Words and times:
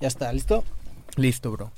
Ya 0.00 0.08
está, 0.08 0.32
¿listo? 0.32 0.64
Listo, 1.16 1.52
bro. 1.52 1.72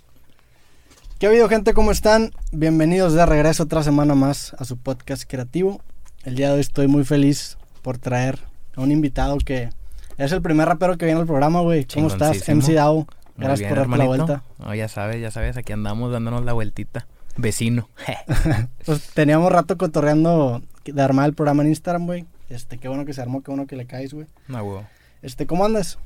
¿Qué 1.18 1.26
ha 1.26 1.28
habido, 1.28 1.48
gente? 1.48 1.74
¿Cómo 1.74 1.90
están? 1.90 2.30
Bienvenidos 2.52 3.14
de 3.14 3.26
regreso 3.26 3.64
otra 3.64 3.82
semana 3.82 4.14
más 4.14 4.54
a 4.60 4.64
su 4.64 4.76
podcast 4.76 5.24
creativo. 5.28 5.80
El 6.22 6.36
día 6.36 6.46
de 6.46 6.54
hoy 6.54 6.60
estoy 6.60 6.86
muy 6.86 7.02
feliz 7.02 7.58
por 7.82 7.98
traer 7.98 8.38
a 8.76 8.80
un 8.80 8.92
invitado 8.92 9.38
que 9.38 9.70
es 10.18 10.30
el 10.30 10.40
primer 10.40 10.68
rapero 10.68 10.96
que 10.96 11.04
viene 11.04 11.20
al 11.20 11.26
programa, 11.26 11.62
güey. 11.62 11.84
¿Cómo 11.84 12.06
estás. 12.06 12.48
MC 12.48 12.74
Dao? 12.74 13.08
Gracias 13.36 13.58
bien, 13.58 13.68
por 13.70 13.78
darte 13.78 13.96
la 13.98 14.04
vuelta. 14.04 14.44
Ya 14.76 14.86
sabes, 14.86 15.20
ya 15.20 15.32
sabes, 15.32 15.56
aquí 15.56 15.72
andamos 15.72 16.12
dándonos 16.12 16.44
la 16.44 16.52
vueltita. 16.52 17.08
Vecino. 17.36 17.88
Pues 18.86 19.02
teníamos 19.14 19.50
rato 19.50 19.76
cotorreando 19.76 20.62
de 20.84 21.02
armar 21.02 21.26
el 21.26 21.34
programa 21.34 21.64
en 21.64 21.70
Instagram, 21.70 22.06
güey. 22.06 22.24
Este, 22.48 22.78
qué 22.78 22.86
bueno 22.86 23.04
que 23.04 23.14
se 23.14 23.20
armó, 23.20 23.42
qué 23.42 23.50
bueno 23.50 23.66
que 23.66 23.74
le 23.74 23.86
caes, 23.86 24.14
güey. 24.14 24.28
No, 24.46 24.58
huevo. 24.62 24.84
Este, 25.22 25.48
¿cómo 25.48 25.64
andas? 25.64 25.98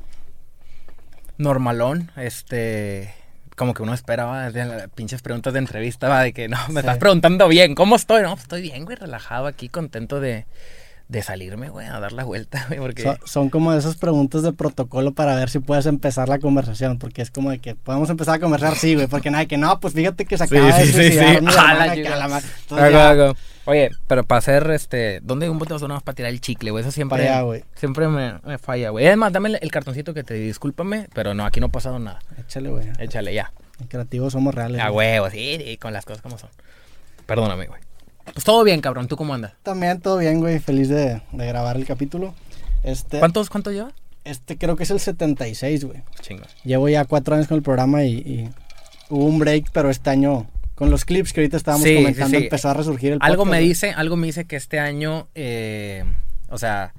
Normalón, 1.39 2.11
este. 2.17 3.15
Como 3.57 3.73
que 3.73 3.83
uno 3.83 3.95
esperaba 3.95 4.51
de 4.51 4.65
las 4.67 4.89
pinches 4.91 5.23
preguntas 5.23 5.53
de 5.55 5.59
entrevista, 5.61 6.09
va, 6.09 6.23
de 6.23 6.33
que 6.35 6.47
no, 6.49 6.59
me 6.69 6.75
Sí. 6.75 6.79
estás 6.81 6.99
preguntando 6.99 7.49
bien, 7.49 7.75
¿cómo 7.75 7.97
estoy? 7.97 8.23
No, 8.23 8.31
pues, 8.31 8.43
estoy 8.43 8.61
bien, 8.63 8.85
güey, 8.85 8.97
relajado 8.97 9.47
aquí, 9.47 9.69
contento 9.71 10.21
de, 10.21 10.45
de 11.09 11.23
salirme, 11.23 11.69
güey, 11.69 11.87
a 11.87 12.01
dar 12.01 12.13
la 12.13 12.25
vuelta, 12.25 12.65
güey, 12.69 12.81
porque. 12.81 13.03
So- 13.03 13.17
son 13.25 13.49
como 13.51 13.73
esas 13.73 13.97
preguntas 13.97 14.43
de 14.43 14.53
protocolo 14.53 15.13
para 15.15 15.35
ver 15.37 15.49
si 15.51 15.61
puedes 15.61 15.87
empezar 15.87 16.29
la 16.29 16.39
conversación, 16.39 16.99
porque 16.99 17.23
es 17.23 17.31
como 17.31 17.51
de 17.51 17.59
que 17.61 17.75
podemos 17.77 18.11
empezar 18.11 18.35
a 18.35 18.39
conversar, 18.41 18.75
sí, 18.77 18.95
güey, 18.95 19.07
porque 19.07 19.31
nada, 19.31 19.47
que 19.47 19.57
no, 19.57 19.79
pues 19.81 19.95
fíjate 19.95 20.25
que 20.25 20.37
se 20.37 20.47
Sí, 20.49 20.57
acaba 20.57 20.77
de 20.77 20.85
sí, 20.87 20.93
sí, 20.93 21.13
sí. 21.13 21.19
mi 21.19 21.25
A 21.27 21.33
hermana, 21.35 21.75
la 21.75 21.85
que 21.85 21.91
a 21.91 21.95
chica. 22.05 22.17
la 22.17 22.29
ma- 22.29 22.39
Entonces 22.41 22.87
Hago, 22.87 22.91
ya, 22.91 23.11
hago. 23.11 23.35
Oye, 23.67 23.91
pero 24.07 24.23
para 24.25 24.39
hacer 24.39 24.71
este. 24.71 25.19
¿Dónde 25.23 25.51
un 25.51 25.59
bote 25.59 25.75
más 25.89 26.03
para 26.03 26.15
tirar 26.15 26.31
el 26.31 26.41
chicle, 26.41 26.71
güey? 26.71 26.83
Eso 26.83 26.93
siempre. 26.93 27.23
Allá, 27.29 27.41
güey. 27.43 27.65
Siempre 27.75 28.07
me, 28.07 28.35
me 28.45 28.59
falla, 28.59 28.91
güey. 28.91 29.07
Es 29.07 29.17
más, 29.17 29.33
dame 29.33 29.49
el, 29.49 29.59
el 29.61 29.71
cartoncito 29.73 30.15
que 30.15 30.23
te 30.23 30.35
di, 30.35 30.47
discúlpame, 30.47 31.09
pero 31.15 31.35
no, 31.35 31.45
aquí 31.45 31.59
no 31.59 31.67
ha 31.67 31.71
pasado 31.71 31.99
nada. 31.99 32.21
Échale, 32.39 32.69
güey. 32.71 32.87
Échale 33.01 33.35
ya. 33.35 33.53
En 33.81 33.89
creativos 33.89 34.33
somos 34.33 34.55
reales. 34.55 34.81
A 34.81 34.93
huevo, 34.93 35.29
sí, 35.31 35.59
sí, 35.65 35.77
con 35.79 35.93
las 35.93 36.05
cosas 36.05 36.23
como 36.23 36.39
son. 36.39 36.49
Perdóname, 37.27 37.67
güey. 37.67 37.81
Pues 38.33 38.45
todo 38.45 38.63
bien, 38.65 38.81
cabrón. 38.81 39.09
¿Tú 39.09 39.17
cómo 39.17 39.35
andas? 39.35 39.53
También 39.63 40.01
todo 40.01 40.19
bien, 40.19 40.41
güey, 40.41 40.59
feliz 40.59 40.89
de, 40.89 41.23
de 41.33 41.47
grabar 41.47 41.77
el 41.77 41.87
capítulo. 41.87 42.35
Este, 42.83 43.19
¿Cuántos, 43.19 43.49
cuánto 43.51 43.71
lleva? 43.73 43.93
este 44.25 44.59
creo 44.59 44.77
que 44.77 44.83
es 44.83 44.91
el 44.91 45.01
76, 45.01 45.85
güey. 45.85 46.03
Chingos. 46.21 46.49
Llevo 46.65 46.89
ya 46.89 47.05
cuatro 47.05 47.35
años 47.37 47.47
con 47.49 47.57
el 47.57 47.63
programa 47.63 48.05
y, 48.05 48.13
y 48.19 48.51
hubo 49.09 49.25
un 49.25 49.39
break, 49.39 49.71
pero 49.73 49.89
este 49.91 50.11
año, 50.11 50.47
con 50.75 50.91
los 50.91 51.05
clips 51.05 51.33
que 51.33 51.41
ahorita 51.41 51.57
estábamos 51.57 51.87
Sí, 51.87 51.95
comentando, 51.97 52.37
sí. 52.39 52.45
empezó 52.45 52.69
a 52.71 52.75
resurgir 52.75 53.13
el 53.15 53.19
Algo 53.23 53.45
podcast, 53.45 53.51
me 53.53 53.57
güey. 53.59 53.69
dice, 53.69 53.91
algo 53.93 54.17
me 54.17 54.27
dice 54.27 54.45
que 54.47 54.57
este 54.57 54.81
año, 54.81 55.29
eh, 55.37 56.05
o 56.49 56.59
sea, 56.59 56.93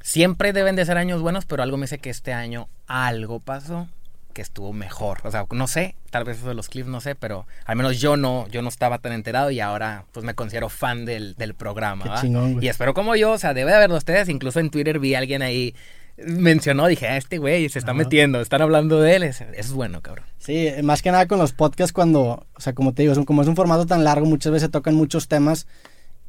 siempre 0.00 0.52
deben 0.54 0.76
de 0.76 0.86
ser 0.86 0.96
años 0.96 1.20
buenos, 1.20 1.44
pero 1.44 1.62
algo 1.62 1.76
me 1.76 1.84
dice 1.84 1.98
que 1.98 2.10
este 2.10 2.32
año 2.32 2.68
algo 2.86 3.40
pasó 3.40 3.86
que 4.30 4.42
estuvo 4.42 4.72
mejor. 4.72 5.18
O 5.24 5.30
sea, 5.30 5.44
no 5.50 5.66
sé, 5.66 5.94
tal 6.10 6.24
vez 6.24 6.38
eso 6.38 6.48
de 6.48 6.54
los 6.54 6.68
clips, 6.68 6.88
no 6.88 7.00
sé, 7.00 7.14
pero 7.14 7.46
al 7.66 7.76
menos 7.76 8.00
yo 8.00 8.16
no, 8.16 8.46
yo 8.48 8.62
no 8.62 8.68
estaba 8.68 8.98
tan 8.98 9.12
enterado 9.12 9.50
y 9.50 9.60
ahora 9.60 10.04
pues 10.12 10.24
me 10.24 10.34
considero 10.34 10.68
fan 10.68 11.04
del, 11.04 11.34
del 11.36 11.54
programa. 11.54 12.04
Qué 12.04 12.08
¿va? 12.10 12.20
chingón, 12.20 12.52
güey. 12.54 12.64
Y 12.64 12.68
espero 12.68 12.94
como 12.94 13.16
yo, 13.16 13.32
o 13.32 13.38
sea, 13.38 13.54
debe 13.54 13.70
de 13.70 13.76
haberlo 13.76 13.96
ustedes. 13.96 14.28
Incluso 14.28 14.60
en 14.60 14.70
Twitter 14.70 14.98
vi 14.98 15.14
a 15.14 15.18
alguien 15.18 15.42
ahí 15.42 15.74
mencionó, 16.16 16.86
dije, 16.86 17.08
ah, 17.08 17.16
este 17.16 17.38
güey 17.38 17.68
se 17.70 17.78
está 17.78 17.92
Ajá. 17.92 17.98
metiendo, 17.98 18.40
están 18.40 18.60
hablando 18.62 19.00
de 19.00 19.16
él. 19.16 19.22
Eso 19.22 19.44
es 19.54 19.72
bueno, 19.72 20.02
cabrón. 20.02 20.26
Sí, 20.38 20.68
más 20.82 21.00
que 21.02 21.10
nada 21.10 21.26
con 21.26 21.38
los 21.38 21.52
podcasts 21.52 21.92
cuando, 21.92 22.46
o 22.54 22.60
sea, 22.60 22.74
como 22.74 22.92
te 22.92 23.02
digo, 23.02 23.14
son- 23.14 23.24
como 23.24 23.42
es 23.42 23.48
un 23.48 23.56
formato 23.56 23.86
tan 23.86 24.04
largo, 24.04 24.26
muchas 24.26 24.52
veces 24.52 24.70
tocan 24.70 24.94
muchos 24.94 25.28
temas 25.28 25.66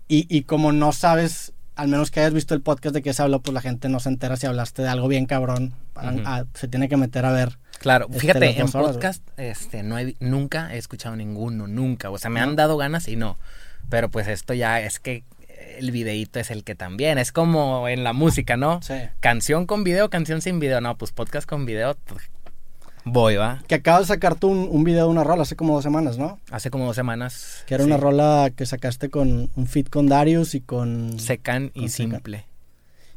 y, 0.08 0.28
y 0.36 0.44
como 0.44 0.72
no 0.72 0.92
sabes, 0.94 1.52
al 1.76 1.88
menos 1.88 2.12
que 2.12 2.20
hayas 2.20 2.34
visto 2.34 2.54
el 2.54 2.62
podcast 2.62 2.94
de 2.94 3.02
qué 3.02 3.14
se 3.14 3.22
habló, 3.22 3.42
pues 3.42 3.54
la 3.54 3.62
gente 3.62 3.90
no 3.90 4.00
se 4.00 4.10
entera 4.10 4.36
si 4.38 4.46
hablaste 4.48 4.82
de 4.82 4.90
algo 4.90 5.08
bien 5.08 5.26
cabrón. 5.26 5.74
Ah, 5.96 6.46
se 6.54 6.68
tiene 6.68 6.90
que 6.90 6.98
meter 6.98 7.26
a 7.26 7.32
ver. 7.32 7.58
Claro, 7.80 8.08
Este, 8.10 8.20
fíjate, 8.20 8.50
en 8.60 8.62
horas, 8.62 8.72
podcast 8.74 9.28
este, 9.38 9.82
no 9.82 9.98
he, 9.98 10.16
nunca 10.20 10.74
he 10.74 10.78
escuchado 10.78 11.16
ninguno, 11.16 11.68
nunca. 11.68 12.10
O 12.12 12.18
sea, 12.18 12.30
me 12.30 12.40
han 12.40 12.56
dado 12.56 12.78
ganas 12.78 13.08
y 13.08 13.16
no. 13.16 13.38
Pero 13.90 14.10
pues 14.10 14.28
esto 14.28 14.54
ya 14.54 14.80
es 14.82 15.00
que 15.00 15.24
el 15.78 15.92
videíto 15.92 16.40
es 16.40 16.52
el 16.52 16.64
que 16.64 16.76
también. 16.76 17.18
Es 17.18 17.32
como 17.32 17.88
en 17.88 18.04
la 18.04 18.14
música, 18.14 18.58
¿no? 18.58 18.82
Sí. 18.82 18.96
Canción 19.20 19.66
con 19.66 19.84
video, 19.84 20.10
canción 20.10 20.42
sin 20.42 20.60
video. 20.60 20.82
No, 20.82 20.98
pues 20.98 21.12
podcast 21.12 21.48
con 21.48 21.66
video. 21.66 21.98
Voy, 23.04 23.36
va. 23.36 23.64
Que 23.68 23.76
acabas 23.76 24.02
de 24.02 24.08
sacar 24.14 24.36
tú 24.36 24.48
un, 24.50 24.68
un 24.72 24.84
video 24.84 25.06
de 25.06 25.12
una 25.12 25.24
rola 25.24 25.42
hace 25.44 25.56
como 25.56 25.74
dos 25.74 25.84
semanas, 25.84 26.18
¿no? 26.18 26.40
Hace 26.52 26.70
como 26.70 26.86
dos 26.86 26.96
semanas. 26.96 27.64
Que 27.66 27.74
era 27.76 27.84
sí, 27.84 27.88
una 27.90 27.98
rola 27.98 28.52
que 28.56 28.66
sacaste 28.66 29.10
con 29.10 29.50
un 29.56 29.68
fit 29.68 29.90
con 29.90 30.08
Darius 30.08 30.54
y 30.56 30.62
con... 30.62 31.20
Secan 31.20 31.72
y 31.74 31.90
Secan. 31.90 32.12
simple. 32.12 32.46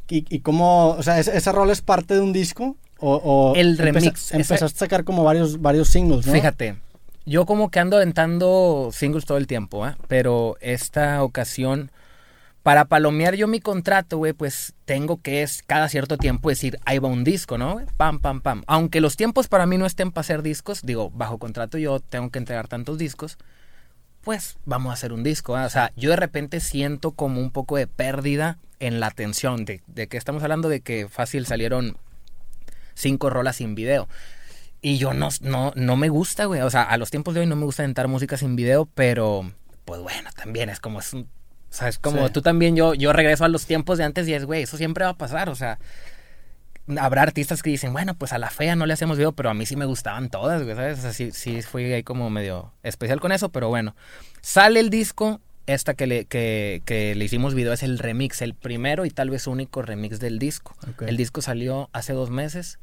¿Y, 0.08 0.24
y 0.34 0.40
cómo, 0.40 0.88
o 0.90 1.02
sea, 1.02 1.18
¿esa, 1.18 1.52
rola 1.52 1.72
es 1.72 1.82
parte 1.82 2.14
de 2.14 2.20
un 2.20 2.32
disco? 2.32 2.76
¿O, 2.98 3.14
o 3.16 3.54
El 3.56 3.76
empeza- 3.78 3.82
remix, 3.82 4.24
ese- 4.26 4.36
Empezaste 4.36 4.64
a 4.64 4.68
sacar 4.78 5.04
como 5.04 5.22
varios, 5.24 5.60
varios 5.60 5.88
singles, 5.88 6.26
¿no? 6.26 6.32
Fíjate, 6.32 6.76
yo 7.26 7.44
como 7.46 7.70
que 7.70 7.78
ando 7.80 7.96
aventando 7.96 8.90
singles 8.92 9.24
todo 9.26 9.36
el 9.38 9.46
tiempo, 9.46 9.84
¿ah? 9.84 9.96
Pero 10.08 10.56
esta 10.60 11.22
ocasión, 11.22 11.90
para 12.64 12.86
palomear 12.86 13.36
yo 13.36 13.46
mi 13.46 13.60
contrato, 13.60 14.16
güey, 14.16 14.32
pues 14.32 14.72
tengo 14.86 15.20
que 15.20 15.42
es 15.42 15.62
cada 15.62 15.88
cierto 15.90 16.16
tiempo 16.16 16.48
decir, 16.48 16.80
ahí 16.86 16.98
va 16.98 17.08
un 17.08 17.22
disco, 17.22 17.58
¿no? 17.58 17.76
Pam, 17.98 18.18
pam, 18.18 18.40
pam. 18.40 18.64
Aunque 18.66 19.02
los 19.02 19.16
tiempos 19.16 19.48
para 19.48 19.66
mí 19.66 19.76
no 19.76 19.84
estén 19.84 20.10
para 20.10 20.22
hacer 20.22 20.42
discos, 20.42 20.80
digo, 20.82 21.10
bajo 21.10 21.38
contrato 21.38 21.76
yo 21.76 22.00
tengo 22.00 22.30
que 22.30 22.38
entregar 22.38 22.66
tantos 22.66 22.96
discos, 22.96 23.36
pues 24.22 24.56
vamos 24.64 24.90
a 24.90 24.94
hacer 24.94 25.12
un 25.12 25.22
disco. 25.22 25.54
¿ah? 25.54 25.66
O 25.66 25.68
sea, 25.68 25.92
yo 25.94 26.08
de 26.08 26.16
repente 26.16 26.58
siento 26.60 27.12
como 27.12 27.38
un 27.38 27.50
poco 27.50 27.76
de 27.76 27.86
pérdida 27.86 28.56
en 28.80 28.98
la 28.98 29.08
atención. 29.08 29.66
De, 29.66 29.82
de 29.86 30.08
que 30.08 30.16
estamos 30.16 30.42
hablando 30.42 30.70
de 30.70 30.80
que 30.80 31.06
fácil 31.06 31.44
salieron 31.44 31.98
cinco 32.94 33.28
rolas 33.28 33.56
sin 33.56 33.74
video. 33.74 34.08
Y 34.80 34.96
yo 34.96 35.12
no, 35.12 35.28
no, 35.42 35.74
no 35.76 35.96
me 35.96 36.08
gusta, 36.08 36.46
güey. 36.46 36.62
O 36.62 36.70
sea, 36.70 36.84
a 36.84 36.96
los 36.96 37.10
tiempos 37.10 37.34
de 37.34 37.40
hoy 37.40 37.46
no 37.46 37.56
me 37.56 37.66
gusta 37.66 37.84
entrar 37.84 38.08
música 38.08 38.38
sin 38.38 38.56
video, 38.56 38.86
pero 38.86 39.52
pues 39.84 40.00
bueno, 40.00 40.30
también 40.34 40.70
es 40.70 40.80
como 40.80 41.00
es 41.00 41.12
un. 41.12 41.28
O 41.74 41.76
sea, 41.76 41.88
es 41.88 41.98
como 41.98 42.28
Sí. 42.28 42.32
tú 42.32 42.40
también, 42.40 42.76
yo, 42.76 42.94
yo 42.94 43.12
regreso 43.12 43.44
a 43.44 43.48
los 43.48 43.66
tiempos 43.66 43.98
de 43.98 44.04
antes 44.04 44.28
y 44.28 44.32
es, 44.34 44.44
güey, 44.44 44.62
eso 44.62 44.76
siempre 44.76 45.04
va 45.04 45.10
a 45.10 45.18
pasar. 45.18 45.48
O 45.48 45.56
sea, 45.56 45.80
habrá 46.98 47.22
artistas 47.22 47.62
que 47.64 47.70
dicen, 47.70 47.92
bueno, 47.92 48.14
pues 48.14 48.32
a 48.32 48.38
la 48.38 48.48
fea 48.50 48.76
no 48.76 48.86
le 48.86 48.92
hacemos 48.92 49.16
video, 49.16 49.32
pero 49.32 49.50
a 49.50 49.54
mí 49.54 49.66
sí 49.66 49.74
me 49.74 49.84
gustaban 49.84 50.30
todas, 50.30 50.62
güey, 50.62 50.76
¿sabes? 50.76 50.98
O 51.00 51.02
sea, 51.02 51.12
sí, 51.12 51.32
sí 51.32 51.62
fui 51.62 51.92
ahí 51.92 52.04
como 52.04 52.30
medio 52.30 52.72
especial 52.84 53.18
con 53.20 53.32
eso, 53.32 53.48
pero 53.48 53.68
bueno. 53.70 53.96
Sale 54.40 54.78
el 54.78 54.88
disco, 54.88 55.40
esta 55.66 55.94
que 55.94 56.06
le, 56.06 56.26
que, 56.26 56.82
que 56.84 57.16
le 57.16 57.24
hicimos 57.24 57.54
video 57.54 57.72
es 57.72 57.82
el 57.82 57.98
remix, 57.98 58.40
el 58.40 58.54
primero 58.54 59.04
y 59.04 59.10
tal 59.10 59.30
vez 59.30 59.48
único 59.48 59.82
remix 59.82 60.20
del 60.20 60.38
disco. 60.38 60.76
Ok. 60.88 61.02
El 61.02 61.16
disco 61.16 61.42
salió 61.42 61.90
hace 61.92 62.12
dos 62.12 62.30
meses 62.30 62.78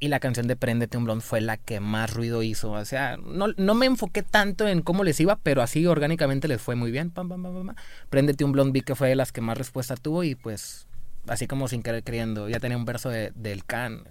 y 0.00 0.08
la 0.08 0.18
canción 0.18 0.46
de 0.48 0.56
Préndete 0.56 0.96
un 0.96 1.04
blond 1.04 1.20
fue 1.22 1.40
la 1.42 1.56
que 1.58 1.78
más 1.78 2.12
ruido 2.12 2.42
hizo. 2.42 2.72
O 2.72 2.84
sea, 2.84 3.16
no, 3.18 3.48
no 3.56 3.74
me 3.74 3.86
enfoqué 3.86 4.22
tanto 4.22 4.66
en 4.66 4.80
cómo 4.82 5.04
les 5.04 5.20
iba, 5.20 5.36
pero 5.36 5.60
así 5.62 5.86
orgánicamente 5.86 6.48
les 6.48 6.60
fue 6.60 6.74
muy 6.74 6.90
bien. 6.90 7.10
Pam, 7.10 7.28
pam, 7.28 7.42
pam, 7.42 7.66
pam. 7.66 7.76
Préndete 8.08 8.44
un 8.44 8.52
blond 8.52 8.72
vi 8.72 8.80
que 8.80 8.94
fue 8.94 9.08
de 9.10 9.14
las 9.14 9.30
que 9.30 9.40
más 9.42 9.58
respuesta 9.58 9.96
tuvo 9.96 10.24
y 10.24 10.34
pues 10.34 10.86
así 11.28 11.46
como 11.46 11.68
sin 11.68 11.82
querer 11.82 12.02
queriendo. 12.02 12.48
Ya 12.48 12.58
tenía 12.60 12.76
un 12.78 12.86
verso 12.86 13.10
de- 13.10 13.32
del 13.34 13.64
Can. 13.64 14.04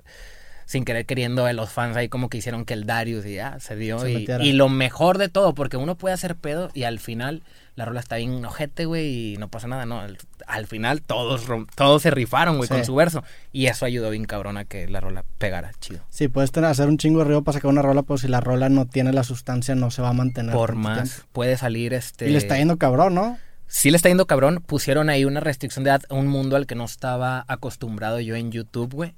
Sin 0.65 0.85
querer 0.85 1.07
queriendo 1.07 1.45
de 1.45 1.53
los 1.53 1.71
fans 1.71 1.97
ahí 1.97 2.09
como 2.09 2.29
que 2.29 2.37
hicieron 2.37 2.63
que 2.63 2.75
el 2.75 2.85
Darius 2.85 3.25
y 3.25 3.33
ya 3.33 3.59
se 3.59 3.75
dio. 3.75 3.97
Se 3.97 4.11
y, 4.11 4.13
metiera. 4.13 4.43
y 4.43 4.53
lo 4.53 4.69
mejor 4.69 5.17
de 5.17 5.27
todo, 5.27 5.55
porque 5.55 5.77
uno 5.77 5.95
puede 5.95 6.13
hacer 6.13 6.35
pedo 6.35 6.69
y 6.75 6.83
al 6.83 6.99
final 6.99 7.41
la 7.75 7.85
rola 7.85 7.99
está 7.99 8.17
bien 8.17 8.43
ojete, 8.45 8.85
güey, 8.85 9.33
y 9.33 9.37
no 9.37 9.47
pasa 9.47 9.67
nada, 9.67 9.85
¿no? 9.85 9.99
Al, 9.99 10.17
al 10.47 10.67
final 10.67 11.01
todos, 11.01 11.45
todos 11.75 12.01
se 12.01 12.11
rifaron, 12.11 12.57
güey, 12.57 12.67
Sí. 12.67 12.73
con 12.73 12.85
su 12.85 12.95
verso. 12.95 13.23
Y 13.51 13.67
eso 13.67 13.85
ayudó 13.85 14.09
bien 14.09 14.25
cabrón 14.25 14.57
a 14.57 14.65
que 14.65 14.87
la 14.87 14.99
rola 14.99 15.23
pegara 15.37 15.71
chido. 15.79 16.01
Sí, 16.09 16.27
puedes 16.27 16.51
tener, 16.51 16.69
hacer 16.69 16.87
un 16.89 16.97
chingo 16.97 17.19
de 17.19 17.25
ruido 17.25 17.43
para 17.43 17.53
sacar 17.57 17.69
una 17.71 17.81
rola, 17.81 18.03
pero 18.03 18.17
si 18.17 18.27
la 18.27 18.41
rola 18.41 18.69
no 18.69 18.85
tiene 18.85 19.13
la 19.13 19.23
sustancia, 19.23 19.75
no 19.75 19.91
se 19.91 20.01
va 20.01 20.09
a 20.09 20.13
mantener. 20.13 20.53
Por 20.53 20.75
más, 20.75 21.09
tiempo. 21.09 21.27
puede 21.31 21.57
salir 21.57 21.93
este... 21.93 22.27
Y 22.27 22.31
le 22.31 22.37
está 22.37 22.57
yendo 22.57 22.77
cabrón, 22.77 23.15
¿no? 23.15 23.37
Sí 23.67 23.91
le 23.91 23.97
está 23.97 24.09
yendo 24.09 24.25
cabrón. 24.25 24.63
Pusieron 24.65 25.09
ahí 25.09 25.25
una 25.25 25.39
restricción 25.39 25.83
de 25.83 25.91
edad 25.91 26.01
a 26.09 26.15
un 26.15 26.27
mundo 26.27 26.55
al 26.55 26.65
que 26.65 26.73
no 26.75 26.85
estaba 26.85 27.45
acostumbrado 27.47 28.19
yo 28.19 28.35
en 28.35 28.51
YouTube, 28.51 28.93
güey. 28.93 29.13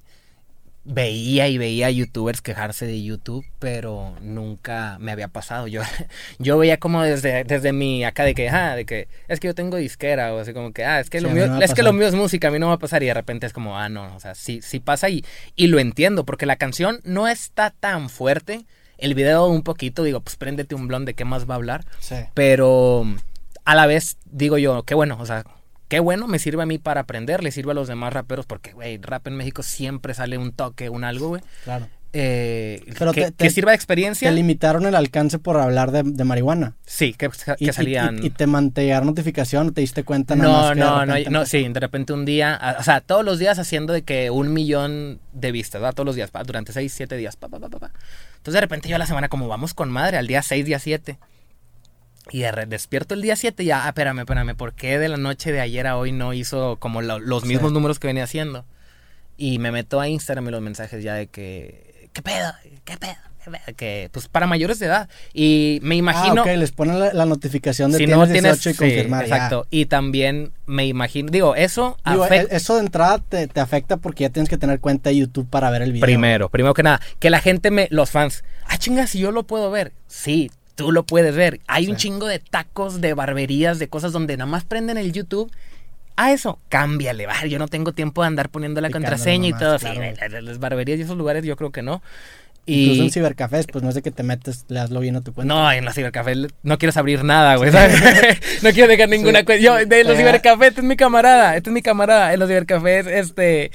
Veía 0.84 1.48
y 1.48 1.60
veía 1.60 1.92
youtubers 1.92 2.42
quejarse 2.42 2.88
de 2.88 3.04
YouTube, 3.04 3.46
pero 3.60 4.16
nunca 4.22 4.98
me 5.00 5.12
había 5.12 5.28
pasado. 5.28 5.68
Yo, 5.68 5.82
yo 6.40 6.58
veía 6.58 6.78
como 6.78 7.04
desde, 7.04 7.44
desde 7.44 7.72
mi 7.72 8.04
acá 8.04 8.24
de 8.24 8.34
que, 8.34 8.50
ah, 8.50 8.76
de 8.76 8.86
que 8.86 9.08
es 9.28 9.40
que 9.40 9.48
yo 9.48 9.56
tengo 9.56 9.78
disquera, 9.78 10.34
o 10.34 10.40
así 10.40 10.54
como 10.54 10.74
que, 10.74 10.84
ah, 10.84 11.00
es 11.00 11.10
que, 11.10 11.20
Sí, 11.20 11.26
lo 11.26 11.30
mío, 11.32 11.48
no 11.48 11.62
es 11.62 11.74
que 11.74 11.84
lo 11.84 11.94
mío 11.94 12.08
es 12.08 12.16
música, 12.16 12.48
a 12.48 12.52
mí 12.52 12.58
no 12.58 12.68
va 12.68 12.74
a 12.74 12.80
pasar. 12.80 13.04
Y 13.04 13.06
de 13.06 13.14
repente 13.14 13.46
es 13.46 13.54
como, 13.54 13.78
ah, 13.78 13.90
no, 13.90 14.16
o 14.16 14.20
sea, 14.20 14.34
sí, 14.34 14.62
sí 14.64 14.80
pasa 14.80 15.10
y, 15.10 15.24
y 15.56 15.68
lo 15.68 15.80
entiendo, 15.80 16.26
porque 16.26 16.46
la 16.46 16.56
canción 16.56 17.00
no 17.04 17.28
está 17.28 17.70
tan 17.72 18.10
fuerte. 18.10 18.66
El 18.98 19.16
video 19.16 19.48
un 19.48 19.64
poquito, 19.64 20.04
digo, 20.04 20.22
pues 20.22 20.36
préndete 20.36 20.76
un 20.76 20.88
blond 20.88 21.06
de 21.06 21.16
qué 21.16 21.26
más 21.26 21.50
va 21.50 21.56
a 21.56 21.58
hablar. 21.58 21.86
Sí. 22.00 22.16
Pero 22.34 23.06
a 23.66 23.76
la 23.76 23.86
vez 23.86 24.18
digo 24.26 24.58
yo, 24.58 24.84
qué 24.84 24.96
bueno, 24.96 25.18
o 25.20 25.26
sea, 25.26 25.44
qué 25.92 26.00
bueno, 26.00 26.26
me 26.26 26.40
sirve 26.40 26.64
a 26.64 26.66
mí 26.66 26.78
para 26.78 27.02
aprender, 27.02 27.44
le 27.44 27.52
sirve 27.52 27.72
a 27.72 27.74
los 27.74 27.90
demás 27.90 28.14
raperos, 28.14 28.46
porque, 28.46 28.72
güey, 28.72 28.98
rap 28.98 29.28
en 29.28 29.36
México 29.36 29.62
siempre 29.62 30.14
sale 30.14 30.38
un 30.38 30.54
toque, 30.54 30.90
un 30.90 31.04
algo, 31.04 31.28
güey. 31.28 31.42
Claro. 31.66 31.90
eh, 32.14 32.82
Pero 32.98 33.12
que, 33.12 33.22
te- 33.22 33.28
que 33.28 33.32
te- 33.34 33.50
sirva 33.50 33.72
de 33.72 33.76
experiencia. 33.76 34.30
Te 34.30 34.36
limitaron 34.36 34.86
el 34.86 34.96
alcance 34.96 35.38
por 35.38 35.58
hablar 35.58 35.92
de, 35.92 36.04
de 36.04 36.24
marihuana. 36.24 36.76
Sí, 36.86 37.12
que, 37.14 37.28
que 37.30 37.56
Y, 37.60 37.70
y- 37.70 37.74
salían. 37.74 38.24
y, 38.24 38.28
y 38.28 38.30
te 38.30 38.48
mantener 38.48 39.04
notificación, 39.06 39.68
¿no 39.68 39.74
te 39.74 39.82
diste 39.82 40.06
cuenta 40.06 40.34
nada 40.38 40.50
No, 40.50 40.58
más 40.62 40.70
que 40.74 40.80
no, 40.80 41.06
no, 41.06 41.14
repente 41.14 41.30
no, 41.30 41.46
sí, 41.46 41.68
de 41.68 41.80
repente 41.82 42.14
un 42.14 42.24
día, 42.24 42.56
a- 42.56 42.80
o 42.80 42.84
sea, 42.84 43.02
todos 43.02 43.26
los 43.26 43.38
días 43.38 43.60
haciendo 43.60 43.92
de 43.92 44.04
que 44.04 44.30
un 44.30 44.54
millón 44.54 45.20
de 45.34 45.52
vistas, 45.52 45.82
¿verdad? 45.82 45.94
Todos 45.94 46.06
los 46.06 46.16
días, 46.16 46.32
pa, 46.32 46.44
durante 46.46 46.72
seis, 46.72 46.94
siete 46.94 47.18
días, 47.18 47.36
pa, 47.36 47.50
pa, 47.50 47.60
pa, 47.60 47.68
pa, 47.68 47.80
pa. 47.80 47.92
Entonces 48.38 48.54
de 48.54 48.62
repente 48.62 48.88
yo 48.88 48.96
a 48.96 49.00
la 49.00 49.06
semana 49.08 49.28
como 49.28 49.50
vamos 49.50 49.74
con 49.74 49.92
madre, 49.92 50.18
al 50.18 50.28
día 50.28 50.42
seis, 50.42 50.66
día 50.66 50.80
siete. 50.80 51.18
Y 52.30 52.40
de 52.42 52.52
despierto 52.68 53.14
el 53.16 53.22
día 53.22 53.36
7 53.36 53.64
y 53.64 53.68
ya, 53.68 53.86
ah, 53.86 53.90
espérame, 53.90 54.20
espérame, 54.20 54.56
¿por 54.56 54.74
qué 54.74 55.00
de 55.00 55.10
la 55.10 55.18
noche 55.18 55.52
de 55.52 55.60
ayer 55.60 55.88
a 55.88 55.98
hoy 55.98 56.12
no 56.12 56.34
hizo 56.34 56.78
como 56.78 57.02
lo- 57.02 57.20
los 57.20 57.42
Sí. 57.44 57.50
mismos 57.50 57.72
números 57.72 57.98
que 58.00 58.08
venía 58.08 58.24
haciendo? 58.26 58.66
Y 59.38 59.58
me 59.60 59.72
meto 59.72 60.00
a 60.00 60.08
Instagram 60.08 60.48
y 60.48 60.52
los 60.52 60.62
mensajes 60.62 61.04
ya 61.04 61.16
de 61.16 61.28
que, 61.28 62.10
¿qué 62.14 62.22
pedo? 62.22 62.54
¿Qué 62.86 62.96
pedo? 62.98 63.16
¿Qué 63.44 63.50
pedo? 63.50 63.76
Que, 63.76 64.10
pues 64.14 64.28
para 64.28 64.46
mayores 64.46 64.78
de 64.78 64.86
edad. 64.86 65.10
Y 65.34 65.80
me 65.82 65.96
imagino... 65.96 66.44
Ah, 66.44 66.52
ok, 66.52 66.58
les 66.60 66.72
ponen 66.72 67.00
la, 67.00 67.12
la 67.12 67.26
notificación 67.26 67.92
de 67.92 67.98
si 67.98 68.06
tienes 68.06 68.18
no 68.18 68.32
tienes 68.32 68.62
18 68.62 68.70
y 68.70 68.74
sí, 68.74 68.78
confirmar. 68.78 69.26
ya. 69.26 69.36
exacto 69.36 69.66
y 69.72 69.88
también 69.88 70.52
me 70.68 70.86
imagino 70.86 71.32
digo 71.32 71.56
eso 71.56 71.98
Digo, 72.06 72.24
afecta 72.24 72.54
e- 72.54 72.58
eso 72.58 72.76
de 72.76 72.82
entrada 72.82 73.18
te, 73.18 73.48
te 73.48 73.60
afecta 73.60 73.98
porque 73.98 74.26
ya 74.26 74.30
tienes 74.30 74.48
que 74.48 74.58
tener 74.60 74.80
cuenta 74.80 75.10
de 75.10 75.18
YouTube 75.18 75.50
para 75.50 75.72
ver 75.72 75.82
el 75.82 75.92
video. 75.94 76.06
primero 76.06 76.50
primero 76.50 76.76
que 76.76 76.84
nada 76.84 77.02
que 77.18 77.32
la 77.32 77.40
gente 77.40 77.72
me 77.72 77.88
los 77.90 78.12
fans 78.12 78.44
ah 78.68 78.78
chinga 78.78 79.08
si 79.08 79.18
yo 79.18 79.32
lo 79.32 79.42
puedo 79.44 79.72
ver 79.72 79.92
sí 80.06 80.52
tú 80.82 80.92
lo 80.92 81.04
puedes 81.04 81.36
ver 81.36 81.62
hay 81.68 81.88
un 81.88 81.96
chingo 81.96 82.28
de 82.28 82.40
tacos 82.40 83.02
de 83.02 83.14
barberías 83.14 83.80
de 83.80 83.88
cosas 83.88 84.12
donde 84.12 84.38
nada 84.38 84.50
más 84.50 84.64
prenden 84.64 84.98
el 84.98 85.12
YouTube 85.12 85.52
a 86.18 86.32
eso, 86.32 86.60
cámbiale, 86.70 87.26
va, 87.26 87.46
yo 87.46 87.58
no 87.58 87.68
tengo 87.68 87.94
tiempo 87.94 88.22
de 88.22 88.28
andar 88.28 88.50
poniendo 88.50 88.82
la 88.82 88.90
Picándole 88.90 89.10
contraseña 89.10 89.48
y 89.48 89.54
todo. 89.54 89.80
claro. 89.80 90.02
Sí, 90.02 90.42
las 90.42 90.60
barberías 90.60 91.00
y 91.00 91.04
esos 91.04 91.18
lugares 91.18 91.44
yo 91.44 91.56
creo 91.56 91.72
que 91.72 91.82
no. 91.82 92.04
Incluso 92.68 93.02
Y 93.02 93.06
en 93.06 93.12
cibercafés, 93.12 93.66
pues 93.68 93.84
no 93.84 93.90
es 93.90 93.96
de 93.96 94.02
que 94.04 94.12
te 94.12 94.22
metes, 94.24 94.66
le 94.70 94.80
das 94.80 94.92
login 94.92 95.16
a 95.16 95.22
tu 95.22 95.34
cuenta. 95.34 95.54
No, 95.54 95.72
en 95.72 95.84
los 95.84 95.96
cibercafés 95.96 96.38
no 96.62 96.78
quieres 96.78 96.96
abrir 96.96 97.24
nada, 97.24 97.56
güey, 97.56 97.72
¿sabes? 97.72 98.00
no 98.62 98.70
quiero 98.72 98.88
dejar 98.88 99.10
ninguna 99.10 99.40
Sí. 99.40 99.46
cuenta. 99.46 99.64
Yo, 99.64 99.86
de 99.86 100.04
los 100.04 100.16
cibercafés, 100.16 100.68
este 100.70 100.82
es 100.82 100.88
mi 100.88 100.96
camarada, 100.96 101.56
este 101.58 101.70
es 101.72 101.74
mi 101.74 101.82
camarada. 101.82 102.34
En 102.34 102.40
los 102.40 102.48
cibercafés, 102.48 103.08
este, 103.08 103.72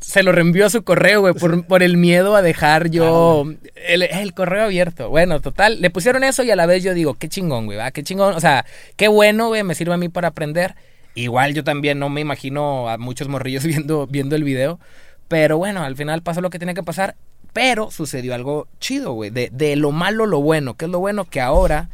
se 0.00 0.22
lo 0.22 0.32
reenvió 0.32 0.64
a 0.66 0.70
su 0.70 0.82
correo, 0.84 1.20
güey, 1.20 1.34
por, 1.34 1.66
por 1.66 1.82
el 1.82 1.98
miedo 1.98 2.34
a 2.34 2.40
dejar 2.42 2.88
yo 2.90 3.44
el, 3.86 4.02
el 4.02 4.32
correo 4.32 4.64
abierto. 4.64 5.10
Bueno, 5.10 5.40
total, 5.40 5.80
le 5.82 5.90
pusieron 5.90 6.24
eso 6.24 6.42
y 6.42 6.50
a 6.50 6.56
la 6.56 6.64
vez 6.64 6.82
yo 6.82 6.94
digo, 6.94 7.14
qué 7.14 7.28
chingón, 7.28 7.66
güey, 7.66 7.76
va, 7.76 7.90
qué 7.90 8.02
chingón. 8.02 8.34
O 8.34 8.40
sea, 8.40 8.64
qué 8.96 9.08
bueno, 9.08 9.48
güey, 9.48 9.62
me 9.64 9.74
sirve 9.74 9.92
a 9.94 9.98
mí 9.98 10.08
para 10.08 10.28
aprender. 10.28 10.74
Igual 11.14 11.52
yo 11.52 11.62
también 11.62 11.98
no 11.98 12.08
me 12.08 12.22
imagino 12.22 12.88
a 12.88 12.96
muchos 12.96 13.28
morrillos 13.28 13.64
viendo, 13.66 14.06
viendo 14.06 14.34
el 14.34 14.44
video. 14.44 14.80
Pero 15.28 15.58
bueno, 15.58 15.84
al 15.84 15.94
final 15.94 16.22
pasó 16.22 16.40
lo 16.40 16.48
que 16.50 16.58
tenía 16.58 16.74
que 16.74 16.82
pasar. 16.82 17.14
Pero 17.52 17.90
sucedió 17.90 18.34
algo 18.34 18.68
chido, 18.78 19.12
güey. 19.12 19.30
De, 19.30 19.50
de 19.52 19.76
lo 19.76 19.92
malo, 19.92 20.26
lo 20.26 20.40
bueno. 20.40 20.74
¿Qué 20.74 20.84
es 20.84 20.90
lo 20.90 21.00
bueno? 21.00 21.24
Que 21.24 21.40
ahora 21.40 21.88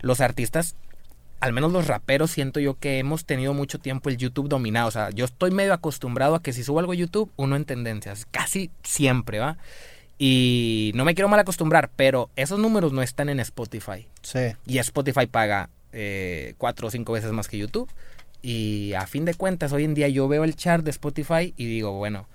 los 0.00 0.20
artistas, 0.20 0.76
al 1.40 1.52
menos 1.52 1.72
los 1.72 1.86
raperos, 1.86 2.30
siento 2.30 2.60
yo 2.60 2.74
que 2.74 2.98
hemos 2.98 3.24
tenido 3.24 3.54
mucho 3.54 3.78
tiempo 3.78 4.10
el 4.10 4.16
YouTube 4.16 4.48
dominado. 4.48 4.88
O 4.88 4.92
sea, 4.92 5.10
yo 5.10 5.24
estoy 5.24 5.50
medio 5.50 5.72
acostumbrado 5.72 6.34
a 6.34 6.42
que 6.42 6.52
si 6.52 6.62
subo 6.62 6.80
algo 6.80 6.92
a 6.92 6.96
YouTube, 6.96 7.30
uno 7.36 7.56
en 7.56 7.64
tendencias. 7.64 8.26
Casi 8.30 8.70
siempre, 8.82 9.38
¿va? 9.38 9.56
Y 10.18 10.90
no 10.94 11.04
me 11.04 11.14
quiero 11.14 11.28
mal 11.28 11.38
acostumbrar, 11.38 11.90
pero 11.94 12.28
esos 12.34 12.58
números 12.58 12.92
no 12.92 13.02
están 13.02 13.28
en 13.28 13.38
Spotify. 13.40 14.08
Sí. 14.22 14.52
Y 14.66 14.78
Spotify 14.78 15.26
paga 15.26 15.70
eh, 15.92 16.54
cuatro 16.58 16.88
o 16.88 16.90
cinco 16.90 17.12
veces 17.12 17.30
más 17.30 17.46
que 17.48 17.56
YouTube. 17.56 17.88
Y 18.42 18.92
a 18.94 19.06
fin 19.06 19.24
de 19.24 19.34
cuentas, 19.34 19.72
hoy 19.72 19.84
en 19.84 19.94
día 19.94 20.08
yo 20.08 20.28
veo 20.28 20.44
el 20.44 20.56
chart 20.56 20.84
de 20.84 20.90
Spotify 20.90 21.54
y 21.56 21.66
digo, 21.66 21.92
bueno, 21.92 22.28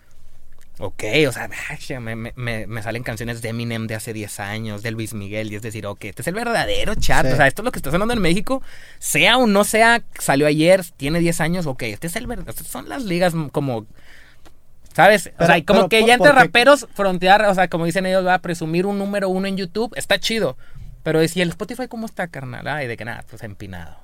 ok, 0.80 1.04
o 1.28 1.32
sea, 1.32 1.50
me, 2.00 2.16
me- 2.16 2.82
salen 2.82 3.04
canciones 3.04 3.42
de 3.42 3.50
Eminem 3.50 3.88
de 3.88 3.96
hace 3.96 4.12
10 4.14 4.40
años, 4.40 4.82
de 4.84 4.92
Luis 4.92 5.14
Miguel, 5.14 5.52
y 5.52 5.56
es 5.56 5.62
decir, 5.62 5.86
ok, 5.86 6.06
este 6.06 6.22
es 6.24 6.28
el 6.28 6.34
verdadero 6.36 6.96
chart. 6.96 7.28
Sí. 7.28 7.34
O 7.34 7.36
sea, 7.36 7.48
esto 7.48 7.62
es 7.62 7.66
lo 7.66 7.72
que 7.72 7.80
está 7.80 7.92
sonando 7.92 8.14
en 8.14 8.22
México, 8.22 8.62
sea 9.00 9.38
o 9.38 9.48
no 9.48 9.64
sea, 9.64 10.04
salió 10.20 10.48
ayer, 10.48 10.84
tiene 10.98 11.20
10 11.20 11.42
años, 11.42 11.66
ok, 11.68 11.84
este 11.84 12.08
es 12.08 12.16
el 12.16 12.28
verdadero. 12.28 12.52
Estas 12.52 12.68
son 12.68 12.90
las 12.90 13.04
ligas 13.04 13.34
como. 13.52 13.86
¿Sabes? 14.94 15.32
o 15.40 15.46
sea, 15.46 15.56
como 15.66 15.80
pero 15.80 15.90
que 15.90 16.00
¿por- 16.02 16.08
ya 16.08 16.14
entre 16.16 16.32
raperos 16.32 16.88
frontear, 16.94 17.44
o 17.46 17.56
sea, 17.56 17.68
como 17.68 17.86
dicen 17.86 18.06
ellos, 18.06 18.26
va 18.26 18.36
a 18.36 18.40
presumir 18.42 18.86
un 18.86 19.00
número 19.00 19.28
uno 19.30 19.48
en 19.48 19.58
YouTube, 19.58 19.92
está 19.96 20.20
chido. 20.20 20.56
Pero 21.02 21.28
si 21.28 21.42
el 21.42 21.50
Spotify, 21.50 21.88
¿cómo 21.88 22.06
está, 22.06 22.28
carnal? 22.28 22.68
Ay, 22.68 22.88
de 22.88 22.96
que 22.96 23.04
nada, 23.04 23.26
pues 23.30 23.42
empinado. 23.44 23.98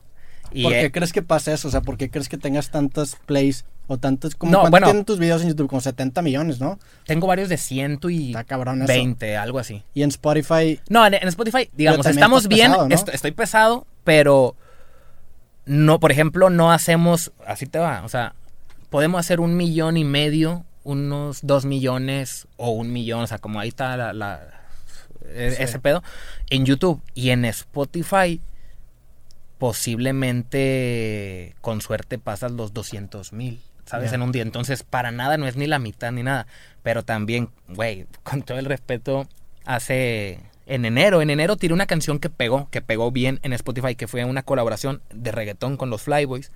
Y, 0.51 0.63
¿Por 0.63 0.71
qué 0.73 0.85
eh, 0.85 0.91
crees 0.91 1.13
que 1.13 1.21
pasa 1.21 1.53
eso? 1.53 1.67
O 1.67 1.71
sea, 1.71 1.81
¿por 1.81 1.95
qué 1.97 2.09
crees 2.09 2.27
que 2.27 2.37
tengas 2.37 2.71
tantas 2.71 3.15
plays 3.27 3.65
o 3.89 3.97
tantos... 3.97 4.35
Como 4.35 4.51
No, 4.51 4.59
¿Cuánto 4.59 4.71
bueno. 4.71 4.87
tienen 4.87 5.03
tus 5.05 5.19
videos 5.19 5.41
en 5.41 5.49
YouTube? 5.49 5.67
Como 5.67 5.81
70 5.81 6.21
millones, 6.21 6.59
¿no? 6.61 6.79
tengo 7.05 7.27
varios 7.27 7.49
de 7.49 7.57
ciento 7.57 8.09
y 8.09 8.27
Está 8.29 8.43
cabrón 8.45 8.81
eso. 8.83 8.87
20, 8.87 9.35
algo 9.35 9.59
así. 9.59 9.83
Y 9.93 10.03
en 10.03 10.09
Spotify... 10.09 10.79
No, 10.89 11.05
en, 11.05 11.15
en 11.15 11.27
Spotify, 11.27 11.69
digamos, 11.73 12.05
estamos 12.05 12.47
bien, 12.47 12.71
pesado, 12.71 12.87
¿no? 12.87 12.95
est- 12.95 13.09
estoy 13.09 13.31
pesado, 13.31 13.85
pero 14.03 14.55
no, 15.65 15.99
por 15.99 16.11
ejemplo, 16.11 16.49
no 16.49 16.71
hacemos, 16.71 17.31
así 17.45 17.65
te 17.65 17.79
va, 17.79 18.03
o 18.05 18.09
sea, 18.09 18.33
podemos 18.89 19.19
hacer 19.19 19.39
un 19.39 19.57
millón 19.57 19.97
y 19.97 20.03
medio, 20.03 20.63
unos 20.83 21.39
dos 21.43 21.65
millones 21.65 22.47
o 22.57 22.69
un 22.71 22.91
millón, 22.93 23.21
o 23.21 23.27
sea, 23.27 23.37
como 23.39 23.59
ahí 23.59 23.69
está 23.69 23.97
la, 23.97 24.13
la- 24.13 24.41
e- 25.31 25.51
Sí. 25.51 25.63
ese 25.63 25.79
pedo, 25.79 26.01
en 26.49 26.65
YouTube 26.65 27.01
y 27.13 27.29
en 27.31 27.45
Spotify 27.45 28.39
posiblemente 29.59 31.55
con 31.61 31.81
suerte 31.81 32.17
pasas 32.17 32.51
los 32.51 32.73
200 32.73 33.33
mil, 33.33 33.61
¿sabes? 33.89 34.13
En 34.13 34.21
un 34.21 34.31
día. 34.31 34.43
Entonces, 34.43 34.83
para 34.83 35.11
nada 35.11 35.37
no 35.37 35.47
es 35.47 35.55
ni 35.55 35.65
la 35.65 35.79
mitad 35.79 36.11
ni 36.11 36.21
nada. 36.21 36.45
Pero 36.83 37.03
también, 37.03 37.49
güey, 37.67 38.05
con 38.23 38.43
todo 38.43 38.59
el 38.59 38.65
respeto, 38.65 39.27
hace... 39.65 40.39
En 40.67 40.85
enero, 40.85 41.23
en 41.23 41.31
enero 41.31 41.55
tiré 41.57 41.73
una 41.73 41.87
canción 41.87 42.19
que 42.19 42.29
pegó, 42.29 42.69
que 42.69 42.83
pegó 42.83 43.11
bien 43.11 43.39
en 43.41 43.53
Spotify, 43.53 43.95
que 43.95 44.07
fue 44.07 44.23
una 44.25 44.43
colaboración 44.43 45.01
de 45.11 45.31
reggaetón 45.31 45.77
con 45.77 45.89
los 45.89 46.03
Flyboys. 46.03 46.51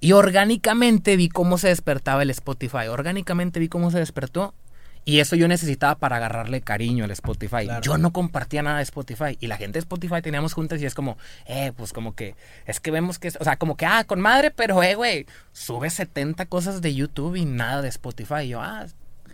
Y 0.00 0.10
orgánicamente 0.10 1.16
vi 1.16 1.28
cómo 1.28 1.58
se 1.58 1.68
despertaba 1.68 2.24
el 2.24 2.30
Spotify. 2.30 2.88
Orgánicamente 2.90 3.60
vi 3.60 3.68
cómo 3.68 3.92
se 3.92 4.00
despertó. 4.00 4.54
Y 5.04 5.18
eso 5.18 5.34
yo 5.34 5.48
necesitaba 5.48 5.96
para 5.96 6.16
agarrarle 6.16 6.60
cariño 6.60 7.04
al 7.04 7.10
Spotify. 7.10 7.64
Claro. 7.64 7.80
Yo 7.82 7.98
no 7.98 8.12
compartía 8.12 8.62
nada 8.62 8.76
de 8.76 8.84
Spotify. 8.84 9.36
Y 9.40 9.48
la 9.48 9.56
gente 9.56 9.74
de 9.74 9.80
Spotify 9.80 10.22
teníamos 10.22 10.52
juntas 10.52 10.80
y 10.80 10.86
es 10.86 10.94
como, 10.94 11.18
eh, 11.46 11.72
pues 11.76 11.92
como 11.92 12.14
que, 12.14 12.36
es 12.66 12.78
que 12.78 12.90
vemos 12.92 13.18
que, 13.18 13.28
es- 13.28 13.36
o 13.40 13.44
sea, 13.44 13.56
como 13.56 13.76
que, 13.76 13.84
ah, 13.84 14.04
con 14.04 14.20
madre, 14.20 14.50
pero, 14.52 14.80
eh, 14.82 14.94
güey, 14.94 15.26
sube 15.52 15.90
70 15.90 16.46
cosas 16.46 16.82
de 16.82 16.94
YouTube 16.94 17.34
y 17.36 17.44
nada 17.44 17.82
de 17.82 17.88
Spotify. 17.88 18.42
Y 18.44 18.48
yo, 18.50 18.60
ah, 18.60 18.86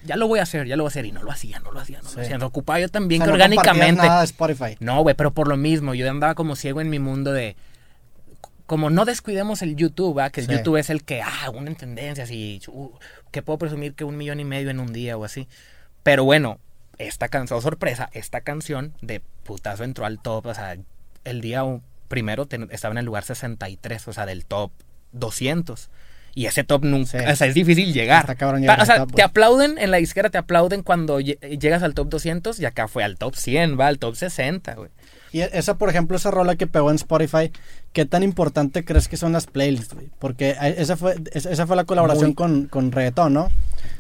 ya 0.07 0.17
lo 0.17 0.27
voy 0.27 0.39
a 0.39 0.45
hacer, 0.45 0.67
ya 0.67 0.77
lo 0.77 0.85
voy 0.85 0.89
a 0.89 0.93
hacer. 0.93 1.05
Y 1.05 1.13
no 1.13 1.23
lo 1.23 1.31
hacía, 1.31 1.59
no 1.61 1.71
lo 1.71 1.81
hacía, 1.81 2.01
no 2.03 2.09
Sí. 2.09 2.17
lo 2.17 2.23
hacía. 2.23 2.39
Me 2.39 2.45
ocupaba 2.45 2.81
yo 2.81 2.89
también 2.89 3.21
o 3.21 3.25
que 3.27 3.31
sea, 3.33 3.37
no 3.37 3.45
compartías 3.57 3.67
orgánicamente. 3.69 4.07
nada 4.09 4.21
de 4.21 4.25
Spotify. 4.25 4.77
No, 4.81 5.03
güey, 5.03 5.15
pero 5.17 5.33
por 5.35 5.49
lo 5.49 5.57
mismo, 5.59 5.93
yo 5.95 6.09
andaba 6.11 6.35
como 6.35 6.57
ciego 6.57 6.81
en 6.81 6.89
mi 6.89 6.99
mundo 6.99 7.33
de. 7.33 7.57
Como 8.69 8.91
no 8.91 9.05
descuidemos 9.05 9.63
el 9.63 9.75
YouTube. 9.75 10.21
Que 10.31 10.43
el 10.43 10.47
Sí. 10.47 10.53
YouTube 10.53 10.77
es 10.77 10.91
el 10.91 11.03
que, 11.03 11.23
ah, 11.23 11.51
una 11.53 11.69
en 11.71 11.75
tendencias 11.77 12.31
y 12.31 12.61
uh, 12.69 12.91
que 13.33 13.43
puedo 13.43 13.59
presumir 13.59 13.95
que 13.95 14.05
un 14.05 14.17
millón 14.17 14.39
y 14.39 14.45
medio 14.45 14.71
en 14.71 14.79
un 14.79 14.93
día 14.93 15.17
o 15.17 15.25
así. 15.25 15.49
Pero 16.05 16.23
bueno, 16.23 16.59
esta 16.99 17.29
canción, 17.29 17.61
sorpresa, 17.63 18.11
esta 18.13 18.43
canción 18.43 18.93
de 19.03 19.21
putazo 19.43 19.85
entró 19.85 20.05
al 20.05 20.21
top, 20.21 20.47
o 20.47 20.55
sea, 20.55 20.77
el 21.25 21.41
día 21.41 21.63
primero 22.09 22.47
estaba 22.71 22.93
en 22.93 22.99
el 22.99 23.07
lugar 23.07 23.25
63, 23.25 24.07
o 24.07 24.13
sea, 24.13 24.27
del 24.27 24.45
top 24.45 24.71
200. 25.13 25.91
Y 26.35 26.47
ese 26.47 26.63
top 26.63 26.85
nunca, 26.85 27.19
Sí. 27.21 27.27
o 27.33 27.37
sea, 27.37 27.47
es 27.47 27.55
difícil 27.55 27.93
llegar. 27.93 28.21
Está 28.21 28.35
cabrón 28.37 28.61
llegar 28.61 28.81
o 28.81 28.85
sea, 28.85 28.99
top, 28.99 29.15
te 29.15 29.23
aplauden 29.23 29.77
en 29.79 29.91
la 29.91 29.97
disquera, 29.97 30.29
te 30.31 30.39
aplauden 30.39 30.83
cuando 30.83 31.21
lle- 31.21 31.39
llegas 31.59 31.83
al 31.83 31.95
top 31.95 32.09
200 32.11 32.61
y 32.61 32.67
acá 32.67 32.87
fue 32.87 33.03
al 33.03 33.17
top 33.17 33.35
100, 33.35 33.81
va 33.81 33.87
al 33.89 33.99
top 33.99 34.15
60, 34.15 34.75
güey. 34.75 34.91
Y 35.33 35.41
esa, 35.41 35.77
por 35.79 35.89
ejemplo, 35.91 36.17
esa 36.17 36.31
rola 36.31 36.57
que 36.57 36.67
pegó 36.67 36.91
en 36.91 36.97
Spotify, 36.97 37.51
¿qué 37.93 38.05
tan 38.05 38.23
importante 38.23 38.85
crees 38.85 39.09
que 39.09 39.17
son 39.17 39.33
las 39.33 39.47
playlists, 39.47 39.95
güey? 39.95 40.09
Porque 40.19 40.51
eh, 40.51 40.75
esa 40.79 40.97
fue, 40.97 41.17
esa 41.33 41.51
esa 41.51 41.67
fue 41.67 41.77
la 41.77 41.85
colaboración 41.85 42.31
Muy. 42.31 42.35
con, 42.35 42.67
con 42.67 42.93
reggaetón, 42.93 43.35
¿no? 43.35 43.51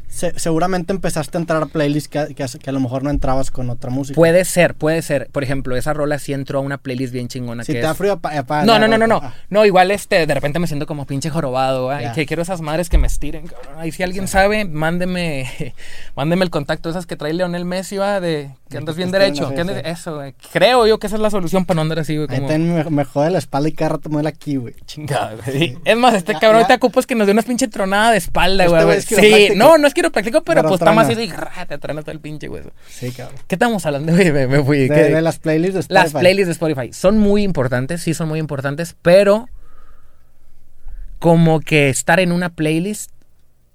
Se- 0.08 0.38
seguramente 0.38 0.92
empezaste 0.92 1.36
a 1.38 1.40
entrar 1.40 1.62
a 1.62 1.66
playlists 1.66 2.08
que, 2.08 2.34
que, 2.34 2.44
que 2.58 2.70
a 2.70 2.72
lo 2.72 2.80
mejor 2.80 3.02
no 3.02 3.10
entrabas 3.10 3.50
con 3.50 3.68
otra 3.70 3.90
música. 3.90 4.14
Puede 4.16 4.44
ser, 4.44 4.74
puede 4.74 5.02
ser. 5.02 5.28
Por 5.30 5.44
ejemplo, 5.44 5.76
esa 5.76 5.92
rola 5.92 6.18
sí 6.18 6.32
entró 6.32 6.58
a 6.58 6.62
una 6.62 6.78
playlist 6.78 7.12
bien 7.12 7.28
chingona 7.28 7.62
si 7.62 7.72
que 7.72 7.80
te 7.80 7.84
da 7.86 7.94
frío, 7.94 8.14
apaga 8.14 8.64
No, 8.64 8.78
no, 8.78 8.88
no, 8.88 8.98
no, 8.98 9.06
no. 9.06 9.20
No, 9.50 9.64
igual 9.66 9.90
este, 9.90 10.26
de 10.26 10.34
repente 10.34 10.58
me 10.58 10.66
siento 10.66 10.86
como 10.86 11.04
pinche 11.06 11.30
jorobado, 11.30 11.92
¿eh? 11.92 11.98
Ya. 12.02 12.10
Y 12.10 12.14
que 12.14 12.26
quiero 12.26 12.42
esas 12.42 12.60
madres 12.60 12.88
que 12.88 12.98
me 12.98 13.06
estiren, 13.06 13.46
cabrón. 13.46 13.74
Ahí 13.78 13.92
si 13.92 14.02
alguien 14.02 14.28
sabe, 14.28 14.64
mándeme, 14.64 15.74
mándeme 16.16 16.44
el 16.44 16.50
contacto 16.50 16.88
esas 16.90 17.06
que 17.06 17.16
trae 17.16 17.32
Leonel 17.32 17.64
Messi, 17.64 17.96
¿va? 17.98 18.20
De 18.20 18.50
que 18.70 18.78
andas 18.78 18.94
que 18.94 19.00
bien 19.00 19.10
derecho. 19.10 19.52
que 19.54 19.60
andes-. 19.60 19.82
Eso, 19.84 20.16
güey. 20.16 20.34
Creo 20.52 20.86
yo 20.86 20.98
que 20.98 21.06
esa 21.06 21.16
es 21.16 21.22
la 21.22 21.30
solución 21.30 21.64
para 21.64 21.76
no 21.76 21.82
andar 21.82 21.98
así, 22.00 22.16
güey, 22.16 22.28
como 22.28 22.48
me, 22.48 22.84
me 22.84 23.04
jode 23.04 23.30
la 23.30 23.38
espalda 23.38 23.68
y 23.68 23.72
cada 23.72 23.90
rato 23.90 24.08
me 24.08 24.14
duele 24.16 24.28
aquí, 24.30 24.56
güey. 24.56 24.74
chingado, 24.86 25.36
güey. 25.44 25.76
Es 25.84 25.96
más, 25.96 26.14
este 26.14 26.32
Ya- 26.32 26.38
cabrón 26.40 26.62
ya- 26.62 26.68
te 26.68 26.74
ocupas 26.74 27.06
que 27.06 27.14
nos 27.14 27.26
dé 27.26 27.32
una 27.32 27.42
pinche 27.42 27.68
tronada 27.68 28.12
de 28.12 28.18
espalda, 28.18 28.64
Este 28.64 29.16
güey. 29.16 29.48
Sí, 29.48 29.48
no, 29.56 29.78
no 29.78 29.86
es 29.86 29.94
quiropráctico, 29.98 30.42
pero, 30.42 30.60
Pero 30.60 30.68
pues 30.68 30.80
está 30.80 30.92
más 30.92 31.08
así 31.08 31.14
de 31.14 31.26
ra, 31.34 31.66
te 31.66 31.78
truena 31.78 32.02
todo 32.02 32.12
el 32.12 32.20
pinche 32.20 32.48
hueso. 32.48 32.70
Sí, 32.88 33.10
cabrón. 33.10 33.38
¿Qué 33.46 33.56
estamos 33.56 33.84
hablando? 33.84 34.12
Me, 34.18 34.46
me 34.46 34.62
fui. 34.62 34.88
De, 34.88 35.20
las 35.20 35.38
playlists 35.38 35.74
de 35.74 35.80
Spotify. 35.80 36.04
Las 36.04 36.12
playlists 36.12 36.46
de 36.46 36.52
Spotify 36.52 36.92
son 36.92 37.18
muy 37.18 37.42
importantes, 37.42 38.02
sí 38.02 38.14
son 38.14 38.28
muy 38.28 38.38
importantes, 38.38 38.96
pero 39.02 39.48
como 41.18 41.60
que 41.60 41.88
estar 41.88 42.20
en 42.20 42.30
una 42.30 42.50
playlist 42.50 43.10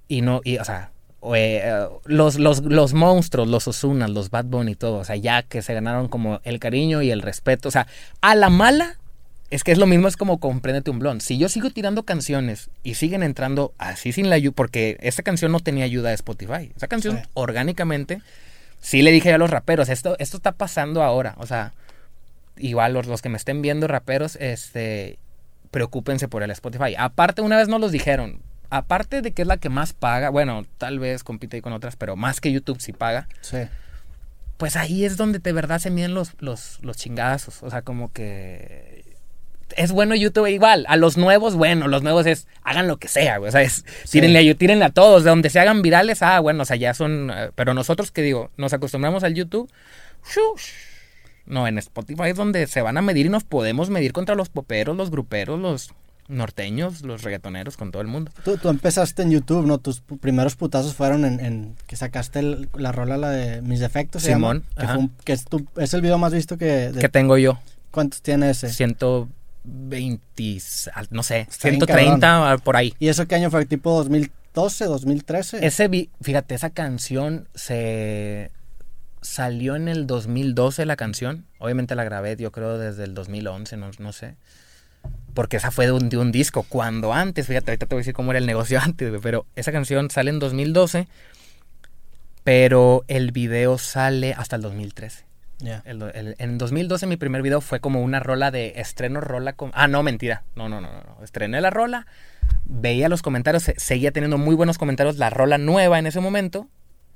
y 0.07 0.21
no, 0.21 0.41
y, 0.43 0.57
o 0.57 0.63
sea, 0.63 0.91
eh, 1.35 1.87
los, 2.05 2.37
los, 2.37 2.63
los 2.63 2.93
monstruos, 2.93 3.47
los 3.47 3.67
Osunas, 3.67 4.09
los 4.09 4.29
Bad 4.29 4.45
Bunny 4.45 4.73
y 4.73 4.75
todo, 4.75 4.99
o 4.99 5.03
sea, 5.03 5.15
ya 5.15 5.43
que 5.43 5.61
se 5.61 5.73
ganaron 5.73 6.07
como 6.07 6.39
el 6.43 6.59
cariño 6.59 7.01
y 7.01 7.11
el 7.11 7.21
respeto, 7.21 7.67
o 7.67 7.71
sea, 7.71 7.87
a 8.21 8.35
la 8.35 8.49
mala, 8.49 8.97
es 9.53 9.63
que 9.63 9.71
es 9.71 9.77
lo 9.77 9.85
mismo, 9.87 10.07
es 10.07 10.17
como 10.17 10.39
Compréndete 10.39 10.89
un 10.91 10.99
blon. 10.99 11.21
Si 11.21 11.37
yo 11.37 11.49
sigo 11.49 11.69
tirando 11.69 12.03
canciones 12.03 12.69
y 12.83 12.95
siguen 12.95 13.23
entrando 13.23 13.73
así 13.77 14.11
sin 14.11 14.29
la 14.29 14.35
ayuda, 14.35 14.53
porque 14.55 14.97
esa 15.01 15.23
canción 15.23 15.51
no 15.51 15.59
tenía 15.59 15.85
ayuda 15.85 16.09
de 16.09 16.15
Spotify, 16.15 16.71
esa 16.75 16.87
canción 16.87 17.17
Sí. 17.17 17.23
orgánicamente, 17.33 18.21
sí 18.79 19.01
le 19.01 19.11
dije 19.11 19.31
a 19.33 19.37
los 19.37 19.49
raperos, 19.49 19.89
esto, 19.89 20.15
esto 20.19 20.37
está 20.37 20.51
pasando 20.53 21.03
ahora, 21.03 21.35
o 21.37 21.45
sea, 21.47 21.73
igual 22.57 22.93
los, 22.93 23.07
los 23.07 23.21
que 23.21 23.29
me 23.29 23.37
estén 23.37 23.61
viendo 23.61 23.87
raperos, 23.87 24.35
este, 24.37 25.17
preocúpense 25.71 26.27
por 26.27 26.43
el 26.43 26.51
Spotify. 26.51 26.95
Aparte, 26.97 27.41
una 27.41 27.57
vez 27.57 27.67
nos 27.67 27.79
los 27.81 27.91
dijeron, 27.91 28.39
aparte 28.69 29.21
de 29.21 29.31
que 29.31 29.41
es 29.43 29.47
la 29.47 29.57
que 29.57 29.69
más 29.69 29.93
paga, 29.93 30.29
bueno, 30.29 30.65
tal 30.77 30.99
vez 30.99 31.23
compite 31.23 31.57
ahí 31.57 31.61
con 31.61 31.73
otras, 31.73 31.95
pero 31.95 32.15
más 32.15 32.41
que 32.41 32.51
YouTube 32.51 32.79
sí 32.81 32.91
paga, 32.93 33.27
Sí. 33.41 33.57
pues 34.57 34.75
ahí 34.75 35.03
es 35.03 35.17
donde 35.17 35.39
de 35.39 35.51
verdad 35.53 35.79
se 35.79 35.89
miden 35.89 36.13
los, 36.13 36.31
los, 36.39 36.79
los 36.81 36.95
chingazos. 36.97 37.63
O 37.63 37.69
sea, 37.69 37.81
como 37.81 38.11
que 38.13 38.92
es 39.75 39.91
bueno 39.91 40.15
YouTube 40.15 40.47
igual. 40.47 40.85
A 40.87 40.95
los 40.97 41.17
nuevos, 41.17 41.55
bueno, 41.55 41.87
los 41.87 42.03
nuevos 42.03 42.25
es 42.25 42.47
hagan 42.63 42.87
lo 42.87 42.97
que 42.97 43.07
sea, 43.07 43.37
güey. 43.37 43.49
O 43.49 43.51
sea, 43.51 43.61
es, 43.61 43.85
Sí. 44.03 44.11
tírenle, 44.19 44.49
a- 44.49 44.55
tírenle 44.55 44.85
a 44.85 44.89
todos, 44.91 45.23
de 45.23 45.29
donde 45.29 45.49
se 45.49 45.59
hagan 45.59 45.81
virales, 45.81 46.21
ah, 46.21 46.39
bueno, 46.39 46.63
o 46.63 46.65
sea, 46.65 46.75
ya 46.75 46.93
son. 46.93 47.31
eh, 47.33 47.49
Pero 47.55 47.73
nosotros 47.73 48.11
que 48.11 48.21
digo, 48.21 48.51
nos 48.57 48.73
acostumbramos 48.73 49.23
al 49.23 49.33
YouTube. 49.33 49.69
shush. 50.25 50.69
No, 51.45 51.67
en 51.67 51.77
Spotify 51.77 52.29
es 52.29 52.35
donde 52.37 52.67
se 52.67 52.81
van 52.81 52.97
a 52.97 53.01
medir 53.01 53.25
y 53.25 53.29
nos 53.29 53.43
podemos 53.43 53.89
medir 53.89 54.13
contra 54.13 54.33
los 54.35 54.47
poperos, 54.49 54.95
los 54.95 55.11
gruperos, 55.11 55.59
los 55.59 55.91
norteños, 56.29 57.01
los 57.01 57.21
reggaetoneros, 57.23 57.75
con 57.75 57.91
todo 57.91 58.01
el 58.01 58.07
mundo. 58.07 58.31
Tú, 58.45 58.55
tú 58.57 58.69
empezaste 58.69 59.23
en 59.23 59.31
YouTube, 59.31 59.65
¿no? 59.67 59.77
Tus 59.77 59.99
primeros 59.99 60.55
putazos 60.55 60.93
fueron 60.95 61.25
en, 61.25 61.41
en 61.41 61.75
que 61.85 61.97
sacaste 61.97 62.39
el- 62.39 62.69
la 62.77 62.93
rola, 62.93 63.17
la 63.17 63.29
de 63.29 63.61
Mis 63.61 63.81
Defectos, 63.81 64.21
se 64.23 64.29
llama, 64.29 64.53
Simón, 64.53 64.63
que, 64.77 64.85
un- 64.97 65.11
que 65.25 65.33
es, 65.33 65.43
tu- 65.43 65.67
es 65.75 65.93
el 65.93 66.01
video 66.01 66.17
más 66.17 66.31
visto 66.33 66.57
que... 66.57 66.91
de- 66.91 67.01
¿Qué 67.01 67.09
tengo 67.09 67.37
yo? 67.37 67.59
¿Cuántos 67.91 68.21
tiene 68.21 68.49
ese? 68.51 68.69
120, 69.63 70.59
no 71.11 71.23
sé, 71.23 71.41
Está 71.41 71.69
bien 71.69 71.79
130 71.79 72.57
por 72.63 72.75
ahí. 72.75 72.93
¿Y 72.99 73.07
eso 73.07 73.27
qué 73.27 73.35
año 73.35 73.49
fue? 73.49 73.65
¿Tipo 73.65 73.91
2012, 73.91 74.85
2013? 74.85 75.65
Ese 75.65 76.09
fíjate, 76.21 76.55
esa 76.55 76.69
canción 76.71 77.47
se 77.55 78.51
salió 79.21 79.75
en 79.75 79.87
el 79.87 80.05
2012 80.05 80.85
la 80.85 80.95
canción. 80.95 81.45
Obviamente 81.59 81.95
la 81.95 82.03
grabé, 82.03 82.35
yo 82.35 82.51
creo, 82.51 82.77
desde 82.77 83.05
el 83.05 83.13
2011, 83.13 83.77
no, 83.77 83.91
no 83.99 84.11
sé. 84.11 84.35
Porque 85.33 85.57
esa 85.57 85.71
fue 85.71 85.85
de 85.85 85.93
un, 85.93 86.09
de 86.09 86.17
un 86.17 86.31
disco. 86.31 86.63
Cuando 86.67 87.13
antes, 87.13 87.47
fíjate, 87.47 87.71
ahorita 87.71 87.85
te 87.87 87.95
voy 87.95 87.99
a 87.99 88.03
decir 88.03 88.13
cómo 88.13 88.31
era 88.31 88.39
el 88.39 88.45
negocio 88.45 88.79
antes, 88.83 89.13
pero 89.21 89.45
esa 89.55 89.71
canción 89.71 90.09
sale 90.11 90.29
en 90.29 90.39
2012, 90.39 91.07
pero 92.43 93.05
el 93.07 93.31
video 93.31 93.77
sale 93.77 94.33
hasta 94.33 94.57
el 94.57 94.61
2013. 94.61 95.32
El 95.85 96.01
el- 96.01 96.35
en 96.39 96.57
2012 96.57 97.07
mi 97.07 97.17
primer 97.17 97.41
video 97.41 97.61
fue 97.61 97.79
como 97.79 98.01
una 98.01 98.19
rola 98.19 98.51
de 98.51 98.73
estreno 98.77 99.21
rola 99.21 99.53
con... 99.53 99.71
Ah, 99.73 99.87
no, 99.87 100.03
mentira. 100.03 100.43
No, 100.55 100.69
no, 100.69 100.81
no, 100.81 100.91
no. 100.91 101.01
no. 101.03 101.23
Estrené 101.23 101.61
la 101.61 101.69
rola, 101.69 102.05
veía 102.65 103.09
los 103.09 103.21
comentarios, 103.21 103.63
se- 103.63 103.79
seguía 103.79 104.11
teniendo 104.11 104.37
muy 104.37 104.55
buenos 104.55 104.77
comentarios 104.77 105.17
la 105.17 105.29
rola 105.29 105.57
nueva 105.57 105.99
en 105.99 106.07
ese 106.07 106.19
momento. 106.19 106.67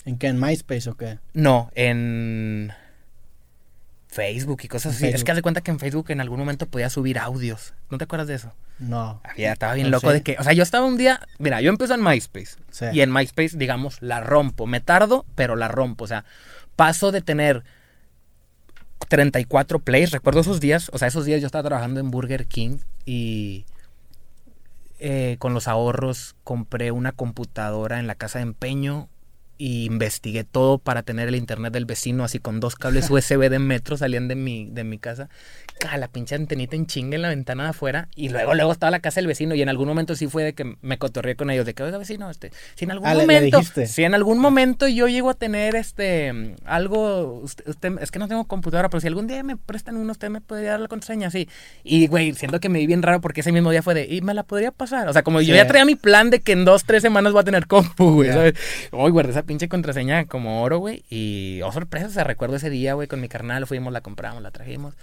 ¿En 0.05 0.17
qué? 0.17 0.27
¿En 0.27 0.39
MySpace 0.39 0.89
o 0.89 0.95
qué? 0.95 1.19
No, 1.33 1.69
en 1.75 2.71
Facebook 4.07 4.61
y 4.63 4.67
cosas 4.69 4.95
así. 4.95 5.07
Es 5.07 5.23
que 5.23 5.31
haz 5.31 5.35
de 5.35 5.41
cuenta 5.41 5.61
que 5.61 5.69
en 5.71 5.79
Facebook 5.79 6.05
en 6.09 6.21
algún 6.21 6.39
momento 6.39 6.65
podía 6.65 6.89
subir 6.89 7.19
audios. 7.19 7.73
¿No 7.89 7.97
te 7.97 8.05
acuerdas 8.05 8.27
de 8.27 8.35
eso? 8.35 8.53
No. 8.79 9.21
Había, 9.23 9.51
estaba 9.53 9.73
bien 9.73 9.91
loco 9.91 10.07
sí. 10.07 10.13
de 10.13 10.23
que... 10.23 10.37
O 10.39 10.43
sea, 10.43 10.53
yo 10.53 10.63
estaba 10.63 10.85
un 10.85 10.97
día... 10.97 11.19
Mira, 11.39 11.61
yo 11.61 11.69
empecé 11.69 11.93
en 11.95 12.03
MySpace. 12.03 12.55
Sí. 12.71 12.85
Y 12.93 13.01
en 13.01 13.11
MySpace, 13.11 13.57
digamos, 13.57 14.01
la 14.01 14.21
rompo. 14.21 14.65
Me 14.65 14.79
tardo, 14.79 15.25
pero 15.35 15.55
la 15.55 15.67
rompo. 15.67 16.05
O 16.05 16.07
sea, 16.07 16.23
paso 16.77 17.11
de 17.11 17.21
tener 17.21 17.63
34 19.07 19.79
plays. 19.79 20.11
Recuerdo 20.11 20.41
esos 20.41 20.59
días. 20.59 20.89
O 20.93 20.97
sea, 20.97 21.07
esos 21.07 21.25
días 21.25 21.41
yo 21.41 21.47
estaba 21.47 21.67
trabajando 21.67 21.99
en 21.99 22.11
Burger 22.11 22.47
King 22.47 22.77
y 23.05 23.65
eh, 24.99 25.37
con 25.39 25.53
los 25.53 25.67
ahorros 25.67 26.35
compré 26.43 26.91
una 26.91 27.11
computadora 27.11 27.99
en 27.99 28.07
la 28.07 28.15
casa 28.15 28.39
de 28.39 28.43
empeño 28.43 29.09
y 29.57 29.85
investigué 29.85 30.43
todo 30.43 30.77
para 30.77 31.03
tener 31.03 31.27
el 31.27 31.35
internet 31.35 31.73
del 31.73 31.85
vecino, 31.85 32.23
así 32.23 32.39
con 32.39 32.59
dos 32.59 32.75
cables 32.75 33.09
USB 33.11 33.49
de 33.49 33.59
metro 33.59 33.97
salían 33.97 34.27
de 34.27 34.35
mi, 34.35 34.67
de 34.71 34.83
mi 34.83 34.97
casa. 34.99 35.29
Ca, 35.79 35.95
la 35.97 36.07
pinche 36.07 36.33
antenita 36.35 36.75
en 36.75 36.87
chinga 36.87 37.15
en 37.15 37.21
la 37.21 37.29
ventana 37.29 37.63
de 37.63 37.69
afuera. 37.69 38.07
Y 38.15 38.29
luego, 38.29 38.55
luego 38.55 38.71
estaba 38.71 38.89
la 38.91 38.99
casa 38.99 39.19
del 39.19 39.27
vecino. 39.27 39.53
Y 39.53 39.61
en 39.61 39.69
algún 39.69 39.87
momento 39.87 40.15
sí 40.15 40.27
fue 40.27 40.43
de 40.43 40.53
que 40.53 40.75
me 40.81 40.97
cotorreé 40.97 41.35
con 41.35 41.51
ellos. 41.51 41.65
De 41.67 41.73
que, 41.75 41.83
oiga, 41.83 41.97
vecino, 41.99 42.29
este, 42.31 42.51
si 42.75 42.85
en 42.85 42.91
algún 42.91 43.07
Ah, 43.07 43.13
momento. 43.13 43.61
si 43.85 44.03
en 44.03 44.15
algún 44.15 44.39
momento 44.39 44.87
yo 44.87 45.07
llego 45.07 45.29
a 45.29 45.33
tener 45.35 45.75
este 45.75 46.55
algo. 46.65 47.41
Usted, 47.43 47.67
usted- 47.67 47.97
es 48.01 48.09
que 48.11 48.17
no 48.19 48.27
tengo 48.27 48.45
computadora, 48.45 48.89
pero 48.89 49.01
si 49.01 49.07
algún 49.07 49.27
día 49.27 49.43
me 49.43 49.55
prestan 49.55 49.97
uno, 49.97 50.11
usted 50.11 50.29
me 50.29 50.41
podría 50.41 50.71
dar 50.71 50.79
la 50.79 50.87
contraseña, 50.87 51.29
sí. 51.29 51.47
Y, 51.83 52.07
güey, 52.07 52.33
siento 52.33 52.59
que 52.59 52.69
me 52.69 52.79
vi 52.79 52.87
bien 52.87 53.03
raro 53.03 53.21
porque 53.21 53.41
ese 53.41 53.51
mismo 53.51 53.69
día 53.69 53.83
fue 53.83 53.93
de, 53.93 54.05
y 54.07 54.21
me 54.21 54.33
la 54.33 54.43
podría 54.43 54.71
pasar. 54.71 55.07
O 55.07 55.13
sea, 55.13 55.21
como 55.23 55.41
yo 55.41 55.53
ya 55.55 55.67
traía 55.67 55.85
mi 55.85 55.95
plan 55.95 56.29
de 56.31 56.39
que 56.41 56.53
en 56.53 56.65
dos, 56.65 56.85
tres 56.85 57.01
semanas 57.03 57.33
voy 57.33 57.41
a 57.41 57.43
tener 57.43 57.67
compu, 57.67 58.13
güey, 58.15 58.29
Ya. 58.29 58.33
¿sabes? 58.33 58.53
Esa 59.29 59.43
pinche 59.47 59.67
contraseña 59.67 60.25
como 60.25 60.61
oro, 60.61 60.77
güey. 60.77 61.03
Y, 61.09 61.61
oh, 61.63 61.71
sorpresa, 61.71 62.05
o 62.05 62.11
sea, 62.11 62.23
recuerdo 62.23 62.57
ese 62.57 62.69
día, 62.69 62.93
güey, 62.93 63.07
con 63.07 63.19
mi 63.19 63.27
carnal, 63.27 63.65
fuimos, 63.65 63.91
la 63.91 64.01
compramos, 64.01 64.43
la 64.43 64.51
trajimos. 64.51 64.93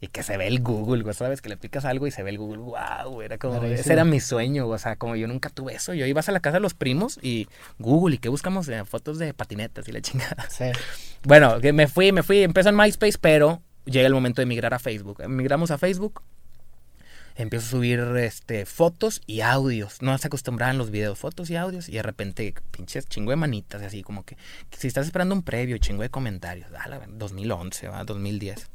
Y 0.00 0.08
que 0.08 0.24
se 0.24 0.36
ve 0.36 0.48
el 0.48 0.60
Google, 0.60 1.02
güey, 1.02 1.14
¿sabes? 1.14 1.40
Que 1.40 1.48
le 1.48 1.56
picas 1.56 1.84
algo 1.84 2.06
y 2.06 2.10
se 2.10 2.22
ve 2.22 2.30
el 2.30 2.38
Google, 2.38 2.58
wow, 2.58 3.12
güey, 3.12 3.26
era 3.26 3.38
como, 3.38 3.62
ese 3.62 3.92
era 3.92 4.04
mi 4.04 4.18
sueño, 4.18 4.66
o 4.66 4.78
sea, 4.78 4.96
como 4.96 5.14
yo 5.14 5.28
nunca 5.28 5.48
tuve 5.48 5.74
eso. 5.74 5.94
Yo 5.94 6.04
ibas 6.04 6.28
a 6.28 6.32
la 6.32 6.40
casa 6.40 6.56
de 6.56 6.60
los 6.60 6.74
primos 6.74 7.18
y 7.22 7.46
Google, 7.78 8.16
¿y 8.16 8.18
qué 8.18 8.28
buscamos? 8.28 8.68
Eh, 8.68 8.84
fotos 8.84 9.18
de 9.18 9.32
patinetas 9.32 9.86
y 9.88 9.92
la 9.92 10.00
chingada. 10.02 10.48
Sí. 10.50 10.64
Bueno, 11.22 11.60
que 11.60 11.72
me 11.72 11.86
fui, 11.86 12.12
me 12.12 12.22
fui, 12.22 12.42
empezó 12.42 12.68
en 12.68 12.76
MySpace, 12.76 13.18
pero 13.20 13.62
llega 13.84 14.06
el 14.06 14.14
momento 14.14 14.42
de 14.42 14.46
migrar 14.46 14.74
a 14.74 14.78
Facebook. 14.78 15.26
Migramos 15.28 15.70
a 15.70 15.78
Facebook, 15.78 16.22
empiezo 17.36 17.66
a 17.66 17.70
subir 17.70 18.00
este, 18.18 18.66
fotos 18.66 19.22
y 19.26 19.40
audios. 19.40 20.02
No 20.02 20.16
se 20.18 20.26
acostumbraban 20.28 20.78
los 20.78 20.90
videos, 20.90 21.18
fotos 21.18 21.50
y 21.50 21.56
audios, 21.56 21.88
y 21.88 21.92
de 21.92 22.02
repente, 22.02 22.54
pinches 22.70 23.08
chingo 23.08 23.30
de 23.30 23.36
manitas, 23.36 23.82
así 23.82 24.02
como 24.02 24.24
que, 24.24 24.36
si 24.76 24.86
estás 24.86 25.06
esperando 25.06 25.34
un 25.34 25.42
previo, 25.42 25.78
chingo 25.78 26.02
de 26.02 26.10
comentarios. 26.10 26.70
Ver- 26.70 27.08
2011, 27.08 27.88
¿va? 27.88 28.04
2010. 28.04 28.70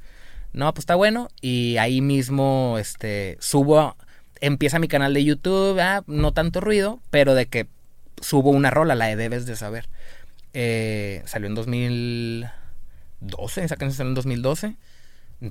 No, 0.53 0.73
pues 0.73 0.83
está 0.83 0.95
bueno. 0.95 1.29
Y 1.41 1.77
ahí 1.77 2.01
mismo, 2.01 2.77
este, 2.79 3.37
subo, 3.39 3.95
empieza 4.41 4.79
mi 4.79 4.87
canal 4.87 5.13
de 5.13 5.23
YouTube, 5.23 5.79
ah, 5.79 6.03
no 6.07 6.33
tanto 6.33 6.59
ruido, 6.59 6.99
pero 7.11 7.35
de 7.35 7.45
que 7.45 7.67
subo 8.21 8.49
una 8.49 8.71
rola, 8.71 8.95
la 8.95 9.05
de 9.07 9.15
Debes 9.15 9.45
de 9.45 9.55
Saber. 9.55 9.87
Eh, 10.53 11.21
salió 11.25 11.47
en 11.47 11.55
2012, 11.55 13.63
esa 13.63 13.75
canción 13.77 13.95
salió 13.97 14.09
en 14.09 14.15
2012, 14.15 14.75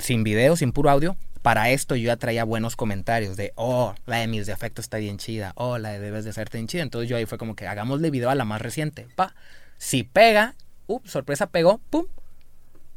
sin 0.01 0.25
video, 0.25 0.57
sin 0.57 0.73
puro 0.73 0.91
audio. 0.91 1.17
Para 1.43 1.71
esto 1.71 1.95
yo 1.97 2.07
ya 2.07 2.17
traía 2.17 2.45
buenos 2.45 2.77
comentarios 2.77 3.37
de, 3.37 3.53
oh, 3.55 3.95
la 4.07 4.19
de 4.19 4.27
mis 4.27 4.47
defectos 4.47 4.85
está 4.85 4.99
bien 4.99 5.19
chida, 5.19 5.53
oh, 5.55 5.79
la 5.79 5.91
de 5.91 6.01
debes 6.01 6.25
de 6.25 6.33
ser 6.33 6.49
bien 6.53 6.67
chida. 6.67 6.83
Entonces 6.83 7.09
yo 7.09 7.17
ahí 7.17 7.27
fue 7.27 7.39
como 7.39 7.55
que 7.55 7.67
hagámosle 7.67 8.11
video 8.11 8.31
a 8.31 8.35
la 8.35 8.45
más 8.45 8.61
reciente, 8.61 9.07
pa. 9.15 9.35
Si 9.79 10.03
pega, 10.03 10.57
up, 10.87 11.03
sorpresa 11.09 11.47
pegó, 11.51 11.81
pum. 11.91 12.07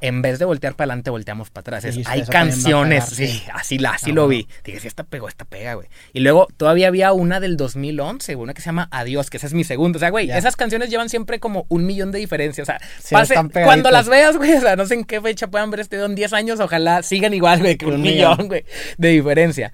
En 0.01 0.21
vez 0.23 0.39
de 0.39 0.45
voltear 0.45 0.73
para 0.75 0.85
adelante, 0.91 1.09
volteamos 1.11 1.49
para 1.51 1.61
atrás. 1.61 1.85
Es- 1.85 1.95
hay 1.95 2.01
"Esa 2.01 2.09
también 2.11 2.25
va 2.25 2.29
a 2.29 2.31
canciones, 2.31 3.03
pegar", 3.05 3.15
sí, 3.15 3.27
sí. 3.27 3.43
así, 3.53 3.77
la, 3.77 3.91
así 3.91 4.11
Ah, 4.11 4.13
lo 4.15 4.27
vi. 4.27 4.47
Dije, 4.63 4.79
si 4.79 4.87
esta 4.87 5.03
pegó, 5.03 5.27
esta 5.27 5.45
pega, 5.45 5.75
güey. 5.75 5.87
Y 6.11 6.21
luego 6.21 6.47
todavía 6.57 6.87
había 6.87 7.13
una 7.13 7.39
del 7.39 7.55
2011, 7.55 8.33
güey, 8.35 8.43
una 8.43 8.53
que 8.53 8.61
se 8.61 8.65
llama 8.65 8.87
Adiós, 8.91 9.29
que 9.29 9.37
esa 9.37 9.47
es 9.47 9.53
mi 9.53 9.63
segunda. 9.63 9.97
O 9.97 9.99
sea, 9.99 10.09
güey, 10.09 10.27
Ya. 10.27 10.37
esas 10.37 10.55
canciones 10.55 10.89
llevan 10.89 11.09
siempre 11.09 11.39
como 11.39 11.65
un 11.69 11.85
millón 11.85 12.11
de 12.11 12.19
diferencias. 12.19 12.67
O 12.67 12.71
sea, 12.71 12.79
Sí, 12.99 13.13
pase- 13.15 13.35
están 13.35 13.49
cuando 13.49 13.91
las 13.91 14.09
veas, 14.09 14.37
güey, 14.37 14.53
o 14.55 14.61
sea, 14.61 14.75
no 14.75 14.85
sé 14.85 14.95
en 14.95 15.03
qué 15.05 15.21
fecha 15.21 15.47
puedan 15.47 15.69
ver 15.69 15.81
este 15.81 15.97
video 15.97 16.07
en 16.07 16.15
10 16.15 16.33
años, 16.33 16.59
ojalá 16.59 17.03
sigan 17.03 17.33
igual, 17.33 17.59
güey, 17.59 17.77
que 17.77 17.85
un, 17.85 17.93
Un 17.95 18.01
millón, 18.01 18.31
millón. 18.31 18.47
güey, 18.47 18.65
de 18.97 19.09
diferencia. 19.09 19.71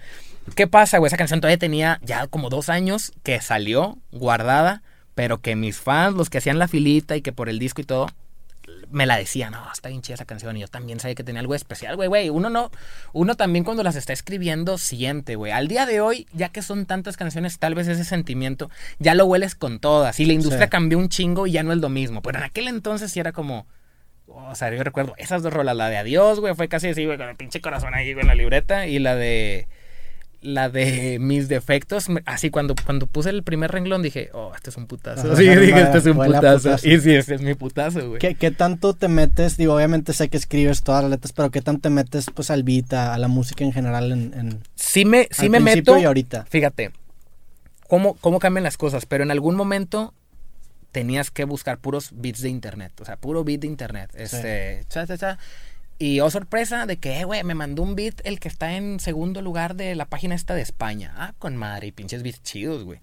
¿Qué 0.56 0.68
pasa, 0.68 0.98
güey? 0.98 1.08
Esa 1.08 1.18
canción 1.18 1.42
todavía 1.42 1.58
tenía 1.58 2.00
ya 2.04 2.28
como 2.28 2.50
dos 2.50 2.70
años 2.70 3.12
que 3.24 3.40
salió 3.42 3.98
guardada, 4.12 4.82
pero 5.16 5.40
que 5.42 5.56
mis 5.56 5.78
fans, 5.80 6.16
los 6.16 6.30
que 6.30 6.38
hacían 6.38 6.60
la 6.60 6.68
filita 6.68 7.16
y 7.16 7.22
que 7.22 7.32
por 7.34 7.50
el 7.50 7.60
disco 7.60 7.82
y 7.82 7.86
todo, 7.86 8.08
me 8.90 9.06
la 9.06 9.18
decían, 9.18 9.52
no, 9.52 9.72
está 9.72 9.90
bien 9.90 10.02
chida 10.02 10.16
esa 10.16 10.26
canción. 10.26 10.56
Y 10.58 10.62
yo 10.62 10.68
también 10.68 11.00
sabía 11.00 11.16
que 11.16 11.24
tenía 11.24 11.42
algo 11.42 11.56
especial, 11.56 11.96
güey, 11.96 12.08
güey. 12.08 12.30
Uno 12.30 12.50
no, 12.50 12.72
uno 13.14 13.36
también 13.36 13.64
cuando 13.64 13.84
las 13.84 13.96
está 13.96 14.14
escribiendo 14.14 14.78
siente, 14.78 15.36
güey. 15.36 15.52
Al 15.52 15.68
día 15.68 15.86
de 15.86 16.02
hoy, 16.02 16.28
ya 16.34 16.50
que 16.50 16.62
son 16.62 16.86
tantas 16.86 17.18
canciones, 17.18 17.60
tal 17.60 17.76
vez 17.76 17.88
ese 17.88 18.04
sentimiento 18.04 18.70
ya 19.00 19.16
lo 19.16 19.26
hueles 19.26 19.56
con 19.56 19.80
todas. 19.80 20.20
Y 20.20 20.26
la 20.26 20.34
industria 20.34 20.66
Sí. 20.66 20.70
cambió 20.70 20.98
un 20.98 21.10
chingo 21.10 21.48
y 21.48 21.52
ya 21.52 21.64
no 21.64 21.72
es 21.74 21.80
lo 21.80 21.90
mismo. 21.90 22.22
Pero 22.22 22.38
en 22.40 22.44
aquel 22.46 22.68
entonces 22.68 23.12
sí 23.12 23.20
era 23.20 23.32
como. 23.32 23.68
O 24.28 24.56
sea, 24.56 24.74
yo 24.74 24.84
recuerdo 24.84 25.14
esas 25.18 25.42
dos 25.42 25.54
rolas, 25.54 25.76
la 25.76 25.90
de 25.90 25.98
Adiós, 25.98 26.40
güey, 26.42 26.54
fue 26.54 26.68
casi 26.68 26.90
así, 26.90 27.06
güey, 27.06 27.18
con 27.18 27.30
el 27.30 27.36
pinche 27.38 27.62
corazón 27.62 27.94
ahí, 27.94 28.12
güey, 28.14 28.24
en 28.24 28.28
la 28.28 28.36
libreta. 28.36 28.86
Y 28.88 29.00
la 29.00 29.16
de. 29.16 29.68
La 30.40 30.70
de 30.70 31.18
mis 31.20 31.48
defectos, 31.48 32.06
así 32.26 32.52
cuando, 32.52 32.76
cuando 32.86 33.08
puse 33.08 33.32
el 33.32 33.42
primer 33.42 33.72
renglón 33.72 34.04
dije, 34.04 34.30
oh, 34.34 34.52
este 34.56 34.70
es 34.70 34.78
un 34.78 34.86
putazo. 34.86 35.28
Ajá, 35.28 35.36
Sí, 35.36 35.44
dije, 35.48 35.82
este 35.82 35.98
es 35.98 36.06
un 36.06 36.16
putazo. 36.18 36.58
putazo. 36.70 36.88
Y 36.88 37.00
sí, 37.00 37.16
este 37.16 37.36
es 37.36 37.42
mi 37.42 37.56
putazo, 37.56 38.08
güey. 38.10 38.20
¿Qué, 38.20 38.36
qué 38.36 38.52
tanto 38.52 38.94
te 38.94 39.08
metes? 39.08 39.58
Digo, 39.58 39.74
obviamente 39.76 40.14
sé 40.14 40.30
que 40.30 40.38
escribes 40.38 40.84
todas 40.84 41.02
las 41.02 41.10
letras, 41.12 41.34
pero 41.34 41.50
¿qué 41.50 41.62
tanto 41.62 41.82
te 41.82 41.90
metes 41.90 42.28
pues 42.34 42.52
al 42.52 42.62
beat, 42.64 42.94
a, 42.94 43.16
a 43.16 43.18
la 43.18 43.28
música 43.28 43.64
en 43.64 43.74
general 43.74 44.12
en, 44.12 44.34
en 44.36 44.60
Sí 44.76 45.06
me, 45.06 45.28
sí 45.32 45.46
al 45.46 45.50
me 45.50 45.60
meto. 45.60 45.98
y 45.98 46.04
ahorita? 46.06 46.46
Fíjate, 46.48 46.92
cómo, 47.88 48.14
cómo 48.22 48.38
cambian 48.40 48.64
las 48.64 48.78
cosas, 48.78 49.08
pero 49.08 49.24
en 49.24 49.32
algún 49.32 49.56
momento 49.56 50.14
tenías 50.92 51.32
que 51.32 51.46
buscar 51.46 51.80
puros 51.80 52.10
beats 52.14 52.42
de 52.42 52.50
internet. 52.50 52.92
O 53.02 53.06
sea, 53.06 53.18
puro 53.18 53.44
beat 53.44 53.62
de 53.62 53.68
internet. 53.68 54.12
Este, 54.14 54.84
cha, 54.90 55.06
cha, 55.08 55.18
cha. 55.18 55.38
Y 56.00 56.20
oh 56.20 56.30
sorpresa 56.30 56.86
de 56.86 56.98
que, 56.98 57.20
eh, 57.20 57.24
güey, 57.24 57.44
me 57.44 57.56
mandó 57.56 57.82
un 57.82 57.96
beat 57.96 58.22
el 58.24 58.40
que 58.40 58.48
está 58.48 58.74
en 58.74 59.00
segundo 59.00 59.42
lugar 59.42 59.76
de 59.76 59.96
la 59.96 60.06
página 60.06 60.36
esta 60.36 60.54
de 60.54 60.62
España. 60.62 61.14
Ah, 61.18 61.34
con 61.40 61.56
madre, 61.56 61.88
y 61.88 61.92
pinches 61.92 62.24
beats 62.24 62.44
chidos, 62.44 62.84
güey. 62.84 63.00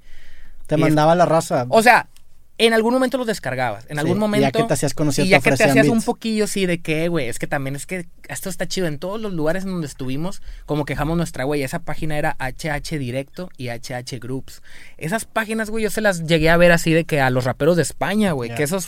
Te 0.67 0.77
Y 0.77 0.79
mandaba 0.79 1.15
la 1.15 1.27
raza. 1.27 1.67
O 1.69 1.83
sea, 1.83 2.09
en 2.57 2.73
algún 2.73 2.95
momento 2.95 3.19
los 3.19 3.27
descargabas. 3.27 3.85
En 3.89 3.99
algún 3.99 4.19
momento. 4.19 4.47
ya 4.47 4.53
que 4.53 4.63
te 4.63 4.75
hacías 4.75 4.95
conocido, 4.95 5.27
Y 5.27 5.29
te 5.29 5.33
ya 5.33 5.41
que 5.41 5.57
te 5.57 5.65
hacías 5.65 5.89
un 5.89 6.03
poquillo, 6.03 6.47
sí, 6.47 6.67
de 6.67 6.81
que, 6.81 7.09
güey, 7.09 7.29
es 7.29 7.41
que 7.41 7.49
también 7.49 7.75
es 7.75 7.85
que 7.85 8.07
esto 8.29 8.49
está 8.49 8.69
chido. 8.69 8.87
En 8.87 8.99
todos 8.99 9.21
los 9.21 9.33
lugares 9.33 9.65
en 9.65 9.71
donde 9.71 9.89
estuvimos, 9.89 10.41
como 10.65 10.85
quejamos 10.85 11.17
nuestra, 11.17 11.43
güey, 11.45 11.65
esa 11.65 11.81
página 11.81 12.17
era 12.17 12.37
HH 12.39 12.97
Directo 12.99 13.51
y 13.57 13.71
HH 13.71 14.21
Groups. 14.21 14.63
Esas 14.99 15.25
páginas, 15.25 15.69
güey, 15.69 15.83
yo 15.83 15.91
se 15.91 16.01
las 16.01 16.27
llegué 16.27 16.49
a 16.49 16.57
ver 16.57 16.71
así 16.71 16.93
de 16.93 17.05
que 17.05 17.21
a 17.21 17.31
los 17.31 17.45
raperos 17.45 17.77
de 17.77 17.83
España, 17.83 18.31
güey, 18.33 18.55
que 18.55 18.63
esos 18.63 18.87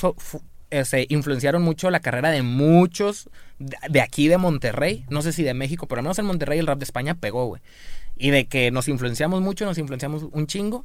se 0.84 1.06
influenciaron 1.08 1.62
mucho 1.62 1.90
la 1.90 2.00
carrera 2.00 2.30
de 2.30 2.42
muchos 2.42 3.30
de, 3.58 3.76
de 3.88 4.00
aquí 4.00 4.28
de 4.28 4.38
Monterrey, 4.38 5.04
no 5.08 5.22
sé 5.22 5.32
si 5.32 5.42
de 5.42 5.54
México, 5.54 5.86
pero 5.86 6.00
al 6.00 6.04
menos 6.04 6.18
en 6.18 6.26
Monterrey 6.26 6.58
el 6.58 6.66
rap 6.66 6.78
de 6.78 6.84
España 6.84 7.14
pegó, 7.14 7.46
güey. 7.46 7.62
Y 8.16 8.30
de 8.30 8.46
que 8.46 8.70
nos 8.70 8.88
influenciamos 8.88 9.40
mucho, 9.40 9.64
nos 9.64 9.78
influenciamos 9.78 10.24
un 10.30 10.46
chingo. 10.46 10.84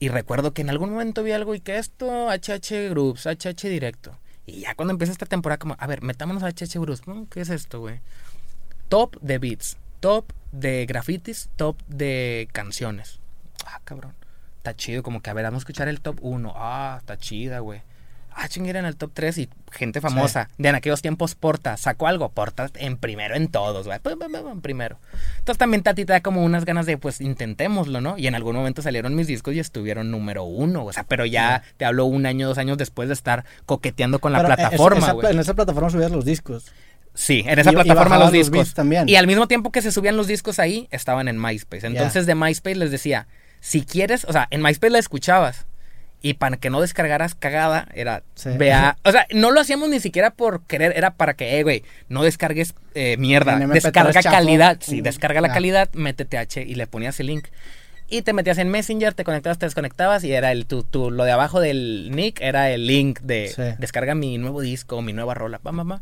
Y 0.00 0.10
recuerdo 0.10 0.52
que 0.52 0.62
en 0.62 0.70
algún 0.70 0.90
momento 0.90 1.22
vi 1.22 1.32
algo 1.32 1.54
y 1.54 1.60
que 1.60 1.78
esto, 1.78 2.28
HH 2.30 2.90
Groups, 2.90 3.26
HH 3.26 3.68
Directo. 3.68 4.16
Y 4.46 4.60
ya 4.60 4.74
cuando 4.74 4.92
empieza 4.92 5.12
esta 5.12 5.26
temporada, 5.26 5.58
como, 5.58 5.76
a 5.78 5.86
ver, 5.86 6.02
metámonos 6.02 6.42
a 6.42 6.48
HH 6.48 6.78
Groups. 6.78 7.06
Mm, 7.06 7.24
¿Qué 7.24 7.40
es 7.40 7.50
esto, 7.50 7.80
güey? 7.80 8.00
Top 8.88 9.16
de 9.20 9.38
beats, 9.38 9.76
top 10.00 10.32
de 10.52 10.86
grafitis, 10.86 11.50
top 11.56 11.76
de 11.88 12.48
canciones. 12.52 13.20
Ah, 13.66 13.80
cabrón. 13.84 14.14
Está 14.58 14.74
chido, 14.74 15.02
como 15.02 15.20
que, 15.22 15.30
a 15.30 15.34
ver, 15.34 15.44
vamos 15.44 15.58
a 15.58 15.62
escuchar 15.62 15.88
el 15.88 16.00
top 16.00 16.18
1. 16.20 16.52
Ah, 16.56 16.96
está 16.98 17.16
chida, 17.16 17.60
güey. 17.60 17.82
Ah, 18.40 18.46
chinguera 18.48 18.78
en 18.78 18.86
el 18.86 18.94
top 18.94 19.10
3 19.14 19.36
y 19.38 19.48
gente 19.72 20.00
famosa. 20.00 20.48
De 20.58 20.68
en 20.68 20.76
aquellos 20.76 21.02
tiempos, 21.02 21.34
Porta. 21.34 21.76
Sacó 21.76 22.06
algo, 22.06 22.28
Porta 22.28 22.70
en 22.76 22.96
primero 22.96 23.34
en 23.34 23.48
todos, 23.48 23.86
güey. 23.88 23.98
Pum, 23.98 24.60
primero. 24.60 25.00
Entonces 25.40 25.58
también 25.58 25.82
a 25.86 25.94
ti 25.94 26.04
te 26.04 26.12
da 26.12 26.20
como 26.20 26.44
unas 26.44 26.64
ganas 26.64 26.86
de, 26.86 26.98
pues, 26.98 27.20
intentémoslo, 27.20 28.00
¿no? 28.00 28.16
Y 28.16 28.28
en 28.28 28.36
algún 28.36 28.54
momento 28.54 28.80
salieron 28.80 29.16
mis 29.16 29.26
discos 29.26 29.54
y 29.54 29.58
estuvieron 29.58 30.12
número 30.12 30.44
uno. 30.44 30.84
O 30.84 30.92
sea, 30.92 31.02
pero 31.02 31.26
ya 31.26 31.62
te 31.78 31.84
hablo 31.84 32.04
un 32.04 32.26
año, 32.26 32.46
dos 32.46 32.58
años 32.58 32.78
después 32.78 33.08
de 33.08 33.14
estar 33.14 33.44
coqueteando 33.66 34.20
con 34.20 34.30
la 34.32 34.38
Pero, 34.38 34.52
eh, 34.52 34.56
plataforma, 34.56 34.98
esa- 35.06 35.12
güey. 35.14 35.32
en 35.32 35.40
esa 35.40 35.54
plataforma 35.54 35.90
subías 35.90 36.12
los 36.12 36.24
discos. 36.24 36.66
Sí, 37.14 37.42
en 37.44 37.58
esa 37.58 37.72
Y- 37.72 37.74
plataforma 37.74 38.18
los 38.18 38.30
discos. 38.30 38.72
también. 38.74 39.08
Y 39.08 39.16
al 39.16 39.26
mismo 39.26 39.48
tiempo 39.48 39.72
que 39.72 39.82
se 39.82 39.90
subían 39.90 40.16
los 40.16 40.28
discos 40.28 40.60
ahí, 40.60 40.86
estaban 40.92 41.26
en 41.26 41.42
MySpace. 41.42 41.88
Entonces 41.88 42.26
de 42.26 42.36
MySpace 42.36 42.76
les 42.76 42.92
decía, 42.92 43.26
si 43.58 43.82
quieres, 43.84 44.24
o 44.26 44.32
sea, 44.32 44.46
en 44.52 44.62
MySpace 44.62 44.92
la 44.92 45.00
escuchabas. 45.00 45.66
Y 46.20 46.34
para 46.34 46.56
que 46.56 46.68
no 46.70 46.80
descargaras 46.80 47.34
cagada, 47.36 47.86
era, 47.94 48.22
Sí. 48.34 48.50
vea, 48.56 48.96
o 49.04 49.12
sea, 49.12 49.26
no 49.32 49.50
lo 49.52 49.60
hacíamos 49.60 49.88
ni 49.88 50.00
siquiera 50.00 50.30
por 50.30 50.62
querer, 50.64 50.92
era 50.96 51.12
para 51.12 51.34
que, 51.34 51.58
eh, 51.58 51.62
güey, 51.62 51.84
no 52.08 52.22
descargues 52.24 52.74
eh, 52.94 53.16
mierda, 53.18 53.54
En 53.54 53.62
MP3 53.70 53.72
descarga 53.74 54.22
calidad. 54.22 54.78
Sí, 54.80 55.00
descarga 55.00 55.40
la 55.40 55.52
calidad, 55.52 55.88
métete 55.92 56.38
H 56.38 56.62
y 56.62 56.74
le 56.74 56.86
ponías 56.88 57.20
el 57.20 57.26
link. 57.28 57.46
Y 58.10 58.22
te 58.22 58.32
metías 58.32 58.56
en 58.58 58.70
Messenger, 58.70 59.12
te 59.14 59.22
conectabas, 59.22 59.58
te 59.58 59.66
desconectabas 59.66 60.24
y 60.24 60.32
era 60.32 60.50
el, 60.50 60.64
tu, 60.66 60.82
tu- 60.82 61.10
lo 61.10 61.24
de 61.24 61.30
abajo 61.30 61.60
del 61.60 62.10
nick 62.10 62.40
era 62.40 62.70
el 62.70 62.86
link 62.86 63.20
de 63.20 63.48
Sí. 63.54 63.62
descarga 63.78 64.14
mi 64.14 64.38
nuevo 64.38 64.62
disco, 64.62 65.02
mi 65.02 65.12
nueva 65.12 65.34
rola, 65.34 65.58
pa, 65.58 65.72
pa, 65.72 65.84
pa. 65.84 66.00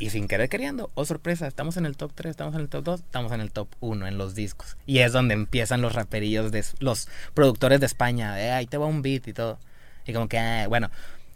Y 0.00 0.10
sin 0.10 0.28
querer 0.28 0.48
queriendo, 0.48 0.90
oh 0.94 1.04
sorpresa, 1.04 1.48
estamos 1.48 1.76
en 1.76 1.84
el 1.84 1.96
top 1.96 2.12
3, 2.14 2.30
estamos 2.30 2.54
en 2.54 2.60
el 2.60 2.68
top 2.68 2.84
2, 2.84 3.00
estamos 3.00 3.32
en 3.32 3.40
el 3.40 3.50
top 3.50 3.68
1 3.80 4.06
en 4.06 4.16
los 4.16 4.36
discos. 4.36 4.76
Y 4.86 5.00
es 5.00 5.12
donde 5.12 5.34
empiezan 5.34 5.82
los 5.82 5.94
raperillos 5.94 6.52
de 6.52 6.64
los 6.78 7.08
productores 7.34 7.80
de 7.80 7.86
España, 7.86 8.40
eh, 8.40 8.52
ahí 8.52 8.66
te 8.66 8.78
va 8.78 8.86
un 8.86 9.02
beat 9.02 9.26
y 9.26 9.32
todo. 9.32 9.58
Y 10.06 10.12
como 10.12 10.28
que, 10.28 10.38
ah, 10.38 10.68
bueno, 10.68 10.90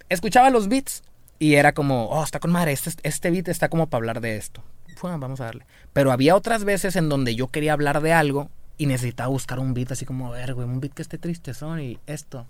escuchaba 0.09 0.51
los 0.51 0.69
beats 0.69 1.03
y 1.41 1.55
era 1.55 1.73
como, 1.73 2.07
oh, 2.07 2.23
está 2.23 2.39
con 2.39 2.53
madre, 2.53 2.71
este, 2.71 2.91
este 3.03 3.31
beat 3.31 3.49
está 3.49 3.69
como 3.69 3.89
para 3.89 3.99
hablar 3.99 4.21
de 4.21 4.37
esto. 4.37 4.63
Fue, 4.95 5.11
vamos 5.17 5.41
a 5.41 5.47
darle. 5.47 5.67
Pero 5.93 6.13
había 6.13 6.37
otras 6.37 6.63
veces 6.63 6.95
en 6.95 7.09
donde 7.09 7.35
yo 7.35 7.49
quería 7.49 7.73
hablar 7.73 8.01
de 8.01 8.13
algo 8.13 8.49
y 8.79 8.87
necesitaba 8.87 9.29
buscar 9.29 9.59
un 9.59 9.75
beat 9.75 9.91
así 9.91 10.07
como, 10.07 10.29
a 10.29 10.39
ver, 10.39 10.55
güey, 10.55 10.69
un 10.69 10.79
beat 10.79 10.95
que 10.95 11.03
esté 11.03 11.19
triste 11.19 11.53
son 11.53 11.81
y 11.81 11.99
esto. 12.07 12.47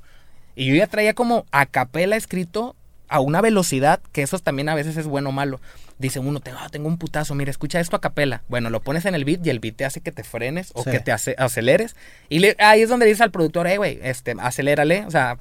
Y 0.55 0.67
yo 0.67 0.75
ya 0.75 0.87
traía 0.87 1.15
como 1.15 1.47
a 1.51 1.65
capela 1.65 2.17
escrito 2.17 2.77
a 3.13 3.21
una 3.21 3.41
velocidad, 3.41 4.01
que 4.13 4.23
eso 4.23 4.39
también 4.39 4.69
a 4.69 4.75
veces 4.75 4.97
es 4.97 5.07
bueno 5.07 5.29
o 5.29 5.33
malo. 5.33 5.61
Dice 5.99 6.19
uno, 6.19 6.41
tengo, 6.41 6.59
ah, 6.61 6.69
tengo 6.71 6.89
un 6.89 6.99
putazo, 6.99 7.35
mira, 7.35 7.51
escucha 7.51 7.79
esto 7.79 7.95
a 7.95 8.01
capela. 8.01 8.43
Bueno, 8.49 8.71
lo 8.71 8.81
pones 8.81 9.05
en 9.05 9.15
el 9.15 9.25
beat 9.25 9.47
y 9.47 9.51
el 9.51 9.61
beat 9.61 9.77
te 9.77 9.85
hace 9.85 10.01
que 10.01 10.11
te 10.11 10.25
frenes 10.25 10.71
o 10.75 10.83
Sí. 10.83 10.91
que 10.91 10.99
te 11.01 11.13
hace, 11.13 11.37
aceleres. 11.39 11.95
Y 12.29 12.41
le- 12.41 12.57
ahí 12.59 12.83
es 12.83 12.89
donde 12.89 13.05
le 13.07 13.11
dices 13.11 13.21
al 13.21 13.31
productor, 13.31 13.67
eh, 13.69 13.77
güey, 13.77 14.01
este, 14.03 14.35
acelérale, 14.41 15.05
o 15.07 15.11
sea, 15.11 15.37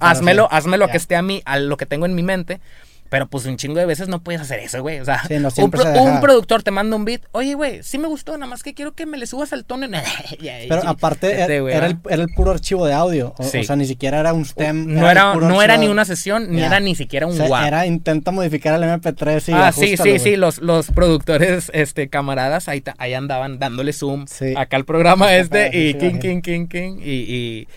hacer. 0.00 0.48
házmelo 0.50 0.86
Ya. 0.86 0.92
que 0.92 0.96
esté 0.96 1.16
a 1.16 1.22
mí, 1.22 1.42
a 1.44 1.58
lo 1.58 1.76
que 1.76 1.84
tengo 1.84 2.06
en 2.06 2.14
mi 2.14 2.22
mente. 2.22 2.60
Pero 3.08 3.26
pues 3.28 3.46
un 3.46 3.56
chingo 3.56 3.78
de 3.78 3.86
veces 3.86 4.08
no 4.08 4.22
puedes 4.22 4.40
hacer 4.40 4.58
eso, 4.60 4.82
güey. 4.82 5.00
O 5.00 5.04
sea, 5.04 5.22
Sí, 5.26 5.34
no 5.38 5.48
un, 5.48 5.50
siempre 5.50 5.80
pro- 5.80 5.90
se 5.92 5.98
deja. 5.98 6.02
un 6.14 6.20
productor 6.20 6.62
te 6.62 6.70
manda 6.70 6.96
un 6.96 7.04
beat. 7.04 7.22
Oye, 7.32 7.54
güey, 7.54 7.82
sí 7.82 7.98
me 7.98 8.08
gustó, 8.08 8.32
nada 8.36 8.46
más 8.50 8.62
que 8.62 8.74
quiero 8.74 8.92
que 8.94 9.06
me 9.06 9.16
le 9.18 9.26
subas 9.26 9.52
al 9.52 9.64
tono. 9.64 9.84
en-". 9.86 9.92
Ya, 10.40 10.58
Pero 10.68 10.82
sí, 10.82 10.86
aparte 10.88 11.30
este, 11.40 11.54
era, 11.54 11.60
güey, 11.62 11.74
era 11.74 11.86
el, 11.86 11.98
era 12.08 12.22
el 12.22 12.28
puro 12.34 12.50
archivo 12.50 12.86
de 12.86 12.92
audio. 12.94 13.34
O, 13.38 13.44
Sí. 13.44 13.58
o 13.58 13.64
sea, 13.64 13.76
ni 13.76 13.86
siquiera 13.86 14.20
era 14.20 14.32
un 14.32 14.44
stem. 14.44 14.86
no 14.94 15.10
era, 15.10 15.34
no 15.34 15.62
era 15.62 15.76
ni 15.76 15.88
una 15.88 16.04
sesión, 16.04 16.50
ni 16.50 16.62
era 16.62 16.80
ni 16.80 16.94
siquiera 16.94 17.26
O 17.26 17.30
un 17.30 17.36
sea, 17.36 17.46
WAP. 17.46 17.66
era 17.66 17.86
intenta 17.86 18.30
modificar 18.30 18.74
el 18.74 18.82
MP3 18.88 19.48
y 19.48 19.52
ah, 19.52 19.72
sí, 19.72 19.96
sí, 19.96 20.18
sí, 20.18 20.36
los, 20.36 20.58
los 20.58 20.90
productores, 20.90 21.70
este, 21.74 22.08
camaradas, 22.08 22.68
ahí, 22.68 22.82
ahí 22.98 23.14
andaban 23.14 23.58
dándole 23.58 23.92
zoom 23.92 24.26
Sí. 24.26 24.54
acá 24.56 24.76
al 24.76 24.84
programa 24.84 25.34
este 25.36 25.70
y 25.72 25.94
king, 25.94 26.18
king, 26.18 26.40
king, 26.40 26.66
king, 26.66 26.98
y, 27.02 27.12
y, 27.12 27.68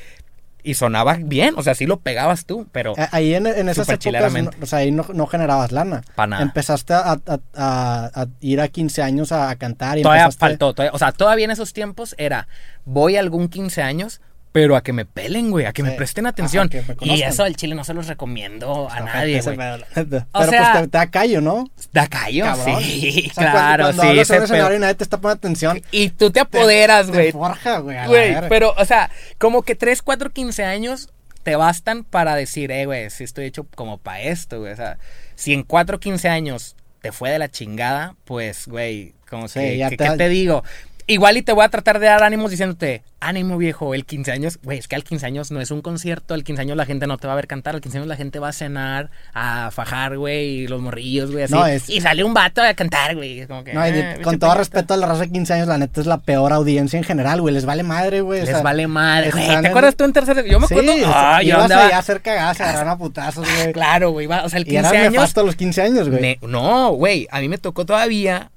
y 0.64 0.74
sonaba 0.74 1.18
bien, 1.20 1.54
o 1.58 1.64
sea, 1.64 1.74
sí 1.76 1.86
lo 1.86 2.00
pegabas 2.02 2.46
tú, 2.46 2.68
pero 2.72 2.94
Ahí 3.12 3.34
en, 3.34 3.48
en 3.48 3.70
esas 3.70 3.88
épocas, 4.10 4.34
no- 4.58 4.64
o 4.64 4.66
sea, 4.66 4.80
ahí 4.80 4.92
no, 4.92 5.06
no 5.14 5.26
generabas 5.28 5.72
lana. 5.72 6.02
Pa' 6.16 6.28
nada. 6.28 6.44
Empezaste 6.44 6.94
a, 6.94 7.12
a- 7.14 7.40
a- 7.56 8.12
a 8.14 8.28
ir 8.42 8.60
a 8.62 8.68
15 8.68 9.02
años 9.02 9.32
a, 9.32 9.50
a 9.50 9.56
cantar 9.56 9.98
y 9.98 10.02
todavía 10.02 10.26
empezaste- 10.26 10.40
faltó, 10.40 10.74
todavía- 10.74 10.94
o 10.94 10.98
sea, 11.00 11.12
todavía 11.14 11.46
en 11.46 11.52
esos 11.52 11.72
tiempos 11.74 12.14
era, 12.18 12.48
voy 12.86 13.16
a 13.16 13.20
algún 13.22 13.48
15 13.48 13.82
años, 13.82 14.22
pero 14.52 14.76
a 14.76 14.82
que 14.82 14.94
me 14.94 15.06
pelen, 15.06 15.52
güey, 15.52 15.66
a 15.66 15.74
que 15.74 15.84
me 15.84 15.92
Sí. 15.92 15.96
presten 15.98 16.26
Ajá, 16.26 16.32
atención. 16.32 16.70
me 16.74 16.84
y 17.16 17.22
eso 17.22 17.44
al 17.44 17.56
chile 17.56 17.76
no 17.76 17.84
se 17.84 17.94
los 17.94 18.08
recomiendo 18.08 18.90
a 18.90 18.98
Está 19.00 19.06
nadie, 19.06 19.42
güey. 19.42 19.58
la 19.58 19.78
neta. 19.96 20.28
O 20.32 20.40
Pero 20.40 20.52
sea- 20.52 20.72
pues 20.72 20.84
te, 20.84 20.88
te 20.90 20.98
da 20.98 21.12
callo, 21.12 21.42
¿no? 21.42 21.70
Da 21.94 22.08
callo, 22.08 22.46
Cabrón. 22.46 22.82
sí, 22.84 23.28
O 23.30 23.34
sea, 23.34 23.34
cuando- 23.34 23.52
claro, 23.52 23.84
cuando 23.86 24.02
sí, 24.02 24.08
hablas 24.10 24.28
pedo. 24.50 24.76
y 24.76 24.80
nadie 24.80 24.96
te 24.96 25.04
está 25.04 25.18
poniendo 25.18 25.38
atención. 25.38 25.82
Y 25.92 26.10
tú 26.10 26.32
te 26.32 26.40
apoderas, 26.40 27.06
te 27.08 27.12
güey. 27.14 27.32
forja, 27.32 27.78
güey. 27.80 28.08
Güey, 28.08 28.36
pero, 28.50 28.74
o 28.78 28.86
sea, 28.86 29.10
como 29.38 29.62
que 29.62 29.76
3, 29.76 30.02
4, 30.02 30.32
15 30.32 30.64
años 30.64 31.10
te 31.44 31.56
bastan 31.56 32.04
para 32.04 32.36
decir, 32.36 32.72
eh, 32.72 32.86
güey, 32.86 33.10
sí 33.12 33.24
estoy 33.24 33.46
hecho 33.46 33.66
como 33.76 33.98
para 33.98 34.22
esto, 34.22 34.60
güey. 34.60 34.74
O 34.74 34.76
sea, 34.76 34.98
si 35.36 35.54
en 35.54 35.64
4, 35.64 36.00
15 36.00 36.28
años 36.28 36.76
te 37.02 37.12
fue 37.12 37.30
de 37.30 37.40
la 37.40 37.50
chingada, 37.50 38.16
pues, 38.26 38.68
güey, 38.68 39.14
como 39.30 39.48
Sí, 39.48 39.60
que, 39.60 39.78
ya 39.78 39.90
que- 39.90 39.96
te- 39.98 40.04
¿qué 40.10 40.18
te 40.18 40.28
digo? 40.30 40.64
Igual 41.10 41.38
y 41.38 41.42
te 41.42 41.54
voy 41.54 41.66
a 41.66 41.70
tratar 41.70 41.98
de 41.98 42.06
dar 42.06 42.22
ánimos 42.22 42.52
diciéndote, 42.52 43.02
ánimo 43.20 43.58
viejo, 43.58 43.96
el 43.96 44.06
15 44.06 44.32
años, 44.32 44.60
güey, 44.62 44.78
es 44.78 44.88
que 44.88 44.96
al 44.96 45.04
15 45.04 45.26
años 45.26 45.50
no 45.50 45.60
es 45.60 45.72
un 45.72 45.82
concierto, 45.82 46.36
al 46.36 46.44
15 46.44 46.62
años 46.62 46.78
la 46.78 46.86
gente 46.86 47.08
no 47.08 47.18
te 47.18 47.26
va 47.26 47.34
a 47.34 47.36
ver 47.36 47.48
cantar, 47.48 47.74
al 47.74 47.82
15 47.82 47.98
años 47.98 48.08
la 48.08 48.16
gente 48.16 48.38
va 48.38 48.50
a 48.50 48.54
cenar, 48.54 49.10
a 49.34 49.72
fajar, 49.72 50.18
güey, 50.18 50.50
y 50.50 50.68
los 50.68 50.80
morrillos, 50.80 51.32
güey, 51.32 51.46
así. 51.46 51.54
No, 51.56 51.66
es- 51.66 51.90
Y 51.90 52.00
sale 52.00 52.24
un 52.24 52.36
vato 52.36 52.62
a 52.62 52.72
cantar, 52.76 53.16
güey, 53.16 53.48
como 53.48 53.64
que... 53.64 53.74
No, 53.74 53.88
y 53.88 53.92
de- 53.92 54.04
"Ah, 54.04 54.14
con 54.22 54.38
todo 54.38 54.52
puñeta". 54.52 54.56
respeto 54.60 54.94
a 54.94 54.98
la 54.98 55.08
raza 55.08 55.22
de 55.22 55.32
15 55.32 55.54
años, 55.56 55.68
la 55.68 55.80
neta 55.80 56.00
es 56.00 56.06
la 56.06 56.20
peor 56.20 56.54
audiencia 56.54 56.98
en 56.98 57.04
general, 57.04 57.42
güey. 57.42 57.56
Les 57.56 57.66
vale 57.66 57.82
madre, 57.82 58.22
güey. 58.22 58.42
o 58.42 58.44
Les 58.44 58.52
sea, 58.54 58.62
vale 58.62 58.86
madre, 58.86 59.32
güey. 59.32 59.48
¿Te 59.48 59.54
en- 59.54 59.66
acuerdas 59.66 59.96
tú 59.96 60.04
en 60.04 60.14
tercer? 60.14 60.46
Yo 60.46 60.60
me 60.60 60.68
Sí, 60.68 60.76
acuerdo. 60.76 60.92
Ah, 61.08 61.42
yo 61.42 61.60
andaba. 61.60 61.86
allá 61.88 61.96
a 61.96 62.00
hacer 62.02 62.22
cagadas, 62.22 62.56
se 62.58 62.62
agarraron 62.64 62.90
a 62.90 62.98
putazos, 63.00 63.48
güey. 63.52 63.74
Claro, 63.74 64.12
güey. 64.12 64.28
va- 64.28 64.44
O 64.46 64.50
sea, 64.50 64.60
el 64.60 64.68
Y 64.72 64.76
era 64.76 64.90
15 64.92 65.08
años. 65.08 65.36
los 65.38 65.56
15 65.56 65.82
años, 65.82 66.08
güey. 66.08 66.38
No, 66.44 66.92
güey. 66.92 67.28
A 67.32 67.40
mí 67.40 67.50
me 67.50 67.58
tocó 67.58 67.84
todavía. 67.88 68.52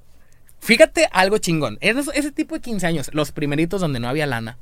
Fíjate 0.62 1.09
algo 1.11 1.38
chingón. 1.38 1.77
Ese 1.81 2.31
tipo 2.31 2.55
de 2.55 2.61
15 2.61 2.87
años, 2.87 3.11
los 3.12 3.33
primeritos 3.33 3.81
donde 3.81 3.98
no 3.98 4.09
había 4.09 4.27
lana, 4.27 4.59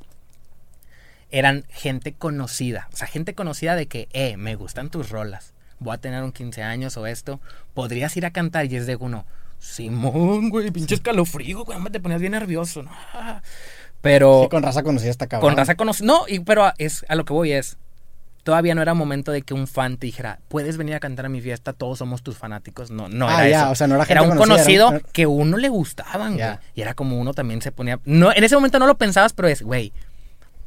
eran 1.29 1.63
gente 1.69 2.13
conocida. 2.13 2.89
O 2.91 2.97
sea, 2.97 3.05
gente 3.05 3.35
conocida 3.35 3.75
de 3.75 3.85
que, 3.85 4.09
eh, 4.11 4.35
me 4.35 4.55
gustan 4.55 4.89
tus 4.89 5.11
rolas. 5.11 5.53
Voy 5.77 5.93
a 5.93 5.99
tener 5.99 6.23
un 6.23 6.31
15 6.31 6.63
años 6.63 6.97
o 6.97 7.05
esto. 7.05 7.39
Podrías 7.75 8.17
ir 8.17 8.25
a 8.25 8.31
cantar 8.31 8.65
y 8.65 8.75
es 8.75 8.87
de 8.87 8.95
uno. 8.95 9.25
Simón, 9.59 10.49
güey, 10.49 10.71
pinche 10.71 10.95
escalofrío, 10.95 11.63
güey, 11.65 11.79
te 11.91 11.99
ponías 11.99 12.19
bien 12.19 12.31
nervioso. 12.31 12.81
¿no? 12.81 12.91
Pero 14.01 14.41
Sí, 14.45 14.49
con 14.49 14.63
raza 14.63 14.81
conocida 14.81 15.11
esta 15.11 15.27
cabrón. 15.27 15.51
con 15.51 15.57
raza 15.57 15.75
conocida. 15.75 16.07
No, 16.07 16.25
y, 16.27 16.39
pero 16.39 16.73
es, 16.79 17.05
a 17.09 17.15
lo 17.15 17.25
que 17.25 17.33
voy 17.33 17.51
es. 17.51 17.77
Todavía 18.43 18.73
no 18.73 18.81
era 18.81 18.93
momento 18.95 19.31
de 19.31 19.43
que 19.43 19.53
un 19.53 19.67
fan 19.67 19.97
te 19.97 20.07
dijera, 20.07 20.39
puedes 20.47 20.77
venir 20.77 20.95
a 20.95 20.99
cantar 20.99 21.27
a 21.27 21.29
mi 21.29 21.41
fiesta, 21.41 21.73
todos 21.73 21.99
somos 21.99 22.23
tus 22.23 22.37
fanáticos. 22.37 22.89
No, 22.89 23.07
no 23.07 23.27
Ah, 23.29 23.41
era 23.45 23.49
ya, 23.49 23.61
eso. 23.63 23.71
o 23.71 23.75
sea, 23.75 23.87
no 23.87 23.95
era 23.95 24.05
gente 24.05 24.23
un 24.23 24.29
conocida, 24.37 24.55
conocido 24.55 24.89
era 24.89 24.99
que 25.13 25.27
uno 25.27 25.57
le 25.57 25.69
gustaban, 25.69 26.33
güey. 26.37 26.49
Y 26.73 26.81
era 26.81 26.93
como 26.95 27.19
uno 27.19 27.33
también 27.33 27.61
se 27.61 27.71
ponía. 27.71 27.99
No, 28.05 28.31
en 28.33 28.43
ese 28.43 28.55
momento 28.55 28.79
no 28.79 28.87
lo 28.87 28.97
pensabas, 28.97 29.33
pero 29.33 29.47
es, 29.47 29.61
güey, 29.61 29.93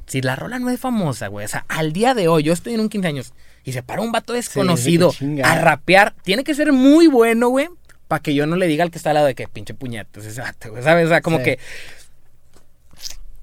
si 0.07 0.21
la 0.23 0.37
rola 0.37 0.59
no 0.59 0.71
es 0.71 0.79
famosa, 0.79 1.29
güey. 1.29 1.45
O 1.47 1.49
sea, 1.49 1.65
al 1.69 1.93
día 1.93 2.15
de 2.15 2.29
hoy, 2.29 2.43
yo 2.45 2.53
estoy 2.53 2.75
en 2.75 2.81
un 2.81 2.89
15 2.89 3.09
años 3.09 3.33
y 3.65 3.73
se 3.73 3.83
para 3.83 4.03
un 4.03 4.13
vato 4.13 4.33
desconocido 4.35 5.11
sí, 5.13 5.41
a 5.43 5.59
rapear, 5.59 6.15
tiene 6.23 6.45
que 6.45 6.55
ser 6.55 6.73
muy 6.73 7.07
bueno, 7.09 7.49
güey, 7.49 7.69
para 8.07 8.23
que 8.23 8.35
yo 8.35 8.47
no 8.47 8.55
le 8.57 8.67
diga 8.67 8.85
al 8.85 8.91
que 8.91 8.99
está 8.99 9.11
al 9.11 9.15
lado 9.15 9.27
de 9.27 9.35
que 9.35 9.49
pinche 9.49 9.73
puñetas 9.75 10.37
vato, 10.37 10.71
güey, 10.71 10.83
¿sabes? 10.83 11.07
O 11.07 11.09
sea, 11.09 11.23
como 11.23 11.39
Sí. 11.39 11.45
que 11.45 11.59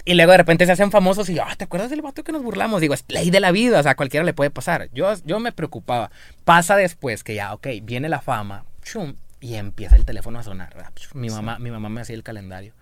Y 0.05 0.15
luego 0.15 0.31
de 0.31 0.37
repente 0.39 0.65
se 0.65 0.71
hacen 0.71 0.89
famosos 0.91 1.29
y, 1.29 1.37
ah, 1.39 1.53
¿te 1.57 1.65
acuerdas 1.65 1.89
del 1.91 2.01
vato 2.01 2.23
que 2.23 2.31
nos 2.31 2.41
burlamos? 2.43 2.81
Digo, 2.81 2.93
es 2.93 3.05
ley 3.07 3.29
de 3.29 3.39
la 3.39 3.51
vida, 3.51 3.79
o 3.79 3.83
sea, 3.83 3.91
a 3.91 3.95
cualquiera 3.95 4.23
le 4.25 4.33
puede 4.33 4.49
pasar. 4.49 4.89
Yo, 4.93 5.13
yo 5.25 5.39
me 5.39 5.51
preocupaba. 5.51 6.09
Pasa 6.43 6.75
después 6.75 7.23
que 7.23 7.35
ya, 7.35 7.53
ok, 7.53 7.67
viene 7.83 8.09
la 8.09 8.19
fama, 8.21 8.65
chum, 8.83 9.15
y 9.39 9.55
empieza 9.55 9.95
el 9.95 10.05
teléfono 10.05 10.39
a 10.39 10.43
sonar. 10.43 10.73
¿verdad? 10.73 10.91
Mi, 11.13 11.29
mamá, 11.29 11.59
mi 11.59 11.69
mamá 11.71 11.89
me 11.89 12.01
hacía 12.01 12.15
el 12.15 12.23
calendario. 12.23 12.73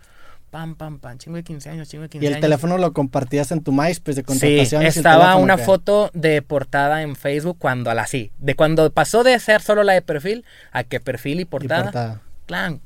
Pam, 0.50 0.76
pam, 0.76 0.98
pam, 1.00 1.18
chingo 1.20 1.36
de 1.38 1.44
15 1.44 1.70
años, 1.70 1.88
chingo 1.90 2.04
de 2.04 2.10
15 2.10 2.24
Y 2.24 2.28
el 2.28 2.34
años. 2.34 2.42
teléfono 2.42 2.78
lo 2.80 2.92
compartías 2.92 3.52
en 3.52 3.64
tu 3.64 3.72
MySpace 3.72 4.16
de 4.16 4.22
Sí, 4.22 4.24
contrataciones. 4.24 4.96
y 4.96 5.00
el 5.00 5.06
estaba 5.06 5.36
una 5.36 5.58
que- 5.58 5.64
foto 5.64 6.10
de 6.16 6.42
portada 6.42 7.04
en 7.04 7.16
Facebook 7.16 7.58
cuando 7.60 7.92
a 7.92 7.94
la 7.94 8.08
sí. 8.08 8.32
De 8.40 8.56
cuando 8.56 8.92
pasó 8.92 9.24
de 9.24 9.38
ser 9.40 9.62
solo 9.62 9.84
la 9.84 9.94
de 9.94 10.02
perfil 10.02 10.44
a 10.72 10.84
que 10.86 11.00
perfil 11.00 11.38
y 11.40 11.42
y 11.44 11.46
portada. 11.46 11.84
portada. 11.84 12.22
Clan, 12.48 12.82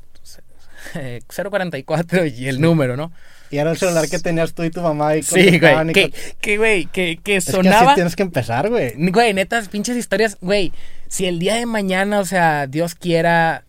eh, 0.96 1.22
044 1.28 2.26
y 2.26 2.48
el 2.50 2.60
número, 2.60 2.98
¿no? 2.98 3.12
Y 3.54 3.60
era 3.60 3.70
el 3.72 3.78
celular 3.78 4.10
que 4.10 4.18
tenías 4.20 4.54
tú 4.54 4.64
y 4.64 4.72
tu 4.72 4.82
mamá 4.82 5.16
y 5.16 5.22
Sí, 5.24 5.60
güey. 5.60 5.94
Que, 5.94 6.12
que, 6.42 6.58
güey, 6.58 6.86
que, 6.88 7.20
que 7.24 7.36
Es 7.36 7.46
que 7.46 7.52
así 7.52 7.52
sonaba. 7.52 7.94
tienes 7.94 8.16
que 8.16 8.24
empezar, 8.24 8.70
güey. 8.70 8.94
Güey, 8.98 9.34
netas, 9.34 9.70
pinches 9.70 9.96
historias. 9.96 10.38
Güey, 10.42 10.74
si 11.08 11.26
el 11.28 11.38
día 11.40 11.56
de 11.56 11.66
mañana, 11.68 12.20
o 12.20 12.26
sea, 12.26 12.66
Dios 12.66 12.96
quiera, 12.96 13.64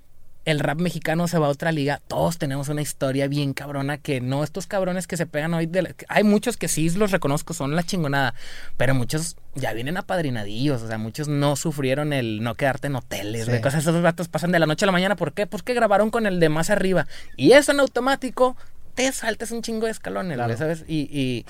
el 0.47 0.61
rap 0.61 0.79
mexicano 0.81 1.27
se 1.29 1.39
va 1.39 1.47
a 1.47 1.51
otra 1.51 1.73
liga, 1.73 2.01
todos 2.07 2.37
tenemos 2.39 2.69
una 2.69 2.83
historia 2.83 3.29
bien 3.29 3.55
cabrona 3.55 3.97
que 3.99 4.21
no 4.21 4.45
estos 4.45 4.67
cabrones 4.67 5.07
que 5.07 5.17
se 5.17 5.27
pegan 5.27 5.53
hoy. 5.55 5.67
De 5.67 5.83
la- 5.83 5.95
hay 6.09 6.23
muchos 6.25 6.57
que 6.57 6.69
sí 6.69 6.89
los 6.91 7.11
reconozco, 7.13 7.53
son 7.55 7.75
la 7.77 7.83
chingonada, 7.83 8.35
pero 8.77 8.95
muchos 8.95 9.37
ya 9.55 9.73
vienen 9.73 9.97
apadrinadillos, 9.97 10.83
o 10.83 10.89
sea, 10.89 10.99
muchos 10.99 11.29
no 11.29 11.57
sufrieron 11.57 12.13
el 12.13 12.43
no 12.43 12.55
quedarte 12.57 12.89
en 12.89 12.97
hoteles, 12.97 13.47
Sí. 13.47 13.53
de 13.53 13.61
cosas. 13.61 13.81
Esos 13.83 14.03
datos 14.03 14.29
pasan 14.29 14.53
de 14.53 14.59
la 14.59 14.67
noche 14.67 14.85
a 14.85 14.87
la 14.87 14.93
mañana. 14.93 15.17
¿Por 15.17 15.33
qué? 15.33 15.47
Pues 15.47 15.63
que 15.63 15.73
grabaron 15.75 16.11
con 16.11 16.27
el 16.27 16.41
de 16.41 16.49
más 16.51 16.69
arriba. 16.71 17.07
Y 17.37 17.53
eso 17.53 17.73
en 17.73 17.81
automático 17.81 18.57
te 18.95 19.11
saltas 19.13 19.51
un 19.51 19.63
chingo 19.63 19.87
de 19.87 19.93
escalones, 19.93 20.37
Claro. 20.37 20.49
güey, 20.49 20.59
¿sabes? 20.59 20.85
Y, 20.89 21.09
y 21.11 21.45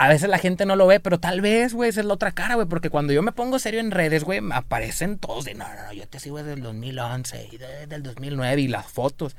a 0.00 0.08
veces 0.08 0.28
la 0.28 0.38
gente 0.38 0.64
no 0.64 0.76
lo 0.76 0.86
ve, 0.86 1.00
pero 1.00 1.18
tal 1.18 1.40
vez, 1.40 1.74
güey, 1.74 1.90
esa 1.90 2.00
es 2.00 2.06
la 2.06 2.14
otra 2.14 2.30
cara, 2.30 2.54
güey. 2.54 2.68
Porque 2.68 2.88
cuando 2.90 3.12
yo 3.12 3.22
me 3.22 3.32
pongo 3.32 3.58
serio 3.58 3.80
en 3.80 3.90
redes, 3.90 4.22
güey, 4.24 4.40
me 4.40 4.54
aparecen 4.54 5.18
todos 5.18 5.44
de, 5.44 5.54
no, 5.54 5.66
no, 5.68 5.86
no, 5.86 5.92
yo 5.92 6.06
te 6.06 6.20
sigo 6.20 6.38
desde 6.38 6.52
el 6.52 6.62
2011 6.62 7.48
y 7.50 7.56
de- 7.58 7.86
del 7.88 8.02
2009 8.04 8.62
y 8.62 8.68
las 8.68 8.86
fotos. 8.86 9.34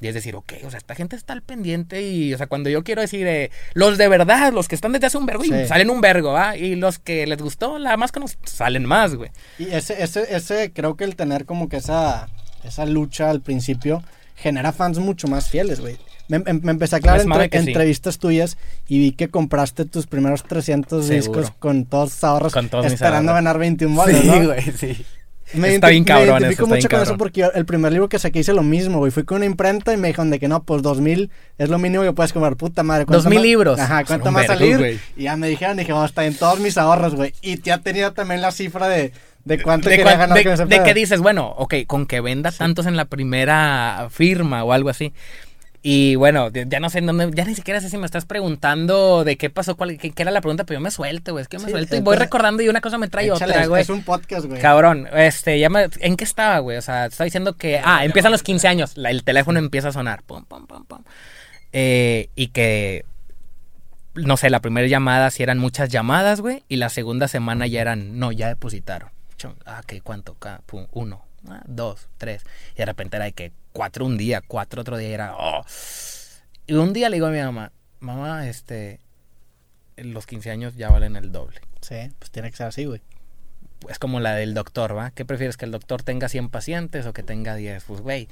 Y 0.00 0.06
es 0.08 0.14
decir, 0.14 0.36
ok, 0.36 0.52
o 0.64 0.70
sea, 0.70 0.78
esta 0.78 0.94
gente 0.94 1.16
está 1.16 1.32
al 1.32 1.42
pendiente 1.42 2.02
y, 2.02 2.32
o 2.34 2.38
sea, 2.38 2.46
cuando 2.46 2.68
yo 2.70 2.84
quiero 2.84 3.00
decir, 3.00 3.26
eh, 3.26 3.50
los 3.72 3.96
de 3.98 4.06
verdad, 4.08 4.52
los 4.52 4.68
que 4.68 4.74
están 4.74 4.92
desde 4.92 5.06
hace 5.06 5.18
un 5.18 5.24
vergo, 5.26 5.44
y 5.44 5.66
salen 5.66 5.88
un 5.90 6.00
vergo, 6.00 6.36
¿ah? 6.36 6.56
Y 6.56 6.74
los 6.76 6.98
que 6.98 7.26
les 7.26 7.38
gustó, 7.40 7.78
la 7.78 7.96
más 7.96 8.12
que 8.12 8.20
nos 8.20 8.36
salen 8.44 8.84
más, 8.84 9.14
güey. 9.14 9.30
Y 9.58 9.64
ese, 9.70 10.02
ese, 10.02 10.34
ese, 10.34 10.72
creo 10.72 10.96
que 10.96 11.04
el 11.04 11.16
tener 11.16 11.44
como 11.46 11.68
que 11.68 11.78
esa, 11.78 12.28
esa 12.64 12.84
lucha 12.86 13.30
al 13.30 13.40
principio 13.40 14.02
genera 14.36 14.72
fans 14.72 14.98
mucho 14.98 15.26
más 15.26 15.48
fieles, 15.48 15.80
güey. 15.80 15.96
Me, 16.28 16.38
me- 16.38 16.54
me 16.54 16.70
empecé 16.72 16.96
a 16.96 16.98
aclarar 16.98 17.22
Pues, 17.22 17.34
entre- 17.36 17.50
que 17.50 17.60
sí. 17.62 17.68
entrevistas 17.68 18.18
tuyas 18.18 18.56
y 18.88 18.98
vi 18.98 19.12
que 19.12 19.28
compraste 19.28 19.84
tus 19.84 20.06
primeros 20.06 20.42
300 20.44 21.04
Seguro. 21.06 21.40
discos 21.40 21.56
con 21.58 21.84
todos 21.84 22.12
tus 22.12 22.24
ahorros, 22.24 22.52
Con 22.52 22.68
todos 22.68 22.84
mis 22.84 22.94
esperando 22.94 23.32
ahorros. 23.32 23.44
ganar 23.44 23.58
21 23.58 23.94
bolas, 23.94 24.24
¿no? 24.24 24.44
güey, 24.46 24.62
sí. 24.76 25.04
Me, 25.52 25.74
Está 25.74 25.88
bien 25.90 26.02
me 26.02 26.06
cabrón 26.08 26.28
identifico 26.42 26.64
eso, 26.64 26.74
está 26.74 26.74
mucho 26.74 26.88
bien 26.88 26.88
con 26.88 26.96
eso 27.02 27.04
cabrón. 27.12 27.18
porque 27.18 27.40
yo 27.42 27.52
el 27.54 27.64
primer 27.66 27.92
libro 27.92 28.08
que 28.08 28.18
saqué 28.18 28.40
hice 28.40 28.54
lo 28.54 28.62
mismo, 28.64 28.98
güey. 28.98 29.12
Fui 29.12 29.22
con 29.24 29.36
una 29.36 29.44
imprenta 29.46 29.92
y 29.92 29.96
me 29.98 30.08
dijeron 30.08 30.30
de 30.30 30.40
que 30.40 30.48
no, 30.48 30.62
pues 30.64 30.82
2000 30.82 31.30
es 31.58 31.68
lo 31.68 31.78
mínimo 31.78 32.02
que 32.02 32.12
puedes 32.12 32.32
comprar. 32.32 32.56
Puta 32.56 32.82
madre. 32.82 33.04
¿cuánto 33.04 33.18
2000 33.22 33.38
más- 33.38 33.44
libros. 33.44 33.78
Ajá, 33.78 34.04
¿cuánto 34.04 34.32
más 34.32 34.46
salir? 34.46 34.78
güey. 34.78 34.98
Y 35.16 35.24
ya 35.24 35.36
me 35.36 35.46
dijeron, 35.46 35.76
dije, 35.76 35.92
vamos, 35.92 36.10
está 36.10 36.24
en 36.24 36.34
todos 36.34 36.58
mis 36.58 36.76
ahorros, 36.78 37.14
güey. 37.14 37.34
Y 37.42 37.60
ya 37.60 37.78
tenía 37.78 38.10
también 38.12 38.40
la 38.40 38.50
cifra 38.50 38.88
de, 38.88 39.12
de 39.44 39.62
cuánto 39.62 39.90
de, 39.90 39.98
quería 39.98 40.16
ganar 40.16 40.42
de- 40.42 40.52
ese 40.54 40.64
de 40.66 40.82
que 40.82 40.94
dices, 40.94 41.20
bueno, 41.20 41.48
ok, 41.58 41.74
con 41.86 42.06
que 42.06 42.20
venda 42.20 42.50
tantos 42.50 42.86
en 42.86 42.96
la 42.96 43.04
primera 43.04 44.08
firma 44.10 44.64
o 44.64 44.72
algo 44.72 44.88
así. 44.88 45.12
Y 45.86 46.14
bueno, 46.14 46.50
ya 46.50 46.80
no 46.80 46.88
sé 46.88 47.00
en 47.00 47.06
dónde, 47.06 47.30
ya 47.34 47.44
ni 47.44 47.54
siquiera 47.54 47.78
sé 47.78 47.90
si 47.90 47.98
me 47.98 48.06
estás 48.06 48.24
preguntando 48.24 49.22
de 49.22 49.36
qué 49.36 49.50
pasó, 49.50 49.76
cuál, 49.76 49.98
qué, 49.98 50.12
qué 50.12 50.22
era 50.22 50.30
la 50.30 50.40
pregunta, 50.40 50.64
pero 50.64 50.80
yo 50.80 50.82
me 50.82 50.90
suelto, 50.90 51.32
güey, 51.32 51.42
es 51.42 51.48
que 51.48 51.58
me 51.58 51.66
Sí, 51.66 51.70
suelto 51.72 51.94
y 51.94 51.98
entonces- 51.98 52.04
voy 52.04 52.16
recordando 52.16 52.62
y 52.62 52.70
una 52.70 52.80
cosa 52.80 52.96
me 52.96 53.06
trae 53.08 53.26
Échale, 53.26 53.52
otra, 53.52 53.66
güey. 53.66 53.82
Es 53.82 53.90
un 53.90 54.02
podcast, 54.02 54.46
güey. 54.46 54.62
Cabrón, 54.62 55.06
este, 55.12 55.58
ya 55.58 55.68
me, 55.68 55.88
¿en 56.00 56.16
qué 56.16 56.24
estaba, 56.24 56.58
güey? 56.60 56.78
O 56.78 56.80
sea, 56.80 57.02
te 57.08 57.12
estaba 57.12 57.26
diciendo 57.26 57.52
que, 57.58 57.82
ah, 57.84 58.02
empiezan 58.02 58.32
los 58.32 58.42
15 58.42 58.66
años, 58.66 58.96
la- 58.96 59.10
el 59.10 59.24
teléfono 59.24 59.58
empieza 59.58 59.88
a 59.88 59.92
sonar, 59.92 60.22
pum, 60.22 60.46
pum, 60.46 60.66
pum, 60.66 60.86
pum. 60.86 61.04
Eh, 61.74 62.30
y 62.34 62.46
que, 62.48 63.04
no 64.14 64.38
sé, 64.38 64.48
la 64.48 64.60
primera 64.60 64.86
llamada 64.86 65.30
sí 65.30 65.42
eran 65.42 65.58
muchas 65.58 65.90
llamadas, 65.90 66.40
güey, 66.40 66.62
y 66.66 66.76
la 66.76 66.88
segunda 66.88 67.28
semana 67.28 67.66
ya 67.66 67.82
eran, 67.82 68.18
no, 68.18 68.32
ya 68.32 68.48
depositaron. 68.48 69.10
Ah, 69.66 69.82
¿qué? 69.86 70.00
¿Cuánto? 70.00 70.34
Pum, 70.64 70.86
uno, 70.92 71.26
ah, 71.50 71.60
dos, 71.66 72.08
tres. 72.16 72.42
Y 72.74 72.78
de 72.78 72.86
repente 72.86 73.16
era 73.16 73.26
de 73.26 73.32
que 73.32 73.52
cuatro 73.74 74.06
un 74.06 74.16
día, 74.16 74.40
cuatro 74.46 74.80
otro 74.80 74.96
día, 74.96 75.08
y 75.10 75.12
era, 75.12 75.34
oh. 75.36 75.62
Y 76.66 76.72
un 76.74 76.94
día 76.94 77.10
le 77.10 77.16
digo 77.16 77.26
a 77.26 77.30
mi 77.30 77.38
mamá, 77.40 77.72
mamá, 78.00 78.48
este, 78.48 79.00
los 79.96 80.26
15 80.26 80.50
años 80.50 80.76
ya 80.76 80.88
valen 80.88 81.16
el 81.16 81.30
doble 81.30 81.60
Sí, 81.82 81.96
pues 82.18 82.30
tiene 82.30 82.50
que 82.50 82.56
ser 82.56 82.66
así, 82.68 82.86
güey. 82.86 83.02
es 83.90 83.98
como 83.98 84.18
la 84.20 84.34
del 84.34 84.54
doctor, 84.54 84.96
¿va? 84.96 85.10
¿Qué 85.10 85.26
prefieres? 85.26 85.58
¿Que 85.58 85.66
el 85.66 85.70
doctor 85.70 86.02
tenga 86.02 86.30
100 86.30 86.48
pacientes 86.48 87.04
o 87.04 87.12
que 87.12 87.22
tenga 87.22 87.54
10? 87.54 87.84
Pues, 87.84 88.00
güey, 88.00 88.28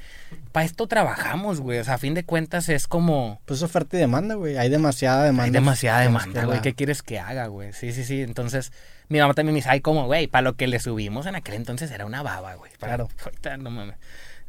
para 0.52 0.64
esto 0.64 0.86
trabajamos, 0.86 1.60
güey. 1.60 1.78
O 1.80 1.84
sea, 1.84 1.94
a 1.94 1.98
fin 1.98 2.14
de 2.14 2.24
cuentas 2.24 2.70
es 2.70 2.86
como... 2.86 3.42
Pues 3.44 3.58
es 3.58 3.62
oferta 3.64 3.98
y 3.98 4.00
demanda, 4.00 4.36
güey. 4.36 4.56
Hay 4.56 4.70
demasiada 4.70 5.24
demanda. 5.24 5.44
Hay 5.44 5.50
demasiada 5.50 6.00
demanda, 6.00 6.46
güey. 6.46 6.62
¿Qué 6.62 6.72
quieres 6.72 7.02
que 7.02 7.18
haga, 7.18 7.48
güey? 7.48 7.74
Sí, 7.74 7.92
sí, 7.92 8.04
sí. 8.04 8.22
Entonces, 8.22 8.72
mi 9.08 9.18
mamá 9.18 9.34
también 9.34 9.52
me 9.52 9.58
dice, 9.58 9.68
ay, 9.68 9.82
¿cómo, 9.82 10.06
güey? 10.06 10.26
Para 10.28 10.40
lo 10.42 10.54
que 10.54 10.66
le 10.66 10.78
subimos 10.80 11.26
en 11.26 11.34
aquel 11.36 11.56
entonces 11.56 11.90
era 11.90 12.06
una 12.06 12.22
baba, 12.22 12.54
güey. 12.54 12.72
Para- 12.78 12.94
Claro. 12.96 13.10
Ahorita, 13.22 13.58
no 13.58 13.70
mames. 13.70 13.96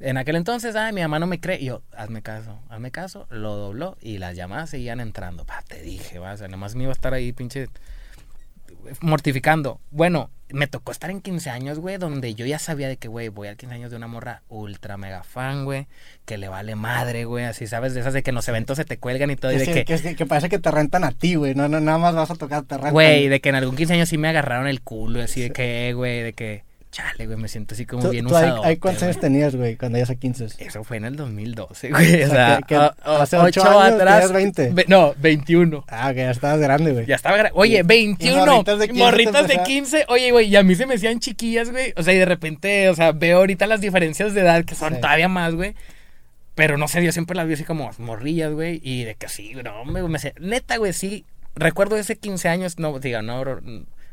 En 0.06 0.18
aquel 0.18 0.36
entonces, 0.36 0.76
ay, 0.76 0.92
mi 0.92 1.00
mamá 1.02 1.18
no 1.20 1.28
me 1.28 1.40
cree. 1.40 1.60
Y 1.62 1.66
yo, 1.66 1.82
hazme 1.96 2.22
caso, 2.22 2.60
hazme 2.70 2.92
caso. 2.92 3.26
Lo 3.30 3.56
dobló 3.56 3.98
y 4.02 4.18
las 4.18 4.36
llamadas 4.36 4.70
seguían 4.70 5.00
entrando. 5.00 5.46
Pa, 5.46 5.64
te 5.68 5.82
dije, 5.82 6.20
va. 6.20 6.34
O 6.34 6.38
sea, 6.38 6.48
nomás 6.50 6.76
me 6.76 6.84
iba 6.84 6.92
a 6.92 6.94
estar 6.94 7.14
ahí, 7.14 7.32
pinche 7.32 7.68
mortificando. 9.02 9.80
Bueno, 9.92 10.30
me 10.50 10.68
tocó 10.68 10.92
estar 10.92 11.10
en 11.10 11.22
15 11.22 11.50
años, 11.50 11.80
güey, 11.80 11.98
donde 11.98 12.36
yo 12.36 12.46
ya 12.46 12.60
sabía 12.60 12.88
de 12.88 12.98
que, 12.98 13.08
güey, 13.08 13.30
voy 13.30 13.48
al 13.48 13.56
15 13.58 13.76
años 13.76 13.92
de 13.92 13.98
una 13.98 14.08
morra 14.08 14.42
ultra 14.50 14.98
mega 14.98 15.24
fan, 15.24 15.66
güey, 15.66 15.88
que 16.26 16.38
le 16.38 16.50
vale 16.50 16.76
madre, 16.76 17.26
güey, 17.26 17.46
así, 17.46 17.66
¿sabes? 17.66 17.94
De 17.94 18.02
esas 18.02 18.14
de 18.14 18.24
que 18.24 18.32
en 18.32 18.36
los 18.36 18.48
eventos 18.48 18.78
se 18.78 18.86
te 18.86 18.98
cuelgan 18.98 19.32
y 19.32 19.36
todo, 19.36 19.52
y 19.52 19.58
de 19.58 19.66
sí, 19.66 19.74
que, 19.74 19.86
que- 19.86 20.16
que 20.16 20.26
parece 20.26 20.50
que 20.50 20.60
te 20.60 20.70
rentan 20.70 21.04
a 21.06 21.12
ti, 21.12 21.36
güey. 21.36 21.56
No, 21.56 21.68
no, 21.70 21.80
nada 21.80 21.98
más 21.98 22.14
vas 22.14 22.30
a 22.32 22.36
tocar, 22.36 22.64
te 22.64 22.76
rentan. 22.76 22.94
güey, 22.94 23.30
de 23.30 23.40
que 23.40 23.50
en 23.50 23.56
algún 23.56 23.76
15 23.76 23.94
años 23.94 24.10
sí 24.10 24.18
me 24.18 24.28
agarraron 24.28 24.68
el 24.68 24.82
culo, 24.82 25.22
así 25.24 25.42
de 25.42 25.52
que, 25.52 25.94
güey, 25.96 26.22
de 26.22 26.34
que, 26.34 26.64
chale, 26.94 27.26
güey, 27.26 27.38
me 27.38 27.48
siento 27.50 27.74
así 27.74 27.86
como 27.86 28.04
¿Tú, 28.04 28.10
bien 28.12 28.26
tú 28.26 28.32
usado. 28.34 28.64
ahí 28.64 28.78
cuántos 28.78 29.04
años 29.04 29.20
tenías, 29.20 29.56
güey, 29.56 29.76
cuando 29.76 29.98
ya 29.98 30.06
a 30.10 30.16
15? 30.16 30.46
Eso 30.60 30.84
fue 30.84 30.98
en 30.98 31.06
el 31.06 31.16
2012, 31.18 31.90
güey, 31.90 32.22
o 32.24 32.26
O 32.28 32.30
sea, 32.30 32.30
sea, 32.30 32.58
que- 32.60 32.64
que 32.68 32.78
o- 32.78 32.94
o- 33.06 33.18
hace 33.22 33.36
ocho 33.38 33.62
ocho 33.62 33.80
años 33.80 33.96
atrás. 33.96 34.14
tenías 34.22 34.32
20. 34.34 34.70
ve- 34.74 34.86
no, 34.88 35.14
21. 35.18 35.84
Ah, 35.90 36.12
que 36.14 36.20
ya 36.22 36.32
estabas 36.32 36.60
grande, 36.60 36.94
güey. 36.94 37.06
Ya 37.06 37.16
estaba 37.16 37.38
gra- 37.38 37.52
Oye, 37.56 37.84
21. 37.84 38.46
morritas 38.46 38.80
de 38.80 38.88
15 38.88 39.04
morritas 39.04 39.34
te 39.34 39.38
de 39.40 39.44
empezaba- 39.56 39.64
15. 39.66 40.06
Oye, 40.08 40.32
güey, 40.32 40.48
y 40.48 40.56
a 40.56 40.64
mí 40.64 40.76
se 40.76 40.86
me 40.86 40.94
hacían 40.94 41.20
chiquillas, 41.20 41.72
güey. 41.72 41.94
O 41.98 42.04
sea, 42.04 42.14
y 42.14 42.18
de 42.20 42.26
repente, 42.26 42.88
o 42.90 42.96
sea, 42.96 43.12
veo 43.12 43.40
ahorita 43.40 43.68
las 43.68 43.82
diferencias 43.82 44.34
de 44.34 44.42
edad 44.42 44.64
que 44.64 44.76
son 44.76 44.94
Sí. 44.96 45.02
todavía 45.02 45.28
más, 45.28 45.56
güey. 45.56 45.74
Pero 46.56 46.78
no 46.78 46.88
sé, 46.88 47.04
yo 47.04 47.12
siempre 47.12 47.36
las 47.36 47.48
vi 47.48 47.56
así 47.56 47.64
como 47.64 47.90
morrillas, 47.98 48.52
güey. 48.54 48.80
Y 48.84 49.04
de 49.06 49.16
que 49.16 49.28
sí, 49.28 49.54
no, 49.64 49.84
me 49.86 50.20
sé. 50.20 50.36
Neta, 50.40 50.78
güey, 50.78 50.94
sí. 50.94 51.26
Recuerdo 51.56 51.98
ese 51.98 52.16
15 52.16 52.48
años, 52.50 52.78
no, 52.80 52.98
diga, 53.00 53.22
no, 53.24 53.44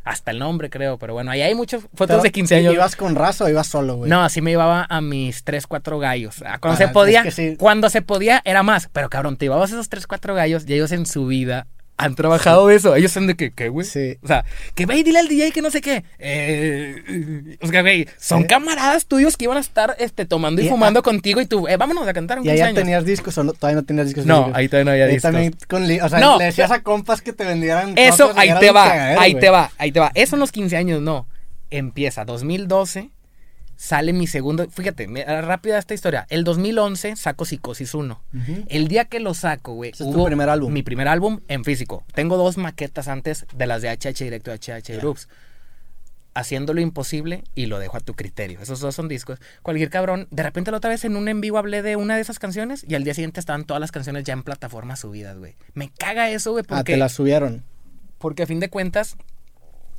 hasta 0.05 0.31
el 0.31 0.39
nombre 0.39 0.71
creo, 0.71 0.99
pero 0.99 1.13
bueno, 1.15 1.31
ahí 1.31 1.43
hay 1.43 1.55
muchas 1.55 1.83
fotos 1.83 2.07
Pero, 2.09 2.23
de 2.23 2.31
15 2.33 2.57
años. 2.57 2.75
¿Ibas 2.75 2.97
con 2.97 3.15
raza 3.15 3.45
o 3.45 3.49
ibas 3.49 3.67
solo, 3.67 3.97
güey? 3.97 4.11
No, 4.11 4.23
así 4.23 4.41
me 4.41 4.51
llevaba 4.51 4.87
a 4.89 5.01
mis 5.01 5.45
3, 5.45 5.67
4 5.67 5.99
gallos. 5.99 6.43
Ah, 6.45 6.59
Cuando 6.59 6.83
Ah, 6.83 6.87
se 6.87 6.93
podía, 6.93 7.19
es 7.21 7.25
que 7.25 7.31
sí. 7.31 7.57
cuando 7.59 7.91
se 7.91 8.03
podía 8.03 8.41
era 8.45 8.63
más. 8.63 8.89
Pero 8.93 9.09
cabrón, 9.11 9.37
te 9.37 9.45
llevabas 9.47 9.71
esos 9.71 9.89
3, 9.89 10.07
4 10.07 10.35
gallos 10.35 10.65
y 10.67 10.75
ellos 10.75 10.93
en 10.93 11.07
su 11.07 11.27
vida 11.27 11.67
han 12.05 12.15
trabajado 12.15 12.71
eso. 12.71 12.95
Ellos 12.97 13.13
son 13.13 13.27
de 13.27 13.35
que, 13.37 13.53
¿qué, 13.53 13.69
güey? 13.69 13.87
Sí. 13.87 14.17
O 14.23 14.27
sea, 14.27 14.45
que 14.75 14.87
ve 14.87 14.97
y 14.97 15.03
dile 15.03 15.19
al 15.19 15.29
DJ 15.29 15.53
que 15.53 15.63
no 15.63 15.71
sé 15.71 15.81
qué. 15.81 16.05
Eh, 16.19 17.57
o 17.61 17.67
sea, 17.67 17.83
güey, 17.83 18.09
son 18.19 18.43
Sí. 18.43 18.47
camaradas 18.49 19.07
tuyos 19.07 19.37
que 19.37 19.45
iban 19.45 19.57
a 19.57 19.61
estar 19.61 19.97
este, 19.99 20.25
tomando 20.27 20.63
y, 20.63 20.67
Y, 20.67 20.69
fumando 20.69 21.03
contigo 21.03 21.41
y 21.41 21.47
tú, 21.47 21.69
eh, 21.69 21.77
vámonos 21.77 22.07
a 22.09 22.13
cantar 22.13 22.39
un 22.39 22.45
¿Y 22.47 22.49
15 22.49 22.63
allá 22.65 22.75
tenías 22.75 23.05
discos 23.05 23.37
o 23.39 23.45
no? 23.45 23.53
todavía 23.53 23.81
no 23.81 23.87
tenías 23.87 24.07
discos? 24.07 24.25
No, 24.27 24.51
ahí 24.55 24.69
todavía 24.69 24.85
no 24.85 24.91
había 24.93 25.05
Ahí 25.05 25.13
discos. 25.15 25.31
también 25.31 25.55
con 25.69 25.83
o 25.85 26.09
sea, 26.09 26.19
No, 26.21 26.39
le 26.39 26.45
decías 26.47 26.71
a 26.71 26.83
compas 26.83 27.21
que 27.23 27.33
te 27.33 27.45
vendieran 27.45 27.93
Eso, 27.97 28.33
ahí 28.37 28.51
te 28.61 28.71
va, 28.71 28.89
cagadero, 28.89 29.21
ahí 29.21 29.35
te 29.35 29.51
va, 29.51 29.71
ahí 29.79 29.93
te 29.93 30.01
va. 30.01 30.11
Eso 30.15 30.37
en 30.37 30.41
los 30.41 30.53
15 30.53 30.77
años, 30.77 31.01
no. 31.03 31.27
Empieza 31.71 32.25
2012, 32.25 33.11
sale 33.83 34.13
mi 34.13 34.27
segundo, 34.27 34.69
fíjate, 34.69 35.09
me- 35.09 35.25
rápida 35.41 35.79
esta 35.79 35.95
historia. 35.95 36.27
El 36.29 36.45
2011 36.45 37.17
saco 37.17 37.47
Psicosis 37.47 37.95
1. 37.95 38.21
Ujú. 38.35 38.65
El 38.69 38.89
día 38.89 39.07
que 39.07 39.21
lo 39.21 39.33
saco, 39.33 39.73
güey, 39.73 39.93
es 39.93 39.97
tu 39.99 40.25
primer 40.27 40.51
álbum. 40.51 40.71
Mi 40.71 40.83
primer 40.83 41.09
álbum 41.09 41.41
en 41.49 41.65
físico. 41.65 42.05
Tengo 42.13 42.37
dos 42.37 42.59
maquetas 42.59 43.09
antes 43.09 43.47
de 43.57 43.67
las 43.67 43.81
de 43.81 43.89
HH 43.89 44.23
Directo 44.25 44.53
HH 44.53 44.99
Groups. 44.99 45.29
Haciendo 46.35 46.75
lo 46.75 46.81
imposible 46.83 47.43
y 47.55 47.67
lo 47.67 47.79
dejo 47.79 47.97
a 47.97 48.01
tu 48.01 48.15
criterio. 48.15 48.61
Esos 48.61 48.81
dos 48.81 48.95
son 48.95 49.09
discos. 49.09 49.41
Cualquier 49.63 49.89
cabrón, 49.89 50.29
de 50.31 50.43
repente 50.45 50.71
la 50.71 50.77
otra 50.77 50.91
vez 50.91 51.05
en 51.07 51.17
un 51.17 51.27
en 51.29 51.41
vivo 51.41 51.57
hablé 51.59 51.81
de 51.83 51.97
una 51.97 52.15
de 52.17 52.21
esas 52.21 52.39
canciones 52.39 52.85
y 52.87 52.95
al 52.95 53.03
día 53.03 53.15
siguiente 53.15 53.41
estaban 53.41 53.65
todas 53.65 53.81
las 53.81 53.91
canciones 53.93 54.25
ya 54.25 54.35
en 54.35 54.43
plataformas 54.43 55.01
subidas, 55.01 55.39
güey. 55.39 55.57
Me 55.73 55.89
caga 55.91 56.31
eso, 56.31 56.53
güey, 56.53 56.65
Ah, 56.69 56.77
porque 56.77 56.93
te 56.93 56.99
la 56.99 57.09
subieron. 57.09 57.65
porque 58.19 58.43
a 58.43 58.47
fin 58.47 58.61
de 58.61 58.69
cuentas, 58.69 59.17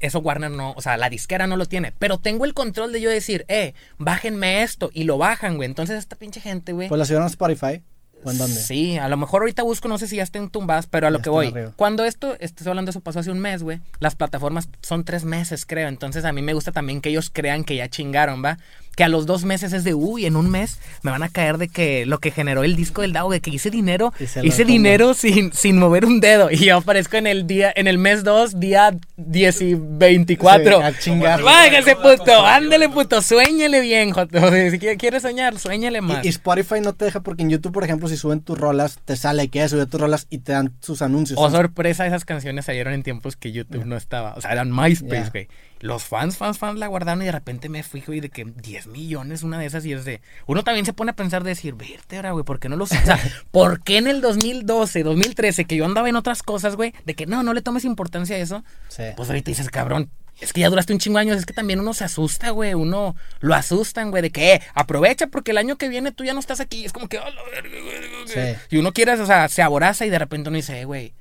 eso 0.02 0.20
Warner 0.20 0.52
no, 0.52 0.74
o 0.76 0.82
sea, 0.82 0.98
la 0.98 1.10
disquera 1.10 1.48
no 1.48 1.58
lo 1.58 1.66
tiene. 1.66 1.94
Pero 1.98 2.18
tengo 2.18 2.46
el 2.46 2.54
control 2.54 2.92
de 2.92 3.02
yo 3.02 3.10
decir, 3.10 3.46
eh, 3.48 3.74
bájenme 3.98 4.64
esto. 4.64 4.90
Y 4.94 5.04
lo 5.06 5.18
bajan, 5.18 5.56
güey. 5.58 5.68
Entonces 5.68 5.98
esta 6.00 6.16
pinche 6.16 6.42
gente, 6.42 6.74
güey. 6.74 6.90
Pues 6.90 7.00
la 7.00 7.06
subieron 7.06 7.24
a 7.26 7.28
Spotify. 7.30 7.82
¿O 8.24 8.30
en 8.30 8.38
dónde? 8.38 8.60
Sí, 8.62 9.00
a 9.00 9.08
lo 9.10 9.18
mejor 9.18 9.42
ahorita 9.42 9.64
busco, 9.64 9.88
no 9.88 9.98
sé 9.98 10.06
si 10.08 10.18
ya 10.18 10.24
estén 10.24 10.50
tumbadas, 10.52 10.86
pero 10.86 11.08
a 11.08 11.10
lo 11.10 11.18
Ya 11.18 11.24
que 11.24 11.30
voy. 11.32 11.48
arriba. 11.48 11.72
Cuando 11.76 12.06
esto, 12.06 12.36
estoy 12.40 12.68
hablando 12.68 12.90
de 12.90 12.92
eso 12.92 13.00
pasó 13.02 13.18
hace 13.20 13.32
un 13.32 13.40
mes, 13.40 13.64
güey. 13.64 13.80
Las 14.00 14.16
plataformas 14.16 14.70
son 14.84 15.04
tres 15.06 15.24
meses, 15.26 15.66
creo. 15.66 15.88
Entonces 15.88 16.24
a 16.24 16.32
mí 16.32 16.44
me 16.44 16.54
gusta 16.54 16.72
también 16.72 17.02
que 17.02 17.10
ellos 17.10 17.32
crean 17.34 17.64
que 17.64 17.76
ya 17.78 17.90
chingaron, 17.90 18.44
¿va? 18.46 18.60
Que 18.96 19.04
a 19.06 19.10
los 19.10 19.26
dos 19.26 19.46
meses 19.46 19.72
es 19.74 19.84
de, 19.86 19.94
uy, 19.94 20.26
en 20.26 20.36
un 20.36 20.50
mes 20.50 20.78
me 21.02 21.12
van 21.12 21.24
a 21.24 21.30
caer 21.30 21.58
de 21.58 21.70
que 21.70 22.06
lo 22.06 22.20
que 22.20 22.30
generó 22.32 22.64
el 22.64 22.76
disco 22.76 23.02
del 23.02 23.14
DAO, 23.14 23.32
de 23.32 23.40
que 23.40 23.50
hice 23.50 23.70
dinero, 23.72 24.14
hice 24.44 24.66
dinero 24.66 25.14
sin, 25.14 25.54
sin 25.54 25.78
mover 25.80 26.06
un 26.06 26.20
dedo. 26.20 26.52
Y 26.52 26.58
yo 26.66 26.78
aparezco 26.78 27.16
en 27.18 27.26
el 27.26 27.48
día, 27.48 27.72
en 27.76 27.88
el 27.88 27.98
mes 27.98 28.24
2, 28.26 28.60
día 28.60 28.92
10 29.18 29.62
y 29.62 29.76
24. 29.76 30.78
Sí, 30.78 30.84
a 30.84 31.00
chingar. 31.00 31.42
Váyase, 31.42 31.96
puto, 31.96 32.46
ándele, 32.46 32.90
puto, 32.90 33.22
suéñele 33.22 33.80
bien, 33.82 34.12
joto. 34.12 34.40
Si 34.72 34.78
quiere- 34.80 34.98
quiere 34.98 35.20
soñar, 35.20 35.58
suéñele 35.58 36.02
más. 36.02 36.24
Y, 36.24 36.28
y 36.28 36.30
Spotify 36.30 36.82
no 36.82 36.94
te 36.94 37.06
deja 37.06 37.22
porque 37.22 37.44
en 37.44 37.50
YouTube, 37.50 37.72
por 37.72 37.84
ejemplo, 37.84 38.08
si 38.10 38.18
suben 38.18 38.42
tus 38.42 38.58
rolas, 38.58 39.00
te 39.06 39.16
sale 39.16 39.48
que 39.48 39.68
subir 39.70 39.86
tus 39.86 40.00
rolas 40.02 40.28
y 40.30 40.40
te 40.40 40.52
dan 40.52 40.74
sus 40.82 41.02
anuncios. 41.02 41.40
Oh, 41.42 41.50
sorpresa, 41.50 42.06
esas 42.06 42.26
canciones 42.26 42.66
salieron 42.66 42.94
en 42.94 43.04
tiempos 43.04 43.36
que 43.38 43.52
YouTube 43.52 43.86
no 43.86 43.96
estaba. 43.96 44.34
O 44.36 44.42
sea, 44.42 44.52
eran 44.52 44.70
MySpace, 44.76 45.30
güey. 45.32 45.48
Los 45.82 46.04
fans, 46.04 46.38
fans, 46.38 46.58
fans 46.58 46.78
la 46.80 46.88
guardaron 46.88 47.22
y 47.22 47.26
de 47.26 47.32
repente 47.32 47.67
me 47.67 47.82
fui, 47.84 48.02
güey, 48.02 48.20
de 48.20 48.30
que 48.30 48.46
10 48.46 48.88
millones, 48.88 49.44
una 49.44 49.58
de 49.60 49.65
esas, 49.65 49.86
y 49.86 49.94
es 49.94 50.06
de. 50.06 50.22
Uno 50.46 50.63
también 50.63 50.86
se 50.86 50.94
pone 50.94 51.12
a 51.12 51.15
pensar 51.15 51.44
de 51.44 51.50
decir, 51.50 51.74
vértebra, 51.74 52.32
güey, 52.32 52.46
¿por 52.46 52.60
qué 52.60 52.70
no 52.70 52.76
los. 52.76 52.91
O 52.91 52.96
sea, 52.96 53.20
¿por 53.52 53.82
qué 53.84 53.98
en 53.98 54.08
el 54.08 54.22
2012, 54.22 55.04
2013, 55.04 55.65
que 55.65 55.76
yo 55.76 55.86
andaba 55.86 56.08
en 56.08 56.15
otras 56.15 56.44
cosas, 56.44 56.76
güey, 56.76 56.94
de 57.06 57.15
que 57.15 57.26
no, 57.26 57.41
no 57.44 57.54
le 57.54 57.62
tomes 57.62 57.84
importancia 57.84 58.36
a 58.36 58.39
eso? 58.39 58.63
Sí. 58.89 59.04
Pues 59.17 59.30
ahorita 59.30 59.52
dices, 59.52 59.70
cabrón. 59.70 60.10
Es 60.39 60.54
que 60.54 60.62
ya 60.62 60.70
duraste 60.70 60.91
un 60.94 60.98
chingo 60.98 61.17
de 61.17 61.22
años, 61.22 61.38
es 61.38 61.46
que 61.46 61.54
también 61.54 61.80
uno 61.80 61.94
se 61.94 62.04
asusta, 62.04 62.50
güey, 62.50 62.74
uno 62.74 63.15
lo 63.41 63.54
asustan, 63.54 64.10
güey, 64.10 64.24
de 64.24 64.32
que 64.32 64.54
eh, 64.56 64.62
aprovecha 64.74 65.28
porque 65.28 65.52
el 65.52 65.60
año 65.60 65.78
que 65.78 65.88
viene 65.88 66.12
tú 66.12 66.24
ya 66.24 66.34
no 66.34 66.39
estás 66.39 66.60
aquí, 66.60 66.84
es 66.84 66.94
como 66.94 67.08
que, 67.08 67.20
"A 67.20 67.30
la 67.30 67.44
verga, 67.44 67.70
güey", 67.80 68.28
Sí. 68.28 68.60
y 68.72 68.78
uno 68.78 68.91
quiere, 68.91 69.12
o 69.13 69.26
sea, 69.28 69.48
se 69.50 69.62
aboraza 69.62 70.04
y 70.06 70.10
de 70.10 70.17
repente 70.17 70.50
uno 70.50 70.56
dice, 70.56 70.80
"Eh, 70.82 70.86
güey, 70.86 71.13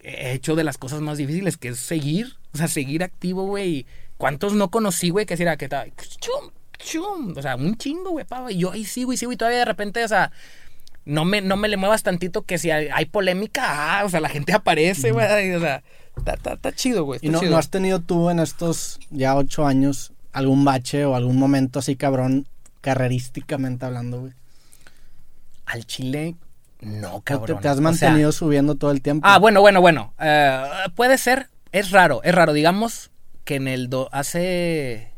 he 0.00 0.32
hecho 0.32 0.54
de 0.56 0.64
las 0.64 0.78
cosas 0.78 1.00
más 1.00 1.18
difíciles, 1.18 1.56
que 1.56 1.68
es 1.68 1.78
seguir, 1.78 2.36
o 2.54 2.58
sea, 2.58 2.68
seguir 2.68 3.02
activo, 3.02 3.44
güey. 3.46 3.86
¿Cuántos 4.16 4.52
no 4.54 4.70
conocí, 4.70 5.10
güey, 5.10 5.26
que 5.26 5.34
decía 5.34 5.56
que 5.56 5.68
tal, 5.68 5.92
chum, 6.20 6.50
chum, 6.78 7.34
o 7.36 7.42
sea, 7.42 7.56
un 7.56 7.76
chingo, 7.76 8.10
güey, 8.10 8.24
pava, 8.24 8.50
y 8.52 8.58
yo 8.58 8.72
ahí 8.72 8.84
sigo 8.84 9.12
y 9.12 9.16
sigo 9.16 9.32
y 9.32 9.36
todavía 9.36 9.60
de 9.60 9.64
repente, 9.64 10.02
o 10.04 10.08
sea, 10.08 10.32
no 11.04 11.24
me, 11.24 11.40
no 11.40 11.56
me 11.56 11.68
le 11.68 11.76
muevas 11.76 12.02
tantito 12.02 12.42
que 12.42 12.58
si 12.58 12.70
hay, 12.70 12.88
hay 12.92 13.06
polémica, 13.06 14.00
ah, 14.00 14.04
o 14.04 14.08
sea, 14.08 14.20
la 14.20 14.28
gente 14.28 14.52
aparece, 14.52 15.12
güey, 15.12 15.54
o 15.54 15.60
sea, 15.60 15.82
está, 16.16 16.34
está- 16.34 16.52
está 16.54 16.72
chido, 16.72 17.04
güey. 17.04 17.20
¿Y 17.22 17.28
no, 17.28 17.38
chido. 17.40 17.52
no 17.52 17.58
has 17.58 17.70
tenido 17.70 18.00
tú 18.00 18.28
en 18.30 18.40
estos 18.40 18.98
ya 19.10 19.36
ocho 19.36 19.66
años 19.66 20.12
algún 20.32 20.64
bache 20.64 21.04
o 21.04 21.14
algún 21.14 21.36
momento 21.38 21.78
así 21.78 21.96
cabrón, 21.96 22.46
carrerísticamente 22.80 23.84
hablando, 23.86 24.20
güey? 24.20 24.32
Al 25.66 25.86
chile, 25.86 26.34
no, 26.80 27.16
¿O 27.16 27.20
cabrón. 27.22 27.58
te, 27.58 27.62
te 27.62 27.68
has 27.68 27.78
O 27.78 27.80
sea, 27.80 27.82
mantenido 27.82 28.32
subiendo 28.32 28.76
todo 28.76 28.90
el 28.90 29.02
tiempo? 29.02 29.26
Ah, 29.28 29.38
bueno, 29.38 29.60
bueno, 29.60 29.80
bueno. 29.80 30.14
Eh, 30.20 30.64
puede 30.94 31.18
ser, 31.18 31.48
es 31.72 31.90
raro, 31.90 32.20
es 32.22 32.34
raro. 32.34 32.52
Digamos 32.52 33.10
que 33.44 33.56
en 33.56 33.68
el 33.68 33.88
do, 33.90 34.08
hace. 34.12 35.12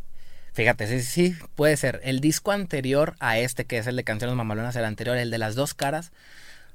Fíjate, 0.52 0.86
sí, 0.86 1.02
sí, 1.02 1.36
puede 1.54 1.76
ser. 1.76 2.00
El 2.02 2.20
disco 2.20 2.52
anterior 2.52 3.14
a 3.20 3.38
este, 3.38 3.64
que 3.64 3.78
es 3.78 3.86
el 3.86 3.96
de 3.96 4.04
Canciones 4.04 4.36
Mamalonas, 4.36 4.74
el 4.76 4.84
anterior, 4.84 5.16
el 5.16 5.30
de 5.30 5.38
las 5.38 5.54
dos 5.54 5.74
caras, 5.74 6.12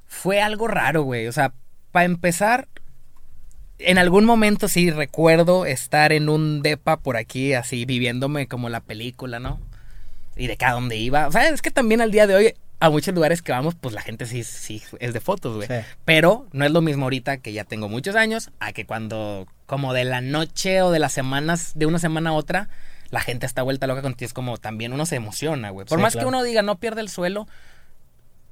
fue 0.07 0.41
algo 0.41 0.67
raro, 0.67 1.03
güey. 1.03 1.27
O 1.27 1.31
sea, 1.31 1.53
para 1.91 2.05
empezar, 2.05 2.67
en 3.79 3.97
algún 3.97 4.25
momento 4.25 4.67
sí 4.67 4.91
recuerdo 4.91 5.65
estar 5.65 6.13
en 6.13 6.29
un 6.29 6.61
depa 6.61 6.97
por 6.97 7.17
aquí, 7.17 7.53
así, 7.53 7.85
viviéndome 7.85 8.47
como 8.47 8.69
la 8.69 8.79
película, 8.79 9.39
¿no? 9.39 9.59
Y 10.35 10.47
de 10.47 10.57
cada 10.57 10.73
dónde 10.73 10.95
iba. 10.97 11.27
O 11.27 11.31
sea, 11.31 11.47
es 11.49 11.61
que 11.61 11.71
también 11.71 12.01
al 12.01 12.11
día 12.11 12.27
de 12.27 12.35
hoy, 12.35 12.53
a 12.79 12.89
muchos 12.89 13.13
lugares 13.15 13.41
que 13.41 13.51
vamos, 13.51 13.75
pues 13.79 13.93
la 13.93 14.01
gente 14.01 14.25
sí, 14.25 14.43
sí 14.43 14.83
es 14.99 15.13
de 15.13 15.19
fotos, 15.19 15.55
güey. 15.55 15.67
Sí. 15.67 15.85
Pero 16.03 16.47
no 16.51 16.65
es 16.65 16.71
lo 16.71 16.81
mismo 16.81 17.03
ahorita 17.05 17.37
que 17.37 17.53
ya 17.53 17.63
tengo 17.63 17.89
muchos 17.89 18.15
años 18.15 18.51
a 18.59 18.73
que 18.73 18.85
cuando, 18.85 19.47
como 19.65 19.93
de 19.93 20.03
la 20.03 20.21
noche 20.21 20.81
o 20.81 20.91
de 20.91 20.99
las 20.99 21.13
semanas, 21.13 21.71
de 21.75 21.85
una 21.85 21.99
semana 21.99 22.31
a 22.31 22.33
otra, 22.33 22.69
la 23.11 23.21
gente 23.21 23.45
está 23.45 23.63
vuelta 23.63 23.87
loca 23.87 24.01
contigo. 24.01 24.27
Es 24.27 24.33
como 24.33 24.57
también 24.57 24.93
uno 24.93 25.05
se 25.05 25.15
emociona, 25.15 25.69
güey. 25.69 25.85
Por 25.87 25.97
Sí, 25.99 26.01
más 26.01 26.13
claro. 26.13 26.25
que 26.25 26.29
uno 26.29 26.43
diga 26.43 26.61
no 26.61 26.77
pierde 26.77 27.01
el 27.01 27.09
suelo, 27.09 27.47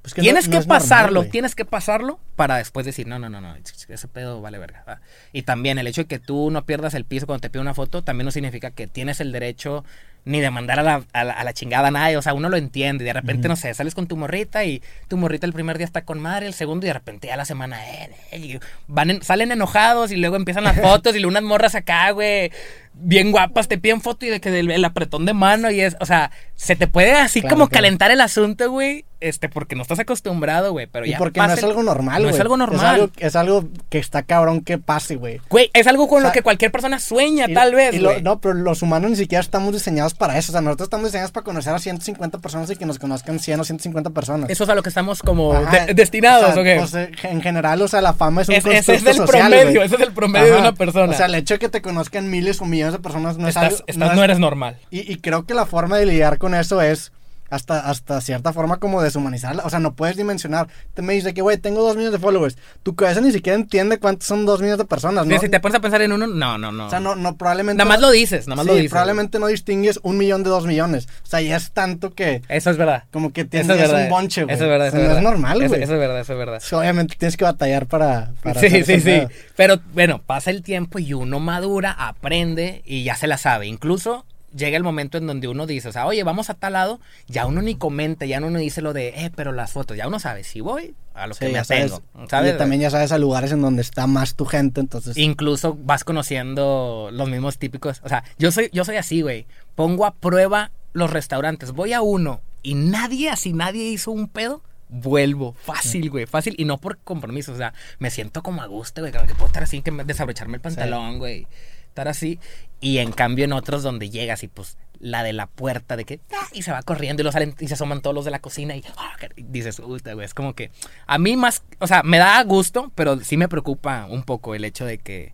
Pues 0.04 0.12
que 0.12 0.20
tienes 0.20 0.48
no 0.48 0.52
que 0.52 0.58
normal, 0.58 0.80
pasarlo, 0.80 1.24
tienes 1.24 1.54
que 1.54 1.64
pasarlo 1.64 2.20
para 2.36 2.58
después 2.58 2.84
decir, 2.84 3.06
no, 3.06 3.18
no, 3.18 3.30
no, 3.30 3.40
no, 3.40 3.56
ese 3.88 4.06
pedo 4.08 4.42
vale 4.42 4.58
verga. 4.58 4.84
¿va? 4.86 5.00
Y 5.32 5.42
también 5.42 5.78
el 5.78 5.86
hecho 5.86 6.02
de 6.02 6.06
que 6.06 6.18
tú 6.18 6.50
no 6.50 6.66
pierdas 6.66 6.92
el 6.92 7.06
piso 7.06 7.24
cuando 7.24 7.40
te 7.40 7.48
pide 7.48 7.62
una 7.62 7.72
foto, 7.72 8.02
también 8.04 8.26
no 8.26 8.30
significa 8.30 8.70
que 8.70 8.86
tienes 8.86 9.20
el 9.20 9.32
derecho 9.32 9.82
ni 10.26 10.40
de 10.40 10.50
mandar 10.50 10.78
a 10.80 10.82
la, 10.82 11.04
a 11.14 11.24
la, 11.24 11.32
a 11.32 11.42
la 11.44 11.52
chingada 11.54 11.88
a 11.88 11.90
nadie. 11.90 12.18
O 12.18 12.22
sea, 12.22 12.34
uno 12.34 12.50
lo 12.50 12.58
entiende. 12.58 13.04
Y 13.04 13.06
de 13.06 13.12
repente, 13.14 13.48
no 13.48 13.56
sé, 13.56 13.72
sales 13.72 13.94
con 13.94 14.06
tu 14.06 14.16
morrita 14.18 14.64
y 14.64 14.82
tu 15.08 15.16
morrita 15.16 15.46
el 15.46 15.52
primer 15.54 15.78
día 15.78 15.86
está 15.86 16.04
con 16.04 16.18
madre, 16.20 16.46
el 16.46 16.54
segundo 16.54 16.84
y 16.84 16.88
de 16.88 16.94
repente 16.94 17.28
ya 17.28 17.36
la 17.38 17.44
semana, 17.46 17.82
eh, 17.90 18.10
eh, 18.30 18.38
y 18.38 18.60
van 18.88 19.08
en- 19.10 19.22
salen 19.22 19.52
enojados 19.52 20.12
y 20.12 20.16
luego 20.16 20.36
empiezan 20.36 20.64
las 20.64 20.76
fotos 20.80 21.14
y 21.16 21.18
luego 21.20 21.30
unas 21.30 21.42
morras 21.44 21.74
acá, 21.74 22.10
güey, 22.10 22.50
bien 22.94 23.32
guapas, 23.32 23.68
te 23.68 23.78
piden 23.78 24.00
foto 24.00 24.24
y 24.26 24.30
de 24.30 24.40
que 24.40 24.50
del 24.50 24.70
el 24.70 24.84
apretón 24.84 25.26
de 25.26 25.34
mano 25.34 25.70
y 25.70 25.80
es, 25.80 25.96
o 26.00 26.06
sea, 26.06 26.30
se 26.54 26.76
te 26.76 26.86
puede 26.86 27.12
así 27.14 27.40
Claro, 27.40 27.54
como 27.56 27.68
claro. 27.68 27.78
calentar 27.82 28.10
el 28.10 28.20
asunto, 28.20 28.70
güey, 28.70 29.04
este, 29.20 29.48
porque 29.48 29.74
no 29.74 29.82
estás 29.82 29.98
acostumbrado, 29.98 30.72
güey, 30.72 30.86
pero 30.86 31.06
Y 31.06 31.10
ya 31.10 31.18
porque 31.18 31.40
no 31.40 31.52
es 31.52 31.64
algo 31.64 31.82
normal, 31.82 32.22
No 32.22 32.28
güey. 32.28 32.34
es 32.34 32.40
algo 32.40 32.56
normal. 32.56 32.86
algo, 32.86 33.10
es 33.18 33.36
algo 33.36 33.64
que 33.88 33.98
está 33.98 34.22
cabrón 34.22 34.60
que 34.60 34.78
pase, 34.78 35.16
güey. 35.16 35.40
Güey, 35.48 35.70
es 35.72 35.86
algo 35.86 36.06
con 36.08 36.18
O 36.18 36.20
sea, 36.20 36.28
lo 36.28 36.32
que 36.32 36.42
cualquier 36.42 36.70
persona 36.70 36.98
sueña, 37.00 37.46
Y- 37.48 37.54
tal 37.54 37.74
vez, 37.74 37.94
y 37.94 37.98
lo- 37.98 38.20
no, 38.20 38.38
pero 38.40 38.54
los 38.54 38.82
humanos 38.82 39.10
ni 39.10 39.16
siquiera 39.16 39.40
estamos 39.40 39.72
diseñados 39.72 40.14
para 40.14 40.38
eso. 40.38 40.52
O 40.52 40.54
sea, 40.54 40.60
nosotros 40.60 40.86
estamos 40.86 41.06
diseñados 41.06 41.32
para 41.32 41.44
conocer 41.44 41.74
a 41.74 41.78
150 41.78 42.38
personas 42.38 42.70
y 42.70 42.76
que 42.76 42.84
nos 42.86 42.98
conozcan 42.98 43.38
100 43.38 43.60
o 43.60 43.64
150 43.64 44.10
personas. 44.10 44.50
Eso 44.50 44.64
es 44.64 44.70
a 44.70 44.74
lo 44.74 44.82
que 44.82 44.90
estamos 44.90 45.20
como 45.22 45.54
Ajá. 45.54 45.86
de- 45.86 45.94
destinados, 45.94 46.50
O 46.50 46.52
sea, 46.52 46.60
¿o 46.62 46.64
qué? 46.64 47.28
en 47.28 47.40
general, 47.42 47.80
o 47.82 47.88
sea, 47.88 48.00
la 48.02 48.12
fama 48.12 48.42
es 48.42 48.48
un 48.48 48.54
Es- 48.56 48.66
ese 48.66 48.94
es 48.94 49.06
el 49.06 49.14
social, 49.14 49.26
promedio, 49.50 49.82
ese 49.82 49.94
es 49.96 50.00
el 50.02 50.12
promedio 50.12 50.54
de 50.54 50.60
una 50.60 50.72
persona. 50.74 51.12
O 51.12 51.16
sea, 51.16 51.26
el 51.26 51.34
hecho 51.34 51.54
de 51.54 51.58
que 51.60 51.68
te 51.70 51.80
conozcan 51.82 52.30
miles 52.30 52.60
o 52.60 52.66
millones 52.66 52.83
de 52.92 52.98
personas 52.98 53.36
no 53.38 53.48
es 53.48 53.56
estás, 53.56 53.64
algo... 53.72 53.84
estás- 53.86 54.10
es- 54.10 54.16
no 54.16 54.24
eres 54.24 54.38
normal. 54.38 54.76
y, 54.90 55.10
y 55.12 55.16
creo 55.16 55.46
que 55.46 55.54
la 55.54 55.66
forma 55.66 55.96
de 55.96 56.06
lidiar 56.06 56.38
con 56.38 56.54
eso 56.54 56.80
es 56.82 57.12
hasta, 57.50 57.88
hasta 57.88 58.20
cierta 58.20 58.52
forma 58.52 58.78
como 58.78 59.02
deshumanizarla. 59.02 59.62
O 59.64 59.70
sea, 59.70 59.78
no 59.78 59.94
puedes 59.94 60.16
dimensionar. 60.16 60.68
Te 60.94 61.02
me 61.02 61.12
dice 61.12 61.34
que, 61.34 61.42
güey, 61.42 61.58
tengo 61.58 61.82
dos 61.82 61.94
millones 61.96 62.12
de 62.12 62.18
followers. 62.18 62.56
Tu 62.82 62.94
cabeza 62.94 63.20
ni 63.20 63.32
siquiera 63.32 63.56
entiende 63.56 63.98
cuántos 63.98 64.26
son 64.26 64.46
dos 64.46 64.60
millones 64.60 64.78
de 64.78 64.84
personas, 64.84 65.26
¿no? 65.26 65.38
Si 65.40 65.48
te 65.48 65.60
pones 65.60 65.76
a 65.76 65.80
pensar 65.80 66.02
en 66.02 66.12
uno, 66.12 66.26
no, 66.26 66.58
no, 66.58 66.72
no. 66.72 66.86
O 66.86 66.90
sea, 66.90 67.00
no, 67.00 67.14
no, 67.14 67.36
probablemente... 67.36 67.78
Nada 67.78 67.88
más 67.88 68.00
lo 68.00 68.10
dices, 68.10 68.46
nada 68.48 68.56
más 68.56 68.64
Sí, 68.64 68.70
lo 68.70 68.74
dices. 68.76 68.90
probablemente 68.90 69.38
no 69.38 69.46
distingues 69.46 70.00
un 70.02 70.16
millón 70.18 70.42
de 70.42 70.50
dos 70.50 70.66
millones. 70.66 71.06
O 71.22 71.26
sea, 71.26 71.40
ya 71.40 71.56
es 71.56 71.70
tanto 71.72 72.12
que... 72.14 72.42
Eso 72.48 72.70
es 72.70 72.76
verdad. 72.76 73.04
Como 73.12 73.32
que 73.32 73.44
tienes 73.44 73.68
Eso 73.68 73.74
es 73.76 73.80
verdad. 73.90 74.04
un 74.04 74.10
bonche, 74.10 74.44
güey. 74.44 74.54
Eso 74.54 74.64
es 74.64 74.70
verdad, 74.70 74.86
O 74.86 74.88
eso 74.88 74.96
sea, 74.96 75.04
es 75.04 75.08
no 75.08 75.14
verdad. 75.14 75.24
es 75.24 75.30
normal, 75.38 75.60
Eso- 75.62 75.68
güey. 75.68 75.82
Eso 75.82 75.92
es 75.94 75.98
verdad, 76.00 76.20
eso 76.20 76.32
es 76.32 76.38
verdad. 76.38 76.62
Obviamente 76.72 77.16
tienes 77.18 77.36
que 77.36 77.44
batallar 77.44 77.86
para... 77.86 78.32
para 78.42 78.60
Sí, 78.60 78.82
sí, 78.84 79.00
sí. 79.00 79.22
Pero 79.56 79.80
bueno, 79.92 80.20
pasa 80.24 80.50
el 80.50 80.62
tiempo 80.62 80.98
y 80.98 81.12
uno 81.14 81.40
madura, 81.40 81.92
aprende 81.92 82.82
y 82.84 83.04
ya 83.04 83.16
se 83.16 83.26
la 83.26 83.36
sabe. 83.38 83.66
Incluso 83.66 84.24
llega 84.56 84.76
el 84.76 84.82
momento 84.82 85.18
en 85.18 85.26
donde 85.26 85.48
uno 85.48 85.66
dice, 85.66 85.88
o 85.88 85.92
sea, 85.92 86.06
oye, 86.06 86.22
vamos 86.24 86.50
a 86.50 86.54
tal 86.54 86.74
lado, 86.74 87.00
ya 87.26 87.46
uno 87.46 87.60
ni 87.62 87.74
comenta, 87.74 88.24
ya 88.26 88.38
uno 88.38 88.50
no 88.50 88.58
dice 88.58 88.80
lo 88.82 88.92
de, 88.92 89.08
eh, 89.08 89.30
pero 89.34 89.52
las 89.52 89.72
fotos, 89.72 89.96
ya 89.96 90.06
uno 90.08 90.18
sabe 90.20 90.44
si 90.44 90.60
voy 90.60 90.94
a 91.14 91.26
lo 91.26 91.34
Sí, 91.34 91.40
que 91.46 91.52
me 91.52 91.64
sabes. 91.64 91.92
atengo. 91.92 92.28
¿sabes? 92.28 92.54
Y 92.54 92.58
también 92.58 92.80
ya 92.80 92.90
sabes 92.90 93.12
a 93.12 93.18
lugares 93.18 93.52
en 93.52 93.60
donde 93.62 93.82
está 93.82 94.06
más 94.06 94.34
tu 94.34 94.44
gente, 94.46 94.80
entonces... 94.80 95.16
Incluso 95.16 95.74
vas 95.82 96.04
conociendo 96.04 97.08
los 97.12 97.28
mismos 97.28 97.58
típicos. 97.58 98.00
O 98.04 98.08
sea, 98.08 98.24
yo 98.38 98.50
soy, 98.52 98.70
yo 98.72 98.84
soy 98.84 98.96
así, 98.96 99.22
güey. 99.22 99.46
Pongo 99.74 100.06
a 100.06 100.14
prueba 100.14 100.70
los 100.92 101.10
restaurantes. 101.10 101.72
Voy 101.72 101.92
a 101.92 102.02
uno 102.02 102.40
y 102.62 102.74
nadie, 102.74 103.30
así 103.30 103.52
nadie 103.52 103.84
hizo 103.90 104.10
un 104.10 104.28
pedo. 104.28 104.62
Vuelvo, 104.88 105.54
fácil, 105.54 106.10
güey, 106.10 106.26
fácil. 106.26 106.54
Y 106.58 106.64
no 106.66 106.78
por 106.78 106.98
compromiso, 106.98 107.52
o 107.52 107.56
sea, 107.56 107.72
me 107.98 108.10
siento 108.10 108.42
como 108.42 108.62
a 108.62 108.66
gusto, 108.66 109.00
güey. 109.00 109.12
Que 109.12 109.18
puedo 109.34 109.46
estar 109.46 109.62
así, 109.64 109.82
que 109.82 109.90
me- 109.90 110.04
desabrocharme 110.04 110.56
el 110.56 110.60
pantalón, 110.60 111.18
güey. 111.18 111.46
Estar 111.94 112.08
así. 112.08 112.40
Y 112.80 112.98
en 112.98 113.12
cambio 113.12 113.44
en 113.44 113.52
otros 113.52 113.84
donde 113.84 114.10
llegas 114.10 114.42
y 114.42 114.48
pues 114.48 114.76
la 114.98 115.22
de 115.22 115.32
la 115.32 115.46
puerta 115.46 115.96
de 115.96 116.04
que 116.04 116.18
ah, 116.36 116.48
y 116.52 116.62
se 116.62 116.72
va 116.72 116.82
corriendo 116.82 117.22
y 117.22 117.24
lo 117.24 117.30
salen 117.30 117.54
y 117.60 117.68
se 117.68 117.74
asoman 117.74 118.00
todos 118.02 118.14
los 118.14 118.24
de 118.24 118.32
la 118.32 118.40
cocina 118.40 118.74
y, 118.74 118.82
ah, 118.96 119.12
y 119.36 119.42
dices, 119.44 119.76
puta, 119.80 120.12
güey, 120.14 120.24
es 120.24 120.34
como 120.34 120.54
que 120.54 120.70
a 121.06 121.18
mí 121.18 121.36
más, 121.36 121.62
o 121.78 121.86
sea, 121.86 122.02
me 122.02 122.18
da 122.18 122.42
gusto, 122.42 122.90
pero 122.96 123.20
sí 123.20 123.36
me 123.36 123.48
preocupa 123.48 124.06
un 124.10 124.24
poco 124.24 124.54
el 124.56 124.64
hecho 124.64 124.84
de 124.86 124.98
que 124.98 125.32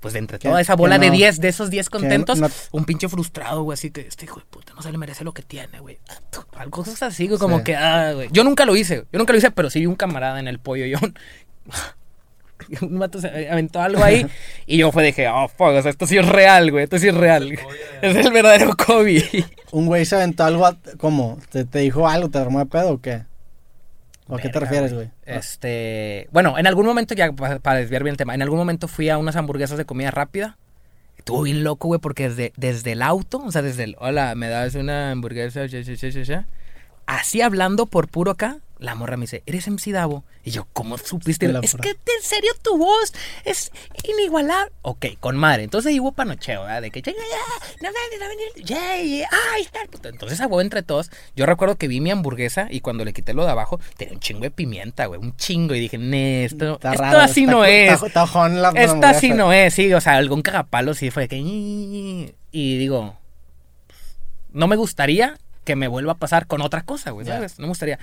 pues 0.00 0.12
de 0.14 0.20
entre 0.20 0.38
toda 0.38 0.60
esa 0.60 0.76
bola 0.76 0.98
de 0.98 1.06
no- 1.08 1.12
10, 1.14 1.40
de 1.40 1.48
esos 1.48 1.70
10 1.70 1.88
contentos, 1.90 2.38
no- 2.38 2.48
un 2.72 2.84
pinche 2.84 3.08
frustrado, 3.08 3.62
güey, 3.62 3.74
así 3.74 3.90
que 3.90 4.02
este 4.02 4.26
hijo 4.26 4.38
de 4.38 4.46
puta 4.46 4.74
no 4.74 4.82
se 4.82 4.92
le 4.92 4.98
merece 4.98 5.24
lo 5.24 5.32
que 5.32 5.42
tiene, 5.42 5.80
güey. 5.80 5.98
Algo 6.56 6.70
cosas 6.70 7.02
así, 7.02 7.26
güey, 7.26 7.38
como 7.40 7.58
Sí. 7.58 7.64
que, 7.64 7.76
ah, 7.76 8.12
güey. 8.12 8.28
Yo 8.30 8.44
nunca 8.44 8.64
lo 8.64 8.76
hice, 8.76 9.06
yo 9.12 9.18
nunca 9.18 9.32
lo 9.32 9.38
hice, 9.38 9.50
pero 9.50 9.70
sí 9.70 9.80
vi 9.80 9.86
un 9.86 9.96
camarada 9.96 10.38
en 10.38 10.46
el 10.46 10.58
pollo, 10.60 10.84
yo... 10.86 10.98
Un 12.82 12.98
vato 12.98 13.20
se 13.20 13.48
aventó 13.48 13.80
algo 13.80 14.02
ahí 14.02 14.26
y 14.66 14.78
yo 14.78 14.90
fue 14.92 15.04
dije, 15.04 15.28
oh, 15.28 15.48
fuck, 15.48 15.68
o 15.68 15.82
sea, 15.82 15.90
esto 15.90 16.06
sí 16.06 16.16
es 16.18 16.26
real, 16.26 16.70
güey, 16.70 16.84
esto 16.84 16.98
sí 16.98 17.08
es 17.08 17.14
real. 17.14 17.58
Es 18.02 18.16
el 18.16 18.32
verdadero 18.32 18.76
Kobe. 18.76 19.24
Un 19.72 19.86
güey 19.86 20.04
se 20.04 20.16
aventó 20.16 20.44
algo, 20.44 20.66
a- 20.66 20.76
¿cómo? 20.98 21.38
¿Te, 21.50 21.64
te 21.64 21.78
dijo 21.80 22.06
algo? 22.08 22.28
¿Te 22.30 22.38
armó 22.38 22.58
de 22.60 22.66
pedo 22.66 22.92
o 22.92 23.00
qué? 23.00 23.22
¿O 24.28 24.36
a 24.36 24.40
qué 24.40 24.48
te 24.48 24.58
refieres, 24.60 24.94
güey? 24.94 25.10
Este, 25.26 26.28
bueno, 26.32 26.58
en 26.58 26.66
algún 26.66 26.86
momento, 26.86 27.14
ya 27.14 27.32
pa- 27.32 27.58
para, 27.58 27.78
desviar 27.80 28.02
bien 28.02 28.12
el 28.14 28.16
tema, 28.16 28.34
en 28.34 28.42
algún 28.42 28.58
momento 28.58 28.88
fui 28.88 29.08
a 29.10 29.18
unas 29.18 29.36
hamburguesas 29.36 29.76
de 29.78 29.84
comida 29.84 30.10
rápida. 30.10 30.56
Estuvo 31.18 31.42
bien 31.42 31.64
loco, 31.64 31.88
güey, 31.88 32.00
porque 32.00 32.28
desde, 32.28 32.52
desde 32.56 32.92
el 32.92 33.02
auto, 33.02 33.38
o 33.44 33.50
sea, 33.52 33.62
desde 33.62 33.84
el, 33.84 33.96
hola, 33.98 34.34
me 34.34 34.48
das 34.48 34.74
una 34.74 35.10
hamburguesa, 35.10 35.66
ya, 35.66 35.80
ya, 35.80 35.94
ya, 35.94 36.08
ya, 36.08 36.22
ya", 36.22 36.46
así 37.06 37.40
hablando 37.42 37.86
por 37.86 38.08
puro 38.08 38.30
acá, 38.32 38.58
La 38.80 38.94
morra 38.96 39.16
me 39.16 39.22
dice, 39.22 39.42
¿eres 39.46 39.66
MC 39.68 39.92
Davo? 39.92 40.24
Y 40.44 40.50
yo, 40.50 40.66
¿cómo 40.74 40.98
supiste? 40.98 41.48
La 41.48 41.60
Es 41.60 41.74
que 41.76 41.90
en 41.90 42.22
serio 42.22 42.50
tu 42.60 42.76
voz 42.76 43.14
es 43.44 43.70
inigualable. 44.02 44.72
Ok, 44.82 45.06
con 45.20 45.36
madre. 45.38 45.62
Entonces 45.62 45.90
ahí 45.90 46.00
hubo 46.00 46.12
panocheo, 46.12 46.62
¿verdad? 46.64 46.82
De 46.82 46.90
que, 46.90 47.00
ya, 47.00 47.12
ya, 47.12 47.18
ya, 47.80 47.88
no, 47.88 47.90
no, 47.90 48.78
ahí 49.54 49.62
está. 49.62 50.08
Entonces 50.08 50.40
a 50.40 50.46
huevo 50.46 50.60
entre 50.60 50.82
todos. 50.82 51.10
Yo 51.34 51.46
recuerdo 51.46 51.76
que 51.76 51.88
vi 51.88 52.00
mi 52.00 52.10
hamburguesa 52.10 52.66
y 52.68 52.80
cuando 52.80 53.04
le 53.06 53.14
quité 53.14 53.32
lo 53.32 53.44
de 53.46 53.52
abajo, 53.52 53.80
tenía 53.96 54.12
un 54.14 54.20
chingo 54.20 54.40
de 54.42 54.50
pimienta, 54.50 55.06
güey, 55.06 55.18
un 55.20 55.34
chingo. 55.36 55.74
Y 55.74 55.80
dije, 55.80 55.96
"Nee, 55.96 56.44
esto, 56.44 56.74
Está 56.74 56.90
esto 56.90 57.02
raro, 57.04 57.20
así 57.20 57.42
está- 57.44 57.52
no 57.52 57.64
es. 57.64 57.92
está- 57.92 58.06
está 58.06 58.22
ojón 58.24 58.60
la 58.60 58.68
Esta 58.70 58.82
hamburguesa. 58.92 59.20
sí 59.20 59.30
no 59.30 59.52
es, 59.52 59.72
sí, 59.72 59.94
o 59.94 60.00
sea, 60.00 60.16
algún 60.16 60.42
cagapalo 60.42 60.92
sí 60.92 61.10
fue 61.10 61.22
de 61.22 61.28
que... 61.28 61.36
Y 61.38 62.78
digo, 62.78 63.16
no 64.52 64.66
me 64.68 64.76
gustaría 64.76 65.38
que 65.64 65.76
me 65.76 65.88
vuelva 65.88 66.12
a 66.12 66.16
pasar 66.16 66.46
con 66.46 66.62
otra 66.62 66.82
cosa, 66.82 67.10
güey. 67.10 67.26
¿sabes? 67.26 67.58
No 67.58 67.64
me 67.66 67.68
gustaría. 67.68 67.98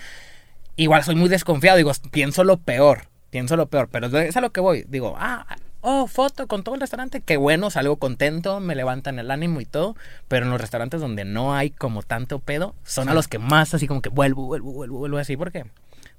Igual 0.76 1.04
soy 1.04 1.16
muy 1.16 1.30
desconfiado, 1.30 1.78
digo, 1.78 1.92
pienso 2.12 2.44
lo 2.44 2.58
peor, 2.58 3.08
pienso 3.30 3.56
lo 3.56 3.68
peor, 3.68 3.90
pero 3.92 4.08
es 4.20 4.36
a 4.36 4.42
lo 4.42 4.52
que 4.52 4.62
voy. 4.62 4.86
Digo, 4.88 5.16
ah, 5.18 5.46
oh, 5.82 6.08
foto 6.08 6.48
con 6.48 6.64
todo 6.64 6.76
el 6.76 6.82
restaurante, 6.82 7.22
qué 7.22 7.38
bueno, 7.38 7.70
salgo 7.70 7.98
contento, 7.98 8.60
me 8.60 8.76
levantan 8.76 9.20
el 9.20 9.32
ánimo 9.32 9.62
y 9.62 9.66
todo, 9.66 9.96
pero 10.28 10.46
en 10.46 10.52
los 10.52 10.62
restaurantes 10.62 11.02
donde 11.02 11.26
no 11.26 11.54
hay 11.54 11.72
como 11.72 12.04
tanto 12.04 12.40
pedo, 12.40 12.76
son 12.84 13.10
a 13.10 13.14
los 13.14 13.28
que 13.28 13.40
más 13.40 13.74
así 13.74 13.88
como 13.88 14.02
que 14.02 14.10
vuelvo, 14.10 14.46
vuelvo, 14.46 14.72
vuelvo, 14.72 15.00
vuelvo 15.00 15.18
así, 15.18 15.36
porque 15.38 15.66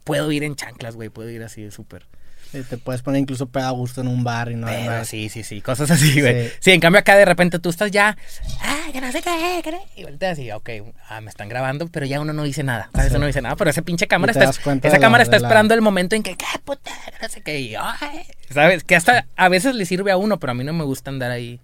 puedo 0.05 0.31
ir 0.33 0.44
en 0.44 0.55
chanclas, 0.57 0.96
güey, 0.96 1.09
puedo 1.09 1.31
ir 1.31 1.42
así 1.42 1.70
súper... 1.70 2.07
Te 2.53 2.77
puedes 2.79 3.03
poner 3.03 3.21
incluso 3.21 3.47
pedo 3.47 3.67
a 3.67 3.71
gusto 3.71 4.01
en 4.03 4.09
un 4.09 4.23
bar 4.25 4.51
y 4.51 4.55
no 4.57 4.67
Pero 4.67 4.85
nada. 4.85 5.05
sí, 5.05 5.29
sí, 5.29 5.43
sí, 5.43 5.61
cosas 5.61 5.91
así, 5.91 6.21
güey. 6.21 6.49
Sí. 6.49 6.55
Sí. 6.61 6.71
en 6.73 6.81
cambio 6.81 7.01
acá 7.01 7.17
de 7.17 7.25
repente 7.25 7.59
tú 7.59 7.71
estás 7.71 7.91
ya, 7.91 8.17
ah, 8.61 8.87
que 8.93 9.01
no 9.01 9.11
sé 9.11 9.23
qué, 9.23 9.61
que 9.65 9.73
no- 9.73 9.79
y 9.97 10.05
volteas 10.05 10.38
y, 10.38 10.51
ok, 10.53 10.69
ah, 11.09 11.21
me 11.21 11.31
están 11.31 11.49
grabando, 11.49 11.88
pero 11.88 12.05
ya 12.07 12.21
uno 12.21 12.33
no 12.33 12.43
dice 12.43 12.62
nada. 12.62 12.91
Sí. 12.95 13.01
Uno 13.11 13.21
no 13.21 13.27
dice 13.27 13.41
nada, 13.43 13.57
pero 13.57 13.71
esa 13.71 13.83
pinche 13.83 14.07
cámara 14.07 14.33
está, 14.33 14.51
esa 14.51 14.88
la- 14.88 14.99
cámara 14.99 15.23
está 15.23 15.38
la- 15.38 15.47
esperando 15.47 15.75
el 15.75 15.81
momento 15.81 16.15
en 16.15 16.23
que, 16.23 16.37
qué 16.37 16.45
puta, 16.65 16.91
no 17.23 17.29
sé 17.29 17.41
qué, 17.41 17.59
y, 17.61 17.75
ay, 17.75 18.23
¿sabes? 18.51 18.85
Que 18.85 18.97
hasta 18.97 19.27
a 19.37 19.49
veces 19.49 19.75
le 19.75 19.87
sirve 19.87 20.11
a 20.12 20.17
uno, 20.17 20.38
pero 20.38 20.51
a 20.51 20.55
mí 20.55 20.62
no 20.65 20.73
me 20.73 20.85
gusta 20.85 21.11
andar 21.11 21.31
ahí 21.31 21.61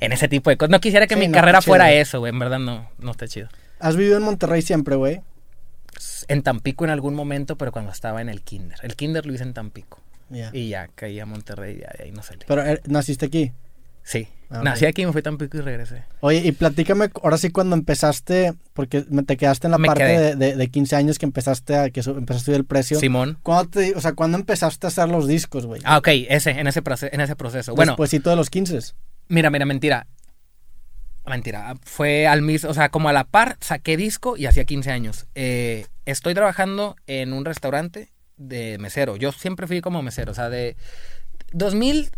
en 0.00 0.12
ese 0.12 0.28
tipo 0.28 0.50
de 0.50 0.56
cosas. 0.56 0.70
No 0.70 0.80
quisiera 0.80 1.06
que 1.08 1.14
Sí, 1.14 1.20
mi 1.20 1.28
no, 1.28 1.34
carrera 1.34 1.60
fuera 1.62 1.90
eso, 1.92 2.20
güey, 2.20 2.30
en 2.30 2.38
verdad 2.38 2.58
no, 2.60 2.88
no 2.98 3.10
está 3.10 3.26
chido. 3.26 3.48
¿Has 3.80 3.96
vivido 3.96 4.16
en 4.18 4.22
Monterrey 4.22 4.62
siempre, 4.62 4.94
güey? 4.94 5.20
En 6.28 6.42
Tampico 6.42 6.84
en 6.84 6.90
algún 6.90 7.14
momento, 7.14 7.56
pero 7.56 7.72
cuando 7.72 7.90
estaba 7.90 8.20
en 8.20 8.28
el 8.28 8.42
kinder. 8.42 8.78
El 8.82 8.94
kinder 8.94 9.26
lo 9.26 9.32
hice 9.34 9.42
en 9.42 9.54
Tampico. 9.54 10.00
Y 10.52 10.68
ya 10.68 10.88
caí 10.94 11.18
a 11.20 11.26
Monterrey 11.26 11.76
y 11.76 11.78
de 11.78 12.04
ahí 12.04 12.12
no 12.12 12.22
salí. 12.22 12.40
Pero 12.46 12.64
eh, 12.66 12.80
naciste 12.86 13.26
aquí. 13.26 13.52
Sí. 14.02 14.28
Ah, 14.50 14.62
Nací 14.62 14.86
ok. 14.86 14.88
aquí, 14.88 15.04
me 15.04 15.12
fui 15.12 15.18
a 15.18 15.22
Tampico 15.22 15.58
y 15.58 15.60
regresé. 15.60 16.04
Oye, 16.20 16.38
y 16.38 16.52
platícame 16.52 17.10
ahora 17.22 17.36
sí 17.36 17.50
cuando 17.50 17.76
empezaste, 17.76 18.54
porque 18.72 19.02
te 19.02 19.36
quedaste 19.36 19.66
en 19.66 19.72
la 19.72 19.76
Me 19.78 19.86
parte 19.88 20.04
de, 20.04 20.36
de, 20.36 20.56
de 20.56 20.68
15 20.68 20.96
años 20.96 21.18
que 21.18 21.26
empezaste 21.26 21.76
a, 21.76 21.90
que 21.90 22.00
empezaste 22.00 22.32
a 22.32 22.38
subir 22.38 22.56
el 22.56 22.64
precio. 22.64 22.98
Simón. 22.98 23.38
¿Cuándo 23.42 23.68
te, 23.68 23.94
o 23.94 24.00
sea, 24.00 24.14
¿cuándo 24.14 24.38
empezaste 24.38 24.86
a 24.86 24.88
hacer 24.88 25.08
los 25.10 25.28
discos, 25.28 25.66
güey? 25.66 25.82
Ah, 25.84 25.98
ok, 25.98 26.08
ese, 26.30 26.52
en 26.52 26.66
ese, 26.66 26.82
proce- 26.82 27.10
en 27.12 27.20
ese 27.20 27.36
proceso. 27.36 27.74
Bueno, 27.74 27.92
Despuésito 27.92 28.30
de 28.30 28.36
los 28.36 28.48
15. 28.48 28.78
mira, 29.28 29.50
mira, 29.50 29.66
mentira. 29.66 30.06
Mentira, 31.26 31.74
fue 31.82 32.26
al 32.26 32.40
mismo, 32.40 32.70
o 32.70 32.74
sea, 32.74 32.88
como 32.88 33.10
a 33.10 33.12
la 33.12 33.24
par, 33.24 33.58
saqué 33.60 33.98
disco 33.98 34.38
y 34.38 34.46
hacía 34.46 34.64
15 34.64 34.90
años. 34.90 35.26
Eh, 35.34 35.86
estoy 36.06 36.32
trabajando 36.32 36.96
en 37.06 37.34
un 37.34 37.44
restaurante 37.44 38.08
de 38.38 38.78
mesero. 38.78 39.16
Yo 39.16 39.32
siempre 39.32 39.66
fui 39.66 39.80
como 39.80 40.02
mesero, 40.02 40.32
o 40.32 40.34
sea, 40.34 40.48
de 40.48 40.76
2000, 41.52 42.10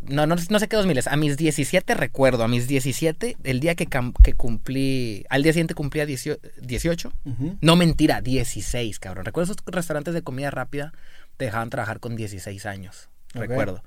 no, 0.00 0.26
no, 0.26 0.36
no 0.50 0.58
sé 0.58 0.68
qué 0.68 0.76
2000 0.76 0.98
es, 0.98 1.06
a 1.06 1.16
mis 1.16 1.36
17 1.36 1.94
recuerdo, 1.94 2.44
a 2.44 2.48
mis 2.48 2.68
17, 2.68 3.36
el 3.42 3.60
día 3.60 3.74
que, 3.74 3.88
que 4.22 4.32
cumplí, 4.34 5.24
al 5.28 5.42
día 5.42 5.52
siguiente 5.52 5.74
cumplía 5.74 6.06
18, 6.06 6.40
18 6.62 7.12
Ujú. 7.24 7.58
No, 7.60 7.76
mentira, 7.76 8.20
16, 8.20 8.98
cabrón. 8.98 9.24
Recuerdo 9.24 9.52
esos 9.52 9.64
restaurantes 9.66 10.14
de 10.14 10.22
comida 10.22 10.50
rápida 10.50 10.92
te 11.36 11.46
dejaban 11.46 11.70
trabajar 11.70 12.00
con 12.00 12.16
16 12.16 12.66
años. 12.66 13.08
Recuerdo. 13.34 13.82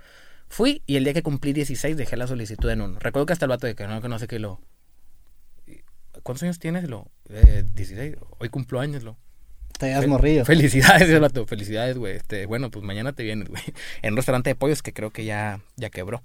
Fui 0.48 0.82
y 0.88 0.96
el 0.96 1.04
día 1.04 1.14
que 1.14 1.24
cumplí 1.24 1.54
16 1.54 1.96
dejé 1.96 2.18
la 2.18 2.28
solicitud 2.28 2.70
en 2.70 2.82
uno. 2.82 3.00
Recuerdo 3.00 3.28
que 3.28 3.34
hasta 3.34 3.46
el 3.46 3.50
vato 3.50 3.68
de 3.68 3.76
que 3.76 3.88
no, 3.88 4.02
que 4.02 4.10
no 4.10 4.20
sé 4.20 4.28
qué 4.28 4.40
lo. 4.40 4.60
¿Cuántos 6.24 6.44
años 6.44 6.60
tienes? 6.60 6.90
Lo, 6.90 7.08
eh, 7.30 7.64
16. 7.74 8.16
Hoy 8.40 8.50
cumplo 8.50 8.80
años, 8.80 9.04
lo. 9.04 9.18
Te 9.78 9.94
Fel- 9.96 10.08
morrido. 10.08 10.46
Felicidades. 10.46 11.08
Felicidades, 11.48 11.98
güey. 11.98 12.16
Este, 12.18 12.46
bueno, 12.46 12.70
pues 12.70 12.84
mañana 12.84 13.14
te 13.14 13.24
vienes, 13.24 13.48
güey. 13.50 13.62
En 14.02 14.14
un 14.14 14.18
restaurante 14.18 14.50
de 14.50 14.56
pollos 14.56 14.82
que 14.82 14.94
creo 14.94 15.12
que 15.12 15.26
ya, 15.26 15.62
ya 15.78 15.90
quebró. 15.90 16.24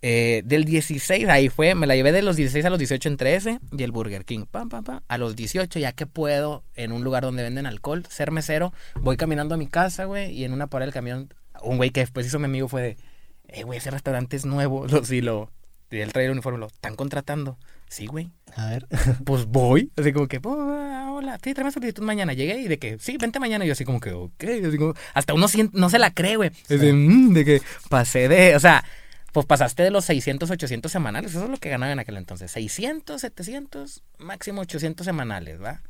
Eh, 0.00 0.42
del 0.44 0.64
16, 0.64 1.28
ahí 1.28 1.48
fue, 1.48 1.74
me 1.74 1.88
la 1.88 1.96
llevé 1.96 2.12
de 2.12 2.22
los 2.22 2.36
16 2.36 2.64
a 2.64 2.70
los 2.70 2.78
18 2.78 3.08
entre 3.08 3.34
ese 3.34 3.58
y 3.76 3.82
el 3.82 3.90
Burger 3.90 4.24
King. 4.24 4.44
Pam, 4.48 4.68
pam, 4.68 4.84
pam. 4.84 5.00
A 5.08 5.18
los 5.18 5.34
18, 5.34 5.78
ya 5.80 5.92
que 5.92 6.06
puedo, 6.06 6.62
en 6.76 6.92
un 6.92 7.02
lugar 7.02 7.24
donde 7.24 7.42
venden 7.42 7.66
alcohol, 7.66 8.04
ser 8.08 8.30
mesero, 8.30 8.72
voy 9.00 9.16
caminando 9.16 9.56
a 9.56 9.58
mi 9.58 9.66
casa, 9.66 10.04
güey, 10.04 10.30
y 10.32 10.44
en 10.44 10.52
una 10.52 10.68
parada 10.68 10.86
del 10.86 10.94
camión, 10.94 11.34
un 11.62 11.78
güey 11.78 11.90
que 11.90 11.98
después 12.00 12.24
hizo 12.26 12.38
mi 12.38 12.44
amigo 12.44 12.68
fue 12.68 12.82
de, 12.82 12.96
eh, 13.48 13.64
güey, 13.64 13.78
ese 13.78 13.90
restaurante 13.90 14.36
es 14.36 14.44
nuevo. 14.46 14.86
Lo, 14.88 15.04
sí, 15.04 15.20
lo, 15.20 15.50
y 15.90 15.98
él 15.98 16.12
trae 16.12 16.26
el 16.26 16.30
uniforme, 16.30 16.60
lo, 16.60 16.66
¿están 16.66 16.94
contratando? 16.94 17.58
Sí, 17.88 18.06
güey. 18.06 18.30
A 18.56 18.66
ver. 18.66 18.86
Pues 19.24 19.46
voy. 19.46 19.90
Así 19.96 20.12
como 20.12 20.28
que, 20.28 20.40
"Oh, 20.44 21.16
hola, 21.16 21.38
sí, 21.42 21.54
tráeme 21.54 21.72
solicitud 21.72 22.02
mañana. 22.02 22.32
Llegué 22.34 22.58
y 22.60 22.68
de 22.68 22.78
que, 22.78 22.98
sí, 22.98 23.16
vente 23.18 23.40
mañana. 23.40 23.64
Y 23.64 23.68
yo 23.68 23.72
así 23.72 23.84
como 23.84 24.00
que, 24.00 24.12
ok. 24.12 24.44
Así 24.66 24.76
como- 24.78 24.94
hasta 25.14 25.34
uno 25.34 25.46
sient- 25.48 25.72
no 25.72 25.88
se 25.90 25.98
la 25.98 26.12
cree, 26.12 26.36
güey. 26.36 26.50
Es 26.68 26.80
de, 26.80 26.92
"Mm", 26.92 27.32
de 27.32 27.44
que 27.44 27.62
pasé 27.88 28.28
de, 28.28 28.54
o 28.56 28.60
sea, 28.60 28.84
pues 29.32 29.46
pasaste 29.46 29.82
de 29.82 29.90
los 29.90 30.04
600, 30.04 30.50
800 30.50 30.90
semanales. 30.92 31.30
Eso 31.32 31.44
es 31.44 31.50
lo 31.50 31.56
que 31.58 31.68
ganaba 31.70 31.92
en 31.92 31.98
aquel 31.98 32.16
entonces. 32.16 32.50
600, 32.50 33.20
700, 33.20 34.02
máximo 34.18 34.62
800 34.62 35.04
semanales, 35.04 35.62
¿va? 35.62 35.82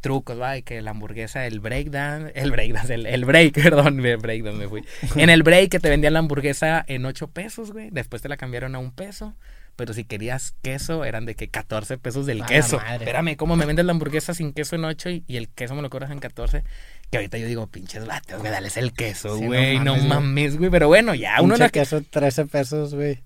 Trucos, 0.00 0.40
¿va? 0.40 0.56
Y 0.56 0.62
que 0.62 0.82
la 0.82 0.90
hamburguesa, 0.92 1.46
el 1.46 1.60
breakdown, 1.60 2.30
el 2.34 2.50
breakdown, 2.50 2.90
el, 2.92 3.06
el 3.06 3.24
break, 3.24 3.54
perdón, 3.94 4.04
el 4.04 4.16
breakdown 4.18 4.58
me 4.58 4.68
fui. 4.68 4.82
En 5.16 5.30
el 5.30 5.42
break 5.42 5.70
que 5.70 5.80
te 5.80 5.88
vendían 5.90 6.12
la 6.12 6.18
hamburguesa 6.20 6.84
en 6.86 7.04
8 7.06 7.28
pesos, 7.28 7.72
güey. 7.72 7.88
Después 7.90 8.22
te 8.22 8.28
la 8.28 8.36
cambiaron 8.36 8.74
a 8.74 8.78
un 8.78 8.92
peso. 8.92 9.34
Pero 9.76 9.92
si 9.92 10.04
querías 10.04 10.54
queso, 10.62 11.04
eran 11.04 11.26
de 11.26 11.34
que 11.34 11.48
14 11.48 11.98
pesos 11.98 12.24
del 12.26 12.44
queso. 12.46 12.78
madre. 12.78 12.96
Espérame, 13.04 13.36
¿cómo 13.36 13.56
me 13.56 13.66
vendes 13.66 13.84
la 13.84 13.92
hamburguesa 13.92 14.32
sin 14.34 14.52
queso 14.52 14.74
en 14.74 14.84
8 14.86 15.10
y, 15.10 15.24
y 15.26 15.36
el 15.36 15.48
queso 15.50 15.74
me 15.74 15.82
lo 15.82 15.90
cobras 15.90 16.10
en 16.10 16.18
14? 16.18 16.64
Que 17.10 17.18
ahorita 17.18 17.36
yo 17.38 17.46
digo, 17.46 17.66
pinches 17.66 18.06
vatos, 18.06 18.40
güey, 18.40 18.50
dales 18.50 18.76
el 18.78 18.92
queso, 18.94 19.36
Sí, 19.36 19.42
no 19.42 19.46
güey. 19.48 19.78
no, 19.80 19.96
mames, 19.96 20.56
güey. 20.56 20.70
Pero 20.70 20.88
bueno, 20.88 21.14
ya 21.14 21.40
uno 21.42 21.56
no... 21.56 21.68
queso, 21.68 22.00
13 22.08 22.46
pesos, 22.46 22.94
güey. 22.94 23.20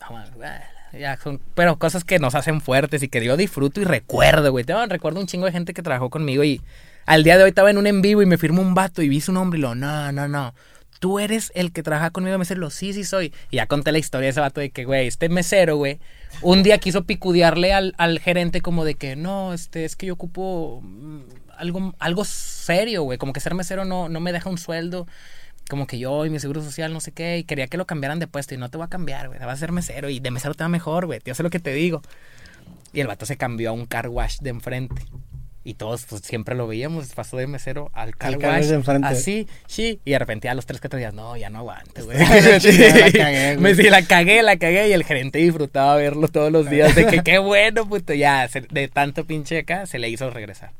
No, 0.00 0.10
mames, 0.16 0.34
güey, 0.34 0.50
ya 1.00 1.16
son, 1.16 1.40
pero 1.54 1.76
cosas 1.78 2.04
que 2.04 2.18
nos 2.20 2.34
hacen 2.36 2.60
fuertes 2.60 3.02
y 3.02 3.08
que 3.08 3.24
yo 3.24 3.36
disfruto 3.36 3.80
y 3.80 3.84
recuerdo, 3.84 4.52
güey. 4.52 4.64
Te 4.64 4.74
recuerdo 4.86 5.18
un 5.20 5.26
chingo 5.26 5.46
de 5.46 5.52
gente 5.52 5.74
que 5.74 5.82
trabajó 5.82 6.08
conmigo 6.10 6.44
y 6.44 6.60
al 7.06 7.24
día 7.24 7.36
de 7.36 7.42
hoy 7.44 7.48
estaba 7.48 7.70
en 7.70 7.78
un 7.78 7.86
en 7.88 8.00
vivo 8.02 8.22
y 8.22 8.26
me 8.26 8.38
firmó 8.38 8.62
un 8.62 8.74
vato 8.74 9.02
y 9.02 9.08
vi 9.08 9.20
su 9.20 9.32
nombre 9.32 9.58
y 9.58 9.62
lo, 9.62 9.74
no, 9.74 10.12
no, 10.12 10.28
no. 10.28 10.54
Tú 11.04 11.18
eres 11.18 11.52
el 11.54 11.70
que 11.70 11.82
trabaja 11.82 12.08
conmigo, 12.08 12.38
mesero. 12.38 12.70
Sí, 12.70 12.94
sí 12.94 13.04
soy. 13.04 13.30
Y 13.50 13.56
ya 13.56 13.66
conté 13.66 13.92
la 13.92 13.98
historia 13.98 14.24
de 14.24 14.30
ese 14.30 14.40
vato 14.40 14.62
de 14.62 14.70
que, 14.70 14.86
güey, 14.86 15.06
este 15.06 15.28
mesero, 15.28 15.76
güey, 15.76 15.98
un 16.40 16.62
día 16.62 16.78
quiso 16.78 17.04
picudearle 17.04 17.74
al, 17.74 17.94
al 17.98 18.20
gerente 18.20 18.62
como 18.62 18.86
de 18.86 18.94
que, 18.94 19.14
no, 19.14 19.52
este, 19.52 19.84
es 19.84 19.96
que 19.96 20.06
yo 20.06 20.14
ocupo 20.14 20.80
mm, 20.82 21.20
algo, 21.58 21.94
algo 21.98 22.24
serio, 22.24 23.02
güey. 23.02 23.18
Como 23.18 23.34
que 23.34 23.40
ser 23.40 23.52
mesero 23.52 23.84
no, 23.84 24.08
no 24.08 24.18
me 24.20 24.32
deja 24.32 24.48
un 24.48 24.56
sueldo. 24.56 25.06
Como 25.68 25.86
que 25.86 25.98
yo 25.98 26.24
y 26.24 26.30
mi 26.30 26.40
seguro 26.40 26.62
social, 26.62 26.90
no 26.94 27.00
sé 27.00 27.12
qué, 27.12 27.36
y 27.36 27.44
quería 27.44 27.66
que 27.66 27.76
lo 27.76 27.84
cambiaran 27.84 28.18
de 28.18 28.26
puesto 28.26 28.54
y 28.54 28.56
no 28.56 28.70
te 28.70 28.78
va 28.78 28.86
a 28.86 28.88
cambiar, 28.88 29.28
güey. 29.28 29.38
Vas 29.40 29.48
a 29.48 29.56
ser 29.56 29.72
mesero 29.72 30.08
y 30.08 30.20
de 30.20 30.30
mesero 30.30 30.54
te 30.54 30.64
va 30.64 30.70
mejor, 30.70 31.04
güey. 31.04 31.20
Yo 31.22 31.34
sé 31.34 31.42
lo 31.42 31.50
que 31.50 31.60
te 31.60 31.74
digo. 31.74 32.00
Y 32.94 33.00
el 33.00 33.08
vato 33.08 33.26
se 33.26 33.36
cambió 33.36 33.68
a 33.68 33.72
un 33.74 33.84
car 33.84 34.08
wash 34.08 34.38
de 34.38 34.48
enfrente. 34.48 35.04
Y 35.66 35.74
todos 35.74 36.04
pues, 36.04 36.20
siempre 36.22 36.54
lo 36.54 36.66
veíamos, 36.66 37.08
pasó 37.14 37.38
de 37.38 37.46
mesero 37.46 37.90
al 37.94 38.14
car 38.16 38.34
Al 38.34 38.38
car 38.38 38.60
wash 38.60 38.70
enfrente. 38.70 39.08
Así, 39.08 39.48
sí. 39.66 39.98
Y 40.04 40.10
de 40.10 40.18
repente 40.18 40.48
a 40.50 40.54
los 40.54 40.66
tres, 40.66 40.78
cuatro 40.78 40.98
días, 40.98 41.14
no, 41.14 41.36
ya 41.38 41.48
no 41.48 41.60
aguanto, 41.60 42.04
güey. 42.04 42.18
Sí, 42.60 42.72
la 42.78 43.10
cagué, 43.10 43.56
güey. 43.56 43.58
Me 43.58 43.74
sí, 43.74 43.88
la 43.88 44.02
cagué, 44.06 44.42
la 44.42 44.58
cagué. 44.58 44.88
Y 44.88 44.92
el 44.92 45.04
gerente 45.04 45.38
disfrutaba 45.38 45.96
verlo 45.96 46.28
todos 46.28 46.52
los 46.52 46.68
días. 46.68 46.94
De 46.94 47.06
que 47.06 47.22
qué 47.22 47.38
bueno, 47.38 47.88
puto. 47.88 48.12
Ya, 48.12 48.46
se- 48.48 48.60
de 48.60 48.88
tanto 48.88 49.24
pinche 49.24 49.58
acá, 49.60 49.86
se 49.86 49.98
le 49.98 50.10
hizo 50.10 50.28
regresar. 50.28 50.72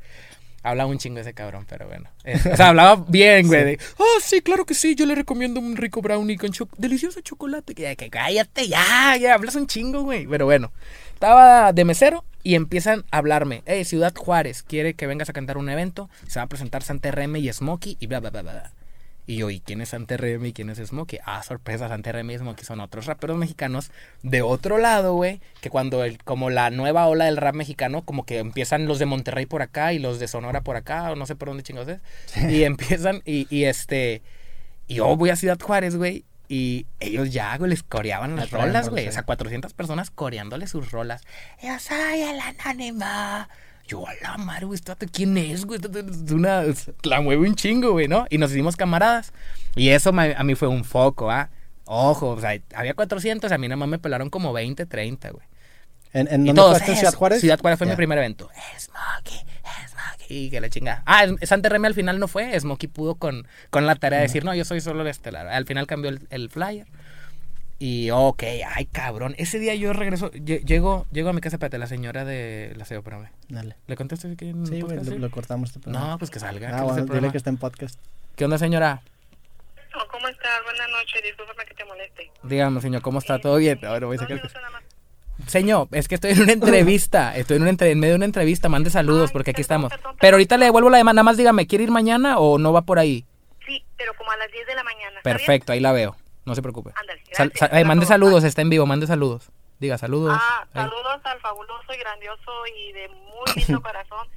Hablaba 0.61 0.89
un 0.89 0.97
chingo 0.99 1.19
ese 1.19 1.33
cabrón, 1.33 1.65
pero 1.67 1.87
bueno. 1.87 2.09
Eh, 2.23 2.39
o 2.51 2.55
sea, 2.55 2.69
hablaba 2.69 3.03
bien, 3.07 3.47
güey. 3.47 3.63
de, 3.63 3.79
Ah, 3.99 4.19
sí, 4.21 4.41
claro 4.41 4.65
que 4.65 4.73
sí. 4.75 4.93
Yo 4.95 5.05
le 5.07 5.15
recomiendo 5.15 5.59
un 5.59 5.75
rico 5.77 6.01
brownie 6.01 6.37
con 6.37 6.51
cho- 6.51 6.69
delicioso 6.77 7.21
chocolate. 7.21 7.73
Que, 7.73 7.95
que 7.95 8.09
cállate 8.11 8.67
ya, 8.67 9.17
ya. 9.19 9.33
Hablas 9.33 9.55
un 9.55 9.65
chingo, 9.65 10.03
güey. 10.03 10.27
Pero 10.27 10.45
bueno. 10.45 10.71
Estaba 11.13 11.71
de 11.73 11.85
mesero 11.85 12.23
y 12.45 12.53
empiezan 12.53 13.05
a 13.09 13.17
hablarme. 13.17 13.63
Hey, 13.65 13.83
Ciudad 13.85 14.13
Juárez 14.15 14.61
quiere 14.61 14.93
que 14.93 15.07
vengas 15.07 15.29
a 15.29 15.33
cantar 15.33 15.57
un 15.57 15.67
evento. 15.67 16.11
Se 16.27 16.37
va 16.39 16.43
a 16.43 16.47
presentar 16.47 16.83
Santa 16.83 17.09
RM 17.09 17.37
y 17.37 17.51
Smokey 17.51 17.97
y 17.99 18.05
bla, 18.05 18.19
bla, 18.19 18.29
bla, 18.29 18.43
bla. 18.43 18.51
bla". 18.53 18.71
Y 19.25 19.37
yo, 19.37 19.49
¿y 19.49 19.59
quién 19.59 19.81
es 19.81 19.89
Santa 19.89 20.15
RM 20.15 20.45
y 20.45 20.53
quién 20.53 20.69
es 20.69 20.77
Smokey? 20.77 21.17
Ah, 21.25 21.41
sorpresa, 21.41 21.89
Santa 21.89 22.11
RM 22.11 22.29
y 22.29 22.37
Smokey 22.37 22.63
son 22.63 22.81
otros 22.81 23.07
raperos 23.07 23.35
mexicanos 23.35 23.89
de 24.21 24.43
otro 24.43 24.77
lado, 24.77 25.15
güey. 25.15 25.41
Que 25.59 25.71
cuando, 25.71 26.03
el, 26.03 26.23
como 26.23 26.51
la 26.51 26.69
nueva 26.69 27.07
ola 27.07 27.25
del 27.25 27.37
rap 27.37 27.55
mexicano, 27.55 28.03
como 28.03 28.27
que 28.27 28.37
empiezan 28.37 28.85
los 28.85 28.99
de 28.99 29.07
Monterrey 29.07 29.47
por 29.47 29.63
acá 29.63 29.93
y 29.93 29.97
los 29.97 30.19
de 30.19 30.27
Sonora 30.27 30.61
por 30.61 30.75
acá, 30.75 31.11
o 31.11 31.15
no 31.15 31.25
sé 31.25 31.35
por 31.35 31.47
dónde 31.47 31.63
chingados 31.63 31.89
es. 31.89 32.51
Y 32.51 32.63
empiezan, 32.63 33.23
y, 33.25 33.47
y 33.49 33.63
este. 33.63 34.21
Y 34.87 34.95
yo 34.95 35.15
voy 35.17 35.31
a 35.31 35.35
Ciudad 35.35 35.59
Juárez, 35.59 35.95
güey. 35.95 36.25
Y 36.47 36.85
ellos 36.99 37.31
ya, 37.31 37.57
güey, 37.57 37.69
les 37.71 37.83
coreaban 37.83 38.35
las 38.35 38.51
rolas, 38.51 38.89
güey. 38.89 39.07
O 39.07 39.11
sea, 39.11 39.23
400 39.23 39.73
personas 39.73 40.11
coreándole 40.11 40.67
sus 40.67 40.91
rolas. 40.91 41.21
Yo 41.61 41.77
soy 41.79 42.21
el 42.21 42.39
anónimo. 42.39 43.05
Yo, 43.87 44.07
a 44.07 44.13
la 44.21 44.37
madre, 44.37 44.65
güey, 44.65 44.79
¿quién 45.11 45.37
es, 45.37 45.65
güey? 45.65 45.79
Una, 46.31 46.63
la 47.03 47.21
mueve 47.21 47.47
un 47.47 47.55
chingo, 47.55 47.91
güey, 47.91 48.07
¿no? 48.07 48.25
Y 48.29 48.37
nos 48.39 48.51
hicimos 48.51 48.75
camaradas. 48.75 49.31
Y 49.75 49.89
eso 49.89 50.09
a 50.09 50.43
mí 50.43 50.55
fue 50.55 50.67
un 50.67 50.83
foco, 50.83 51.29
¿ah? 51.29 51.49
Ojo, 51.85 52.29
o 52.29 52.41
sea, 52.41 52.59
había 52.73 52.95
400, 52.95 53.51
a 53.51 53.57
mí 53.59 53.67
nada 53.67 53.77
más 53.77 53.87
me 53.87 53.99
pelaron 53.99 54.31
como 54.31 54.53
20, 54.53 54.85
30, 54.87 55.29
güey. 55.29 55.45
¿En, 56.13 56.27
en 56.31 56.45
dónde 56.45 56.53
todos, 56.61 56.71
fuiste? 56.77 56.91
¿En 56.91 56.93
"Es- 56.93 56.99
Ciudad 56.99 57.13
Juárez? 57.13 57.41
Ciudad 57.41 57.59
Juárez 57.59 57.77
fue 57.77 57.87
mi 57.87 57.95
primer 57.95 58.17
evento. 58.17 58.49
Smokey, 58.79 59.45
y 60.29 60.49
que 60.49 60.59
la 60.61 60.69
chingada. 60.69 61.03
Ah, 61.05 61.25
es- 61.25 61.49
Santa 61.49 61.69
Reme 61.69 61.87
al 61.87 61.93
final 61.93 62.19
no 62.19 62.27
fue. 62.27 62.59
Smokey 62.59 62.87
pudo 62.89 63.15
con, 63.15 63.47
con 63.69 63.85
la 63.85 63.95
tarea 63.95 64.19
de 64.19 64.23
decir, 64.23 64.43
no, 64.45 64.53
yo 64.55 64.65
soy 64.65 64.81
solo 64.81 65.01
el 65.01 65.07
estelar. 65.07 65.47
Al 65.47 65.65
final 65.65 65.87
cambió 65.87 66.09
el, 66.09 66.27
el 66.29 66.49
flyer. 66.49 66.87
Y, 67.77 68.09
ok, 68.11 68.43
ay, 68.73 68.85
cabrón. 68.85 69.35
Ese 69.37 69.59
día 69.59 69.75
yo 69.75 69.91
regreso, 69.91 70.31
lle- 70.31 70.63
llego, 70.63 71.05
llego 71.11 71.29
a 71.29 71.33
mi 71.33 71.41
casa, 71.41 71.57
espérate, 71.57 71.77
la 71.77 71.87
señora 71.87 72.23
de 72.23 72.73
la 72.77 72.85
CEO, 72.85 72.99
espérame. 72.99 73.27
Dale. 73.49 73.75
¿Le 73.87 73.95
contesto 73.97 74.29
aquí 74.29 74.47
en 74.49 74.65
Sí, 74.65 74.79
güey, 74.79 74.95
podcast, 74.97 75.09
lo, 75.09 75.17
lo 75.19 75.29
cortamos. 75.31 75.75
este. 75.75 75.89
No, 75.89 76.17
pues 76.17 76.31
que 76.31 76.39
salga. 76.39 76.69
que 76.69 76.73
Ah, 76.73 76.79
el 76.79 76.83
bueno, 76.85 77.13
dile 77.13 77.31
que 77.31 77.37
está 77.37 77.49
en 77.49 77.57
podcast. 77.57 77.99
¿Qué 78.37 78.45
onda, 78.45 78.57
señora? 78.57 79.01
¿Cómo 80.11 80.27
estás? 80.29 80.63
Buenas 80.63 80.89
noches. 80.89 81.21
Discúlpame 81.23 81.65
que 81.65 81.73
te 81.73 81.85
moleste. 81.85 82.31
Dígame, 82.43 82.81
señor, 82.81 83.01
¿cómo 83.01 83.19
está? 83.19 83.39
¿Todo 83.39 83.57
bien? 83.57 83.79
Ahora 83.85 84.07
voy 84.07 84.15
a 84.15 84.19
sacar... 84.19 84.41
más. 84.41 84.83
Señor, 85.47 85.87
es 85.91 86.07
que 86.07 86.15
estoy 86.15 86.31
en 86.31 86.41
una 86.41 86.51
entrevista. 86.53 87.35
Estoy 87.35 87.57
en, 87.57 87.63
una 87.63 87.71
entre- 87.71 87.91
en 87.91 87.99
medio 87.99 88.13
de 88.13 88.17
una 88.17 88.25
entrevista. 88.25 88.69
Mande 88.69 88.89
saludos 88.89 89.29
Ay, 89.29 89.33
porque 89.33 89.51
aquí 89.51 89.63
perdón, 89.63 89.85
estamos. 89.85 89.91
perdón. 89.91 90.15
Pero 90.19 90.35
ahorita 90.35 90.57
le 90.57 90.65
devuelvo 90.65 90.89
la 90.89 90.97
llamada. 90.97 91.13
Nada 91.15 91.23
más 91.23 91.37
dígame, 91.37 91.67
¿quiere 91.67 91.83
ir 91.83 91.91
mañana 91.91 92.39
o 92.39 92.57
no 92.57 92.73
va 92.73 92.81
por 92.83 92.99
ahí? 92.99 93.25
Sí, 93.65 93.83
pero 93.97 94.13
como 94.15 94.31
a 94.31 94.37
las 94.37 94.51
10 94.51 94.67
de 94.67 94.75
la 94.75 94.83
mañana. 94.83 95.17
¿está 95.17 95.21
Perfecto, 95.23 95.71
ahí 95.73 95.79
la 95.79 95.91
veo. 95.91 96.15
No 96.45 96.53
se 96.55 96.61
preocupe. 96.61 96.91
Ándale. 96.95 97.21
Gracias. 97.27 97.57
sal- 97.59 97.69
eh, 97.73 97.83
mande 97.85 98.05
saludos, 98.05 98.43
está 98.43 98.61
en 98.61 98.69
vivo, 98.69 98.85
mande 98.85 99.07
saludos. 99.07 99.49
Diga 99.79 99.97
saludos. 99.97 100.37
Ah, 100.39 100.61
Ahí. 100.73 100.83
saludos 100.83 101.19
al 101.23 101.39
fabuloso 101.41 101.93
y 101.93 101.97
grandioso 101.97 102.51
y 102.77 102.91
de 102.93 103.07
muy 103.09 103.63
lindo 103.63 103.81
corazón, 103.83 104.27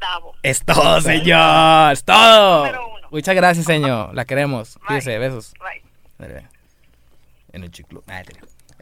Davo. 0.00 0.34
Es 0.42 0.64
todo, 0.64 1.00
señor. 1.00 1.92
Es 1.92 2.04
todo. 2.04 2.66
Muchas 3.10 3.34
gracias, 3.34 3.66
señor. 3.66 4.14
La 4.14 4.24
queremos. 4.24 4.78
Fíjese, 4.88 5.18
besos. 5.18 5.52
Bye. 5.60 6.42
En 7.52 7.64
el 7.64 7.70
chiclo. 7.70 8.02
Ah, 8.06 8.22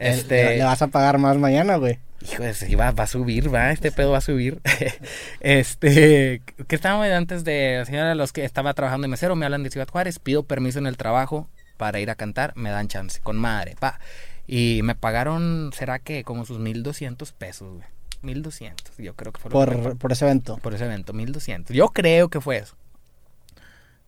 Este. 0.01 0.43
Le, 0.45 0.57
le 0.57 0.63
vas 0.63 0.81
a 0.81 0.87
pagar 0.87 1.17
más 1.17 1.37
mañana, 1.37 1.75
güey. 1.77 1.99
Hijo 2.23 2.43
de 2.43 2.53
sí, 2.53 2.75
va, 2.75 2.91
va 2.91 3.05
a 3.05 3.07
subir, 3.07 3.53
va, 3.53 3.71
este 3.71 3.91
pedo 3.91 4.11
va 4.11 4.19
a 4.19 4.21
subir. 4.21 4.61
este, 5.39 6.41
¿qué 6.67 6.75
estábamos 6.75 7.07
antes 7.07 7.43
de 7.43 7.77
la 7.79 7.85
señora 7.85 8.13
los 8.15 8.31
que 8.31 8.45
estaba 8.45 8.73
trabajando 8.73 9.05
en 9.05 9.11
mesero? 9.11 9.35
Me 9.35 9.45
hablan 9.45 9.63
de 9.63 9.71
Ciudad 9.71 9.87
Juárez, 9.87 10.19
pido 10.19 10.43
permiso 10.43 10.77
en 10.79 10.85
el 10.85 10.97
trabajo 10.97 11.49
para 11.77 11.99
ir 11.99 12.11
a 12.11 12.15
cantar, 12.15 12.53
me 12.55 12.69
dan 12.69 12.87
chance, 12.87 13.19
con 13.21 13.37
madre, 13.37 13.75
pa. 13.79 13.99
Y 14.45 14.81
me 14.83 14.93
pagaron, 14.93 15.71
¿será 15.73 15.97
que 15.97 16.23
como 16.23 16.45
sus 16.45 16.59
1200 16.59 17.31
pesos, 17.31 17.73
güey? 17.73 17.87
1200, 18.21 18.97
yo 18.97 19.15
creo 19.15 19.31
que 19.31 19.39
fue 19.39 19.49
que 19.49 19.53
Por, 19.53 19.97
por 19.97 20.11
ese 20.11 20.25
evento. 20.25 20.57
por 20.57 20.75
ese 20.75 20.85
evento, 20.85 21.13
1200. 21.13 21.75
Yo 21.75 21.87
creo 21.87 22.29
que 22.29 22.39
fue 22.39 22.57
eso. 22.57 22.75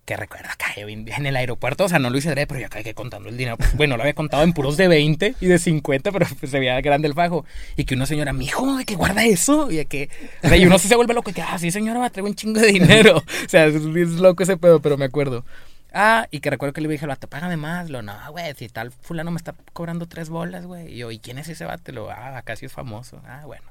Que 0.06 0.18
recuerda 0.18 0.50
vine 0.86 1.12
en 1.16 1.26
el 1.26 1.36
aeropuerto, 1.36 1.86
o 1.86 1.90
sea, 1.90 2.00
no 2.00 2.10
lo 2.10 2.18
hice 2.18 2.30
adrede, 2.30 2.48
pero 2.48 2.60
yo 2.60 2.70
que 2.70 2.94
contando 2.94 3.30
el 3.30 3.38
dinero. 3.38 3.58
Bueno, 3.76 3.96
lo 3.96 4.04
había 4.04 4.14
contado 4.14 4.44
en 4.44 4.54
puros 4.54 4.78
de 4.78 4.88
20 4.88 5.36
y 5.40 5.46
de 5.46 5.58
50, 5.60 6.12
pero 6.12 6.26
pues, 6.40 6.52
se 6.52 6.60
veía 6.60 6.80
grande 6.82 7.08
el 7.08 7.14
fajo. 7.14 7.46
Y 7.78 7.86
que 7.86 7.96
una 7.96 8.06
señora, 8.06 8.34
mijo, 8.34 8.78
¿de 8.78 8.86
que 8.86 8.96
guarda 8.96 9.24
eso? 9.24 9.72
Y 9.72 9.84
que, 9.86 10.10
o 10.44 10.48
sea, 10.48 10.58
y 10.58 10.66
uno 10.66 10.78
se 10.78 10.96
vuelve 10.96 11.14
loco 11.14 11.30
y 11.30 11.34
que, 11.34 11.42
ah, 11.42 11.58
sí, 11.58 11.72
señora, 11.72 12.00
me 12.00 12.10
traigo 12.10 12.28
un 12.28 12.36
chingo 12.36 12.60
de 12.60 12.68
dinero. 12.68 13.24
O 13.46 13.50
sea, 13.50 13.66
es, 13.66 13.76
es 13.76 14.10
loco 14.14 14.44
ese 14.44 14.58
pedo, 14.58 14.80
pero 14.80 14.98
me 14.98 15.06
acuerdo. 15.06 15.46
Ah, 15.94 16.28
y 16.32 16.40
que 16.40 16.50
recuerdo 16.50 16.74
que 16.74 16.82
le 16.82 16.88
dije 16.88 17.06
al 17.06 17.10
vato, 17.10 17.28
págame 17.28 17.58
más. 17.58 17.90
Lo, 17.90 18.02
no, 18.02 18.14
güey, 18.32 18.54
si 18.56 18.68
tal 18.68 18.92
fulano 18.92 19.32
me 19.32 19.38
está 19.38 19.54
cobrando 19.74 20.08
tres 20.08 20.30
bolas, 20.30 20.66
güey. 20.66 20.92
Y 20.94 20.98
yo, 20.98 21.12
¿y 21.12 21.20
quién 21.20 21.38
es 21.38 21.48
ese 21.50 21.66
vato? 21.66 21.92
Lo, 21.92 22.10
ah, 22.10 22.38
acá 22.38 22.56
sí 22.56 22.66
es 22.66 22.72
famoso. 22.72 23.22
Ah, 23.26 23.44
bueno. 23.46 23.64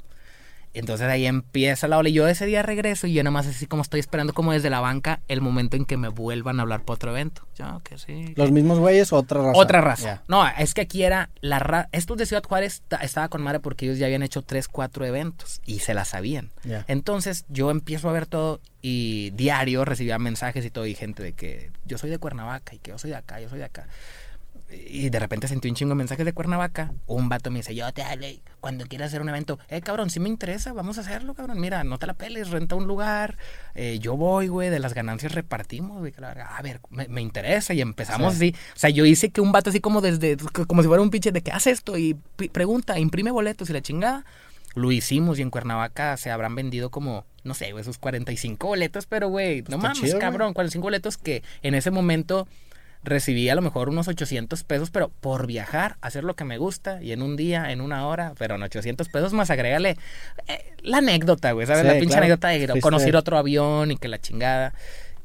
Entonces 0.75 1.07
ahí 1.09 1.27
empieza 1.27 1.87
la 1.89 1.99
ola. 1.99 2.09
Y 2.09 2.13
yo 2.15 2.27
ese 2.29 2.47
día 2.47 2.63
regreso 2.63 3.07
y 3.07 3.13
yo 3.13 3.23
nada 3.23 3.33
más 3.33 3.47
así 3.47 3.67
como 3.67 3.83
estoy 3.83 4.01
esperando 4.01 4.33
como 4.33 4.53
desde 4.53 4.71
la 4.71 4.81
banca 4.81 5.21
el 5.29 5.41
momento 5.43 5.77
en 5.77 5.85
que 5.85 5.97
me 5.97 6.09
vuelvan 6.09 6.59
a 6.59 6.63
hablar 6.63 6.83
para 6.85 6.95
otro 6.95 7.11
evento. 7.11 7.47
Yo 7.57 7.81
que 7.85 7.99
sí. 7.99 8.33
¿Los 8.37 8.51
mismos 8.53 8.79
güeyes 8.79 9.13
o 9.13 9.17
otra 9.17 9.43
raza? 9.43 9.59
Otra 9.59 9.81
raza. 9.81 10.23
No, 10.29 10.47
es 10.49 10.73
que 10.75 10.81
aquí 10.81 11.03
era 11.03 11.29
la 11.41 11.59
raza. 11.59 11.89
Estos 11.93 12.17
de 12.17 12.27
Ciudad 12.27 12.43
Juárez 12.43 12.83
ta- 12.89 12.97
estaba 12.99 13.29
con 13.29 13.43
madre 13.43 13.61
porque 13.61 13.85
ellos 13.85 13.99
ya 13.99 14.07
habían 14.07 14.23
hecho 14.23 14.43
tres, 14.43 14.69
cuatro 14.69 15.05
eventos 15.05 15.61
y 15.67 15.81
se 15.81 15.93
la 15.95 16.05
sabían. 16.05 16.51
Entonces 16.89 17.45
yo 17.49 17.71
empiezo 17.71 18.09
a 18.09 18.13
ver 18.13 18.27
todo 18.27 18.61
y 18.81 19.31
diario 19.31 19.85
recibía 19.85 20.19
mensajes 20.19 20.65
y 20.65 20.71
todo 20.71 20.87
y 20.87 20.95
gente 20.95 21.23
de 21.23 21.35
que 21.35 21.71
yo 21.85 21.99
soy 21.99 22.11
de 22.11 22.19
Cuernavaca 22.19 22.75
y 22.75 22.79
que 22.79 22.91
yo 22.91 22.99
soy 22.99 23.11
de 23.11 23.17
acá, 23.17 23.41
yo 23.41 23.49
soy 23.49 23.59
de 23.59 23.65
acá. 23.67 23.87
Y 24.91 25.11
de 25.11 25.19
repente 25.19 25.49
sentí 25.49 25.69
un 25.69 25.75
chingo 25.75 25.91
de 25.91 25.97
mensajes 25.97 26.25
de 26.25 26.33
Cuernavaca. 26.33 26.93
Un 27.07 27.29
vato 27.29 27.51
me 27.51 27.59
dice, 27.59 27.75
yo 27.75 27.91
te 27.93 28.03
hablé 28.03 28.41
cuando 28.61 28.87
quieras 28.87 29.09
hacer 29.09 29.21
un 29.21 29.29
evento. 29.29 29.59
Eh, 29.69 29.81
cabrón, 29.81 30.11
sí 30.11 30.21
me 30.21 30.29
interesa, 30.29 30.73
vamos 30.73 30.99
a 30.99 31.03
hacerlo, 31.03 31.35
cabrón. 31.35 31.61
Mira, 31.61 31.85
no 31.85 31.99
te 31.99 32.07
la 32.07 32.15
peles, 32.15 32.51
renta 32.51 32.75
un 32.75 32.87
lugar. 32.87 33.37
eh, 33.75 33.99
yo 34.01 34.17
voy, 34.17 34.49
güey, 34.49 34.71
de 34.71 34.79
las 34.79 34.95
ganancias 34.95 35.33
repartimos, 35.35 35.99
güey. 35.99 36.13
A 36.23 36.63
ver, 36.63 36.81
me, 36.91 37.09
me 37.09 37.21
interesa 37.21 37.75
y 37.75 37.81
empezamos 37.81 38.35
Sí. 38.35 38.49
así. 38.55 38.57
O 38.75 38.79
sea, 38.79 38.91
yo 38.91 39.05
hice 39.05 39.31
que 39.31 39.41
un 39.41 39.53
vato 39.53 39.71
así 39.71 39.81
como 39.81 40.01
desde, 40.01 40.37
como 40.67 40.83
si 40.83 40.89
fuera 40.89 41.03
un 41.03 41.11
pinche 41.11 41.33
de 41.33 41.43
que 41.43 41.51
haz 41.53 41.67
esto 41.67 41.99
y 41.99 42.15
pregunta, 42.53 42.99
imprime 42.99 43.31
boletos 43.31 43.69
y 43.71 43.73
la 43.73 43.83
chingada. 43.83 44.25
Lo 44.75 44.91
hicimos 44.91 45.39
y 45.39 45.43
en 45.43 45.51
Cuernavaca 45.51 46.17
se 46.17 46.31
habrán 46.31 46.55
vendido 46.55 46.91
como, 46.91 47.27
no 47.45 47.53
sé, 47.53 47.73
güey, 47.73 47.83
esos 47.83 47.99
45 47.99 48.67
boletos, 48.67 49.05
pero 49.07 49.29
güey, 49.29 49.61
no 49.69 49.77
Está 49.77 49.89
mames, 49.89 50.01
chido, 50.01 50.19
cabrón, 50.19 50.55
45 50.55 50.83
boletos 50.83 51.19
que 51.19 51.43
en 51.63 51.75
ese 51.75 51.91
momento 51.91 52.49
recibí 53.05 53.49
a 53.49 53.55
lo 53.55 53.63
mejor 53.63 53.89
unos 53.89 54.09
800 54.09 54.63
pesos, 54.65 54.91
pero 54.91 55.09
por 55.09 55.47
viajar, 55.47 55.97
hacer 56.01 56.25
lo 56.25 56.35
que 56.35 56.45
me 56.45 56.59
gusta 56.59 57.03
y 57.03 57.13
en 57.13 57.23
un 57.23 57.37
día, 57.37 57.73
en 57.73 57.81
una 57.81 58.07
hora, 58.07 58.35
pero 58.39 58.55
en 58.55 58.63
800 58.63 59.09
pesos 59.09 59.33
más 59.33 59.51
agrégale 59.51 59.97
eh, 60.49 60.75
la 60.83 60.99
anécdota, 60.99 61.53
güey, 61.53 61.67
¿sabes? 61.67 61.83
Sí, 61.83 61.89
la 61.89 61.95
pinche 61.95 62.09
claro. 62.09 62.25
anécdota 62.25 62.49
de 62.49 62.81
conocer 62.81 63.17
otro 63.17 63.39
avión 63.39 63.91
y 63.91 63.97
que 63.97 64.09
la 64.09 64.21
chingada. 64.21 64.75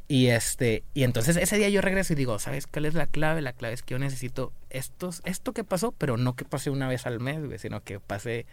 Y 0.10 0.28
este, 0.28 0.84
y 0.94 1.04
entonces 1.04 1.36
ese 1.36 1.58
día 1.58 1.68
yo 1.68 1.82
regreso 1.82 2.14
y 2.14 2.16
digo, 2.16 2.40
¿sabes 2.40 2.66
cuál 2.66 2.86
es 2.86 2.94
la 2.94 3.08
clave? 3.08 3.42
La 3.42 3.52
clave 3.52 3.74
es 3.74 3.84
que 3.84 3.94
yo 3.94 4.00
necesito 4.00 4.54
estos, 4.70 5.22
esto 5.26 5.52
que 5.52 5.66
pasó, 5.66 5.92
pero 5.92 6.16
no 6.16 6.36
que 6.36 6.46
pase 6.46 6.70
una 6.70 6.88
vez 6.88 7.06
al 7.06 7.20
mes, 7.20 7.46
güey, 7.46 7.60
sino 7.60 7.84
que 7.84 8.00
pase 8.00 8.46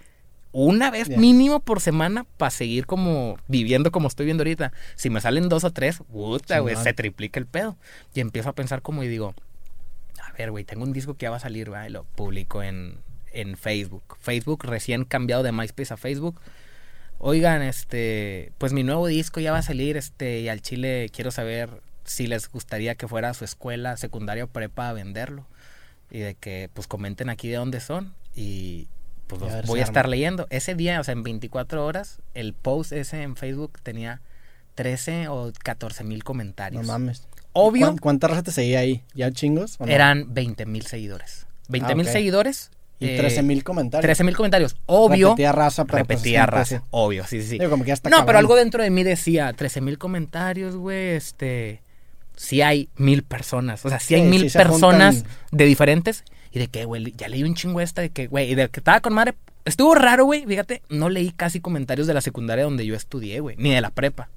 una 0.57 0.93
vez 0.93 1.09
mínimo 1.09 1.59
por 1.59 1.81
semana 1.81 2.25
para 2.37 2.51
seguir 2.51 2.87
como 2.87 3.37
viviendo 3.49 3.91
como 3.91 4.07
estoy 4.07 4.25
viendo 4.25 4.43
ahorita. 4.43 4.73
Si 4.95 5.11
me 5.11 5.21
salen 5.21 5.49
dos 5.49 5.65
o 5.65 5.73
tres, 5.73 5.99
puta, 6.13 6.61
güey, 6.61 6.77
se 6.77 6.93
triplica 6.93 7.41
el 7.41 7.47
pedo. 7.47 7.77
Y 8.15 8.21
empiezo 8.21 8.51
a 8.51 8.53
pensar 8.55 8.81
como 8.81 9.03
y 9.03 9.09
digo, 9.09 9.35
a 10.23 10.31
ver, 10.39 10.53
güey, 10.53 10.63
tengo 10.63 10.85
un 10.85 10.93
disco 10.93 11.15
que 11.15 11.25
ya 11.25 11.31
va 11.31 11.39
a 11.39 11.41
salir, 11.41 11.73
¿va? 11.73 11.89
Y 11.89 11.91
lo 11.91 12.05
publico 12.05 12.63
en, 12.63 12.99
en 13.33 13.57
Facebook. 13.57 14.17
Facebook 14.21 14.65
recién 14.65 15.05
cambiado 15.05 15.43
de 15.43 15.51
MySpace 15.51 15.93
a 15.93 15.97
Facebook. 15.97 16.41
Oigan, 17.19 17.61
este, 17.61 18.53
pues 18.59 18.73
mi 18.73 18.85
nuevo 18.85 19.09
disco 19.09 19.41
ya 19.41 19.51
va 19.51 19.59
a 19.59 19.63
salir, 19.63 19.97
este, 19.97 20.39
y 20.39 20.49
al 20.49 20.63
Chile 20.63 21.11
quiero 21.13 21.33
saber 21.33 21.83
si 22.05 22.29
les 22.29 22.49
gustaría 22.49 22.95
que 22.95 23.09
fuera 23.09 23.31
a 23.31 23.35
su 23.35 23.45
escuela 23.45 23.97
secundaria 23.97 24.45
o 24.45 24.49
prepa 24.49 24.89
a 24.89 24.93
venderlo. 24.93 25.49
Y 26.13 26.21
de 26.21 26.37
que, 26.37 26.71
pues 26.73 26.87
comenten 26.87 27.29
aquí 27.29 27.49
de 27.49 27.57
dónde 27.57 27.81
son. 27.81 28.15
Y 28.37 28.87
pues 29.27 29.43
a 29.43 29.63
si 29.63 29.67
voy 29.69 29.81
a 29.81 29.85
estar 29.85 30.09
leyendo. 30.09 30.47
Ese 30.51 30.75
día, 30.75 31.01
o 31.01 31.05
sea, 31.05 31.13
en 31.13 31.23
24 31.23 31.85
horas, 31.85 32.21
el 32.35 32.53
post 32.53 32.93
ese 32.93 33.23
en 33.23 33.37
Facebook 33.37 33.79
tenía 33.83 34.21
13 34.75 35.29
o 35.29 35.53
14 35.63 36.05
mil 36.05 36.19
No 36.19 36.25
comentarios. 36.25 36.87
mames. 36.87 37.27
Obvio, 37.53 37.87
¿Cuán- 37.87 37.99
¿Cuánta 37.99 38.29
raza 38.29 38.43
te 38.43 38.53
seguía 38.53 38.81
ahí? 38.81 39.03
¿Ya 39.15 39.31
chingos? 39.31 39.77
o 39.79 39.87
no? 39.87 39.93
eran 39.93 40.35
20 40.35 40.67
mil 40.67 40.85
seguidores. 40.87 41.47
20 41.69 41.95
mil 41.95 42.07
ok. 42.07 42.13
seguidores. 42.13 42.71
Y 43.01 43.09
eh, 43.09 43.17
13 43.17 43.43
mil 43.43 43.65
comentarios. 43.65 44.03
13 44.03 44.25
mil 44.25 44.37
comentarios. 44.37 44.77
Obvio. 44.87 45.31
Repetía 45.31 45.53
raza, 45.53 45.85
pero 45.85 46.05
pues, 46.05 46.19
repetía 46.19 46.41
siempre 46.41 46.57
raza. 46.59 46.83
Obvio, 46.91 47.25
sí, 47.27 47.43
sí, 47.43 47.49
sí. 47.51 47.59
Digo, 47.59 47.71
como 47.71 47.85
que 47.85 47.95
No, 48.11 48.25
pero 48.27 48.39
algo 48.39 48.55
dentro 48.57 48.83
de 48.83 48.91
mí 48.91 49.03
decía 49.03 49.53
13 49.53 49.81
mil 49.81 49.99
comentarios, 49.99 50.77
güey. 50.77 51.11
Este. 51.11 51.83
Sí 52.37 52.63
hay 52.63 52.89
mil 52.97 53.23
personas. 53.23 53.85
O 53.85 53.89
sea, 53.89 54.01
sí 54.01 54.15
hay 54.17 54.23
Sí, 54.23 54.29
mil 54.29 54.51
personas 54.51 55.17
juntan. 55.17 55.33
de 55.53 55.65
diferentes. 55.65 56.25
Y 56.55 56.61
de 56.61 56.69
que, 56.69 56.85
güey, 56.85 57.13
ya 57.17 57.27
leí 57.27 57.43
un 57.43 57.57
chingo 57.57 57.81
esta 57.81 58.01
de 58.01 58.11
que, 58.11 58.29
güey, 58.29 58.53
y 58.53 58.55
de 58.55 58.69
que 58.69 58.79
estaba 58.79 59.01
con 59.01 59.13
madre. 59.13 59.35
Estuvo 59.65 59.93
raro, 59.97 60.25
güey. 60.25 60.47
Fíjate, 60.47 60.83
no 60.89 61.09
leí 61.09 61.33
casi 61.33 61.59
comentarios 61.59 62.07
de 62.07 62.15
la 62.15 62.21
secundaria 62.21 62.63
donde 62.63 62.87
yo 62.87 62.95
estudié, 62.95 63.41
güey. 63.41 63.57
Ni 63.59 63.75
de 63.75 63.81
la 63.81 63.91
prepa. 63.91 64.29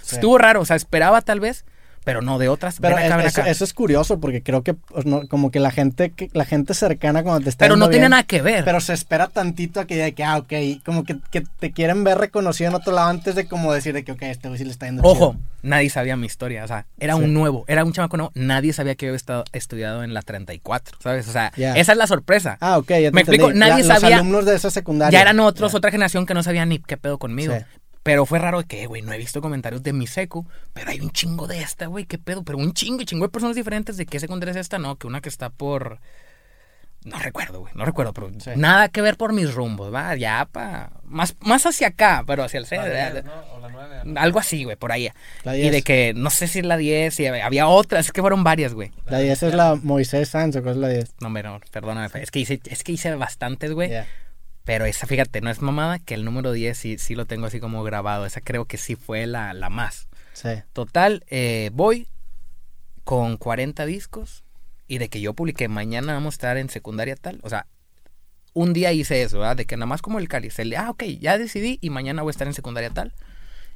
Sí. 0.00 0.14
Estuvo 0.14 0.38
raro. 0.38 0.60
O 0.60 0.64
sea, 0.64 0.76
esperaba 0.76 1.20
tal 1.20 1.40
vez, 1.40 1.64
pero 2.04 2.20
no 2.22 2.38
de 2.38 2.48
otras. 2.48 2.78
Pero 2.80 2.96
Ven 2.96 3.06
acá, 3.06 3.14
es- 3.14 3.18
ven 3.18 3.26
eso, 3.26 3.40
acá. 3.40 3.50
eso 3.50 3.64
es 3.64 3.72
curioso 3.74 4.20
porque 4.20 4.42
creo 4.42 4.62
que 4.62 4.74
pues, 4.74 5.06
no- 5.06 5.26
como 5.26 5.50
que 5.50 5.58
la 5.60 5.70
gente 5.70 6.10
que 6.10 6.30
la 6.32 6.44
gente 6.44 6.74
cercana 6.74 7.22
cuando 7.22 7.42
te 7.42 7.48
está 7.50 7.64
pero 7.64 7.76
no 7.76 7.88
tiene 7.88 8.08
nada 8.08 8.22
que 8.24 8.42
ver. 8.42 8.64
Pero 8.64 8.80
se 8.80 8.92
espera 8.92 9.28
tantito 9.28 9.80
a 9.80 9.86
que 9.86 9.94
diga 9.94 10.10
que, 10.12 10.22
ah, 10.24 10.36
ok, 10.38 10.52
como 10.84 11.04
que, 11.04 11.16
que 11.30 11.42
te 11.58 11.72
quieren 11.72 12.04
ver 12.04 12.18
reconocido 12.18 12.68
en 12.68 12.74
otro 12.76 12.92
lado 12.92 13.08
antes 13.08 13.34
de 13.34 13.46
como 13.46 13.72
decir 13.72 13.94
de 13.94 14.04
que, 14.04 14.12
ok, 14.12 14.22
este 14.22 14.48
güey 14.48 14.58
sí 14.58 14.64
le 14.64 14.70
está 14.70 14.86
yendo 14.86 15.02
Ojo, 15.02 15.32
chido. 15.32 15.44
nadie 15.62 15.88
sabía 15.90 16.16
mi 16.16 16.26
historia, 16.26 16.64
o 16.64 16.68
sea, 16.68 16.86
era 17.00 17.14
Sí. 17.16 17.22
un 17.22 17.32
nuevo, 17.34 17.64
era 17.68 17.84
un 17.84 17.92
chamaco 17.92 18.16
nuevo, 18.16 18.32
nadie 18.34 18.72
sabía 18.72 18.94
que 18.94 19.06
yo 19.06 19.10
había 19.10 19.16
estado, 19.16 19.44
estudiado 19.52 20.04
en 20.04 20.12
la 20.14 20.22
34, 20.22 20.98
¿sabes? 21.00 21.26
O 21.28 21.32
sea, 21.32 21.52
esa 21.56 21.92
es 21.92 21.98
la 21.98 22.06
sorpresa. 22.06 22.58
Ah, 22.60 22.78
ok, 22.78 22.88
ya 22.90 22.96
te 22.96 23.10
Me 23.12 23.20
explico, 23.22 23.52
nadie 23.52 23.82
La- 23.84 23.94
sabía- 23.94 24.10
Los 24.16 24.20
alumnos 24.20 24.44
de 24.46 24.54
esa 24.56 24.70
secundaria. 24.70 25.18
ya 25.18 25.22
eran 25.22 25.40
otros, 25.40 25.74
otra 25.74 25.90
generación 25.90 26.26
que 26.26 26.34
no 26.34 26.42
sabía 26.42 26.66
ni 26.66 26.78
qué 26.80 26.96
pedo 26.96 27.18
conmigo. 27.18 27.54
Sí. 27.56 27.64
Pero 28.04 28.26
fue 28.26 28.38
raro 28.38 28.62
que, 28.62 28.86
güey, 28.86 29.02
no 29.02 29.12
he 29.12 29.18
visto 29.18 29.40
comentarios 29.40 29.82
de 29.82 29.92
mi 29.92 30.06
secu, 30.06 30.46
pero 30.74 30.90
hay 30.90 31.00
un 31.00 31.10
chingo 31.10 31.46
de 31.48 31.60
esta, 31.62 31.86
güey, 31.86 32.04
qué 32.04 32.18
pedo, 32.18 32.44
pero 32.44 32.58
un 32.58 32.72
chingo, 32.74 33.00
y 33.02 33.06
chingo 33.06 33.24
de 33.24 33.30
personas 33.30 33.56
diferentes 33.56 33.96
de 33.96 34.04
qué 34.06 34.20
secundaria 34.20 34.52
es 34.52 34.58
esta, 34.58 34.78
no, 34.78 34.96
que 34.96 35.06
una 35.06 35.20
que 35.22 35.28
está 35.30 35.48
por... 35.50 35.98
No 37.04 37.18
recuerdo, 37.18 37.60
güey, 37.60 37.72
no 37.74 37.84
recuerdo, 37.84 38.14
pero 38.14 38.30
Sí. 38.40 38.50
nada 38.56 38.88
que 38.88 39.02
ver 39.02 39.16
por 39.18 39.32
mis 39.34 39.52
rumbos, 39.54 39.92
va, 39.92 40.16
ya 40.16 40.48
pa, 40.50 40.90
más, 41.04 41.36
más 41.40 41.66
hacia 41.66 41.88
acá, 41.88 42.24
pero 42.26 42.42
hacia 42.44 42.56
el 42.58 42.62
La 42.64 42.68
centro, 42.68 42.90
10, 42.90 43.24
¿no? 43.24 43.32
O 43.54 43.60
la 43.60 43.68
9. 43.68 44.02
algo 44.16 44.38
así, 44.38 44.64
güey, 44.64 44.76
por 44.76 44.90
ahí. 44.90 45.10
La 45.42 45.54
Y 45.54 45.60
10. 45.60 45.72
de 45.72 45.82
que, 45.82 46.12
no 46.16 46.30
sé 46.30 46.46
si 46.48 46.60
es 46.60 46.64
la 46.66 46.78
10, 46.78 47.14
si 47.14 47.26
había 47.26 47.68
otras, 47.68 48.06
es 48.06 48.12
que 48.12 48.22
fueron 48.22 48.42
varias, 48.42 48.72
güey. 48.72 48.90
La 49.06 49.18
10 49.18 49.42
es 49.42 49.54
la 49.54 49.74
Moisés 49.82 50.30
Sanz, 50.30 50.56
¿o 50.56 50.62
cuál 50.62 50.76
es 50.76 50.80
la 50.80 50.88
10? 50.88 51.14
No, 51.20 51.28
no, 51.28 51.60
perdóname, 51.70 52.08
es 52.22 52.30
que 52.30 52.38
hice, 52.40 52.60
es 52.64 52.82
que 52.82 52.92
hice 52.92 53.14
bastantes, 53.16 53.72
güey. 53.72 53.90
Ya. 53.90 54.06
Pero 54.64 54.86
esa, 54.86 55.06
fíjate, 55.06 55.40
no 55.42 55.50
es 55.50 55.60
mamada, 55.60 55.98
que 55.98 56.14
el 56.14 56.24
número 56.24 56.52
10 56.52 56.76
sí, 56.76 56.98
sí 56.98 57.14
lo 57.14 57.26
tengo 57.26 57.46
así 57.46 57.60
como 57.60 57.82
grabado. 57.82 58.24
Esa 58.26 58.40
creo 58.40 58.64
que 58.64 58.78
sí 58.78 58.96
fue 58.96 59.26
la, 59.26 59.52
la 59.52 59.68
más. 59.70 60.08
Sí. 60.32 60.48
Total, 60.72 61.22
eh, 61.28 61.70
voy 61.74 62.08
con 63.04 63.36
40 63.36 63.84
discos 63.84 64.42
y 64.88 64.98
de 64.98 65.08
que 65.10 65.20
yo 65.20 65.34
publiqué 65.34 65.68
mañana 65.68 66.14
vamos 66.14 66.34
a 66.34 66.36
estar 66.36 66.56
en 66.56 66.70
secundaria 66.70 67.14
tal. 67.16 67.40
O 67.42 67.50
sea, 67.50 67.66
un 68.54 68.72
día 68.72 68.92
hice 68.92 69.22
eso, 69.22 69.38
¿verdad? 69.40 69.56
De 69.56 69.66
que 69.66 69.76
nada 69.76 69.86
más 69.86 70.00
como 70.00 70.18
el 70.18 70.28
cáliz. 70.28 70.58
El 70.58 70.70
de, 70.70 70.76
ah, 70.78 70.90
ok, 70.90 71.02
ya 71.20 71.36
decidí 71.36 71.78
y 71.82 71.90
mañana 71.90 72.22
voy 72.22 72.30
a 72.30 72.32
estar 72.32 72.46
en 72.46 72.54
secundaria 72.54 72.88
tal. 72.90 73.12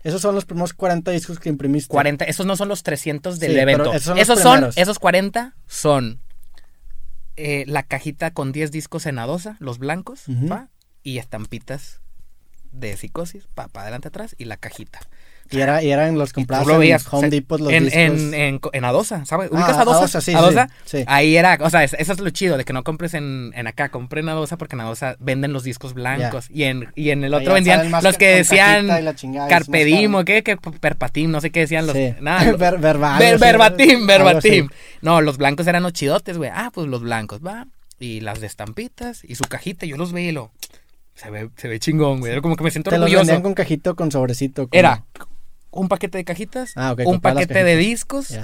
Esos 0.05 0.22
son 0.22 0.34
los 0.34 0.47
primeros 0.47 0.72
40 0.72 1.11
discos 1.11 1.39
que 1.39 1.49
imprimiste. 1.51 1.93
40, 1.93 2.24
esos 2.24 2.47
no 2.47 2.57
son 2.57 2.68
los 2.68 2.82
300 2.82 3.39
del 3.41 3.53
Sí, 3.53 3.59
evento. 3.59 3.93
esos 3.93 4.05
son 4.05 4.18
Esos 4.18 4.36
los 4.36 4.43
son, 4.43 4.70
esos 4.76 4.99
40 4.99 5.55
son 5.66 6.22
eh, 7.36 7.64
la 7.66 7.82
cajita 7.82 8.30
con 8.32 8.53
10 8.53 8.70
discos 8.70 9.07
en 9.07 9.18
adosa, 9.18 9.57
los 9.61 9.78
blancos, 9.78 10.24
y 11.09 11.19
estampitas 11.19 12.01
de 12.73 12.97
psicosis, 12.97 13.45
pa, 13.55 13.69
para 13.69 13.85
adelante 13.85 14.09
atrás, 14.09 14.35
y 14.39 14.45
la 14.45 14.57
cajita. 14.57 15.01
Y, 15.51 15.61
era, 15.61 15.83
y 15.83 15.91
eran 15.91 16.19
los 16.19 16.35
comprados 16.35 16.67
lo 16.67 16.83
en 16.83 16.99
Home 17.11 17.31
Depot 17.31 17.59
los 17.59 17.73
en, 17.73 17.85
discos. 17.85 18.03
en, 18.03 18.35
en, 18.35 18.61
en 18.71 18.85
Adosa, 18.85 19.25
¿sabes? 19.25 19.49
Ah, 19.51 19.55
¿Ubicas 19.57 19.79
Adosa? 19.79 19.99
Adosa, 20.01 20.21
sí, 20.21 20.31
sí, 20.33 20.37
Adosa, 20.37 20.69
sí. 20.85 21.05
Ahí 21.07 21.37
era, 21.39 21.57
o 21.63 21.71
sea, 21.71 21.83
es- 21.85 21.95
eso 21.99 22.13
es 22.13 22.21
lo 22.21 22.29
chido, 22.29 22.59
de 22.59 22.67
que 22.67 22.75
no 22.75 22.85
compres 22.85 23.15
en, 23.15 23.53
en 23.57 23.67
acá, 23.67 23.89
compré 23.89 24.21
en 24.21 24.29
Adosa 24.29 24.59
porque 24.59 24.77
en 24.77 24.81
Adosa 24.83 25.17
venden 25.21 25.55
los 25.55 25.63
discos 25.65 25.95
blancos. 25.95 26.51
Y, 26.51 26.65
en, 26.65 26.89
y 26.95 27.09
en 27.09 27.25
el 27.25 27.33
otro 27.33 27.55
vendían 27.55 27.91
los 27.91 28.19
que 28.19 28.27
decían 28.29 28.89
cajita 28.89 29.01
y 29.01 29.05
la 29.05 29.15
chingada, 29.15 29.47
es 29.47 29.51
Carpe 29.55 29.71
más 29.79 29.87
Diem 29.87 30.11
caro. 30.13 30.21
o 30.21 30.25
qué, 30.27 30.43
que 30.43 30.57
Perpatim, 30.59 31.31
no 31.31 31.41
sé 31.41 31.49
qué 31.51 31.61
decían 31.61 31.87
los... 31.87 31.97
Sí. 31.97 32.13
Nada, 32.21 32.53
Ver- 32.53 32.79
verbal, 32.79 33.19
Ver- 33.19 33.39
sí, 33.39 33.41
verbatim, 33.41 34.07
verbatim. 34.07 34.69
No, 35.01 35.23
los 35.23 35.39
blancos 35.39 35.67
eran 35.67 35.83
los 35.83 35.95
chidotes, 35.95 36.37
güey. 36.37 36.51
Ah, 36.53 36.71
pues 36.75 36.89
los 36.89 37.01
blancos, 37.01 37.41
va. 37.41 37.67
Y 37.99 38.21
las 38.21 38.41
de 38.43 38.47
estampitas 38.49 39.25
y 39.25 39.35
su 39.37 39.45
cajita, 39.45 39.87
yo 39.87 39.97
los 39.97 40.13
veía 40.13 40.29
y 40.29 40.33
lo... 40.33 40.53
Se 41.21 41.31
ve, 41.31 41.51
se 41.57 41.66
ve 41.69 41.81
chingón, 41.81 42.21
güey. 42.21 42.33
Era 42.33 42.41
como 42.41 42.55
que 42.57 42.62
me 42.64 42.71
siento 42.71 42.91
Te 42.91 42.97
orgulloso. 42.97 43.19
vendían 43.23 43.43
con 43.43 43.55
cajito 43.55 43.97
con 43.97 44.11
sobrecito. 44.12 44.69
Era 44.71 45.05
un 45.71 45.89
paquete 45.89 46.16
de 46.19 46.25
cajitas, 46.25 46.73
Ah, 46.77 46.95
un 47.05 47.21
paquete 47.21 47.64
de 47.64 47.77
discos. 47.77 48.39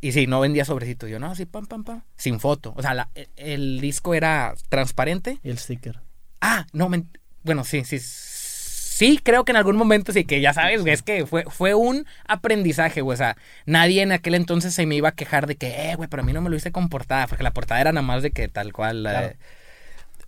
Y 0.00 0.12
sí, 0.12 0.26
no 0.26 0.40
vendía 0.40 0.64
sobrecito. 0.64 1.06
Yo, 1.06 1.18
no, 1.18 1.30
así, 1.30 1.44
pam, 1.44 1.66
pam, 1.66 1.84
pam. 1.84 2.02
Sin 2.16 2.40
foto. 2.40 2.72
O 2.74 2.80
sea, 2.80 2.94
la- 2.94 3.10
el, 3.14 3.28
el 3.36 3.80
disco 3.82 4.14
era 4.14 4.54
transparente. 4.70 5.38
Y 5.42 5.50
el 5.50 5.58
sticker. 5.58 6.00
Ah, 6.40 6.66
no, 6.72 6.88
men- 6.88 7.10
bueno, 7.42 7.64
sí, 7.64 7.84
sí. 7.84 7.98
Sí, 8.00 9.18
creo 9.22 9.44
que 9.44 9.52
en 9.52 9.56
algún 9.56 9.76
momento 9.76 10.12
sí, 10.12 10.24
que 10.24 10.40
ya 10.40 10.52
sabes, 10.54 10.80
güey, 10.82 10.92
es 10.94 11.02
que 11.02 11.26
fue, 11.26 11.44
fue 11.48 11.74
un 11.74 12.06
aprendizaje, 12.26 13.00
güey. 13.02 13.14
O 13.14 13.18
sea, 13.18 13.36
nadie 13.66 14.02
en 14.02 14.12
aquel 14.12 14.34
entonces 14.34 14.72
se 14.74 14.86
me 14.86 14.94
iba 14.94 15.10
a 15.10 15.12
quejar 15.12 15.46
de 15.46 15.56
que, 15.56 15.90
eh, 15.90 15.96
güey, 15.96 16.08
pero 16.08 16.22
a 16.22 16.26
mí 16.26 16.32
no 16.32 16.40
me 16.42 16.50
lo 16.50 16.56
hice 16.56 16.72
con 16.72 16.88
portada, 16.88 17.26
porque 17.26 17.42
la 17.42 17.52
portada 17.52 17.80
era 17.80 17.92
nada 17.92 18.06
más 18.06 18.22
de 18.22 18.30
que 18.30 18.48
tal 18.48 18.72
cual. 18.72 19.02
la- 19.02 19.10
Claro. 19.12 19.36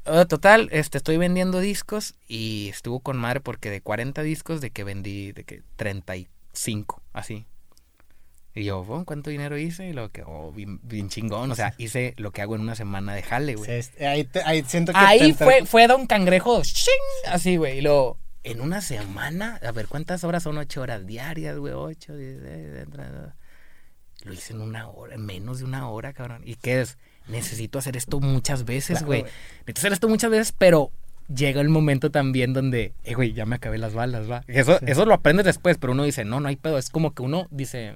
Total, 0.04 0.68
este, 0.72 0.98
estoy 0.98 1.16
vendiendo 1.16 1.60
discos 1.60 2.14
y 2.28 2.68
estuvo 2.70 3.00
con 3.00 3.16
madre 3.18 3.40
porque 3.40 3.70
de 3.70 3.80
40 3.80 4.22
discos 4.22 4.60
de 4.60 4.70
que 4.70 4.84
vendí, 4.84 5.32
de 5.32 5.44
que 5.44 5.62
35, 5.76 7.02
así. 7.12 7.46
Y 8.54 8.64
yo, 8.64 8.80
"Oh, 8.80 9.04
¿cuánto 9.06 9.30
dinero 9.30 9.56
hice? 9.56 9.88
Y 9.88 9.92
lo 9.94 10.10
que, 10.10 10.22
oh, 10.26 10.52
bien, 10.52 10.78
bien 10.82 11.08
chingón. 11.08 11.50
O 11.50 11.54
sea, 11.54 11.74
hice 11.78 12.12
lo 12.18 12.32
que 12.32 12.42
hago 12.42 12.54
en 12.54 12.60
una 12.62 12.74
semana 12.74 13.14
de 13.14 13.22
jale, 13.22 13.54
güey. 13.54 13.66
Sí, 13.66 13.72
este, 13.76 14.06
ahí, 14.06 14.24
te- 14.24 14.42
ahí 14.42 14.62
siento 14.66 14.92
que 14.92 14.98
Ahí 14.98 15.32
te- 15.32 15.44
fue, 15.44 15.64
fue 15.64 15.86
Don 15.86 16.06
Cangrejo, 16.06 16.62
¡shing! 16.62 16.92
así, 17.28 17.56
güey. 17.56 17.78
Y 17.78 17.80
luego, 17.80 18.18
en 18.44 18.60
una 18.60 18.82
semana, 18.82 19.58
a 19.62 19.72
ver, 19.72 19.86
¿cuántas 19.86 20.24
horas 20.24 20.42
son? 20.42 20.58
Ocho 20.58 20.82
horas 20.82 21.06
diarias, 21.06 21.56
güey, 21.56 21.72
ocho, 21.72 22.14
diez, 22.14 22.38
eh, 22.42 22.84
eh, 22.98 23.28
Lo 24.24 24.32
hice 24.34 24.52
en 24.52 24.60
una 24.60 24.86
hora, 24.88 25.14
en 25.14 25.24
menos 25.24 25.58
de 25.60 25.64
una 25.64 25.88
hora, 25.88 26.12
cabrón. 26.12 26.42
¿Y 26.44 26.56
qué 26.56 26.82
es? 26.82 26.98
Necesito 27.28 27.78
hacer 27.78 27.96
esto 27.96 28.20
muchas 28.20 28.64
veces, 28.64 28.98
Claro, 28.98 29.06
güey. 29.06 29.20
güey. 29.22 29.32
Necesito 29.60 29.80
hacer 29.80 29.92
esto 29.92 30.08
muchas 30.08 30.30
veces, 30.30 30.52
pero 30.56 30.90
llega 31.32 31.60
el 31.60 31.68
momento 31.68 32.10
también 32.10 32.52
donde, 32.52 32.92
eh, 33.04 33.14
güey, 33.14 33.32
ya 33.32 33.46
me 33.46 33.56
acabé 33.56 33.78
las 33.78 33.94
balas, 33.94 34.30
va. 34.30 34.42
Eso, 34.48 34.78
Sí. 34.78 34.84
eso 34.88 35.04
lo 35.06 35.14
aprendes 35.14 35.44
después, 35.46 35.78
pero 35.78 35.92
uno 35.92 36.04
dice, 36.04 36.24
no, 36.24 36.40
no 36.40 36.48
hay 36.48 36.56
pedo. 36.56 36.78
Es 36.78 36.90
como 36.90 37.14
que 37.14 37.22
uno 37.22 37.46
dice, 37.50 37.94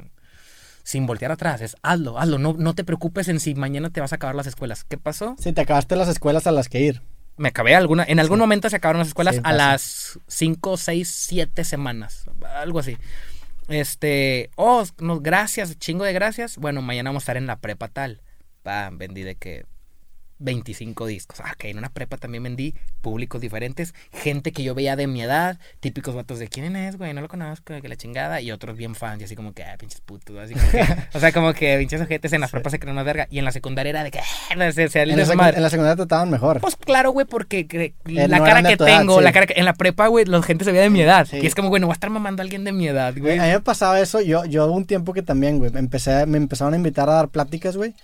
sin 0.84 1.06
voltear 1.06 1.32
atrás, 1.32 1.60
es 1.60 1.76
hazlo, 1.82 2.18
hazlo. 2.18 2.38
No, 2.38 2.54
no 2.56 2.74
te 2.74 2.84
preocupes 2.84 3.28
en 3.28 3.40
si 3.40 3.54
mañana 3.56 3.90
te 3.90 4.00
vas 4.00 4.12
a 4.12 4.16
acabar 4.16 4.36
las 4.36 4.46
escuelas. 4.46 4.84
¿Qué 4.84 4.96
pasó? 4.96 5.34
Sí, 5.38 5.52
te 5.52 5.60
acabaste 5.62 5.96
las 5.96 6.08
escuelas 6.08 6.46
a 6.46 6.52
las 6.52 6.68
que 6.68 6.80
ir. 6.80 7.02
Me 7.36 7.48
acabé 7.48 7.74
alguna, 7.74 8.04
en 8.08 8.18
algún 8.20 8.38
Sí. 8.38 8.40
momento 8.40 8.70
se 8.70 8.76
acabaron 8.76 9.00
las 9.00 9.08
escuelas 9.08 9.34
Sí, 9.34 9.40
a 9.44 9.52
las 9.52 10.18
5, 10.28 10.76
6, 10.78 11.08
7 11.08 11.64
semanas, 11.64 12.24
algo 12.54 12.78
así. 12.78 12.96
Este, 13.68 14.50
oh, 14.56 14.84
no, 14.98 15.20
gracias, 15.20 15.76
chingo 15.78 16.04
de 16.04 16.12
gracias. 16.12 16.56
Bueno, 16.56 16.82
mañana 16.82 17.10
vamos 17.10 17.22
a 17.22 17.24
estar 17.24 17.36
en 17.36 17.46
la 17.46 17.56
prepa 17.56 17.88
tal. 17.88 18.22
Pam, 18.66 18.98
vendí 18.98 19.22
de 19.22 19.36
que 19.36 19.64
25 20.38 21.06
discos. 21.06 21.40
Ah, 21.40 21.52
ok, 21.54 21.64
en 21.66 21.78
una 21.78 21.88
prepa 21.88 22.16
también 22.16 22.42
vendí 22.42 22.74
públicos 23.00 23.40
diferentes, 23.40 23.94
gente 24.12 24.52
que 24.52 24.62
yo 24.62 24.74
veía 24.74 24.96
de 24.96 25.06
mi 25.06 25.22
edad, 25.22 25.58
típicos 25.80 26.14
vatos 26.14 26.38
de 26.38 26.48
quién 26.48 26.76
es, 26.76 26.96
güey, 26.98 27.14
no 27.14 27.20
lo 27.20 27.28
conozco, 27.28 27.74
que 27.80 27.88
la 27.88 27.96
chingada, 27.96 28.40
y 28.40 28.50
otros 28.52 28.76
bien 28.76 28.94
fans, 28.94 29.20
y 29.22 29.24
así 29.24 29.36
como 29.36 29.52
que, 29.52 29.64
ah, 29.64 29.76
pinches 29.78 30.00
putos, 30.00 30.36
así 30.38 30.54
como 30.54 30.70
que, 30.70 30.80
o 31.14 31.20
sea, 31.20 31.32
como 31.32 31.52
que 31.54 31.78
pinches 31.78 32.00
ojetes 32.00 32.32
en 32.32 32.40
las 32.40 32.50
prepas 32.50 32.72
se 32.72 32.78
creen 32.78 32.92
una 32.94 33.02
verga, 33.02 33.26
y 33.30 33.38
en 33.38 33.44
la 33.44 33.52
secundaria 33.52 33.90
era 33.90 34.04
de 34.04 34.10
que, 34.10 34.18
ah, 34.20 34.72
se, 34.72 34.88
se, 34.88 35.02
En 35.02 35.16
la, 35.16 35.48
en 35.50 35.62
la 35.62 35.70
secundaria 35.70 35.96
trataban 35.96 36.30
mejor. 36.30 36.60
pues 36.60 36.76
claro, 36.76 37.10
güey, 37.12 37.26
porque 37.26 37.66
cre- 37.66 37.94
Eh, 38.06 38.28
la 38.28 38.38
no 38.38 38.44
cara 38.44 38.62
que 38.62 38.74
edad, 38.74 38.86
tengo, 38.98 39.18
sí. 39.18 39.24
la 39.24 39.32
cara 39.32 39.46
que 39.46 39.54
en 39.56 39.64
la 39.64 39.74
prepa, 39.74 40.06
güey, 40.08 40.24
la 40.24 40.42
gente 40.42 40.64
se 40.64 40.70
veía 40.72 40.82
de 40.82 40.90
mi 40.90 41.00
edad. 41.00 41.26
Sí. 41.30 41.38
Y 41.42 41.46
es 41.46 41.54
como, 41.54 41.68
güey, 41.68 41.80
no 41.80 41.86
voy 41.86 41.92
a 41.92 41.94
estar 41.94 42.10
mamando 42.10 42.42
a 42.42 42.44
alguien 42.44 42.64
de 42.64 42.72
mi 42.72 42.86
edad, 42.88 43.08
A 43.08 43.12
güey. 43.12 43.38
mí 43.38 43.46
me 43.46 43.60
pasaba 43.60 44.00
eso, 44.00 44.20
yo, 44.20 44.44
yo 44.44 44.66
hubo 44.66 44.74
un 44.74 44.84
tiempo 44.86 45.12
que 45.12 45.22
también, 45.22 45.58
güey, 45.58 45.70
empecé, 45.74 46.26
me 46.26 46.36
empezaron 46.38 46.74
a 46.74 46.76
invitar 46.76 47.08
a 47.08 47.12
dar 47.14 47.28
pláticas, 47.28 47.76
güey, 47.76 47.94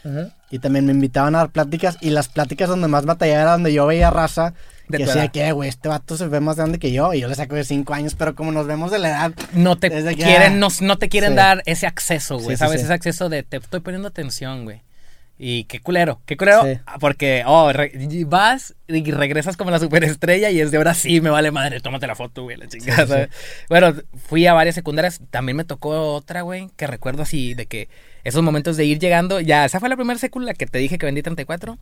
y 0.51 0.59
también 0.59 0.85
me 0.87 0.93
invitaban 0.93 1.35
a 1.35 1.39
dar 1.39 1.51
pláticas, 1.51 1.97
y 2.01 2.11
las 2.23 2.29
pláticas 2.29 2.69
donde 2.69 2.89
más 2.89 3.05
batallaba 3.05 3.43
era 3.43 3.53
donde 3.53 3.73
yo 3.73 3.87
veía 3.87 4.11
raza, 4.11 4.55
De 4.89 4.99
que 4.99 5.07
decía 5.07 5.29
que, 5.29 5.53
güey, 5.53 5.69
este 5.69 5.89
vato 5.89 6.17
se 6.17 6.27
ve 6.29 6.41
más 6.41 6.57
grande 6.57 6.79
que 6.79 6.93
yo, 6.93 7.15
y 7.15 7.21
yo 7.21 7.29
le 7.29 7.35
saco 7.35 7.55
de 7.55 7.65
5 7.65 7.95
años, 7.95 8.15
pero 8.15 8.35
como 8.35 8.53
nos 8.53 8.67
vemos 8.67 8.91
de 8.91 8.99
la 8.99 9.09
edad, 9.09 9.33
No 9.53 9.77
te 9.77 9.91
quieren, 10.15 10.59
no, 10.61 10.69
no 10.81 10.99
te 10.99 11.09
quieren 11.09 11.31
Sí. 11.33 11.37
dar 11.37 11.63
ese 11.67 11.87
acceso, 11.87 12.39
güey, 12.39 12.57
Sí, 12.57 12.61
¿sabes? 12.61 12.81
sí. 12.81 12.85
Ese 12.85 12.93
acceso 12.95 13.29
de 13.29 13.43
te 13.43 13.57
estoy 13.57 13.81
poniendo 13.81 14.09
atención, 14.09 14.65
güey. 14.65 14.83
Y 15.39 15.65
qué 15.65 15.81
culero, 15.81 16.21
qué 16.27 16.37
culero, 16.37 16.63
Sí. 16.63 16.79
porque, 17.01 17.43
oh, 17.47 17.73
vas 18.27 18.75
y 18.87 19.11
regresas 19.11 19.57
como 19.57 19.71
la 19.73 19.81
superestrella 19.81 20.51
y 20.51 20.61
es 20.61 20.71
de 20.71 20.77
ahora 20.77 20.95
sí, 20.95 21.21
me 21.21 21.31
vale 21.31 21.51
madre, 21.51 21.81
tómate 21.81 22.07
la 22.07 22.15
foto, 22.15 22.43
güey, 22.45 22.57
la 22.59 22.69
chingada. 22.69 23.29
Bueno, 23.69 23.95
fui 24.29 24.47
a 24.47 24.53
varias 24.53 24.75
secundarias, 24.77 25.21
también 25.31 25.57
me 25.57 25.65
tocó 25.65 26.15
otra, 26.15 26.43
güey, 26.43 26.69
que 26.77 26.87
recuerdo 26.87 27.23
así 27.23 27.55
de 27.55 27.67
que 27.67 27.89
esos 28.23 28.43
momentos 28.43 28.77
de 28.77 28.85
ir 28.85 29.01
llegando, 29.01 29.41
ya, 29.41 29.65
esa 29.65 29.81
fue 29.81 29.89
la 29.89 29.97
primera 29.97 30.19
secundaria 30.21 30.55
que 30.55 30.67
te 30.67 30.79
dije 30.79 30.97
que 30.99 31.07
vendí 31.07 31.23
34, 31.23 31.77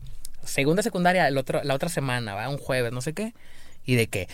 segunda 0.45 0.82
secundaria 0.82 1.26
el 1.28 1.38
otro, 1.38 1.62
la 1.64 1.74
otra 1.74 1.88
semana, 1.88 2.34
va, 2.34 2.49
un 2.49 2.59
jueves, 2.59 2.93
no 2.93 3.01
sé 3.01 3.12
qué, 3.12 3.34
y 3.84 3.95
de 3.97 4.07
que, 4.09 4.28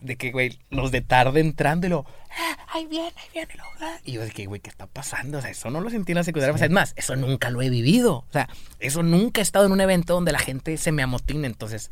de 0.00 0.16
que, 0.16 0.30
güey, 0.30 0.58
los 0.70 0.90
de 0.92 1.00
tarde 1.00 1.40
entrando 1.40 1.86
y 1.86 1.90
lo, 1.90 2.06
"Ah, 2.30 2.56
ahí 2.74 2.86
viene, 2.86 3.06
ahí 3.16 3.28
viene, 3.34 3.54
lo, 3.56 3.64
ah". 3.80 3.98
y 4.04 4.12
yo 4.12 4.22
de 4.22 4.30
que, 4.30 4.46
güey, 4.46 4.60
¿qué 4.60 4.70
está 4.70 4.86
pasando? 4.86 5.38
O 5.38 5.40
sea, 5.40 5.50
eso 5.50 5.70
no 5.70 5.80
lo 5.80 5.90
sentí 5.90 6.12
en 6.12 6.16
la 6.16 6.24
secundaria, 6.24 6.54
O 6.54 6.58
sea, 6.58 6.66
es 6.66 6.72
más, 6.72 6.94
eso 6.96 7.16
nunca 7.16 7.50
lo 7.50 7.62
he 7.62 7.70
vivido, 7.70 8.24
o 8.28 8.32
sea, 8.32 8.48
eso 8.78 9.02
nunca 9.02 9.40
he 9.40 9.42
estado 9.42 9.66
en 9.66 9.72
un 9.72 9.80
evento 9.80 10.14
donde 10.14 10.32
la 10.32 10.38
gente 10.38 10.76
se 10.76 10.92
me 10.92 11.02
amotine, 11.02 11.46
entonces... 11.46 11.90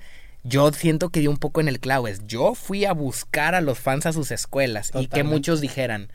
Yo 0.49 0.71
siento 0.73 1.09
que 1.09 1.19
di 1.19 1.27
un 1.27 1.39
poco 1.39 1.61
en 1.61 1.67
el 1.67 1.81
clavo. 1.81 2.07
Es, 2.07 2.25
yo 2.25 2.55
fui 2.55 2.85
a 2.85 2.93
buscar 2.93 3.57
a 3.57 3.61
los 3.61 3.81
fans 3.81 4.07
a 4.07 4.13
sus 4.13 4.31
escuelas 4.31 4.91
y 4.91 4.93
que 4.93 4.99
Totalmente. 5.09 5.35
muchos 5.35 5.61
dijeran 5.61 6.13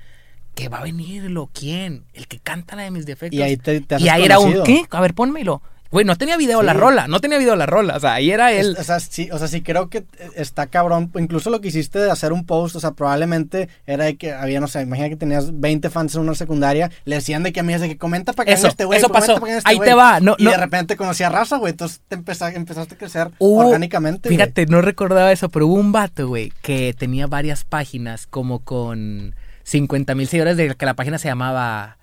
que 0.56 0.70
va 0.70 0.78
a 0.78 0.84
venir 0.84 1.24
lo 1.24 1.48
quién, 1.48 2.06
el 2.14 2.30
que 2.30 2.40
canta 2.40 2.78
la 2.78 2.84
de 2.84 2.92
mis 2.92 3.06
defectos. 3.06 3.38
y 3.38 3.42
ahí 3.42 3.58
te, 3.58 3.82
te 3.82 4.00
Y 4.00 4.08
ahí 4.08 4.24
era 4.24 4.40
un. 4.40 4.64
¿qué? 4.64 4.86
A 4.90 5.02
ver, 5.02 5.16
pónmelo. 5.16 5.62
Güey, 5.92 6.06
no 6.06 6.16
tenía 6.16 6.38
video 6.38 6.64
la 6.64 6.72
rola, 6.72 7.08
no 7.10 7.20
tenía 7.20 7.38
video 7.38 7.58
la 7.58 7.66
rola. 7.66 7.98
O 7.98 8.00
sea, 8.00 8.14
ahí 8.14 8.32
era 8.32 8.54
Es- 8.54 8.66
él. 8.66 8.78
o, 8.80 8.84
sea, 8.84 9.00
sí, 9.02 9.30
o 9.32 9.38
sea, 9.38 9.50
sí 9.50 9.62
creo 9.62 9.90
que 9.90 10.06
está 10.36 10.68
cabrón. 10.68 11.12
Incluso 11.20 11.50
lo 11.50 11.60
que 11.60 11.68
hiciste 11.68 12.00
de 12.00 12.10
hacer 12.10 12.32
un 12.32 12.46
post, 12.46 12.78
o 12.78 12.80
sea, 12.80 12.92
probablemente 12.92 13.68
era 13.86 14.06
de 14.06 14.16
que 14.16 14.32
había, 14.32 14.62
no 14.62 14.68
sé, 14.68 14.82
imagina 14.82 15.10
que 15.10 15.18
tenías 15.18 15.60
20 15.60 15.90
fans 15.90 16.16
en 16.16 16.22
una 16.22 16.34
secundaria, 16.36 16.90
le 17.04 17.16
decían 17.16 17.44
de 17.44 17.52
que 17.52 17.60
amigas 17.60 17.82
de 17.82 17.90
que 17.90 17.98
comenta 17.98 18.32
para 18.32 18.46
que 18.46 18.54
Eso, 18.54 18.68
este 18.68 18.86
güey. 18.86 19.00
eso 19.00 19.10
pasó. 19.10 19.34
para 19.36 19.48
que 19.48 19.58
este 19.58 19.70
Ahí 19.70 19.76
güey". 19.76 19.90
te 19.90 19.94
va, 19.94 20.22
no, 20.22 20.36
y 20.38 20.46
no. 20.46 20.52
de 20.52 20.58
repente 20.58 20.96
conocía 20.96 21.28
raza, 21.30 21.58
güey. 21.58 21.72
Entonces 21.72 22.00
te 22.08 22.16
empeza- 22.16 22.54
empezaste 22.54 22.96
a 22.96 22.98
crecer 22.98 23.28
Hubo- 23.38 23.66
orgánicamente. 23.66 24.30
Fíjate, 24.30 24.68
no 24.68 24.82
recordaba 24.82 25.32
eso, 25.34 25.50
pero 25.50 25.68
hubo 25.68 25.76
un 25.76 25.92
vato, 25.92 26.28
güey, 26.30 26.54
que 26.62 26.96
tenía 26.98 27.28
varias 27.28 27.66
páginas 27.66 28.28
como 28.28 28.60
con 28.60 29.36
50 29.64 30.16
mil 30.16 30.28
seguidores 30.30 30.56
de 30.56 30.74
que 30.74 30.86
la 30.86 30.94
página 30.94 31.18
se 31.18 31.28
llamaba 31.28 31.98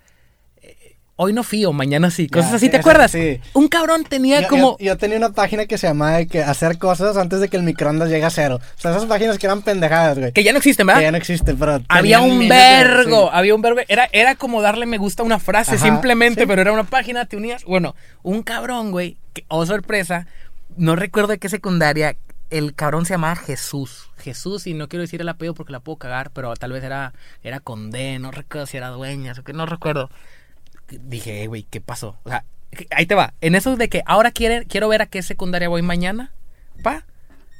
Hoy 1.21 1.33
no 1.33 1.43
fío, 1.43 1.73
mañana 1.73 2.11
sí. 2.11 2.29
Cosas 2.29 2.51
Ya, 2.51 2.55
así, 2.55 2.67
sí, 2.67 2.71
¿te 2.71 2.77
acuerdas? 2.77 3.11
sí. 3.11 3.41
Un 3.53 3.67
cabrón 3.67 4.05
tenía 4.05 4.39
Yo, 4.41 4.47
como... 4.47 4.77
yo- 4.79 4.85
yo 4.85 4.97
tenía 4.97 5.17
una 5.17 5.31
página 5.33 5.65
que 5.65 5.77
se 5.77 5.85
llamaba 5.87 6.13
de 6.17 6.27
que 6.27 6.41
hacer 6.41 6.77
cosas 6.77 7.17
antes 7.17 7.41
de 7.41 7.49
que 7.49 7.57
el 7.57 7.63
microondas 7.63 8.07
llegue 8.09 8.23
a 8.23 8.29
cero. 8.29 8.59
O 8.77 8.81
sea, 8.81 8.91
esas 8.91 9.05
páginas 9.05 9.37
que 9.37 9.45
eran 9.45 9.61
pendejadas, 9.61 10.17
güey. 10.17 10.31
Que 10.31 10.43
ya 10.45 10.53
no 10.53 10.59
existen, 10.59 10.85
Que 10.87 10.93
¿verdad? 10.93 11.01
ya 11.01 11.11
no 11.11 11.17
existen, 11.17 11.57
pero. 11.57 11.81
Había 11.89 12.21
un 12.21 12.47
vergo, 12.47 13.23
sí. 13.25 13.29
había 13.33 13.53
un 13.53 13.61
vergo. 13.61 13.81
Era, 13.89 14.07
era 14.13 14.35
como 14.35 14.61
darle 14.61 14.85
me 14.85 14.97
gusta 14.97 15.21
a 15.21 15.25
una 15.25 15.39
frase 15.39 15.75
Ajá, 15.75 15.83
simplemente, 15.85 16.41
sí. 16.43 16.47
pero 16.47 16.61
era 16.61 16.71
una 16.71 16.85
página, 16.85 17.25
te 17.25 17.35
unías. 17.35 17.65
Bueno, 17.65 17.95
un 18.23 18.41
cabrón, 18.41 18.91
güey, 18.91 19.17
que, 19.33 19.43
oh 19.49 19.65
sorpresa, 19.65 20.25
no 20.77 20.95
recuerdo 20.95 21.31
de 21.31 21.37
qué 21.39 21.49
secundaria, 21.49 22.15
el 22.49 22.73
cabrón 22.75 23.05
se 23.05 23.15
llamaba 23.15 23.35
Jesús. 23.35 24.09
Jesús, 24.19 24.67
y 24.67 24.73
no 24.73 24.87
quiero 24.87 25.01
decir 25.01 25.19
el 25.19 25.27
apellido 25.27 25.53
porque 25.53 25.73
la 25.73 25.81
puedo 25.81 25.97
cagar, 25.97 26.31
pero 26.31 26.53
tal 26.55 26.71
vez 26.71 26.83
era, 26.83 27.11
era 27.43 27.59
Condé, 27.59 28.19
no 28.19 28.31
recuerdo 28.31 28.67
si 28.67 28.77
era 28.77 28.87
Dueñas 28.87 29.37
o 29.39 29.43
que 29.43 29.51
no 29.51 29.65
recuerdo. 29.65 30.09
Dije, 30.89 31.43
"Eh, 31.43 31.47
güey, 31.47 31.63
¿qué 31.63 31.81
pasó? 31.81 32.17
O 32.23 32.29
sea, 32.29 32.43
ahí 32.91 33.05
te 33.05 33.15
va. 33.15 33.33
En 33.41 33.55
eso 33.55 33.75
de 33.75 33.89
que 33.89 34.03
ahora 34.05 34.31
quiere, 34.31 34.65
quiero 34.65 34.87
ver 34.87 35.01
a 35.01 35.05
qué 35.05 35.21
secundaria 35.21 35.69
voy 35.69 35.81
mañana, 35.81 36.31
pa, 36.83 37.05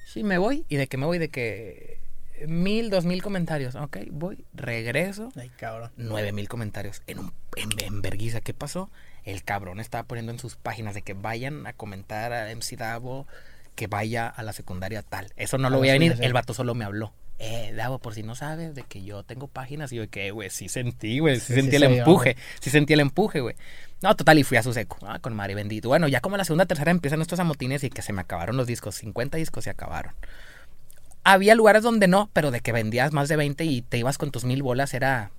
sí 0.05 0.23
me 0.23 0.37
voy, 0.37 0.65
y 0.69 0.75
de 0.77 0.87
que 0.87 0.97
me 0.97 1.05
voy 1.05 1.17
de 1.17 1.29
que 1.29 1.99
mil, 2.47 2.89
dos 2.89 3.05
mil 3.05 3.21
comentarios. 3.21 3.75
Ok, 3.75 3.97
voy, 4.11 4.45
regreso. 4.53 5.31
Ay, 5.35 5.49
cabrón. 5.57 5.91
Nueve 5.97 6.31
mil 6.31 6.47
comentarios 6.47 7.01
en, 7.07 7.19
un, 7.19 7.33
en, 7.55 7.69
en 7.79 8.01
vergüenza. 8.01 8.41
¿Qué 8.41 8.53
pasó? 8.53 8.89
El 9.25 9.43
cabrón 9.43 9.79
estaba 9.79 10.03
poniendo 10.03 10.31
en 10.31 10.39
sus 10.39 10.55
páginas 10.55 10.95
de 10.95 11.01
que 11.01 11.13
vayan 11.13 11.67
a 11.67 11.73
comentar 11.73 12.31
a 12.33 12.49
MC 12.55 12.77
Davo 12.77 13.27
que 13.75 13.87
vaya 13.87 14.27
a 14.27 14.43
la 14.43 14.51
secundaria 14.51 15.03
tal. 15.03 15.31
Eso 15.37 15.57
no 15.57 15.67
A 15.67 15.69
lo 15.69 15.77
voy 15.77 15.89
a 15.89 15.93
venir. 15.93 16.17
El 16.19 16.33
vato 16.33 16.53
solo 16.53 16.75
me 16.75 16.83
habló. 16.83 17.13
Eh, 17.41 17.71
Davo, 17.73 17.99
por 17.99 18.13
si 18.13 18.21
no 18.21 18.35
sabes 18.35 18.75
de 18.75 18.83
que 18.83 19.01
yo 19.03 19.23
tengo 19.23 19.47
páginas. 19.47 19.91
Y 19.93 19.95
yo, 19.95 20.09
que, 20.09 20.31
güey, 20.31 20.49
sí 20.49 20.67
sentí, 20.67 21.19
güey. 21.19 21.39
Sí, 21.39 21.47
Sí, 21.47 21.53
sentí 21.53 21.69
sí 21.71 21.75
el 21.77 21.83
empuje. 21.83 22.35
Sí 22.59 22.69
sentí 22.69 22.93
el 22.93 22.99
empuje, 22.99 23.39
güey. 23.39 23.55
No, 24.01 24.15
total, 24.15 24.39
y 24.39 24.43
fui 24.43 24.57
a 24.57 24.63
su 24.63 24.73
seco. 24.73 24.97
Ah, 25.07 25.19
con 25.19 25.33
Mari 25.33 25.53
bendito. 25.53 25.87
Bueno, 25.87 26.07
ya 26.07 26.19
como 26.21 26.35
la 26.37 26.43
segunda, 26.43 26.65
tercera 26.65 26.91
empiezan 26.91 27.21
estos 27.21 27.39
amotines 27.39 27.83
y 27.83 27.89
que 27.89 28.01
se 28.01 28.11
me 28.13 28.21
acabaron 28.21 28.57
los 28.57 28.67
discos. 28.67 28.95
50 28.95 29.37
discos 29.37 29.63
se 29.63 29.69
acabaron. 29.69 30.13
Había 31.23 31.55
lugares 31.55 31.83
donde 31.83 32.07
no, 32.07 32.29
pero 32.33 32.51
de 32.51 32.61
que 32.61 32.71
vendías 32.71 33.11
más 33.13 33.29
de 33.29 33.35
20 33.35 33.63
y 33.65 33.81
te 33.81 33.97
ibas 33.97 34.17
con 34.17 34.31
tus 34.31 34.45
mil 34.45 34.63
bolas 34.63 34.93
era 34.93 35.31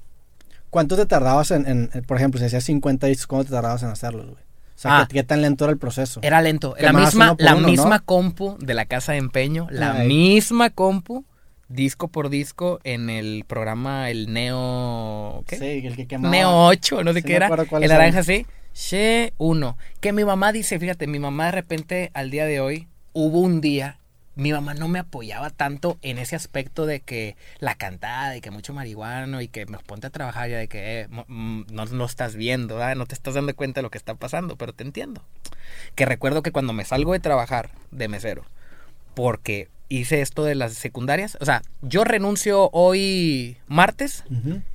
¿Cuánto 0.70 0.96
te 0.96 1.04
tardabas 1.04 1.50
en, 1.50 1.90
por 2.06 2.16
ejemplo, 2.16 2.38
si 2.38 2.46
hacías 2.46 2.62
50 2.64 3.08
discos, 3.08 3.26
cuánto 3.26 3.46
te 3.48 3.54
tardabas 3.54 3.82
en 3.82 3.88
hacerlos, 3.88 4.26
güey? 4.26 4.42
O 4.76 4.78
sea, 4.82 5.00
Ah. 5.00 5.08
¿qué, 5.10 5.22
tan 5.24 5.42
lento 5.42 5.64
era 5.64 5.72
el 5.72 5.78
proceso? 5.78 6.20
Era 6.22 6.40
lento. 6.40 6.74
La 6.78 6.92
misma, 6.92 7.32
uno 7.32 7.36
la 7.40 7.54
misma 7.56 7.98
¿no? 7.98 8.04
compu 8.04 8.56
de 8.60 8.72
la 8.74 8.84
casa 8.86 9.12
de 9.12 9.18
empeño, 9.18 9.66
la 9.70 9.92
Ay. 9.92 10.06
misma 10.08 10.70
compu, 10.70 11.24
disco 11.70 12.08
por 12.08 12.28
disco, 12.28 12.80
en 12.84 13.08
el 13.08 13.44
programa 13.46 14.10
El 14.10 14.32
Neo. 14.32 15.44
¿Qué? 15.46 15.56
Sí, 15.56 15.86
el 15.86 15.96
que 15.96 16.06
quemaba. 16.06 16.30
Neo 16.30 16.66
8, 16.66 17.02
no 17.02 17.12
sé 17.14 17.20
Sí 17.20 17.26
qué 17.28 17.36
era. 17.36 17.48
El 17.48 17.88
naranja 17.88 18.18
así. 18.18 18.44
She 18.74 19.32
1. 19.38 19.78
Que 20.00 20.12
mi 20.12 20.24
mamá 20.24 20.52
dice, 20.52 20.78
fíjate, 20.78 21.06
mi 21.06 21.18
mamá 21.18 21.46
de 21.46 21.52
repente 21.52 22.10
al 22.12 22.30
día 22.30 22.44
de 22.44 22.60
hoy, 22.60 22.88
hubo 23.12 23.40
un 23.40 23.60
día, 23.60 23.98
mi 24.34 24.52
mamá 24.52 24.74
no 24.74 24.88
me 24.88 24.98
apoyaba 24.98 25.50
tanto 25.50 25.98
en 26.02 26.18
ese 26.18 26.36
aspecto 26.36 26.86
de 26.86 27.00
que 27.00 27.36
la 27.58 27.74
cantada, 27.74 28.30
de 28.30 28.40
que 28.40 28.50
mucho 28.50 28.72
marihuano 28.74 29.40
y 29.40 29.48
que 29.48 29.66
me 29.66 29.78
ponte 29.78 30.06
a 30.06 30.10
trabajar 30.10 30.48
ya 30.50 30.58
de 30.58 30.68
que 30.68 31.00
eh, 31.00 31.08
no 31.28 31.84
lo 31.86 32.04
estás 32.04 32.36
viendo, 32.36 32.76
¿verdad? 32.76 32.96
no 32.96 33.06
te 33.06 33.14
estás 33.14 33.34
dando 33.34 33.54
cuenta 33.54 33.80
de 33.80 33.82
lo 33.82 33.90
que 33.90 33.98
está 33.98 34.14
pasando, 34.14 34.56
pero 34.56 34.72
te 34.72 34.84
entiendo. 34.84 35.22
Que 35.94 36.06
recuerdo 36.06 36.42
que 36.42 36.52
cuando 36.52 36.72
me 36.72 36.84
salgo 36.84 37.12
de 37.12 37.20
trabajar 37.20 37.70
de 37.90 38.08
mesero, 38.08 38.44
porque 39.14 39.68
hice 39.90 40.22
esto 40.22 40.44
de 40.44 40.54
las 40.54 40.72
secundarias, 40.72 41.36
o 41.40 41.44
sea, 41.44 41.62
yo 41.82 42.04
renuncio 42.04 42.70
hoy 42.72 43.58
martes 43.66 44.24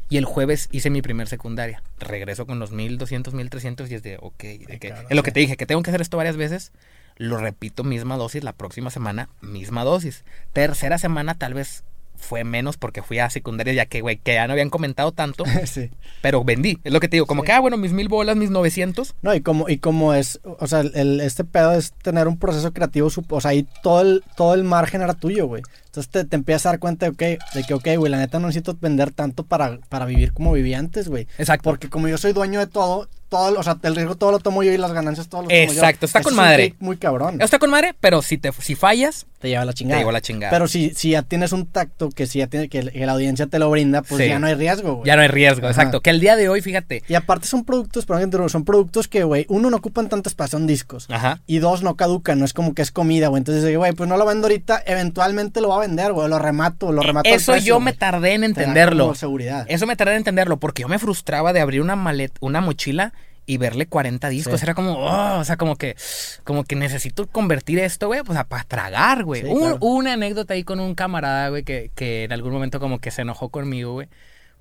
y 0.09 0.17
el 0.17 0.25
jueves 0.25 0.67
hice 0.71 0.91
mi 0.91 1.01
primer 1.01 1.27
secundaria. 1.27 1.81
Regreso 1.99 2.45
con 2.45 2.59
los 2.59 2.71
1200, 2.71 3.33
1300 3.33 3.89
y 3.89 3.95
es 3.95 4.03
de, 4.03 4.17
ok, 4.21 4.37
de 4.37 4.65
Ay, 4.69 4.79
que, 4.79 4.89
cabrón, 4.89 5.07
es 5.09 5.15
lo 5.15 5.23
que 5.23 5.31
te 5.31 5.39
dije, 5.39 5.57
que 5.57 5.65
tengo 5.65 5.81
que 5.81 5.89
hacer 5.89 6.01
esto 6.01 6.17
varias 6.17 6.37
veces. 6.37 6.71
Lo 7.15 7.37
repito, 7.37 7.85
misma 7.85 8.17
dosis, 8.17 8.43
la 8.43 8.51
próxima 8.51 8.89
semana, 8.89 9.29
misma 9.41 9.85
dosis. 9.85 10.25
Tercera 10.51 10.97
semana 10.97 11.35
tal 11.35 11.53
vez 11.53 11.85
fue 12.17 12.43
menos 12.43 12.77
porque 12.77 13.01
fui 13.01 13.19
a 13.19 13.29
secundaria 13.29 13.73
ya 13.73 13.85
que, 13.85 14.01
güey, 14.01 14.17
que 14.17 14.33
ya 14.35 14.47
no 14.47 14.53
habían 14.53 14.69
comentado 14.69 15.11
tanto, 15.11 15.43
sí. 15.65 15.89
pero 16.21 16.43
vendí. 16.43 16.77
Es 16.83 16.91
lo 16.93 16.99
que 16.99 17.07
te 17.07 17.17
digo, 17.17 17.25
como 17.25 17.41
Sí. 17.41 17.47
que, 17.47 17.51
ah, 17.53 17.59
bueno, 17.59 17.77
mis 17.77 17.93
mil 17.93 18.07
bolas, 18.07 18.35
mis 18.37 18.49
900. 18.49 19.15
No, 19.21 19.33
y 19.35 19.41
como, 19.41 19.69
y 19.69 19.77
como 19.77 20.13
es, 20.13 20.39
o 20.43 20.67
sea, 20.67 20.81
el, 20.81 21.21
este 21.21 21.43
pedo 21.43 21.73
es 21.73 21.93
tener 22.01 22.27
un 22.27 22.37
proceso 22.37 22.73
creativo, 22.73 23.09
o 23.29 23.41
sea, 23.41 23.51
ahí 23.51 23.67
todo 23.83 24.01
el, 24.01 24.23
todo 24.35 24.53
el 24.53 24.63
margen 24.63 25.01
era 25.01 25.13
tuyo, 25.13 25.47
güey. 25.47 25.61
Entonces 25.95 26.11
te, 26.11 26.25
te 26.25 26.35
empiezas 26.35 26.65
a 26.65 26.69
dar 26.69 26.79
cuenta 26.79 27.05
de, 27.05 27.11
ok, 27.11 27.53
de 27.53 27.63
que, 27.65 27.73
ok, 27.73 27.87
güey, 27.97 28.11
la 28.11 28.17
neta 28.17 28.39
no 28.39 28.47
necesito 28.47 28.77
vender 28.79 29.11
tanto 29.11 29.43
para, 29.43 29.79
para 29.89 30.05
vivir 30.05 30.33
como 30.33 30.51
vivía 30.53 30.77
antes, 30.79 31.07
güey. 31.07 31.27
Exacto. 31.37 31.63
Porque 31.69 31.89
como 31.89 32.07
yo 32.07 32.17
soy 32.17 32.33
dueño 32.33 32.59
de 32.59 32.67
todo, 32.67 33.07
todo, 33.29 33.59
o 33.59 33.63
sea, 33.63 33.77
el 33.81 33.95
riesgo 33.95 34.15
todo 34.15 34.31
lo 34.31 34.39
tomo 34.39 34.61
yo 34.61 34.71
y 34.71 34.77
las 34.77 34.93
ganancias 34.93 35.27
todo 35.27 35.41
lo 35.43 35.47
tomo 35.47 35.59
yo. 35.59 35.71
Exacto, 35.71 36.05
está 36.05 36.19
Eso 36.19 36.25
con 36.25 36.33
es 36.33 36.37
madre. 36.37 36.75
Muy 36.79 36.97
cabrón. 36.97 37.41
Está 37.41 37.57
con 37.59 37.69
madre, 37.71 37.95
pero 37.99 38.21
si, 38.21 38.37
te, 38.37 38.51
si 38.51 38.75
fallas, 38.75 39.25
Te 39.39 39.49
lleva 39.49 39.65
la 39.65 39.71
te 39.73 39.77
chingada. 39.79 39.99
llevo 39.99 40.11
la 40.11 40.21
chingada. 40.21 40.51
Pero 40.51 40.67
si, 40.67 40.91
si 40.93 41.11
ya 41.11 41.23
tienes 41.23 41.51
un 41.51 41.65
tacto 41.65 42.09
que 42.09 42.27
si 42.27 42.39
ya 42.39 42.47
tiene, 42.47 42.69
que, 42.69 42.81
que 42.83 43.05
la 43.05 43.13
audiencia 43.13 43.47
te 43.47 43.57
lo 43.57 43.69
brinda, 43.71 44.03
pues 44.03 44.21
Sí. 44.23 44.29
ya 44.29 44.37
no 44.39 44.45
hay 44.47 44.53
riesgo, 44.53 44.95
güey. 44.97 45.07
ya 45.07 45.15
no 45.15 45.23
hay 45.23 45.27
riesgo, 45.29 45.65
Ajá. 45.67 45.71
exacto. 45.71 46.01
Que 46.01 46.11
el 46.11 46.19
día 46.19 46.35
de 46.35 46.49
hoy, 46.49 46.61
fíjate. 46.61 47.01
Y 47.07 47.15
aparte 47.15 47.47
son 47.47 47.65
productos, 47.65 48.05
interrumpa, 48.21 48.49
son 48.49 48.63
productos 48.63 49.07
que, 49.07 49.23
güey, 49.23 49.45
uno 49.49 49.69
no 49.71 49.77
ocupan 49.77 50.07
tanto 50.07 50.29
espacio, 50.29 50.59
son 50.59 50.67
discos. 50.67 51.07
Ajá. 51.09 51.41
Y 51.47 51.57
dos, 51.57 51.81
no 51.81 51.95
caducan, 51.95 52.37
no 52.39 52.45
es 52.45 52.53
como 52.53 52.73
que 52.75 52.83
es 52.83 52.91
comida, 52.91 53.29
güey. 53.29 53.39
Entonces, 53.39 53.75
güey, 53.75 53.91
pues 53.93 54.07
no 54.07 54.17
lo 54.17 54.25
vendo 54.25 54.45
ahorita, 54.47 54.83
eventualmente 54.85 55.61
lo 55.61 55.69
va 55.69 55.77
a 55.77 55.79
vender, 55.79 55.84
güey. 55.87 56.29
Lo 56.29 56.39
remato, 56.39 56.91
lo 56.91 57.01
remato. 57.01 57.29
Eso 57.29 57.51
precio, 57.53 57.75
yo 57.75 57.79
me 57.79 57.93
tardé 57.93 58.33
en 58.33 58.43
entenderlo. 58.43 59.05
como 59.05 59.15
seguridad. 59.15 59.65
Eso 59.69 59.87
me 59.87 59.95
tardé 59.95 60.13
en 60.13 60.17
entenderlo 60.17 60.57
porque 60.57 60.83
yo 60.83 60.87
me 60.87 60.99
frustraba 60.99 61.53
de 61.53 61.59
abrir 61.59 61.81
una 61.81 61.95
maleta, 61.95 62.37
una 62.41 62.61
mochila 62.61 63.13
y 63.45 63.57
verle 63.57 63.87
40 63.87 64.29
discos. 64.29 64.59
Sí. 64.59 64.65
Era 64.65 64.73
como, 64.73 64.93
oh, 64.93 65.39
o 65.39 65.43
sea, 65.43 65.57
como 65.57 65.75
que, 65.75 65.95
como 66.43 66.63
que 66.63 66.75
necesito 66.75 67.27
convertir 67.27 67.79
esto, 67.79 68.07
güey, 68.07 68.23
pues 68.23 68.37
a 68.37 68.45
para 68.45 68.63
tragar, 68.63 69.23
güey. 69.23 69.41
Sí, 69.41 69.47
claro. 69.47 69.77
una 69.81 70.13
anécdota 70.13 70.53
ahí 70.53 70.63
con 70.63 70.79
un 70.79 70.95
camarada, 70.95 71.49
güey, 71.49 71.63
que, 71.63 71.91
que 71.95 72.23
en 72.23 72.33
algún 72.33 72.53
momento 72.53 72.79
como 72.79 72.99
que 72.99 73.11
se 73.11 73.21
enojó 73.21 73.49
conmigo, 73.49 73.93
güey. 73.93 74.07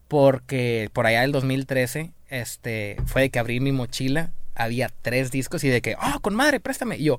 Porque 0.09 0.91
por 0.93 1.07
allá 1.07 1.23
del 1.23 1.33
2013, 1.33 2.13
este, 2.29 2.97
fue 3.07 3.23
de 3.23 3.31
que 3.31 3.39
abrí 3.39 3.61
mi 3.61 3.73
mochila, 3.73 4.33
había 4.55 4.91
tres 5.03 5.31
discos 5.31 5.65
y 5.65 5.69
de 5.69 5.81
que, 5.81 5.97
ah, 5.99 6.19
con 6.21 6.35
madre, 6.35 6.61
préstame. 6.61 6.97
Y 6.99 7.05
yo, 7.05 7.19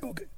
como 0.00 0.14
que, 0.14 0.28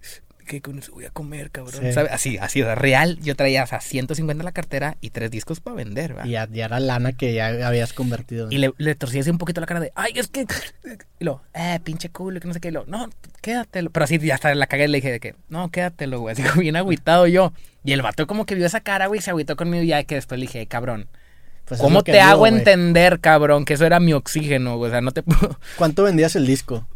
que 0.49 0.61
con 0.61 0.81
eso 0.81 0.93
voy 0.93 1.05
a 1.05 1.11
comer, 1.11 1.53
cabrón. 1.53 1.81
Sí. 1.81 1.93
¿Sabe? 1.93 2.09
Así, 2.11 2.39
así, 2.39 2.65
real. 2.65 3.19
Yo 3.21 3.37
traía, 3.37 3.63
o 3.63 3.67
sea, 3.67 3.81
150 3.81 4.41
en 4.41 4.45
la 4.45 4.51
cartera 4.53 4.97
y 5.01 5.11
tres 5.11 5.31
discos 5.31 5.61
para 5.61 5.77
vender, 5.77 6.15
¿verdad? 6.15 6.25
Y 6.25 6.31
ya, 6.31 6.49
ya 6.51 6.65
era 6.65 6.81
lana 6.81 7.13
que 7.13 7.33
ya 7.35 7.67
habías 7.67 7.93
convertido. 7.93 8.49
Y 8.51 8.59
le, 8.59 8.73
le 8.79 8.95
torcí 8.97 9.21
así 9.21 9.31
un 9.31 9.39
poquito 9.39 9.61
la 9.61 9.67
cara 9.69 9.79
de, 9.79 9.93
ay, 9.95 10.13
es 10.17 10.27
que. 10.27 10.47
Y 11.21 11.25
lo, 11.25 11.43
eh, 11.55 11.79
pinche 11.85 12.09
culo, 12.09 12.41
que 12.41 12.49
no 12.49 12.55
sé 12.55 12.61
qué. 12.61 12.69
Y 12.69 12.73
lo, 12.73 12.85
no, 12.87 13.09
quédatelo. 13.43 13.91
Pero 13.91 14.05
así 14.05 14.19
ya 14.19 14.35
hasta 14.35 14.53
la 14.55 14.67
cagué 14.67 14.87
y 14.87 14.89
le 14.89 14.99
dije 14.99 15.13
de 15.13 15.21
que, 15.21 15.37
no, 15.49 15.71
quédatelo, 15.71 16.19
güey. 16.21 16.33
Así 16.33 16.43
como 16.49 16.63
bien 16.63 16.75
agüitado 16.75 17.29
yo. 17.29 17.53
Y 17.85 17.93
el 17.93 18.03
vato 18.03 18.27
como 18.27 18.45
que 18.45 18.55
vio 18.55 18.67
esa 18.67 18.81
cara, 18.81 19.07
güey, 19.07 19.21
se 19.21 19.31
agüitó 19.31 19.55
conmigo 19.55 19.85
y 19.85 19.89
ya 19.89 20.03
que 20.05 20.17
después 20.17 20.41
le 20.41 20.47
dije, 20.47 20.67
cabrón, 20.67 21.07
Pues 21.67 21.79
es 21.81 21.85
¿cómo 21.85 22.03
te 22.03 22.13
digo, 22.13 22.25
hago 22.25 22.39
güey. 22.41 22.55
entender, 22.55 23.21
cabrón, 23.21 23.65
que 23.65 23.75
eso 23.75 23.87
era 23.87 24.01
mi 24.01 24.13
oxígeno, 24.15 24.77
güey? 24.77 24.89
O 24.91 24.93
sea, 24.93 25.01
no 25.01 25.13
te 25.13 25.23
puedo. 25.23 25.59
¿Cuánto 25.77 26.03
vendías 26.03 26.35
el 26.37 26.47
disco? 26.47 26.87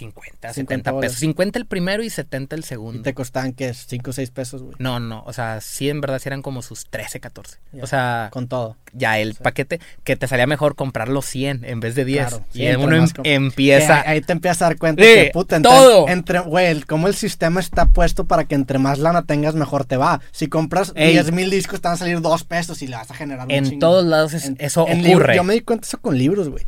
50, 0.00 0.52
50 0.52 0.54
70 0.54 0.90
bolas. 0.92 1.08
pesos. 1.10 1.20
50 1.20 1.58
el 1.58 1.66
primero 1.66 2.02
y 2.02 2.10
70 2.10 2.56
el 2.56 2.60
Y 2.60 2.64
segundo. 2.64 3.02
te 3.02 3.14
costaban, 3.14 3.52
¿qué? 3.52 3.72
5 3.74 4.10
o 4.10 4.12
6 4.12 4.30
pesos, 4.30 4.62
güey. 4.62 4.74
No, 4.78 4.98
no, 5.00 5.22
o 5.26 5.32
sea, 5.32 5.60
sí, 5.60 5.88
en 5.88 6.00
verdad 6.00 6.18
sí 6.18 6.28
eran 6.28 6.42
como 6.42 6.62
sus 6.62 6.86
13, 6.86 7.20
14. 7.20 7.58
Ya. 7.72 7.84
O 7.84 7.86
sea, 7.86 8.28
Con 8.32 8.48
todo. 8.48 8.76
ya 8.92 9.18
el 9.18 9.34
paquete 9.34 9.80
que 10.04 10.16
te 10.16 10.26
salía 10.26 10.46
mejor 10.46 10.74
comprar 10.74 11.08
los 11.08 11.26
100 11.26 11.64
en 11.64 11.80
vez 11.80 11.94
de 11.94 12.04
10. 12.04 12.26
Claro, 12.28 12.44
sí, 12.52 12.62
y 12.62 12.66
entre 12.66 12.86
uno 12.86 12.96
em- 12.96 13.08
empieza. 13.24 14.02
Que 14.02 14.08
ahí, 14.08 14.20
te 14.20 14.32
empiezas 14.32 14.62
a 14.62 14.64
dar 14.66 14.78
cuenta 14.78 15.02
Sí, 15.02 15.08
que, 15.14 15.30
puta, 15.32 15.56
entre, 15.56 15.70
todo. 15.72 16.08
entre, 16.08 16.40
güey, 16.40 16.80
cómo 16.82 17.06
el 17.08 17.14
sistema 17.14 17.60
está 17.60 17.86
puesto 17.86 18.24
para 18.24 18.44
que 18.44 18.54
entre 18.54 18.78
más 18.78 18.98
lana 18.98 19.22
tengas, 19.24 19.54
mejor 19.54 19.84
te 19.84 19.96
va. 19.96 20.20
Si 20.32 20.48
compras 20.48 20.92
Ey. 20.96 21.12
10 21.12 21.32
mil 21.32 21.50
discos, 21.50 21.80
te 21.80 21.88
van 21.88 21.94
a 21.94 21.98
salir 21.98 22.20
2 22.20 22.44
pesos 22.44 22.82
y 22.82 22.86
le 22.86 22.96
vas 22.96 23.10
a 23.10 23.14
generar 23.14 23.46
un 23.46 23.50
En 23.52 23.64
chingo. 23.64 23.80
todos 23.80 24.04
lados 24.04 24.32
es- 24.34 24.44
En- 24.46 24.56
eso 24.60 24.86
en 24.88 25.04
ocurre. 25.06 25.36
yo 25.36 25.44
me 25.44 25.54
di 25.54 25.60
cuenta 25.60 25.86
eso 25.86 25.98
con 26.00 26.16
libros, 26.16 26.48
güey. 26.48 26.64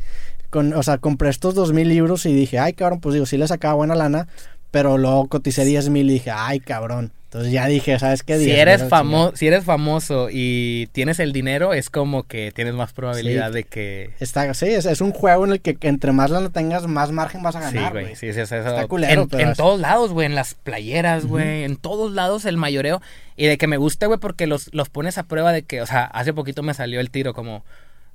Con, 0.52 0.74
o 0.74 0.82
sea, 0.82 0.98
compré 0.98 1.30
estos 1.30 1.54
2 1.54 1.72
mil 1.72 1.88
libros 1.88 2.26
y 2.26 2.32
dije, 2.34 2.58
ay, 2.58 2.74
cabrón, 2.74 3.00
pues 3.00 3.14
digo, 3.14 3.24
sí 3.24 3.38
le 3.38 3.48
sacaba 3.48 3.72
buena 3.72 3.94
lana, 3.94 4.28
pero 4.70 4.98
luego 4.98 5.26
coticé 5.28 5.64
10 5.64 5.88
mil 5.88 6.10
y 6.10 6.12
dije, 6.12 6.30
ay, 6.30 6.60
cabrón. 6.60 7.10
Entonces 7.24 7.50
ya 7.50 7.66
dije, 7.66 7.98
¿sabes 7.98 8.22
qué? 8.22 8.36
si 8.36 8.44
10,000 8.44 8.60
eres 8.60 8.88
famoso, 8.90 9.34
si 9.34 9.46
eres 9.46 9.64
famoso 9.64 10.28
y 10.30 10.88
tienes 10.92 11.18
el 11.20 11.32
dinero, 11.32 11.72
es 11.72 11.88
como 11.88 12.24
que 12.24 12.52
tienes 12.54 12.74
más 12.74 12.92
probabilidad 12.92 13.48
Sí. 13.48 13.54
de 13.54 13.64
que 13.64 14.10
Está, 14.20 14.52
sí, 14.52 14.66
es, 14.66 14.84
es 14.84 15.00
un 15.00 15.12
juego 15.12 15.46
en 15.46 15.52
el 15.52 15.60
que, 15.62 15.74
que 15.76 15.88
entre 15.88 16.12
más 16.12 16.30
lana 16.30 16.50
tengas, 16.50 16.86
más 16.86 17.10
margen 17.12 17.42
vas 17.42 17.56
a 17.56 17.70
Sí, 17.70 17.74
ganar, 17.76 17.92
güey. 17.92 18.04
güey. 18.04 18.16
Sí, 18.16 18.34
sí, 18.34 18.40
es 18.40 18.52
eso. 18.52 18.56
Está 18.68 18.86
culero, 18.86 19.22
en, 19.22 19.28
pero 19.30 19.42
en 19.44 19.48
es- 19.52 19.56
todos 19.56 19.80
lados, 19.80 20.12
güey. 20.12 20.26
En 20.26 20.34
las 20.34 20.52
playeras, 20.52 21.24
güey. 21.24 21.64
En 21.64 21.76
todos 21.76 22.12
lados 22.12 22.44
el 22.44 22.58
mayoreo. 22.58 23.00
Y 23.34 23.46
de 23.46 23.56
que 23.56 23.66
me 23.66 23.78
gusta, 23.78 24.04
güey, 24.08 24.18
porque 24.20 24.46
los, 24.46 24.68
los 24.74 24.90
pones 24.90 25.16
a 25.16 25.22
prueba 25.22 25.52
de 25.52 25.62
que, 25.62 25.80
o 25.80 25.86
sea, 25.86 26.04
hace 26.04 26.34
poquito 26.34 26.62
me 26.62 26.74
salió 26.74 27.00
el 27.00 27.10
tiro 27.10 27.32
como, 27.32 27.64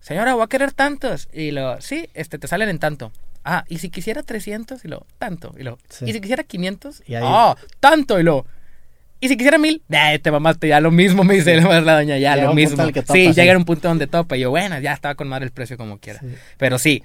señora, 0.07 0.33
voy 0.33 0.43
a 0.43 0.47
querer 0.47 0.71
tantos. 0.71 1.27
Y 1.33 1.51
lo, 1.51 1.79
sí, 1.81 2.09
este, 2.13 2.39
te 2.39 2.47
salen 2.47 2.69
en 2.69 2.79
tanto. 2.79 3.11
Ah, 3.43 3.63
y 3.67 3.77
si 3.77 3.89
quisiera 3.89 4.23
300, 4.23 4.83
y 4.83 4.87
lo, 4.87 5.05
tanto. 5.19 5.53
Y 5.57 5.63
lo, 5.63 5.77
Sí. 5.89 6.05
y 6.07 6.13
si 6.13 6.19
quisiera 6.21 6.43
500, 6.43 7.01
Y 7.07 7.15
ahí- 7.15 7.23
ah, 7.25 7.55
tanto. 7.79 8.19
Y 8.19 8.23
lo, 8.23 8.45
y 9.21 9.29
si 9.29 9.37
quisiera 9.37 9.57
mil, 9.57 9.81
eh, 9.89 10.19
te 10.19 10.31
mamaste, 10.31 10.67
ya 10.67 10.79
lo 10.81 10.91
mismo, 10.91 11.23
me 11.23 11.35
dice 11.35 11.55
la 11.61 11.95
doña, 11.95 12.17
ya 12.17 12.35
Llega 12.35 12.47
lo 12.47 12.53
mismo. 12.53 12.85
que 12.87 13.01
topa, 13.01 13.13
sí, 13.13 13.27
sí. 13.27 13.33
llega 13.33 13.53
a 13.53 13.57
un 13.57 13.65
punto 13.65 13.87
donde 13.87 14.07
topa. 14.07 14.35
Y 14.37 14.41
yo, 14.41 14.49
bueno, 14.49 14.79
ya 14.79 14.93
estaba 14.93 15.15
con 15.15 15.27
madre 15.27 15.45
el 15.45 15.51
precio 15.51 15.77
como 15.77 15.97
quiera. 15.99 16.19
Sí. 16.19 16.27
Pero 16.57 16.77
sí, 16.77 17.03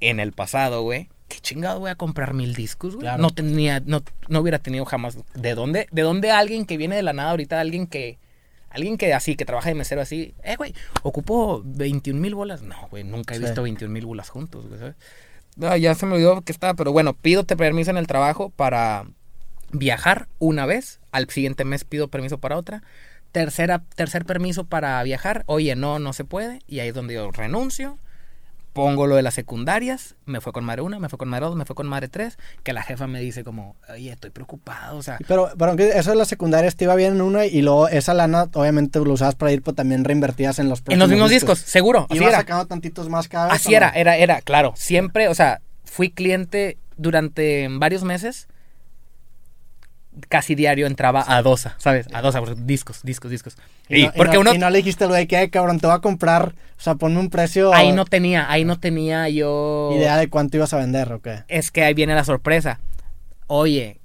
en 0.00 0.20
el 0.20 0.32
pasado, 0.32 0.82
güey, 0.82 1.08
qué 1.28 1.38
chingado 1.40 1.80
voy 1.80 1.90
a 1.90 1.94
comprar 1.96 2.34
mil 2.34 2.54
discos, 2.54 2.94
güey. 2.94 3.02
Claro. 3.04 3.22
No 3.22 3.30
tenía, 3.30 3.80
no, 3.84 4.02
no 4.28 4.40
hubiera 4.40 4.58
tenido 4.60 4.84
jamás. 4.84 5.18
¿De 5.34 5.54
dónde, 5.54 5.86
de 5.90 6.02
dónde 6.02 6.30
alguien 6.30 6.66
que 6.66 6.76
viene 6.76 6.96
de 6.96 7.02
la 7.02 7.12
nada 7.12 7.30
ahorita, 7.30 7.60
alguien 7.60 7.86
que, 7.86 8.18
alguien 8.70 8.96
que 8.96 9.12
así, 9.14 9.36
que 9.36 9.44
trabaja 9.44 9.68
de 9.68 9.74
mesero 9.74 10.00
así, 10.00 10.34
eh, 10.42 10.56
güey, 10.56 10.74
ocupó 11.02 11.62
21 11.64 12.20
mil 12.20 12.34
bolas? 12.34 12.62
No, 12.62 12.76
güey, 12.90 13.04
nunca 13.04 13.34
he 13.34 13.38
Sí. 13.38 13.44
visto 13.44 13.62
21 13.62 13.92
mil 13.92 14.06
bolas 14.06 14.28
juntos, 14.30 14.66
güey, 14.66 14.78
¿sabes? 14.78 14.94
Ah, 15.62 15.76
ya 15.76 15.94
se 15.94 16.06
me 16.06 16.14
olvidó 16.14 16.40
que 16.42 16.52
estaba, 16.52 16.74
pero 16.74 16.92
bueno, 16.92 17.12
pido 17.14 17.44
permiso 17.44 17.90
en 17.90 17.96
el 17.98 18.06
trabajo 18.06 18.50
para 18.50 19.04
viajar 19.72 20.28
una 20.38 20.66
vez, 20.66 21.00
al 21.12 21.28
siguiente 21.28 21.64
mes 21.64 21.84
pido 21.84 22.08
permiso 22.08 22.38
para 22.38 22.56
otra, 22.56 22.82
tercera, 23.32 23.82
tercer 23.94 24.24
permiso 24.24 24.64
para 24.64 25.02
viajar, 25.02 25.42
oye, 25.46 25.76
no, 25.76 25.98
no 25.98 26.12
se 26.12 26.24
puede, 26.24 26.60
y 26.66 26.80
ahí 26.80 26.88
es 26.88 26.94
donde 26.94 27.14
yo 27.14 27.30
renuncio, 27.30 27.98
pongo 28.72 29.06
lo 29.06 29.16
de 29.16 29.22
las 29.22 29.34
secundarias, 29.34 30.16
me 30.26 30.40
fue 30.40 30.52
con 30.52 30.64
madre 30.64 30.82
una, 30.82 30.98
me 30.98 31.08
fue 31.08 31.18
con 31.18 31.28
madre 31.28 31.46
dos, 31.46 31.56
me 31.56 31.64
fue 31.64 31.74
con 31.74 31.88
madre 31.88 32.08
tres, 32.08 32.38
que 32.62 32.72
la 32.72 32.82
jefa 32.82 33.06
me 33.06 33.20
dice 33.20 33.44
como, 33.44 33.76
oye, 33.92 34.10
estoy 34.10 34.30
preocupado, 34.30 34.96
o 34.96 35.02
sea, 35.02 35.18
Pero, 35.26 35.50
pero 35.58 35.70
aunque 35.70 35.88
eso 35.88 36.10
de 36.10 36.16
las 36.16 36.28
secundarias 36.28 36.76
te 36.76 36.84
iba 36.84 36.94
bien 36.94 37.14
en 37.14 37.20
una 37.22 37.46
y 37.46 37.62
luego 37.62 37.88
esa 37.88 38.14
lana 38.14 38.48
obviamente 38.54 38.98
lo 39.00 39.12
usabas 39.12 39.34
para 39.34 39.52
ir, 39.52 39.62
pero 39.62 39.74
también 39.74 40.04
reinvertías 40.04 40.58
en 40.58 40.68
los 40.68 40.82
en 40.88 40.98
los 40.98 41.08
mismos 41.08 41.30
discos, 41.30 41.58
seguro, 41.58 42.06
así 42.08 42.18
Ibas 42.18 42.30
era. 42.30 42.38
sacando 42.38 42.66
tantitos 42.66 43.08
más 43.08 43.28
cada 43.28 43.46
vez. 43.46 43.54
Así 43.54 43.74
¿o 43.74 43.76
era, 43.76 43.90
no? 43.90 43.98
era, 43.98 44.16
era, 44.16 44.40
claro. 44.40 44.72
Siempre, 44.76 45.28
o 45.28 45.34
sea, 45.34 45.60
fui 45.84 46.10
cliente 46.10 46.78
durante 46.96 47.68
varios 47.70 48.04
meses. 48.04 48.48
Casi 50.28 50.54
diario 50.56 50.86
entraba 50.86 51.24
a 51.26 51.40
Dosa, 51.42 51.76
¿sabes? 51.78 52.08
A 52.12 52.20
Dosa, 52.20 52.40
discos, 52.56 53.00
discos, 53.04 53.30
discos. 53.30 53.56
Y, 53.88 54.00
Y, 54.00 54.02
no, 54.06 54.12
y 54.14 54.16
porque 54.16 54.34
no- 54.34 54.40
uno 54.40 54.54
y 54.54 54.58
no 54.58 54.68
le 54.68 54.78
dijiste 54.78 55.06
lo 55.06 55.14
de 55.14 55.26
que, 55.28 55.36
"Ay, 55.36 55.50
cabrón, 55.50 55.78
te 55.78 55.86
voy 55.86 55.94
a 55.96 56.00
comprar, 56.00 56.54
o 56.76 56.80
sea, 56.80 56.96
ponme 56.96 57.20
un 57.20 57.30
precio. 57.30 57.72
ahí 57.72 57.92
no 57.92 58.04
tenía, 58.04 58.50
ahí 58.50 58.64
no 58.64 58.78
tenía 58.80 59.28
yo. 59.28 59.90
Idea 59.94 60.16
de 60.16 60.28
cuánto 60.28 60.56
ibas 60.56 60.74
a 60.74 60.78
vender, 60.78 61.12
¿o 61.12 61.20
qué? 61.22 61.44
Es 61.48 61.70
que 61.70 61.84
ahí 61.84 61.94
viene 61.94 62.14
la 62.14 62.24
sorpresa. 62.24 62.80
Oye, 63.46 64.00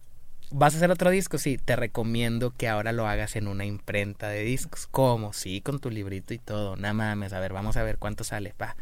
¿vas 0.52 0.74
a 0.74 0.78
hacer 0.78 0.92
otro 0.92 1.10
disco? 1.10 1.38
Sí, 1.40 1.58
te 1.58 1.76
recomiendo 1.76 2.52
que 2.52 2.68
ahora 2.70 2.92
lo 2.92 3.08
hagas 3.08 3.36
en 3.36 3.48
una 3.48 3.66
imprenta 3.66 4.30
de 4.30 4.44
discos. 4.44 4.88
¿Cómo? 4.92 5.34
Sí, 5.34 5.62
con 5.62 5.80
tu 5.80 5.90
librito 5.90 6.34
y 6.34 6.38
todo. 6.40 6.76
Nada 6.76 6.94
mames, 6.94 7.34
a 7.34 7.40
ver, 7.40 7.52
vamos 7.52 7.78
a 7.78 7.84
ver 7.84 7.98
cuánto 7.98 8.24
sale. 8.24 8.54
Pa. 8.56 8.76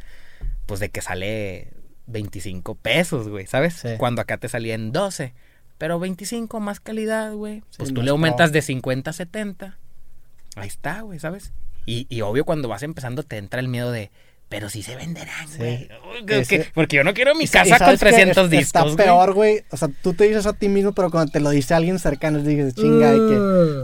Pues 0.66 0.80
de 0.82 0.90
que 0.90 1.02
sale 1.02 1.70
25 2.08 2.76
pesos, 2.76 3.30
güey, 3.30 3.48
¿sabes? 3.48 3.76
Sí. 3.76 3.90
Cuando 3.98 4.22
acá 4.22 4.38
te 4.38 4.50
salía 4.50 4.76
en 4.76 4.92
12. 4.92 5.34
Pero 5.78 6.00
25 6.00 6.60
más 6.60 6.80
calidad, 6.80 7.34
güey. 7.34 7.64
Pues 7.78 7.94
tú 7.94 8.02
le 8.02 8.12
aumentas 8.12 8.52
de 8.52 8.62
50 8.62 9.10
a 9.10 9.14
70. 9.14 9.78
Ahí 10.56 10.68
está, 10.68 11.02
güey, 11.02 11.20
¿sabes? 11.20 11.52
Y, 11.86 12.08
y 12.10 12.22
obvio 12.22 12.46
cuando 12.46 12.68
vas 12.68 12.84
empezando 12.84 13.24
te 13.24 13.38
entra 13.38 13.60
el 13.60 13.68
miedo 13.68 13.92
de... 13.92 14.12
Pero 14.50 14.70
si 14.70 14.84
se 14.84 14.96
venderán, 14.96 15.48
Sí. 15.48 15.58
güey. 15.58 15.88
Ese- 16.28 16.68
Porque 16.76 16.98
yo 16.98 17.04
no 17.04 17.16
quiero 17.16 17.34
mi 17.34 17.48
casa 17.48 17.70
con 17.80 17.80
sabes 17.80 18.00
que 18.00 18.06
300 18.10 18.46
es- 18.46 18.52
discos, 18.52 18.92
Está 18.92 19.04
peor, 19.04 19.34
güey. 19.34 19.64
O 19.72 19.78
sea, 19.78 19.90
tú 20.04 20.14
te 20.14 20.26
dices 20.26 20.46
a 20.46 20.54
ti 20.54 20.70
mismo, 20.70 20.92
pero 20.94 21.10
cuando 21.10 21.32
te 21.32 21.40
lo 21.40 21.50
dice 21.50 21.74
alguien 21.74 21.98
cercano, 21.98 22.38
dices, 22.38 22.76
chinga, 22.76 23.12
de 23.12 23.18
que, 23.18 23.36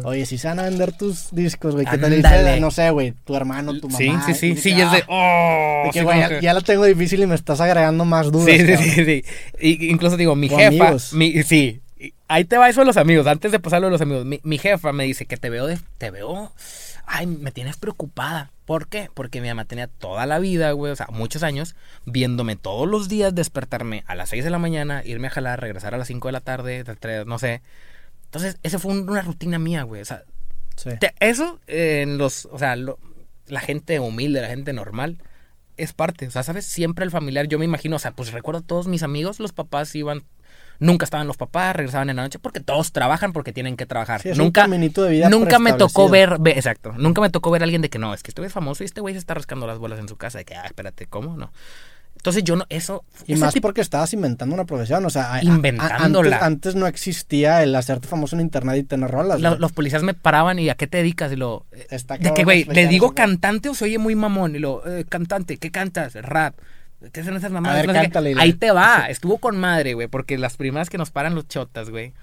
Mm. 0.04 0.06
oye, 0.06 0.26
si 0.28 0.38
se 0.38 0.48
van 0.48 0.60
a 0.60 0.64
vender 0.64 0.92
tus 0.96 1.30
discos, 1.32 1.74
güey, 1.74 1.88
¿qué 1.88 1.98
te 1.98 2.10
dice, 2.12 2.60
no 2.60 2.70
sé, 2.70 2.92
güey, 2.92 3.14
tu 3.26 3.36
hermano, 3.36 3.80
tu 3.80 3.88
mamá? 3.90 3.98
Sí, 3.98 4.34
sí, 4.34 4.34
sí, 4.56 4.62
sí, 4.62 4.76
que, 4.76 4.84
es 4.84 4.92
de, 4.92 5.04
ah, 5.10 5.82
oh, 5.82 5.84
de 5.86 5.92
que, 5.92 6.00
sí, 6.00 6.06
güey, 6.06 6.20
ya, 6.20 6.30
que- 6.30 6.42
ya 6.42 6.54
lo 6.54 6.62
tengo 6.62 6.86
difícil 6.86 7.22
y 7.24 7.26
me 7.26 7.34
estás 7.34 7.60
agregando 7.62 8.06
más 8.06 8.32
dudas. 8.32 8.46
Sí, 8.46 8.60
sí, 8.60 8.66
cabrón. 8.68 8.84
sí, 8.90 9.06
sí. 9.06 9.24
Y, 9.60 9.90
incluso 9.90 10.18
digo, 10.18 10.36
mi 10.36 10.48
O 10.54 10.56
jefa, 10.58 10.68
amigos. 10.68 11.14
mi, 11.14 11.42
sí, 11.42 11.82
ahí 12.28 12.46
te 12.46 12.60
va 12.60 12.70
eso 12.70 12.82
de 12.82 12.86
los 12.86 12.98
amigos, 12.98 13.26
antes 13.26 13.52
de 13.52 13.60
pasarlo 13.60 13.88
de 13.88 13.92
los 13.94 14.02
amigos, 14.02 14.24
mi, 14.24 14.40
mi 14.44 14.60
jefa 14.60 14.92
me 14.94 15.06
dice 15.06 15.26
que 15.26 15.36
te 15.38 15.50
veo, 15.50 15.66
de, 15.66 15.80
te 15.98 16.12
veo, 16.12 16.54
ay, 17.08 17.26
me 17.26 17.50
tienes 17.52 17.76
preocupada. 17.78 18.52
¿Por 18.70 18.88
qué? 18.88 19.10
Porque 19.12 19.42
mi 19.42 19.48
mamá 19.48 19.66
tenía 19.66 19.88
toda 19.88 20.28
la 20.28 20.38
vida, 20.38 20.74
güey, 20.74 20.92
o 20.92 20.96
sea, 20.96 21.08
muchos 21.10 21.42
años, 21.42 21.76
viéndome 22.06 22.56
todos 22.56 22.88
los 22.88 23.10
días 23.10 23.34
despertarme 23.34 24.04
a 24.06 24.14
las 24.14 24.30
6 24.30 24.44
de 24.44 24.52
la 24.52 24.60
mañana, 24.60 25.02
irme 25.04 25.26
a 25.26 25.32
jalar, 25.32 25.60
regresar 25.60 25.96
a 25.96 25.98
las 25.98 26.06
5 26.08 26.28
de 26.28 26.34
la 26.34 26.42
tarde, 26.42 26.84
no 27.26 27.40
sé. 27.40 27.64
Entonces, 28.26 28.60
esa 28.62 28.78
fue 28.78 28.92
un- 28.92 29.10
una 29.10 29.24
rutina 29.24 29.58
mía, 29.58 29.82
güey, 29.82 30.04
o 30.04 30.06
sea, 30.06 30.22
Sí. 30.76 30.92
te- 31.00 31.16
eso 31.20 31.60
eh, 31.66 32.02
en 32.04 32.20
los, 32.20 32.46
o 32.46 32.60
sea, 32.60 32.76
lo- 32.76 33.00
la 33.48 33.60
gente 33.60 34.00
humilde, 34.00 34.40
la 34.40 34.50
gente 34.50 34.72
normal, 34.72 35.18
es 35.76 35.94
parte, 35.94 36.28
o 36.28 36.32
sea, 36.32 36.44
¿sabes? 36.44 36.66
Siempre 36.66 37.04
el 37.06 37.10
familiar, 37.10 37.48
yo 37.48 37.58
me 37.58 37.66
imagino, 37.66 37.96
o 37.96 38.00
sea, 38.00 38.12
pues 38.12 38.32
recuerdo 38.34 38.60
a 38.60 38.68
todos 38.68 38.86
mis 38.88 39.02
amigos, 39.02 39.40
los 39.40 39.52
papás 39.52 39.96
iban, 39.96 40.26
nunca 40.80 41.04
estaban 41.06 41.28
los 41.28 41.38
papás, 41.38 41.76
regresaban 41.76 42.10
en 42.10 42.16
la 42.16 42.24
noche, 42.24 42.40
porque 42.40 42.60
todos 42.60 42.92
trabajan 42.92 43.34
porque 43.34 43.54
tienen 43.54 43.78
que 43.78 43.86
trabajar. 43.86 44.22
Sí, 44.22 44.30
es 44.30 44.38
un 44.38 44.46
nunca 44.46 44.62
caminito 44.64 45.04
de 45.04 45.12
vida 45.12 45.30
nunca 45.30 45.60
me 45.60 45.74
tocó 45.74 46.10
ver, 46.10 46.38
ve- 46.40 46.52
exacto, 46.52 46.94
nunca 46.98 47.22
me 47.22 47.30
tocó 47.30 47.52
ver 47.52 47.62
a 47.62 47.66
alguien 47.66 47.82
de 47.82 47.90
que 47.90 48.00
no, 48.00 48.14
es 48.14 48.24
que 48.24 48.32
este 48.32 48.42
güey 48.42 48.48
es 48.48 48.54
famoso 48.54 48.84
y 48.84 48.86
este 48.86 49.02
güey 49.02 49.14
se 49.14 49.20
está 49.20 49.34
rascando 49.34 49.68
las 49.68 49.78
bolas 49.78 50.00
en 50.00 50.08
su 50.08 50.16
casa, 50.18 50.38
de 50.40 50.46
que, 50.46 50.56
ah, 50.56 50.66
espérate, 50.66 51.06
¿cómo? 51.06 51.36
No. 51.38 51.52
Entonces 52.16 52.44
yo 52.44 52.58
no, 52.58 52.66
eso... 52.68 53.06
Y 53.28 53.36
más 53.38 53.54
tipo- 53.54 53.68
porque 53.70 53.80
estabas 53.80 54.12
inventando 54.14 54.54
una 54.54 54.66
profesión, 54.66 55.06
o 55.06 55.10
sea, 55.10 55.42
Inventándola. 55.42 56.36
Antes, 56.38 56.48
antes 56.48 56.76
no 56.76 56.86
existía 56.86 57.64
el 57.64 57.74
hacerte 57.76 58.10
famoso 58.10 58.36
en 58.36 58.42
internet 58.42 58.76
y 58.78 58.84
tener 58.84 59.10
rolas. 59.10 59.40
los 59.40 59.72
policías 59.72 60.04
me 60.04 60.14
paraban 60.14 60.60
y 60.60 60.70
¿a 60.70 60.76
qué 60.76 60.86
te 60.88 60.98
dedicas? 60.98 61.32
Y 61.32 61.38
lo... 61.38 61.66
Está 61.90 62.18
De 62.18 62.34
que, 62.34 62.44
güey, 62.44 62.66
le 62.66 62.88
digo 62.88 63.14
cantante 63.16 63.70
o 63.70 63.74
se 63.74 63.86
oye 63.86 64.00
muy 64.00 64.16
mamón. 64.16 64.54
Y 64.56 64.60
lo, 64.60 64.86
eh, 64.86 65.06
cantante, 65.08 65.56
¿qué 65.58 65.72
cantas? 65.72 66.14
Rap. 66.16 66.56
¿Qué 67.12 67.24
son 67.24 67.38
esas 67.38 67.52
mamadas? 67.52 67.86
ver, 67.86 67.96
sé 67.96 68.02
qué. 68.02 68.04
cántale, 68.04 68.36
Ahí 68.38 68.54
te 68.54 68.72
va. 68.72 69.06
Estuvo 69.10 69.38
con 69.38 69.58
madre, 69.58 69.94
güey, 69.94 70.08
porque 70.08 70.38
las 70.38 70.58
primeras 70.58 70.90
que 70.90 70.98
nos 70.98 71.12
paran 71.12 71.36
los 71.36 71.48
chotas, 71.48 71.90
güey. 71.90 72.14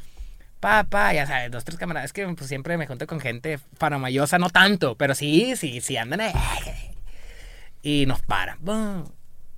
Pa, 0.61 0.85
pa, 0.85 1.13
ya 1.13 1.27
sabes, 1.27 1.51
dos, 1.51 1.65
tres 1.65 1.79
camaradas. 1.79 2.07
Es 2.07 2.13
que 2.13 2.27
pues, 2.27 2.49
siempre 2.49 2.77
me 2.77 2.87
junto 2.87 3.07
con 3.07 3.21
gente 3.21 3.59
faramayosa, 3.75 4.39
no 4.39 4.51
tanto, 4.51 4.97
pero 4.97 5.15
sí, 5.15 5.55
sí, 5.57 5.81
sí, 5.81 5.97
andan 5.97 6.21
ahí. 6.21 6.33
Y 7.83 8.07
nos 8.07 8.23
paran. 8.23 8.59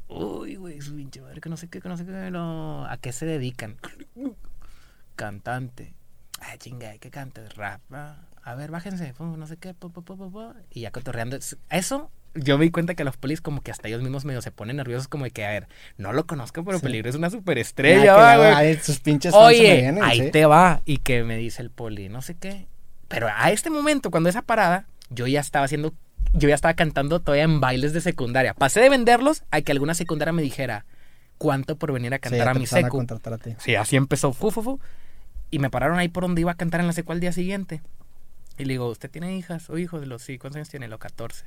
Uy, 0.09 0.57
güey, 0.57 0.81
su 0.81 0.95
pinche 0.97 1.21
madre, 1.21 1.41
que 1.41 1.49
no 1.49 1.57
sé 1.57 1.69
qué, 1.69 1.81
que 1.81 1.89
no 1.89 1.97
sé 1.97 2.05
qué. 2.05 2.31
no. 2.31 2.87
¿A 2.87 2.97
qué 2.97 3.13
se 3.13 3.27
dedican? 3.27 3.77
Cantante. 5.17 5.95
Ah, 6.41 6.57
chinga, 6.59 6.97
¿qué 6.99 7.11
cantas? 7.11 7.55
Rap. 7.57 7.81
ah. 7.93 8.17
A 8.49 8.55
ver, 8.55 8.71
bájense. 8.71 9.13
No 9.19 9.47
sé 9.47 9.59
qué. 9.59 9.75
Y 10.71 10.81
ya 10.81 10.91
cotorreando. 10.91 11.39
Eso, 11.69 12.11
yo 12.35 12.59
me 12.59 12.65
di 12.65 12.71
cuenta 12.71 12.95
que 12.95 13.05
los 13.05 13.17
polis 13.17 13.41
como 13.41 13.63
que 13.63 13.71
hasta 13.71 13.89
ellos 13.89 14.03
mismos 14.03 14.25
medio 14.25 14.43
se 14.43 14.51
ponen 14.53 14.77
nerviosos 14.77 15.09
como 15.09 15.25
de 15.25 15.31
que, 15.31 15.45
a 15.45 15.51
ver, 15.51 15.69
no 15.97 16.13
lo 16.13 16.27
conozco, 16.27 16.65
pero 16.65 16.79
Sí. 16.79 16.85
Peligro 16.85 17.09
es 17.11 17.17
una 17.17 17.31
superestrella, 17.31 18.37
güey. 18.37 18.51
ay, 18.55 18.77
sus 18.77 19.01
pinches 19.01 19.35
Oye, 19.35 19.81
vienen, 19.81 20.03
ahí 20.03 20.21
sí. 20.23 20.31
te 20.31 20.47
va. 20.47 20.83
Y 20.85 20.99
que 20.99 21.25
me 21.25 21.37
dice 21.37 21.63
el 21.63 21.71
poli, 21.71 22.09
no 22.09 22.23
sé 22.23 22.35
qué. 22.37 22.67
Pero 23.09 23.29
a 23.35 23.51
este 23.51 23.71
momento, 23.71 24.11
cuando 24.11 24.29
esa 24.29 24.43
parada, 24.43 24.87
yo 25.11 25.27
ya 25.27 25.41
estaba 25.41 25.65
haciendo, 25.65 25.95
yo 26.35 26.49
ya 26.49 26.55
estaba 26.55 26.75
cantando 26.75 27.21
todavía 27.21 27.45
en 27.45 27.61
bailes 27.61 27.93
de 27.93 28.01
secundaria. 28.01 28.55
Pasé 28.55 28.81
de 28.81 28.91
venderlos 28.91 29.45
a 29.51 29.61
que 29.63 29.73
alguna 29.73 29.95
secundaria 29.95 30.33
me 30.33 30.43
dijera 30.43 30.85
cuánto 31.39 31.77
por 31.77 31.93
venir 31.93 32.13
a 32.15 32.19
cantar 32.19 32.49
a 32.49 32.55
mi 32.55 32.65
a 32.65 32.67
secu. 32.67 33.01
a 33.01 33.39
ti. 33.39 33.55
Sí, 33.59 33.75
así 33.77 33.97
empezó. 33.97 34.33
Fu, 34.33 34.51
fu, 34.51 34.63
fu. 34.63 34.81
Y 35.51 35.59
me 35.61 35.71
pararon 35.71 35.99
ahí 35.99 36.09
por 36.09 36.25
donde 36.25 36.43
iba 36.43 36.53
a 36.53 36.57
cantar 36.57 36.81
en 36.81 36.87
la 36.87 36.93
secu 36.93 37.13
al 37.13 37.21
día 37.21 37.33
siguiente. 37.33 37.81
Y 38.59 38.65
le 38.65 38.75
digo, 38.75 38.89
¿usted 38.89 39.11
tiene 39.11 39.37
hijas 39.37 39.71
o 39.71 39.79
hijos? 39.79 40.03
Y 40.03 40.07
lo, 40.07 40.19
sí, 40.19 40.37
¿cuántos 40.37 40.57
años 40.57 40.69
tiene? 40.69 40.89
Los 40.89 40.99
14. 40.99 41.45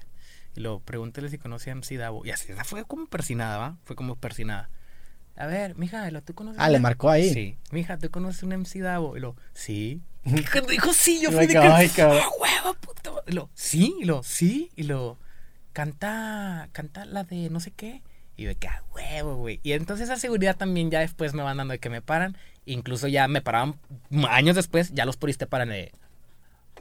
Y 0.56 0.62
lo, 0.62 0.80
pregúntele 0.80 1.30
si 1.30 1.38
conoce 1.38 1.72
a 1.72 1.76
MC 1.76 1.98
Davo. 1.98 2.26
Y 2.26 2.32
así, 2.32 2.52
esa 2.52 2.64
fue 2.64 2.86
como 2.86 3.08
persinada, 3.08 3.58
¿va? 3.58 3.78
Fue 3.84 3.96
como 3.96 4.16
persinada. 4.16 4.70
A 5.36 5.46
ver, 5.46 5.78
mija, 5.78 6.10
lo, 6.12 6.22
¿tú 6.22 6.34
conoces? 6.34 6.62
Ah, 6.62 6.70
le 6.70 6.80
marcó 6.80 7.10
ahí. 7.10 7.34
Sí. 7.34 7.58
Mija, 7.72 7.98
¿tú 7.98 8.10
conoces 8.12 8.44
un 8.44 8.50
MC 8.52 8.80
Davo? 8.80 9.18
Y 9.18 9.22
lo, 9.22 9.36
sí. 9.54 10.02
Y 10.26 10.44
cuando 10.44 10.70
dijo 10.70 10.94
sí, 10.94 11.20
yo 11.22 11.32
fui 11.32 11.48
de. 11.48 11.58
¡ah, 11.58 11.80
huevo, 11.80 12.74
puto! 12.80 13.24
Y 13.28 13.32
lo, 13.32 13.50
sí, 13.54 13.96
y 14.00 14.06
lo, 14.06 14.24
sí, 14.24 14.72
y 14.76 14.84
lo, 14.84 15.18
canta, 15.74 16.70
canta 16.74 17.06
la 17.06 17.24
de 17.24 17.50
no 17.50 17.60
sé 17.60 17.72
qué. 17.72 18.04
Y 18.38 18.44
yo 18.44 18.58
que, 18.58 18.68
¡ah, 18.68 18.84
huevo, 18.94 19.36
güey! 19.36 19.60
Y 19.64 19.74
entonces 19.74 20.10
esa 20.10 20.18
seguridad 20.18 20.58
también 20.58 20.90
ya 20.92 21.00
después 21.00 21.34
me 21.34 21.44
van 21.44 21.58
dando 21.58 21.74
de 21.74 21.80
que 21.80 21.90
me 21.90 22.02
paran. 22.02 22.38
Incluso 22.66 23.08
ya 23.08 23.28
me 23.28 23.42
paraban 23.42 23.80
años 24.30 24.56
después, 24.56 24.92
ya 24.94 25.06
los 25.06 25.18
polis 25.18 25.38
te 25.38 25.48
paran 25.48 25.70
de... 25.70 25.92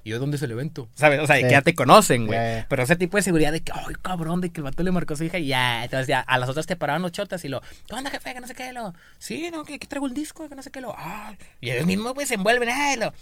¿Y 0.04 0.10
yo 0.10 0.18
dónde 0.18 0.36
es 0.36 0.42
el 0.42 0.50
evento? 0.50 0.88
¿Sabes? 0.94 1.20
O 1.20 1.26
sea, 1.26 1.36
de 1.36 1.42
Sí. 1.42 1.46
que 1.48 1.52
ya 1.52 1.62
te 1.62 1.74
conocen, 1.74 2.26
güey. 2.26 2.64
Pero 2.68 2.82
ese 2.82 2.96
tipo 2.96 3.16
de 3.16 3.22
seguridad 3.22 3.52
de 3.52 3.60
que, 3.60 3.72
ay, 3.74 3.94
cabrón, 4.00 4.40
de 4.40 4.50
que 4.50 4.60
el 4.60 4.64
vato 4.64 4.82
le 4.82 4.90
marcó 4.92 5.14
a 5.14 5.16
su 5.16 5.24
hija 5.24 5.38
y 5.38 5.46
ya. 5.48 5.84
Entonces 5.84 6.06
ya 6.08 6.20
a 6.20 6.38
las 6.38 6.48
otras 6.48 6.66
te 6.66 6.76
paraban 6.76 7.02
los 7.02 7.12
chotas 7.12 7.44
y 7.44 7.48
lo, 7.48 7.60
¿qué 7.88 7.94
onda, 7.94 8.10
jefe? 8.10 8.32
Que 8.34 8.40
no 8.40 8.46
sé 8.46 8.54
qué, 8.54 8.72
lo, 8.72 8.94
sí, 9.18 9.50
no, 9.52 9.64
que 9.64 9.74
aquí 9.74 9.86
traigo 9.86 10.06
el 10.06 10.14
disco, 10.14 10.48
que 10.48 10.54
no 10.54 10.62
sé 10.62 10.70
qué, 10.70 10.80
lo, 10.80 10.94
ah. 10.96 11.34
Y 11.60 11.70
ellos 11.70 11.86
mismos, 11.86 12.12
pues, 12.14 12.28
se 12.28 12.34
envuelven, 12.34 12.68
ay, 12.70 12.96
lo, 12.98 13.12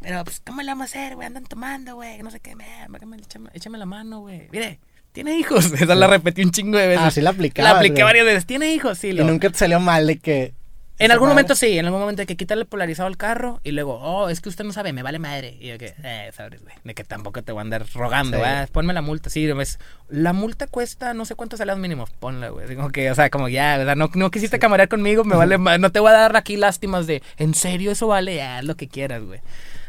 pero, 0.00 0.22
pues, 0.24 0.40
¿cómo 0.44 0.60
le 0.62 0.68
vamos 0.70 0.82
a 0.82 0.84
hacer, 0.86 1.14
güey? 1.14 1.26
Andan 1.26 1.44
tomando, 1.44 1.94
güey, 1.96 2.16
que 2.18 2.22
no 2.22 2.30
sé 2.30 2.40
qué, 2.40 2.54
me, 2.56 2.66
me- 2.88 3.16
échame, 3.16 3.48
échame 3.54 3.78
la 3.78 3.86
mano, 3.86 4.20
güey. 4.20 4.48
Mire, 4.50 4.78
¿tiene 5.12 5.38
hijos? 5.38 5.72
Esa 5.80 5.94
la 5.94 6.06
repetí 6.08 6.42
un 6.42 6.50
chingo 6.50 6.76
de 6.78 6.86
veces. 6.88 7.04
Ah, 7.04 7.10
sí 7.10 7.20
la 7.20 7.30
La 7.30 7.36
aplicabas, 7.36 7.74
apliqué 7.76 7.94
güey. 7.94 8.04
varias 8.04 8.26
veces. 8.26 8.44
¿Tiene 8.46 8.72
hijos? 8.74 8.98
Sí, 8.98 9.08
Y 9.08 9.12
lo. 9.12 9.24
nunca 9.24 9.48
te 9.50 9.56
salió 9.58 9.80
mal 9.80 10.06
de 10.06 10.18
que... 10.18 10.52
En 10.98 11.10
algún 11.10 11.26
madre- 11.26 11.34
momento 11.34 11.54
sí, 11.56 11.76
en 11.78 11.86
algún 11.86 12.00
momento 12.00 12.22
de 12.22 12.26
que 12.26 12.36
quitarle 12.36 12.62
el 12.62 12.68
polarizado 12.68 13.08
al 13.08 13.16
carro 13.16 13.60
y 13.64 13.72
luego, 13.72 13.94
oh, 14.00 14.28
es 14.28 14.40
que 14.40 14.48
usted 14.48 14.64
no 14.64 14.72
sabe, 14.72 14.92
me 14.92 15.02
vale 15.02 15.18
madre. 15.18 15.56
Y 15.60 15.68
yo 15.68 15.78
que, 15.78 15.92
eh, 16.04 16.30
sabes, 16.32 16.62
güey, 16.62 16.74
de 16.84 16.94
que 16.94 17.02
tampoco 17.02 17.42
te 17.42 17.50
voy 17.50 17.60
a 17.60 17.62
andar 17.62 17.84
rogando, 17.94 18.36
Sí. 18.38 18.42
Ponme 18.72 18.92
la 18.94 19.02
multa. 19.02 19.28
Sí, 19.28 19.50
ves, 19.52 19.80
la 20.08 20.32
multa 20.32 20.66
cuesta 20.68 21.12
no 21.12 21.24
sé 21.24 21.34
cuántos 21.34 21.58
salarios 21.58 21.80
mínimos, 21.82 22.10
ponla, 22.10 22.50
güey. 22.50 22.66
Que, 22.92 23.10
o 23.10 23.14
sea, 23.14 23.28
como 23.30 23.48
ya, 23.48 23.76
¿verdad? 23.76 23.96
No, 23.96 24.08
no 24.14 24.30
quisiste 24.30 24.58
camarear 24.60 24.88
conmigo, 24.88 25.24
me 25.24 25.34
vale 25.34 25.58
madre. 25.58 25.78
No 25.80 25.90
te 25.90 25.98
voy 25.98 26.10
a 26.10 26.14
dar 26.14 26.36
aquí 26.36 26.56
lástimas 26.56 27.06
de, 27.08 27.22
¿en 27.38 27.54
serio 27.54 27.90
eso 27.90 28.06
vale? 28.06 28.36
Ya, 28.36 28.58
haz 28.58 28.64
lo 28.64 28.76
que 28.76 28.86
quieras, 28.88 29.22
güey. 29.24 29.40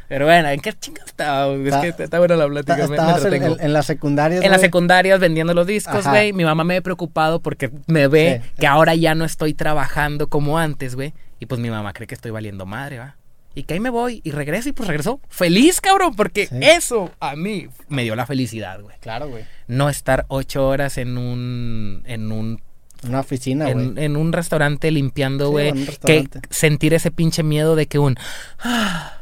Pero 0.08 0.26
bueno, 0.26 0.50
¿en 0.50 0.60
qué 0.60 0.74
chingas 0.74 1.06
estaba? 1.08 1.54
Es 1.54 1.66
Está- 1.66 1.82
que 1.98 2.04
está 2.04 2.20
buena 2.20 2.36
la 2.36 2.48
plática, 2.48 2.76
me- 2.88 2.98
me 2.98 3.38
en, 3.38 3.60
en- 3.60 3.74
las 3.74 3.86
secundarias, 3.86 4.44
En 4.44 4.52
las 4.52 4.62
secundarias 4.62 5.20
vendiendo 5.20 5.54
los 5.54 5.66
discos, 5.68 6.08
güey. 6.08 6.32
Mi 6.34 6.44
mamá 6.46 6.64
me 6.64 6.76
ve 6.76 6.82
preocupado 6.82 7.40
porque 7.40 7.72
me 7.88 8.08
ve 8.08 8.42
Sí. 8.44 8.52
que 8.60 8.68
ahora 8.68 8.94
ya 8.96 9.16
no 9.16 9.26
estoy 9.26 9.54
trabajando 9.54 10.28
como 10.28 10.60
antes, 10.60 10.96
güey. 10.96 11.14
Y 11.40 11.48
pues 11.48 11.60
mi 11.60 11.70
mamá 11.70 11.94
cree 11.94 12.08
que 12.08 12.16
estoy 12.16 12.32
valiendo 12.32 12.66
madre, 12.66 13.00
¿va? 13.00 13.16
Y 13.58 13.64
que 13.64 13.74
ahí 13.76 13.80
me 13.80 13.90
voy 13.90 14.20
y 14.26 14.32
regreso 14.32 14.68
y 14.70 14.74
pues 14.74 14.88
regreso 14.88 15.22
feliz, 15.30 15.80
cabrón, 15.82 16.14
porque 16.16 16.48
Sí. 16.48 16.56
eso 16.62 17.12
a 17.22 17.36
mí 17.36 17.68
me 17.88 18.04
dio 18.04 18.16
la 18.16 18.26
felicidad, 18.26 18.82
güey. 18.82 18.98
Claro, 19.00 19.30
güey. 19.30 19.46
No 19.68 19.90
estar 19.90 20.26
ocho 20.28 20.68
horas 20.68 20.98
en 20.98 21.18
un, 21.18 22.04
en 22.06 22.32
un 22.34 22.62
Una 23.08 23.22
oficina, 23.22 23.72
güey. 23.72 23.86
en, 23.86 23.98
en 23.98 24.18
un 24.18 24.34
restaurante 24.34 24.92
limpiando, 24.92 25.52
güey. 25.52 25.72
que 26.06 26.28
sentir 26.50 26.94
ese 26.94 27.12
pinche 27.12 27.44
miedo 27.44 27.76
de 27.78 27.88
que 27.88 27.98
un. 27.98 28.18
¡Ah! 28.60 29.15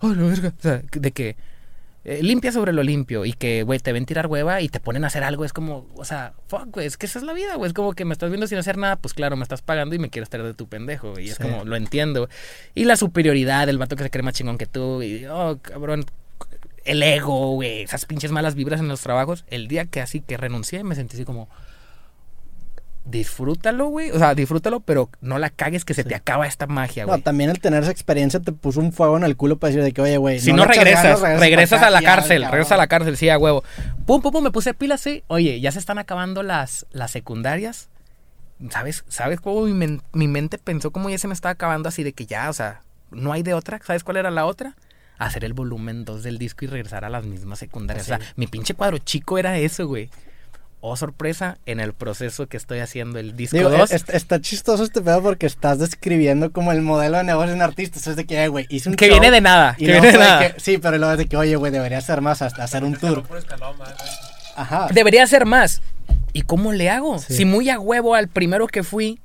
¡Ay, 0.00 0.14
la 0.14 0.22
verga! 0.24 0.52
O 0.58 0.62
sea, 0.62 0.82
de 0.92 1.12
que. 1.12 1.36
eh, 2.04 2.22
limpia 2.22 2.50
sobre 2.50 2.72
lo 2.72 2.82
limpio 2.82 3.26
y 3.26 3.32
que, 3.34 3.62
güey, 3.62 3.78
te 3.78 3.92
ven 3.92 4.06
tirar 4.06 4.26
hueva 4.26 4.60
y 4.62 4.68
te 4.70 4.80
ponen 4.80 5.04
a 5.04 5.08
hacer 5.08 5.22
algo. 5.22 5.44
Es 5.44 5.52
como, 5.52 5.86
o 5.96 6.04
sea, 6.04 6.32
fuck, 6.48 6.68
güey, 6.72 6.86
es 6.86 6.96
que 6.96 7.06
esa 7.06 7.18
es 7.18 7.24
la 7.24 7.34
vida, 7.34 7.56
güey. 7.56 7.68
Es 7.68 7.74
como 7.74 7.92
que 7.92 8.04
me 8.06 8.12
estás 8.14 8.30
viendo 8.30 8.46
sin 8.46 8.58
hacer 8.58 8.78
nada, 8.78 8.96
pues 8.96 9.12
claro, 9.14 9.36
me 9.36 9.42
estás 9.42 9.60
pagando 9.62 9.94
y 9.94 9.98
me 9.98 10.08
quieres 10.10 10.30
traer 10.30 10.46
de 10.46 10.54
tu 10.54 10.66
pendejo. 10.68 11.18
Y 11.20 11.28
es 11.28 11.38
como, 11.38 11.64
lo 11.64 11.76
entiendo. 11.76 12.28
Y 12.74 12.84
la 12.84 12.96
superioridad 12.96 13.66
del 13.66 13.78
vato 13.78 13.96
que 13.96 14.02
se 14.04 14.10
cree 14.10 14.22
más 14.22 14.34
chingón 14.34 14.56
que 14.58 14.66
tú. 14.66 15.02
Y, 15.02 15.26
oh, 15.26 15.58
cabrón. 15.60 16.06
El 16.84 17.02
ego, 17.02 17.54
güey. 17.56 17.82
Esas 17.82 18.06
pinches 18.06 18.30
malas 18.32 18.54
vibras 18.54 18.80
en 18.80 18.88
los 18.88 19.02
trabajos. 19.02 19.44
El 19.48 19.68
día 19.68 19.84
que 19.84 20.00
así 20.00 20.20
que 20.20 20.38
renuncié, 20.38 20.82
me 20.84 20.94
sentí 20.94 21.16
así 21.16 21.24
como. 21.26 21.48
Disfrútalo, 23.04 23.86
güey. 23.88 24.10
O 24.10 24.18
sea, 24.18 24.34
disfrútalo, 24.34 24.80
pero 24.80 25.08
no 25.20 25.38
la 25.38 25.50
cagues 25.50 25.84
que 25.84 25.94
se 25.94 26.04
te 26.04 26.14
acaba 26.14 26.46
esta 26.46 26.66
magia, 26.66 27.04
No, 27.04 27.12
güey. 27.12 27.22
también 27.22 27.50
el 27.50 27.58
tener 27.60 27.82
esa 27.82 27.90
experiencia 27.92 28.40
te 28.40 28.52
puso 28.52 28.78
un 28.80 28.92
fuego 28.92 29.16
en 29.16 29.24
el 29.24 29.36
culo 29.36 29.58
para 29.58 29.70
decir 29.70 29.82
de 29.82 29.92
que, 29.92 30.02
oye, 30.02 30.16
güey. 30.18 30.38
Si 30.38 30.52
no, 30.52 30.64
echas 30.64 30.76
regresas, 30.76 31.20
ganas, 31.20 31.40
regresas 31.40 31.78
para 31.80 31.88
a 31.88 31.90
la 31.90 32.00
ya, 32.00 32.06
cárcel, 32.14 32.44
regresas 32.44 32.72
a 32.72 32.76
la 32.76 32.86
cárcel, 32.86 33.16
sí, 33.16 33.28
a 33.28 33.38
huevo. 33.38 33.64
Pum, 34.06 34.20
pum, 34.20 34.32
pum, 34.32 34.44
me 34.44 34.50
puse 34.50 34.74
pilas, 34.74 35.00
sí. 35.00 35.24
Oye, 35.28 35.60
ya 35.60 35.72
se 35.72 35.78
están 35.78 35.98
acabando 35.98 36.42
las, 36.42 36.86
las 36.92 37.10
secundarias. 37.10 37.88
¿Sabes? 38.70 39.04
¿Sabes 39.08 39.40
cómo 39.40 39.62
mi, 39.62 39.72
men- 39.72 40.02
mi 40.12 40.28
mente 40.28 40.58
pensó 40.58 40.90
cómo 40.90 41.08
ya 41.08 41.16
se 41.16 41.26
me 41.26 41.32
estaba 41.34 41.52
acabando 41.52 41.88
así 41.88 42.02
de 42.02 42.12
que 42.12 42.26
ya, 42.26 42.50
o 42.50 42.52
sea, 42.52 42.82
no 43.10 43.32
hay 43.32 43.42
de 43.42 43.54
otra? 43.54 43.80
¿Sabes 43.82 44.04
cuál 44.04 44.18
era 44.18 44.30
la 44.30 44.44
otra? 44.44 44.76
Hacer 45.18 45.44
el 45.44 45.54
volumen 45.54 46.04
2 46.04 46.22
del 46.22 46.36
disco 46.38 46.66
y 46.66 46.68
regresar 46.68 47.04
a 47.06 47.08
las 47.08 47.24
mismas 47.24 47.58
secundarias. 47.58 48.04
O 48.04 48.08
sea, 48.08 48.20
mi 48.36 48.46
pinche 48.46 48.74
cuadro 48.74 48.98
chico 48.98 49.38
era 49.38 49.56
eso, 49.58 49.86
güey. 49.86 50.10
Oh, 50.82 50.96
sorpresa, 50.96 51.58
en 51.66 51.78
el 51.78 51.92
proceso 51.92 52.46
que 52.46 52.56
estoy 52.56 52.78
haciendo 52.78 53.18
el 53.18 53.36
disco 53.36 53.58
Digo, 53.58 53.68
2. 53.68 53.90
es- 53.92 54.08
está 54.08 54.40
chistoso 54.40 54.82
este 54.82 55.02
pedo 55.02 55.20
porque 55.22 55.44
estás 55.44 55.78
describiendo 55.78 56.52
como 56.52 56.72
el 56.72 56.80
modelo 56.80 57.18
de 57.18 57.24
negocio 57.24 57.52
en 57.52 57.60
artistas. 57.60 58.06
Es 58.06 58.16
de 58.16 58.24
que, 58.24 58.48
güey, 58.48 58.64
hice 58.70 58.88
un 58.88 58.94
que 58.94 59.06
show 59.08 59.12
viene 59.20 59.30
de 59.30 59.42
nada, 59.42 59.74
y 59.78 59.84
que 59.84 59.92
viene 59.92 60.10
de 60.12 60.18
nada. 60.18 60.54
que- 60.54 60.60
sí, 60.60 60.78
pero 60.78 60.96
luego 60.96 61.12
es 61.12 61.18
de 61.18 61.26
que, 61.26 61.36
oye, 61.36 61.54
güey, 61.56 61.70
debería 61.70 62.00
ser 62.00 62.22
más 62.22 62.40
hasta 62.40 62.64
hacer 62.64 62.82
un 62.84 62.96
tour. 62.96 63.22
Ajá. 64.56 64.88
Debería 64.92 65.26
ser 65.26 65.44
más. 65.44 65.82
¿Y 66.32 66.42
cómo 66.42 66.72
le 66.72 66.88
hago? 66.88 67.18
Sí. 67.18 67.34
Si 67.34 67.44
muy 67.44 67.68
a 67.68 67.78
huevo 67.78 68.14
al 68.14 68.28
primero 68.28 68.66
que 68.66 68.82
fui, 68.82 69.20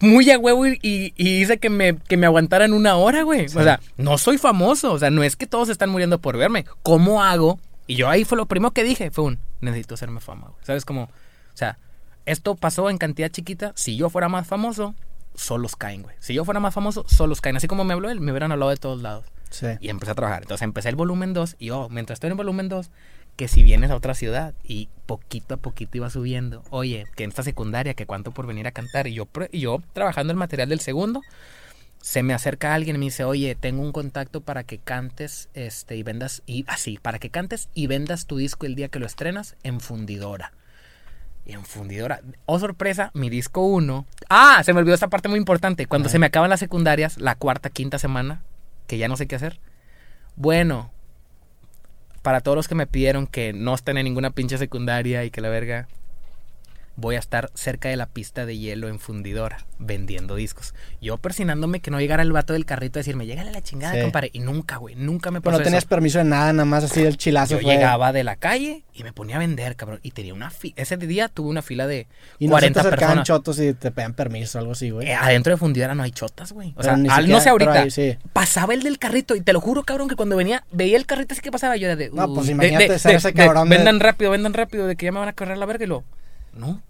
muy 0.00 0.30
a 0.30 0.38
huevo 0.38 0.66
y, 0.66 0.78
y- 0.82 1.12
y 1.16 1.40
hice 1.42 1.58
que 1.58 1.70
me, 1.70 1.98
que 1.98 2.16
me 2.16 2.26
aguantaran 2.26 2.72
una 2.72 2.96
hora, 2.96 3.22
güey. 3.22 3.46
O 3.46 3.48
sea, 3.48 3.78
no 3.96 4.18
soy 4.18 4.38
famoso. 4.38 4.92
O 4.92 4.98
sea, 4.98 5.10
no 5.10 5.22
es 5.22 5.36
que 5.36 5.46
todos 5.46 5.68
están 5.68 5.90
muriendo 5.90 6.18
por 6.20 6.36
verme. 6.36 6.64
¿Cómo 6.82 7.22
hago? 7.22 7.60
Y 7.92 7.96
yo 7.96 8.08
ahí 8.08 8.24
fue 8.24 8.38
lo 8.38 8.46
primero 8.46 8.70
que 8.70 8.84
dije. 8.84 9.10
Fue 9.10 9.24
un, 9.24 9.38
necesito 9.60 9.92
hacerme 9.92 10.20
fama, 10.20 10.46
güey. 10.48 10.64
¿Sabes 10.64 10.86
cómo? 10.86 11.02
O 11.02 11.56
sea, 11.56 11.76
esto 12.24 12.54
pasó 12.54 12.88
en 12.88 12.96
cantidad 12.96 13.28
chiquita. 13.28 13.74
Si 13.76 13.98
yo 13.98 14.08
fuera 14.08 14.30
más 14.30 14.46
famoso, 14.46 14.94
solos 15.34 15.76
caen, 15.76 16.02
güey. 16.02 16.16
Si 16.18 16.32
yo 16.32 16.46
fuera 16.46 16.58
más 16.58 16.72
famoso, 16.72 17.04
solos 17.06 17.42
caen. 17.42 17.56
Así 17.56 17.68
como 17.68 17.84
me 17.84 17.92
habló 17.92 18.08
él, 18.08 18.22
me 18.22 18.32
hubieran 18.32 18.50
hablado 18.50 18.70
de 18.70 18.78
todos 18.78 19.02
lados. 19.02 19.26
Sí. 19.50 19.66
Y 19.80 19.90
empecé 19.90 20.12
a 20.12 20.14
trabajar. 20.14 20.40
Entonces 20.40 20.62
empecé 20.62 20.88
el 20.88 20.96
volumen 20.96 21.34
2 21.34 21.56
y 21.58 21.68
oh, 21.68 21.90
mientras 21.90 22.16
estoy 22.16 22.28
en 22.28 22.32
el 22.32 22.38
volumen 22.38 22.70
2, 22.70 22.90
que 23.36 23.46
si 23.46 23.62
vienes 23.62 23.90
a 23.90 23.96
otra 23.96 24.14
ciudad 24.14 24.54
y 24.64 24.88
poquito 25.04 25.56
a 25.56 25.58
poquito 25.58 25.98
iba 25.98 26.08
subiendo, 26.08 26.62
oye, 26.70 27.04
que 27.14 27.24
en 27.24 27.28
esta 27.28 27.42
secundaria, 27.42 27.92
que 27.92 28.06
cuánto 28.06 28.30
por 28.30 28.46
venir 28.46 28.66
a 28.66 28.72
cantar. 28.72 29.06
Y 29.06 29.12
yo, 29.12 29.28
y 29.50 29.60
yo 29.60 29.82
trabajando 29.92 30.30
el 30.30 30.38
material 30.38 30.70
del 30.70 30.80
segundo, 30.80 31.20
se 32.02 32.24
me 32.24 32.34
acerca 32.34 32.74
alguien 32.74 32.96
y 32.96 32.98
me 32.98 33.04
dice, 33.06 33.22
oye, 33.22 33.54
tengo 33.54 33.80
un 33.80 33.92
contacto 33.92 34.40
para 34.40 34.64
que 34.64 34.78
cantes 34.78 35.48
este, 35.54 35.96
y 35.96 36.02
vendas, 36.02 36.42
y 36.46 36.64
así, 36.66 36.98
para 37.00 37.20
que 37.20 37.30
cantes 37.30 37.68
y 37.74 37.86
vendas 37.86 38.26
tu 38.26 38.38
disco 38.38 38.66
el 38.66 38.74
día 38.74 38.88
que 38.88 38.98
lo 38.98 39.06
estrenas 39.06 39.54
en 39.62 39.80
fundidora. 39.80 40.52
Y 41.46 41.52
en 41.52 41.64
fundidora. 41.64 42.20
Oh, 42.44 42.58
sorpresa, 42.58 43.12
mi 43.14 43.30
disco 43.30 43.64
1. 43.64 44.04
Ah, 44.28 44.62
se 44.64 44.72
me 44.72 44.80
olvidó 44.80 44.94
esta 44.94 45.08
parte 45.08 45.28
muy 45.28 45.38
importante. 45.38 45.86
Cuando 45.86 46.06
Ajá. 46.06 46.12
se 46.12 46.18
me 46.18 46.26
acaban 46.26 46.50
las 46.50 46.60
secundarias, 46.60 47.18
la 47.18 47.36
cuarta, 47.36 47.70
quinta 47.70 48.00
semana, 48.00 48.42
que 48.88 48.98
ya 48.98 49.06
no 49.06 49.16
sé 49.16 49.28
qué 49.28 49.36
hacer. 49.36 49.60
Bueno, 50.34 50.90
para 52.22 52.40
todos 52.40 52.56
los 52.56 52.68
que 52.68 52.74
me 52.74 52.88
pidieron 52.88 53.28
que 53.28 53.52
no 53.52 53.74
estén 53.74 53.96
en 53.96 54.04
ninguna 54.04 54.30
pinche 54.30 54.58
secundaria 54.58 55.24
y 55.24 55.30
que 55.30 55.40
la 55.40 55.50
verga, 55.50 55.86
voy 56.96 57.16
a 57.16 57.18
estar 57.18 57.50
cerca 57.54 57.88
de 57.88 57.96
la 57.96 58.06
pista 58.06 58.44
de 58.46 58.58
hielo 58.58 58.88
en 58.88 58.98
fundidora, 58.98 59.64
vendiendo 59.78 60.34
discos. 60.36 60.74
Yo 61.00 61.16
persinándome 61.18 61.80
que 61.80 61.90
no 61.90 61.98
llegara 62.00 62.22
el 62.22 62.32
vato 62.32 62.52
del 62.52 62.66
carrito 62.66 62.98
a 62.98 63.00
decirme, 63.00 63.26
llégale 63.26 63.50
a 63.50 63.52
la 63.52 63.62
chingada, 63.62 63.94
Sí. 63.94 64.00
compadre. 64.02 64.30
Y 64.32 64.40
nunca, 64.40 64.76
güey, 64.76 64.94
nunca 64.94 65.30
me 65.30 65.40
Pero 65.40 65.52
pasó 65.52 65.58
no 65.60 65.64
tenías 65.64 65.84
eso. 65.84 65.88
permiso 65.88 66.18
de 66.18 66.24
nada, 66.24 66.52
nada 66.52 66.64
más 66.66 66.84
así 66.84 67.02
del 67.02 67.16
chilazo. 67.16 67.54
Yo 67.56 67.60
fue- 67.62 67.74
llegaba 67.74 68.12
de 68.12 68.24
la 68.24 68.36
calle 68.36 68.84
y 68.92 69.02
me 69.04 69.12
ponía 69.12 69.36
a 69.36 69.38
vender, 69.38 69.74
cabrón. 69.76 70.00
Y 70.02 70.10
tenía 70.10 70.34
una 70.34 70.50
fila. 70.50 70.74
Ese 70.76 70.96
día 70.98 71.28
tuve 71.28 71.48
una 71.48 71.62
fila 71.62 71.86
de 71.86 72.06
Y 72.38 72.46
no 72.48 72.56
se 72.58 72.68
te 72.68 72.72
40 72.74 72.80
acercaban 72.80 73.16
personas. 73.18 73.26
chotos 73.26 73.58
y 73.58 73.72
te 73.72 73.90
pedían 73.90 74.14
permiso 74.14 74.58
o 74.58 74.60
algo 74.60 74.72
así, 74.72 74.90
güey. 74.90 75.08
Eh, 75.08 75.14
adentro 75.14 75.52
de 75.52 75.56
fundidora 75.56 75.94
no 75.94 76.02
hay 76.02 76.10
chotas, 76.12 76.52
güey. 76.52 76.70
O 76.70 76.74
Pero 76.76 76.84
sea, 76.84 76.96
ni 76.96 77.08
al- 77.08 77.16
siquiera- 77.16 77.38
no 77.38 77.42
sé 77.42 77.48
ahorita. 77.48 77.72
pero 77.72 77.84
ahí 77.84 77.90
sí. 77.90 78.16
Pasaba 78.32 78.74
el 78.74 78.82
del 78.82 78.98
carrito 78.98 79.34
y 79.34 79.40
te 79.40 79.52
lo 79.52 79.60
juro, 79.60 79.82
cabrón, 79.84 80.08
que 80.08 80.14
cuando 80.16 80.36
venía, 80.36 80.64
veía 80.72 80.96
el 80.96 81.06
carrito 81.06 81.32
así 81.32 81.40
que 81.42 81.50
pasaba, 81.50 81.76
yo 81.76 81.86
era 81.86 81.96
de. 81.96 82.10
No, 82.10 82.32
pues 82.34 82.48
imagínate 82.50 82.84
de, 82.84 82.92
de- 82.92 82.98
ser 82.98 83.14
ese 83.16 83.32
cabrón 83.32 83.68
Vendan 83.68 83.98
rápido, 84.00 84.30
vendan 84.30 84.52
rápido, 84.54 84.86
de 84.86 84.96
que 84.96 85.06
ya 85.06 85.12
me 85.12 85.18
van 85.18 85.28
a 85.28 85.32
correr 85.32 85.56
la 85.58 85.66
verga 85.66 85.84
y 85.84 85.88
lo. 85.88 86.04
No. 86.54 86.82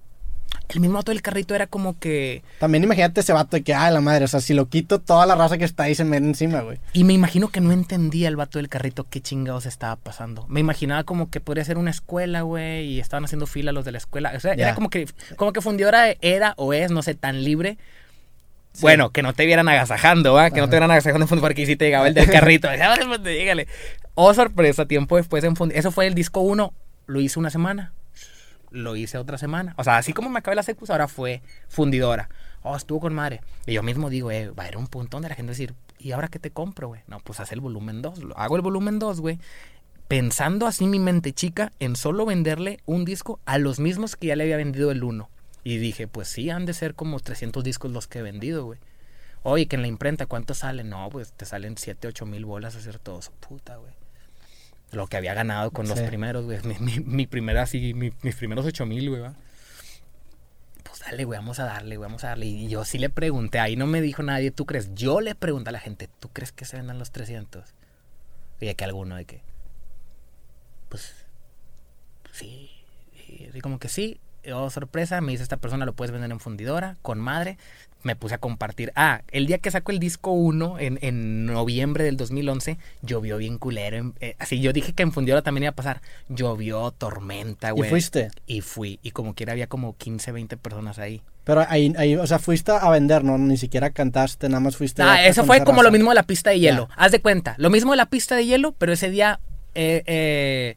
El 0.68 0.80
mismo 0.80 0.96
vato 0.96 1.10
del 1.12 1.20
carrito 1.22 1.54
era 1.54 1.66
como 1.66 1.98
que. 1.98 2.42
También 2.58 2.84
imagínate 2.84 3.20
ese 3.20 3.32
vato 3.32 3.56
de 3.56 3.62
que, 3.62 3.74
ay, 3.74 3.92
la 3.92 4.00
madre, 4.00 4.24
o 4.24 4.28
sea, 4.28 4.40
si 4.40 4.54
lo 4.54 4.68
quito, 4.68 5.00
toda 5.00 5.26
la 5.26 5.34
raza 5.34 5.58
que 5.58 5.64
está 5.64 5.84
ahí 5.84 5.94
se 5.94 6.04
me 6.04 6.16
encima, 6.16 6.60
güey. 6.60 6.78
Y 6.94 7.04
me 7.04 7.12
imagino 7.12 7.48
que 7.48 7.60
no 7.60 7.72
entendía 7.72 8.28
el 8.28 8.36
vato 8.36 8.58
del 8.58 8.68
carrito 8.68 9.06
qué 9.08 9.20
chingados 9.20 9.66
estaba 9.66 9.96
pasando. 9.96 10.46
Me 10.48 10.60
imaginaba 10.60 11.04
como 11.04 11.30
que 11.30 11.40
podría 11.40 11.64
ser 11.64 11.76
una 11.76 11.90
escuela, 11.90 12.42
güey, 12.42 12.86
y 12.86 13.00
estaban 13.00 13.24
haciendo 13.24 13.46
fila 13.46 13.72
los 13.72 13.84
de 13.84 13.92
la 13.92 13.98
escuela. 13.98 14.32
O 14.34 14.40
sea, 14.40 14.54
era 14.54 14.74
como 14.74 14.88
que, 14.88 15.06
como 15.36 15.52
que 15.52 15.60
fundidora 15.60 16.14
era 16.22 16.54
o 16.56 16.72
es, 16.72 16.90
no 16.90 17.02
sé, 17.02 17.14
tan 17.14 17.44
libre. 17.44 17.76
Bueno, 18.80 19.10
que 19.10 19.22
no 19.22 19.34
te 19.34 19.44
vieran 19.44 19.68
agasajando, 19.68 20.32
¿va? 20.32 20.50
Que 20.50 20.60
no 20.60 20.66
te 20.68 20.76
vieran 20.76 20.90
agasajando 20.90 21.26
en 21.30 21.40
porque 21.40 21.66
sí 21.66 21.76
te 21.76 21.84
llegaba 21.84 22.08
el 22.08 22.14
del 22.14 22.30
carrito. 22.30 22.68
Decía, 22.70 22.88
"Ahora, 22.88 23.06
pues, 23.06 23.20
llégale". 23.22 23.68
Oh, 24.14 24.32
sorpresa, 24.32 24.86
tiempo 24.86 25.16
después 25.18 25.44
en 25.44 25.56
Fundi. 25.56 25.74
Eso 25.76 25.90
fue 25.90 26.06
el 26.06 26.14
disco 26.14 26.40
1, 26.40 26.72
lo 27.06 27.20
hice 27.20 27.38
una 27.38 27.50
semana. 27.50 27.92
Lo 28.73 28.97
hice 28.97 29.18
otra 29.18 29.39
semana. 29.39 29.75
O 29.77 29.85
sea, 29.85 29.97
así 29.99 30.12
como 30.12 30.31
me 30.31 30.39
acabé 30.39 30.57
la 30.57 30.62
secus, 30.62 30.91
ahora 30.91 31.09
fue 31.09 31.43
fundidora. 31.68 32.29
Oh, 32.62 32.77
estuvo 32.77 33.01
con 33.01 33.14
madre. 33.14 33.41
Y 33.66 33.75
yo 33.75 33.83
mismo 33.83 34.11
digo, 34.11 34.31
eh, 34.31 34.51
va 34.51 34.64
a 34.64 34.66
haber 34.66 34.79
un 34.79 34.87
punto 34.87 35.16
donde 35.16 35.29
la 35.29 35.35
gente 35.35 35.51
decir, 35.51 35.75
¿y 35.99 36.12
ahora 36.12 36.29
qué 36.29 36.39
te 36.39 36.51
compro, 36.51 36.89
güey? 36.89 37.03
No, 37.07 37.20
pues 37.20 37.41
haz 37.41 37.53
el 37.53 37.61
volumen 37.61 38.03
2. 38.03 38.20
Hago 38.37 38.57
el 38.57 38.62
volumen 38.62 38.99
2, 38.99 39.20
güey. 39.20 39.39
Pensando 40.09 40.66
así 40.66 40.87
mi 40.87 40.99
mente 40.99 41.33
chica 41.33 41.73
en 41.79 41.97
solo 41.97 42.27
venderle 42.27 42.81
un 42.87 43.05
disco 43.05 43.41
a 43.47 43.59
los 43.59 43.81
mismos 43.81 44.16
que 44.16 44.29
ya 44.29 44.37
le 44.37 44.45
había 44.45 44.57
vendido 44.57 44.91
el 44.91 45.05
1. 45.05 45.29
Y 45.64 45.77
dije, 45.79 46.09
pues 46.09 46.29
sí, 46.29 46.51
han 46.51 46.66
de 46.66 46.75
ser 46.75 46.95
como 46.95 47.20
300 47.20 47.62
discos 47.62 47.91
los 47.91 48.09
que 48.09 48.18
he 48.18 48.23
vendido, 48.23 48.64
güey. 48.64 48.79
Oye, 49.45 49.66
que 49.66 49.77
en 49.77 49.83
la 49.83 49.89
imprenta, 49.89 50.27
¿cuánto 50.27 50.55
sale? 50.55 50.85
No, 50.85 51.09
pues 51.11 51.33
te 51.33 51.47
salen 51.47 51.77
7, 51.77 52.09
8 52.09 52.27
mil 52.27 52.45
bolas 52.45 52.77
hacer 52.77 52.99
todo 52.99 53.18
eso. 53.18 53.33
Puta, 53.41 53.77
güey. 53.77 53.93
Lo 54.93 55.07
que 55.07 55.16
había 55.16 55.34
ganado 55.34 55.70
con 55.70 55.88
los 55.88 55.99
Sí. 55.99 56.05
primeros, 56.07 56.45
güey. 56.45 56.61
Mi, 56.64 56.78
mi, 56.78 57.01
mi 57.01 57.26
primera, 57.26 57.62
así, 57.62 57.95
mi- 57.95 58.12
mis 58.22 58.36
primeros 58.36 58.64
8 58.66 58.86
mil, 58.86 59.09
güey, 59.11 59.20
va. 59.22 59.34
Pues 60.84 61.01
dale, 61.01 61.24
güey, 61.24 61.38
vamos 61.38 61.59
a 61.61 61.64
darle, 61.64 61.97
güey, 61.97 62.07
vamos 62.09 62.24
a 62.24 62.28
darle. 62.28 62.47
Y 62.47 62.68
yo 62.68 62.84
sí 62.84 62.99
le 62.99 63.09
pregunté, 63.09 63.59
ahí 63.59 63.74
no 63.76 63.86
me 63.86 64.01
dijo 64.03 64.22
nadie, 64.22 64.51
¿tú 64.51 64.66
crees? 64.66 64.95
Yo 64.95 65.20
le 65.20 65.34
pregunté 65.34 65.70
a 65.70 65.72
la 65.72 65.80
gente, 65.80 66.09
¿tú 66.20 66.28
crees 66.28 66.53
que 66.53 66.64
se 66.66 66.76
vendan 66.76 66.99
los 66.99 67.11
300? 67.11 67.74
Y 68.61 68.66
de 68.66 68.74
que 68.74 68.84
alguno, 68.84 69.16
de 69.16 69.24
que, 69.24 69.40
pues, 70.88 71.14
sí, 72.32 72.70
y 73.26 73.61
como 73.61 73.78
que 73.78 73.88
sí. 73.88 74.20
Oh, 74.53 74.70
sorpresa, 74.70 75.20
me 75.20 75.30
dice 75.32 75.45
esta 75.45 75.57
persona, 75.57 75.86
lo 75.86 75.93
puedes 75.95 76.11
vender 76.11 76.30
en 76.30 76.40
fundidora, 76.40 76.97
con 77.01 77.18
madre. 77.20 77.59
Me 78.03 78.16
puse 78.16 78.34
a 78.34 78.38
compartir. 78.38 78.92
Ah, 78.96 79.22
el 79.30 79.46
día 79.46 79.59
que 79.59 79.70
sacó 79.70 79.92
el 79.92 79.98
disco 80.00 80.32
1, 80.32 80.78
en, 80.80 80.98
en 81.03 81.46
noviembre 81.46 82.05
del 82.05 82.16
2011, 82.16 82.78
llovió 83.03 83.36
bien 83.38 83.59
culero. 83.59 83.96
en- 83.96 84.14
eh, 84.20 84.34
así, 84.38 84.61
yo 84.61 84.72
dije 84.72 84.92
que 84.92 85.03
en 85.05 85.12
fundidora 85.12 85.42
también 85.42 85.64
iba 85.64 85.70
a 85.70 85.74
pasar. 85.76 86.03
Llovió, 86.28 86.90
tormenta, 86.90 87.68
¿Y 87.68 87.72
güey. 87.72 87.90
fuiste? 87.90 88.28
Y 88.46 88.61
fui. 88.61 88.98
Y 89.03 89.11
como 89.12 89.34
quiera 89.34 89.53
había 89.53 89.66
como 89.68 89.96
15, 89.96 90.32
20 90.32 90.57
personas 90.57 90.98
ahí. 90.98 91.22
Pero 91.44 91.64
ahí, 91.68 91.92
ahí, 91.96 92.14
o 92.16 92.26
sea, 92.26 92.38
fuiste 92.38 92.72
a 92.72 92.88
vender, 92.90 93.24
¿no? 93.24 93.36
Ni 93.38 93.57
siquiera 93.57 93.90
cantaste, 93.90 94.48
nada 94.48 94.61
más 94.61 94.76
fuiste 94.76 95.03
Ah, 95.03 95.14
a 95.14 95.26
eso 95.26 95.44
fue 95.44 95.59
como 95.64 95.78
raza. 95.78 95.84
lo 95.84 95.92
mismo 95.92 96.11
de 96.11 96.14
la 96.14 96.22
pista 96.22 96.50
de 96.50 96.61
hielo. 96.61 96.88
Haz 96.96 97.12
de 97.12 97.20
cuenta. 97.20 97.55
Lo 97.59 97.68
mismo 97.70 97.90
de 97.92 97.96
la 97.96 98.07
pista 98.07 98.36
de 98.36 98.46
hielo, 98.46 98.72
pero 98.78 98.92
ese 98.92 99.11
día 99.11 99.40
eh, 99.74 100.03
eh, 100.07 100.76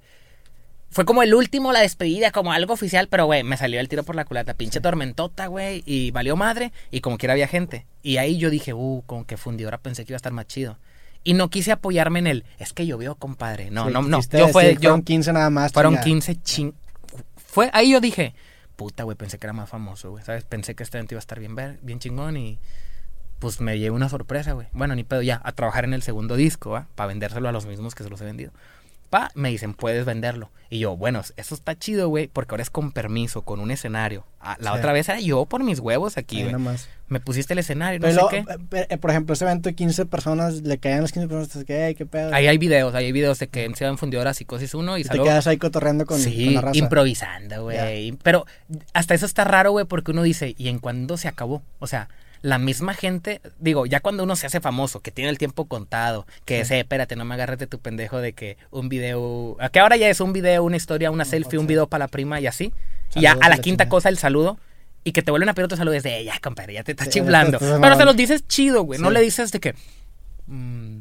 fue 0.96 1.04
como 1.04 1.24
el 1.24 1.34
último, 1.34 1.74
la 1.74 1.82
despedida, 1.82 2.32
como 2.32 2.54
algo 2.54 2.72
oficial, 2.72 3.10
pero 3.10 3.26
güey, 3.26 3.43
me 3.43 3.58
salió 3.58 3.82
el 3.82 3.89
tiro 3.89 4.04
por 4.04 4.16
la 4.16 4.24
culata. 4.24 4.54
Pinche 4.54 4.80
tormentota, 4.80 5.48
güey, 5.48 5.84
y 5.86 6.12
valió 6.12 6.38
madre, 6.38 6.72
y 6.89 7.02
como 7.02 7.18
quiera 7.18 7.34
había 7.34 7.50
gente. 7.50 7.86
Y 8.02 8.16
ahí 8.16 8.38
yo 8.38 8.50
dije, 8.50 8.74
uh, 8.74 9.04
como 9.06 9.26
que 9.26 9.36
fundidora 9.36 9.78
pensé 9.78 10.06
que 10.06 10.14
iba 10.14 10.16
a 10.16 10.24
estar 10.24 10.32
más 10.32 10.48
chido. 10.48 10.78
Y 11.26 11.34
no 11.34 11.50
quise 11.50 11.74
apoyarme 11.74 12.20
en 12.20 12.28
él. 12.28 12.46
Es 12.60 12.72
que 12.72 12.86
llovió, 12.86 13.16
compadre. 13.16 13.72
No, 13.72 13.88
Sí, 13.88 13.91
no, 13.91 14.04
no. 14.04 14.18
quisiste 14.20 14.39
Yo 14.39 14.48
fue, 14.48 14.64
decir, 14.64 14.80
yo, 14.80 14.89
fueron 14.91 15.02
15 15.02 15.34
nada 15.34 15.50
más. 15.50 15.74
fueron 15.74 15.96
chingada. 15.96 16.06
15 16.06 16.41
ching... 16.43 16.74
Fue, 17.36 17.70
ahí 17.74 17.91
yo 17.91 18.00
dije, 18.00 18.34
puta, 18.78 19.04
güey, 19.04 19.18
pensé 19.18 19.38
que 19.38 19.48
era 19.48 19.54
más 19.54 19.68
famoso, 19.68 20.12
güey, 20.12 20.24
¿sabes? 20.24 20.46
Pensé 20.46 20.76
que 20.76 20.84
este 20.84 20.98
evento 20.98 21.16
iba 21.16 21.20
a 21.20 21.26
estar 21.28 21.41
bien, 21.41 21.56
ver, 21.56 21.78
bien 21.82 22.00
chingón 22.00 22.38
y 22.38 22.58
pues 23.39 23.60
me 23.60 23.78
llevé 23.78 23.93
una 23.93 24.08
sorpresa, 24.08 24.54
güey. 24.54 24.68
Bueno, 24.72 24.96
ni 24.96 25.04
pedo, 25.04 25.22
ya, 25.22 25.41
a 25.43 25.52
trabajar 25.52 25.84
en 25.84 25.93
el 25.93 26.04
segundo 26.04 26.38
disco, 26.38 26.70
¿va? 26.70 26.88
Para 26.96 27.08
vendérselo 27.08 27.50
a 27.50 27.52
los 27.52 27.66
mismos 27.66 27.96
que 27.96 28.04
se 28.06 28.10
los 28.10 28.22
he 28.22 28.24
vendido. 28.24 28.54
Pa, 29.10 29.32
me 29.36 29.49
dicen, 29.49 29.74
puedes 29.74 30.06
venderlo. 30.06 30.49
Y 30.70 30.80
yo, 30.80 30.97
bueno, 30.97 31.22
eso 31.38 31.56
está 31.56 31.78
chido, 31.78 32.10
güey, 32.10 32.28
porque 32.28 32.53
ahora 32.53 32.64
es 32.64 32.70
con 32.72 32.91
permiso, 32.91 33.43
con 33.43 33.60
un 33.60 33.70
escenario. 33.72 34.26
Ah, 34.41 34.58
la 34.60 34.72
Sí. 34.74 34.78
otra 34.80 34.93
vez 34.93 35.08
era 35.08 35.20
yo 35.20 35.45
por 35.45 35.64
mis 35.64 35.80
huevos 35.80 36.18
aquí, 36.18 36.43
güey. 36.43 36.56
Me 37.08 37.20
pusiste 37.20 37.53
el 37.53 37.60
escenario, 37.60 37.99
no 37.99 38.12
sé 38.12 38.38
eh, 38.38 38.45
qué. 38.72 38.88
eh, 38.89 38.97
por 38.97 39.12
ejemplo, 39.12 39.34
ese 39.34 39.45
evento 39.45 39.70
de 39.70 39.76
15 39.76 40.08
personas, 40.08 40.62
le 40.64 40.80
caían 40.80 41.01
las 41.01 41.12
15 41.12 41.28
personas, 41.28 41.66
¿qué, 41.66 41.93
¿qué 41.95 42.06
pedo? 42.08 42.34
Ahí 42.34 42.47
hay 42.47 42.58
videos, 42.58 42.95
ahí 42.95 43.06
hay 43.06 43.12
videos 43.12 43.38
de 43.38 43.47
que 43.47 43.64
en 43.66 43.76
Ciudad 43.76 43.95
Fundidora 43.95 44.34
Psicosis 44.34 44.74
1 44.74 44.97
y 44.97 45.01
y 45.01 45.03
te 45.03 45.10
salgo... 45.10 45.24
quedas 45.24 45.45
ahí 45.45 45.58
cotorreando 45.58 46.06
con, 46.08 46.20
sí, 46.20 46.45
con 46.45 46.53
la 46.56 46.62
raza. 46.62 46.78
improvisando, 46.80 47.64
güey. 47.64 48.12
Pero 48.24 48.45
hasta 48.93 49.14
eso 49.14 49.28
está 49.28 49.43
raro, 49.43 49.72
güey, 49.72 49.86
porque 49.86 50.12
uno 50.12 50.24
dice, 50.24 50.56
¿y 50.58 50.68
en 50.70 50.80
cuándo 50.80 51.16
se 51.18 51.28
acabó? 51.28 51.62
O 51.78 51.86
sea, 51.86 52.10
la 52.46 52.60
misma 52.60 52.93
gente, 52.93 53.41
digo, 53.60 53.88
ya 53.88 54.02
cuando 54.02 54.24
uno 54.24 54.36
se 54.36 54.46
hace 54.46 54.60
famoso, 54.62 55.00
que 55.00 55.10
tiene 55.10 55.32
el 55.32 55.39
tiempo 55.39 55.66
contado, 55.66 56.28
que 56.46 56.58
Sí. 56.58 56.62
ese, 56.62 56.80
espérate, 56.82 57.16
no 57.16 57.26
me 57.26 57.34
agarres 57.34 57.58
de 57.58 57.66
tu 57.66 57.80
pendejo 57.80 58.20
de 58.20 58.34
que 58.34 58.58
un 58.70 58.88
video, 58.88 59.58
que 59.72 59.80
ahora 59.80 59.98
ya 59.98 60.08
es 60.10 60.20
un 60.22 60.32
video, 60.32 60.64
una 60.64 60.78
historia, 60.78 61.10
una 61.10 61.26
selfie, 61.26 61.58
un 61.58 61.66
video 61.66 61.88
para 61.88 62.06
la 62.06 62.08
prima 62.08 62.39
y 62.39 62.46
así. 62.46 62.72
y 63.16 63.22
ya 63.22 63.30
Saludos 63.32 63.46
a 63.46 63.50
la 63.50 63.56
la 63.56 63.62
quinta 63.64 63.84
chingada. 63.86 63.89
cosa 63.89 64.10
el 64.10 64.18
saludo. 64.20 64.60
Y 65.04 65.12
que 65.12 65.22
te 65.24 65.32
vuelven 65.32 65.50
a 65.50 65.54
pedir 65.54 65.66
otro 65.66 65.78
saludo 65.78 65.93
desde, 65.93 66.24
ya, 66.24 66.39
compadre, 66.39 66.74
ya 66.74 66.84
te 66.84 66.91
estás 66.91 67.08
Sí, 67.08 67.20
chiflando. 67.20 67.58
Pero 67.60 67.96
se 67.96 68.06
los 68.06 68.16
dices 68.16 68.48
chido, 68.48 68.84
güey. 68.84 69.00
No 69.00 69.10
le 69.12 69.22
dices 69.22 69.52
de 69.52 69.60
que, 69.60 69.74
mm, 70.48 71.00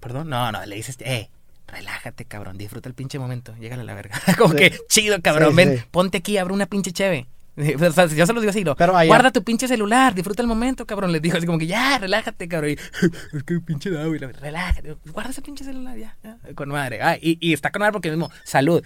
perdón, 0.00 0.28
no, 0.28 0.52
no, 0.52 0.64
le 0.66 0.76
dices, 0.76 0.96
eh, 1.00 1.28
relájate, 1.68 2.24
cabrón, 2.24 2.58
disfruta 2.58 2.88
el 2.88 2.94
pinche 2.94 3.18
momento, 3.18 3.54
llégale 3.58 3.82
a 3.82 3.84
la 3.84 3.94
verga. 3.94 4.20
Como 4.38 4.54
que, 4.54 4.78
chido, 4.88 5.20
cabrón, 5.22 5.54
ven, 5.56 5.84
ponte 5.90 6.18
aquí, 6.18 6.36
abre 6.38 6.52
una 6.54 6.66
pinche 6.66 6.92
cheve. 6.92 7.26
O 7.86 7.92
sea, 7.92 8.06
yo 8.06 8.26
se 8.26 8.32
los 8.32 8.42
digo 8.42 8.50
así, 8.50 8.64
Pero 8.76 8.96
allá- 8.96 9.06
guarda 9.08 9.30
tu 9.30 9.42
pinche 9.44 9.68
celular, 9.68 10.14
disfruta 10.14 10.40
el 10.42 10.48
momento, 10.48 10.86
cabrón. 10.86 11.12
Les 11.12 11.20
digo 11.20 11.36
así 11.36 11.46
como 11.46 11.58
que, 11.58 11.66
ya, 11.66 11.98
relájate, 11.98 12.48
cabrón. 12.48 12.70
Y, 12.70 12.72
es 13.36 13.42
que 13.44 13.60
pinche 13.60 13.90
da, 13.90 14.06
güey, 14.06 14.18
la- 14.18 14.32
relájate, 14.32 14.96
guarda 15.12 15.30
ese 15.30 15.42
pinche 15.42 15.64
celular, 15.64 15.96
ya, 15.98 16.16
ya, 16.24 16.38
con 16.54 16.70
madre. 16.70 17.00
Ah, 17.02 17.16
y, 17.20 17.36
y 17.40 17.52
está 17.52 17.70
con 17.70 17.80
madre 17.80 17.92
porque 17.92 18.10
mismo, 18.10 18.30
salud, 18.44 18.82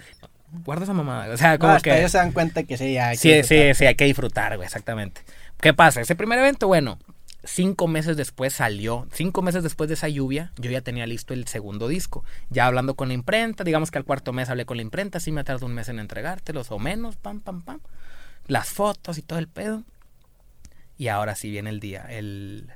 guarda 0.65 0.83
esa 0.83 0.93
mamada. 0.93 1.33
O 1.33 1.37
sea, 1.37 1.53
No, 1.53 1.59
como 1.59 1.73
hasta 1.73 1.91
que... 1.91 1.97
ellos 1.99 2.11
se 2.11 2.17
dan 2.17 2.31
cuenta 2.33 2.63
que 2.63 2.77
sí, 2.77 2.93
ya. 2.93 3.09
hay 3.09 3.17
que 3.17 3.21
Sí, 3.21 3.29
sí, 3.29 3.55
disfrutar. 3.55 3.75
sí, 3.75 3.85
hay 3.85 3.95
que 3.95 4.05
disfrutar, 4.05 4.55
güey, 4.57 4.65
exactamente. 4.65 5.21
¿Qué 5.61 5.73
pasa? 5.73 6.01
Ese 6.01 6.15
primer 6.15 6.37
evento, 6.39 6.67
bueno, 6.67 6.99
cinco 7.45 7.87
meses 7.87 8.17
después 8.17 8.53
salió, 8.53 9.07
cinco 9.13 9.41
meses 9.41 9.63
después 9.63 9.87
de 9.87 9.93
esa 9.93 10.09
lluvia, 10.09 10.51
yo 10.57 10.69
ya 10.69 10.81
tenía 10.81 11.07
listo 11.07 11.33
el 11.33 11.47
segundo 11.47 11.87
disco. 11.87 12.25
Ya 12.49 12.65
hablando 12.67 12.95
con 12.95 13.07
la 13.07 13.13
imprenta, 13.13 13.63
digamos 13.63 13.91
que 13.91 13.97
al 13.97 14.03
cuarto 14.03 14.33
mes 14.33 14.49
hablé 14.49 14.65
con 14.65 14.75
la 14.77 14.83
imprenta, 14.83 15.19
sí 15.21 15.31
me 15.31 15.43
tardó 15.45 15.65
un 15.67 15.73
mes 15.73 15.87
en 15.89 15.99
entregártelos 15.99 16.69
o 16.71 16.79
menos, 16.79 17.15
pam, 17.15 17.39
pam, 17.39 17.61
pam. 17.61 17.79
Las 18.47 18.69
fotos 18.69 19.17
y 19.17 19.21
todo 19.21 19.39
el 19.39 19.47
pedo. 19.47 19.83
Y 20.97 21.09
ahora 21.09 21.35
sí 21.35 21.49
viene 21.51 21.69
el 21.69 21.79
día, 21.79 22.05
el 22.09 22.69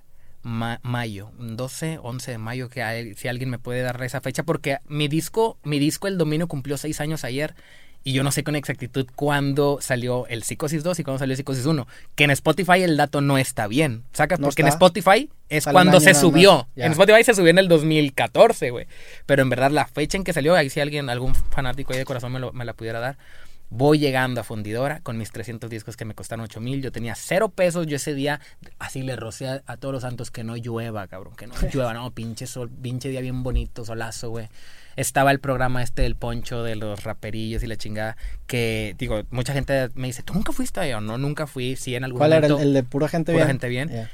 ma- 0.43 0.79
mayo, 0.83 1.31
12, 1.39 1.99
11 2.01 2.31
de 2.31 2.37
mayo, 2.37 2.69
que 2.69 2.83
hay- 2.83 3.15
si 3.15 3.27
alguien 3.27 3.49
me 3.49 3.57
puede 3.59 3.81
dar 3.81 4.01
esa 4.03 4.21
fecha, 4.21 4.43
porque 4.43 4.77
mi 4.87 5.07
disco, 5.07 5.57
mi 5.63 5.79
disco 5.79 6.07
El 6.07 6.17
Dominio 6.17 6.47
cumplió 6.47 6.77
seis 6.77 7.01
años 7.01 7.23
ayer 7.23 7.55
y 8.03 8.13
yo 8.13 8.23
no 8.23 8.31
sé 8.31 8.43
con 8.43 8.55
exactitud 8.55 9.07
cuándo 9.15 9.77
salió 9.81 10.25
el 10.27 10.43
Psicosis 10.43 10.83
2 10.83 10.99
y 10.99 11.03
cuándo 11.03 11.19
salió 11.19 11.33
el 11.33 11.37
Psicosis 11.37 11.65
1. 11.65 11.87
Que 12.15 12.23
en 12.25 12.31
Spotify 12.31 12.81
el 12.83 12.97
dato 12.97 13.21
no 13.21 13.37
está 13.39 13.67
bien, 13.67 14.03
¿sacas? 14.13 14.39
No 14.39 14.47
porque 14.47 14.61
en. 14.63 14.67
Spotify 14.69 15.29
es 15.49 15.63
Sale 15.65 15.73
cuando 15.73 15.99
se 15.99 16.13
subió. 16.15 16.67
En 16.75 16.91
Spotify 16.93 17.23
se 17.23 17.33
subió 17.35 17.49
en 17.51 17.59
el 17.59 17.67
2014, 17.67 18.69
güey. 18.71 18.87
Pero 19.25 19.41
en 19.43 19.49
verdad 19.49 19.71
la 19.71 19.85
fecha 19.87 20.17
en 20.17 20.23
que 20.23 20.33
salió, 20.33 20.53
ahí 20.55 20.69
si 20.69 20.79
alguien, 20.79 21.09
algún 21.09 21.33
fanático 21.35 21.93
ahí 21.93 21.99
de 21.99 22.05
corazón 22.05 22.31
me, 22.33 22.39
lo- 22.39 22.53
me 22.53 22.65
la 22.65 22.73
pudiera 22.73 22.99
dar. 22.99 23.17
Voy 23.73 23.99
llegando 23.99 24.41
a 24.41 24.43
Fundidora 24.43 24.99
con 24.99 25.17
mis 25.17 25.31
300 25.31 25.69
discos 25.69 25.95
que 25.95 26.03
me 26.03 26.13
costaron 26.13 26.43
8 26.43 26.59
mil. 26.59 26.81
Yo 26.81 26.91
tenía 26.91 27.15
cero 27.15 27.47
pesos. 27.47 27.87
Yo 27.87 27.95
ese 27.95 28.13
día 28.13 28.41
así 28.79 29.01
le 29.01 29.15
rocé 29.15 29.47
a, 29.47 29.63
a 29.65 29.77
todos 29.77 29.93
los 29.93 30.01
santos 30.01 30.29
que 30.29 30.43
no 30.43 30.57
llueva, 30.57 31.07
cabrón. 31.07 31.37
Que 31.37 31.47
no 31.47 31.53
llueva, 31.73 31.93
no, 31.93 32.11
pinche 32.11 32.47
sol, 32.47 32.69
pinche 32.69 33.07
día 33.07 33.21
bien 33.21 33.43
bonito, 33.43 33.85
solazo, 33.85 34.29
güey. 34.29 34.49
Estaba 34.97 35.31
el 35.31 35.39
programa 35.39 35.81
este 35.81 36.01
del 36.01 36.15
poncho 36.15 36.63
de 36.63 36.75
los 36.75 37.05
raperillos 37.05 37.63
y 37.63 37.67
la 37.67 37.77
chingada. 37.77 38.17
Que, 38.45 38.93
digo, 38.97 39.21
mucha 39.29 39.53
gente 39.53 39.89
me 39.95 40.07
dice, 40.07 40.21
¿tú 40.21 40.33
nunca 40.33 40.51
fuiste 40.51 40.81
ahí? 40.81 40.91
o 40.91 40.99
no? 40.99 41.17
Nunca 41.17 41.47
fui. 41.47 41.77
Sí, 41.77 41.95
en 41.95 42.03
algún 42.03 42.19
¿Cuál 42.19 42.33
era 42.33 42.47
el, 42.47 42.73
de 42.73 42.83
pura 42.83 43.07
gente 43.07 43.31
Pura 43.31 43.45
bien? 43.45 43.47
gente 43.47 43.69
bien. 43.69 44.09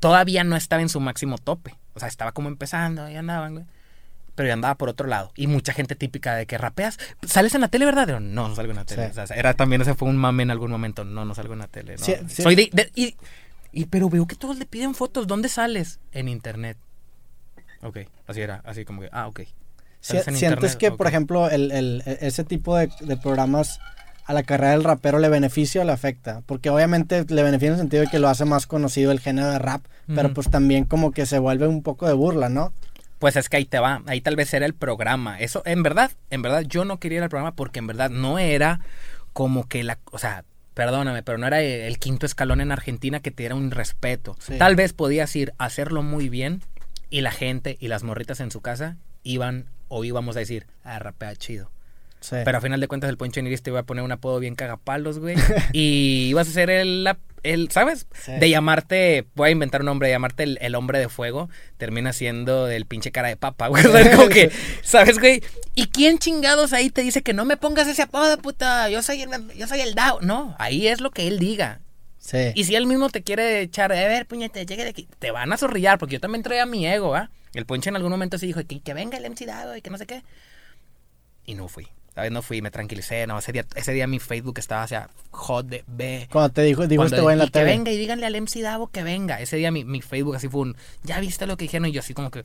Todavía 0.00 0.44
no 0.44 0.54
estaba 0.54 0.82
en 0.82 0.90
su 0.90 1.00
máximo 1.00 1.38
tope. 1.38 1.74
O 1.94 1.98
sea, 1.98 2.08
estaba 2.08 2.32
como 2.32 2.48
empezando, 2.48 3.04
ahí 3.04 3.16
andaban, 3.16 3.54
güey. 3.54 3.64
Pero 4.34 4.46
yo 4.48 4.54
andaba 4.54 4.76
por 4.76 4.88
otro 4.88 5.06
lado. 5.08 5.30
Y 5.36 5.46
mucha 5.46 5.72
gente 5.72 5.94
típica 5.94 6.34
de 6.34 6.46
que 6.46 6.56
rapeas. 6.58 6.98
¿Sales 7.26 7.54
en 7.54 7.60
la 7.60 7.68
tele, 7.68 7.84
verdad? 7.84 8.08
Yo, 8.08 8.20
no, 8.20 8.48
no 8.48 8.54
salgo 8.54 8.70
en 8.72 8.76
la 8.76 8.84
tele. 8.84 9.10
Sí. 9.12 9.20
O 9.20 9.26
sea, 9.26 9.36
era 9.36 9.54
también, 9.54 9.82
ese 9.82 9.94
fue 9.94 10.08
un 10.08 10.16
mame 10.16 10.42
en 10.42 10.50
algún 10.50 10.70
momento. 10.70 11.04
No, 11.04 11.24
no 11.24 11.34
salgo 11.34 11.52
en 11.52 11.58
la 11.60 11.68
tele. 11.68 11.96
no. 11.98 12.04
Sí, 12.04 12.14
sí. 12.28 12.42
Soy 12.42 12.54
de, 12.54 12.70
de- 12.72 12.90
y, 12.94 13.14
y- 13.72 13.84
pero 13.86 14.08
veo 14.08 14.26
que 14.26 14.34
todos 14.36 14.58
le 14.58 14.64
piden 14.66 14.94
fotos. 14.94 15.26
¿Dónde 15.26 15.48
sales? 15.50 16.00
En 16.12 16.28
internet. 16.28 16.78
Ok, 17.82 17.98
así 18.26 18.40
era. 18.40 18.62
Así 18.64 18.84
como 18.84 19.02
que, 19.02 19.08
ah, 19.12 19.26
ok. 19.26 19.40
¿Sientes 20.00 20.34
internet, 20.42 20.76
que, 20.78 20.90
por 20.92 21.06
ejemplo, 21.06 21.48
el, 21.50 21.70
el- 21.70 22.02
ese 22.06 22.44
tipo 22.44 22.76
de, 22.76 22.90
de 23.00 23.16
programas 23.16 23.78
a 24.24 24.32
la 24.32 24.42
carrera 24.44 24.70
del 24.72 24.84
rapero 24.84 25.18
le 25.18 25.28
beneficia 25.28 25.80
o 25.82 25.84
le 25.84 25.92
afecta? 25.92 26.42
Porque 26.46 26.70
obviamente 26.70 27.24
le 27.28 27.42
beneficia 27.42 27.68
en 27.68 27.74
el 27.74 27.80
sentido 27.80 28.02
de 28.02 28.08
que 28.08 28.18
lo 28.18 28.28
hace 28.28 28.44
más 28.44 28.66
conocido 28.66 29.12
el 29.12 29.20
género 29.20 29.50
de 29.50 29.58
rap, 29.58 29.84
pero 30.14 30.32
pues 30.34 30.50
también 30.50 30.84
como 30.84 31.12
que 31.12 31.26
se 31.26 31.38
vuelve 31.38 31.68
un 31.68 31.82
poco 31.82 32.06
de 32.08 32.12
burla, 32.14 32.48
¿no? 32.48 32.72
Pues 33.22 33.36
es 33.36 33.48
que 33.48 33.56
ahí 33.56 33.66
te 33.66 33.78
va, 33.78 34.02
ahí 34.06 34.20
tal 34.20 34.34
vez 34.34 34.52
era 34.52 34.66
el 34.66 34.74
programa. 34.74 35.38
Eso, 35.38 35.62
en 35.64 35.84
verdad, 35.84 36.10
en 36.30 36.42
verdad, 36.42 36.62
yo 36.62 36.84
no 36.84 36.98
quería 36.98 37.18
ir 37.18 37.22
al 37.22 37.28
programa 37.28 37.54
porque 37.54 37.78
en 37.78 37.86
verdad 37.86 38.10
no 38.10 38.40
era 38.40 38.80
como 39.32 39.68
que 39.68 39.84
la, 39.84 40.00
o 40.10 40.18
sea, 40.18 40.44
perdóname, 40.74 41.22
pero 41.22 41.38
no 41.38 41.46
era 41.46 41.62
el 41.62 42.00
quinto 42.00 42.26
escalón 42.26 42.60
en 42.60 42.72
Argentina 42.72 43.20
que 43.20 43.30
te 43.30 43.44
diera 43.44 43.54
un 43.54 43.70
respeto. 43.70 44.36
Sí. 44.40 44.58
Tal 44.58 44.74
vez 44.74 44.92
podías 44.92 45.36
ir 45.36 45.54
a 45.58 45.66
hacerlo 45.66 46.02
muy 46.02 46.28
bien 46.28 46.64
y 47.10 47.20
la 47.20 47.30
gente 47.30 47.76
y 47.78 47.86
las 47.86 48.02
morritas 48.02 48.40
en 48.40 48.50
su 48.50 48.60
casa 48.60 48.96
iban 49.22 49.70
o 49.86 50.02
íbamos 50.02 50.34
a 50.34 50.40
decir, 50.40 50.66
ah, 50.82 50.98
rapea 50.98 51.36
chido. 51.36 51.70
Sí. 52.22 52.36
Pero 52.44 52.56
a 52.56 52.60
final 52.60 52.80
de 52.80 52.88
cuentas 52.88 53.10
el 53.10 53.18
Poncho 53.18 53.42
Nigris 53.42 53.62
te 53.62 53.70
iba 53.70 53.80
a 53.80 53.82
poner 53.82 54.04
un 54.04 54.12
apodo 54.12 54.38
bien 54.38 54.54
cagapalos, 54.54 55.18
güey. 55.18 55.36
y 55.74 56.28
ibas 56.30 56.48
a 56.48 56.52
ser 56.52 56.70
el, 56.70 57.06
el 57.42 57.70
¿sabes? 57.70 58.06
Sí. 58.14 58.32
De 58.38 58.48
llamarte, 58.48 59.26
voy 59.34 59.48
a 59.48 59.52
inventar 59.52 59.80
un 59.82 59.86
nombre, 59.86 60.08
de 60.08 60.14
llamarte 60.14 60.44
el, 60.44 60.56
el 60.62 60.74
hombre 60.76 61.00
de 61.00 61.08
fuego, 61.08 61.50
termina 61.78 62.12
siendo 62.12 62.68
el 62.68 62.86
pinche 62.86 63.10
cara 63.12 63.28
de 63.28 63.36
papa, 63.36 63.66
güey. 63.68 63.82
Como 64.16 64.28
que, 64.28 64.50
¿sabes, 64.82 65.18
güey? 65.18 65.42
¿Y 65.74 65.88
quién 65.88 66.18
chingados 66.18 66.72
ahí 66.72 66.90
te 66.90 67.02
dice 67.02 67.22
que 67.22 67.34
no 67.34 67.44
me 67.44 67.56
pongas 67.56 67.88
ese 67.88 68.02
apodo, 68.02 68.38
puta? 68.38 68.88
Yo 68.88 69.02
soy 69.02 69.22
el, 69.22 69.30
yo 69.56 69.66
soy 69.66 69.80
el 69.80 69.94
DAO. 69.94 70.20
No, 70.20 70.54
ahí 70.58 70.86
es 70.86 71.00
lo 71.00 71.10
que 71.10 71.26
él 71.26 71.38
diga. 71.40 71.80
sí. 72.18 72.52
Y 72.54 72.64
si 72.64 72.76
él 72.76 72.86
mismo 72.86 73.10
te 73.10 73.22
quiere 73.22 73.60
echar, 73.62 73.90
a 73.90 73.96
ver, 73.96 74.26
puñete, 74.26 74.64
llegue 74.64 74.84
de 74.84 74.90
aquí, 74.90 75.08
te 75.18 75.32
van 75.32 75.52
a 75.52 75.56
zorrillar, 75.56 75.98
porque 75.98 76.14
yo 76.14 76.20
también 76.20 76.42
traía 76.44 76.66
mi 76.66 76.86
ego, 76.86 77.14
¿ah? 77.16 77.30
El 77.52 77.66
Poncho 77.66 77.90
en 77.90 77.96
algún 77.96 78.12
momento 78.12 78.38
sí 78.38 78.46
dijo 78.46 78.60
que, 78.66 78.80
que 78.80 78.94
venga 78.94 79.18
el 79.18 79.28
MC 79.28 79.44
Dado 79.44 79.76
y 79.76 79.82
que 79.82 79.90
no 79.90 79.98
sé 79.98 80.06
qué. 80.06 80.22
Y 81.44 81.54
no 81.54 81.68
fui. 81.68 81.88
¿Sabes? 82.14 82.30
No 82.30 82.42
fui, 82.42 82.60
me 82.60 82.70
tranquilicé. 82.70 83.26
No, 83.26 83.38
ese 83.38 83.52
día, 83.52 83.64
ese 83.74 83.92
día 83.92 84.06
mi 84.06 84.18
Facebook 84.18 84.58
estaba 84.58 84.82
hacia 84.82 85.08
hot 85.30 85.66
de 85.66 85.82
B. 85.86 86.28
Cuando 86.30 86.50
te 86.50 86.60
dijo, 86.62 86.86
dijo 86.86 87.04
este 87.04 87.20
güey 87.22 87.32
en 87.32 87.38
la 87.38 87.44
y 87.44 87.48
que 87.48 87.52
tele. 87.60 87.64
venga 87.70 87.90
y 87.90 87.96
díganle 87.96 88.26
al 88.26 88.34
MC 88.40 88.60
Davo 88.60 88.88
que 88.88 89.02
venga. 89.02 89.40
Ese 89.40 89.56
día 89.56 89.70
mi, 89.70 89.84
mi 89.84 90.02
Facebook 90.02 90.36
así 90.36 90.48
fue 90.48 90.60
un, 90.60 90.76
ya 91.04 91.20
viste 91.20 91.46
lo 91.46 91.56
que 91.56 91.64
dijeron 91.64 91.86
y 91.88 91.92
yo 91.92 92.00
así 92.00 92.12
como 92.12 92.30
que, 92.30 92.42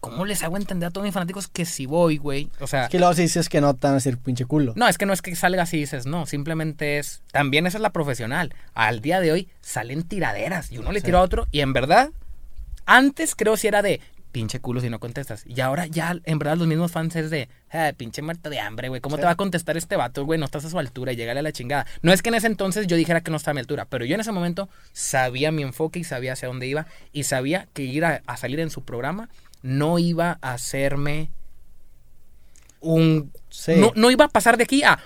¿cómo 0.00 0.26
les 0.26 0.42
hago 0.42 0.58
entender 0.58 0.88
a 0.88 0.90
todos 0.90 1.04
mis 1.06 1.14
fanáticos 1.14 1.48
que 1.48 1.64
si 1.64 1.86
voy, 1.86 2.18
güey? 2.18 2.50
O 2.60 2.66
sea, 2.66 2.84
Es 2.84 2.90
que 2.90 2.98
luego 2.98 3.14
si 3.14 3.22
dices 3.22 3.48
que 3.48 3.62
no 3.62 3.72
te 3.74 3.86
van 3.86 3.92
a 3.92 3.94
decir 3.94 4.18
pinche 4.18 4.44
culo. 4.44 4.74
no, 4.76 4.86
es 4.88 4.98
que 4.98 5.06
no 5.06 5.14
es 5.14 5.22
que 5.22 5.34
salga 5.36 5.62
así 5.62 5.78
y 5.78 5.80
dices, 5.80 6.04
no, 6.04 6.26
simplemente 6.26 6.98
es, 6.98 7.22
también 7.32 7.66
esa 7.66 7.78
es 7.78 7.82
la 7.82 7.90
profesional. 7.90 8.54
Al 8.74 9.00
día 9.00 9.20
de 9.20 9.32
hoy 9.32 9.48
salen 9.62 10.02
tiraderas 10.02 10.70
y 10.70 10.76
uno 10.78 10.92
le 10.92 11.00
Sí. 11.00 11.06
tira 11.06 11.20
a 11.20 11.22
otro 11.22 11.46
y 11.50 11.60
en 11.60 11.72
verdad, 11.72 12.10
antes 12.84 13.34
creo 13.34 13.56
si 13.56 13.66
era 13.68 13.80
de 13.82 14.00
pinche 14.32 14.60
culo 14.60 14.80
si 14.80 14.90
no 14.90 15.00
contestas. 15.00 15.42
Y 15.46 15.60
ahora 15.60 15.86
ya, 15.86 16.16
en 16.24 16.38
verdad, 16.38 16.56
los 16.56 16.66
mismos 16.66 16.92
fans 16.92 17.16
es 17.16 17.30
de, 17.30 17.48
"Ah, 17.70 17.92
pinche 17.96 18.22
muerto 18.22 18.50
de 18.50 18.60
hambre, 18.60 18.88
güey. 18.88 19.00
¿Cómo 19.00 19.16
Sí. 19.16 19.20
te 19.20 19.26
va 19.26 19.32
a 19.32 19.36
contestar 19.36 19.76
este 19.76 19.96
vato, 19.96 20.24
güey? 20.24 20.38
No 20.38 20.44
estás 20.44 20.64
a 20.64 20.70
su 20.70 20.78
altura, 20.78 21.12
llegale 21.12 21.40
a 21.40 21.42
la 21.42 21.52
chingada. 21.52 21.86
No 22.02 22.12
es 22.12 22.22
que 22.22 22.28
en 22.28 22.34
ese 22.36 22.46
entonces 22.46 22.86
yo 22.86 22.96
dijera 22.96 23.22
que 23.22 23.30
no 23.30 23.36
estaba 23.38 23.52
a 23.52 23.54
mi 23.54 23.60
altura, 23.60 23.86
pero 23.86 24.04
yo 24.04 24.14
en 24.14 24.20
ese 24.20 24.32
momento 24.32 24.68
sabía 24.92 25.50
mi 25.52 25.62
enfoque 25.62 25.98
y 25.98 26.04
sabía 26.04 26.34
hacia 26.34 26.48
dónde 26.48 26.66
iba 26.66 26.86
y 27.12 27.24
sabía 27.24 27.68
que 27.72 27.82
ir 27.84 28.04
a, 28.04 28.22
a 28.26 28.36
salir 28.36 28.60
en 28.60 28.70
su 28.70 28.82
programa 28.84 29.28
no 29.62 29.98
iba 29.98 30.38
a 30.40 30.52
hacerme 30.52 31.30
un 32.80 33.32
Sí. 33.50 33.72
no, 33.76 33.92
no 33.96 34.10
iba 34.10 34.26
a 34.26 34.28
pasar 34.28 34.56
de 34.56 34.64
aquí 34.64 34.82
a. 34.84 34.98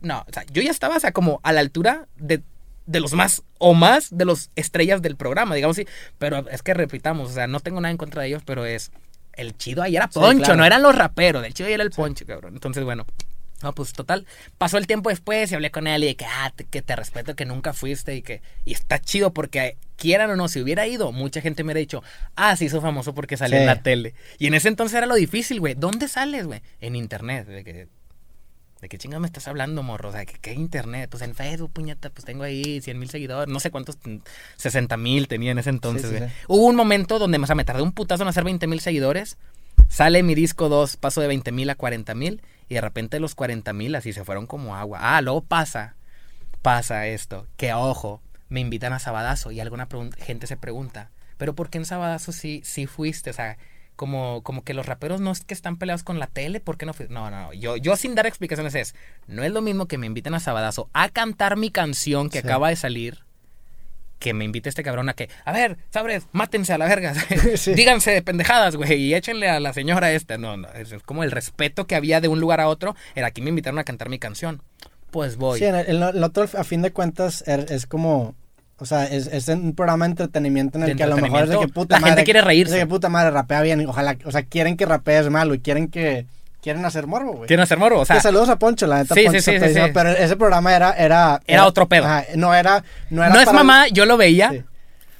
No, 0.00 0.24
o 0.28 0.32
sea, 0.32 0.44
yo 0.52 0.62
ya 0.62 0.70
estaba, 0.72 0.96
o 0.96 1.00
sea, 1.00 1.12
como 1.12 1.38
a 1.44 1.52
la 1.52 1.60
altura 1.60 2.08
de, 2.16 2.42
de 2.92 3.00
los 3.00 3.12
más 3.14 3.42
o 3.58 3.74
más 3.74 4.08
de 4.16 4.24
los 4.24 4.50
estrellas 4.54 5.02
del 5.02 5.16
programa, 5.16 5.54
digamos 5.54 5.76
así. 5.78 5.88
Pero 6.18 6.48
es 6.50 6.62
que 6.62 6.74
repitamos, 6.74 7.30
o 7.30 7.34
sea, 7.34 7.46
no 7.46 7.60
tengo 7.60 7.80
nada 7.80 7.90
en 7.90 7.96
contra 7.98 8.22
de 8.22 8.28
ellos, 8.28 8.42
pero 8.44 8.64
es. 8.64 8.90
El 9.34 9.56
chido 9.56 9.82
ahí 9.82 9.96
era 9.96 10.08
Sí, 10.12 10.18
Poncho, 10.20 10.38
claro. 10.44 10.56
no 10.56 10.64
eran 10.66 10.82
los 10.82 10.94
raperos. 10.94 11.44
El 11.44 11.54
chido 11.54 11.66
ahí 11.68 11.72
era 11.72 11.82
el 11.82 11.90
Poncho, 11.90 12.26
cabrón. 12.26 12.52
Entonces, 12.54 12.84
bueno. 12.84 13.06
No, 13.62 13.72
pues 13.72 13.92
total. 13.92 14.26
Pasó 14.58 14.76
el 14.76 14.88
tiempo 14.88 15.08
después 15.08 15.52
y 15.52 15.54
hablé 15.54 15.70
con 15.70 15.86
él 15.86 16.02
y 16.02 16.08
de 16.08 16.16
que, 16.16 16.24
ah, 16.24 16.52
te- 16.54 16.64
que 16.64 16.82
te 16.82 16.96
respeto 16.96 17.36
que 17.36 17.44
nunca 17.46 17.72
fuiste 17.72 18.14
y 18.16 18.20
que. 18.20 18.42
Y 18.64 18.72
está 18.72 18.98
chido 19.00 19.32
porque, 19.32 19.76
quieran 19.96 20.30
o 20.30 20.36
no, 20.36 20.48
si 20.48 20.60
hubiera 20.60 20.84
ido, 20.88 21.12
mucha 21.12 21.40
gente 21.40 21.62
me 21.62 21.68
hubiera 21.68 21.78
dicho, 21.78 22.02
ah, 22.34 22.56
se 22.56 22.64
hizo 22.64 22.80
famoso 22.80 23.14
porque 23.14 23.36
salió 23.36 23.56
Sí. 23.56 23.60
en 23.60 23.66
la 23.66 23.80
tele. 23.82 24.14
Y 24.40 24.48
en 24.48 24.54
ese 24.54 24.66
entonces 24.66 24.96
era 24.98 25.06
lo 25.06 25.14
difícil, 25.14 25.60
güey. 25.60 25.74
¿Dónde 25.74 26.08
sales, 26.08 26.44
güey? 26.46 26.60
En 26.80 26.96
internet. 26.96 27.46
De 27.46 27.62
que, 27.62 27.86
¿De 28.82 28.88
qué 28.88 28.98
chingados 28.98 29.20
me 29.22 29.26
estás 29.28 29.46
hablando, 29.48 29.82
morro? 29.84 30.08
O 30.08 30.12
sea, 30.12 30.26
¿qué, 30.26 30.34
qué 30.40 30.52
internet? 30.52 31.08
Pues 31.08 31.22
en 31.22 31.34
Facebook, 31.34 31.70
puñeta, 31.72 32.10
pues 32.10 32.24
tengo 32.24 32.42
ahí 32.42 32.80
100 32.80 32.98
mil 32.98 33.08
seguidores. 33.08 33.50
No 33.50 33.60
sé 33.60 33.70
cuántos, 33.70 33.96
60 34.56 34.96
mil 34.96 35.28
tenía 35.28 35.52
en 35.52 35.58
ese 35.60 35.70
entonces, 35.70 36.02
Sí, 36.02 36.08
sí, 36.10 36.16
güey. 36.18 36.28
sí. 36.28 36.36
Hubo 36.48 36.66
un 36.66 36.74
momento 36.76 37.18
donde, 37.20 37.38
o 37.38 37.46
sea, 37.46 37.54
me 37.54 37.64
tardé 37.64 37.80
un 37.82 37.92
putazo 37.92 38.24
en 38.24 38.28
hacer 38.28 38.42
20 38.44 38.66
mil 38.66 38.80
seguidores. 38.80 39.38
Sale 39.88 40.22
mi 40.24 40.34
disco 40.34 40.68
2, 40.68 40.96
paso 40.96 41.20
de 41.20 41.28
20 41.28 41.52
mil 41.52 41.70
a 41.70 41.76
40 41.76 42.14
mil 42.16 42.42
y 42.68 42.74
de 42.74 42.80
repente 42.80 43.20
los 43.20 43.34
40 43.36 43.72
mil 43.72 43.94
así 43.94 44.12
se 44.12 44.24
fueron 44.24 44.46
como 44.46 44.74
agua. 44.76 44.98
Ah, 45.00 45.20
luego 45.22 45.42
pasa, 45.42 45.94
pasa 46.60 47.06
esto, 47.06 47.46
que 47.56 47.72
ojo, 47.74 48.20
me 48.48 48.60
invitan 48.60 48.92
a 48.92 48.98
Sabadazo 48.98 49.52
y 49.52 49.60
alguna 49.60 49.86
gente 50.18 50.46
se 50.46 50.56
pregunta, 50.56 51.10
pero 51.36 51.54
¿por 51.54 51.70
qué 51.70 51.78
en 51.78 51.84
Sabadazo 51.86 52.32
sí, 52.32 52.62
sí 52.64 52.86
fuiste? 52.86 53.30
O 53.30 53.32
sea, 53.32 53.58
como, 54.02 54.42
como 54.42 54.64
que 54.64 54.74
los 54.74 54.84
raperos 54.84 55.20
no 55.20 55.30
es 55.30 55.44
que 55.44 55.54
están 55.54 55.76
peleados 55.76 56.02
con 56.02 56.18
la 56.18 56.26
tele, 56.26 56.58
¿por 56.58 56.76
qué 56.76 56.86
no? 56.86 56.92
No, 57.08 57.30
no, 57.30 57.40
no, 57.42 57.52
yo, 57.52 57.76
yo 57.76 57.94
sin 57.94 58.16
dar 58.16 58.26
explicaciones 58.26 58.74
es, 58.74 58.96
no 59.28 59.44
es 59.44 59.52
lo 59.52 59.62
mismo 59.62 59.86
que 59.86 59.96
me 59.96 60.06
inviten 60.08 60.34
a 60.34 60.40
Sabadazo 60.40 60.90
a 60.92 61.08
cantar 61.08 61.56
mi 61.56 61.70
canción 61.70 62.28
que 62.28 62.40
Sí. 62.40 62.44
acaba 62.48 62.68
de 62.68 62.74
salir 62.74 63.20
que 64.18 64.34
me 64.34 64.44
invite 64.44 64.68
este 64.68 64.82
cabrón 64.82 65.08
a 65.08 65.14
que, 65.14 65.28
a 65.44 65.52
ver, 65.52 65.78
sabres, 65.90 66.26
mátense 66.32 66.72
a 66.72 66.78
la 66.78 66.86
verga. 66.86 67.14
Sí. 67.56 67.74
Díganse 67.74 68.10
de 68.10 68.22
pendejadas, 68.22 68.74
güey, 68.74 68.94
y 68.94 69.14
échenle 69.14 69.48
a 69.48 69.60
la 69.60 69.72
señora 69.72 70.10
esta. 70.10 70.36
No, 70.36 70.56
no, 70.56 70.66
es 70.72 70.92
como 71.04 71.22
el 71.22 71.30
respeto 71.30 71.86
que 71.86 71.94
había 71.94 72.20
de 72.20 72.26
un 72.26 72.40
lugar 72.40 72.60
a 72.60 72.66
otro. 72.68 72.96
Era 73.14 73.28
aquí 73.28 73.40
me 73.40 73.50
invitaron 73.50 73.78
a 73.78 73.84
cantar 73.84 74.08
mi 74.08 74.18
canción. 74.18 74.62
Pues 75.12 75.36
voy. 75.36 75.60
Sí, 75.60 75.66
en 75.66 75.76
el, 75.76 75.86
en 75.86 76.02
el 76.02 76.24
otro, 76.24 76.48
a 76.58 76.64
fin 76.64 76.82
de 76.82 76.90
cuentas, 76.92 77.44
er- 77.46 77.70
es 77.70 77.86
como. 77.86 78.34
O 78.82 78.86
sea, 78.86 79.04
es, 79.04 79.28
es 79.28 79.46
un 79.48 79.74
programa 79.74 80.04
de 80.06 80.10
entretenimiento 80.10 80.76
en 80.76 80.84
el 80.84 80.96
que 80.96 81.04
a 81.04 81.06
lo 81.06 81.16
mejor 81.16 81.44
es 81.44 81.50
de 81.50 81.58
que 81.58 81.68
puta 81.68 81.94
La 81.96 82.00
madre. 82.00 82.10
gente 82.12 82.24
quiere 82.24 82.40
reírse. 82.42 82.72
Es 82.74 82.74
de 82.74 82.80
que 82.80 82.86
puta 82.88 83.08
madre 83.08 83.30
rapea 83.30 83.62
bien. 83.62 83.80
y 83.80 83.86
Ojalá, 83.86 84.16
o 84.24 84.30
sea, 84.32 84.42
quieren 84.42 84.76
que 84.76 84.84
rapees 84.86 85.30
mal, 85.30 85.48
güey. 85.48 85.60
Quieren 85.60 85.88
que. 85.88 86.26
Quieren 86.60 86.84
hacer 86.84 87.06
morbo, 87.06 87.32
güey. 87.32 87.46
¿Quieren 87.48 87.62
hacer 87.62 87.78
morbo? 87.78 88.00
O 88.00 88.04
sea, 88.04 88.16
Que 88.16 88.22
saludos 88.22 88.48
a 88.48 88.56
Poncho, 88.58 88.86
la 88.86 88.98
neta. 89.02 89.14
Sí, 89.14 89.24
Poncho 89.24 89.40
sí, 89.40 89.58
sí, 89.58 89.74
sí. 89.74 89.80
Pero 89.94 90.10
ese 90.10 90.36
programa 90.36 90.74
era. 90.74 90.92
Era, 90.92 91.40
Era 91.46 91.66
otro 91.66 91.88
pedo. 91.88 92.04
ajá, 92.06 92.24
no 92.36 92.54
era. 92.54 92.82
No, 93.10 93.22
era 93.24 93.32
no 93.34 93.40
es 93.40 93.52
mamá, 93.52 93.86
yo 93.88 94.04
lo 94.04 94.16
veía. 94.16 94.50
Sí. 94.50 94.58
O 94.58 94.64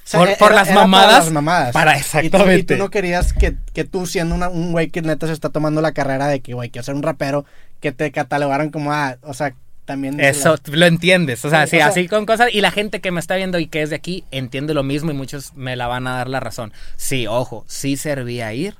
sea, 0.05 0.19
Por- 0.19 0.27
era- 0.29 0.37
por 0.37 0.53
las 0.53 0.71
mamadas, 0.73 1.05
Para 1.07 1.19
las 1.23 1.31
mamadas. 1.31 1.71
para- 1.73 1.91
Y 1.91 1.95
tú- 1.95 1.97
Y 1.97 2.01
exactamente. 2.01 2.75
tú, 2.75 2.83
no 2.83 2.89
querías 2.89 3.31
que, 3.31 3.55
que 3.73 3.85
tú, 3.85 4.05
siendo 4.05 4.35
una- 4.35 4.49
un 4.49 4.73
güey 4.73 4.89
que 4.89 5.01
neta 5.01 5.27
se 5.27 5.33
está 5.33 5.49
tomando 5.49 5.81
la 5.81 5.93
carrera 5.93 6.27
de 6.27 6.41
que, 6.41 6.53
güey, 6.53 6.69
quiero 6.69 6.83
ser 6.83 6.95
un 6.95 7.03
rapero, 7.03 7.45
que 7.79 7.91
te 7.93 8.11
catalogaran 8.11 8.69
como, 8.69 8.91
ah, 8.91 9.15
o 9.21 9.33
sea, 9.33 9.53
también. 9.85 10.19
Eso, 10.19 10.55
la- 10.67 10.77
lo 10.77 10.85
entiendes. 10.85 11.43
O 11.45 11.49
sea, 11.49 11.65
Sí, 11.65 11.71
sí, 11.71 11.75
o 11.77 11.79
sea- 11.79 11.87
así 11.87 12.07
con 12.07 12.25
cosas. 12.25 12.53
Y 12.53 12.61
la 12.61 12.71
gente 12.71 13.01
que 13.01 13.11
me 13.11 13.19
está 13.19 13.35
viendo 13.35 13.59
y 13.59 13.67
que 13.67 13.81
es 13.81 13.89
de 13.89 13.95
aquí 13.95 14.23
entiende 14.31 14.73
lo 14.73 14.83
mismo 14.83 15.11
y 15.11 15.13
muchos 15.13 15.53
me 15.55 15.75
la 15.75 15.87
van 15.87 16.07
a 16.07 16.15
dar 16.17 16.29
la 16.29 16.39
razón. 16.39 16.73
Sí, 16.95 17.27
ojo, 17.27 17.65
sí 17.67 17.97
servía 17.97 18.53
ir 18.53 18.75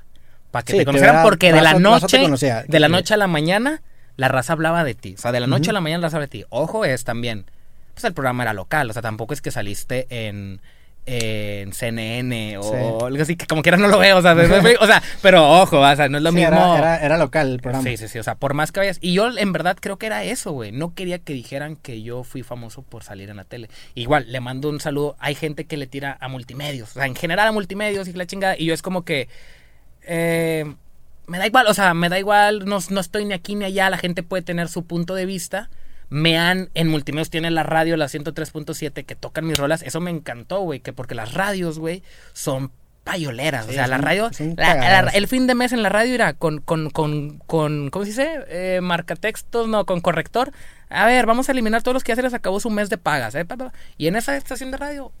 para 0.50 0.64
que 0.64 0.72
Sí, 0.72 0.78
te 0.78 0.84
conocieran 0.84 1.22
porque 1.22 1.52
de 1.52 1.60
la 1.60 1.74
noche, 1.74 2.20
conocía. 2.22 2.64
de 2.66 2.80
la 2.80 2.88
noche 2.88 3.14
a 3.14 3.16
la 3.16 3.26
mañana, 3.26 3.82
la 4.16 4.28
raza 4.28 4.52
hablaba 4.52 4.84
de 4.84 4.94
ti. 4.94 5.14
O 5.16 5.20
sea, 5.20 5.32
de 5.32 5.40
la 5.40 5.46
noche 5.46 5.70
a 5.70 5.72
la 5.72 5.80
mañana 5.80 6.00
la 6.02 6.06
raza 6.08 6.16
hablaba 6.18 6.26
de 6.28 6.38
ti. 6.38 6.44
Ojo 6.50 6.84
es 6.84 7.04
también, 7.04 7.44
pues 7.94 8.04
el 8.04 8.12
programa 8.14 8.44
era 8.44 8.52
local. 8.54 8.88
O 8.88 8.92
sea, 8.92 9.02
tampoco 9.02 9.34
es 9.34 9.40
que 9.40 9.50
saliste 9.50 10.06
en 10.10 10.60
en 11.06 11.72
CNN 11.74 12.56
o 12.58 12.62
Sí. 12.62 13.04
algo 13.06 13.22
así 13.22 13.36
que 13.36 13.46
como 13.46 13.60
quiera 13.60 13.76
no 13.76 13.88
lo 13.88 13.98
veo, 13.98 14.16
o 14.16 14.22
sea, 14.22 14.34
de- 14.34 14.76
o 14.80 14.86
sea, 14.86 15.02
pero 15.22 15.60
ojo, 15.60 15.80
o 15.80 15.96
sea, 15.96 16.08
no 16.08 16.16
es 16.16 16.22
lo 16.24 16.30
Sí, 16.30 16.36
mismo. 16.36 16.52
Era, 16.54 16.78
era, 16.78 16.96
era 17.04 17.18
local 17.18 17.52
el 17.52 17.60
programa. 17.60 17.84
Sí, 17.88 17.96
sí, 17.98 18.08
sí. 18.08 18.18
O 18.18 18.22
sea, 18.22 18.36
por 18.36 18.54
más 18.54 18.72
que 18.72 18.80
vayas. 18.80 18.98
Y 19.02 19.12
yo 19.12 19.28
en 19.36 19.52
verdad 19.52 19.76
creo 19.80 19.98
que 19.98 20.06
era 20.06 20.24
eso, 20.24 20.52
güey. 20.52 20.72
No 20.72 20.94
quería 20.94 21.18
que 21.18 21.34
dijeran 21.34 21.76
que 21.76 22.00
yo 22.02 22.24
fui 22.24 22.42
famoso 22.42 22.82
por 22.82 23.02
salir 23.04 23.28
en 23.28 23.36
la 23.36 23.44
tele. 23.44 23.68
Igual, 23.94 24.32
le 24.32 24.40
mando 24.40 24.70
un 24.70 24.80
saludo. 24.80 25.16
Hay 25.18 25.34
gente 25.34 25.66
que 25.66 25.76
le 25.76 25.86
tira 25.86 26.16
a 26.20 26.28
multimedios. 26.28 26.90
O 26.90 26.94
sea, 26.94 27.06
en 27.06 27.14
general 27.16 27.48
a 27.48 27.52
multimedios 27.52 28.08
y 28.08 28.12
la 28.14 28.26
chingada. 28.26 28.56
Y 28.58 28.64
yo 28.66 28.72
es 28.74 28.80
como 28.82 29.04
que. 29.04 29.28
eh, 30.06 30.64
me 31.26 31.38
da 31.38 31.46
igual, 31.46 31.66
o 31.68 31.74
sea, 31.74 31.94
me 31.94 32.08
da 32.08 32.18
igual. 32.18 32.64
No, 32.66 32.78
no 32.90 33.00
estoy 33.00 33.24
ni 33.24 33.32
aquí 33.34 33.54
ni 33.54 33.64
allá. 33.64 33.88
La 33.90 33.98
gente 33.98 34.22
puede 34.22 34.42
tener 34.42 34.68
su 34.68 34.84
punto 34.84 35.14
de 35.14 35.26
vista. 35.26 35.70
Me 36.10 36.38
han, 36.38 36.70
en 36.74 36.88
multimedios 36.88 37.30
tienen 37.30 37.54
la 37.54 37.62
radio, 37.62 37.96
la 37.96 38.06
103.7, 38.06 39.04
que 39.04 39.14
tocan 39.16 39.46
mis 39.46 39.58
rolas. 39.58 39.82
Eso 39.82 40.00
me 40.00 40.10
encantó, 40.10 40.60
güey. 40.60 40.80
Que 40.80 40.92
porque 40.92 41.14
las 41.14 41.34
radios, 41.34 41.78
güey, 41.78 42.02
son 42.32 42.70
payoleras. 43.04 43.68
o 43.68 43.72
sea, 43.72 43.86
la 43.86 43.98
radio. 43.98 44.30
la- 44.56 45.02
la- 45.02 45.10
el 45.10 45.28
fin 45.28 45.46
de 45.46 45.54
mes 45.54 45.72
en 45.72 45.82
la 45.82 45.88
radio 45.90 46.14
era 46.14 46.32
con, 46.32 46.60
con, 46.60 46.88
con, 46.90 47.38
con 47.46 47.90
¿cómo 47.90 48.04
se 48.04 48.10
dice? 48.12 48.38
Eh, 48.48 48.80
marcatextos, 48.82 49.68
no, 49.68 49.84
con 49.86 50.00
corrector. 50.00 50.52
A 50.88 51.06
ver, 51.06 51.26
vamos 51.26 51.48
a 51.48 51.52
eliminar 51.52 51.82
todos 51.82 51.94
los 51.94 52.04
que 52.04 52.12
ya 52.12 52.16
se 52.16 52.22
les 52.22 52.34
acabó 52.34 52.60
su 52.60 52.70
mes 52.70 52.88
de 52.90 52.98
pagas. 52.98 53.34
¿eh? 53.34 53.44
Y 53.98 54.06
en 54.06 54.16
esa 54.16 54.36
estación 54.36 54.70
de 54.70 54.76
radio, 54.76 55.12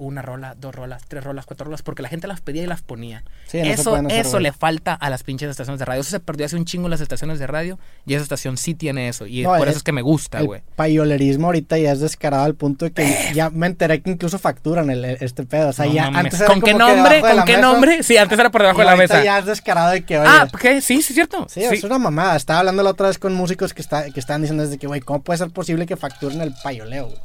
una 0.00 0.22
rola, 0.22 0.54
dos 0.58 0.74
rolas, 0.74 1.02
tres 1.06 1.22
rolas, 1.22 1.46
cuatro 1.46 1.66
rolas, 1.66 1.82
porque 1.82 2.02
la 2.02 2.08
gente 2.08 2.26
las 2.26 2.40
pedía 2.40 2.62
y 2.62 2.66
las 2.66 2.82
ponía. 2.82 3.22
Sí, 3.46 3.58
no 3.58 3.64
eso 3.64 3.94
hacer, 3.94 4.12
eso 4.12 4.40
le 4.40 4.52
falta 4.52 4.94
a 4.94 5.10
las 5.10 5.22
pinches 5.22 5.48
estaciones 5.50 5.78
de 5.78 5.84
radio. 5.84 6.00
Eso 6.00 6.10
se 6.10 6.20
perdió 6.20 6.46
hace 6.46 6.56
un 6.56 6.64
chingo 6.64 6.86
en 6.86 6.90
las 6.90 7.00
estaciones 7.00 7.38
de 7.38 7.46
radio 7.46 7.78
y 8.06 8.14
esa 8.14 8.22
estación 8.22 8.56
sí 8.56 8.74
tiene 8.74 9.08
eso. 9.08 9.26
Y 9.26 9.42
No, 9.42 9.50
por 9.56 9.68
es- 9.68 9.72
eso 9.72 9.78
es 9.78 9.82
que 9.84 9.92
me 9.92 10.02
gusta, 10.02 10.38
El 10.40 10.46
güey. 10.46 10.62
payolerismo 10.76 11.46
ahorita 11.46 11.78
ya 11.78 11.92
es 11.92 12.00
descarado 12.00 12.44
al 12.44 12.54
punto 12.54 12.84
de 12.86 12.92
que 12.92 13.30
ya 13.34 13.50
me 13.50 13.66
enteré 13.66 14.00
que 14.00 14.10
incluso 14.10 14.38
facturan 14.38 14.90
el, 14.90 15.04
este 15.04 15.44
pedo. 15.44 15.68
O 15.68 15.72
sea, 15.72 15.84
No 15.86 15.92
ya 15.92 16.06
antes 16.06 16.40
era 16.40 16.46
¿Con 16.48 16.60
qué 16.62 16.72
como 16.72 16.88
nombre? 16.88 17.20
¿Con 17.20 17.44
qué 17.44 17.56
mesa, 17.56 17.60
nombre? 17.60 18.02
Sí, 18.02 18.16
antes 18.16 18.38
era 18.38 18.50
por 18.50 18.62
debajo 18.62 18.78
y 18.80 18.84
de 18.84 18.90
la 18.90 18.96
mesa. 18.96 19.22
ya 19.22 19.38
es 19.38 19.46
descarado 19.46 19.90
de 19.90 20.04
que, 20.04 20.18
oye, 20.18 20.28
Ah, 20.30 20.48
¿qué? 20.60 20.80
Sí, 20.80 21.02
sí, 21.02 21.08
es 21.12 21.14
cierto. 21.14 21.46
Sí, 21.48 21.62
es 21.62 21.84
una 21.84 21.98
mamada. 21.98 22.36
Estaba 22.36 22.60
hablando 22.60 22.82
la 22.82 22.90
otra 22.90 23.08
vez 23.08 23.18
con 23.18 23.34
músicos 23.34 23.74
que, 23.74 23.82
está, 23.82 24.10
que 24.10 24.18
estaban 24.20 24.40
diciendo 24.42 24.62
desde 24.64 24.78
que, 24.78 24.86
güey, 24.86 25.00
¿cómo 25.00 25.20
puede 25.22 25.38
ser 25.38 25.50
posible 25.50 25.84
que 25.86 25.96
facturen 25.96 26.40
el 26.40 26.54
payoleo? 26.62 27.06
güey? 27.06 27.18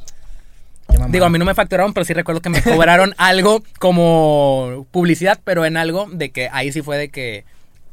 Digo, 1.08 1.24
a 1.24 1.30
mí 1.30 1.38
no 1.38 1.44
me 1.44 1.54
facturaron, 1.54 1.92
pero 1.92 2.04
sí 2.04 2.12
recuerdo 2.12 2.40
que 2.40 2.48
me 2.48 2.62
cobraron 2.62 3.14
algo 3.18 3.62
como 3.78 4.86
publicidad, 4.90 5.40
pero 5.44 5.64
en 5.64 5.76
algo 5.76 6.06
de 6.10 6.30
que 6.30 6.48
ahí 6.52 6.72
sí 6.72 6.82
fue 6.82 6.98
de 6.98 7.08
que 7.08 7.44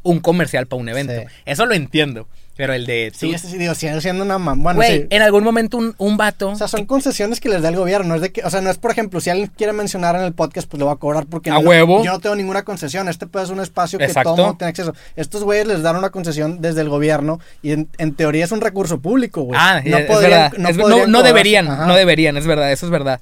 un 0.03 0.19
comercial 0.19 0.67
para 0.67 0.81
un 0.81 0.89
evento. 0.89 1.13
Sí. 1.13 1.35
Eso 1.45 1.65
lo 1.65 1.73
entiendo. 1.73 2.27
Pero 2.55 2.73
el 2.73 2.85
de. 2.85 3.11
Sí, 3.15 3.35
sí, 3.39 3.57
digo, 3.57 3.73
siendo 3.73 4.23
una. 4.23 4.37
Bueno, 4.37 4.75
Güey, 4.75 5.01
sí. 5.01 5.07
en 5.09 5.21
algún 5.23 5.43
momento 5.43 5.77
un, 5.77 5.95
un 5.97 6.17
vato. 6.17 6.49
O 6.51 6.55
sea, 6.55 6.67
son 6.67 6.85
concesiones 6.85 7.39
que 7.39 7.49
les 7.49 7.63
da 7.63 7.69
el 7.69 7.75
gobierno. 7.75 8.09
No 8.09 8.15
es 8.15 8.21
de 8.21 8.31
que, 8.31 8.43
o 8.43 8.49
sea, 8.51 8.61
no 8.61 8.69
es, 8.69 8.77
por 8.77 8.91
ejemplo, 8.91 9.19
si 9.21 9.31
alguien 9.31 9.51
quiere 9.57 9.73
mencionar 9.73 10.15
en 10.15 10.21
el 10.21 10.33
podcast, 10.33 10.69
pues 10.69 10.77
le 10.77 10.85
va 10.85 10.91
a 10.91 10.97
cobrar 10.97 11.25
porque 11.25 11.49
A 11.49 11.55
no- 11.55 11.61
huevo. 11.61 12.03
yo 12.03 12.11
no 12.11 12.19
tengo 12.19 12.35
ninguna 12.35 12.61
concesión. 12.63 13.09
Este 13.09 13.25
pues 13.25 13.45
es 13.45 13.49
un 13.49 13.59
espacio 13.59 13.97
que 13.97 14.05
Exacto. 14.05 14.35
todo 14.35 14.43
mundo 14.45 14.57
tiene 14.59 14.69
acceso. 14.69 14.93
Estos 15.15 15.43
güeyes 15.43 15.65
les 15.65 15.81
dan 15.81 15.95
una 15.95 16.11
concesión 16.11 16.61
desde 16.61 16.81
el 16.81 16.89
gobierno 16.89 17.39
y 17.63 17.71
en, 17.71 17.89
en 17.97 18.13
teoría 18.13 18.45
es 18.45 18.51
un 18.51 18.61
recurso 18.61 18.99
público, 18.99 19.41
güey. 19.41 19.59
ah, 19.59 19.81
no 19.83 19.97
es 19.97 20.05
podrían- 20.05 20.29
verdad. 20.51 20.53
no 20.59 20.69
Es- 20.69 20.77
no, 20.77 20.83
podrían 20.83 21.11
no 21.11 21.17
cobrar- 21.19 21.23
deberían, 21.33 21.67
Ajá. 21.69 21.85
no 21.87 21.95
deberían, 21.95 22.37
es 22.37 22.45
verdad, 22.45 22.71
eso 22.71 22.85
es 22.85 22.91
verdad. 22.91 23.19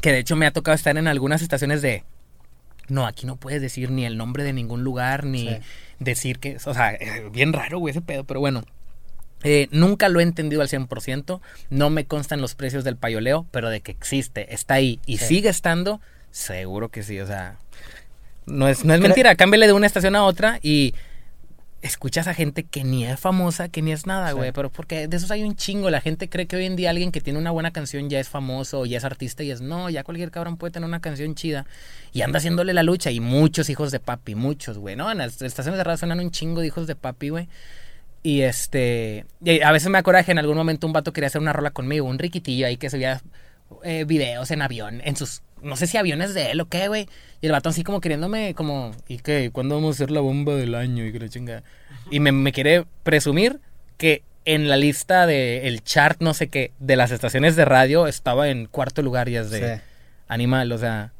Que 0.00 0.12
de 0.12 0.20
hecho 0.20 0.36
me 0.36 0.46
ha 0.46 0.52
tocado 0.52 0.76
estar 0.76 0.96
en 0.96 1.08
algunas 1.08 1.42
estaciones 1.42 1.82
de. 1.82 2.04
No, 2.90 3.06
aquí 3.06 3.26
no 3.26 3.36
puedes 3.36 3.62
decir 3.62 3.90
ni 3.90 4.04
el 4.04 4.16
nombre 4.16 4.44
de 4.44 4.52
ningún 4.52 4.82
lugar, 4.84 5.24
ni 5.24 5.48
Sí. 5.48 5.56
decir 5.98 6.38
que. 6.38 6.56
O 6.64 6.74
sea, 6.74 6.92
eh, 6.92 7.28
bien 7.32 7.52
raro, 7.52 7.78
güey, 7.78 7.92
ese 7.92 8.00
pedo, 8.02 8.24
pero 8.24 8.40
bueno. 8.40 8.62
Eh, 9.42 9.68
nunca 9.70 10.10
lo 10.10 10.20
he 10.20 10.22
entendido 10.22 10.60
al 10.60 10.68
100%. 10.68 11.40
No 11.70 11.88
me 11.88 12.04
constan 12.04 12.42
los 12.42 12.54
precios 12.54 12.84
del 12.84 12.96
payoleo, 12.96 13.46
pero 13.50 13.70
de 13.70 13.80
que 13.80 13.90
existe, 13.90 14.52
está 14.52 14.74
ahí 14.74 15.00
y 15.06 15.16
Sí. 15.16 15.24
sigue 15.26 15.48
estando, 15.48 16.00
seguro 16.30 16.90
que 16.90 17.02
sí. 17.02 17.18
O 17.20 17.26
sea, 17.26 17.56
no 18.44 18.68
es, 18.68 18.84
no 18.84 18.92
es 18.92 19.00
mentira. 19.00 19.34
Cámbiale 19.36 19.66
de 19.66 19.72
una 19.72 19.86
estación 19.86 20.14
a 20.14 20.24
otra 20.24 20.58
y 20.62 20.94
escuchas 21.82 22.26
a 22.28 22.34
gente 22.34 22.64
que 22.64 22.84
ni 22.84 23.06
es 23.06 23.18
famosa, 23.18 23.68
que 23.68 23.80
ni 23.82 23.92
es 23.92 24.06
nada, 24.06 24.30
Sí. 24.30 24.34
güey. 24.36 24.52
Pero 24.52 24.70
porque 24.70 25.08
de 25.08 25.16
esos 25.16 25.30
hay 25.30 25.42
un 25.42 25.56
chingo. 25.56 25.88
La 25.90 26.00
gente 26.00 26.28
cree 26.28 26.46
que 26.46 26.56
hoy 26.56 26.66
en 26.66 26.76
día 26.76 26.90
alguien 26.90 27.10
que 27.12 27.20
tiene 27.20 27.38
una 27.38 27.50
buena 27.50 27.70
canción 27.70 28.10
ya 28.10 28.20
es 28.20 28.28
famoso, 28.28 28.84
ya 28.86 28.98
es 28.98 29.04
artista 29.04 29.42
y 29.42 29.50
es 29.50 29.60
no, 29.60 29.88
ya 29.90 30.04
cualquier 30.04 30.30
cabrón 30.30 30.56
puede 30.56 30.72
tener 30.72 30.88
una 30.88 31.00
canción 31.00 31.34
chida 31.34 31.66
y 32.12 32.22
anda 32.22 32.38
haciéndole 32.38 32.74
la 32.74 32.82
lucha. 32.82 33.10
Y 33.10 33.20
muchos 33.20 33.70
hijos 33.70 33.90
de 33.92 34.00
papi, 34.00 34.34
muchos, 34.34 34.78
güey, 34.78 34.96
¿no? 34.96 35.10
En 35.10 35.18
las 35.18 35.40
estaciones 35.42 35.78
de 35.78 35.84
radio 35.84 35.96
suenan 35.96 36.20
un 36.20 36.30
chingo 36.30 36.60
de 36.60 36.66
hijos 36.66 36.86
de 36.86 36.96
papi, 36.96 37.30
güey. 37.30 37.48
Y 38.22 38.42
este. 38.42 39.24
y 39.42 39.62
a 39.62 39.72
veces 39.72 39.88
me 39.88 39.96
acuerdo 39.98 40.22
que 40.24 40.32
en 40.32 40.38
algún 40.38 40.56
momento 40.56 40.86
un 40.86 40.92
vato 40.92 41.12
quería 41.12 41.28
hacer 41.28 41.40
una 41.40 41.54
rola 41.54 41.70
conmigo, 41.70 42.06
un 42.06 42.18
riquitillo 42.18 42.66
ahí 42.66 42.76
que 42.76 42.90
subía 42.90 43.22
eh, 43.84 44.04
videos 44.06 44.50
en 44.50 44.62
avión, 44.62 45.00
en 45.04 45.16
sus. 45.16 45.42
No 45.62 45.76
sé 45.76 45.86
si 45.86 45.96
aviones 45.98 46.32
de 46.34 46.52
él 46.52 46.60
o 46.60 46.66
qué, 46.68 46.88
güey. 46.88 47.06
Y 47.42 47.46
el 47.46 47.52
vato 47.52 47.68
así 47.68 47.82
como 47.84 48.00
queriéndome, 48.00 48.54
como. 48.54 48.92
¿Y 49.08 49.18
qué? 49.18 49.50
¿Cuándo 49.52 49.74
vamos 49.74 49.94
a 49.94 49.96
hacer 49.96 50.10
la 50.10 50.20
bomba 50.20 50.54
del 50.54 50.74
año? 50.74 51.04
Y 51.04 51.12
que 51.12 51.18
la 51.18 51.28
chinga. 51.28 51.62
Y 52.10 52.20
me, 52.20 52.32
me 52.32 52.52
quiere 52.52 52.86
presumir 53.02 53.60
que 53.98 54.22
en 54.46 54.68
la 54.68 54.76
lista 54.78 55.26
de 55.26 55.68
el 55.68 55.82
chart, 55.84 56.20
no 56.22 56.32
sé 56.32 56.48
qué, 56.48 56.72
de 56.78 56.96
las 56.96 57.10
estaciones 57.10 57.56
de 57.56 57.66
radio 57.66 58.06
estaba 58.06 58.48
en 58.48 58.66
cuarto 58.66 59.02
lugar 59.02 59.28
y 59.28 59.36
es 59.36 59.50
de 59.50 59.76
Sí. 59.76 59.82
animal, 60.28 60.72
o 60.72 60.78
sea. 60.78 61.12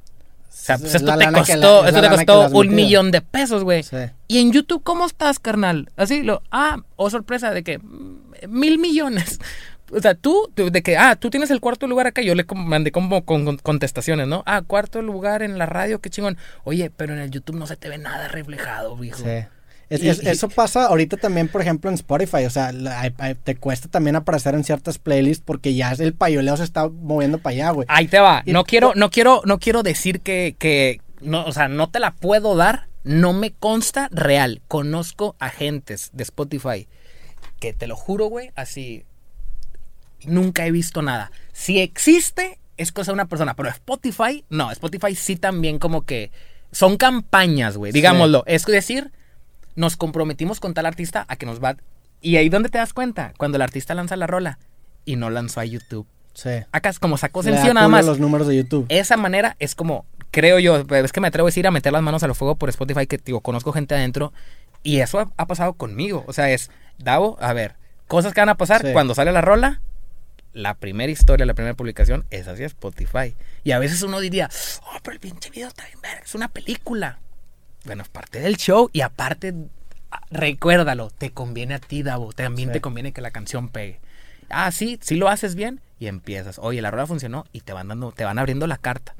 O 0.48 0.52
sea, 0.52 0.74
Es 0.76 0.80
pues 0.80 0.94
esto 0.96 1.16
te 1.16 1.26
costó, 1.32 1.82
la- 1.82 1.88
esto 1.88 2.00
te 2.02 2.08
costó 2.08 2.40
un 2.48 2.68
metido. 2.68 2.74
millón 2.74 3.10
de 3.12 3.20
pesos, 3.20 3.62
güey. 3.62 3.82
Sí. 3.82 3.96
Y 4.26 4.40
en 4.40 4.52
YouTube, 4.52 4.82
¿cómo 4.82 5.06
estás, 5.06 5.38
carnal? 5.38 5.90
Así, 5.96 6.22
lo, 6.22 6.42
ah, 6.50 6.82
oh 6.96 7.08
sorpresa, 7.08 7.52
de 7.52 7.62
que 7.62 7.78
mm, 7.78 8.18
mil 8.48 8.78
millones. 8.78 9.38
O 9.92 10.00
sea, 10.00 10.14
tú, 10.14 10.50
de 10.54 10.82
que, 10.82 10.96
ah, 10.96 11.16
tú 11.16 11.30
tienes 11.30 11.50
el 11.50 11.60
cuarto 11.60 11.86
lugar 11.86 12.06
acá, 12.06 12.22
yo 12.22 12.34
le 12.34 12.44
mandé 12.54 12.92
como 12.92 13.24
con, 13.24 13.44
con 13.44 13.56
contestaciones, 13.58 14.26
¿no? 14.28 14.42
Ah, 14.46 14.62
cuarto 14.62 15.02
lugar 15.02 15.42
en 15.42 15.58
la 15.58 15.66
radio, 15.66 16.00
qué 16.00 16.10
chingón. 16.10 16.36
Oye, 16.64 16.90
pero 16.90 17.12
en 17.12 17.18
el 17.20 17.30
YouTube 17.30 17.56
no 17.56 17.66
se 17.66 17.76
te 17.76 17.88
ve 17.88 17.98
nada 17.98 18.28
reflejado, 18.28 18.96
viejo. 18.96 19.18
Sí. 19.24 19.44
Es- 19.88 20.02
Y- 20.04 20.08
es- 20.08 20.22
y- 20.22 20.28
eso 20.28 20.48
pasa 20.48 20.86
ahorita 20.86 21.16
también, 21.16 21.48
por 21.48 21.60
ejemplo, 21.60 21.90
en 21.90 21.94
Spotify. 21.94 22.44
O 22.44 22.50
sea, 22.50 22.70
la- 22.70 23.10
te 23.42 23.56
cuesta 23.56 23.88
también 23.88 24.14
aparecer 24.14 24.54
en 24.54 24.62
ciertas 24.62 24.98
playlists 24.98 25.42
porque 25.44 25.74
ya 25.74 25.90
el 25.98 26.14
payoleo 26.14 26.56
se 26.56 26.62
está 26.62 26.88
moviendo 26.88 27.38
para 27.38 27.54
allá, 27.54 27.70
güey. 27.72 27.86
Ahí 27.90 28.06
te 28.06 28.20
va. 28.20 28.42
Y- 28.46 28.52
No 28.52 28.62
quiero, 28.64 28.92
no 28.94 29.10
quiero, 29.10 29.42
no 29.44 29.58
quiero 29.58 29.82
decir 29.82 30.20
que, 30.20 30.54
que, 30.56 31.00
no, 31.20 31.44
o 31.44 31.50
sea, 31.52 31.66
no 31.66 31.90
te 31.90 31.98
la 31.98 32.12
puedo 32.14 32.54
dar. 32.54 32.86
No 33.02 33.32
me 33.32 33.50
consta 33.50 34.08
real. 34.12 34.60
Conozco 34.68 35.34
agentes 35.40 36.10
de 36.12 36.22
Spotify 36.22 36.86
que 37.58 37.72
te 37.72 37.86
lo 37.88 37.96
juro, 37.96 38.26
güey, 38.26 38.52
así. 38.54 39.04
Nunca 40.26 40.66
he 40.66 40.70
visto 40.70 41.02
nada. 41.02 41.30
Si 41.52 41.80
existe, 41.80 42.58
es 42.76 42.92
cosa 42.92 43.12
de 43.12 43.14
una 43.14 43.26
persona. 43.28 43.54
Pero 43.54 43.68
Spotify, 43.68 44.44
no. 44.50 44.70
Spotify 44.70 45.14
sí 45.14 45.36
también 45.36 45.78
como 45.78 46.02
que 46.02 46.30
son 46.72 46.96
campañas, 46.96 47.76
güey. 47.76 47.92
Digámoslo. 47.92 48.44
Es 48.46 48.64
decir, 48.66 49.12
nos 49.76 49.96
comprometimos 49.96 50.60
con 50.60 50.74
tal 50.74 50.86
artista 50.86 51.24
a 51.28 51.36
que 51.36 51.46
nos 51.46 51.62
va... 51.62 51.76
Y 52.20 52.36
ahí 52.36 52.48
donde 52.50 52.68
te 52.68 52.78
das 52.78 52.92
cuenta, 52.92 53.32
cuando 53.38 53.56
el 53.56 53.62
artista 53.62 53.94
lanza 53.94 54.14
la 54.16 54.26
rola 54.26 54.58
y 55.06 55.16
no 55.16 55.30
lanzó 55.30 55.60
a 55.60 55.64
YouTube. 55.64 56.06
Sí. 56.34 56.50
Acá 56.70 56.90
es 56.90 56.98
como 56.98 57.16
sacó 57.16 57.42
sencillo 57.42 57.72
nada 57.74 57.88
más. 57.88 58.04
los 58.04 58.20
números 58.20 58.46
de 58.46 58.56
YouTube. 58.56 58.86
Esa 58.88 59.16
manera 59.16 59.56
es 59.58 59.74
como, 59.74 60.04
creo 60.30 60.58
yo, 60.58 60.84
es 60.90 61.12
que 61.12 61.20
me 61.20 61.28
atrevo 61.28 61.48
a 61.48 61.50
decir 61.50 61.66
a 61.66 61.70
meter 61.70 61.92
las 61.92 62.02
manos 62.02 62.22
al 62.22 62.34
fuego 62.34 62.56
por 62.56 62.68
Spotify, 62.68 63.06
que 63.06 63.18
digo, 63.18 63.40
conozco 63.40 63.72
gente 63.72 63.94
adentro, 63.94 64.32
y 64.82 65.00
eso 65.00 65.18
ha, 65.18 65.30
ha 65.36 65.46
pasado 65.46 65.72
conmigo. 65.72 66.24
O 66.28 66.32
sea, 66.32 66.50
es, 66.50 66.70
Davo, 66.98 67.36
a 67.40 67.52
ver, 67.54 67.76
cosas 68.06 68.32
que 68.34 68.40
van 68.40 68.50
a 68.50 68.56
pasar 68.56 68.82
Sí. 68.86 68.92
cuando 68.92 69.14
sale 69.14 69.32
la 69.32 69.40
rola, 69.40 69.80
la 70.52 70.74
primera 70.74 71.10
historia, 71.12 71.46
la 71.46 71.54
primera 71.54 71.74
publicación, 71.74 72.24
es 72.30 72.48
así 72.48 72.64
Spotify. 72.64 73.34
Y 73.64 73.72
a 73.72 73.78
veces 73.78 74.02
uno 74.02 74.20
diría, 74.20 74.50
oh, 74.82 74.98
pero 75.02 75.14
el 75.14 75.20
pinche 75.20 75.50
video 75.50 75.68
está 75.68 75.84
bien 75.86 75.98
es 76.24 76.34
una 76.34 76.48
película. 76.48 77.18
Bueno, 77.84 78.02
es 78.02 78.08
parte 78.08 78.40
del 78.40 78.56
show 78.56 78.90
y 78.92 79.00
aparte, 79.00 79.54
ah, 80.10 80.20
recuérdalo, 80.30 81.10
te 81.10 81.30
conviene 81.30 81.74
a 81.74 81.78
ti, 81.78 82.02
Davo, 82.02 82.32
también 82.32 82.68
Sí. 82.70 82.72
te 82.74 82.80
conviene 82.80 83.12
que 83.12 83.20
la 83.20 83.30
canción 83.30 83.68
pegue. 83.68 84.00
Ah, 84.48 84.70
sí, 84.72 84.98
sí 85.02 85.14
lo 85.16 85.28
haces 85.28 85.54
bien 85.54 85.80
y 85.98 86.06
empiezas. 86.08 86.58
Oye, 86.58 86.82
la 86.82 86.90
rola 86.90 87.06
funcionó 87.06 87.46
y 87.52 87.60
te 87.60 87.72
van 87.72 87.88
dando, 87.88 88.12
te 88.12 88.24
van 88.24 88.38
abriendo 88.38 88.66
la 88.66 88.76
carta. 88.78 89.14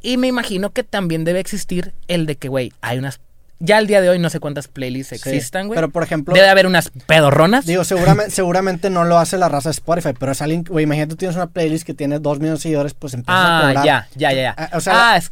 Y 0.00 0.16
me 0.16 0.26
imagino 0.26 0.70
que 0.70 0.82
también 0.82 1.24
debe 1.24 1.38
existir 1.40 1.92
el 2.08 2.26
de 2.26 2.36
que, 2.36 2.48
güey, 2.48 2.72
hay 2.80 2.98
unas. 2.98 3.20
Ya 3.64 3.76
al 3.76 3.86
día 3.86 4.00
de 4.00 4.08
hoy 4.08 4.18
no 4.18 4.28
sé 4.28 4.40
cuántas 4.40 4.66
playlists 4.66 5.12
existan, 5.12 5.68
güey. 5.68 5.76
Pero, 5.76 5.88
por 5.90 6.02
ejemplo, 6.02 6.34
Debe 6.34 6.48
haber 6.48 6.66
unas 6.66 6.90
pedorronas. 7.06 7.64
digo, 7.64 7.84
seguramente, 7.84 8.32
seguramente 8.32 8.90
no 8.90 9.04
lo 9.04 9.18
hace 9.18 9.38
la 9.38 9.48
raza 9.48 9.68
de 9.68 9.74
Spotify, 9.74 10.10
pero 10.18 10.32
es 10.32 10.42
alguien, 10.42 10.64
güey, 10.68 10.82
imagínate 10.82 11.10
tú 11.10 11.16
tienes 11.16 11.36
una 11.36 11.46
playlist 11.46 11.86
que 11.86 11.94
tiene 11.94 12.18
dos 12.18 12.40
millones 12.40 12.58
de 12.58 12.62
seguidores, 12.64 12.94
pues 12.94 13.14
empieza 13.14 13.38
a 13.38 13.58
ah, 13.58 13.62
cobrar. 13.68 13.84
ya, 13.86 14.08
ya, 14.16 14.32
ya, 14.32 14.42
ya. 14.42 14.54
Ah, 14.58 14.70
o 14.76 14.80
sea, 14.80 15.12
ah, 15.12 15.16
es- 15.16 15.30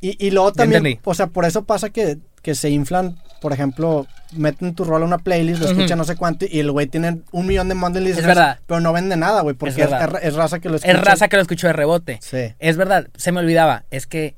Y, 0.00 0.24
y 0.24 0.30
luego 0.30 0.52
también, 0.52 0.86
entendí. 0.86 1.00
o 1.04 1.14
sea, 1.14 1.26
por 1.26 1.44
eso 1.46 1.64
pasa 1.64 1.90
que, 1.90 2.18
que 2.42 2.54
se 2.54 2.70
inflan, 2.70 3.18
por 3.40 3.52
ejemplo, 3.52 4.06
meten 4.32 4.74
tu 4.74 4.84
rol 4.84 5.02
a 5.02 5.06
una 5.06 5.18
playlist, 5.18 5.60
lo 5.60 5.66
Ujú. 5.66 5.74
escuchan 5.76 5.98
no 5.98 6.04
sé 6.04 6.14
cuánto, 6.14 6.46
y 6.48 6.60
el 6.60 6.70
güey 6.70 6.86
tiene 6.86 7.22
un 7.32 7.46
millón 7.46 7.68
de 7.68 7.74
monthly 7.74 8.04
listeners, 8.04 8.26
verdad. 8.28 8.58
pero 8.66 8.80
no 8.80 8.92
vende 8.92 9.16
nada, 9.16 9.40
güey, 9.40 9.56
porque 9.56 9.82
es, 9.82 9.90
es- 9.90 10.22
es 10.22 10.34
raza 10.34 10.60
que 10.60 10.68
lo 10.68 10.76
escucha. 10.76 10.92
es 10.92 11.00
raza 11.04 11.28
que 11.28 11.36
lo 11.36 11.42
escuchó 11.42 11.66
de 11.66 11.72
rebote. 11.72 12.18
Sí. 12.22 12.54
Es 12.60 12.76
verdad, 12.76 13.08
se 13.16 13.32
me 13.32 13.40
olvidaba. 13.40 13.84
Es 13.90 14.06
que 14.06 14.36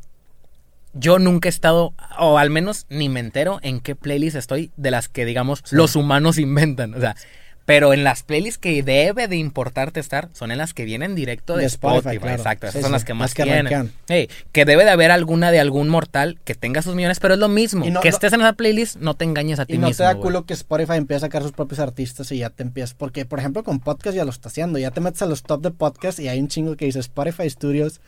yo 0.99 1.19
nunca 1.19 1.49
he 1.49 1.51
estado, 1.51 1.95
o 2.19 2.39
al 2.39 2.51
menos 2.51 2.87
ni 2.89 3.09
me 3.09 3.21
entero 3.21 3.59
en 3.63 3.81
qué 3.81 3.95
playlist 3.95 4.37
estoy 4.37 4.71
de 4.77 4.91
las 4.91 5.09
que, 5.09 5.25
digamos, 5.25 5.63
los 5.71 5.97
humanos 5.97 6.39
inventan. 6.39 6.95
O 6.95 7.01
sea, 7.01 7.17
pero 7.65 7.93
en 7.93 8.05
las 8.05 8.23
playlists 8.23 8.59
que 8.59 8.81
debe 8.85 9.27
de 9.27 9.35
importarte 9.37 9.99
estar 9.99 10.29
son 10.33 10.53
en 10.53 10.59
las 10.59 10.73
que 10.73 10.85
vienen 10.85 11.17
directo 11.17 11.55
de, 11.57 11.63
De 11.63 11.67
Spotify, 11.67 11.99
Spotify. 11.99 12.21
claro. 12.21 12.37
Exacto, 12.37 12.67
esas 12.69 12.75
Sí, 12.77 12.81
son 12.83 12.91
sí, 12.91 12.93
las 12.93 13.05
que 13.05 13.13
las 13.13 13.19
más 13.19 13.35
que 13.35 13.43
tienen. 13.43 13.91
que 14.53 14.65
debe 14.65 14.85
de 14.85 14.91
haber 14.91 15.11
alguna 15.11 15.51
de 15.51 15.59
algún 15.59 15.89
mortal 15.89 16.39
que 16.45 16.55
tenga 16.55 16.81
sus 16.83 16.95
millones, 16.95 17.19
pero 17.19 17.35
es 17.35 17.41
lo 17.41 17.49
mismo. 17.49 17.85
No- 17.91 18.01
que 18.01 18.09
estés 18.09 18.33
en 18.33 18.41
esa 18.43 18.53
playlist, 18.53 18.97
no 18.99 19.15
te 19.15 19.25
engañes 19.25 19.59
a 19.59 19.67
ti 19.67 19.75
Y 19.75 19.79
no 19.79 19.89
mismo. 19.89 19.97
te 19.99 20.05
da 20.05 20.15
culo 20.15 20.47
que 20.47 20.55
Spotify 20.55 20.95
empiece 20.95 21.17
a 21.17 21.21
sacar 21.27 21.43
sus 21.43 21.51
propios 21.51 21.81
artistas 21.81 22.31
y 22.31 22.39
ya 22.39 22.51
te 22.51 22.63
empiezas. 22.63 22.95
Porque, 22.95 23.25
por 23.25 23.41
ejemplo, 23.41 23.65
con 23.65 23.81
podcast 23.81 24.17
ya 24.17 24.25
lo 24.25 24.31
está 24.31 24.49
haciendo. 24.49 24.79
Ya 24.79 24.93
te 24.93 25.01
metes 25.01 25.23
a 25.23 25.27
los 25.27 25.43
top 25.43 25.61
de 25.63 25.73
podcast 25.73 26.21
y 26.21 26.29
hay 26.29 26.39
un 26.39 26.47
chingo 26.47 26.77
que 26.77 26.85
dice 26.85 27.01
Spotify 27.01 27.51
Studios 27.51 28.01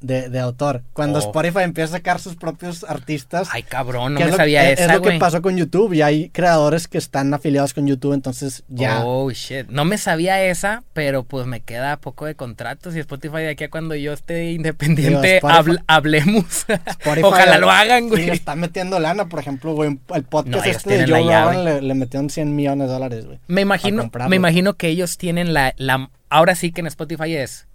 de, 0.00 0.28
de 0.28 0.38
autor. 0.40 0.82
Cuando 0.92 1.18
Oh. 1.18 1.22
Spotify 1.22 1.60
empieza 1.60 1.94
a 1.94 1.98
sacar 1.98 2.20
sus 2.20 2.36
propios 2.36 2.84
artistas. 2.84 3.48
Ay, 3.52 3.62
cabrón, 3.62 4.14
no 4.14 4.20
me 4.20 4.26
es 4.26 4.30
lo- 4.32 4.36
sabía 4.36 4.70
es, 4.70 4.78
es 4.78 4.84
esa, 4.86 4.94
lo 4.96 5.02
que 5.02 5.12
pasó 5.18 5.40
con 5.42 5.56
YouTube. 5.56 5.92
Y 5.94 6.02
hay 6.02 6.28
creadores 6.30 6.86
que 6.88 6.98
están 6.98 7.32
afiliados 7.32 7.72
con 7.74 7.86
YouTube. 7.86 8.12
Entonces 8.12 8.62
ya. 8.68 9.04
Oh, 9.04 9.30
shit. 9.30 9.68
No 9.68 9.84
me 9.84 9.98
sabía 9.98 10.42
esa, 10.44 10.82
pero 10.92 11.22
pues 11.24 11.46
me 11.46 11.60
queda 11.60 11.96
poco 11.96 12.26
de 12.26 12.34
contratos 12.34 12.94
y 12.94 13.00
Spotify 13.00 13.38
de 13.38 13.48
aquí 13.50 13.64
a 13.64 13.70
cuando 13.70 13.94
yo 13.94 14.12
esté 14.12 14.52
independiente 14.52 15.34
Digo, 15.34 15.48
Spotify- 15.48 15.78
habl- 15.78 15.84
hablemos. 15.86 16.66
Spotify- 16.68 17.20
Ojalá 17.24 17.58
lo 17.58 17.70
hagan, 17.70 18.08
güey. 18.08 18.26
le 18.26 18.32
están 18.32 18.60
metiendo 18.60 18.98
lana, 18.98 19.28
por 19.28 19.40
ejemplo, 19.40 19.72
güey. 19.74 19.98
El 20.14 20.22
podcast 20.24 20.64
No, 20.66 20.70
este 20.70 20.98
de 20.98 21.06
Joe. 21.10 21.22
Rogan 21.22 21.64
le, 21.64 21.82
le 21.82 21.94
metieron 21.94 22.30
100 22.30 22.54
millones 22.54 22.86
de 22.88 22.92
dólares, 22.92 23.24
güey. 23.26 23.38
Me 23.48 23.62
imagino, 23.62 24.10
me 24.28 24.36
imagino 24.36 24.74
que 24.74 24.88
ellos 24.88 25.16
tienen 25.16 25.54
la, 25.54 25.74
la 25.78 26.10
ahora 26.28 26.54
sí 26.54 26.72
que 26.72 26.80
en 26.82 26.86
Spotify 26.88 27.34
es 27.36 27.66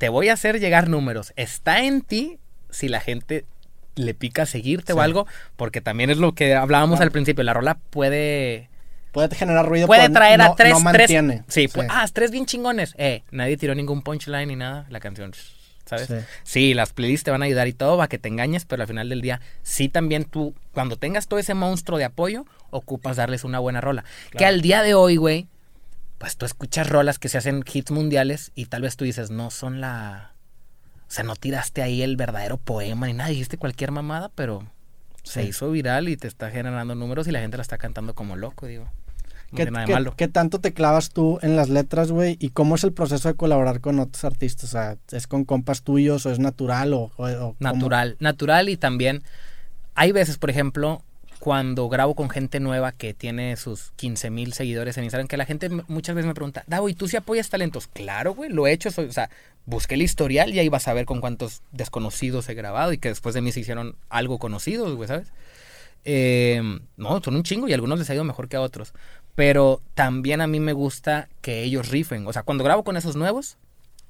te 0.00 0.08
voy 0.08 0.30
a 0.30 0.32
hacer 0.32 0.58
llegar 0.60 0.88
números. 0.88 1.34
Está 1.36 1.80
en 1.84 2.00
ti 2.00 2.38
si 2.70 2.88
la 2.88 3.00
gente 3.00 3.44
le 3.96 4.14
pica 4.14 4.46
seguirte 4.46 4.94
o 4.94 4.96
Sí. 4.96 5.02
algo, 5.02 5.26
porque 5.56 5.82
también 5.82 6.08
es 6.08 6.16
lo 6.16 6.32
que 6.34 6.54
hablábamos 6.54 6.96
Claro. 6.96 7.08
al 7.08 7.12
principio, 7.12 7.44
la 7.44 7.52
rola 7.52 7.74
puede 7.90 8.70
Puede 9.12 9.34
generar 9.36 9.68
ruido, 9.68 9.86
puede 9.86 10.08
traer 10.08 10.38
no, 10.38 10.44
a 10.44 10.56
tres, 10.56 10.82
no 10.82 10.92
tres 10.92 11.10
sí, 11.48 11.68
pues, 11.68 11.86
ah, 11.90 12.06
tres 12.10 12.30
bien 12.30 12.46
chingones. 12.46 12.94
Eh, 12.96 13.24
nadie 13.30 13.58
tiró 13.58 13.74
ningún 13.74 14.00
punchline 14.00 14.48
ni 14.48 14.56
nada, 14.56 14.86
la 14.88 15.00
canción, 15.00 15.32
¿sabes? 15.84 16.06
Sí. 16.06 16.14
Sí. 16.44 16.74
las 16.74 16.94
playlists 16.94 17.24
te 17.24 17.30
van 17.30 17.42
a 17.42 17.44
ayudar 17.44 17.68
y 17.68 17.74
todo, 17.74 17.98
va 17.98 18.08
que 18.08 18.16
te 18.18 18.28
engañes, 18.28 18.64
pero 18.64 18.80
al 18.82 18.88
final 18.88 19.10
del 19.10 19.20
día, 19.20 19.42
sí 19.62 19.90
también 19.90 20.24
tú, 20.24 20.54
cuando 20.72 20.96
tengas 20.96 21.26
todo 21.26 21.38
ese 21.38 21.52
monstruo 21.52 21.98
de 21.98 22.04
apoyo, 22.04 22.46
ocupas 22.70 23.16
darles 23.18 23.44
una 23.44 23.58
buena 23.58 23.82
rola. 23.82 24.04
Que 24.30 24.46
al 24.46 24.62
día 24.62 24.82
de 24.82 24.94
hoy, 24.94 25.16
güey, 25.16 25.46
pues 26.20 26.36
tú 26.36 26.44
escuchas 26.46 26.88
rolas 26.88 27.18
que 27.18 27.28
se 27.28 27.38
hacen 27.38 27.64
hits 27.72 27.90
mundiales 27.90 28.52
y 28.54 28.66
tal 28.66 28.82
vez 28.82 28.96
tú 28.96 29.04
dices, 29.04 29.30
no 29.32 29.50
son 29.50 29.80
la... 29.80 30.34
O 31.08 31.12
sea, 31.12 31.24
no 31.24 31.34
tiraste 31.34 31.82
ahí 31.82 32.02
el 32.02 32.16
verdadero 32.16 32.56
poema 32.58 33.06
ni 33.08 33.14
nada, 33.14 33.30
dijiste 33.30 33.56
cualquier 33.58 33.90
mamada, 33.90 34.30
pero 34.36 34.62
se 35.24 35.42
hizo 35.44 35.70
viral 35.70 36.08
y 36.08 36.16
te 36.16 36.28
está 36.28 36.50
generando 36.50 36.94
números 36.94 37.26
y 37.26 37.32
la 37.32 37.40
gente 37.40 37.56
la 37.56 37.62
está 37.62 37.78
cantando 37.78 38.14
como 38.14 38.36
loco, 38.36 38.66
digo. 38.66 38.84
No 39.50 39.56
¿Qué, 39.56 39.64
nada 39.70 39.80
de 39.80 39.86
qué- 39.86 39.92
malo. 39.94 40.14
qué 40.16 40.28
tanto 40.28 40.60
te 40.60 40.72
clavas 40.72 41.08
tú 41.10 41.38
en 41.42 41.56
las 41.56 41.68
letras, 41.70 42.12
güey? 42.12 42.36
¿Y 42.38 42.50
cómo 42.50 42.76
es 42.76 42.84
el 42.84 42.92
proceso 42.92 43.28
de 43.28 43.34
colaborar 43.34 43.80
con 43.80 43.98
otros 43.98 44.22
artistas? 44.24 44.64
O 44.64 44.68
sea, 44.68 44.96
¿es 45.10 45.26
con 45.26 45.44
compas 45.44 45.82
tuyos 45.82 46.26
o 46.26 46.30
es 46.30 46.38
natural 46.38 46.92
o...? 46.92 47.10
o- 47.16 47.24
o 47.26 47.54
cómo? 47.54 47.56
Natural, 47.58 48.16
natural 48.20 48.68
y 48.68 48.76
también 48.76 49.24
hay 49.96 50.12
veces, 50.12 50.36
por 50.38 50.50
ejemplo, 50.50 51.02
cuando 51.40 51.88
grabo 51.88 52.14
con 52.14 52.30
gente 52.30 52.60
nueva 52.60 52.92
que 52.92 53.12
tiene 53.14 53.56
sus 53.56 53.90
15 53.96 54.30
mil 54.30 54.52
seguidores 54.52 54.96
en 54.98 55.04
Instagram, 55.04 55.26
que 55.26 55.36
la 55.36 55.46
gente 55.46 55.68
muchas 55.88 56.14
veces 56.14 56.28
me 56.28 56.34
pregunta, 56.34 56.62
Davo, 56.68 56.88
¿y 56.88 56.94
tú 56.94 57.08
sí 57.08 57.16
apoyas 57.16 57.48
talentos? 57.50 57.88
Claro, 57.88 58.34
güey, 58.34 58.50
lo 58.50 58.66
he 58.68 58.72
hecho, 58.72 58.90
soy- 58.92 59.06
o 59.06 59.12
sea, 59.12 59.28
busqué 59.66 59.94
el 59.96 60.02
historial 60.02 60.54
y 60.54 60.58
ahí 60.60 60.68
vas 60.68 60.86
a 60.86 60.92
ver 60.94 61.06
con 61.06 61.20
cuántos 61.20 61.62
desconocidos 61.72 62.48
he 62.48 62.54
grabado 62.54 62.92
y 62.92 62.98
que 62.98 63.08
después 63.08 63.34
de 63.34 63.40
mí 63.40 63.50
se 63.52 63.60
hicieron 63.60 63.96
algo 64.10 64.38
conocidos, 64.38 64.94
güey, 64.94 65.08
¿sabes? 65.08 65.28
Eh, 66.04 66.62
no, 66.96 67.20
son 67.22 67.36
un 67.36 67.42
chingo 67.42 67.68
y 67.68 67.72
a 67.72 67.74
algunos 67.74 67.98
les 67.98 68.08
ha 68.10 68.14
ido 68.14 68.24
mejor 68.24 68.48
que 68.48 68.56
a 68.56 68.60
otros. 68.60 68.92
Pero 69.34 69.80
también 69.94 70.40
a 70.40 70.46
mí 70.46 70.60
me 70.60 70.72
gusta 70.72 71.28
que 71.40 71.62
ellos 71.62 71.88
rifen. 71.88 72.26
O 72.26 72.32
sea, 72.32 72.42
cuando 72.42 72.64
grabo 72.64 72.84
con 72.84 72.96
esos 72.96 73.16
nuevos, 73.16 73.56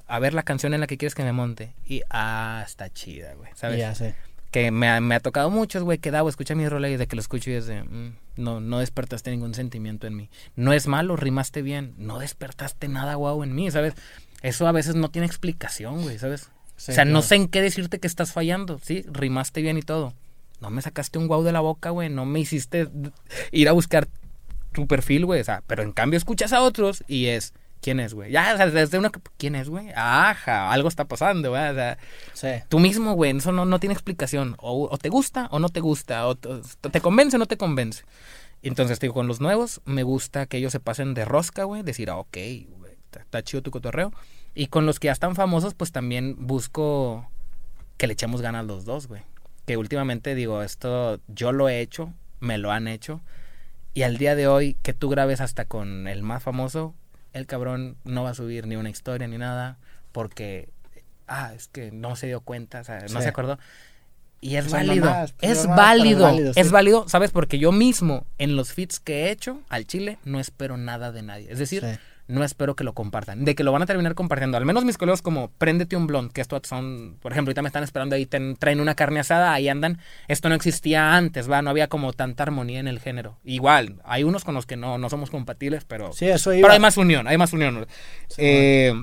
a 0.07 0.19
ver 0.19 0.35
la 0.35 0.43
canción 0.43 0.74
en 0.74 0.81
la 0.81 0.86
que 0.86 0.98
quieres 0.98 1.15
que 1.15 1.23
me 1.23 1.32
monte. 1.32 1.73
Y, 1.86 2.02
ah, 2.11 2.65
está 2.66 2.90
chida, 2.90 3.35
güey. 3.35 3.51
¿Sabes? 3.55 3.78
Ya 3.78 3.94
sé. 3.94 4.15
Que 4.51 4.71
me 4.71 4.89
ha, 4.89 5.01
me 5.01 5.15
ha 5.15 5.21
tocado 5.21 5.49
muchos, 5.51 5.83
güey, 5.83 5.99
que 5.99 6.11
Davo, 6.11 6.29
escucha 6.29 6.55
mi 6.55 6.69
rola 6.69 6.89
y 6.89 6.97
de 6.97 7.07
que 7.07 7.15
lo 7.15 7.21
escucho 7.21 7.51
y 7.51 7.55
es 7.55 7.67
de, 7.67 7.85
mm, 7.85 8.17
no, 8.37 8.61
no 8.61 8.81
despertaste 8.81 9.31
ningún 9.31 9.55
sentimiento 9.55 10.07
en 10.07 10.17
mí. 10.17 10.31
No 10.57 10.73
es 10.73 10.87
malo, 10.87 11.17
rimaste 11.17 11.63
bien. 11.63 11.95
No 11.99 12.19
despertaste 12.19 12.89
nada 12.89 13.15
guau 13.15 13.45
en 13.45 13.55
mí, 13.55 13.71
¿sabes? 13.71 13.95
Eso 14.43 14.67
a 14.67 14.73
veces 14.73 14.95
no 14.95 15.11
tiene 15.11 15.27
explicación, 15.27 16.03
güey, 16.03 16.19
¿sabes? 16.19 16.51
Sí, 16.77 16.93
o 16.93 16.95
sea, 16.95 17.05
no 17.05 17.23
sé 17.23 17.37
en 17.37 17.49
qué 17.49 17.61
decirte 17.61 18.01
que 18.01 18.07
estás 18.07 18.33
fallando, 18.33 18.79
¿sí? 18.83 19.05
Rimaste 19.07 19.61
bien 19.63 19.77
y 19.77 19.83
todo. 19.83 20.15
No 20.61 20.71
me 20.71 20.83
sacaste 20.83 21.19
un 21.19 21.27
guau 21.27 21.43
de 21.43 21.53
la 21.53 21.61
boca, 21.61 21.91
güey. 21.91 22.09
No 22.09 22.25
me 22.27 22.41
hiciste 22.41 22.89
ir 23.53 23.69
a 23.69 23.73
buscar 23.73 24.09
tu 24.73 24.87
perfil, 24.87 25.27
güey. 25.27 25.41
O 25.41 25.45
sea, 25.45 25.63
pero 25.67 25.83
en 25.83 25.93
cambio 25.93 26.17
escuchas 26.17 26.53
a 26.53 26.63
otros 26.63 27.05
y 27.07 27.27
es, 27.27 27.55
¿quién 27.81 28.01
es, 28.01 28.15
güey? 28.15 28.31
Ya, 28.31 28.52
o 28.55 28.57
sea, 28.57 28.66
desde 28.70 28.98
una... 28.98 29.11
¿Quién 29.36 29.55
es, 29.55 29.69
güey? 29.69 29.90
Ajá, 29.94 30.70
algo 30.70 30.89
está 30.89 31.07
pasando, 31.07 31.51
güey. 31.51 31.70
O 31.70 31.74
sea, 31.74 31.98
Sí. 32.32 32.48
tú 32.69 32.78
mismo, 32.78 33.15
güey, 33.15 33.36
eso 33.36 33.52
no, 33.52 33.65
no 33.65 33.78
tiene 33.81 33.93
explicación. 33.94 34.55
O, 34.59 34.89
o 34.90 34.98
te 34.98 35.09
gusta 35.09 35.48
o 35.51 35.59
no 35.59 35.69
te 35.69 35.81
gusta. 35.81 36.27
O 36.27 36.36
te, 36.36 37.01
convence 37.01 37.36
o 37.36 37.39
no 37.39 37.47
te 37.47 37.57
convence. 37.57 38.05
Entonces, 38.62 38.98
te 38.98 39.07
digo, 39.07 39.15
con 39.15 39.27
los 39.27 39.40
nuevos, 39.40 39.81
me 39.85 40.02
gusta 40.02 40.47
que 40.47 40.59
ellos 40.59 40.73
se 40.73 40.81
pasen 40.81 41.15
de 41.15 41.24
rosca, 41.24 41.65
güey. 41.65 41.82
Decir, 41.82 42.11
ah, 42.11 42.16
ok, 42.16 42.36
güey, 42.78 42.93
está, 43.05 43.20
está 43.20 43.43
chido 43.43 43.62
tu 43.62 43.70
cotorreo. 43.70 44.12
Y 44.55 44.66
con 44.66 44.85
los 44.85 45.01
que 45.01 45.07
ya 45.07 45.12
están 45.12 45.35
famosos, 45.35 45.74
pues 45.74 45.93
también 45.93 46.36
busco 46.39 47.31
que 47.97 48.07
le 48.07 48.12
echemos 48.15 48.43
ganas 48.43 48.66
los 48.66 48.85
dos, 48.85 49.07
güey. 49.07 49.23
Que 49.66 49.77
últimamente 49.77 50.35
digo, 50.35 50.62
esto 50.62 51.20
yo 51.28 51.52
lo 51.52 51.69
he 51.69 51.81
hecho, 51.81 52.12
me 52.40 52.59
lo 52.59 52.73
han 52.73 52.89
hecho. 52.89 53.20
Y 53.94 54.02
al 54.02 54.19
día 54.19 54.35
de 54.35 54.47
hoy, 54.48 54.77
que 54.82 54.93
tú 54.94 55.09
grabes 55.09 55.40
hasta 55.40 55.65
con 55.65 56.07
el 56.09 56.23
más 56.23 56.43
famoso, 56.43 56.94
el 57.32 57.47
cabrón 57.47 57.97
no 58.05 58.23
va 58.24 58.31
a 58.31 58.35
subir 58.35 58.66
ni 58.66 58.77
una 58.77 58.90
historia 58.90 59.27
ni 59.28 59.39
nada, 59.39 59.78
porque, 60.12 60.69
ah, 61.28 61.52
es 61.55 61.69
que 61.69 61.90
no 61.93 62.16
se 62.16 62.27
dio 62.27 62.40
cuenta, 62.40 62.81
o 62.81 62.85
sea, 62.85 63.01
no 63.02 63.09
Sí. 63.09 63.23
se 63.23 63.28
acordó. 63.28 63.59
Y 64.43 64.57
es 64.57 64.66
O 64.66 64.70
sea, 64.70 64.78
válido, 64.78 65.15
es 65.43 65.66
válido, 65.66 66.23
válido, 66.24 66.55
sí. 66.55 66.61
es 66.61 66.70
válido, 66.70 67.09
¿sabes? 67.09 67.31
Porque 67.31 67.59
yo 67.59 67.73
mismo, 67.73 68.24
en 68.39 68.57
los 68.57 68.73
feats 68.73 68.98
que 68.98 69.24
he 69.27 69.31
hecho 69.31 69.61
al 69.69 69.86
chile, 69.86 70.19
no 70.24 70.40
espero 70.40 70.78
nada 70.78 71.12
de 71.12 71.23
nadie. 71.23 71.52
Es 71.52 71.59
decir, 71.59 71.82
Sí. 71.82 71.98
No 72.31 72.44
espero 72.44 72.74
que 72.77 72.85
lo 72.85 72.94
compartan. 72.94 73.44
De 73.44 73.55
que 73.55 73.65
lo 73.65 73.73
van 73.73 73.82
a 73.82 73.86
terminar 73.86 74.15
compartiendo. 74.15 74.57
Al 74.57 74.65
menos 74.65 74.85
mis 74.85 74.97
colegas 74.97 75.20
como 75.23 75.51
Préndete 75.59 75.97
un 75.97 76.07
blond, 76.07 76.32
que 76.32 76.40
esto 76.40 76.61
son, 76.65 77.16
por 77.20 77.32
ejemplo, 77.32 77.51
ahorita 77.51 77.62
me 77.62 77.69
están 77.69 77.82
esperando 77.85 78.15
ahí, 78.16 78.24
ten- 78.27 78.57
traen 78.57 78.81
una 78.81 78.94
carne 78.94 79.20
asada, 79.20 79.52
ahí 79.52 79.69
andan. 79.69 79.98
Esto 80.28 80.48
no 80.48 80.55
existía 80.55 81.15
antes, 81.16 81.51
va, 81.51 81.61
no 81.62 81.70
había 81.70 81.89
como 81.89 82.12
tanta 82.12 82.43
armonía 82.44 82.81
en 82.81 82.89
el 82.89 83.01
género. 83.01 83.36
Igual, 83.44 84.01
hay 84.05 84.24
unos 84.24 84.44
con 84.44 84.55
los 84.55 84.65
que 84.66 84.77
no, 84.77 84.97
no 84.98 85.11
somos 85.11 85.31
compatibles, 85.31 85.85
pero, 85.85 86.12
Sí, 86.12 86.27
eso 86.28 86.52
iba. 86.55 86.62
pero 86.66 86.73
hay 86.74 86.81
más 86.81 86.97
unión, 86.97 87.27
hay 87.28 87.36
más 87.36 87.52
unión. 87.52 87.86
Eh, 88.39 88.94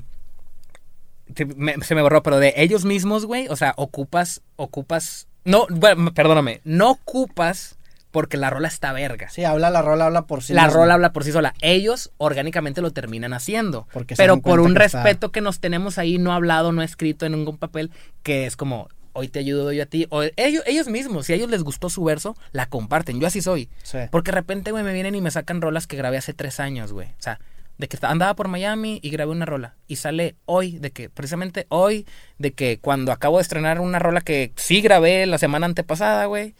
me- 1.55 1.75
se 1.83 1.95
me 1.95 2.01
borró, 2.01 2.23
pero 2.23 2.39
de 2.39 2.53
ellos 2.57 2.85
mismos, 2.85 3.25
güey, 3.25 3.47
o 3.49 3.55
sea, 3.55 3.73
ocupas, 3.77 4.41
ocupas, 4.55 5.27
no, 5.43 5.67
bueno, 5.69 6.13
perdóname, 6.13 6.61
no 6.63 6.91
ocupas 6.91 7.76
porque 8.17 8.35
la 8.37 8.49
rola 8.49 8.67
está 8.67 8.93
verga. 8.93 9.29
Sí, 9.29 9.43
habla 9.43 9.69
la 9.69 9.83
rola, 9.83 10.07
habla 10.07 10.25
por 10.25 10.41
sí 10.41 10.53
la 10.53 10.63
misma. 10.63 10.79
rola 10.79 10.93
habla 10.95 11.13
por 11.13 11.23
sí 11.23 11.31
sola. 11.31 11.53
Ellos 11.61 12.11
orgánicamente 12.17 12.81
lo 12.81 12.89
terminan 12.91 13.31
haciendo. 13.33 13.87
Porque 13.93 14.15
pero 14.15 14.41
por 14.41 14.59
un 14.59 14.73
que 14.73 14.85
está- 14.85 15.03
respeto 15.03 15.31
que 15.31 15.39
nos 15.39 15.59
tenemos 15.59 15.99
ahí, 15.99 16.17
no 16.17 16.33
hablado, 16.33 16.71
no 16.71 16.81
escrito 16.81 17.27
en 17.27 17.33
ningún 17.33 17.59
papel, 17.59 17.91
que 18.23 18.47
es 18.47 18.55
como, 18.55 18.89
hoy 19.13 19.27
te 19.27 19.37
ayudo 19.37 19.71
yo 19.71 19.83
a 19.83 19.85
ti. 19.85 20.07
O 20.09 20.23
ellos, 20.35 20.63
ellos 20.65 20.87
mismos, 20.87 21.27
si 21.27 21.33
a 21.33 21.35
ellos 21.35 21.51
les 21.51 21.61
gustó 21.61 21.91
su 21.91 22.03
verso, 22.03 22.35
la 22.53 22.65
comparten. 22.65 23.19
Yo 23.19 23.27
así 23.27 23.43
soy. 23.43 23.69
Sí. 23.83 23.99
Porque 24.09 24.31
de 24.31 24.37
repente, 24.37 24.71
güey, 24.71 24.83
me 24.83 24.93
vienen 24.93 25.13
y 25.13 25.21
me 25.21 25.29
sacan 25.29 25.61
rolas 25.61 25.85
que 25.85 25.95
grabé 25.95 26.17
hace 26.17 26.33
tres 26.33 26.59
años, 26.59 26.93
güey. 26.93 27.09
O 27.09 27.21
sea, 27.21 27.39
de 27.77 27.87
que 27.87 27.99
andaba 28.01 28.35
por 28.35 28.47
Miami 28.47 28.99
y 29.03 29.11
grabé 29.11 29.31
una 29.31 29.45
rola. 29.45 29.75
Y 29.85 29.97
sale 29.97 30.35
hoy, 30.45 30.79
de 30.79 30.89
que, 30.89 31.11
precisamente 31.11 31.67
hoy, 31.69 32.07
de 32.39 32.53
que 32.53 32.79
cuando 32.79 33.11
acabo 33.11 33.37
de 33.37 33.43
estrenar 33.43 33.79
una 33.79 33.99
rola 33.99 34.21
que 34.21 34.53
sí 34.55 34.81
grabé 34.81 35.27
la 35.27 35.37
semana 35.37 35.67
antepasada, 35.67 36.25
güey. 36.25 36.55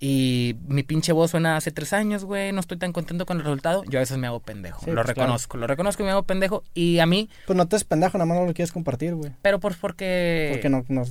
Y 0.00 0.56
mi 0.66 0.82
pinche 0.82 1.12
voz 1.12 1.30
suena 1.30 1.56
hace 1.56 1.70
tres 1.70 1.92
años, 1.92 2.24
güey. 2.24 2.52
No 2.52 2.60
estoy 2.60 2.76
tan 2.76 2.92
contento 2.92 3.26
con 3.26 3.38
el 3.38 3.44
resultado. 3.44 3.84
Yo 3.84 3.98
a 3.98 4.02
veces 4.02 4.18
me 4.18 4.26
hago 4.26 4.40
pendejo. 4.40 4.80
Sí, 4.84 4.90
lo 4.90 4.96
pues, 4.96 5.06
reconozco. 5.06 5.56
Lo 5.56 5.66
reconozco 5.66 6.02
y 6.02 6.06
me 6.06 6.12
hago 6.12 6.24
pendejo. 6.24 6.64
Y 6.74 6.98
a 6.98 7.06
mí, 7.06 7.30
Pues 7.46 7.56
no 7.56 7.66
te 7.66 7.76
es 7.76 7.84
pendejo, 7.84 8.18
nada 8.18 8.26
más 8.26 8.38
no 8.38 8.46
lo 8.46 8.54
quieres 8.54 8.72
compartir, 8.72 9.14
güey. 9.14 9.32
pero 9.42 9.60
por 9.60 9.76
porque. 9.76 10.48
Porque 10.52 10.68
no, 10.68 10.84
no, 10.88 11.04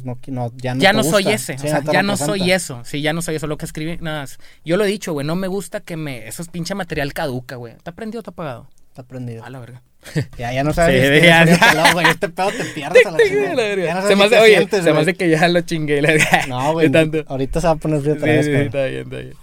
ya 0.57 0.75
no 0.75 0.81
ya 0.81 0.91
te 0.91 0.97
no 0.97 1.03
soy 1.03 1.27
ese, 1.29 1.57
Sí, 1.57 1.67
o 1.67 1.69
sea, 1.69 1.83
ya 1.83 2.03
no 2.03 2.17
soy 2.17 2.51
eso, 2.51 2.81
sí, 2.83 3.01
ya 3.01 3.13
no 3.13 3.21
soy 3.21 3.35
eso, 3.35 3.47
lo 3.47 3.57
que 3.57 3.65
escribí, 3.65 3.97
nada, 4.01 4.21
más. 4.21 4.37
yo 4.65 4.77
lo 4.77 4.83
he 4.83 4.87
dicho, 4.87 5.13
güey, 5.13 5.25
no 5.25 5.35
me 5.35 5.47
gusta 5.47 5.79
que 5.79 5.97
me, 5.97 6.27
eso 6.27 6.41
es 6.41 6.49
pinche 6.49 6.75
material 6.75 7.13
caduca, 7.13 7.55
güey, 7.55 7.73
¿está 7.73 7.91
prendido 7.93 8.19
o 8.19 8.21
está 8.21 8.31
apagado? 8.31 8.67
Está 8.89 9.03
prendido. 9.03 9.43
A 9.43 9.49
la 9.49 9.59
verga. 9.59 9.81
Ya, 10.37 10.51
ya 10.53 10.63
no 10.63 10.73
sabes. 10.73 11.01
Sí, 11.01 11.13
siquiera 11.15 11.25
ya, 11.25 11.45
ya. 11.45 11.51
eres 11.53 11.59
pelado, 11.59 11.93
güey. 11.93 12.05
Este 12.07 12.29
pedo 12.29 12.49
te 12.51 12.65
pierdes 12.65 13.05
a 13.05 13.11
la 13.11 13.17
chingada. 13.17 13.75
Ya 13.75 13.93
no 13.95 14.01
sabes 14.01 14.07
se 14.09 14.15
me 14.15 14.23
hace, 14.25 14.39
oye, 14.39 14.55
sientes, 14.57 14.83
se 14.83 14.93
me 14.93 14.99
hace 14.99 15.13
que 15.13 15.29
ya 15.29 15.47
lo 15.47 15.61
chingué, 15.61 16.01
la. 16.01 16.13
No, 16.47 16.73
güey. 16.73 16.89
Tanto. 16.91 17.23
Ahorita 17.27 17.61
se 17.61 17.67
va 17.67 17.73
a 17.73 17.75
poner 17.77 18.01
frío 18.01 18.13
otra 18.13 18.25
Sí, 18.27 18.31
vez, 18.33 18.45
sí, 18.45 18.51
güey. 18.51 18.65
está 18.65 18.85
bien, 18.85 19.01
está 19.03 19.17
bien. 19.17 19.33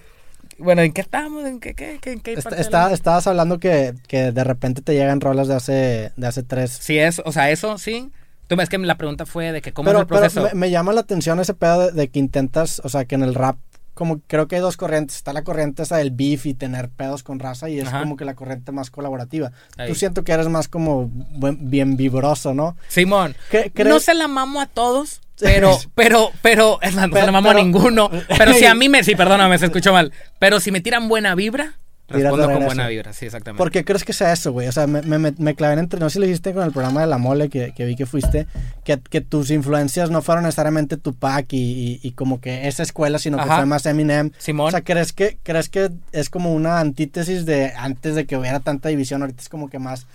Bueno, 0.59 0.83
¿en 0.83 0.93
qué 0.93 1.01
estamos? 1.01 1.47
¿En 1.47 1.59
qué, 1.59 1.75
qué, 1.75 1.99
qué, 2.03 2.13
en 2.13 2.39
está- 2.39 2.93
estabas 2.93 3.27
hablando 3.27 3.59
que, 3.59 3.95
que 4.09 4.31
de 4.31 4.45
repente 4.45 4.83
te 4.83 4.93
llegan 4.95 5.21
rolas 5.23 5.49
de 5.49 5.55
hace, 5.55 6.13
de 6.17 6.27
hace 6.27 6.43
tres. 6.43 6.71
Sí, 6.81 6.99
es, 6.99 7.23
o 7.25 7.33
sea, 7.33 7.51
eso, 7.51 7.79
sí. 7.79 8.11
Tú 8.47 8.57
ves 8.57 8.69
que 8.69 8.77
la 8.77 8.97
pregunta 8.97 9.25
fue 9.27 9.53
de 9.53 9.63
que 9.63 9.73
cómo 9.73 9.87
pero 9.87 9.99
es 9.99 10.03
el 10.03 10.07
proceso. 10.09 10.43
pero 10.43 10.55
me, 10.55 10.61
me 10.67 10.71
llama 10.71 10.93
la 10.93 11.01
atención 11.01 11.41
ese 11.41 11.55
pedo 11.55 11.87
de, 11.87 11.93
de 11.93 12.09
que 12.09 12.19
intentas, 12.19 12.83
o 12.85 12.89
sea, 12.91 13.05
que 13.07 13.15
en 13.15 13.23
el 13.23 13.35
rap, 13.35 13.57
como 14.01 14.21
creo 14.27 14.49
que 14.49 14.55
hay 14.57 14.63
dos 14.63 14.79
corrientes. 14.79 15.17
Está 15.17 15.35
la 15.35 15.45
corriente 15.45 15.83
esa 15.83 15.99
del 15.99 16.11
beef 16.11 16.47
y 16.47 16.55
tener 16.55 16.89
pedos 16.89 17.23
con 17.23 17.39
raza 17.39 17.69
y 17.69 17.79
es 17.79 17.89
Ajá. 17.89 18.01
como 18.01 18.17
que 18.17 18.25
la 18.25 18.35
corriente 18.35 18.73
más 18.73 18.91
colaborativa. 18.91 19.53
Ahí. 19.77 19.89
Tú 19.91 19.95
siento 19.95 20.25
que 20.25 20.33
eres 20.33 20.49
más 20.49 20.69
como 20.69 21.09
buen- 21.09 21.69
bien 21.69 21.99
vibroso, 21.99 22.55
¿no? 22.55 22.79
Simón, 22.89 23.37
¿Qué- 23.51 23.71
no 23.85 24.01
se 24.01 24.15
la 24.15 24.27
mamo 24.27 24.63
a 24.63 24.67
todos, 24.67 25.21
pero, 25.39 25.79
pero, 25.95 26.31
pero, 26.41 26.79
no 26.83 26.91
se 26.91 27.27
la 27.27 27.31
mamo 27.31 27.49
pero- 27.51 27.61
a 27.61 27.63
ninguno. 27.63 28.11
Pero 28.39 28.55
si 28.55 28.65
a 28.65 28.75
mí 28.75 28.89
me, 28.89 29.05
sí, 29.05 29.15
perdóname, 29.15 29.59
se 29.59 29.67
escuchó 29.67 29.93
mal. 29.93 30.13
Pero 30.39 30.61
si 30.61 30.71
me 30.71 30.81
tiran 30.81 31.07
buena 31.11 31.35
vibra, 31.35 31.75
respondo 32.11 32.51
con 32.51 32.65
buena 32.67 32.89
vibra, 32.89 33.13
sí, 33.13 33.27
exactamente. 33.27 33.59
¿Por 33.59 33.71
qué 33.71 33.85
crees 33.85 34.05
que 34.05 34.13
sea 34.13 34.33
eso, 34.33 34.53
güey? 34.53 34.69
O 34.69 34.73
sea, 34.73 34.87
me, 34.87 35.03
me, 35.03 35.33
me- 35.37 35.55
clavé 35.55 35.75
en 35.75 35.79
entre... 35.81 35.99
No 35.99 36.09
sé 36.11 36.15
si 36.15 36.19
lo 36.21 36.27
hiciste 36.27 36.53
con 36.53 36.65
el 36.65 36.73
programa 36.73 37.01
de 37.01 37.07
La 37.07 37.19
Mole, 37.19 37.49
que, 37.49 37.73
que 37.75 37.85
vi 37.85 37.97
que 37.97 38.07
fuiste, 38.07 38.47
que, 38.85 38.99
que 38.99 39.21
tus 39.21 39.51
influencias 39.51 40.11
no 40.11 40.23
fueron 40.23 40.45
necesariamente 40.45 40.97
Tupac 40.97 41.53
y, 41.53 41.59
y, 41.59 42.01
y 42.03 42.13
como 42.13 42.41
que 42.41 42.69
esa 42.69 42.83
escuela, 42.83 43.19
sino 43.19 43.39
que 43.39 43.45
fue 43.45 43.67
más 43.67 43.87
Eminem. 43.87 44.31
Simón. 44.39 44.69
O 44.69 44.71
sea, 44.71 44.83
¿crees 44.83 45.13
que, 45.13 45.39
¿crees 45.43 45.69
que 45.69 45.91
es 46.13 46.31
como 46.31 46.55
una 46.55 46.81
antítesis 46.81 47.47
de 47.47 47.73
antes 47.77 48.15
de 48.15 48.27
que 48.27 48.37
hubiera 48.37 48.61
tanta 48.61 48.89
división? 48.89 49.23
Ahorita 49.23 49.43
es 49.43 49.49
como 49.49 49.69
que 49.69 49.79
más... 49.79 50.07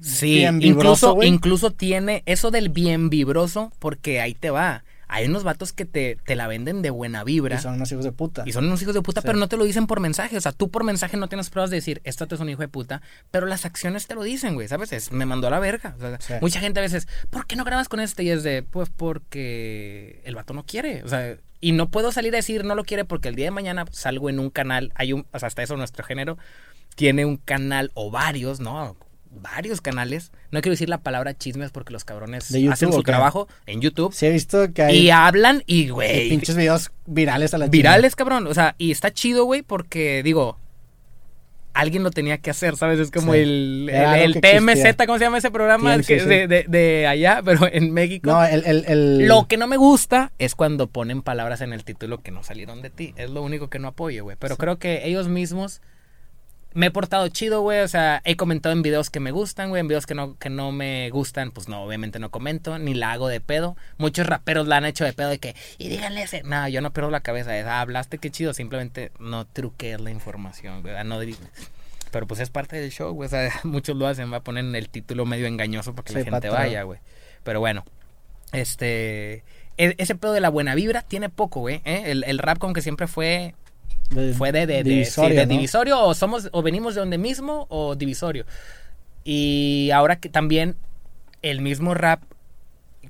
Sí, 0.00 0.34
bien 0.36 0.58
vibroso, 0.58 1.10
incluso, 1.10 1.22
incluso 1.26 1.70
tiene 1.70 2.22
eso 2.26 2.50
del 2.50 2.68
bien 2.68 3.10
vibroso, 3.10 3.72
porque 3.78 4.20
ahí 4.20 4.34
te 4.34 4.50
va. 4.50 4.83
Hay 5.08 5.26
unos 5.26 5.44
vatos 5.44 5.72
que 5.72 5.84
te, 5.84 6.16
te 6.24 6.36
la 6.36 6.46
venden 6.46 6.82
de 6.82 6.90
buena 6.90 7.24
vibra. 7.24 7.56
Y 7.56 7.58
son 7.60 7.74
unos 7.74 7.90
hijos 7.92 8.04
de 8.04 8.12
puta. 8.12 8.42
Y 8.46 8.52
son 8.52 8.64
unos 8.66 8.80
hijos 8.82 8.94
de 8.94 9.02
puta, 9.02 9.20
Sí. 9.20 9.26
pero 9.26 9.38
no 9.38 9.48
te 9.48 9.56
lo 9.56 9.64
dicen 9.64 9.86
por 9.86 10.00
mensaje. 10.00 10.36
O 10.36 10.40
sea, 10.40 10.52
tú 10.52 10.70
por 10.70 10.84
mensaje 10.84 11.16
no 11.16 11.28
tienes 11.28 11.50
pruebas 11.50 11.70
de 11.70 11.76
decir, 11.76 12.00
esto 12.04 12.26
es 12.30 12.40
un 12.40 12.48
hijo 12.48 12.60
de 12.62 12.68
puta, 12.68 13.02
pero 13.30 13.46
las 13.46 13.64
acciones 13.64 14.06
te 14.06 14.14
lo 14.14 14.22
dicen, 14.22 14.54
güey, 14.54 14.68
¿sabes? 14.68 14.92
Es- 14.92 15.12
me 15.12 15.26
mandó 15.26 15.46
a 15.46 15.50
la 15.50 15.58
verga. 15.60 15.94
O 15.96 16.00
sea, 16.00 16.18
Sí. 16.20 16.34
Mucha 16.40 16.60
gente 16.60 16.80
a 16.80 16.82
veces, 16.82 17.06
¿por 17.30 17.46
qué 17.46 17.56
no 17.56 17.64
grabas 17.64 17.88
con 17.88 18.00
este? 18.00 18.22
Y 18.24 18.30
es 18.30 18.42
de, 18.42 18.62
pues 18.62 18.88
porque 18.90 20.20
el 20.24 20.34
vato 20.34 20.54
no 20.54 20.64
quiere. 20.64 21.02
O 21.04 21.08
sea, 21.08 21.36
y 21.60 21.72
no 21.72 21.88
puedo 21.90 22.12
salir 22.12 22.34
a 22.34 22.36
decir 22.36 22.64
no 22.64 22.74
lo 22.74 22.84
quiere 22.84 23.04
porque 23.04 23.28
el 23.28 23.34
día 23.36 23.46
de 23.46 23.50
mañana 23.50 23.84
salgo 23.90 24.28
en 24.30 24.38
un 24.38 24.50
canal, 24.50 24.92
hay 24.94 25.12
un, 25.12 25.26
o 25.32 25.38
sea, 25.38 25.46
hasta 25.46 25.62
eso 25.62 25.76
nuestro 25.76 26.04
género 26.04 26.38
tiene 26.94 27.24
un 27.24 27.36
canal 27.38 27.90
o 27.94 28.10
varios, 28.10 28.60
¿no? 28.60 28.96
Varios 29.40 29.80
canales. 29.80 30.32
No 30.50 30.60
quiero 30.60 30.72
decir 30.72 30.88
la 30.88 30.98
palabra 30.98 31.34
chismes 31.36 31.70
porque 31.70 31.92
los 31.92 32.04
cabrones 32.04 32.50
¿De 32.52 32.60
YouTube 32.60 32.72
hacen 32.72 32.92
su 32.92 33.02
trabajo 33.02 33.48
en 33.66 33.80
YouTube. 33.80 34.12
Sí, 34.14 34.26
he 34.26 34.30
visto 34.30 34.72
que 34.72 34.82
hay 34.82 34.96
Y 34.96 35.10
hablan 35.10 35.62
y, 35.66 35.88
güey, 35.90 36.28
pinches 36.30 36.56
videos 36.56 36.90
virales 37.06 37.52
a 37.54 37.58
la 37.58 37.66
virales, 37.66 38.16
cabrón. 38.16 38.46
O 38.46 38.54
sea, 38.54 38.74
y 38.78 38.90
está 38.90 39.12
chido, 39.12 39.44
güey, 39.44 39.62
porque 39.62 40.22
digo, 40.22 40.58
alguien 41.72 42.04
lo 42.04 42.10
tenía 42.12 42.38
que 42.38 42.50
hacer, 42.50 42.76
¿sabes? 42.76 43.00
Es 43.00 43.10
como 43.10 43.32
Sí. 43.32 43.40
el, 43.40 43.90
el, 43.92 44.34
TMZ, 44.40 44.68
existía. 44.70 45.06
¿cómo 45.06 45.18
se 45.18 45.24
llama 45.24 45.38
ese 45.38 45.50
programa? 45.50 45.96
Que- 45.98 46.20
sí. 46.20 46.26
de, 46.26 46.46
de- 46.46 46.64
de 46.68 47.06
allá, 47.08 47.42
pero 47.44 47.66
en 47.70 47.92
México. 47.92 48.30
No, 48.30 48.44
el... 48.44 48.64
el, 48.64 48.84
el- 48.86 49.26
Lo 49.26 49.48
que 49.48 49.56
no 49.56 49.66
me 49.66 49.76
gusta 49.76 50.30
es 50.38 50.54
cuando 50.54 50.86
ponen 50.86 51.22
palabras 51.22 51.60
en 51.60 51.72
el 51.72 51.84
título 51.84 52.22
que 52.22 52.30
no 52.30 52.44
salieron 52.44 52.80
de 52.80 52.90
ti. 52.90 53.12
Es 53.16 53.30
lo 53.30 53.42
único 53.42 53.68
que 53.68 53.80
no 53.80 53.88
apoyo, 53.88 54.22
güey. 54.22 54.36
Pero 54.38 54.56
creo 54.56 54.78
que 54.78 55.06
ellos 55.08 55.26
mismos 55.28 55.82
me 56.74 56.86
he 56.86 56.90
portado 56.90 57.26
chido, 57.28 57.60
güey. 57.62 57.80
O 57.80 57.88
sea, 57.88 58.20
he 58.24 58.36
comentado 58.36 58.72
en 58.72 58.82
videos 58.82 59.08
que 59.10 59.20
me 59.20 59.30
gustan, 59.30 59.70
güey. 59.70 59.80
En 59.80 59.88
videos 59.88 60.06
que 60.06 60.14
no, 60.14 60.36
que 60.38 60.50
no 60.50 60.72
me 60.72 61.08
gustan, 61.10 61.50
pues 61.52 61.68
no, 61.68 61.82
obviamente 61.82 62.18
no 62.18 62.30
comento, 62.30 62.78
ni 62.78 62.94
la 62.94 63.12
hago 63.12 63.28
de 63.28 63.40
pedo. 63.40 63.76
Muchos 63.96 64.26
raperos 64.26 64.66
la 64.66 64.76
han 64.76 64.84
hecho 64.84 65.04
de 65.04 65.12
pedo 65.12 65.28
de 65.30 65.38
que, 65.38 65.54
y 65.78 65.88
díganle 65.88 66.22
ese. 66.22 66.42
No, 66.42 66.68
yo 66.68 66.80
no 66.80 66.92
pierdo 66.92 67.10
la 67.10 67.20
cabeza. 67.20 67.56
Es, 67.58 67.64
ah, 67.66 67.80
hablaste, 67.80 68.18
qué 68.18 68.30
chido. 68.30 68.52
Simplemente 68.54 69.12
no 69.18 69.46
truquees 69.46 70.00
la 70.00 70.10
información, 70.10 70.82
güey. 70.82 70.94
Ah, 70.96 71.04
No 71.04 71.18
pero 72.10 72.26
pues 72.28 72.38
es 72.38 72.50
parte 72.50 72.76
del 72.76 72.90
show, 72.92 73.12
güey. 73.12 73.26
O 73.26 73.30
sea, 73.30 73.50
muchos 73.64 73.96
lo 73.96 74.06
hacen, 74.06 74.32
va 74.32 74.36
a 74.36 74.44
poner 74.44 74.64
el 74.76 74.88
título 74.88 75.26
medio 75.26 75.46
engañoso 75.46 75.94
para 75.94 76.04
que 76.04 76.12
Sí, 76.12 76.18
la 76.20 76.24
gente 76.24 76.48
patrón. 76.48 76.54
vaya, 76.54 76.82
güey. 76.84 77.00
Pero 77.42 77.58
bueno, 77.60 77.84
este. 78.52 79.42
e- 79.76 79.94
Ese 79.98 80.14
pedo 80.14 80.32
de 80.32 80.40
la 80.40 80.48
buena 80.48 80.74
vibra 80.74 81.02
tiene 81.02 81.28
poco, 81.28 81.60
güey. 81.60 81.82
¿eh? 81.84 82.04
El, 82.06 82.24
el 82.24 82.38
rap 82.38 82.58
como 82.58 82.72
que 82.72 82.82
siempre 82.82 83.06
fue 83.06 83.54
de- 84.14 84.34
fue 84.34 84.52
de, 84.52 84.66
de, 84.66 84.82
de- 84.82 84.82
divisorio, 84.84 85.30
sí, 85.30 85.36
de 85.36 85.46
¿no? 85.46 85.52
divisorio 85.52 86.00
o 86.00 86.14
somos 86.14 86.48
o 86.52 86.62
venimos 86.62 86.94
de 86.94 87.00
donde 87.00 87.18
mismo 87.18 87.66
o 87.70 87.94
divisorio. 87.96 88.46
Y 89.24 89.90
ahora 89.92 90.16
que 90.16 90.28
también 90.28 90.76
el 91.42 91.60
mismo 91.60 91.94
rap 91.94 92.22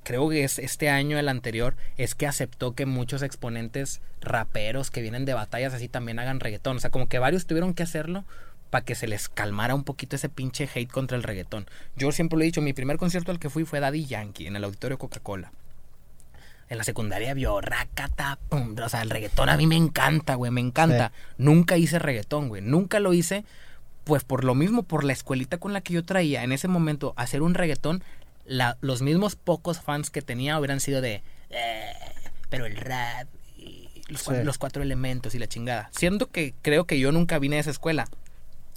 creo 0.03 0.29
que 0.29 0.45
es 0.45 0.59
este 0.59 0.89
año 0.91 1.19
el 1.19 1.29
anterior 1.29 1.77
es 1.97 2.15
que 2.15 2.27
aceptó 2.27 2.75
que 2.75 2.85
muchos 2.87 3.23
exponentes 3.23 4.01
raperos 4.21 4.91
que 4.91 5.01
vienen 5.03 5.25
de 5.25 5.35
batallas 5.35 5.73
así 5.75 5.89
también 5.89 6.19
hagan 6.19 6.41
reggaetón, 6.41 6.77
o 6.77 6.81
sea, 6.81 6.91
como 6.91 7.09
que 7.09 7.19
varios 7.19 7.47
tuvieron 7.47 7.75
que 7.75 7.83
hacerlo 7.85 8.25
para 8.71 8.85
que 8.85 8.95
se 8.97 9.07
les 9.07 9.29
calmara 9.29 9.75
un 9.75 9.85
poquito 9.85 10.17
ese 10.17 10.29
pinche 10.29 10.69
hate 10.75 10.91
contra 10.91 11.17
el 11.17 11.23
reggaetón. 11.23 11.67
Yo 11.97 12.11
siempre 12.13 12.37
lo 12.37 12.43
he 12.43 12.47
dicho, 12.47 12.61
mi 12.61 12.73
primer 12.73 12.97
concierto 12.99 13.31
al 13.31 13.39
que 13.39 13.51
fui 13.51 13.65
fue 13.65 13.81
Daddy 13.81 14.05
Yankee 14.05 14.47
en 14.47 14.57
el 14.57 14.65
auditorio 14.65 14.99
Coca-Cola. 14.99 15.53
En 16.69 16.79
la 16.79 16.85
secundaria 16.85 17.35
vio 17.35 17.61
racata, 17.61 18.39
pum, 18.49 18.75
o 18.83 18.89
sea, 18.89 19.03
el 19.03 19.11
reggaetón 19.11 19.49
a 19.49 19.57
mí 19.57 19.67
me 19.67 19.77
encanta, 19.77 20.35
güey, 20.35 20.51
me 20.51 20.61
encanta. 20.61 21.13
Nunca 21.39 21.77
hice 21.77 21.99
reggaetón, 21.99 22.49
güey, 22.49 22.63
nunca 22.63 23.01
lo 23.01 23.13
hice, 23.13 23.45
pues 24.05 24.25
por 24.25 24.45
lo 24.45 24.55
mismo, 24.55 24.83
por 24.83 25.05
la 25.05 25.13
escuelita 25.13 25.59
con 25.59 25.73
la 25.73 25.81
que 25.83 25.93
yo 25.95 26.05
traía 26.05 26.43
en 26.43 26.53
ese 26.53 26.69
momento, 26.69 27.13
hacer 27.17 27.43
un 27.43 27.55
reggaetón, 27.55 28.03
la- 28.47 28.77
los 28.81 29.03
mismos 29.03 29.37
pocos 29.37 29.81
fans 29.81 30.11
que 30.11 30.23
tenía 30.23 30.59
hubieran 30.59 30.81
sido 30.81 31.01
de, 31.01 31.23
"Eh, 31.51 31.93
pero 32.51 32.67
el 32.67 32.77
rap, 32.77 33.29
y 33.57 33.89
los, 34.09 34.23
Sí. 34.23 34.33
los 34.43 34.59
cuatro 34.59 34.83
elementos 34.83 35.35
y 35.35 35.39
la 35.39 35.47
chingada. 35.47 35.89
Siendo 35.93 36.31
que 36.31 36.55
creo 36.63 36.87
que 36.87 36.99
yo 36.99 37.13
nunca 37.13 37.39
vine 37.39 37.57
de 37.57 37.61
esa 37.61 37.71
escuela. 37.71 38.07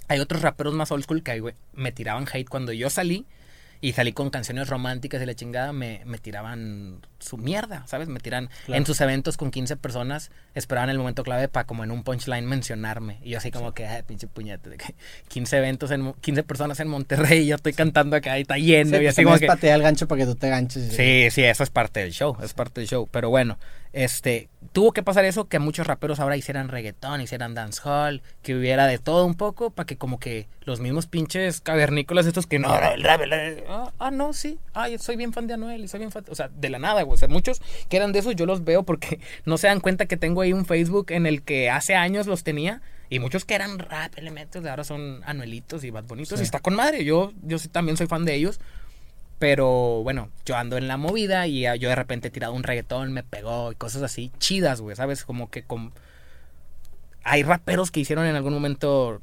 Hay 0.08 0.20
otros 0.20 0.40
raperos 0.42 0.72
más 0.74 0.90
old 0.90 1.04
school 1.04 1.22
que 1.22 1.38
güey, 1.40 1.54
me 1.74 1.92
tiraban 1.92 2.26
hate 2.32 2.48
cuando 2.48 2.72
yo 2.72 2.88
salí 2.88 3.26
y 3.82 3.92
salí 3.92 4.12
con 4.14 4.30
canciones 4.30 4.68
románticas 4.68 5.20
y 5.22 5.26
la 5.26 5.34
chingada, 5.34 5.72
me, 5.74 6.02
me 6.06 6.16
tiraban 6.18 7.00
su 7.18 7.36
mierda, 7.36 7.84
¿sabes? 7.86 8.08
Me 8.08 8.20
tiran 8.20 8.48
Claro. 8.66 8.78
en 8.78 8.86
sus 8.86 9.00
eventos 9.00 9.36
con 9.36 9.50
15 9.50 9.76
personas, 9.76 10.30
esperaban 10.54 10.90
el 10.90 10.98
momento 10.98 11.22
clave 11.24 11.48
para 11.48 11.66
como 11.66 11.84
en 11.84 11.90
un 11.90 12.04
punchline 12.04 12.46
mencionarme. 12.46 13.18
Y 13.22 13.30
yo 13.30 13.38
así 13.38 13.50
como 13.50 13.72
que, 13.74 13.86
ay, 13.86 14.02
pinche 14.04 14.26
puñete, 14.26 14.70
de 14.70 14.76
que 14.76 14.94
15 15.28 15.56
eventos, 15.58 15.90
en, 15.90 16.00
Mo- 16.02 16.16
15 16.20 16.42
personas 16.44 16.78
en 16.80 16.88
Monterrey 16.88 17.40
y 17.40 17.46
yo 17.46 17.56
estoy 17.56 17.72
cantando 17.72 18.16
acá 18.16 18.38
y 18.38 18.42
está 18.42 18.54
Sí, 18.54 18.62
lleno. 18.62 18.96
y 18.96 19.00
pues 19.00 19.08
así 19.10 19.24
como 19.24 19.36
que... 19.38 19.46
patear 19.46 19.76
el 19.76 19.82
gancho 19.82 20.06
para 20.08 20.20
que 20.20 20.26
tú 20.26 20.34
te 20.34 20.48
ganches. 20.48 20.92
Sí, 20.94 21.28
sí, 21.30 21.42
eso 21.44 21.62
es 21.62 21.70
parte 21.70 22.00
del 22.00 22.12
show, 22.12 22.36
es 22.42 22.54
parte 22.54 22.80
del 22.80 22.88
show. 22.88 23.08
Pero 23.10 23.30
bueno, 23.30 23.58
este, 23.92 24.48
tuvo 24.72 24.92
que 24.92 25.02
pasar 25.02 25.24
eso 25.24 25.48
que 25.48 25.58
muchos 25.58 25.86
raperos 25.86 26.20
ahora 26.20 26.36
hicieran 26.36 26.68
reggaetón, 26.68 27.20
hicieran 27.20 27.54
dancehall, 27.54 28.22
que 28.42 28.54
hubiera 28.54 28.86
de 28.86 28.98
todo 28.98 29.24
un 29.24 29.34
poco, 29.34 29.70
para 29.70 29.86
que 29.86 29.96
como 29.96 30.20
que 30.20 30.46
los 30.60 30.80
mismos 30.80 31.06
pinches 31.06 31.60
cavernícolas 31.62 32.26
estos 32.26 32.46
que 32.46 32.58
no, 32.58 32.68
no, 32.68 32.92
el 32.92 33.02
rap, 33.02 33.22
el 33.22 33.30
rap, 33.30 33.64
ah, 33.68 33.92
ah, 33.98 34.10
no, 34.10 34.32
sí, 34.34 34.58
ay, 34.74 34.98
soy 34.98 35.16
bien 35.16 35.32
fan 35.32 35.46
de 35.46 35.54
Anuel 35.54 35.82
y 35.84 35.88
soy 35.88 35.98
bien 36.00 36.12
fan, 36.12 36.24
o 36.28 36.34
sea, 36.34 36.48
de 36.48 36.68
la 36.68 36.78
nada, 36.78 37.02
güey, 37.08 37.16
o 37.16 37.18
sea, 37.18 37.28
muchos 37.28 37.60
que 37.88 37.96
eran 37.96 38.12
de 38.12 38.20
esos 38.20 38.36
yo 38.36 38.46
los 38.46 38.64
veo 38.64 38.84
porque 38.84 39.20
no 39.44 39.58
se 39.58 39.66
dan 39.66 39.80
cuenta 39.80 40.06
que 40.06 40.16
tengo 40.16 40.40
ahí 40.40 40.52
un 40.52 40.64
Facebook 40.64 41.10
en 41.10 41.26
el 41.26 41.42
que 41.42 41.70
hace 41.70 41.94
años 41.94 42.26
los 42.26 42.44
tenía. 42.44 42.80
Y 43.10 43.20
muchos 43.20 43.46
que 43.46 43.54
eran 43.54 43.78
rap 43.78 44.12
elementos, 44.16 44.62
de 44.62 44.68
ahora 44.68 44.84
son 44.84 45.22
anuelitos 45.24 45.82
y 45.82 45.90
bad 45.90 46.04
bonitos. 46.04 46.38
Sí. 46.38 46.42
Y 46.42 46.44
está 46.44 46.60
con 46.60 46.74
madre. 46.74 47.04
Yo, 47.04 47.32
yo 47.42 47.58
sí 47.58 47.68
también 47.68 47.96
soy 47.96 48.06
fan 48.06 48.26
de 48.26 48.34
ellos. 48.34 48.60
Pero 49.38 50.02
bueno, 50.02 50.30
yo 50.44 50.56
ando 50.56 50.76
en 50.76 50.88
la 50.88 50.96
movida 50.96 51.46
y 51.46 51.62
yo 51.62 51.88
de 51.88 51.94
repente 51.94 52.28
he 52.28 52.30
tirado 52.30 52.52
un 52.52 52.64
reggaetón, 52.64 53.12
me 53.12 53.22
pegó 53.22 53.70
y 53.70 53.76
cosas 53.76 54.02
así 54.02 54.32
chidas, 54.38 54.80
güey, 54.80 54.96
¿sabes? 54.96 55.24
Como 55.24 55.48
que 55.48 55.62
con... 55.62 55.92
hay 57.22 57.44
raperos 57.44 57.92
que 57.92 58.00
hicieron 58.00 58.26
en 58.26 58.34
algún 58.34 58.52
momento 58.52 59.22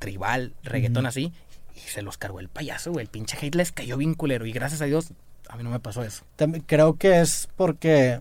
tribal, 0.00 0.54
reggaetón 0.64 1.06
así, 1.06 1.32
y 1.76 1.78
se 1.78 2.02
los 2.02 2.18
cargó 2.18 2.40
el 2.40 2.48
payaso, 2.48 2.90
güey. 2.90 3.04
El 3.04 3.10
pinche 3.10 3.38
hate 3.40 3.54
les 3.54 3.70
cayó 3.70 3.96
bien 3.96 4.14
culero. 4.14 4.46
Y 4.46 4.52
gracias 4.52 4.82
a 4.82 4.86
Dios, 4.86 5.12
a 5.50 5.56
mí 5.56 5.64
no 5.64 5.70
me 5.70 5.80
pasó 5.80 6.02
eso. 6.02 6.24
Creo 6.66 6.96
que 6.96 7.20
es 7.20 7.48
porque, 7.56 8.20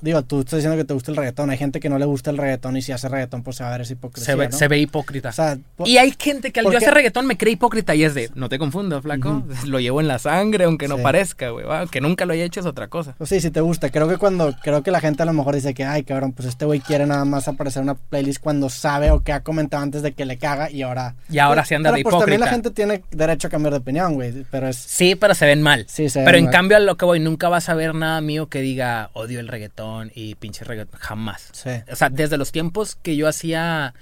digo, 0.00 0.22
tú 0.22 0.40
estás 0.40 0.58
diciendo 0.58 0.76
que 0.76 0.84
te 0.84 0.94
gusta 0.94 1.10
el 1.10 1.16
reggaetón. 1.16 1.50
Hay 1.50 1.58
gente 1.58 1.80
que 1.80 1.88
no 1.88 1.98
le 1.98 2.04
gusta 2.04 2.30
el 2.30 2.38
reggaetón 2.38 2.76
y 2.76 2.82
si 2.82 2.92
hace 2.92 3.08
reggaetón, 3.08 3.42
pues 3.42 3.56
se 3.56 3.62
va 3.64 3.70
a 3.70 3.72
ver 3.72 3.80
esa 3.82 3.92
hipocresía. 3.92 4.26
Se 4.26 4.34
ve, 4.34 4.48
¿no? 4.48 4.56
se 4.56 4.68
ve 4.68 4.78
hipócrita. 4.78 5.28
O 5.30 5.32
sea, 5.32 5.58
po- 5.76 5.86
y 5.86 5.98
hay 5.98 6.14
gente 6.18 6.52
que 6.52 6.60
al 6.60 6.66
yo 6.70 6.76
hacer 6.78 6.94
reggaetón 6.94 7.26
me 7.26 7.36
cree 7.36 7.52
hipócrita 7.54 7.94
y 7.94 8.04
es 8.04 8.14
de, 8.14 8.30
no 8.34 8.48
te 8.48 8.58
confundo, 8.58 9.00
flaco. 9.02 9.44
Lo 9.66 9.80
llevo 9.80 10.00
en 10.00 10.08
la 10.08 10.18
sangre, 10.18 10.64
aunque 10.64 10.88
no 10.88 10.96
Sí. 10.96 11.02
parezca, 11.02 11.50
güey. 11.50 11.66
Que 11.90 12.00
nunca 12.00 12.24
lo 12.26 12.32
haya 12.32 12.44
hecho 12.44 12.60
es 12.60 12.66
otra 12.66 12.88
cosa. 12.88 13.14
Pues 13.18 13.30
sí, 13.30 13.40
si 13.40 13.50
te 13.50 13.60
gusta. 13.60 13.90
Creo 13.90 14.08
que 14.08 14.16
cuando, 14.18 14.54
creo 14.62 14.82
que 14.82 14.90
la 14.90 15.00
gente 15.00 15.22
a 15.22 15.26
lo 15.26 15.32
mejor 15.32 15.54
dice 15.54 15.74
que, 15.74 15.84
ay, 15.84 16.02
cabrón, 16.04 16.32
pues 16.32 16.48
este 16.48 16.64
güey 16.64 16.80
quiere 16.80 17.06
nada 17.06 17.24
más 17.24 17.48
aparecer 17.48 17.80
en 17.82 17.90
una 17.90 17.94
playlist 17.94 18.40
cuando 18.40 18.68
sabe 18.70 19.10
o 19.10 19.20
que 19.22 19.32
ha 19.32 19.40
comentado 19.40 19.82
antes 19.82 20.02
de 20.02 20.12
que 20.12 20.24
le 20.24 20.38
caga 20.38 20.70
y 20.70 20.82
ahora. 20.82 21.14
Y 21.30 21.38
ahora 21.38 21.64
sí 21.64 21.74
anda 21.74 21.90
pero 21.90 21.96
de 21.98 22.02
Pues 22.04 22.18
también 22.18 22.40
la 22.40 22.46
hipócrita. 22.46 22.68
gente 22.68 22.70
tiene 22.70 23.02
derecho 23.10 23.48
a 23.48 23.50
cambiar 23.50 23.72
de 23.72 23.78
opinión, 23.78 24.14
güey. 24.14 24.44
Pero 24.50 24.68
es. 24.68 24.76
Sí, 24.76 25.14
pero 25.14 25.34
se 25.34 25.46
ven 25.46 25.62
mal. 25.62 25.84
Sí, 25.88 26.08
se 26.08 26.22
Pero 26.24 26.38
en 26.38 26.48
cambio 26.48 26.76
a 26.76 26.80
lo 26.80 26.96
que 26.96 27.04
voy, 27.04 27.20
nunca 27.20 27.48
vas 27.48 27.68
a 27.68 27.74
ver 27.74 27.94
nada 27.94 28.20
mío 28.20 28.48
que 28.48 28.60
diga 28.60 29.10
odio 29.12 29.40
el 29.40 29.48
reggaetón 29.48 29.85
y 30.14 30.34
pinche 30.36 30.64
reggaetón. 30.64 31.00
Jamás. 31.00 31.48
Sí. 31.52 31.70
O 31.90 31.96
sea, 31.96 32.08
desde 32.10 32.36
los 32.38 32.52
tiempos 32.52 32.96
que 32.96 33.16
yo 33.16 33.28
hacía 33.28 33.94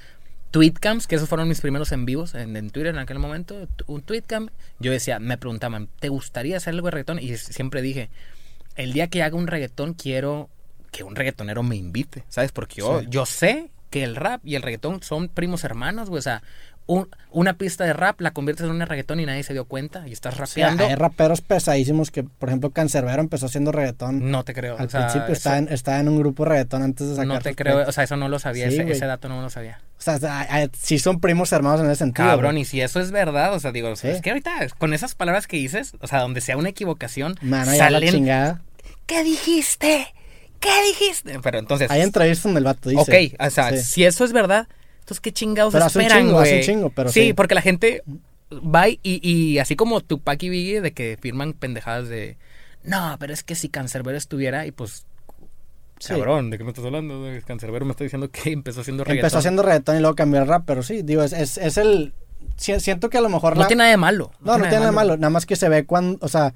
tweetcams, 0.50 1.06
que 1.06 1.16
esos 1.16 1.28
fueron 1.28 1.48
mis 1.48 1.60
primeros 1.60 1.90
en 1.92 2.04
vivos 2.04 2.34
en, 2.34 2.56
en 2.56 2.70
Twitter 2.70 2.94
en 2.94 2.98
aquel 2.98 3.18
momento, 3.18 3.66
un 3.86 4.02
tweetcam, 4.02 4.50
yo 4.78 4.92
decía, 4.92 5.18
me 5.18 5.36
preguntaban, 5.36 5.88
¿te 5.98 6.08
gustaría 6.08 6.56
hacer 6.56 6.74
algo 6.74 6.86
de 6.86 6.92
reggaetón? 6.92 7.18
Y 7.18 7.36
siempre 7.36 7.82
dije, 7.82 8.08
el 8.76 8.92
día 8.92 9.08
que 9.08 9.22
haga 9.22 9.36
un 9.36 9.46
reggaetón 9.48 9.94
quiero 9.94 10.48
que 10.92 11.02
un 11.02 11.16
reggaetonero 11.16 11.62
me 11.64 11.74
invite, 11.76 12.24
¿sabes? 12.28 12.52
Porque 12.52 12.76
yo, 12.76 13.00
Sí. 13.00 13.06
yo 13.10 13.26
sé 13.26 13.70
que 13.90 14.04
el 14.04 14.14
rap 14.14 14.40
y 14.44 14.54
el 14.54 14.62
reggaetón 14.62 15.02
son 15.02 15.28
primos 15.28 15.64
hermanos, 15.64 16.08
güey. 16.08 16.18
O 16.20 16.22
sea, 16.22 16.42
un- 16.86 17.08
una 17.30 17.54
pista 17.54 17.84
de 17.84 17.92
rap 17.94 18.20
la 18.20 18.32
conviertes 18.32 18.64
en 18.66 18.70
un 18.70 18.80
reggaetón 18.80 19.18
y 19.18 19.26
nadie 19.26 19.42
se 19.42 19.52
dio 19.54 19.64
cuenta 19.64 20.06
y 20.06 20.12
estás 20.12 20.34
O 20.34 20.36
sea, 20.36 20.46
rapeando. 20.68 20.86
hay 20.86 20.94
raperos 20.94 21.40
pesadísimos 21.40 22.10
que, 22.10 22.22
por 22.24 22.48
ejemplo, 22.50 22.70
Cancerbero 22.70 23.20
empezó 23.20 23.46
haciendo 23.46 23.72
reggaetón. 23.72 24.30
No 24.30 24.44
te 24.44 24.52
creo. 24.54 24.76
Al 24.78 24.86
o 24.86 24.90
sea, 24.90 25.06
principio 25.06 25.32
estaba 25.32 25.58
en, 25.58 25.68
estaba 25.72 25.98
en 26.00 26.08
un 26.08 26.18
grupo 26.18 26.44
reggaetón 26.44 26.82
antes 26.82 27.08
de 27.08 27.14
sacar. 27.14 27.26
No 27.26 27.38
te 27.40 27.54
creo, 27.54 27.88
o 27.88 27.92
sea, 27.92 28.04
eso 28.04 28.16
no 28.16 28.28
lo 28.28 28.38
sabía, 28.38 28.70
Sí, 28.70 28.76
ese, 28.78 29.06
dato 29.06 29.28
no 29.28 29.40
lo 29.40 29.48
sabía. 29.50 29.80
O 29.98 30.02
sea, 30.02 30.18
hay- 30.40 30.46
hay- 30.50 30.70
sí 30.78 30.98
son 30.98 31.20
primos 31.20 31.50
hermanos 31.52 31.80
en 31.80 31.86
ese 31.86 31.96
sentido. 31.96 32.28
Cabrón, 32.28 32.52
güey. 32.52 32.62
y 32.62 32.64
si 32.66 32.80
eso 32.82 33.00
es 33.00 33.10
verdad, 33.10 33.54
o 33.54 33.60
sea, 33.60 33.72
digo, 33.72 33.96
Sí. 33.96 34.08
es 34.08 34.20
que 34.20 34.30
ahorita 34.30 34.52
con 34.78 34.92
esas 34.92 35.14
palabras 35.14 35.46
que 35.46 35.56
dices, 35.56 35.92
o 36.00 36.06
sea, 36.06 36.20
donde 36.20 36.40
sea 36.42 36.56
una 36.58 36.68
equivocación, 36.68 37.36
Mano, 37.40 37.72
ya 37.72 37.88
la 37.90 37.98
salen, 37.98 38.10
chingada. 38.12 38.62
¿qué 39.06 39.22
dijiste? 39.24 40.06
¿Qué 40.60 40.70
dijiste? 40.88 41.38
Pero 41.42 41.58
entonces, 41.58 41.90
Hay 41.90 42.00
entrevistas 42.02 42.44
donde 42.44 42.58
el 42.58 42.64
vato 42.64 42.88
dice. 42.90 43.34
ok, 43.36 43.40
o 43.46 43.50
sea, 43.50 43.70
Sí. 43.72 43.78
si 43.82 44.04
eso 44.04 44.24
es 44.24 44.32
verdad, 44.32 44.66
entonces 45.04 45.20
qué 45.20 45.32
chingados 45.32 45.72
Pero 45.72 45.86
esperan, 45.86 46.32
güey. 46.32 46.56
un 46.56 46.62
chingo, 46.62 46.90
pero 46.90 47.10
sí, 47.10 47.20
sí. 47.28 47.32
porque 47.34 47.54
la 47.54 47.60
gente 47.62 48.02
va 48.50 48.88
y, 48.88 48.98
y 49.02 49.58
así 49.58 49.76
como 49.76 50.00
Tupac 50.00 50.42
y 50.42 50.48
Biggie 50.48 50.80
de 50.80 50.92
que 50.92 51.18
firman 51.20 51.52
pendejadas 51.52 52.08
de, 52.08 52.36
no, 52.82 53.16
pero 53.20 53.32
es 53.32 53.42
que 53.42 53.54
si 53.54 53.68
Cancerbero 53.68 54.16
estuviera 54.18 54.66
y 54.66 54.70
pues 54.72 55.06
Sí. 56.00 56.08
Cabrón, 56.12 56.50
¿de 56.50 56.58
qué 56.58 56.64
me 56.64 56.70
estás 56.70 56.84
hablando? 56.84 57.24
Cancerbero 57.46 57.84
me 57.86 57.92
está 57.92 58.02
diciendo 58.04 58.28
que 58.30 58.50
empezó 58.52 58.80
haciendo 58.80 59.04
reggaetón. 59.04 59.24
Empezó 59.26 59.38
haciendo 59.38 59.62
reggaetón 59.62 59.96
y 59.96 60.00
luego 60.00 60.16
cambió 60.16 60.40
el 60.42 60.48
rap, 60.48 60.64
pero 60.66 60.82
sí, 60.82 61.02
digo, 61.02 61.22
es, 61.22 61.32
es, 61.32 61.56
es 61.56 61.76
el... 61.78 62.12
si- 62.56 62.78
Siento 62.80 63.08
que 63.08 63.18
a 63.18 63.20
lo 63.20 63.28
mejor... 63.28 63.54
No 63.54 63.62
la- 63.62 63.68
tiene 63.68 63.78
nada 63.78 63.90
de 63.90 63.96
malo. 63.96 64.32
No, 64.40 64.52
no 64.58 64.64
tiene 64.64 64.70
nada 64.80 64.86
de 64.86 64.92
malo, 64.92 65.16
nada 65.16 65.30
más 65.30 65.46
que 65.46 65.54
se 65.56 65.68
ve 65.68 65.86
cuando, 65.86 66.18
o 66.20 66.28
sea, 66.28 66.52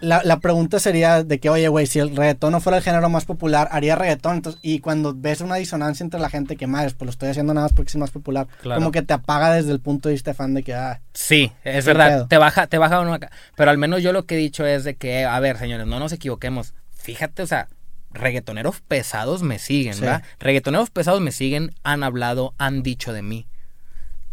la, 0.00 0.22
la 0.24 0.38
pregunta 0.40 0.78
sería 0.80 1.22
de 1.24 1.38
que, 1.40 1.48
oye, 1.50 1.68
güey, 1.68 1.86
si 1.86 1.98
el 1.98 2.14
reggaetón 2.14 2.52
no 2.52 2.60
fuera 2.60 2.76
el 2.78 2.82
género 2.84 3.08
más 3.08 3.24
popular, 3.24 3.68
haría 3.70 3.96
reggaetón, 3.96 4.36
entonces, 4.36 4.60
y 4.62 4.80
cuando 4.80 5.14
ves 5.14 5.40
una 5.40 5.56
disonancia 5.56 6.04
entre 6.04 6.20
la 6.20 6.28
gente 6.30 6.56
que, 6.56 6.66
madre, 6.66 6.90
pues 6.96 7.06
lo 7.06 7.10
estoy 7.10 7.28
haciendo 7.30 7.54
nada 7.54 7.66
más 7.66 7.72
porque 7.72 7.88
es 7.90 7.96
más 7.96 8.10
popular, 8.10 8.46
Claro. 8.62 8.80
como 8.80 8.90
que 8.92 9.02
te 9.02 9.14
apaga 9.14 9.52
desde 9.54 9.72
el 9.72 9.80
punto 9.80 10.08
de 10.08 10.14
vista 10.14 10.34
fan 10.34 10.52
de 10.54 10.62
que, 10.62 10.74
ah, 10.74 11.00
Sí, 11.14 11.52
es 11.64 11.84
verdad. 11.86 12.08
pedo. 12.08 12.26
Te 12.28 12.38
baja, 12.38 12.66
te 12.66 12.78
baja 12.78 13.00
uno 13.00 13.14
acá. 13.14 13.30
Pero 13.56 13.70
al 13.70 13.78
menos 13.78 14.02
yo 14.02 14.12
lo 14.12 14.26
que 14.26 14.34
he 14.34 14.38
dicho 14.38 14.66
es 14.66 14.84
de 14.84 14.96
que, 14.96 15.24
a 15.24 15.38
ver, 15.40 15.56
señores, 15.58 15.86
no 15.86 15.98
nos 15.98 16.12
equivoquemos. 16.12 16.74
Fíjate, 16.94 17.42
o 17.42 17.46
sea, 17.46 17.68
reggaetoneros 18.12 18.80
pesados 18.80 19.42
me 19.42 19.58
siguen, 19.58 19.94
Sí. 19.94 20.00
¿verdad? 20.02 20.22
Reggaetoneros 20.38 20.90
pesados 20.90 21.20
me 21.20 21.32
siguen, 21.32 21.74
han 21.82 22.02
hablado, 22.04 22.54
han 22.58 22.82
dicho 22.82 23.12
de 23.12 23.22
mí. 23.22 23.46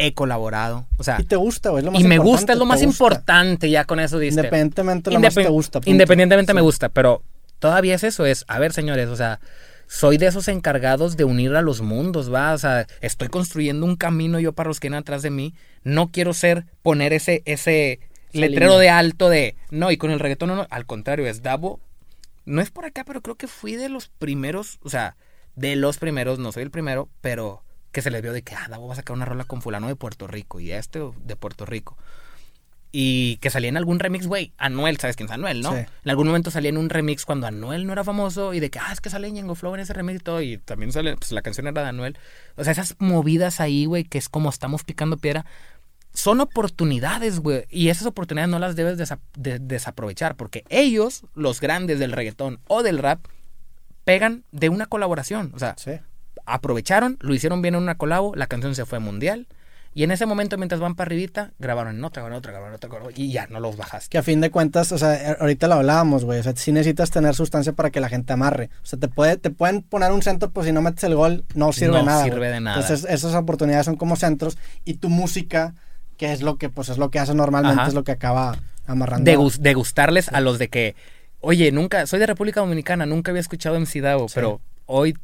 He 0.03 0.13
colaborado. 0.13 0.87
O 0.97 1.03
sea, 1.03 1.17
y 1.19 1.23
te 1.25 1.35
gusta, 1.35 1.69
güey, 1.69 1.83
más 1.83 1.99
y 1.99 2.03
me 2.03 2.15
importante, 2.15 2.29
gusta, 2.39 2.53
es 2.53 2.59
lo 2.59 2.65
más 2.65 2.81
importante, 2.81 3.69
ya 3.69 3.85
con 3.85 3.99
eso 3.99 4.17
diste. 4.19 4.39
Independientemente 4.41 5.09
de 5.09 5.13
lo 5.13 5.19
más 5.19 5.35
Independ- 5.35 5.43
te 5.43 5.49
gusta. 5.49 5.79
punto. 5.79 5.89
Independientemente 5.91 6.53
me 6.53 6.61
gusta, 6.61 6.89
pero 6.89 7.23
todavía 7.59 7.95
es 7.95 8.03
eso, 8.03 8.25
es, 8.25 8.43
a 8.47 8.57
ver, 8.59 8.73
señores, 8.73 9.07
o 9.09 9.15
sea, 9.15 9.39
soy 9.87 10.17
de 10.17 10.27
esos 10.27 10.47
encargados 10.47 11.17
de 11.17 11.25
unir 11.25 11.53
a 11.55 11.61
los 11.61 11.81
mundos, 11.81 12.33
va, 12.33 12.53
o 12.53 12.57
sea, 12.57 12.87
estoy 13.01 13.27
construyendo 13.27 13.85
un 13.85 13.95
camino 13.97 14.39
yo 14.39 14.53
para 14.53 14.69
los 14.69 14.79
que 14.79 14.87
vienen 14.87 15.01
atrás 15.01 15.21
de 15.21 15.29
mí, 15.29 15.53
no 15.83 16.11
quiero 16.11 16.33
ser, 16.33 16.65
poner 16.81 17.11
ese, 17.13 17.43
ese 17.45 17.99
letrero 18.31 18.77
de 18.77 18.89
alto 18.89 19.29
de, 19.29 19.55
no, 19.69 19.91
y 19.91 19.97
con 19.97 20.11
el 20.11 20.19
reggaetón 20.19 20.49
no, 20.49 20.55
no, 20.55 20.67
al 20.69 20.85
contrario, 20.85 21.27
es 21.27 21.43
Davo, 21.43 21.79
no 22.45 22.61
es 22.61 22.71
por 22.71 22.85
acá, 22.85 23.03
pero 23.05 23.21
creo 23.21 23.35
que 23.35 23.47
fui 23.47 23.75
de 23.75 23.89
los 23.89 24.07
primeros, 24.07 24.79
o 24.81 24.89
sea, 24.89 25.15
de 25.55 25.75
los 25.75 25.97
primeros, 25.97 26.39
no 26.39 26.51
soy 26.53 26.63
el 26.63 26.71
primero, 26.71 27.09
pero 27.19 27.61
que 27.91 28.01
se 28.01 28.11
les 28.11 28.21
vio 28.21 28.31
de 28.33 28.41
que, 28.41 28.55
ah, 28.55 28.67
Davo 28.69 28.87
va 28.87 28.93
a 28.93 28.95
sacar 28.97 29.15
una 29.15 29.25
rola 29.25 29.43
con 29.43 29.61
fulano 29.61 29.87
de 29.87 29.95
Puerto 29.95 30.27
Rico 30.27 30.59
y 30.59 30.71
este 30.71 30.99
de 31.23 31.35
Puerto 31.35 31.65
Rico. 31.65 31.97
Y 32.93 33.37
que 33.37 33.49
salía 33.49 33.69
en 33.69 33.77
algún 33.77 33.99
remix, 33.99 34.27
güey. 34.27 34.51
Anuel, 34.57 34.97
¿sabes 34.97 35.15
quién 35.15 35.27
es 35.27 35.31
Anuel, 35.31 35.61
no? 35.61 35.71
Sí. 35.71 35.77
En 36.03 36.09
algún 36.09 36.27
momento 36.27 36.51
salía 36.51 36.69
en 36.69 36.77
un 36.77 36.89
remix 36.89 37.23
cuando 37.25 37.47
Anuel 37.47 37.87
no 37.87 37.93
era 37.93 38.03
famoso 38.03 38.53
y 38.53 38.59
de 38.59 38.69
que, 38.69 38.79
ah, 38.79 38.91
es 38.91 38.99
que 38.99 39.09
sale 39.09 39.31
Ñengo 39.31 39.55
Flow 39.55 39.73
en 39.75 39.79
ese 39.81 39.93
remix 39.93 40.19
y 40.19 40.23
todo. 40.23 40.41
Y 40.41 40.57
también 40.57 40.91
sale, 40.91 41.15
pues 41.15 41.31
la 41.31 41.41
canción 41.41 41.67
era 41.67 41.83
de 41.83 41.87
Anuel. 41.87 42.17
O 42.57 42.63
sea, 42.65 42.71
esas 42.73 42.95
movidas 42.99 43.61
ahí, 43.61 43.85
güey, 43.85 44.03
que 44.03 44.17
es 44.17 44.27
como 44.27 44.49
estamos 44.49 44.83
picando 44.83 45.15
piedra, 45.17 45.45
son 46.13 46.41
oportunidades, 46.41 47.39
güey. 47.39 47.63
Y 47.69 47.87
esas 47.87 48.07
oportunidades 48.07 48.49
no 48.51 48.59
las 48.59 48.75
debes 48.75 48.97
desa- 48.97 49.19
de- 49.37 49.59
desaprovechar 49.59 50.35
porque 50.35 50.65
ellos, 50.67 51.23
los 51.33 51.61
grandes 51.61 51.97
del 51.97 52.11
reggaetón 52.11 52.59
o 52.67 52.83
del 52.83 52.97
rap, 52.99 53.25
pegan 54.03 54.43
de 54.51 54.67
una 54.67 54.85
colaboración. 54.87 55.51
O 55.55 55.59
sea, 55.59 55.75
Sí. 55.77 55.91
Aprovecharon, 56.45 57.17
lo 57.21 57.33
hicieron 57.33 57.61
bien 57.61 57.75
en 57.75 57.83
una 57.83 57.95
colabo, 57.95 58.33
la 58.35 58.47
canción 58.47 58.75
se 58.75 58.85
fue 58.85 58.99
mundial. 58.99 59.47
Y 59.93 60.03
en 60.03 60.11
ese 60.11 60.25
momento, 60.25 60.57
mientras 60.57 60.79
van 60.79 60.95
para 60.95 61.09
arribita, 61.09 61.51
grabaron 61.59 61.97
en 61.97 62.03
otra, 62.05 62.21
grabaron 62.21 62.35
en 62.35 62.39
otra, 62.39 62.51
grabaron 62.53 62.71
en 62.73 62.75
otra, 62.77 62.89
grabaron- 62.89 63.13
y 63.17 63.29
ya 63.33 63.47
no 63.47 63.59
los 63.59 63.75
bajaste. 63.75 64.07
Que 64.09 64.17
a 64.19 64.23
fin 64.23 64.39
de 64.39 64.49
cuentas, 64.49 64.93
o 64.93 64.97
sea, 64.97 65.35
ahorita 65.41 65.67
lo 65.67 65.73
hablábamos, 65.75 66.23
güey. 66.23 66.39
O 66.39 66.43
sea, 66.43 66.53
sí 66.55 66.71
necesitas 66.71 67.11
tener 67.11 67.35
sustancia 67.35 67.73
para 67.73 67.89
que 67.89 67.99
la 67.99 68.07
gente 68.07 68.31
amarre. 68.31 68.69
O 68.83 68.85
sea, 68.85 68.97
te, 68.97 69.09
puede, 69.09 69.35
te 69.35 69.49
pueden 69.49 69.81
poner 69.81 70.13
un 70.13 70.21
centro, 70.21 70.49
pues 70.49 70.65
si 70.65 70.71
no 70.71 70.81
metes 70.81 71.03
el 71.03 71.15
gol, 71.15 71.43
no 71.55 71.73
sirve 71.73 71.97
No 71.97 72.03
nada. 72.03 72.23
sirve 72.23 72.37
güey. 72.37 72.51
de 72.51 72.61
nada. 72.61 72.79
Entonces, 72.79 73.05
esas 73.11 73.35
oportunidades 73.35 73.85
son 73.85 73.97
como 73.97 74.15
centros. 74.15 74.57
Y 74.85 74.93
tu 74.93 75.09
música, 75.09 75.75
que 76.15 76.31
es 76.31 76.41
lo 76.41 76.55
que, 76.57 76.69
pues 76.69 76.87
es 76.87 76.97
lo 76.97 77.11
que 77.11 77.19
hace 77.19 77.33
normalmente, 77.35 77.81
Ajá. 77.81 77.89
es 77.89 77.93
lo 77.93 78.05
que 78.05 78.13
acaba 78.13 78.59
amarrando. 78.87 79.29
De, 79.29 79.35
gus- 79.37 79.59
de 79.59 79.73
gustarles 79.73 80.29
a 80.29 80.39
los 80.39 80.57
de 80.57 80.69
que, 80.69 80.95
oye, 81.41 81.69
nunca, 81.73 82.07
soy 82.07 82.19
de 82.19 82.27
República 82.27 82.61
Dominicana, 82.61 83.05
nunca 83.05 83.31
había 83.31 83.41
escuchado 83.41 83.75
MC 83.75 83.99
Davo, 83.99 84.29
Sí. 84.29 84.35
pero 84.35 84.61
hoy, 84.91 85.15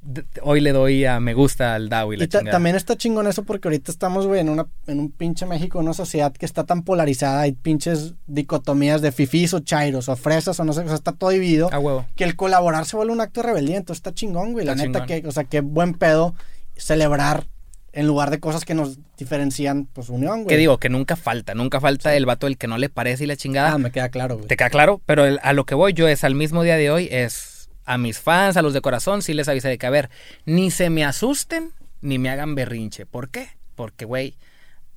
hoy 0.42 0.62
le 0.62 0.72
doy 0.72 1.06
a 1.06 1.20
me 1.20 1.34
gusta 1.34 1.76
al 1.76 1.90
Davo 1.90 2.14
y 2.14 2.18
la 2.18 2.24
Y 2.24 2.28
chingada. 2.28 2.52
también 2.52 2.76
está 2.76 2.96
chingón 2.96 3.28
eso 3.28 3.44
porque 3.44 3.68
ahorita 3.68 3.92
estamos, 3.92 4.26
güey, 4.26 4.42
en, 4.42 4.50
una, 4.50 4.66
en 4.88 5.00
un 5.00 5.12
pinche 5.12 5.46
México, 5.46 5.80
una 5.80 5.94
sociedad 5.94 6.32
que 6.34 6.46
está 6.46 6.64
tan 6.64 6.84
polarizada. 6.84 7.42
Hay 7.42 7.52
pinches 7.52 8.14
dicotomías 8.26 9.02
de 9.02 9.12
fifís 9.12 9.54
o 9.54 9.60
chairos 9.60 10.10
o 10.10 10.16
fresas 10.16 10.60
o 10.60 10.64
no 10.64 10.74
sé, 10.74 10.82
o 10.82 10.86
sea, 10.88 10.96
está 10.96 11.12
todo 11.12 11.30
dividido. 11.32 11.70
A 11.72 11.80
huevo. 11.80 12.06
que 12.16 12.24
el 12.24 12.36
colaborar 12.36 12.86
se 12.86 12.96
vuelve 12.96 13.14
un 13.14 13.22
acto 13.22 13.42
de 13.42 13.48
rebeldía, 13.48 13.78
entonces 13.78 14.00
está 14.00 14.14
chingón, 14.14 14.54
güey. 14.54 14.66
La 14.66 14.74
Está 14.74 14.86
neta 14.86 15.06
chingón. 15.06 15.22
que, 15.22 15.28
o 15.28 15.32
sea, 15.32 15.44
qué 15.44 15.62
buen 15.62 15.94
pedo 15.94 16.34
celebrar 16.76 17.46
en 17.94 18.06
lugar 18.06 18.30
de 18.30 18.40
cosas 18.40 18.64
que 18.64 18.76
nos 18.76 19.00
diferencian, 19.18 19.86
pues 19.92 20.10
unión, 20.10 20.44
güey. 20.44 20.48
Que 20.48 20.58
digo, 20.58 20.78
que 20.78 20.90
nunca 20.90 21.16
falta, 21.16 21.56
nunca 21.56 21.80
falta 21.82 22.16
el 22.16 22.26
vato 22.28 22.46
el 22.46 22.58
que 22.58 22.68
no 22.68 22.78
le 22.78 22.90
parece 22.90 23.24
y 23.24 23.28
la 23.28 23.36
chingada. 23.36 23.72
Ah, 23.74 23.78
me 23.80 23.92
queda 23.92 24.10
claro, 24.10 24.36
güey. 24.36 24.48
¿Te 24.48 24.56
queda 24.56 24.70
claro? 24.70 25.02
Pero 25.08 25.26
el- 25.26 25.40
a 25.42 25.54
lo 25.54 25.66
que 25.66 25.74
voy 25.74 25.94
yo 25.94 26.08
es 26.08 26.24
al 26.24 26.36
mismo 26.36 26.62
día 26.62 26.76
de 26.78 26.92
hoy, 26.92 27.08
es 27.12 27.57
a 27.88 27.98
mis 27.98 28.20
fans, 28.20 28.58
a 28.58 28.62
los 28.62 28.74
de 28.74 28.82
corazón, 28.82 29.22
sí 29.24 29.34
les 29.34 29.48
avisé 29.48 29.68
de 29.70 29.78
que, 29.78 29.88
a 29.88 29.90
ver, 29.90 30.10
ni 30.46 30.70
se 30.72 30.90
me 30.92 31.04
asusten, 31.06 31.72
ni 32.02 32.20
me 32.20 32.30
hagan 32.30 32.54
berrinche. 32.54 33.06
¿Por 33.06 33.30
qué? 33.30 33.50
Porque, 33.76 34.06
güey, 34.06 34.36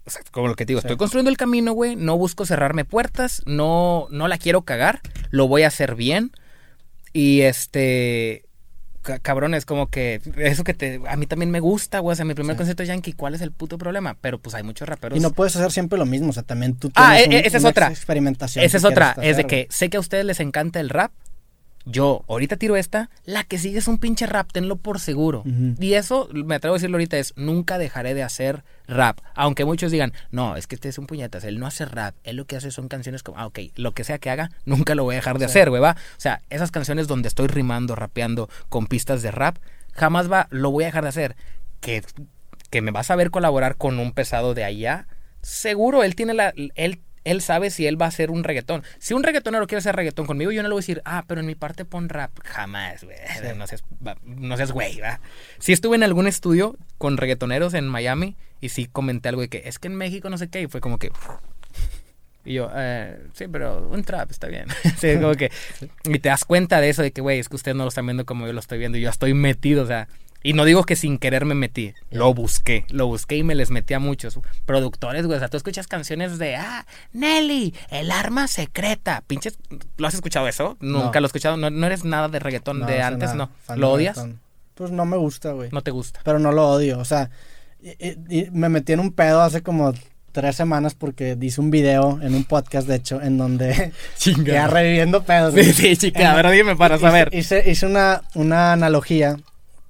o 0.05 0.11
sea, 0.11 0.23
como 0.31 0.49
lo 0.49 0.55
que 0.57 0.67
te 0.67 0.73
digo, 0.73 0.81
Sí. 0.81 0.87
estoy 0.87 0.97
construyendo 0.99 1.31
el 1.31 1.37
camino, 1.37 1.73
güey, 1.73 1.97
no 1.97 2.17
busco 2.19 2.45
cerrarme 2.47 2.85
puertas, 2.85 3.43
no, 3.47 4.07
no 4.11 4.29
la 4.29 4.37
quiero 4.39 4.63
cagar, 4.63 5.01
lo 5.31 5.49
voy 5.49 5.63
a 5.63 5.69
hacer 5.69 5.95
bien. 5.95 6.33
Y 7.13 7.41
este, 7.43 8.45
ca- 9.03 9.19
cabrón, 9.19 9.55
es 9.55 9.67
como 9.67 9.89
que 9.89 10.21
eso 10.37 10.65
que 10.65 10.75
te, 10.75 11.01
a 11.09 11.17
mí 11.17 11.27
también 11.27 11.51
me 11.51 11.61
gusta, 11.61 11.99
güey, 12.01 12.13
o 12.13 12.17
sea, 12.17 12.25
mi 12.25 12.35
primer 12.35 12.55
Sí. 12.55 12.59
concierto 12.59 12.83
Yankee, 12.85 13.13
¿cuál 13.15 13.35
es 13.35 13.41
el 13.41 13.53
puto 13.53 13.79
problema? 13.79 14.17
Pero 14.21 14.39
pues 14.39 14.55
hay 14.55 14.63
muchos 14.63 14.89
raperos. 14.89 15.19
Y 15.19 15.21
no 15.23 15.33
puedes 15.33 15.55
hacer 15.57 15.71
siempre 15.73 15.99
lo 15.99 16.07
mismo, 16.07 16.31
o 16.31 16.33
sea, 16.33 16.43
también 16.43 16.77
tú 16.77 16.91
Ah, 16.95 17.15
tienes 17.17 17.37
e- 17.37 17.41
un- 17.41 17.47
esa 17.47 17.57
es 17.59 17.65
otra. 17.65 17.89
experimentación. 17.89 18.65
Esa 18.65 18.77
es 18.77 18.85
otra, 18.85 19.17
es 19.23 19.37
de 19.37 19.45
que 19.47 19.67
sé 19.71 19.91
que 19.91 19.97
a 19.97 20.01
ustedes 20.01 20.25
les 20.25 20.41
encanta 20.41 20.81
el 20.81 20.89
rap. 20.89 21.13
Yo 21.87 22.25
ahorita 22.29 22.57
tiro 22.57 22.77
esta, 22.77 23.09
la 23.25 23.43
que 23.45 23.59
sigue 23.59 23.79
es 23.79 23.89
un 23.89 23.99
pinche 23.99 24.27
rap, 24.27 24.53
tenlo 24.53 24.77
por 24.77 25.01
seguro. 25.01 25.43
Y 25.79 25.95
eso, 25.95 26.29
me 26.33 26.55
atrevo 26.57 26.75
a 26.75 26.79
decirlo 26.79 26.97
ahorita, 26.97 27.17
es 27.19 27.33
nunca 27.37 27.79
dejaré 27.79 28.13
de 28.15 28.23
hacer 28.23 28.65
rap. 28.87 29.19
Aunque 29.35 29.65
muchos 29.65 29.91
digan, 29.91 30.13
no, 30.31 30.57
es 30.57 30.67
que 30.67 30.75
este 30.75 30.91
es 30.91 30.99
un 30.99 31.07
puñetas, 31.07 31.43
él 31.45 31.59
no 31.59 31.67
hace 31.67 31.87
rap, 31.87 32.15
él 32.23 32.37
lo 32.37 32.45
que 32.45 32.57
hace 32.57 32.71
son 32.71 32.89
canciones 32.89 33.23
como, 33.23 33.39
ah, 33.39 33.47
ok, 33.47 33.59
lo 33.77 33.93
que 33.93 34.05
sea 34.05 34.19
que 34.19 34.29
haga, 34.31 34.51
nunca 34.67 34.95
lo 34.95 35.05
voy 35.05 35.15
a 35.15 35.17
dejar 35.19 35.39
de 35.39 35.47
Sí. 35.47 35.51
hacer, 35.53 35.71
güey, 35.71 35.81
va. 35.83 35.93
O 35.93 36.21
sea, 36.21 36.43
esas 36.51 36.71
canciones 36.71 37.09
donde 37.09 37.29
estoy 37.29 37.47
rimando, 37.47 37.95
rapeando 37.97 38.49
con 38.69 38.87
pistas 38.87 39.23
de 39.23 39.31
rap, 39.31 39.57
jamás 39.95 40.31
va, 40.31 40.49
lo 40.51 40.71
voy 40.71 40.85
a 40.85 40.89
dejar 40.89 41.05
de 41.05 41.09
hacer. 41.09 41.37
Que 41.81 42.03
que 42.69 42.83
me 42.83 42.93
vas 42.93 43.11
a 43.11 43.17
ver 43.17 43.31
colaborar 43.31 43.77
con 43.77 43.99
un 43.99 44.13
pesado 44.13 44.55
de 44.55 44.63
allá, 44.65 45.09
seguro 45.43 46.05
él 46.05 46.15
tiene 46.15 46.35
la. 46.35 46.53
Él, 46.77 47.01
él 47.25 47.43
sabe 47.43 47.71
si 47.71 47.87
él 47.87 48.01
va 48.01 48.07
a 48.07 48.09
hacer 48.09 48.31
un 48.31 48.45
reggaetón. 48.45 48.83
Si 48.99 49.15
un 49.15 49.23
reggaetonero 49.23 49.67
quiere 49.67 49.81
hacer 49.81 49.97
reggaetón 49.97 50.27
conmigo, 50.27 50.53
yo 50.53 50.63
no 50.63 50.69
le 50.69 50.73
voy 50.75 50.81
a 50.81 50.83
decir, 50.83 51.03
ah, 51.05 51.25
pero 51.27 51.41
en 51.41 51.47
mi 51.47 51.55
parte 51.55 51.85
pon 51.85 52.09
rap. 52.09 52.31
Jamás, 52.45 53.05
güey. 53.05 53.17
No 53.57 53.67
seas, 53.67 53.85
no 54.25 54.57
seas 54.57 54.73
güey, 54.73 55.01
¿va? 55.01 55.21
Sí 55.59 55.73
estuve 55.73 55.97
en 55.97 56.03
algún 56.03 56.27
estudio 56.27 56.77
con 56.99 57.17
reggaetoneros 57.17 57.75
en 57.75 57.89
Miami 57.89 58.37
y 58.61 58.71
sí 58.71 58.87
comenté 58.87 59.29
algo 59.29 59.43
de 59.43 59.49
que 59.49 59.63
es 59.67 59.79
que 59.79 59.89
en 59.89 59.95
México 59.95 60.31
no 60.31 60.39
sé 60.39 60.49
qué. 60.49 60.63
Y 60.63 60.67
fue 60.67 60.81
como 60.81 60.99
que. 60.99 61.11
Y 62.43 62.55
yo, 62.55 62.71
eh, 62.75 63.19
sí, 63.35 63.49
pero 63.49 63.87
un 63.91 64.03
trap 64.03 64.31
está 64.31 64.47
bien. 64.49 64.65
sí, 64.99 65.17
como 65.21 65.35
que. 65.35 65.53
Y 66.05 66.21
te 66.21 66.31
das 66.31 66.47
cuenta 66.47 66.81
de 66.81 66.89
eso, 66.89 67.03
de 67.03 67.13
que, 67.13 67.21
güey, 67.21 67.39
es 67.39 67.51
que 67.51 67.57
ustedes 67.57 67.77
no 67.77 67.85
lo 67.85 67.91
están 67.91 68.07
viendo 68.07 68.25
como 68.25 68.47
yo 68.47 68.55
lo 68.55 68.61
estoy 68.61 68.79
viendo. 68.79 68.97
y 68.97 69.03
Yo 69.03 69.11
estoy 69.11 69.35
metido, 69.35 69.85
o 69.85 69.87
sea. 69.87 70.09
Y 70.43 70.55
no 70.55 70.65
digo 70.65 70.85
que 70.85 70.97
sin 70.97 71.19
querer 71.19 71.45
me 71.45 71.55
metí. 71.55 71.93
Lo 72.11 72.33
busqué. 72.33 72.87
Lo 72.89 73.07
busqué 73.07 73.37
y 73.37 73.43
me 73.43 73.55
les 73.55 73.71
metí 73.71 73.93
a 73.95 73.99
muchos 73.99 74.39
productores, 74.65 75.27
güey. 75.27 75.37
O 75.37 75.39
sea, 75.39 75.49
tú 75.49 75.57
escuchas 75.59 75.87
canciones 75.87 76.39
de, 76.39 76.57
ah, 76.57 76.87
Nelly, 77.13 77.75
el 77.91 78.11
arma 78.11 78.47
secreta. 78.49 79.23
Pinches. 79.27 79.59
¿Lo 79.99 80.07
has 80.07 80.15
escuchado 80.15 80.49
eso? 80.49 80.77
Nunca 80.81 81.13
No. 81.15 81.21
lo 81.21 81.27
he 81.27 81.29
escuchado. 81.29 81.57
No, 81.59 81.69
no 81.71 81.87
eres 81.87 82.05
nada 82.05 82.29
de 82.29 82.39
reggaetón 82.39 82.81
No, 82.81 82.87
de 82.87 83.03
antes, 83.03 83.31
nada. 83.31 83.35
no. 83.35 83.51
Fan 83.65 83.81
¿Lo 83.81 83.91
odias? 83.93 84.17
reggaetón. 84.17 84.41
Pues 84.75 84.91
no 84.93 85.05
me 85.05 85.19
gusta, 85.19 85.53
güey. 85.53 85.69
No 85.73 85.83
te 85.83 85.91
gusta. 85.91 86.21
Pero 86.25 86.39
no 86.39 86.53
lo 86.53 86.69
odio. 86.71 86.99
O 86.99 87.05
sea, 87.05 87.29
y- 87.83 87.91
y- 88.09 88.39
y 88.47 88.51
me 88.51 88.71
metí 88.71 88.93
en 88.95 89.01
un 89.01 89.13
pedo 89.13 89.43
hace 89.43 89.63
como 89.63 89.93
tres 90.33 90.57
semanas 90.57 90.95
porque 90.95 91.37
hice 91.41 91.61
un 91.61 91.71
video 91.71 92.19
en 92.23 92.35
un 92.35 92.45
podcast, 92.45 92.87
de 92.89 92.95
hecho, 92.95 93.21
en 93.21 93.37
donde 93.37 93.93
ya 94.47 94.69
reviviendo 94.69 95.23
pedos. 95.25 95.53
Sí, 95.55 95.73
sí, 95.75 95.97
chica. 95.99 96.33
A 96.33 96.35
ver, 96.35 96.51
dime 96.51 96.77
para 96.77 96.97
Hice- 96.97 97.03
saber. 97.03 97.29
Hice, 97.33 97.71
hice 97.71 97.85
una, 97.85 98.23
una 98.35 98.73
analogía 98.73 99.37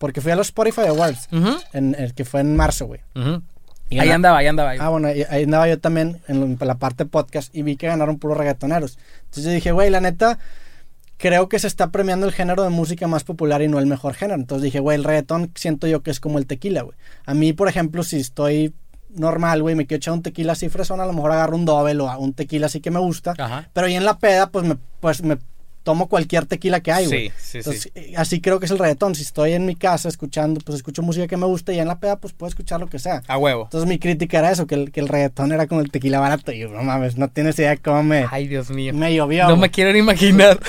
porque 0.00 0.20
fui 0.22 0.32
a 0.32 0.36
los 0.36 0.46
Spotify 0.48 0.86
Awards, 0.88 1.28
Ujú, 1.30 1.56
en, 1.74 1.94
el 1.96 2.14
que 2.14 2.24
fue 2.24 2.40
en 2.40 2.56
marzo, 2.56 2.86
güey. 2.86 3.00
ujú. 3.14 3.42
Y 3.90 3.98
Ahí 3.98 4.06
gana- 4.06 4.14
andaba, 4.16 4.38
ahí 4.38 4.46
andaba. 4.46 4.72
Ah, 4.78 4.88
bueno, 4.88 5.12
y 5.12 5.24
ahí 5.28 5.42
andaba 5.44 5.68
yo 5.68 5.78
también 5.78 6.20
en 6.28 6.56
la 6.60 6.76
parte 6.78 7.04
podcast 7.06 7.54
y 7.54 7.62
vi 7.62 7.76
que 7.76 7.88
ganaron 7.88 8.18
puros 8.18 8.38
reggaetoneros. 8.38 8.98
Entonces 9.24 9.44
yo 9.44 9.50
dije, 9.50 9.72
güey, 9.72 9.90
la 9.90 10.00
neta, 10.00 10.38
creo 11.16 11.48
que 11.48 11.58
se 11.58 11.66
está 11.66 11.90
premiando 11.90 12.24
el 12.26 12.32
género 12.32 12.62
de 12.62 12.70
música 12.70 13.06
más 13.08 13.24
popular 13.24 13.62
y 13.62 13.68
no 13.68 13.78
el 13.80 13.86
mejor 13.86 14.14
género. 14.14 14.40
Entonces 14.40 14.62
dije, 14.62 14.78
güey, 14.80 14.96
el 14.96 15.04
reggaetón 15.04 15.50
siento 15.56 15.86
yo 15.86 16.02
que 16.02 16.10
es 16.12 16.20
como 16.20 16.38
el 16.38 16.46
tequila, 16.46 16.82
güey. 16.82 16.96
A 17.26 17.34
mí, 17.34 17.52
por 17.52 17.68
ejemplo, 17.68 18.02
si 18.04 18.16
estoy 18.20 18.72
normal, 19.10 19.60
güey, 19.60 19.74
me 19.74 19.86
quiero 19.88 19.98
echar 19.98 20.14
un 20.14 20.22
tequila 20.22 20.52
así 20.52 20.68
fresón, 20.68 21.00
a 21.00 21.04
lo 21.06 21.12
mejor 21.12 21.32
agarro 21.32 21.56
un 21.56 21.64
doble 21.64 22.00
o 22.00 22.18
un 22.20 22.32
tequila 22.32 22.66
así 22.66 22.80
que 22.80 22.92
me 22.92 23.00
gusta. 23.00 23.34
Ajá. 23.36 23.68
Pero 23.72 23.88
y 23.88 23.94
en 23.96 24.04
la 24.04 24.18
peda, 24.18 24.50
pues 24.50 24.64
me, 24.64 24.76
pues 25.00 25.22
me 25.24 25.36
tomo 25.82 26.08
cualquier 26.08 26.46
tequila 26.46 26.80
que 26.80 26.92
hay, 26.92 27.06
güey. 27.06 27.32
Sí, 27.38 27.62
sí, 27.62 27.72
sí. 27.78 27.90
eh, 27.94 28.12
así 28.16 28.40
creo 28.40 28.60
que 28.60 28.66
es 28.66 28.70
el 28.70 28.78
reggaetón. 28.78 29.14
Si 29.14 29.22
estoy 29.22 29.52
en 29.54 29.64
mi 29.66 29.76
casa 29.76 30.08
escuchando, 30.08 30.60
pues 30.64 30.76
escucho 30.76 31.02
música 31.02 31.26
que 31.26 31.36
me 31.36 31.46
gusta 31.46 31.72
y 31.72 31.78
en 31.78 31.88
la 31.88 31.98
peda, 31.98 32.16
pues 32.16 32.32
puedo 32.34 32.48
escuchar 32.48 32.80
lo 32.80 32.86
que 32.86 32.98
sea. 32.98 33.22
A 33.28 33.38
huevo. 33.38 33.64
Entonces 33.64 33.88
mi 33.88 33.98
crítica 33.98 34.38
era 34.40 34.50
eso, 34.50 34.66
que 34.66 34.74
el, 34.74 34.92
que 34.92 35.00
el 35.00 35.08
reggaetón 35.08 35.52
era 35.52 35.66
como 35.66 35.80
el 35.80 35.90
tequila 35.90 36.20
barato. 36.20 36.52
Y 36.52 36.58
yo, 36.58 36.68
no 36.68 36.82
mames, 36.82 37.16
no 37.16 37.28
tienes 37.28 37.58
idea 37.58 37.76
cómo 37.76 38.02
me, 38.02 38.26
Ay, 38.30 38.46
Dios 38.48 38.70
mío. 38.70 38.92
me 38.94 39.14
llovió. 39.14 39.48
No 39.48 39.56
me 39.56 39.70
quiero 39.70 39.92
ni 39.92 39.98
imaginar. 40.00 40.58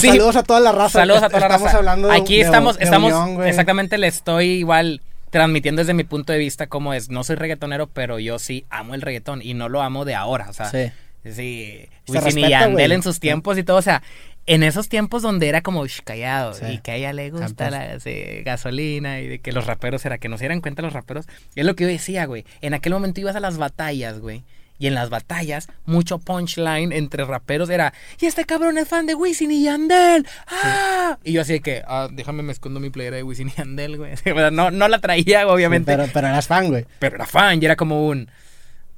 Sí. 0.00 0.06
Saludos 0.08 0.36
a 0.36 0.42
toda 0.44 0.60
la 0.60 0.70
raza. 0.70 1.00
Saludos 1.00 1.24
a 1.24 1.28
toda 1.28 1.40
la 1.40 1.46
Estamos 1.46 1.66
raza. 1.66 1.78
hablando 1.78 2.08
de- 2.08 2.16
Aquí 2.16 2.36
de- 2.36 2.42
estamos, 2.42 2.78
de 2.78 2.84
estamos, 2.84 3.12
unión, 3.12 3.44
exactamente 3.46 3.98
le 3.98 4.06
estoy 4.06 4.46
igual 4.50 5.00
transmitiendo 5.30 5.80
desde 5.80 5.94
mi 5.94 6.04
punto 6.04 6.32
de 6.32 6.38
vista 6.38 6.68
cómo 6.68 6.94
es. 6.94 7.08
No 7.10 7.24
soy 7.24 7.34
reggaetonero, 7.36 7.88
pero 7.88 8.20
yo 8.20 8.38
sí 8.38 8.64
amo 8.70 8.94
el 8.94 9.02
reggaetón 9.02 9.40
y 9.42 9.54
no 9.54 9.68
lo 9.68 9.82
amo 9.82 10.04
de 10.04 10.14
ahora, 10.14 10.46
o 10.48 10.52
sea, 10.52 10.70
Sí. 10.70 10.92
Sí, 11.24 11.86
Se 12.06 12.12
Wisin 12.18 12.38
y 12.44 12.48
Yandel 12.48 12.72
güey. 12.72 12.92
en 12.92 13.02
sus 13.02 13.20
tiempos 13.20 13.58
y 13.58 13.62
todo, 13.62 13.76
o 13.78 13.82
sea, 13.82 14.02
en 14.46 14.62
esos 14.62 14.88
tiempos 14.88 15.22
donde 15.22 15.48
era 15.48 15.60
como 15.60 15.84
callado 16.04 16.54
Sí. 16.54 16.64
y 16.66 16.78
que 16.78 16.90
a 16.92 16.96
ella 16.96 17.12
le 17.12 17.30
gusta 17.30 17.70
la 17.70 18.00
sí, 18.00 18.42
gasolina 18.44 19.20
y 19.20 19.26
de 19.28 19.38
que 19.38 19.52
los 19.52 19.66
raperos 19.66 20.04
era 20.06 20.18
que 20.18 20.28
no 20.28 20.38
se 20.38 20.44
dieran 20.44 20.60
cuenta 20.60 20.82
los 20.82 20.92
raperos, 20.92 21.26
es 21.54 21.64
lo 21.64 21.76
que 21.76 21.84
yo 21.84 21.88
decía, 21.88 22.24
güey. 22.26 22.44
En 22.60 22.74
aquel 22.74 22.92
momento 22.92 23.20
ibas 23.20 23.36
a 23.36 23.40
las 23.40 23.58
batallas, 23.58 24.18
güey. 24.20 24.42
Y 24.78 24.86
en 24.86 24.94
las 24.94 25.10
batallas, 25.10 25.68
mucho 25.84 26.18
punchline 26.18 26.90
entre 26.92 27.26
raperos 27.26 27.68
era, 27.68 27.92
y 28.18 28.24
este 28.24 28.46
cabrón 28.46 28.78
es 28.78 28.88
fan 28.88 29.04
de 29.04 29.14
Wisin 29.14 29.50
y 29.50 29.64
Yandel. 29.64 30.26
¡Ah! 30.46 31.18
Y 31.22 31.32
yo 31.32 31.42
así 31.42 31.52
de 31.52 31.60
que, 31.60 31.82
ah, 31.86 32.08
déjame 32.10 32.42
me 32.42 32.50
escondo 32.52 32.80
mi 32.80 32.88
playera 32.88 33.16
de 33.16 33.22
Wisin 33.22 33.48
y 33.48 33.52
Yandel, 33.58 33.98
güey. 33.98 34.14
No, 34.52 34.70
no 34.70 34.88
la 34.88 34.98
traía, 34.98 35.46
obviamente. 35.46 35.92
Pero, 35.92 36.08
pero 36.14 36.28
eras 36.28 36.46
fan, 36.46 36.68
güey. 36.68 36.86
pero 36.98 37.16
era 37.16 37.26
fan 37.26 37.60
y 37.62 37.66
era 37.66 37.76
como 37.76 38.06
un, 38.08 38.30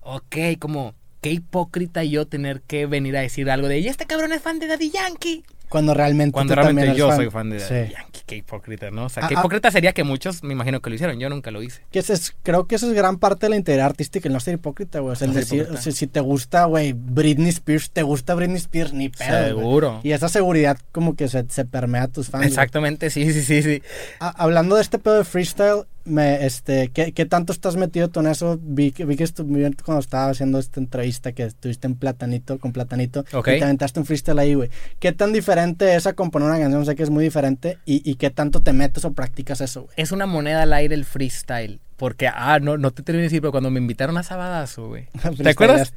ok, 0.03 0.37
como, 0.61 0.95
qué 1.23 1.31
hipócrita 1.31 2.05
yo 2.05 2.27
tener 2.27 2.61
que 2.61 2.85
venir 2.87 3.17
a 3.17 3.21
decir 3.21 3.49
algo 3.51 3.69
de, 3.69 3.79
y 3.79 3.89
este 3.89 4.05
cabrón 4.07 4.33
es 4.33 4.43
fan 4.43 4.59
de 4.59 4.67
Daddy 4.67 4.91
Yankee. 4.91 5.43
Cuando 5.71 5.95
realmente 5.95 6.33
Cuando 6.35 6.53
tú 6.55 6.61
realmente 6.61 6.95
yo 6.95 7.11
soy 7.17 7.31
fan 7.31 7.49
de 7.49 7.59
Daddy 7.59 7.87
Sí. 7.87 7.95
Yankee, 7.95 8.21
qué 8.27 8.37
hipócrita, 8.37 8.91
¿no? 8.91 9.07
O 9.07 9.09
sea, 9.09 9.25
Ah, 9.25 9.29
qué 9.29 9.37
ah. 9.37 9.39
hipócrita 9.39 9.71
sería 9.71 9.95
que 9.95 10.05
muchos, 10.05 10.43
me 10.43 10.53
imagino 10.53 10.83
que 10.83 10.91
lo 10.91 10.97
hicieron, 10.97 11.19
yo 11.19 11.31
nunca 11.31 11.51
lo 11.51 11.63
hice. 11.63 11.81
Que 11.91 12.01
ese 12.01 12.13
es, 12.13 12.35
creo 12.43 12.67
que 12.67 12.75
eso 12.75 12.89
es 12.89 12.93
gran 12.93 13.17
parte 13.19 13.47
de 13.47 13.51
la 13.51 13.57
integridad 13.57 13.87
artística, 13.87 14.29
el 14.29 14.35
no 14.35 14.41
ser 14.41 14.55
hipócrita, 14.57 14.99
güey. 15.01 15.13
O 15.13 15.17
sea, 15.17 15.29
el 15.29 15.33
No 15.33 15.41
decir, 15.41 15.61
hipócrita. 15.63 15.81
o 15.81 15.83
sea, 15.83 15.93
si 15.93 16.07
te 16.09 16.21
gusta, 16.21 16.67
güey, 16.67 16.93
Britney 16.93 17.49
Spears, 17.49 17.91
te 17.91 18.03
gusta 18.03 18.35
Britney 18.35 18.59
Spears, 18.59 18.93
ni 18.93 19.09
pedo. 19.09 19.47
Seguro. 19.47 20.01
Y 20.03 20.13
esa 20.13 20.29
seguridad 20.29 20.77
como 20.93 21.17
que 21.17 21.29
se, 21.29 21.47
se 21.49 21.65
permea 21.65 22.03
a 22.03 22.09
tus 22.09 22.29
fans. 22.29 22.45
Exactamente, 22.45 23.09
sí, 23.09 23.33
sí, 23.33 23.41
sí, 23.43 23.63
sí. 23.63 23.83
Ah, 24.21 24.35
hablando 24.37 24.77
de 24.77 24.83
este 24.83 24.99
pedo 24.99 25.15
de 25.17 25.25
freestyle, 25.25 25.85
me, 26.05 26.45
este, 26.47 26.89
¿qué, 26.89 27.13
qué 27.13 27.27
tanto 27.27 27.53
estás 27.53 27.77
metido 27.77 28.09
tú 28.09 28.21
en 28.21 28.27
eso? 28.27 28.59
Vi, 28.63 28.93
vi 28.97 29.17
que 29.17 29.25
estuviste 29.25 29.83
cuando 29.85 30.01
estaba 30.01 30.31
haciendo 30.31 30.59
esta 30.59 30.81
entrevista 30.81 31.33
que 31.33 31.45
estuviste 31.45 31.87
en 31.87 31.95
Platanito, 31.97 32.59
con 32.59 32.73
Platanito, 32.73 33.25
Ok. 33.33 33.49
y 33.49 33.59
te 33.59 33.65
aventaste 33.65 34.01
un 34.01 34.07
freestyle 34.07 34.39
ahí, 34.39 34.55
güey. 34.55 34.71
¿Qué 34.99 35.13
tan 35.13 35.33
diferente 35.33 35.95
es 35.95 36.07
a 36.07 36.13
componer 36.15 36.49
una 36.49 36.59
canción? 36.59 36.85
Sé 36.87 36.95
que 36.95 37.03
es 37.03 37.11
muy 37.11 37.25
diferente. 37.25 37.79
¿Y, 37.85 38.09
y 38.09 38.15
qué 38.17 38.31
tanto 38.31 38.61
te 38.61 38.73
metes 38.73 39.05
o 39.05 39.13
practicas 39.13 39.61
eso, 39.61 39.83
güey? 39.83 39.95
Es 39.97 40.13
una 40.13 40.27
moneda 40.27 40.63
al 40.63 40.73
aire 40.73 40.95
el 40.95 41.05
freestyle. 41.05 41.81
Porque, 41.97 42.27
ah, 42.27 42.59
no, 42.61 42.79
no 42.79 42.91
te 42.91 43.03
terminé 43.03 43.23
de 43.23 43.27
decir, 43.29 43.41
pero 43.41 43.53
cuando 43.53 43.71
me 43.71 43.79
invitaron 43.79 44.17
a 44.19 44.23
Sabadazo, 44.25 44.89
güey. 44.89 45.07
¿Te 45.43 45.49
acuerdas? 45.51 45.93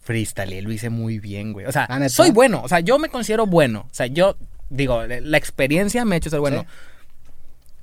Freestyle, 0.00 0.62
lo 0.62 0.70
hice 0.70 0.90
muy 0.90 1.18
bien, 1.18 1.52
güey. 1.52 1.66
O 1.66 1.72
sea, 1.72 1.84
Ah, 1.84 2.08
soy 2.08 2.30
bueno. 2.30 2.60
O 2.62 2.68
sea, 2.68 2.80
yo 2.80 2.98
me 2.98 3.08
considero 3.08 3.46
bueno. 3.46 3.86
O 3.90 3.94
sea, 3.94 4.06
yo, 4.06 4.36
digo, 4.70 5.02
la 5.06 5.36
experiencia 5.38 6.04
me 6.04 6.14
ha 6.14 6.18
hecho 6.18 6.30
ser 6.30 6.40
bueno. 6.40 6.60
Sí. 6.62 6.66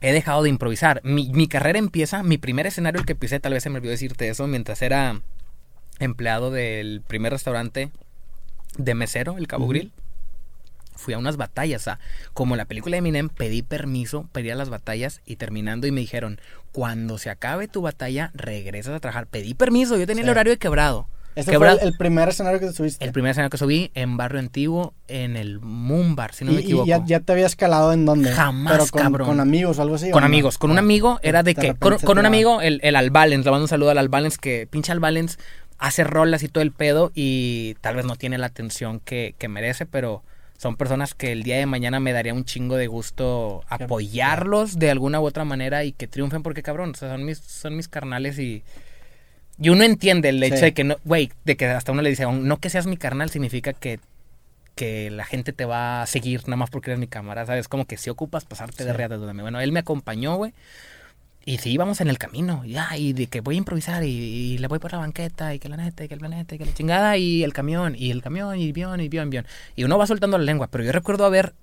He 0.03 0.11
dejado 0.11 0.43
de 0.43 0.49
improvisar. 0.49 0.99
Mi, 1.05 1.29
mi 1.31 1.47
carrera 1.47 1.79
empieza, 1.79 2.23
mi 2.23 2.37
primer 2.37 2.67
escenario 2.67 2.99
el 2.99 3.05
que 3.05 3.15
pisé, 3.15 3.39
tal 3.39 3.53
vez 3.53 3.63
se 3.63 3.69
me 3.69 3.77
olvidó 3.77 3.91
decirte 3.91 4.27
eso, 4.27 4.45
mientras 4.47 4.81
era 4.81 5.21
empleado 5.99 6.51
del 6.51 7.01
primer 7.07 7.31
restaurante 7.31 7.89
de 8.77 8.93
mesero, 8.95 9.37
el 9.37 9.47
Cabo 9.47 9.63
Ujú. 9.63 9.71
Grill. 9.73 9.91
Fui 10.95 11.13
a 11.13 11.17
unas 11.17 11.37
batallas, 11.37 11.81
sea, 11.83 11.99
como 12.33 12.55
la 12.57 12.65
película 12.65 12.95
de 12.95 12.99
Eminem, 12.99 13.29
pedí 13.29 13.61
permiso, 13.61 14.27
pedí 14.33 14.49
a 14.49 14.55
las 14.55 14.69
batallas 14.69 15.21
y 15.25 15.37
terminando 15.37 15.87
y 15.87 15.91
me 15.91 16.01
dijeron, 16.01 16.39
cuando 16.73 17.17
se 17.17 17.29
acabe 17.29 17.67
tu 17.69 17.81
batalla, 17.81 18.31
regresas 18.33 18.93
a 18.95 18.99
trabajar. 18.99 19.27
Pedí 19.27 19.53
permiso, 19.53 19.97
yo 19.97 20.05
tenía 20.05 20.23
Sí. 20.23 20.27
el 20.27 20.31
horario 20.31 20.51
de 20.53 20.57
quebrado. 20.59 21.07
Este 21.35 21.57
fue 21.57 21.71
el, 21.71 21.79
el 21.79 21.97
primer 21.97 22.29
escenario 22.29 22.59
que 22.59 22.67
te 22.67 22.73
subiste. 22.73 23.03
el 23.03 23.11
primer 23.11 23.31
escenario 23.31 23.49
que 23.49 23.57
subí 23.57 23.91
en 23.95 24.17
Barrio 24.17 24.39
Antiguo, 24.39 24.93
en 25.07 25.35
el 25.35 25.59
Mumbar, 25.59 26.33
si 26.33 26.45
no 26.45 26.51
y, 26.51 26.55
me 26.55 26.61
y 26.61 26.63
equivoco. 26.65 26.85
ya, 26.87 27.03
ya 27.05 27.19
te 27.21 27.31
había 27.31 27.45
escalado 27.47 27.91
en 27.93 28.05
dónde? 28.05 28.31
Jamás, 28.31 28.73
Pero 28.73 28.85
con, 28.87 29.01
cabrón. 29.01 29.27
con 29.27 29.39
amigos 29.39 29.79
o 29.79 29.81
algo 29.81 29.95
así. 29.95 30.09
¿o 30.09 30.11
Con 30.11 30.21
no? 30.21 30.25
amigos, 30.27 30.57
con 30.57 30.71
un 30.71 30.77
Ah, 30.77 30.81
amigo 30.81 31.19
era 31.23 31.41
de 31.43 31.53
de 31.53 31.61
que, 31.61 31.75
con, 31.75 32.17
un 32.19 32.25
amigo, 32.25 32.61
el, 32.61 32.79
el 32.83 32.95
Albalens, 32.95 33.45
le 33.45 33.51
mando 33.51 33.63
un 33.65 33.69
saludo 33.69 33.89
al 33.91 33.97
Albalens, 33.97 34.37
que 34.37 34.67
pinche 34.69 34.91
Albalens 34.91 35.39
hace 35.79 36.03
rolas 36.03 36.43
y 36.43 36.47
todo 36.49 36.61
el 36.61 36.71
pedo 36.71 37.11
y 37.15 37.75
tal 37.81 37.95
vez 37.95 38.05
no 38.05 38.15
tiene 38.15 38.37
la 38.37 38.45
atención 38.47 38.99
que, 38.99 39.35
que 39.37 39.47
merece, 39.49 39.85
pero 39.85 40.23
son 40.57 40.77
personas 40.77 41.13
que 41.13 41.31
el 41.33 41.43
día 41.43 41.57
de 41.57 41.65
mañana 41.65 41.99
me 41.99 42.13
daría 42.13 42.33
un 42.33 42.45
chingo 42.45 42.75
de 42.77 42.87
gusto 42.87 43.63
apoyarlos 43.67 44.79
de 44.79 44.91
alguna 44.91 45.19
u 45.19 45.25
otra 45.25 45.43
manera 45.45 45.83
y 45.83 45.91
que 45.91 46.07
triunfen 46.07 46.43
porque 46.43 46.63
cabrón, 46.63 46.91
o 46.91 46.93
sea, 46.97 47.09
son 47.09 47.25
mis, 47.25 47.39
son 47.39 47.75
mis 47.75 47.87
carnales 47.87 48.37
y... 48.39 48.63
Y 49.59 49.69
uno 49.69 49.83
entiende 49.83 50.29
el 50.29 50.41
hecho 50.43 50.57
Sí. 50.57 50.61
de 50.63 50.73
que 50.73 50.83
no, 50.83 50.97
güey, 51.05 51.31
de 51.45 51.55
que 51.57 51.67
hasta 51.67 51.91
uno 51.91 52.01
le 52.01 52.09
dice, 52.09 52.25
no 52.25 52.57
que 52.57 52.69
seas 52.69 52.87
mi 52.87 52.97
carnal 52.97 53.29
significa 53.29 53.73
que 53.73 53.99
que 54.75 55.11
la 55.11 55.23
gente 55.23 55.53
te 55.53 55.65
va 55.65 56.01
a 56.01 56.07
seguir 56.07 56.41
nada 56.47 56.57
más 56.57 56.71
porque 56.71 56.89
eres 56.89 56.99
mi 56.99 57.05
cámara, 57.05 57.45
¿sabes? 57.45 57.67
Como 57.67 57.85
que 57.85 57.95
si 57.95 58.09
ocupas 58.09 58.43
pasarte 58.45 58.83
de 58.83 58.89
Sí. 58.89 58.97
reata, 58.97 59.17
dudame. 59.17 59.43
Bueno, 59.43 59.59
él 59.61 59.71
me 59.71 59.79
acompañó, 59.81 60.35
güey. 60.35 60.51
Y 61.45 61.59
sí, 61.59 61.69
íbamos 61.71 62.01
en 62.01 62.07
el 62.07 62.17
camino. 62.17 62.65
Y, 62.65 62.75
ah, 62.77 62.97
y 62.97 63.13
de 63.13 63.27
que 63.27 63.41
voy 63.41 63.53
a 63.53 63.57
improvisar 63.59 64.03
y, 64.03 64.07
y 64.07 64.57
le 64.57 64.67
voy 64.67 64.79
por 64.79 64.91
la 64.91 64.97
banqueta 64.97 65.53
y 65.53 65.59
que 65.59 65.69
la 65.69 65.77
neta 65.77 66.03
y 66.03 66.07
que 66.07 66.15
el 66.15 66.19
planeta 66.19 66.55
y 66.55 66.57
que 66.57 66.65
la 66.65 66.73
chingada 66.73 67.17
y 67.17 67.43
el 67.43 67.53
camión 67.53 67.93
y 67.95 68.09
el 68.09 68.23
camión 68.23 68.57
y 68.57 68.71
bion 68.71 68.99
y 68.99 69.09
bion, 69.09 69.29
bion. 69.29 69.45
Y 69.75 69.83
uno 69.83 69.99
va 69.99 70.07
soltando 70.07 70.39
la 70.39 70.43
lengua. 70.43 70.65
Pero 70.71 70.83
yo 70.83 70.91
recuerdo 70.91 71.25
haber 71.25 71.53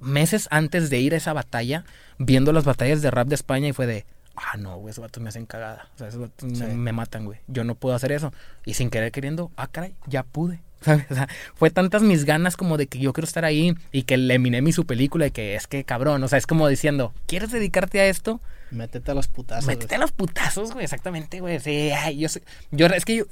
meses 0.00 0.48
antes 0.50 0.88
de 0.88 1.00
ir 1.00 1.12
a 1.12 1.18
esa 1.18 1.34
batalla 1.34 1.84
viendo 2.16 2.54
las 2.54 2.64
batallas 2.64 3.02
de 3.02 3.10
rap 3.10 3.28
de 3.28 3.34
España 3.34 3.68
y 3.68 3.72
fue 3.74 3.86
de, 3.86 4.06
ah, 4.36 4.56
no, 4.58 4.76
güey, 4.78 4.90
esos 4.92 5.02
vatos 5.02 5.22
me 5.22 5.28
hacen 5.28 5.46
cagada. 5.46 5.88
O 5.94 5.98
sea, 5.98 6.08
esos 6.08 6.20
vatos 6.20 6.48
me- 6.50 6.56
Sí. 6.56 6.64
me 6.74 6.92
matan, 6.92 7.24
güey. 7.24 7.40
Yo 7.48 7.64
no 7.64 7.74
puedo 7.74 7.94
hacer 7.94 8.12
eso. 8.12 8.32
Y 8.64 8.74
sin 8.74 8.90
querer 8.90 9.12
queriendo, 9.12 9.50
ah, 9.56 9.66
caray, 9.66 9.94
ya 10.06 10.22
pude. 10.22 10.60
¿sabes? 10.82 11.04
O 11.10 11.14
sea, 11.14 11.28
fue 11.54 11.70
tantas 11.70 12.02
mis 12.02 12.24
ganas 12.24 12.56
como 12.56 12.76
de 12.76 12.88
que 12.88 12.98
yo 12.98 13.12
quiero 13.12 13.26
estar 13.26 13.44
ahí 13.44 13.74
y 13.92 14.02
que 14.02 14.16
le 14.16 14.34
Eminem 14.34 14.66
y 14.66 14.72
su 14.72 14.84
película 14.84 15.26
y 15.28 15.30
que 15.30 15.54
es 15.54 15.68
que 15.68 15.84
cabrón, 15.84 16.22
o 16.24 16.28
sea, 16.28 16.38
es 16.38 16.46
como 16.48 16.66
diciendo, 16.66 17.12
¿quieres 17.26 17.52
dedicarte 17.52 18.00
a 18.00 18.06
esto? 18.06 18.40
Métete 18.72 19.12
a 19.12 19.14
los 19.14 19.28
putazos. 19.28 19.66
Métete 19.66 19.94
a 19.94 19.98
los 19.98 20.10
putazos, 20.10 20.72
güey, 20.72 20.82
exactamente, 20.84 21.38
güey. 21.38 21.60
Sí, 21.60 21.90
ay, 21.92 22.18
yo 22.18 22.28
sé, 22.28 22.42
yo 22.72 22.86
es 22.86 23.04
que 23.04 23.14
yo 23.16 23.24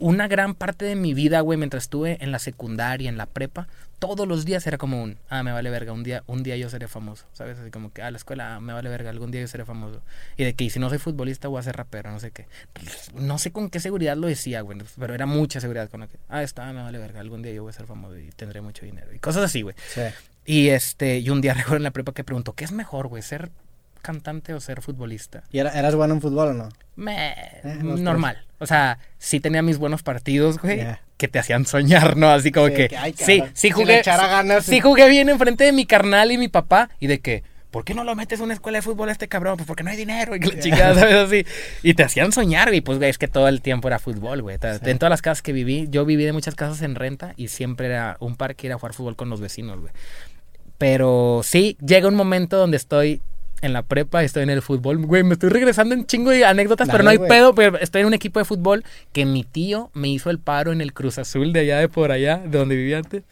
una 0.00 0.26
gran 0.26 0.54
parte 0.54 0.84
de 0.84 0.96
mi 0.96 1.14
vida, 1.14 1.40
güey, 1.40 1.58
mientras 1.58 1.84
estuve 1.84 2.18
en 2.20 2.32
la 2.32 2.38
secundaria, 2.38 3.08
en 3.08 3.16
la 3.16 3.26
prepa, 3.26 3.68
todos 4.00 4.26
los 4.26 4.46
días 4.46 4.66
era 4.66 4.78
como 4.78 5.02
un, 5.02 5.18
ah, 5.28 5.42
me 5.42 5.52
vale 5.52 5.68
verga, 5.68 5.92
un 5.92 6.02
día, 6.02 6.24
un 6.26 6.42
día 6.42 6.56
yo 6.56 6.70
seré 6.70 6.88
famoso, 6.88 7.26
¿sabes? 7.34 7.58
Así 7.58 7.70
como 7.70 7.92
que, 7.92 8.02
ah, 8.02 8.10
la 8.10 8.16
escuela, 8.16 8.56
ah, 8.56 8.60
me 8.60 8.72
vale 8.72 8.88
verga, 8.88 9.10
algún 9.10 9.30
día 9.30 9.42
yo 9.42 9.46
seré 9.46 9.66
famoso. 9.66 10.02
Y 10.38 10.44
de 10.44 10.54
que, 10.54 10.64
y 10.64 10.70
si 10.70 10.78
no 10.80 10.88
soy 10.88 10.98
futbolista, 10.98 11.48
voy 11.48 11.60
a 11.60 11.62
ser 11.62 11.76
rapero, 11.76 12.10
no 12.10 12.18
sé 12.18 12.30
qué. 12.30 12.46
No 13.14 13.38
sé 13.38 13.52
con 13.52 13.68
qué 13.68 13.78
seguridad 13.78 14.16
lo 14.16 14.26
decía, 14.26 14.62
güey, 14.62 14.78
pero 14.98 15.14
era 15.14 15.26
mucha 15.26 15.60
seguridad 15.60 15.90
con 15.90 16.00
lo 16.00 16.08
que, 16.08 16.18
ah, 16.30 16.42
está, 16.42 16.72
me 16.72 16.82
vale 16.82 16.98
verga, 16.98 17.20
algún 17.20 17.42
día 17.42 17.52
yo 17.52 17.62
voy 17.62 17.70
a 17.70 17.74
ser 17.74 17.86
famoso 17.86 18.18
y 18.18 18.30
tendré 18.30 18.62
mucho 18.62 18.86
dinero. 18.86 19.14
Y 19.14 19.18
cosas 19.18 19.44
así, 19.44 19.60
güey. 19.62 19.76
Sí. 19.86 20.02
Y 20.46 20.68
este, 20.70 21.18
y 21.18 21.28
un 21.28 21.42
día 21.42 21.52
recuerdo 21.54 21.76
en 21.76 21.82
la 21.82 21.90
prepa 21.90 22.12
que 22.12 22.24
preguntó, 22.24 22.54
¿qué 22.54 22.64
es 22.64 22.72
mejor, 22.72 23.08
güey? 23.08 23.22
¿Ser 23.22 23.50
cantante 24.00 24.54
o 24.54 24.60
ser 24.60 24.82
futbolista? 24.82 25.42
¿Y 25.52 25.58
era- 25.58 25.70
eras 25.78 25.94
bueno 25.94 26.14
en 26.14 26.20
fútbol 26.20 26.48
o 26.48 26.52
no? 26.54 26.68
Me, 26.96 27.32
Eh, 27.64 27.78
normal. 27.82 28.44
O 28.58 28.66
sea, 28.66 28.98
sí 29.18 29.40
tenía 29.40 29.62
mis 29.62 29.78
buenos 29.78 30.02
partidos, 30.02 30.58
güey, 30.58 30.86
que 31.16 31.28
te 31.28 31.38
hacían 31.38 31.64
soñar, 31.66 32.16
¿no? 32.16 32.28
Así 32.30 32.50
como 32.52 32.68
Sí, 32.68 32.74
que, 32.74 32.88
que, 32.88 32.96
ay, 32.96 33.14
sí, 33.16 33.24
sí 33.24 33.42
si 33.54 33.70
jugué, 33.70 34.00
echara 34.00 34.26
ganas, 34.26 34.64
sí 34.64 34.72
sí. 34.72 34.80
jugué 34.80 35.08
bien 35.08 35.28
enfrente 35.28 35.64
de 35.64 35.72
mi 35.72 35.86
carnal 35.86 36.30
y 36.32 36.38
mi 36.38 36.48
papá 36.48 36.90
y 36.98 37.06
de 37.06 37.20
que, 37.20 37.42
¿por 37.70 37.84
qué 37.84 37.94
no 37.94 38.04
lo 38.04 38.14
metes 38.16 38.40
a 38.40 38.42
una 38.44 38.52
escuela 38.54 38.78
de 38.78 38.82
fútbol 38.82 39.08
a 39.08 39.12
este 39.12 39.28
cabrón? 39.28 39.56
Pues 39.56 39.66
porque 39.66 39.82
no 39.82 39.90
hay 39.90 39.96
dinero 39.96 40.34
y 40.36 40.40
que 40.40 40.48
la 40.54 40.60
chingada, 40.60 40.94
¿sabes? 40.94 41.14
Así. 41.14 41.46
Y 41.82 41.94
te 41.94 42.02
hacían 42.02 42.32
soñar, 42.32 42.68
güey, 42.68 42.80
pues, 42.82 42.98
güey, 42.98 43.08
es 43.10 43.16
que 43.18 43.28
todo 43.28 43.48
el 43.48 43.62
tiempo 43.62 43.88
era 43.88 43.98
fútbol, 43.98 44.42
güey. 44.42 44.58
En 44.60 44.98
todas 44.98 45.10
las 45.10 45.22
casas 45.22 45.40
que 45.40 45.52
viví, 45.52 45.86
yo 45.90 46.04
viví 46.04 46.24
de 46.24 46.32
muchas 46.32 46.54
casas 46.54 46.82
en 46.82 46.94
renta 46.96 47.32
y 47.36 47.48
siempre 47.48 47.86
era 47.86 48.16
un 48.20 48.36
parque 48.36 48.66
ir 48.66 48.72
a 48.72 48.76
jugar 48.78 48.92
fútbol 48.92 49.16
con 49.16 49.30
los 49.30 49.40
vecinos, 49.40 49.80
güey. 49.80 49.92
Pero 50.78 51.42
sí, 51.44 51.76
llega 51.84 52.08
un 52.08 52.14
momento 52.14 52.56
donde 52.56 52.76
estoy 52.76 53.20
en 53.62 53.72
la 53.72 53.82
prepa, 53.82 54.22
estoy 54.22 54.42
en 54.42 54.50
el 54.50 54.62
fútbol. 54.62 54.98
Güey, 55.04 55.22
me 55.22 55.34
estoy 55.34 55.50
regresando 55.50 55.94
en 55.94 56.06
chingo 56.06 56.30
de 56.30 56.44
anécdotas, 56.44 56.88
pero 56.90 57.02
no 57.04 57.10
hay 57.10 57.18
pedo. 57.18 57.54
Pero 57.54 57.78
estoy 57.78 58.00
en 58.02 58.06
un 58.08 58.14
equipo 58.14 58.38
de 58.38 58.44
fútbol 58.44 58.84
que 59.12 59.24
mi 59.26 59.44
tío 59.44 59.90
me 59.94 60.08
hizo 60.08 60.30
el 60.30 60.38
paro 60.38 60.72
en 60.72 60.80
el 60.80 60.92
Cruz 60.92 61.18
Azul 61.18 61.52
de 61.52 61.60
allá 61.60 61.78
de 61.78 61.88
por 61.88 62.12
allá, 62.12 62.38
de 62.38 62.58
donde 62.58 62.76
vivía 62.76 62.98
antes. 62.98 63.22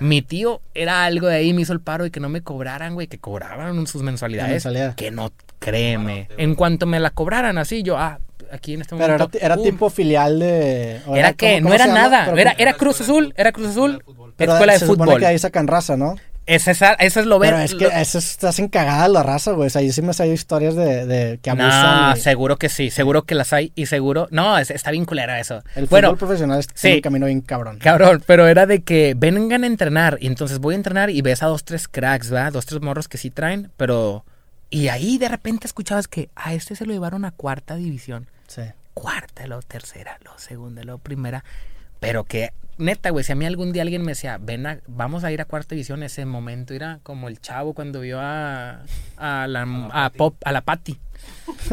Mi 0.00 0.22
tío 0.22 0.60
era 0.74 1.04
algo 1.04 1.26
de 1.28 1.36
ahí, 1.36 1.52
me 1.52 1.60
hizo 1.62 1.72
el 1.74 1.80
paro 1.80 2.06
y 2.06 2.10
que 2.10 2.18
no 2.20 2.28
me 2.30 2.40
cobraran, 2.40 2.94
güey, 2.94 3.08
que 3.08 3.18
cobraban 3.18 3.86
sus 3.86 4.02
mensualidades. 4.02 4.50
mensualidad. 4.52 4.94
Que 4.94 5.10
no, 5.10 5.32
créeme. 5.58 6.28
En 6.38 6.54
cuanto 6.54 6.86
me 6.86 6.98
la 6.98 7.10
cobraran 7.10 7.58
así, 7.58 7.82
yo, 7.82 7.98
ah, 7.98 8.18
aquí 8.50 8.72
en 8.74 8.80
este 8.80 8.94
Pero 8.96 9.04
era, 9.14 9.18
momento. 9.18 9.38
era 9.38 9.56
tipo 9.58 9.90
filial 9.90 10.38
de... 10.38 11.00
o 11.06 11.14
Era 11.14 11.34
que 11.34 11.56
¿cómo- 11.58 11.68
no 11.68 11.74
era 11.74 11.86
nada. 11.88 12.24
Pero- 12.26 12.38
Era, 12.38 12.52
era 12.56 12.72
Cruz 12.72 13.02
Azul, 13.02 13.34
era 13.36 13.52
Cruz 13.52 13.68
Azul, 13.68 14.02
pero 14.36 14.52
escuela 14.54 14.72
de 14.72 14.78
se 14.78 14.86
supone 14.86 15.04
fútbol. 15.10 15.20
que 15.20 15.26
ahí 15.26 15.38
sacan 15.38 15.66
raza, 15.66 15.96
¿no? 15.98 16.14
Es 16.46 16.68
esa, 16.68 16.92
eso 16.94 17.18
es 17.18 17.26
lo 17.26 17.40
ver. 17.40 17.50
Pero 17.54 17.62
es 17.64 17.74
que 17.74 17.84
lo- 17.86 17.90
eso 17.90 18.18
estás 18.18 18.60
encagada 18.60 19.08
la 19.08 19.24
raza, 19.24 19.50
güey. 19.52 19.66
O 19.66 19.70
sea, 19.70 19.82
yo 19.82 19.92
sí 19.92 20.00
me 20.00 20.12
he 20.16 20.26
historias 20.32 20.76
de, 20.76 21.04
de 21.04 21.38
que 21.38 21.50
abusan. 21.50 22.10
No, 22.10 22.16
y- 22.16 22.20
seguro 22.20 22.56
que 22.56 22.68
sí, 22.68 22.90
seguro 22.90 23.22
que 23.24 23.34
las 23.34 23.52
hay 23.52 23.72
y 23.74 23.86
seguro. 23.86 24.28
No, 24.30 24.56
es- 24.56 24.70
está 24.70 24.92
bien 24.92 25.04
culera 25.06 25.40
eso. 25.40 25.56
el 25.74 25.86
fútbol 25.86 25.88
bueno, 25.88 26.16
profesional 26.16 26.60
es 26.60 26.68
sí. 26.74 26.92
un 26.94 27.00
camino 27.00 27.26
bien 27.26 27.40
cabrón. 27.40 27.78
cabrón, 27.78 28.22
pero 28.26 28.46
era 28.46 28.64
de 28.66 28.82
que 28.84 29.14
vengan 29.16 29.64
a 29.64 29.66
entrenar 29.66 30.18
y 30.20 30.28
entonces 30.28 30.60
voy 30.60 30.74
a 30.74 30.76
entrenar 30.76 31.10
y 31.10 31.20
ves 31.20 31.42
a 31.42 31.46
dos, 31.46 31.64
tres 31.64 31.88
cracks, 31.88 32.30
¿verdad? 32.30 32.52
Dos, 32.52 32.64
tres 32.66 32.80
morros 32.80 33.08
que 33.08 33.18
sí 33.18 33.30
traen, 33.30 33.72
pero. 33.76 34.24
Y 34.70 34.88
ahí 34.88 35.18
de 35.18 35.28
repente 35.28 35.66
escuchabas 35.66 36.06
que 36.08 36.28
a 36.36 36.52
este 36.54 36.76
se 36.76 36.86
lo 36.86 36.92
llevaron 36.92 37.24
a 37.24 37.30
cuarta 37.32 37.74
división. 37.76 38.28
Sí. 38.46 38.62
Cuarta, 38.94 39.46
luego 39.46 39.62
tercera, 39.62 40.18
luego 40.24 40.38
segunda, 40.38 40.82
luego 40.84 40.98
primera. 40.98 41.44
Pero 42.00 42.24
que, 42.24 42.52
neta, 42.78 43.10
güey, 43.10 43.24
si 43.24 43.32
a 43.32 43.34
mí 43.34 43.46
algún 43.46 43.72
día 43.72 43.82
alguien 43.82 44.02
me 44.02 44.12
decía, 44.12 44.38
ven, 44.40 44.66
a- 44.66 44.80
vamos 44.86 45.24
a 45.24 45.32
ir 45.32 45.40
a 45.40 45.44
cuarta 45.44 45.74
división, 45.74 46.02
ese 46.02 46.24
momento 46.26 46.74
era 46.74 47.00
como 47.02 47.28
el 47.28 47.40
chavo 47.40 47.72
cuando 47.74 48.00
vio 48.00 48.20
a, 48.20 48.82
a 49.16 49.46
la, 49.46 49.62
a 49.92 50.10
Pop, 50.10 50.36
a 50.44 50.52
la 50.52 50.60
Patty. 50.60 50.98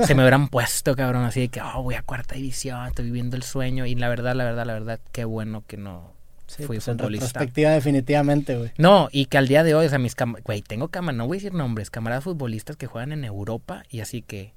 Se 0.06 0.16
me 0.16 0.24
hubieran 0.24 0.48
puesto, 0.48 0.96
cabrón, 0.96 1.26
así 1.26 1.42
de 1.42 1.48
que, 1.50 1.62
oh, 1.62 1.84
voy 1.84 1.96
a 1.96 2.02
cuarta 2.04 2.36
división, 2.36 2.88
estoy 2.88 3.06
viviendo 3.06 3.36
el 3.36 3.44
sueño. 3.44 3.86
Y 3.86 3.96
la 3.96 4.08
verdad, 4.10 4.36
la 4.36 4.44
verdad, 4.46 4.66
la 4.66 4.74
verdad, 4.74 5.00
qué 5.12 5.26
bueno 5.26 5.64
que 5.68 5.78
no 5.78 6.14
Sí, 6.48 6.58
fui 6.64 6.78
pues 6.78 6.88
en 6.88 6.98
futbolista. 6.98 7.26
retrospectiva 7.28 7.72
definitivamente, 7.72 8.58
güey. 8.58 8.72
No, 8.78 9.10
y 9.12 9.26
que 9.26 9.38
al 9.38 9.48
día 9.48 9.64
de 9.64 9.76
hoy, 9.76 9.86
o 9.86 9.90
sea, 9.90 10.00
mis 10.00 10.16
cam- 10.16 10.42
güey, 10.44 10.62
tengo 10.62 10.88
camaradas, 10.90 11.18
no 11.18 11.28
voy 11.28 11.38
a 11.38 11.40
decir 11.40 11.54
nombres, 11.54 11.90
camaradas 11.90 12.24
futbolistas 12.24 12.76
que 12.78 12.88
juegan 12.88 13.12
en 13.12 13.26
Europa 13.26 13.84
y 13.90 14.00
así 14.02 14.22
que, 14.22 14.54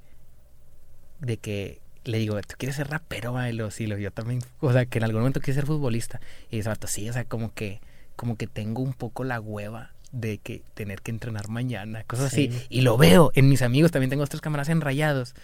de 1.20 1.36
que 1.38 1.80
le 2.06 2.18
digo, 2.18 2.40
¿tú 2.42 2.54
quieres 2.58 2.76
ser 2.76 2.88
rapero, 2.88 3.32
bailo? 3.32 3.70
Sí, 3.70 3.86
lo- 3.86 3.98
yo 3.98 4.10
también, 4.10 4.40
o 4.60 4.72
sea, 4.72 4.86
que 4.86 4.98
en 4.98 5.04
algún 5.04 5.20
momento 5.20 5.40
quieres 5.40 5.56
ser 5.56 5.66
futbolista. 5.66 6.20
Y 6.50 6.56
dice, 6.56 6.68
vato, 6.68 6.86
sí, 6.86 7.08
o 7.08 7.12
sea, 7.12 7.24
como 7.24 7.52
que, 7.54 7.80
como 8.16 8.36
que 8.36 8.46
tengo 8.46 8.82
un 8.82 8.94
poco 8.94 9.24
la 9.24 9.40
hueva 9.40 9.90
de 10.12 10.38
que 10.38 10.62
tener 10.74 11.02
que 11.02 11.10
entrenar 11.10 11.48
mañana, 11.48 12.04
cosas 12.04 12.32
Sí. 12.32 12.48
así. 12.52 12.66
Y 12.70 12.80
lo 12.82 12.96
veo 12.96 13.32
en 13.34 13.48
mis 13.48 13.62
amigos, 13.62 13.90
también 13.92 14.10
tengo 14.10 14.22
otros 14.24 14.40
camaradas 14.40 14.68
enrayados. 14.70 15.34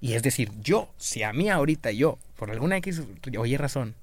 Y 0.00 0.12
es 0.14 0.22
decir, 0.22 0.50
yo, 0.62 0.88
si 0.96 1.22
a 1.24 1.32
mí 1.32 1.50
ahorita 1.50 1.90
yo, 1.90 2.18
por 2.36 2.50
alguna 2.50 2.76
X, 2.78 3.02
oye 3.36 3.58
razón, 3.58 3.94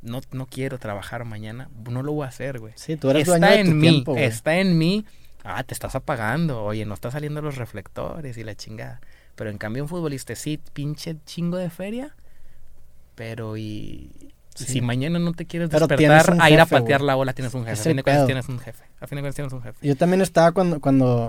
no, 0.00 0.20
no 0.32 0.46
quiero 0.46 0.78
trabajar 0.78 1.24
mañana, 1.24 1.68
no 1.90 2.02
lo 2.02 2.12
voy 2.12 2.24
a 2.24 2.28
hacer, 2.28 2.58
güey 2.60 2.72
Sí, 2.76 2.96
tú 2.96 3.10
eres 3.10 3.28
está 3.28 3.38
dueño 3.38 3.52
de 3.54 3.60
en 3.60 3.66
tu 3.68 3.74
mí, 3.74 3.80
tiempo, 3.90 4.16
está 4.16 4.56
en 4.58 4.78
mí. 4.78 5.04
Ah, 5.44 5.62
te 5.64 5.74
estás 5.74 5.94
apagando, 5.94 6.62
oye, 6.64 6.84
no 6.86 6.94
está 6.94 7.10
saliendo 7.10 7.40
los 7.42 7.56
reflectores 7.56 8.36
y 8.38 8.44
la 8.44 8.54
chingada. 8.54 9.00
Pero 9.38 9.48
en 9.50 9.56
cambio 9.56 9.84
un 9.84 9.88
futbolista 9.88 10.34
sí, 10.34 10.58
pinche 10.74 11.16
chingo 11.24 11.56
de 11.56 11.70
feria, 11.70 12.14
pero 13.14 13.56
y 13.56 14.10
Sí. 14.54 14.64
si 14.64 14.80
mañana 14.80 15.20
no 15.20 15.32
te 15.34 15.46
quieres 15.46 15.70
Pero 15.70 15.86
despertar 15.86 16.36
a 16.40 16.50
ir 16.50 16.58
a 16.60 16.64
jefe, 16.66 16.80
patear 16.80 16.98
güey. 17.00 17.06
la 17.06 17.14
bola, 17.14 17.32
tienes 17.32 17.54
un 17.54 17.60
jefe. 17.64 17.74
Es 17.74 17.80
A 17.80 17.84
fin 17.84 17.96
de 17.96 18.02
cuentas 18.02 18.26
tienes 18.26 18.48
un 18.48 18.58
jefe. 18.58 18.84
A 19.00 19.06
fin 19.06 19.16
de 19.16 19.22
cuentas 19.22 19.34
tienes 19.36 19.52
un 19.52 19.62
jefe. 19.62 19.86
Yo 19.86 19.94
también 19.96 20.20
estaba 20.20 20.50
cuando, 20.50 20.80
cuando, 20.80 21.26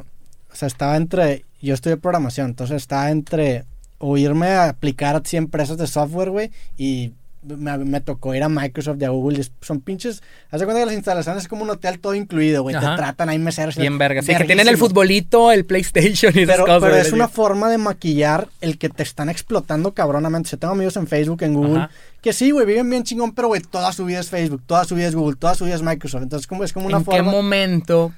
o 0.52 0.56
sea, 0.56 0.68
estaba 0.68 0.98
entre, 0.98 1.46
yo 1.62 1.76
estudié 1.76 1.98
programación, 1.98 2.48
entonces 2.48 2.78
estaba 2.78 3.12
entre 3.12 3.66
o 4.00 4.18
irme 4.18 4.48
a 4.48 4.70
aplicar 4.70 5.16
a 5.16 5.20
100 5.24 5.44
empresas 5.44 5.78
de 5.78 5.86
software, 5.86 6.32
güey, 6.32 6.50
y 6.76 7.14
me, 7.42 7.78
me 7.80 8.02
tocó 8.02 8.36
ir 8.36 8.44
a 8.44 8.50
Microsoft 8.50 8.98
y 9.02 9.06
a 9.06 9.10
Google, 9.10 9.44
son 9.62 9.82
pinches, 9.82 10.22
haz 10.52 10.60
de 10.60 10.66
cuenta 10.66 10.82
que 10.82 10.86
las 10.88 10.96
instalaciones 10.96 11.44
es 11.44 11.48
como 11.48 11.64
un 11.64 11.70
hotel 11.70 12.00
todo 12.00 12.16
incluido, 12.16 12.64
güey, 12.64 12.76
te 12.76 12.82
tratan 12.82 13.30
ahí 13.30 13.40
meseros. 13.40 13.76
Bien 13.78 13.98
verga. 13.98 14.22
Sí, 14.22 14.36
que 14.36 14.44
tienen 14.46 14.68
el 14.68 14.78
futbolito, 14.78 15.52
el 15.52 15.66
PlayStation 15.66 16.34
y 16.36 16.42
esas 16.44 16.56
Pero, 16.56 16.66
cosas. 16.66 16.82
pero 16.82 16.96
es 16.96 17.12
una 17.12 17.28
forma 17.28 17.70
de 17.70 17.78
maquillar 17.78 18.48
el 18.62 18.78
que 18.78 18.90
te 18.90 19.04
están 19.04 19.30
explotando 19.30 19.94
cabronamente. 19.94 20.50
Yo 20.50 20.58
tengo 20.58 20.74
amigos 20.74 20.96
en 20.98 21.08
Facebook, 21.08 21.42
en 21.44 21.54
Google, 21.54 21.78
Ajá. 21.80 21.90
que 22.22 22.34
sí, 22.34 22.52
güey, 22.52 22.66
viven 22.66 22.90
bien 22.90 23.04
chingón, 23.04 23.34
pero, 23.34 23.48
güey, 23.50 23.62
toda 23.62 23.92
su 23.94 24.06
vida 24.06 24.20
es 24.20 24.30
Facebook, 24.30 24.62
toda 24.66 24.86
su 24.86 24.96
vida 24.96 25.08
es 25.08 25.16
Google, 25.16 25.36
toda 25.38 25.56
su 25.56 25.66
vida 25.66 25.76
es 25.76 25.82
Microsoft. 25.82 26.24
Entonces, 26.24 26.48
como, 26.48 26.64
es 26.64 26.74
como 26.74 26.88
una 26.88 26.98
¿En 26.98 27.06
qué 27.06 27.12
forma... 27.12 27.32
momento? 27.32 28.12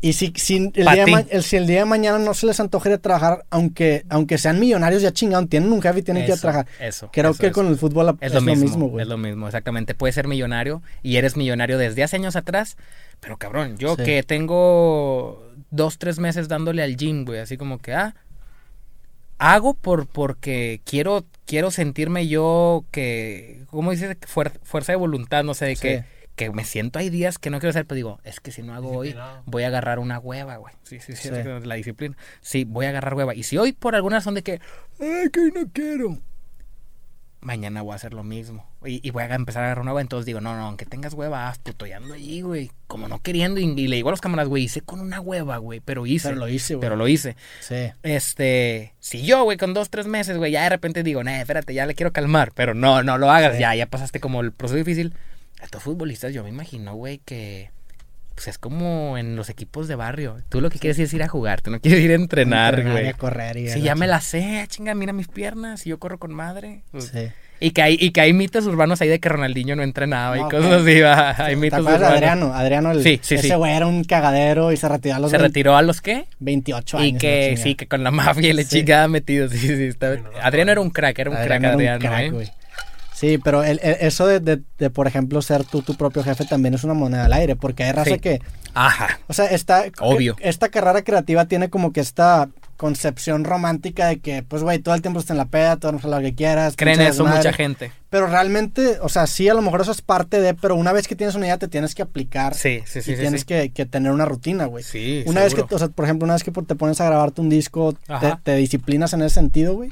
Y 0.00 0.12
si, 0.12 0.32
si, 0.36 0.56
el 0.56 0.72
día 0.72 0.94
de 0.94 1.04
ti. 1.06 1.10
ma- 1.10 1.24
el- 1.28 1.42
si 1.42 1.56
el 1.56 1.66
día 1.66 1.80
de 1.80 1.84
mañana 1.84 2.18
no 2.20 2.32
se 2.32 2.46
les 2.46 2.60
antoja 2.60 2.88
ir 2.88 2.94
a 2.94 2.98
trabajar, 2.98 3.44
aunque, 3.50 4.04
aunque 4.08 4.38
sean 4.38 4.60
millonarios 4.60 5.02
ya 5.02 5.12
chingados, 5.12 5.48
tienen 5.48 5.72
un 5.72 5.82
jefe 5.82 5.98
y 5.98 6.02
tienen 6.02 6.22
que 6.24 6.30
ir 6.30 6.38
a 6.38 6.40
trabajar. 6.40 6.66
Eso. 6.78 7.10
Creo 7.12 7.32
eso, 7.32 7.40
que 7.40 7.46
eso. 7.48 7.54
con 7.54 7.66
el 7.66 7.76
fútbol 7.76 8.16
Es, 8.20 8.28
es, 8.28 8.34
lo 8.34 8.40
mismo, 8.42 8.88
güey. 8.88 9.02
es 9.02 9.08
lo 9.08 9.16
mismo, 9.18 9.46
exactamente. 9.48 9.94
Puedes 9.96 10.14
ser 10.14 10.28
millonario 10.28 10.82
y 11.02 11.16
eres 11.16 11.36
millonario 11.36 11.78
desde 11.78 12.04
hace 12.04 12.14
años 12.14 12.36
atrás, 12.36 12.76
pero 13.18 13.38
cabrón, 13.38 13.76
yo 13.76 13.96
Sí. 13.96 14.04
que 14.04 14.22
tengo 14.22 15.44
dos, 15.70 15.98
tres 15.98 16.20
meses 16.20 16.46
dándole 16.46 16.84
al 16.84 16.96
gym, 16.96 17.24
güey, 17.24 17.40
así 17.40 17.56
como 17.56 17.78
que, 17.78 17.92
ah, 17.92 18.14
hago 19.38 19.74
por 19.74 20.06
porque 20.06 20.80
quiero 20.84 21.24
quiero 21.46 21.70
sentirme 21.70 22.26
yo 22.28 22.84
que, 22.90 23.62
¿cómo 23.70 23.90
dices? 23.90 24.16
Fuer- 24.32 24.58
fuerza 24.62 24.92
de 24.92 24.96
voluntad, 24.96 25.44
no 25.44 25.54
sé, 25.54 25.64
de 25.66 25.76
Sí. 25.76 25.82
que, 25.82 26.04
que 26.38 26.50
me 26.50 26.64
siento, 26.64 26.98
hay 26.98 27.10
días 27.10 27.36
que 27.38 27.50
no 27.50 27.58
quiero 27.58 27.70
hacer, 27.70 27.84
pero 27.84 27.96
digo, 27.96 28.20
es 28.24 28.40
que 28.40 28.50
si 28.52 28.62
no 28.62 28.74
hago 28.74 28.90
hoy, 28.92 29.14
voy 29.44 29.64
a 29.64 29.66
agarrar 29.66 29.98
una 29.98 30.18
hueva, 30.18 30.56
güey. 30.56 30.72
Sí, 30.84 31.00
sí, 31.00 31.14
sí, 31.14 31.28
Sí. 31.28 31.34
es 31.34 31.66
la 31.66 31.74
disciplina. 31.74 32.16
Sí, 32.40 32.64
voy 32.64 32.86
a 32.86 32.88
agarrar 32.88 33.12
hueva. 33.14 33.34
Y 33.34 33.42
si 33.42 33.58
hoy 33.58 33.72
por 33.74 33.94
alguna 33.94 34.16
razón 34.16 34.32
de 34.34 34.42
que, 34.42 34.60
ay, 35.00 35.28
que 35.30 35.50
no 35.54 35.68
quiero, 35.72 36.16
mañana 37.40 37.82
voy 37.82 37.92
a 37.92 37.96
hacer 37.96 38.14
lo 38.14 38.24
mismo. 38.24 38.66
Y, 38.84 39.06
y 39.06 39.10
voy 39.10 39.22
a 39.24 39.34
empezar 39.34 39.62
a 39.62 39.66
agarrar 39.66 39.82
una 39.82 39.92
hueva. 39.92 40.00
Entonces 40.00 40.26
digo, 40.26 40.40
no, 40.40 40.56
no, 40.56 40.66
aunque 40.66 40.86
tengas 40.86 41.14
hueva, 41.14 41.48
haz 41.48 41.58
puto, 41.58 41.86
y 41.86 41.92
ando 41.92 42.14
allí, 42.14 42.40
güey. 42.42 42.70
Como 42.86 43.08
no 43.08 43.20
queriendo. 43.20 43.60
Y, 43.60 43.64
y 43.64 43.88
le 43.88 43.96
digo 43.96 44.08
a 44.08 44.12
los 44.12 44.20
camaradas, 44.20 44.48
güey, 44.48 44.64
hice 44.64 44.80
con 44.80 45.00
una 45.00 45.20
hueva, 45.20 45.56
güey. 45.58 45.80
Pero 45.80 46.06
hice. 46.06 46.28
Pero 46.28 46.40
lo 46.40 46.48
hice, 46.48 46.74
güey. 46.74 46.80
Pero 46.82 46.96
lo 46.96 47.06
hice. 47.08 47.36
Sí. 47.60 47.90
Este, 48.02 48.94
si 49.00 49.24
yo, 49.24 49.44
güey, 49.44 49.56
con 49.58 49.74
dos, 49.74 49.90
tres 49.90 50.06
meses, 50.06 50.36
güey, 50.36 50.52
ya 50.52 50.62
de 50.64 50.68
repente 50.70 51.02
digo, 51.02 51.22
nah, 51.22 51.40
espérate, 51.40 51.74
ya 51.74 51.86
le 51.86 51.94
quiero 51.94 52.12
calmar. 52.12 52.52
Pero 52.54 52.74
no, 52.74 53.02
no 53.02 53.18
lo 53.18 53.30
hagas, 53.30 53.54
Sí. 53.54 53.60
ya, 53.60 53.74
ya 53.74 53.86
pasaste 53.86 54.20
como 54.20 54.40
el 54.40 54.52
proceso 54.52 54.76
difícil. 54.78 55.14
Estos 55.62 55.82
futbolistas, 55.82 56.32
yo 56.32 56.42
me 56.42 56.48
imagino, 56.50 56.94
güey, 56.94 57.18
que. 57.24 57.70
Pues 58.34 58.46
es 58.46 58.58
como 58.58 59.18
en 59.18 59.34
los 59.34 59.50
equipos 59.50 59.88
de 59.88 59.96
barrio. 59.96 60.36
Tú 60.48 60.60
lo 60.60 60.70
que 60.70 60.78
quieres 60.78 60.96
es 61.00 61.12
ir 61.12 61.24
a 61.24 61.28
jugar, 61.28 61.60
tú 61.60 61.72
no 61.72 61.80
quieres 61.80 62.04
ir 62.04 62.12
a 62.12 62.14
entrenar, 62.14 62.78
y 62.78 62.82
güey. 62.88 63.08
a 63.08 63.12
correr 63.14 63.56
y 63.56 63.68
a 63.68 63.72
Si 63.74 63.80
ya 63.82 63.96
me 63.96 64.06
la 64.06 64.20
sé, 64.20 64.64
chinga, 64.68 64.94
mira 64.94 65.12
mis 65.12 65.26
piernas 65.26 65.84
y 65.86 65.90
yo 65.90 65.98
corro 65.98 66.18
con 66.18 66.32
madre. 66.32 66.82
Pues, 66.92 67.06
Sí. 67.06 67.28
Y 67.60 67.72
que 67.72 67.82
hay, 67.82 67.96
y 68.00 68.12
que 68.12 68.20
hay 68.20 68.32
mitos 68.32 68.64
urbanos 68.66 69.00
ahí 69.00 69.08
de 69.08 69.18
que 69.18 69.28
Ronaldinho 69.28 69.74
no 69.74 69.82
entrenaba 69.82 70.38
y 70.38 70.42
cosas 70.42 70.70
así, 70.82 71.00
va. 71.00 71.30
Hay 71.44 71.54
¿Te 71.54 71.60
mitos 71.60 71.80
urbanos. 71.80 72.02
Adriano? 72.04 72.54
Adriano, 72.54 72.92
el, 72.92 73.02
Sí, 73.02 73.18
sí, 73.20 73.34
ese 73.34 73.48
sí. 73.48 73.54
güey 73.56 73.74
era 73.74 73.88
un 73.88 74.04
cagadero 74.04 74.70
y 74.70 74.76
se 74.76 74.88
retiró 74.88 75.16
a 75.16 75.18
los 75.18 75.32
Se 75.32 75.38
20 75.38 75.48
retiró 75.48 75.76
a 75.76 75.82
los 75.82 76.00
qué? 76.00 76.26
28 76.38 76.98
Y 76.98 77.02
años. 77.08 77.12
la 77.14 77.18
que 77.18 77.56
sí, 77.60 77.74
que 77.74 77.88
con 77.88 78.04
la 78.04 78.12
mafia 78.12 78.50
y 78.50 78.52
la 78.52 78.62
Sí. 78.62 78.68
chingada 78.78 79.08
metido. 79.08 79.48
Sí, 79.48 79.58
sí, 79.58 79.82
está- 79.82 80.16
Adriano 80.40 80.66
no. 80.66 80.72
era 80.72 80.80
un 80.80 80.90
crack, 80.90 81.18
era 81.18 81.30
un 81.30 81.36
Adriano 81.36 81.48
crack, 81.48 81.62
era 81.64 81.96
un 81.96 82.02
Adriano, 82.04 82.36
crack, 82.38 82.48
¿eh? 82.48 82.52
Sí, 83.18 83.38
pero 83.38 83.64
el- 83.64 83.80
el- 83.82 83.96
eso 84.00 84.26
de, 84.26 84.40
de- 84.40 84.62
de, 84.78 84.90
por 84.90 85.06
ejemplo, 85.06 85.42
ser 85.42 85.64
tú 85.64 85.82
tu 85.82 85.96
propio 85.96 86.22
jefe 86.22 86.44
también 86.44 86.74
es 86.74 86.84
una 86.84 86.94
moneda 86.94 87.24
al 87.24 87.32
aire, 87.32 87.56
porque 87.56 87.84
hay 87.84 87.92
raza 87.92 88.10
Sí. 88.14 88.18
que, 88.20 88.40
Ajá. 88.74 89.18
o 89.26 89.32
sea, 89.32 89.46
esta, 89.46 89.84
Obvio. 90.00 90.36
esta 90.40 90.68
carrera 90.68 91.02
creativa 91.02 91.46
tiene 91.46 91.68
como 91.68 91.92
que 91.92 92.00
esta 92.00 92.48
concepción 92.76 93.42
romántica 93.42 94.06
de 94.06 94.20
que, 94.20 94.44
pues, 94.44 94.62
güey, 94.62 94.78
todo 94.78 94.94
el 94.94 95.02
tiempo 95.02 95.18
estás 95.18 95.32
en 95.32 95.38
la 95.38 95.46
peda, 95.46 95.78
todo 95.78 95.90
lo 95.92 96.20
que 96.20 96.34
quieras. 96.36 96.74
Creen 96.76 97.00
eso 97.00 97.26
mucha 97.26 97.52
gente. 97.52 97.90
Pero 98.08 98.28
realmente, 98.28 98.98
o 99.02 99.08
sea, 99.08 99.26
sí, 99.26 99.48
a 99.48 99.54
lo 99.54 99.62
mejor 99.62 99.80
eso 99.80 99.90
es 99.90 100.00
parte 100.00 100.40
de, 100.40 100.54
pero 100.54 100.76
una 100.76 100.92
vez 100.92 101.08
que 101.08 101.16
tienes 101.16 101.34
una 101.34 101.46
idea 101.46 101.58
te 101.58 101.66
tienes 101.66 101.96
que 101.96 102.02
aplicar. 102.02 102.54
Sí, 102.54 102.82
sí, 102.86 103.02
sí. 103.02 103.10
y 103.12 103.14
sí, 103.16 103.20
tienes 103.20 103.40
sí. 103.40 103.46
Que, 103.48 103.70
que 103.70 103.84
tener 103.84 104.12
una 104.12 104.26
rutina, 104.26 104.66
güey. 104.66 104.84
Sí, 104.84 105.24
Una 105.26 105.42
vez 105.42 105.56
que, 105.56 105.62
o 105.68 105.78
sea, 105.78 105.88
por 105.88 106.04
ejemplo, 106.04 106.24
una 106.24 106.34
vez 106.34 106.44
que 106.44 106.52
te 106.52 106.76
pones 106.76 107.00
a 107.00 107.06
grabarte 107.06 107.40
un 107.40 107.48
disco, 107.48 107.96
te 108.44 108.54
disciplinas 108.54 109.12
en 109.12 109.22
ese 109.22 109.34
sentido, 109.34 109.74
güey. 109.74 109.90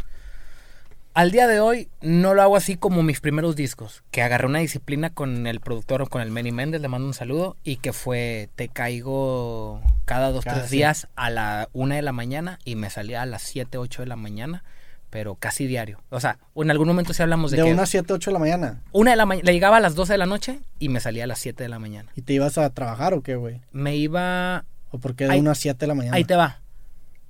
Al 1.16 1.30
día 1.30 1.46
de 1.46 1.60
hoy 1.60 1.88
no 2.02 2.34
lo 2.34 2.42
hago 2.42 2.56
así 2.56 2.76
como 2.76 3.02
mis 3.02 3.20
primeros 3.20 3.56
discos, 3.56 4.02
que 4.10 4.20
agarré 4.20 4.46
una 4.46 4.58
disciplina 4.58 5.08
con 5.08 5.46
el 5.46 5.60
productor 5.60 6.02
o 6.02 6.06
con 6.08 6.20
el 6.20 6.30
Manny 6.30 6.52
Méndez, 6.52 6.82
le 6.82 6.88
mando 6.88 7.06
un 7.06 7.14
saludo, 7.14 7.56
y 7.64 7.76
que 7.76 7.94
fue, 7.94 8.50
te 8.54 8.68
caigo 8.68 9.80
cada 10.04 10.30
dos, 10.30 10.44
Cada 10.44 10.58
tres 10.58 10.68
sí. 10.68 10.76
días 10.76 11.08
a 11.16 11.30
la 11.30 11.70
una 11.72 11.94
de 11.94 12.02
la 12.02 12.12
mañana 12.12 12.58
y 12.66 12.76
me 12.76 12.90
salía 12.90 13.22
a 13.22 13.26
las 13.26 13.40
siete, 13.40 13.78
ocho 13.78 14.02
de 14.02 14.08
la 14.08 14.16
mañana, 14.16 14.62
pero 15.08 15.36
casi 15.36 15.66
diario. 15.66 16.02
O 16.10 16.20
sea, 16.20 16.36
en 16.54 16.70
algún 16.70 16.86
momento 16.88 17.14
sí 17.14 17.22
hablamos 17.22 17.50
de, 17.50 17.56
De 17.56 17.64
que 17.64 17.72
unas 17.72 17.88
7, 17.88 18.12
8 18.12 18.28
de 18.30 18.32
la 18.34 18.38
mañana. 18.38 18.82
una 18.92 19.12
de 19.12 19.16
la 19.16 19.24
mañana, 19.24 19.46
le 19.46 19.52
llegaba 19.54 19.78
a 19.78 19.80
las 19.80 19.94
12 19.94 20.12
de 20.12 20.18
la 20.18 20.26
noche 20.26 20.58
y 20.78 20.90
me 20.90 21.00
salía 21.00 21.24
a 21.24 21.26
las 21.26 21.38
7 21.38 21.62
de 21.62 21.70
la 21.70 21.78
mañana. 21.78 22.10
¿Y 22.14 22.20
te 22.22 22.34
ibas 22.34 22.58
a 22.58 22.68
trabajar 22.68 23.14
o 23.14 23.22
qué, 23.22 23.36
güey? 23.36 23.62
Me 23.72 23.96
iba 23.96 24.66
¿O 24.90 24.98
por 24.98 25.14
qué 25.14 25.24
de 25.24 25.32
Ahí- 25.32 25.40
unas 25.40 25.56
7 25.56 25.78
de 25.80 25.86
la 25.86 25.94
mañana? 25.94 26.14
Ahí 26.14 26.24
te 26.26 26.36
va. 26.36 26.60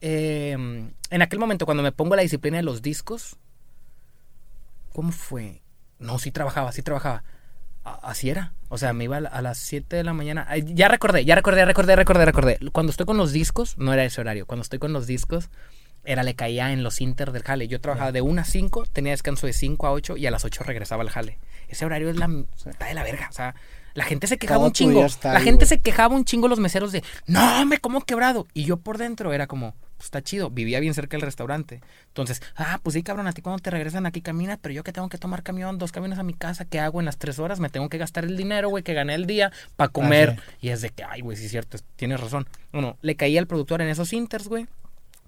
Eh, 0.00 0.56
en 1.10 1.22
aquel 1.22 1.38
momento, 1.38 1.66
cuando 1.66 1.84
me 1.84 1.92
pongo 1.92 2.16
la 2.16 2.22
disciplina 2.22 2.56
de 2.56 2.64
los 2.64 2.82
discos, 2.82 3.36
¿cómo 4.96 5.12
fue? 5.12 5.60
No, 5.98 6.18
sí 6.18 6.30
trabajaba, 6.30 6.72
sí 6.72 6.80
trabajaba. 6.80 7.22
A- 7.84 8.00
Así 8.10 8.30
era. 8.30 8.54
O 8.70 8.78
sea, 8.78 8.94
me 8.94 9.04
iba 9.04 9.18
a 9.18 9.20
la- 9.20 9.28
a 9.28 9.42
las 9.42 9.58
7 9.58 9.94
de 9.96 10.04
la 10.04 10.14
mañana. 10.14 10.46
Ay, 10.48 10.62
Ya 10.74 10.88
recordé, 10.88 11.26
ya 11.26 11.34
recordé, 11.34 11.66
recordé, 11.66 11.96
recordé, 11.96 12.24
recordé. 12.24 12.58
Cuando 12.72 12.90
estoy 12.90 13.04
con 13.04 13.18
los 13.18 13.30
discos, 13.32 13.76
no 13.76 13.92
era 13.92 14.04
ese 14.04 14.22
horario. 14.22 14.46
Cuando 14.46 14.62
estoy 14.62 14.78
con 14.78 14.94
los 14.94 15.06
discos, 15.06 15.50
era 16.02 16.22
le 16.22 16.34
caía 16.34 16.72
en 16.72 16.82
los 16.82 17.02
inter 17.02 17.30
del 17.32 17.42
jale. 17.42 17.68
Yo 17.68 17.78
trabajaba 17.80 18.10
de 18.10 18.22
1 18.22 18.40
a 18.40 18.44
5, 18.44 18.86
tenía 18.86 19.12
descanso 19.12 19.46
de 19.46 19.52
5 19.52 19.86
a 19.86 19.92
8 19.92 20.16
y 20.16 20.26
a 20.26 20.30
las 20.30 20.44
8 20.46 20.64
regresaba 20.64 21.02
al 21.02 21.10
jale. 21.10 21.38
Ese 21.68 21.84
horario 21.84 22.08
es 22.08 22.16
la 22.16 22.28
está 22.64 22.86
de 22.86 22.94
la 22.94 23.02
verga. 23.02 23.26
O 23.28 23.32
sea, 23.34 23.54
la 23.96 24.04
gente 24.04 24.26
se 24.26 24.36
quejaba 24.36 24.58
Todo 24.58 24.66
un 24.66 24.72
chingo. 24.72 25.04
está 25.06 25.32
La 25.32 25.40
gente 25.40 25.64
güey. 25.64 25.68
se 25.68 25.80
quejaba 25.80 26.14
un 26.14 26.24
chingo 26.24 26.48
los 26.48 26.60
meseros 26.60 26.92
de, 26.92 27.02
no, 27.26 27.64
me 27.64 27.78
como 27.78 28.02
quebrado. 28.02 28.46
Y 28.52 28.64
yo 28.64 28.76
por 28.76 28.98
dentro 28.98 29.32
era 29.32 29.46
como, 29.46 29.74
pues 29.96 30.04
está 30.04 30.22
chido. 30.22 30.50
Vivía 30.50 30.80
bien 30.80 30.92
cerca 30.92 31.16
del 31.16 31.22
restaurante. 31.22 31.80
Entonces, 32.08 32.42
ah, 32.56 32.78
pues 32.82 32.92
sí, 32.92 33.02
cabrón, 33.02 33.26
a 33.26 33.32
ti 33.32 33.40
cuando 33.40 33.62
te 33.62 33.70
regresan 33.70 34.04
aquí 34.04 34.20
caminas, 34.20 34.58
pero 34.60 34.74
yo 34.74 34.84
que 34.84 34.92
tengo 34.92 35.08
que 35.08 35.16
tomar 35.16 35.42
camión, 35.42 35.78
dos 35.78 35.92
camiones 35.92 36.18
a 36.18 36.22
mi 36.22 36.34
casa, 36.34 36.66
¿qué 36.66 36.78
hago 36.78 37.00
en 37.00 37.06
las 37.06 37.16
tres 37.16 37.38
horas? 37.38 37.58
Me 37.58 37.70
tengo 37.70 37.88
que 37.88 37.96
gastar 37.96 38.24
el 38.24 38.36
dinero, 38.36 38.68
güey, 38.68 38.84
que 38.84 38.92
gané 38.92 39.14
el 39.14 39.26
día 39.26 39.50
para 39.76 39.88
comer. 39.88 40.38
Y 40.60 40.68
es 40.68 40.82
de 40.82 40.90
que, 40.90 41.02
ay, 41.02 41.22
güey, 41.22 41.38
sí 41.38 41.46
es 41.46 41.50
cierto, 41.50 41.78
tienes 41.96 42.20
razón. 42.20 42.46
Bueno, 42.72 42.98
le 43.00 43.16
caía 43.16 43.40
al 43.40 43.46
productor 43.46 43.80
en 43.80 43.88
esos 43.88 44.12
inters, 44.12 44.46
güey. 44.48 44.66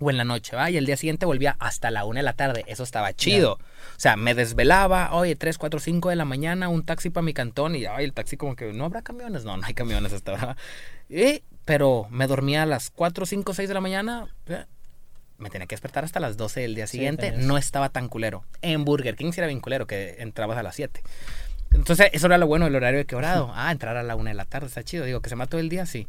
O 0.01 0.11
en 0.11 0.17
la 0.17 0.25
noche, 0.25 0.55
¿va? 0.55 0.71
Y 0.71 0.77
el 0.77 0.87
día 0.87 0.97
siguiente 0.97 1.27
volvía 1.27 1.57
hasta 1.59 1.91
la 1.91 2.05
una 2.05 2.21
de 2.21 2.25
la 2.25 2.33
tarde. 2.35 2.65
Eso 2.69 2.83
estaba 2.85 3.13
chido. 3.13 3.55
O 3.55 4.01
sea, 4.01 4.17
me 4.17 4.35
desvelaba, 4.35 5.13
oye, 5.15 5.35
3, 5.37 5.59
4, 5.59 5.81
5 5.81 6.11
de 6.11 6.17
la 6.17 6.25
mañana, 6.25 6.69
un 6.69 6.85
taxi 6.85 7.11
para 7.11 7.25
mi 7.25 7.35
cantón. 7.35 7.75
Y, 7.75 7.87
ay, 7.87 8.05
el 8.05 8.13
taxi 8.13 8.37
como 8.37 8.55
que, 8.57 8.73
¿no 8.73 8.85
habrá 8.85 9.03
camiones? 9.03 9.45
No, 9.45 9.57
no 9.57 9.67
hay 9.67 9.75
camiones 9.75 10.13
hasta 10.13 10.33
ahora. 10.33 10.57
Pero 11.65 12.07
me 12.11 12.27
dormía 12.27 12.63
a 12.63 12.67
las 12.67 12.91
4, 12.91 13.27
5, 13.27 13.55
6 13.55 13.69
de 13.69 13.75
la 13.75 13.81
mañana. 13.81 14.27
eh, 14.47 14.65
Me 15.39 15.51
tenía 15.51 15.67
que 15.67 15.75
despertar 15.75 16.05
hasta 16.05 16.19
las 16.21 16.37
12 16.37 16.61
del 16.61 16.75
día 16.75 16.87
siguiente. 16.87 17.33
no 17.33 17.59
estaba 17.59 17.89
tan 17.91 18.09
culero. 18.09 18.45
En 18.63 18.85
Burger 18.85 19.17
King 19.17 19.33
sí 19.33 19.41
era 19.41 19.47
bien 19.49 19.61
culero, 19.61 19.87
que 19.87 20.17
entrabas 20.21 20.57
a 20.59 20.63
las 20.63 20.75
7. 20.77 21.03
Entonces, 21.73 22.09
eso 22.13 22.27
era 22.27 22.39
lo 22.39 22.47
bueno 22.47 22.65
del 22.65 22.75
horario 22.77 22.99
de 22.99 23.05
quebrado. 23.05 23.51
Ah, 23.55 23.71
entrar 23.73 23.97
a 23.97 24.03
la 24.03 24.17
una 24.17 24.31
de 24.31 24.35
la 24.35 24.45
tarde, 24.47 24.67
está 24.69 24.83
chido. 24.83 25.05
Digo, 25.05 25.21
que 25.21 25.29
se 25.29 25.37
mató 25.37 25.59
el 25.59 25.69
día, 25.69 25.85
sí. 25.87 26.09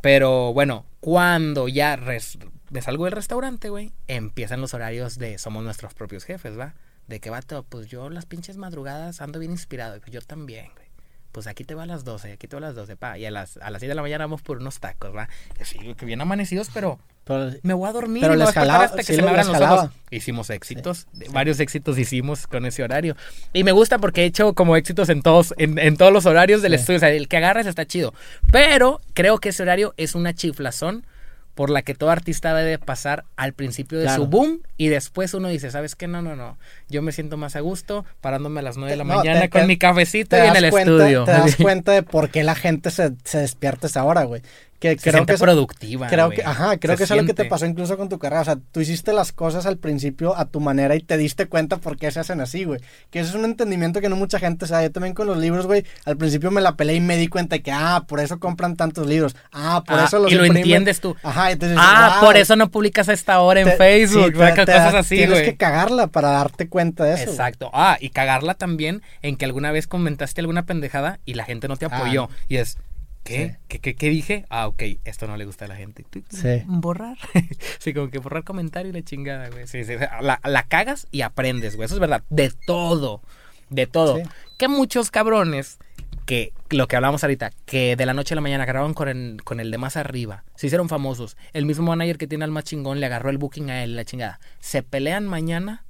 Pero 0.00 0.52
bueno, 0.52 0.84
cuando 1.00 1.68
ya 1.68 1.96
res- 1.96 2.38
me 2.72 2.82
salgo 2.82 3.04
del 3.04 3.12
restaurante, 3.12 3.68
güey, 3.68 3.92
empiezan 4.08 4.60
los 4.60 4.74
horarios 4.74 5.18
de 5.18 5.38
somos 5.38 5.62
nuestros 5.62 5.94
propios 5.94 6.24
jefes, 6.24 6.58
¿va? 6.58 6.74
De 7.06 7.20
que 7.20 7.30
vato, 7.30 7.64
pues 7.68 7.86
yo 7.88 8.10
las 8.10 8.26
pinches 8.26 8.56
madrugadas 8.56 9.20
ando 9.20 9.38
bien 9.38 9.52
inspirado. 9.52 10.00
Pues 10.00 10.10
yo 10.12 10.20
también, 10.22 10.66
güey. 10.74 10.86
Pues 11.32 11.46
aquí 11.46 11.64
te 11.64 11.74
va 11.74 11.84
a 11.84 11.86
las 11.86 12.04
12, 12.04 12.32
aquí 12.32 12.46
te 12.46 12.56
va 12.56 12.58
a 12.58 12.68
las 12.68 12.74
12, 12.74 12.96
pa. 12.96 13.16
Y 13.18 13.24
a 13.24 13.30
las, 13.30 13.56
a 13.56 13.70
las 13.70 13.80
6 13.80 13.88
de 13.88 13.94
la 13.94 14.02
mañana 14.02 14.24
vamos 14.24 14.42
por 14.42 14.58
unos 14.58 14.80
tacos, 14.80 15.14
¿va? 15.16 15.28
Y 15.58 15.62
así, 15.62 15.78
que 15.94 16.04
bien 16.06 16.20
amanecidos, 16.20 16.68
pero 16.74 16.98
Pero- 17.24 17.50
me 17.62 17.72
voy 17.74 17.88
a 17.88 17.92
dormir. 17.92 18.20
Pero 18.22 18.36
les 18.36 18.50
jalaba, 18.52 18.84
hasta 18.84 18.98
que 18.98 19.02
sí, 19.04 19.14
se 19.16 19.22
me 19.22 19.30
abran 19.30 19.48
los 19.48 19.60
ojos. 19.60 19.90
Hicimos 20.10 20.50
éxitos, 20.50 21.06
varios 21.30 21.58
éxitos 21.60 21.98
hicimos 21.98 22.46
con 22.46 22.66
ese 22.66 22.82
horario. 22.82 23.16
Y 23.54 23.64
me 23.64 23.72
gusta 23.72 23.98
porque 23.98 24.22
he 24.22 24.26
hecho 24.26 24.52
como 24.54 24.76
éxitos 24.76 25.08
en 25.08 25.22
todos, 25.22 25.54
en, 25.56 25.78
en 25.78 25.96
todos 25.96 26.12
los 26.12 26.26
horarios 26.26 26.60
del 26.62 26.72
Sí. 26.72 26.76
estudio. 26.80 26.96
O 26.98 27.00
sea, 27.00 27.10
el 27.10 27.28
que 27.28 27.38
agarres 27.38 27.66
está 27.66 27.86
chido. 27.86 28.12
Pero 28.50 29.00
creo 29.14 29.38
que 29.38 29.50
ese 29.50 29.62
horario 29.62 29.94
es 29.96 30.14
una 30.14 30.34
chiflazón 30.34 31.06
por 31.54 31.68
la 31.70 31.82
que 31.82 31.94
todo 31.94 32.10
artista 32.10 32.54
debe 32.54 32.78
pasar 32.78 33.24
al 33.36 33.52
principio 33.52 33.98
de 33.98 34.04
Claro. 34.04 34.22
su 34.24 34.28
boom 34.28 34.60
y 34.78 34.88
después 34.88 35.34
uno 35.34 35.48
dice, 35.48 35.70
¿sabes 35.70 35.94
qué? 35.94 36.08
No, 36.08 36.22
no, 36.22 36.34
no. 36.34 36.56
Yo 36.88 37.02
me 37.02 37.12
siento 37.12 37.36
más 37.36 37.56
a 37.56 37.60
gusto 37.60 38.04
parándome 38.20 38.60
a 38.60 38.62
las 38.62 38.76
9 38.78 38.90
de 38.92 38.96
la 38.96 39.04
No, 39.04 39.16
mañana 39.16 39.40
te- 39.42 39.50
con 39.50 39.60
te- 39.62 39.66
mi 39.66 39.76
cafecito 39.76 40.36
y 40.36 40.40
en 40.40 40.56
el 40.56 40.70
cuenta, 40.70 40.92
estudio. 40.92 41.24
Te 41.24 41.32
das 41.32 41.56
cuenta 41.60 41.92
de 41.92 42.02
por 42.02 42.30
qué 42.30 42.42
la 42.42 42.54
gente 42.54 42.90
se, 42.90 43.12
se 43.24 43.38
despierta 43.38 43.86
a 43.86 43.90
esa 43.90 44.04
hora, 44.04 44.24
güey. 44.24 44.40
Que 44.82 44.98
Se 44.98 45.12
creo 45.12 45.24
que 45.24 45.34
eso- 45.34 45.44
productiva. 45.44 46.08
Creo 46.08 46.30
que, 46.30 46.42
ajá, 46.42 46.76
creo 46.76 46.94
Se 46.94 46.98
que 46.98 47.04
es 47.04 47.10
lo 47.10 47.24
que 47.24 47.34
te 47.34 47.44
pasó 47.44 47.66
incluso 47.66 47.96
con 47.96 48.08
tu 48.08 48.18
carrera. 48.18 48.40
O 48.40 48.44
sea, 48.44 48.56
tú 48.72 48.80
hiciste 48.80 49.12
las 49.12 49.30
cosas 49.30 49.64
al 49.64 49.78
principio 49.78 50.36
a 50.36 50.46
tu 50.46 50.58
manera 50.58 50.96
y 50.96 51.00
te 51.02 51.16
diste 51.16 51.46
cuenta 51.46 51.76
por 51.76 51.96
qué 51.96 52.10
se 52.10 52.18
hacen 52.18 52.40
así, 52.40 52.64
güey. 52.64 52.80
Que 53.10 53.20
eso 53.20 53.28
es 53.30 53.34
un 53.36 53.44
entendimiento 53.44 54.00
que 54.00 54.08
no 54.08 54.16
mucha 54.16 54.40
gente 54.40 54.66
sabe. 54.66 54.82
Yo 54.86 54.90
también 54.90 55.14
con 55.14 55.28
los 55.28 55.38
libros, 55.38 55.66
güey, 55.68 55.84
al 56.04 56.16
principio 56.16 56.50
me 56.50 56.60
la 56.60 56.74
peleé 56.76 56.96
y 56.96 57.00
me 57.00 57.16
di 57.16 57.28
cuenta 57.28 57.54
de 57.54 57.62
que, 57.62 57.70
ah, 57.70 58.04
por 58.08 58.18
eso 58.18 58.40
compran 58.40 58.74
tantos 58.74 59.06
libros. 59.06 59.36
Ah, 59.52 59.84
por 59.86 60.00
Ah, 60.00 60.06
eso 60.06 60.18
los 60.18 60.32
y 60.32 60.34
lo 60.34 60.46
imprimen. 60.46 60.64
entiendes 60.64 61.00
tú. 61.00 61.14
Ajá, 61.22 61.52
entonces. 61.52 61.78
Ah, 61.80 62.16
wow, 62.20 62.26
por 62.26 62.36
eso 62.36 62.56
no 62.56 62.68
publicas 62.68 63.08
a 63.08 63.12
esta 63.12 63.38
hora 63.38 63.60
en 63.60 63.68
te- 63.68 63.76
Facebook, 63.76 64.32
sí, 64.34 64.38
te- 64.38 64.52
te 64.66 64.72
cosas 64.72 64.94
así, 64.94 65.16
Tienes 65.16 65.42
que 65.42 65.56
cagarla 65.56 66.08
para 66.08 66.30
darte 66.30 66.68
cuenta 66.68 67.04
de 67.04 67.14
eso. 67.14 67.30
Exacto. 67.30 67.70
Ah, 67.72 67.98
y 68.00 68.10
cagarla 68.10 68.54
también 68.54 69.00
en 69.22 69.36
que 69.36 69.44
alguna 69.44 69.70
vez 69.70 69.86
comentaste 69.86 70.40
alguna 70.40 70.66
pendejada 70.66 71.20
y 71.24 71.34
la 71.34 71.44
gente 71.44 71.68
no 71.68 71.76
te 71.76 71.84
Ah. 71.84 71.90
apoyó. 71.92 72.28
Y 72.48 72.56
es, 72.56 72.78
¿qué? 73.24 73.48
Sí. 73.48 73.56
¿Qué, 73.68 73.78
qué, 73.80 73.94
qué 73.94 74.08
dije? 74.10 74.44
Ah, 74.48 74.66
ok, 74.68 74.82
esto 75.04 75.26
no 75.26 75.36
le 75.36 75.44
gusta 75.44 75.64
a 75.64 75.68
la 75.68 75.76
gente. 75.76 76.04
Sí. 76.30 76.62
Borrar. 76.66 77.18
sí, 77.78 77.92
como 77.94 78.10
que 78.10 78.18
borrar 78.18 78.44
comentario 78.44 78.90
y 78.90 78.92
la 78.92 79.02
chingada, 79.02 79.48
güey. 79.50 79.66
Sí, 79.66 79.84
sí, 79.84 79.94
la, 80.20 80.40
la 80.42 80.62
cagas 80.64 81.06
y 81.10 81.22
aprendes, 81.22 81.76
güey. 81.76 81.86
Eso 81.86 81.94
es 81.94 82.00
verdad. 82.00 82.22
De 82.30 82.52
todo. 82.66 83.22
De 83.70 83.86
todo. 83.86 84.16
Sí. 84.18 84.22
Que 84.58 84.68
muchos 84.68 85.10
cabrones 85.10 85.78
que 86.26 86.52
lo 86.70 86.86
que 86.86 86.94
hablamos 86.96 87.24
ahorita, 87.24 87.50
que 87.66 87.96
de 87.96 88.06
la 88.06 88.14
noche 88.14 88.34
a 88.34 88.36
la 88.36 88.40
mañana 88.42 88.62
agarraron 88.62 88.94
con 88.94 89.08
el, 89.08 89.40
con 89.44 89.58
el 89.60 89.70
de 89.72 89.78
más 89.78 89.96
arriba, 89.96 90.44
se 90.54 90.66
hicieron 90.68 90.88
famosos. 90.88 91.36
El 91.52 91.66
mismo 91.66 91.86
manager 91.86 92.16
que 92.16 92.26
tiene 92.28 92.44
al 92.44 92.50
más 92.52 92.64
chingón 92.64 93.00
le 93.00 93.06
agarró 93.06 93.30
el 93.30 93.38
booking 93.38 93.70
a 93.70 93.82
él, 93.82 93.96
la 93.96 94.04
chingada. 94.04 94.38
Se 94.60 94.82
pelean 94.84 95.26
mañana, 95.26 95.84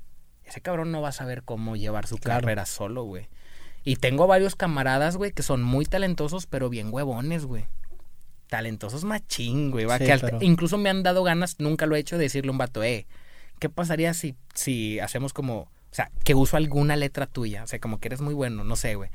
ese 0.44 0.60
cabrón 0.62 0.90
no 0.90 1.02
va 1.02 1.10
a 1.10 1.12
saber 1.12 1.42
cómo 1.42 1.76
llevar 1.76 2.06
su 2.06 2.16
Claro. 2.16 2.40
carrera 2.40 2.64
solo, 2.66 3.04
güey. 3.04 3.28
Y 3.84 3.96
tengo 3.96 4.26
varios 4.26 4.54
camaradas, 4.54 5.16
güey, 5.16 5.32
que 5.32 5.42
son 5.42 5.62
muy 5.62 5.84
talentosos, 5.84 6.46
pero 6.46 6.68
bien 6.68 6.88
huevones, 6.92 7.44
güey. 7.46 7.66
Talentosos 8.48 9.04
machín, 9.04 9.70
güey. 9.70 9.86
Sí, 9.98 10.04
pero- 10.20 10.38
Incluso 10.42 10.78
me 10.78 10.90
han 10.90 11.02
dado 11.02 11.22
ganas, 11.24 11.56
nunca 11.58 11.86
lo 11.86 11.96
he 11.96 11.98
hecho, 12.00 12.16
de 12.18 12.24
decirle 12.24 12.50
a 12.50 12.52
un 12.52 12.58
vato, 12.58 12.82
eh, 12.84 13.06
¿qué 13.58 13.68
pasaría 13.68 14.12
si, 14.14 14.36
si 14.54 15.00
hacemos 15.00 15.32
como, 15.32 15.60
o 15.60 15.68
sea, 15.90 16.10
que 16.24 16.34
uso 16.34 16.56
alguna 16.56 16.96
letra 16.96 17.26
tuya? 17.26 17.64
O 17.64 17.66
sea, 17.66 17.78
como 17.78 17.98
que 17.98 18.08
eres 18.08 18.20
muy 18.20 18.34
bueno, 18.34 18.62
no 18.64 18.76
sé, 18.76 18.94
güey. 18.94 19.10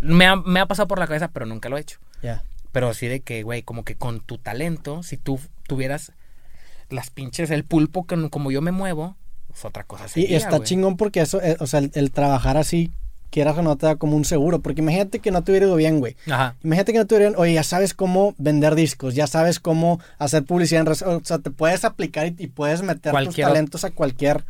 Me 0.00 0.26
ha, 0.26 0.34
me 0.36 0.58
ha 0.60 0.66
pasado 0.66 0.88
por 0.88 0.98
la 0.98 1.06
cabeza, 1.06 1.28
pero 1.28 1.46
nunca 1.46 1.68
lo 1.68 1.76
he 1.78 1.80
hecho. 1.80 1.98
Ya. 2.22 2.42
Pero 2.72 2.88
así 2.88 3.06
de 3.06 3.20
que, 3.20 3.42
güey, 3.44 3.62
como 3.62 3.84
que 3.84 3.94
con 3.94 4.20
tu 4.20 4.38
talento, 4.38 5.02
si 5.04 5.16
tú 5.16 5.38
tuvieras 5.68 6.12
las 6.90 7.10
pinches, 7.10 7.50
el 7.50 7.64
pulpo 7.64 8.04
con, 8.04 8.28
como 8.30 8.50
yo 8.50 8.60
me 8.62 8.72
muevo, 8.72 9.16
es 9.54 9.64
otra 9.64 9.84
cosa. 9.84 10.06
Y 10.16 10.34
está 10.34 10.56
chingón 10.64 10.96
porque 10.96 11.20
eso, 11.20 11.40
eh, 11.40 11.56
o 11.60 11.66
sea, 11.66 11.80
el, 11.80 11.92
el 11.94 12.10
trabajar 12.10 12.56
así, 12.56 12.90
quieras 13.32 13.58
o 13.58 13.62
no, 13.62 13.76
te 13.76 13.86
da 13.86 13.96
como 13.96 14.16
un 14.16 14.24
seguro. 14.24 14.60
Porque 14.60 14.80
imagínate 14.82 15.18
que 15.18 15.32
no 15.32 15.42
te 15.42 15.50
hubiera 15.50 15.66
ido 15.66 15.74
bien, 15.74 15.98
güey. 15.98 16.14
Ajá. 16.30 16.54
Imagínate 16.62 16.92
que 16.92 16.98
no 16.98 17.06
te 17.06 17.16
hubieran, 17.16 17.34
oye, 17.36 17.54
ya 17.54 17.64
sabes 17.64 17.94
cómo 17.94 18.34
vender 18.38 18.76
discos, 18.76 19.14
ya 19.14 19.26
sabes 19.26 19.58
cómo 19.58 19.98
hacer 20.18 20.44
publicidad 20.44 20.80
en 20.82 20.86
redes, 20.86 21.02
o 21.02 21.20
sea, 21.24 21.38
te 21.38 21.50
puedes 21.50 21.84
aplicar 21.84 22.26
y, 22.28 22.34
y 22.38 22.46
puedes 22.46 22.82
meter 22.82 23.12
tus 23.24 23.34
talentos 23.36 23.84
a 23.84 23.90
cualquier 23.90 24.44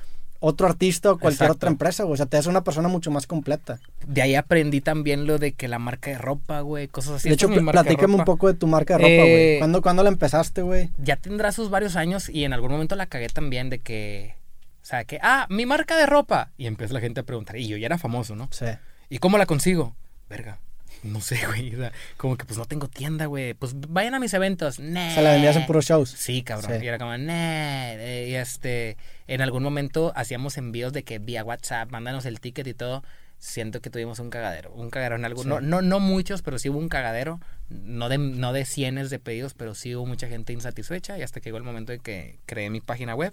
otro 0.44 0.66
artista 0.66 1.12
o 1.12 1.18
cualquier 1.18 1.44
Exacto. 1.44 1.52
otra 1.54 1.70
empresa, 1.70 2.02
güey. 2.02 2.14
O 2.14 2.16
sea, 2.16 2.26
te 2.26 2.36
haces 2.36 2.48
una 2.48 2.64
persona 2.64 2.88
mucho 2.88 3.12
más 3.12 3.28
completa. 3.28 3.78
De 4.08 4.22
ahí 4.22 4.34
aprendí 4.34 4.80
también 4.80 5.24
lo 5.24 5.38
de 5.38 5.52
que 5.52 5.68
la 5.68 5.78
marca 5.78 6.10
de 6.10 6.18
ropa, 6.18 6.60
güey, 6.62 6.88
cosas 6.88 7.14
así. 7.14 7.28
de 7.28 7.36
hecho, 7.36 7.46
de 7.46 7.60
platícame 7.60 8.16
un 8.16 8.24
poco 8.24 8.48
de 8.48 8.54
tu 8.54 8.66
marca 8.66 8.94
de 8.94 9.04
ropa, 9.04 9.12
Eh, 9.12 9.30
güey. 9.30 9.58
¿Cuándo, 9.58 9.82
¿Cuándo 9.82 10.02
la 10.02 10.08
empezaste, 10.08 10.62
güey? 10.62 10.90
Ya 10.98 11.14
tendrá 11.14 11.52
sus 11.52 11.70
varios 11.70 11.94
años 11.94 12.28
y 12.28 12.42
en 12.42 12.52
algún 12.52 12.72
momento 12.72 12.96
la 12.96 13.06
cagué 13.06 13.28
también 13.28 13.70
de 13.70 13.78
que, 13.78 14.34
o 14.82 14.84
sea, 14.84 15.04
que, 15.04 15.18
ah, 15.22 15.46
mi 15.48 15.64
marca 15.64 15.96
de 15.96 16.06
ropa. 16.06 16.50
Y 16.58 16.66
empieza 16.66 16.92
la 16.94 17.00
gente 17.00 17.20
a 17.20 17.22
preguntar, 17.22 17.56
y 17.56 17.68
yo 17.68 17.76
ya 17.76 17.86
era 17.86 17.98
famoso, 17.98 18.34
¿no? 18.36 18.48
Sí. 18.50 18.66
¿Y 19.08 19.18
cómo 19.18 19.38
la 19.38 19.46
consigo? 19.46 19.94
Verga. 20.28 20.58
No 21.02 21.20
sé, 21.20 21.40
güey. 21.46 21.74
o 21.74 21.78
sea, 21.78 21.92
como 22.16 22.36
que 22.36 22.44
pues 22.44 22.58
no 22.58 22.64
tengo 22.64 22.86
tienda, 22.88 23.26
güey. 23.26 23.54
Pues 23.54 23.72
vayan 23.88 24.14
a 24.14 24.20
mis 24.20 24.34
eventos. 24.34 24.78
Nah. 24.78 25.08
O 25.10 25.14
sea, 25.14 25.22
la 25.22 25.32
vendías 25.32 25.56
en 25.56 25.66
puros 25.66 25.84
shows. 25.84 26.10
Sí, 26.10 26.42
cabrón. 26.42 26.78
Sí. 26.78 26.84
Y 26.84 26.88
era 26.88 26.98
como, 26.98 27.16
nah. 27.16 27.94
eh, 27.94 28.28
Y 28.30 28.34
este, 28.34 28.96
en 29.26 29.40
algún 29.40 29.62
momento 29.64 30.12
hacíamos 30.14 30.58
envíos 30.58 30.92
de 30.92 31.02
que 31.02 31.18
vía 31.18 31.42
WhatsApp, 31.44 31.90
mándanos 31.90 32.24
el 32.26 32.38
ticket 32.40 32.66
y 32.68 32.74
todo. 32.74 33.02
siento 33.38 33.80
que 33.80 33.90
tuvimos 33.90 34.20
un 34.20 34.30
cagadero. 34.30 34.72
Un 34.72 34.90
cagadero 34.90 35.16
en 35.16 35.24
algo. 35.24 35.42
No, 35.44 35.60
no, 35.60 35.82
no 35.82 35.98
muchos, 35.98 36.42
pero 36.42 36.58
sí 36.60 36.68
hubo 36.68 36.78
un 36.78 36.88
cagadero. 36.88 37.40
No 37.68 38.08
de, 38.08 38.18
no 38.18 38.52
de 38.52 38.64
cientos 38.64 39.10
de 39.10 39.18
pedidos, 39.18 39.54
pero 39.54 39.74
sí 39.74 39.96
hubo 39.96 40.06
mucha 40.06 40.28
gente 40.28 40.52
insatisfecha. 40.52 41.18
Y 41.18 41.22
hasta 41.22 41.40
que 41.40 41.48
llegó 41.48 41.58
el 41.58 41.64
momento 41.64 41.90
de 41.90 41.98
que 41.98 42.38
creé 42.46 42.70
mi 42.70 42.80
página 42.80 43.14
web. 43.16 43.32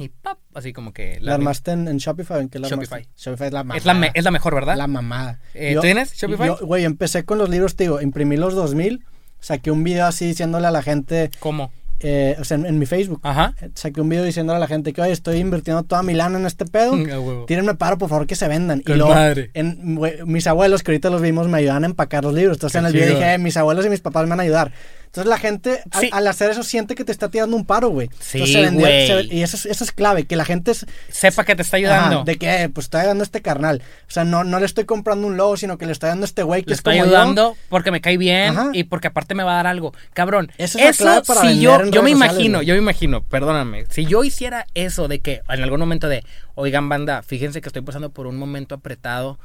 Y 0.00 0.08
¡pap! 0.08 0.38
Así 0.54 0.72
como 0.72 0.92
que... 0.92 1.18
¿La 1.20 1.34
armaste 1.34 1.72
en, 1.72 1.86
en 1.88 1.98
Shopify 1.98 2.40
en 2.40 2.48
qué 2.48 2.58
la 2.58 2.68
Shopify. 2.68 3.00
armaste? 3.02 3.12
Shopify 3.22 3.46
es 3.48 3.52
la 3.52 3.62
mamada. 3.64 3.78
Es 3.78 3.84
la, 3.84 3.94
me- 3.94 4.10
es 4.14 4.24
la 4.24 4.30
mejor, 4.30 4.54
¿verdad? 4.54 4.76
La 4.76 4.86
mamada. 4.86 5.40
Eh, 5.54 5.74
Yo- 5.74 5.80
¿Tú 5.80 5.86
tienes 5.86 6.14
Shopify? 6.14 6.46
Yo, 6.48 6.58
güey, 6.62 6.84
empecé 6.84 7.24
con 7.24 7.38
los 7.38 7.48
libros, 7.48 7.76
te 7.76 7.84
digo, 7.84 8.00
imprimí 8.00 8.36
los 8.36 8.54
2000, 8.54 9.04
saqué 9.40 9.70
un 9.70 9.84
video 9.84 10.06
así 10.06 10.26
diciéndole 10.26 10.66
a 10.66 10.70
la 10.70 10.82
gente, 10.82 11.30
¿Cómo? 11.40 11.70
eh, 12.00 12.34
o 12.40 12.44
sea, 12.44 12.56
en, 12.56 12.64
en 12.66 12.78
mi 12.78 12.86
Facebook, 12.86 13.20
Ajá. 13.22 13.54
saqué 13.74 14.00
un 14.00 14.08
video 14.08 14.24
diciéndole 14.24 14.56
a 14.56 14.60
la 14.60 14.66
gente 14.66 14.92
que, 14.94 15.02
oye, 15.02 15.12
estoy 15.12 15.36
invirtiendo 15.38 15.82
toda 15.82 16.02
mi 16.02 16.14
lana 16.14 16.38
en 16.38 16.46
este 16.46 16.64
pedo, 16.64 16.92
tírenme 17.46 17.74
paro, 17.74 17.98
por 17.98 18.08
favor, 18.08 18.26
que 18.26 18.36
se 18.36 18.48
vendan. 18.48 18.80
Con 18.80 18.94
y 18.94 18.98
luego, 18.98 19.14
madre. 19.14 19.50
en, 19.54 19.98
mis 20.24 20.46
abuelos, 20.46 20.82
que 20.82 20.92
ahorita 20.92 21.10
los 21.10 21.20
vimos, 21.20 21.46
me 21.48 21.58
ayudan 21.58 21.84
a 21.84 21.86
empacar 21.86 22.24
los 22.24 22.32
libros. 22.34 22.56
Entonces 22.56 22.72
Qué 22.72 22.78
en 22.78 22.86
el 22.86 22.92
video 22.94 23.06
chido. 23.08 23.18
dije, 23.20 23.34
eh, 23.34 23.38
mis 23.38 23.56
abuelos 23.58 23.84
y 23.84 23.90
mis 23.90 24.00
papás 24.00 24.24
me 24.24 24.30
van 24.30 24.40
a 24.40 24.44
ayudar. 24.44 24.72
Entonces 25.10 25.28
la 25.28 25.38
gente, 25.38 25.82
al- 25.90 26.00
Sí. 26.00 26.08
al, 26.12 26.24
hacer 26.28 26.50
eso, 26.52 26.62
siente 26.62 26.94
que 26.94 27.04
te 27.04 27.10
está 27.10 27.28
tirando 27.30 27.56
un 27.56 27.66
paro, 27.66 27.88
güey. 27.88 28.08
Sí, 28.20 28.38
güey. 28.70 29.26
y 29.34 29.42
eso 29.42 29.56
es, 29.56 29.66
eso 29.66 29.82
es 29.82 29.90
clave, 29.90 30.24
que 30.24 30.36
la 30.36 30.44
gente 30.44 30.70
es, 30.70 30.86
Sepa 31.08 31.44
que 31.44 31.56
te 31.56 31.62
está 31.62 31.78
ayudando. 31.78 32.16
Ajá, 32.18 32.24
de 32.24 32.38
que, 32.38 32.62
eh, 32.62 32.68
pues 32.68 32.84
estoy 32.86 33.00
ayudando 33.00 33.24
este 33.24 33.42
carnal. 33.42 33.82
O 34.06 34.10
sea, 34.12 34.22
no, 34.22 34.44
no 34.44 34.60
le 34.60 34.66
estoy 34.66 34.84
comprando 34.84 35.26
un 35.26 35.36
logo, 35.36 35.56
sino 35.56 35.78
que 35.78 35.86
le 35.86 35.90
estoy 35.92 36.10
dando 36.10 36.22
a 36.24 36.26
este 36.28 36.44
güey 36.44 36.62
que 36.62 36.68
Le 36.70 36.74
es 36.74 36.78
estoy 36.78 36.98
como 37.00 37.10
yo. 37.10 37.16
ayudando 37.18 37.56
porque 37.68 37.90
me 37.90 38.00
cae 38.00 38.18
bien 38.18 38.56
Ajá. 38.56 38.70
y 38.72 38.84
porque 38.84 39.08
aparte 39.08 39.34
me 39.34 39.42
va 39.42 39.54
a 39.54 39.56
dar 39.56 39.66
algo. 39.66 39.92
Cabrón, 40.12 40.52
Esa 40.58 40.78
es 40.78 40.90
eso 40.90 41.04
clave 41.04 41.22
para 41.26 41.40
si 41.40 41.60
yo, 41.60 41.72
yo 41.72 41.78
me 41.80 41.86
sociales, 41.90 42.12
imagino, 42.12 42.58
güey. 42.58 42.66
yo 42.68 42.74
me 42.74 42.80
imagino, 42.80 43.22
perdóname, 43.24 43.86
si 43.90 44.06
yo 44.06 44.22
hiciera 44.22 44.66
eso 44.74 45.08
de 45.08 45.18
que 45.18 45.40
en 45.48 45.62
algún 45.64 45.80
momento 45.80 46.08
de, 46.08 46.22
oigan 46.54 46.88
banda, 46.88 47.22
fíjense 47.22 47.60
que 47.60 47.68
estoy 47.68 47.82
pasando 47.82 48.10
por 48.10 48.28
un 48.28 48.36
momento 48.36 48.76
apretado 48.76 49.40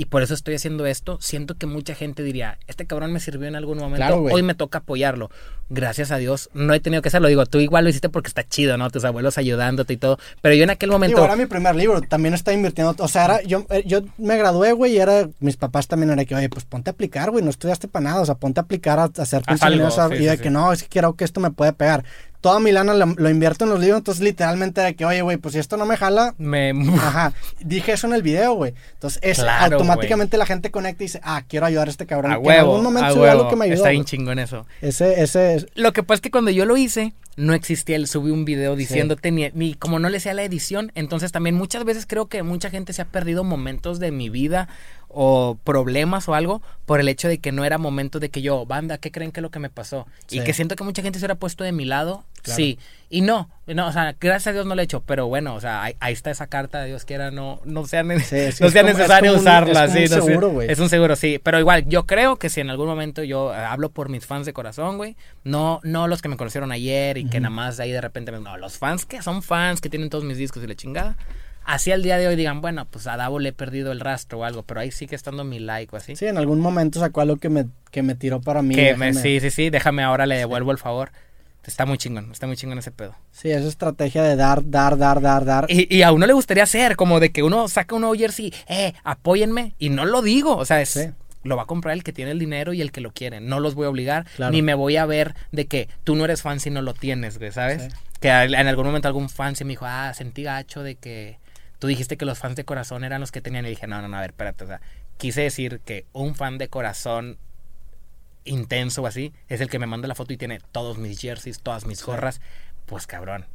y 0.00 0.06
por 0.06 0.22
eso 0.22 0.32
estoy 0.32 0.54
haciendo 0.54 0.86
esto, 0.86 1.18
siento 1.20 1.58
que 1.58 1.66
mucha 1.66 1.94
gente 1.94 2.22
diría, 2.22 2.56
este 2.68 2.86
cabrón 2.86 3.12
me 3.12 3.20
sirvió 3.20 3.48
en 3.48 3.54
algún 3.54 3.76
momento, 3.76 3.98
Claro, 3.98 4.22
hoy 4.22 4.42
me 4.42 4.54
toca 4.54 4.78
apoyarlo. 4.78 5.30
Gracias 5.68 6.10
a 6.10 6.16
Dios, 6.16 6.48
no 6.54 6.72
he 6.72 6.80
tenido 6.80 7.02
que 7.02 7.08
hacerlo, 7.08 7.28
digo, 7.28 7.44
tú 7.44 7.58
igual 7.58 7.84
lo 7.84 7.90
hiciste 7.90 8.08
porque 8.08 8.28
está 8.28 8.42
chido, 8.42 8.78
¿no? 8.78 8.88
Tus 8.88 9.04
abuelos 9.04 9.36
ayudándote 9.36 9.92
y 9.92 9.98
todo, 9.98 10.18
pero 10.40 10.54
yo 10.54 10.64
en 10.64 10.70
aquel 10.70 10.90
momento... 10.90 11.18
Digo, 11.18 11.26
era 11.26 11.36
mi 11.36 11.44
primer 11.44 11.76
libro, 11.76 12.00
también 12.00 12.32
estaba 12.32 12.54
invirtiendo, 12.54 12.94
o 12.98 13.08
sea, 13.08 13.26
era, 13.26 13.42
yo, 13.42 13.66
eh, 13.68 13.82
yo 13.84 14.00
me 14.16 14.38
gradué, 14.38 14.72
güey, 14.72 14.94
y 14.94 15.00
era, 15.00 15.28
mis 15.38 15.58
papás 15.58 15.86
también 15.86 16.10
era 16.10 16.24
que, 16.24 16.34
oye, 16.34 16.48
pues 16.48 16.64
ponte 16.64 16.88
a 16.88 16.92
aplicar, 16.94 17.30
güey, 17.30 17.44
no 17.44 17.50
estudiaste 17.50 17.86
para 17.86 18.04
nada, 18.04 18.22
o 18.22 18.24
sea, 18.24 18.36
ponte 18.36 18.58
a 18.58 18.62
aplicar 18.62 18.98
a, 18.98 19.02
a 19.02 19.22
hacer 19.22 19.42
Haz 19.44 19.62
algo, 19.62 19.90
sí, 19.90 20.00
y 20.14 20.24
de 20.24 20.30
sí, 20.30 20.38
que 20.38 20.48
sí. 20.48 20.50
no, 20.50 20.72
es 20.72 20.82
que 20.82 20.88
quiero 20.88 21.12
que 21.12 21.24
esto 21.24 21.40
me 21.40 21.50
puede 21.50 21.74
pegar. 21.74 22.04
Toda 22.40 22.58
mi 22.60 22.72
lana 22.72 22.94
lo, 22.94 23.06
lo 23.06 23.28
invierto 23.28 23.64
en 23.64 23.70
los 23.70 23.80
libros, 23.80 23.98
entonces 23.98 24.24
literalmente 24.24 24.80
era 24.80 24.92
que, 24.94 25.04
oye, 25.04 25.20
güey, 25.22 25.36
pues 25.36 25.52
si 25.52 25.58
esto 25.58 25.76
no 25.76 25.84
me 25.84 25.96
jala, 25.96 26.34
Me... 26.38 26.70
Ajá, 26.98 27.34
dije 27.60 27.92
eso 27.92 28.06
en 28.06 28.14
el 28.14 28.22
video, 28.22 28.54
güey. 28.54 28.74
Entonces, 28.94 29.20
es, 29.22 29.38
Claro, 29.40 29.76
automáticamente 29.76 30.38
la 30.38 30.46
gente 30.46 30.70
conecta 30.70 31.02
y 31.02 31.06
dice, 31.06 31.20
ah, 31.22 31.42
quiero 31.46 31.66
ayudar 31.66 31.88
a 31.88 31.90
este 31.90 32.06
cabrón. 32.06 32.32
A 32.32 32.36
que 32.36 32.40
en 32.40 32.46
huevo, 32.46 32.70
algún 32.70 32.84
momento 32.84 33.08
a 33.08 33.12
huevo. 33.14 33.42
lo 33.44 33.50
que 33.50 33.56
me 33.56 33.64
ayudó. 33.66 33.76
Está 33.76 33.90
bien 33.90 34.04
chingón 34.04 34.38
eso. 34.38 34.66
Ese, 34.80 35.22
ese, 35.22 35.56
es- 35.56 35.66
Lo 35.74 35.92
que 35.92 36.02
pasa 36.02 36.16
es 36.16 36.20
que 36.22 36.30
cuando 36.30 36.50
yo 36.50 36.64
lo 36.64 36.76
hice, 36.76 37.12
no 37.36 37.52
existía 37.54 37.96
el 37.96 38.06
subí 38.06 38.30
un 38.30 38.44
video 38.44 38.74
diciéndote 38.76 39.30
ni, 39.30 39.48
ni 39.54 39.74
como 39.74 39.98
no 39.98 40.08
le 40.08 40.18
sea 40.20 40.34
la 40.34 40.42
edición. 40.42 40.92
Entonces 40.94 41.32
también 41.32 41.54
muchas 41.54 41.84
veces 41.84 42.06
creo 42.06 42.26
que 42.26 42.42
mucha 42.42 42.70
gente 42.70 42.92
se 42.92 43.02
ha 43.02 43.06
perdido 43.06 43.44
momentos 43.44 43.98
de 43.98 44.10
mi 44.12 44.28
vida 44.30 44.68
o 45.08 45.58
problemas 45.64 46.28
o 46.28 46.34
algo 46.34 46.62
por 46.86 47.00
el 47.00 47.08
hecho 47.08 47.28
de 47.28 47.38
que 47.38 47.50
no 47.52 47.64
era 47.64 47.78
momento 47.78 48.20
de 48.20 48.28
que 48.30 48.42
yo, 48.42 48.64
banda, 48.66 48.98
¿qué 48.98 49.10
creen 49.10 49.32
que 49.32 49.40
es 49.40 49.42
lo 49.42 49.50
que 49.50 49.58
me 49.58 49.70
pasó? 49.70 50.06
Y 50.30 50.40
que 50.44 50.52
siento 50.52 50.76
que 50.76 50.84
mucha 50.84 51.02
gente 51.02 51.18
se 51.18 51.24
hubiera 51.24 51.34
puesto 51.34 51.64
de 51.64 51.72
mi 51.72 51.84
lado. 51.84 52.24
Claro. 52.42 52.56
Sí. 52.56 52.78
Y 53.12 53.22
no, 53.22 53.50
no, 53.66 53.88
o 53.88 53.92
sea, 53.92 54.14
gracias 54.20 54.46
a 54.48 54.52
Dios 54.52 54.66
no 54.66 54.76
lo 54.76 54.80
he 54.80 54.84
hecho, 54.84 55.02
pero 55.04 55.26
bueno, 55.26 55.56
o 55.56 55.60
sea, 55.60 55.82
ahí, 55.82 55.96
ahí 55.98 56.12
está 56.12 56.30
esa 56.30 56.46
carta, 56.46 56.84
Dios 56.84 57.04
quiera, 57.04 57.32
no, 57.32 57.60
no 57.64 57.84
sea, 57.84 58.02
Sí, 58.02 58.08
no 58.60 58.70
sea 58.70 58.82
como- 58.82 58.88
es 58.90 58.96
necesario 58.96 59.30
como 59.32 59.40
un- 59.42 59.46
usarla. 59.48 59.84
es 59.86 59.92
sí, 59.92 59.98
un 60.14 60.18
no 60.20 60.24
seguro, 60.26 60.50
güey. 60.50 60.70
Es 60.70 60.78
un 60.78 60.88
seguro, 60.88 61.16
sí. 61.16 61.40
Pero 61.42 61.58
igual, 61.58 61.86
yo 61.88 62.06
creo 62.06 62.36
que 62.36 62.48
si 62.50 62.60
en 62.60 62.70
algún 62.70 62.86
momento 62.86 63.24
yo 63.24 63.52
eh, 63.52 63.56
hablo 63.56 63.90
por 63.90 64.08
mis 64.10 64.26
fans 64.26 64.46
de 64.46 64.52
corazón, 64.52 64.96
güey. 64.96 65.16
No, 65.42 65.80
no 65.82 66.06
los 66.06 66.22
que 66.22 66.28
me 66.28 66.36
conocieron 66.36 66.70
ayer 66.70 67.18
y 67.18 67.24
que 67.28 67.40
nada 67.40 67.50
más 67.50 67.76
de 67.78 67.82
ahí 67.84 67.90
de 67.92 68.00
repente 68.00 68.30
me. 68.30 68.38
No, 68.38 68.56
los 68.56 68.78
fans 68.78 69.06
que 69.06 69.20
son 69.22 69.42
fans, 69.42 69.80
que 69.80 69.88
tienen 69.90 70.08
todos 70.08 70.22
mis 70.22 70.38
discos 70.38 70.62
y 70.62 70.68
la 70.68 70.76
chingada. 70.76 71.16
Así 71.64 71.90
al 71.92 72.02
día 72.02 72.16
de 72.16 72.26
hoy 72.28 72.36
digan, 72.36 72.60
bueno, 72.62 72.86
pues 72.88 73.06
a 73.08 73.16
Davo 73.16 73.38
le 73.40 73.50
he 73.50 73.52
perdido 73.52 73.90
el 73.92 74.00
rastro 74.00 74.38
o 74.38 74.44
algo, 74.44 74.62
pero 74.62 74.80
ahí 74.80 74.90
sigue 74.92 75.14
estando 75.16 75.44
mi 75.44 75.58
like 75.58 75.94
o 75.94 75.98
así. 75.98 76.14
sí, 76.16 76.26
en 76.26 76.38
algún 76.38 76.58
momento 76.60 77.00
sacó 77.00 77.20
algo 77.20 77.36
que 77.36 77.48
me, 77.48 77.66
que 77.90 78.02
me 78.02 78.14
tiró 78.14 78.40
para 78.40 78.62
mí. 78.62 78.74
que 78.74 78.94
me, 78.96 79.10
déjame- 79.12 79.20
sí, 79.20 79.40
sí, 79.40 79.50
sí, 79.50 79.70
déjame 79.70 80.02
ahora, 80.02 80.26
le 80.26 80.36
devuelvo 80.38 80.70
el 80.72 80.78
favor. 80.78 81.10
Está 81.70 81.86
muy 81.86 81.98
chingón, 81.98 82.32
está 82.32 82.46
muy 82.48 82.56
chingón 82.56 82.78
ese 82.78 82.90
pedo. 82.90 83.14
Sí, 83.30 83.50
esa 83.50 83.68
estrategia 83.68 84.22
de 84.24 84.34
dar, 84.34 84.68
dar, 84.68 84.98
dar, 84.98 85.20
dar, 85.20 85.44
dar. 85.44 85.66
Y, 85.68 85.94
y 85.94 86.02
a 86.02 86.10
uno 86.12 86.26
le 86.26 86.32
gustaría 86.32 86.64
hacer, 86.64 86.96
como 86.96 87.20
de 87.20 87.30
que 87.30 87.42
uno 87.44 87.68
saca 87.68 87.94
un 87.94 88.18
jersey, 88.18 88.52
eh, 88.68 88.92
apóyenme, 89.04 89.74
y 89.78 89.88
no 89.90 90.04
lo 90.04 90.20
digo, 90.20 90.56
o 90.56 90.64
sea, 90.64 90.80
es, 90.80 90.90
Sí. 90.90 91.10
lo 91.44 91.56
va 91.56 91.62
a 91.62 91.66
comprar 91.66 91.94
el 91.94 92.02
que 92.02 92.12
tiene 92.12 92.32
el 92.32 92.38
dinero 92.40 92.72
y 92.72 92.80
el 92.82 92.90
que 92.90 93.00
lo 93.00 93.12
quiere, 93.12 93.40
no 93.40 93.60
los 93.60 93.74
voy 93.76 93.86
a 93.86 93.90
obligar, 93.90 94.26
Claro. 94.36 94.50
ni 94.52 94.62
me 94.62 94.74
voy 94.74 94.96
a 94.96 95.06
ver 95.06 95.34
de 95.52 95.66
que 95.66 95.88
tú 96.04 96.16
no 96.16 96.24
eres 96.24 96.42
fan 96.42 96.58
si 96.58 96.70
no 96.70 96.82
lo 96.82 96.92
tienes, 96.92 97.38
güey, 97.38 97.52
¿sabes? 97.52 97.84
Sí. 97.84 97.88
Que 98.20 98.28
en 98.30 98.66
algún 98.66 98.86
momento 98.86 99.06
algún 99.08 99.28
fan 99.30 99.54
se 99.54 99.64
me 99.64 99.70
dijo, 99.70 99.86
ah, 99.86 100.12
sentí 100.12 100.42
gacho 100.42 100.82
de 100.82 100.96
que 100.96 101.38
tú 101.78 101.86
dijiste 101.86 102.16
que 102.16 102.24
los 102.26 102.38
fans 102.38 102.56
de 102.56 102.64
corazón 102.64 103.04
eran 103.04 103.20
los 103.20 103.30
que 103.32 103.40
tenían, 103.40 103.64
y 103.64 103.70
dije, 103.70 103.86
no, 103.86 104.02
no, 104.02 104.08
no, 104.08 104.16
a 104.16 104.20
ver, 104.20 104.30
espérate, 104.30 104.64
o 104.64 104.66
sea, 104.66 104.80
quise 105.18 105.42
decir 105.42 105.80
que 105.84 106.04
un 106.12 106.34
fan 106.34 106.58
de 106.58 106.68
corazón 106.68 107.38
intenso 108.44 109.02
o 109.02 109.06
así, 109.06 109.32
es 109.48 109.60
el 109.60 109.68
que 109.68 109.78
me 109.78 109.86
manda 109.86 110.08
la 110.08 110.14
foto 110.14 110.32
y 110.32 110.36
tiene 110.36 110.60
todos 110.72 110.98
mis 110.98 111.20
jerseys, 111.20 111.60
todas 111.60 111.86
mis 111.86 112.04
gorras, 112.04 112.40
pues 112.86 113.06
cabrón, 113.06 113.46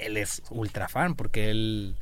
él 0.00 0.16
es 0.16 0.42
ultra 0.50 0.88
fan 0.88 1.14
porque 1.14 1.50
él 1.50 1.94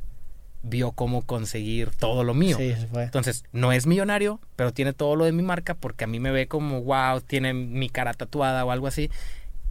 vio 0.63 0.91
cómo 0.91 1.21
conseguir 1.21 1.91
todo 1.91 2.23
lo 2.23 2.33
mío. 2.33 2.57
Sí, 2.57 2.73
se 2.73 2.87
fue. 2.87 3.03
Entonces, 3.03 3.43
no 3.51 3.71
es 3.71 3.85
millonario, 3.85 4.39
pero 4.55 4.73
tiene 4.73 4.93
todo 4.93 5.15
lo 5.15 5.25
de 5.25 5.31
mi 5.31 5.43
marca 5.43 5.75
porque 5.75 6.03
a 6.03 6.07
mí 6.07 6.19
me 6.19 6.31
ve 6.31 6.47
como, 6.47 6.81
wow, 6.81 7.21
tiene 7.21 7.53
mi 7.53 7.89
cara 7.89 8.13
tatuada 8.13 8.65
o 8.65 8.71
algo 8.71 8.87
así. 8.87 9.09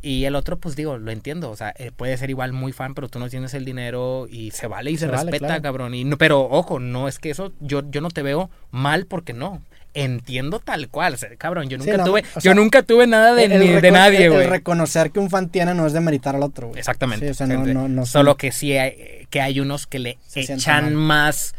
Y 0.02 0.24
el 0.24 0.36
otro, 0.36 0.58
pues 0.58 0.76
digo, 0.76 0.98
lo 0.98 1.10
entiendo. 1.10 1.50
O 1.50 1.56
sea, 1.56 1.74
eh, 1.76 1.90
puede 1.90 2.16
ser 2.16 2.30
igual 2.30 2.52
muy 2.52 2.72
fan, 2.72 2.94
pero 2.94 3.08
tú 3.08 3.18
no 3.18 3.28
tienes 3.28 3.54
el 3.54 3.64
dinero 3.64 4.26
y 4.30 4.52
se 4.52 4.68
vale 4.68 4.90
y 4.90 4.96
se, 4.96 5.06
Se 5.06 5.10
vale, 5.10 5.30
respeta, 5.30 5.46
claro. 5.46 5.62
cabrón. 5.62 5.94
Y 5.94 6.04
no, 6.04 6.16
pero 6.16 6.42
ojo, 6.42 6.78
no 6.78 7.08
es 7.08 7.18
que 7.18 7.30
eso, 7.30 7.52
yo, 7.60 7.82
yo 7.90 8.00
no 8.00 8.10
te 8.10 8.22
veo 8.22 8.50
mal 8.70 9.06
porque 9.06 9.32
no. 9.32 9.62
Entiendo 9.96 10.60
tal 10.60 10.88
cual. 10.88 11.14
O 11.14 11.16
sea, 11.16 11.34
cabrón, 11.36 11.68
yo 11.70 11.78
Sí, 11.78 11.86
nunca 11.86 11.96
no, 11.96 12.04
tuve, 12.04 12.20
o 12.34 12.40
sea, 12.40 12.50
yo 12.50 12.54
nunca 12.54 12.82
tuve 12.82 13.06
nada 13.06 13.34
de, 13.34 13.44
El 13.44 13.58
ni 13.58 13.68
de 13.68 13.90
nadie, 13.90 14.28
güey. 14.28 14.46
Reconocer 14.46 15.10
que 15.10 15.18
un 15.18 15.30
fan 15.30 15.48
tiene 15.48 15.74
no 15.74 15.86
es 15.86 15.94
de 15.94 16.00
meritar 16.00 16.36
al 16.36 16.42
otro, 16.42 16.68
güey. 16.68 16.78
Exactamente. 16.78 17.24
Sí, 17.26 17.30
o 17.30 17.34
sea, 17.34 17.46
no, 17.46 17.64
no, 17.64 17.88
no 17.88 18.04
Solo 18.04 18.36
que 18.36 18.52
sí 18.52 18.76
hay, 18.76 19.26
que 19.30 19.40
hay 19.40 19.58
unos 19.58 19.86
que 19.86 19.98
le 19.98 20.18
Se 20.26 20.40
echan 20.40 20.94
más 20.94 21.54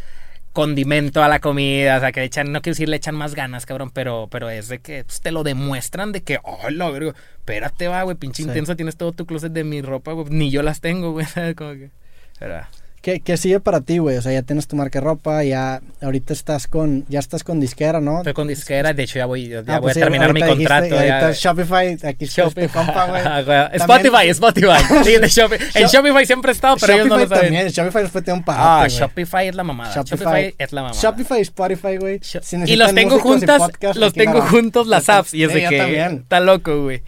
condimento 0.53 1.23
a 1.23 1.27
la 1.27 1.39
comida, 1.39 1.97
o 1.97 1.99
sea, 1.99 2.11
que 2.11 2.19
le 2.21 2.25
echan, 2.25 2.51
no 2.51 2.61
quiero 2.61 2.73
decir 2.73 2.89
le 2.89 2.95
echan 2.97 3.13
más 3.13 3.35
ganas, 3.35 3.67
cabrón, 3.67 3.91
pero, 3.91 4.27
pero 4.31 4.49
es 4.49 4.67
de 4.67 4.79
que 4.79 5.03
pues, 5.03 5.21
te 5.21 5.31
lo 5.31 5.43
demuestran 5.43 6.11
de 6.11 6.21
que, 6.21 6.39
oh, 6.41 6.71
la 6.71 6.89
verga, 6.89 7.13
espérate, 7.37 7.87
va, 7.87 8.01
güey, 8.01 8.17
pinche 8.17 8.41
intenso, 8.41 8.75
tienes 8.75 8.97
todo 8.97 9.11
tu 9.11 9.27
closet 9.27 9.51
de 9.51 9.63
mi 9.63 9.83
ropa, 9.83 10.13
güey, 10.13 10.27
ni 10.31 10.49
yo 10.49 10.63
las 10.63 10.81
tengo, 10.81 11.11
güey. 11.11 11.27
Como 11.55 11.73
que, 11.73 11.91
pero, 12.39 12.61
¿Qué, 13.07 13.21
qué 13.21 13.37
sigue 13.37 13.61
para 13.61 13.79
ti, 13.79 13.99
güey? 13.99 14.17
O 14.17 14.21
sea, 14.21 14.33
ya 14.33 14.41
tienes 14.41 14.67
tu 14.67 14.75
marca 14.75 14.99
de 14.99 15.05
ropa, 15.05 15.41
ya 15.41 15.79
ahorita 16.01 16.33
estás 16.33 16.67
con, 16.67 17.05
ya 17.07 17.19
estás 17.19 17.41
con 17.45 17.61
disquera, 17.61 18.01
¿no? 18.01 18.17
estoy 18.17 18.33
con 18.33 18.49
disquera, 18.49 18.91
de 18.91 19.03
hecho 19.03 19.17
ya 19.17 19.25
voy, 19.25 19.47
ya 19.47 19.59
Ah, 19.59 19.79
voy 19.79 19.83
pues 19.83 19.91
a 19.91 19.93
sí, 19.93 19.99
terminar 20.01 20.33
mi 20.33 20.41
dijiste, 20.41 20.63
contrato. 20.65 20.95
ya. 21.05 21.31
Shopify, 21.31 21.93
aquí 22.03 22.25
este 22.25 22.41
Shopify. 22.41 22.67
compa, 22.67 23.05
güey. 23.07 23.21
Ah, 23.25 23.69
Spotify, 23.75 24.27
Spotify. 24.27 24.83
Sí, 25.05 25.17
de 25.19 25.27
Shopify. 25.29 25.67
En 25.75 25.83
Shop- 25.87 25.93
Shopify 26.03 26.25
siempre 26.25 26.51
he 26.51 26.53
estado, 26.53 26.75
pero 26.81 26.93
ellos 26.95 27.07
no 27.07 27.15
Shopify 27.15 27.29
lo 27.29 27.35
saben. 27.37 27.53
también, 27.53 27.71
Shopify 27.93 28.21
tiene 28.23 28.33
un 28.39 28.43
Ah, 28.45 28.45
parote, 28.45 28.89
güey. 28.93 28.99
Shopify 28.99 29.47
es 29.47 29.55
la 29.55 29.63
mamada. 29.63 29.95
Shopify, 29.95 30.55
es 30.57 30.71
la 30.73 30.81
mamada. 30.81 31.01
Shopify 31.01 31.37
y 31.37 31.41
Spotify, 31.43 31.97
güey. 31.97 32.19
Si 32.21 32.37
y 32.65 32.75
los 32.75 32.93
tengo 32.93 33.19
juntas, 33.19 33.61
los 33.95 34.11
tengo 34.11 34.41
juntos 34.41 34.85
las 34.85 35.07
apps. 35.07 35.33
Y 35.33 35.45
es 35.45 35.53
de 35.53 35.65
que 35.69 36.05
está 36.07 36.41
loco, 36.41 36.83
güey. 36.83 37.03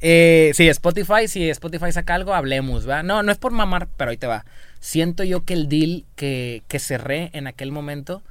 Eh, 0.00 0.52
sí, 0.54 0.68
Spotify, 0.68 1.26
si 1.28 1.48
Spotify 1.50 1.90
saca 1.92 2.14
algo, 2.14 2.34
hablemos, 2.34 2.88
¿va? 2.88 3.02
No, 3.02 3.22
no 3.22 3.32
es 3.32 3.38
por 3.38 3.52
mamar, 3.52 3.88
pero 3.96 4.10
ahí 4.10 4.16
te 4.16 4.26
va. 4.26 4.44
Siento 4.80 5.24
yo 5.24 5.44
que 5.44 5.54
el 5.54 5.68
deal 5.68 6.04
que, 6.16 6.62
que 6.68 6.78
cerré 6.78 7.30
en 7.32 7.46
aquel 7.46 7.72
momento, 7.72 8.22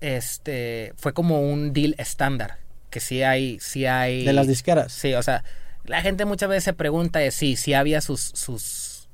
este, 0.00 0.92
fue 0.96 1.12
como 1.14 1.40
un 1.40 1.72
deal 1.72 1.94
estándar. 1.98 2.58
Que 2.90 3.00
sí 3.00 3.22
hay, 3.22 3.58
sí 3.60 3.86
hay. 3.86 4.24
De 4.24 4.34
las 4.34 4.46
disqueras. 4.46 4.92
Sí, 4.92 5.14
o 5.14 5.22
sea, 5.22 5.44
la 5.84 6.02
gente 6.02 6.24
muchas 6.24 6.48
veces 6.48 6.64
se 6.64 6.72
pregunta 6.74 7.18
de 7.18 7.30
sí, 7.30 7.56
si 7.56 7.74
había 7.74 8.00
sus, 8.00 8.20
sus, 8.20 9.08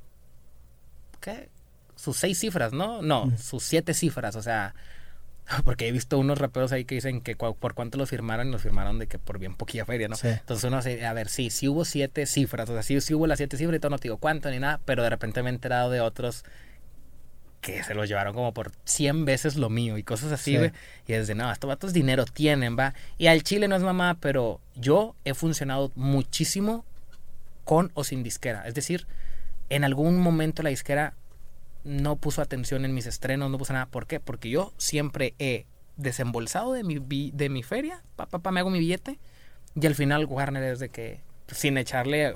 ¿qué? 1.21 1.49
Sus 1.95 2.17
seis 2.17 2.39
cifras, 2.39 2.73
¿no? 2.73 3.01
No, 3.01 3.31
sus 3.37 3.63
siete 3.63 3.93
cifras, 3.93 4.35
o 4.35 4.41
sea, 4.41 4.75
porque 5.63 5.87
he 5.87 5.91
visto 5.91 6.17
unos 6.19 6.37
raperos 6.37 6.71
ahí 6.71 6.85
que 6.85 6.95
dicen 6.95 7.21
que 7.21 7.35
por 7.35 7.73
cuánto 7.73 7.97
los 7.97 8.09
firmaron 8.09 8.49
y 8.49 8.51
los 8.51 8.61
firmaron 8.61 8.99
de 8.99 9.07
que 9.07 9.17
por 9.19 9.39
bien 9.39 9.55
poquilla 9.55 9.85
feria, 9.85 10.07
¿no? 10.07 10.15
Sí. 10.15 10.27
Entonces 10.27 10.63
uno 10.65 10.77
dice, 10.77 11.05
a 11.05 11.13
ver, 11.13 11.29
sí, 11.29 11.49
sí 11.49 11.67
hubo 11.67 11.85
siete 11.85 12.25
cifras, 12.25 12.69
o 12.69 12.73
sea, 12.73 12.83
sí, 12.83 12.99
sí 13.01 13.13
hubo 13.13 13.27
las 13.27 13.37
siete 13.37 13.57
cifras 13.57 13.77
y 13.77 13.79
todo, 13.79 13.89
no 13.91 13.97
te 13.99 14.03
digo 14.03 14.17
cuánto 14.17 14.49
ni 14.51 14.59
nada, 14.59 14.79
pero 14.85 15.03
de 15.03 15.09
repente 15.09 15.41
me 15.43 15.49
he 15.49 15.53
enterado 15.53 15.89
de 15.89 16.01
otros 16.01 16.43
que 17.61 17.83
se 17.83 17.93
los 17.93 18.07
llevaron 18.07 18.33
como 18.33 18.53
por 18.53 18.71
100 18.85 19.25
veces 19.25 19.57
lo 19.57 19.69
mío 19.69 19.97
y 19.97 20.03
cosas 20.03 20.31
así, 20.31 20.51
Sí. 20.51 20.57
güey. 20.57 20.71
Y 21.07 21.13
es 21.13 21.27
de, 21.27 21.35
no, 21.35 21.51
estos 21.51 21.67
vatos 21.67 21.91
dinero 21.91 22.23
tienen, 22.25 22.77
va. 22.79 22.93
Y 23.17 23.27
al 23.27 23.43
chile 23.43 23.67
no 23.67 23.75
es 23.75 23.81
mamá, 23.83 24.17
pero 24.21 24.61
yo 24.75 25.13
he 25.25 25.33
funcionado 25.33 25.91
muchísimo 25.95 26.85
con 27.65 27.91
o 27.95 28.05
sin 28.05 28.23
disquera. 28.23 28.65
Es 28.65 28.75
decir, 28.75 29.07
en 29.69 29.83
algún 29.83 30.17
momento 30.17 30.63
la 30.63 30.69
disquera 30.69 31.15
no 31.89 32.17
puso 32.17 32.41
atención 32.41 32.85
en 32.85 32.93
mis 32.93 33.07
estrenos, 33.07 33.49
no 33.49 33.57
puso 33.57 33.73
nada. 33.73 33.87
¿Por 33.87 34.05
qué? 34.05 34.19
Porque 34.19 34.49
yo 34.49 34.73
siempre 34.77 35.33
he 35.39 35.65
desembolsado 35.97 36.71
de 36.71 36.83
mi, 36.83 37.31
de 37.31 37.49
mi 37.49 37.63
feria, 37.63 38.03
papá, 38.15 38.39
pa, 38.39 38.51
me 38.51 38.59
hago 38.59 38.69
mi 38.69 38.79
billete, 38.79 39.19
y 39.75 39.85
al 39.85 39.95
final 39.95 40.25
Warner 40.25 40.63
es 40.63 40.79
de 40.79 40.89
que, 40.89 41.21
sin 41.47 41.77
echarle 41.77 42.35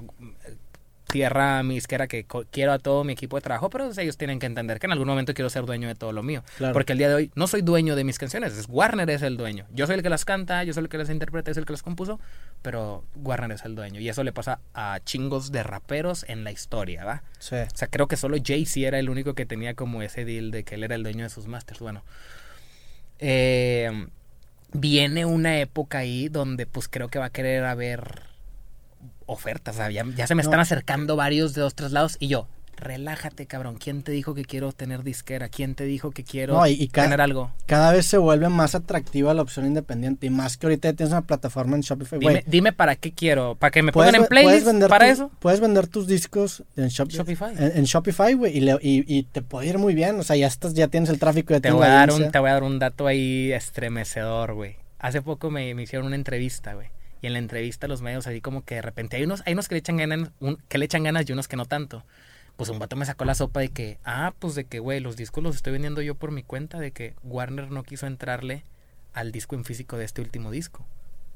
tierra 1.14 1.62
isquera 1.66 2.08
que 2.08 2.26
quiero 2.50 2.72
a 2.72 2.80
todo 2.80 3.04
mi 3.04 3.14
equipo 3.14 3.38
de 3.38 3.42
trabajo, 3.42 3.70
pero 3.70 3.92
ellos 3.96 4.18
tienen 4.18 4.40
que 4.40 4.48
entender 4.48 4.80
que 4.80 4.88
en 4.88 4.94
algún 4.94 5.08
momento 5.08 5.36
quiero 5.36 5.48
ser 5.52 5.64
dueño 5.64 5.88
de 5.88 5.94
todo 5.94 6.12
lo 6.12 6.24
mío. 6.24 6.44
Claro. 6.58 6.74
Porque 6.74 6.94
el 6.94 6.98
día 6.98 7.08
de 7.08 7.14
hoy 7.14 7.32
no 7.36 7.46
soy 7.46 7.62
dueño 7.62 7.96
de 7.96 8.04
mis 8.04 8.18
canciones, 8.18 8.58
es 8.58 8.66
Warner 8.68 9.08
es 9.12 9.22
el 9.22 9.38
dueño. 9.38 9.68
Yo 9.72 9.86
soy 9.86 9.98
el 9.98 10.02
que 10.02 10.10
las 10.10 10.26
canta, 10.26 10.64
yo 10.64 10.74
soy 10.74 10.86
el 10.86 10.90
que 10.90 10.98
las 10.98 11.12
interpreta, 11.12 11.52
yo 11.52 11.54
soy 11.54 11.62
el 11.62 11.68
que 11.68 11.74
las 11.74 11.84
compuso, 11.84 12.20
pero 12.64 13.04
Warner 13.14 13.52
es 13.52 13.64
el 13.64 13.76
dueño. 13.76 14.00
Y 14.00 14.10
eso 14.10 14.24
le 14.24 14.34
pasa 14.34 14.60
a 14.74 15.02
chingos 15.06 15.52
de 15.52 15.62
raperos 15.62 16.26
en 16.28 16.44
la 16.44 16.52
historia, 16.52 17.06
¿va? 17.06 17.22
Sí. 17.38 17.58
O 17.58 17.78
sea, 17.78 17.88
creo 17.90 18.08
que 18.08 18.18
solo 18.18 18.38
Jay-Z 18.44 18.88
era 18.88 18.98
el 18.98 19.08
único 19.08 19.36
que 19.36 19.46
tenía 19.46 19.76
como 19.76 20.02
ese 20.02 20.26
deal 20.26 20.50
de 20.50 20.64
que 20.64 20.74
él 20.76 20.84
era 20.84 20.96
el 20.96 21.04
dueño 21.04 21.26
de 21.26 21.30
sus 21.30 21.46
masters. 21.46 21.80
Bueno, 21.80 22.04
eh, 23.20 24.08
viene 24.74 25.26
una 25.26 25.60
época 25.60 26.00
ahí 26.00 26.28
donde 26.28 26.66
pues 26.66 26.88
creo 26.88 27.10
que 27.10 27.20
va 27.20 27.26
a 27.26 27.30
querer 27.30 27.66
haber 27.66 28.33
ofertas. 29.26 29.76
O 29.76 29.78
sea, 29.78 29.92
ya, 29.92 30.04
ya 30.16 30.28
se 30.28 30.36
me 30.36 30.44
No. 30.44 30.50
están 30.50 30.60
acercando 30.60 31.16
varios 31.16 31.54
de 31.54 31.62
dos, 31.62 31.76
tres 31.76 31.92
lados 31.92 32.18
y 32.20 32.28
yo, 32.28 32.48
relájate, 32.76 33.46
cabrón. 33.46 33.78
¿Quién 33.82 34.02
te 34.04 34.12
dijo 34.12 34.34
que 34.34 34.44
quiero 34.44 34.72
tener 34.74 35.04
disquera? 35.04 35.48
¿Quién 35.48 35.74
te 35.76 35.86
dijo 35.86 36.12
que 36.12 36.24
quiero 36.24 36.56
No, 36.56 36.68
y- 36.68 36.72
y 36.74 36.88
ca- 36.90 37.04
tener 37.04 37.22
algo? 37.22 37.52
Cada 37.66 37.94
vez 37.94 38.06
se 38.08 38.18
vuelve 38.18 38.50
más 38.50 38.76
atractiva 38.76 39.34
la 39.34 39.42
opción 39.44 39.66
independiente 39.66 40.26
y 40.28 40.30
más 40.32 40.58
que 40.58 40.66
ahorita 40.66 40.92
tienes 40.94 41.12
una 41.14 41.22
plataforma 41.22 41.76
en 41.78 41.82
Shopify. 41.84 42.20
Dime, 42.46 42.74
para 42.74 42.96
qué 42.98 43.14
quiero. 43.14 43.56
¿Para 43.56 43.72
que 43.72 43.84
me 43.84 43.92
pongan 43.94 44.16
en 44.16 44.26
playlist? 44.26 44.66
vender 44.66 44.90
¿Para 44.90 45.06
tu- 45.06 45.12
eso? 45.12 45.32
Puedes 45.40 45.60
vender 45.62 45.88
tus 45.88 46.08
discos 46.08 46.64
en 46.76 46.88
Shop- 46.90 47.10
Shopify. 47.10 47.54
En, 47.58 47.78
en 47.78 47.84
Shopify, 47.86 48.34
güey, 48.34 48.58
y, 48.58 48.70
y, 48.82 49.06
y 49.08 49.24
te 49.24 49.42
puede 49.42 49.68
ir 49.68 49.78
muy 49.78 49.94
bien. 49.94 50.20
O 50.20 50.24
sea, 50.24 50.36
ya 50.36 50.48
estás, 50.48 50.74
ya 50.74 50.88
tienes 50.90 51.10
el 51.10 51.20
tráfico, 51.20 51.54
ya 51.54 51.62
Te 51.62 51.72
voy, 51.72 51.86
a 51.86 51.90
dar 51.90 52.12
un, 52.12 52.32
te 52.32 52.40
voy 52.40 52.50
a 52.50 52.54
dar 52.54 52.64
un 52.64 52.80
dato 52.80 53.08
ahí 53.08 53.52
estremecedor, 53.54 54.56
güey. 54.56 54.76
Hace 55.00 55.22
poco 55.22 55.50
me, 55.52 55.74
me 55.76 55.84
hicieron 55.84 56.08
una 56.08 56.16
entrevista, 56.16 56.74
güey. 56.74 56.88
Y 57.24 57.28
en 57.28 57.34
la 57.34 57.40
entrevista 57.40 57.88
los 57.88 58.02
medios 58.02 58.28
así 58.28 58.42
como 58.42 58.66
que 58.66 58.76
de 58.76 58.82
repente 58.82 59.16
hay 59.16 59.24
unos, 59.24 59.42
hay 59.46 59.54
unos 59.54 59.70
que 59.70 59.76
le 59.76 59.80
echan 59.80 59.96
ganas, 59.98 60.30
un- 60.42 60.58
que 60.68 60.78
le 60.78 60.84
echan 60.86 61.04
ganas 61.04 61.28
y 61.28 61.32
unos 61.32 61.48
que 61.48 61.56
no 61.56 61.66
tanto. 61.66 62.04
Pues 62.58 62.70
un 62.70 62.78
vato 62.80 62.96
me 62.98 63.06
sacó 63.06 63.24
la 63.26 63.34
sopa 63.34 63.62
de 63.62 63.70
que, 63.70 63.98
ah, 64.04 64.34
pues 64.38 64.56
de 64.56 64.66
que, 64.66 64.80
güey, 64.80 65.00
los 65.00 65.16
discos 65.16 65.42
los 65.42 65.56
estoy 65.56 65.72
vendiendo 65.74 66.02
yo 66.02 66.16
por 66.16 66.32
mi 66.32 66.44
cuenta, 66.44 66.80
de 66.80 66.92
que 66.92 67.16
Warner 67.24 67.72
no 67.72 67.82
quiso 67.84 68.08
entrarle 68.08 68.64
al 69.14 69.32
disco 69.32 69.56
en 69.56 69.64
físico 69.64 69.98
de 69.98 70.04
este 70.06 70.22
último 70.22 70.52
disco. 70.52 70.86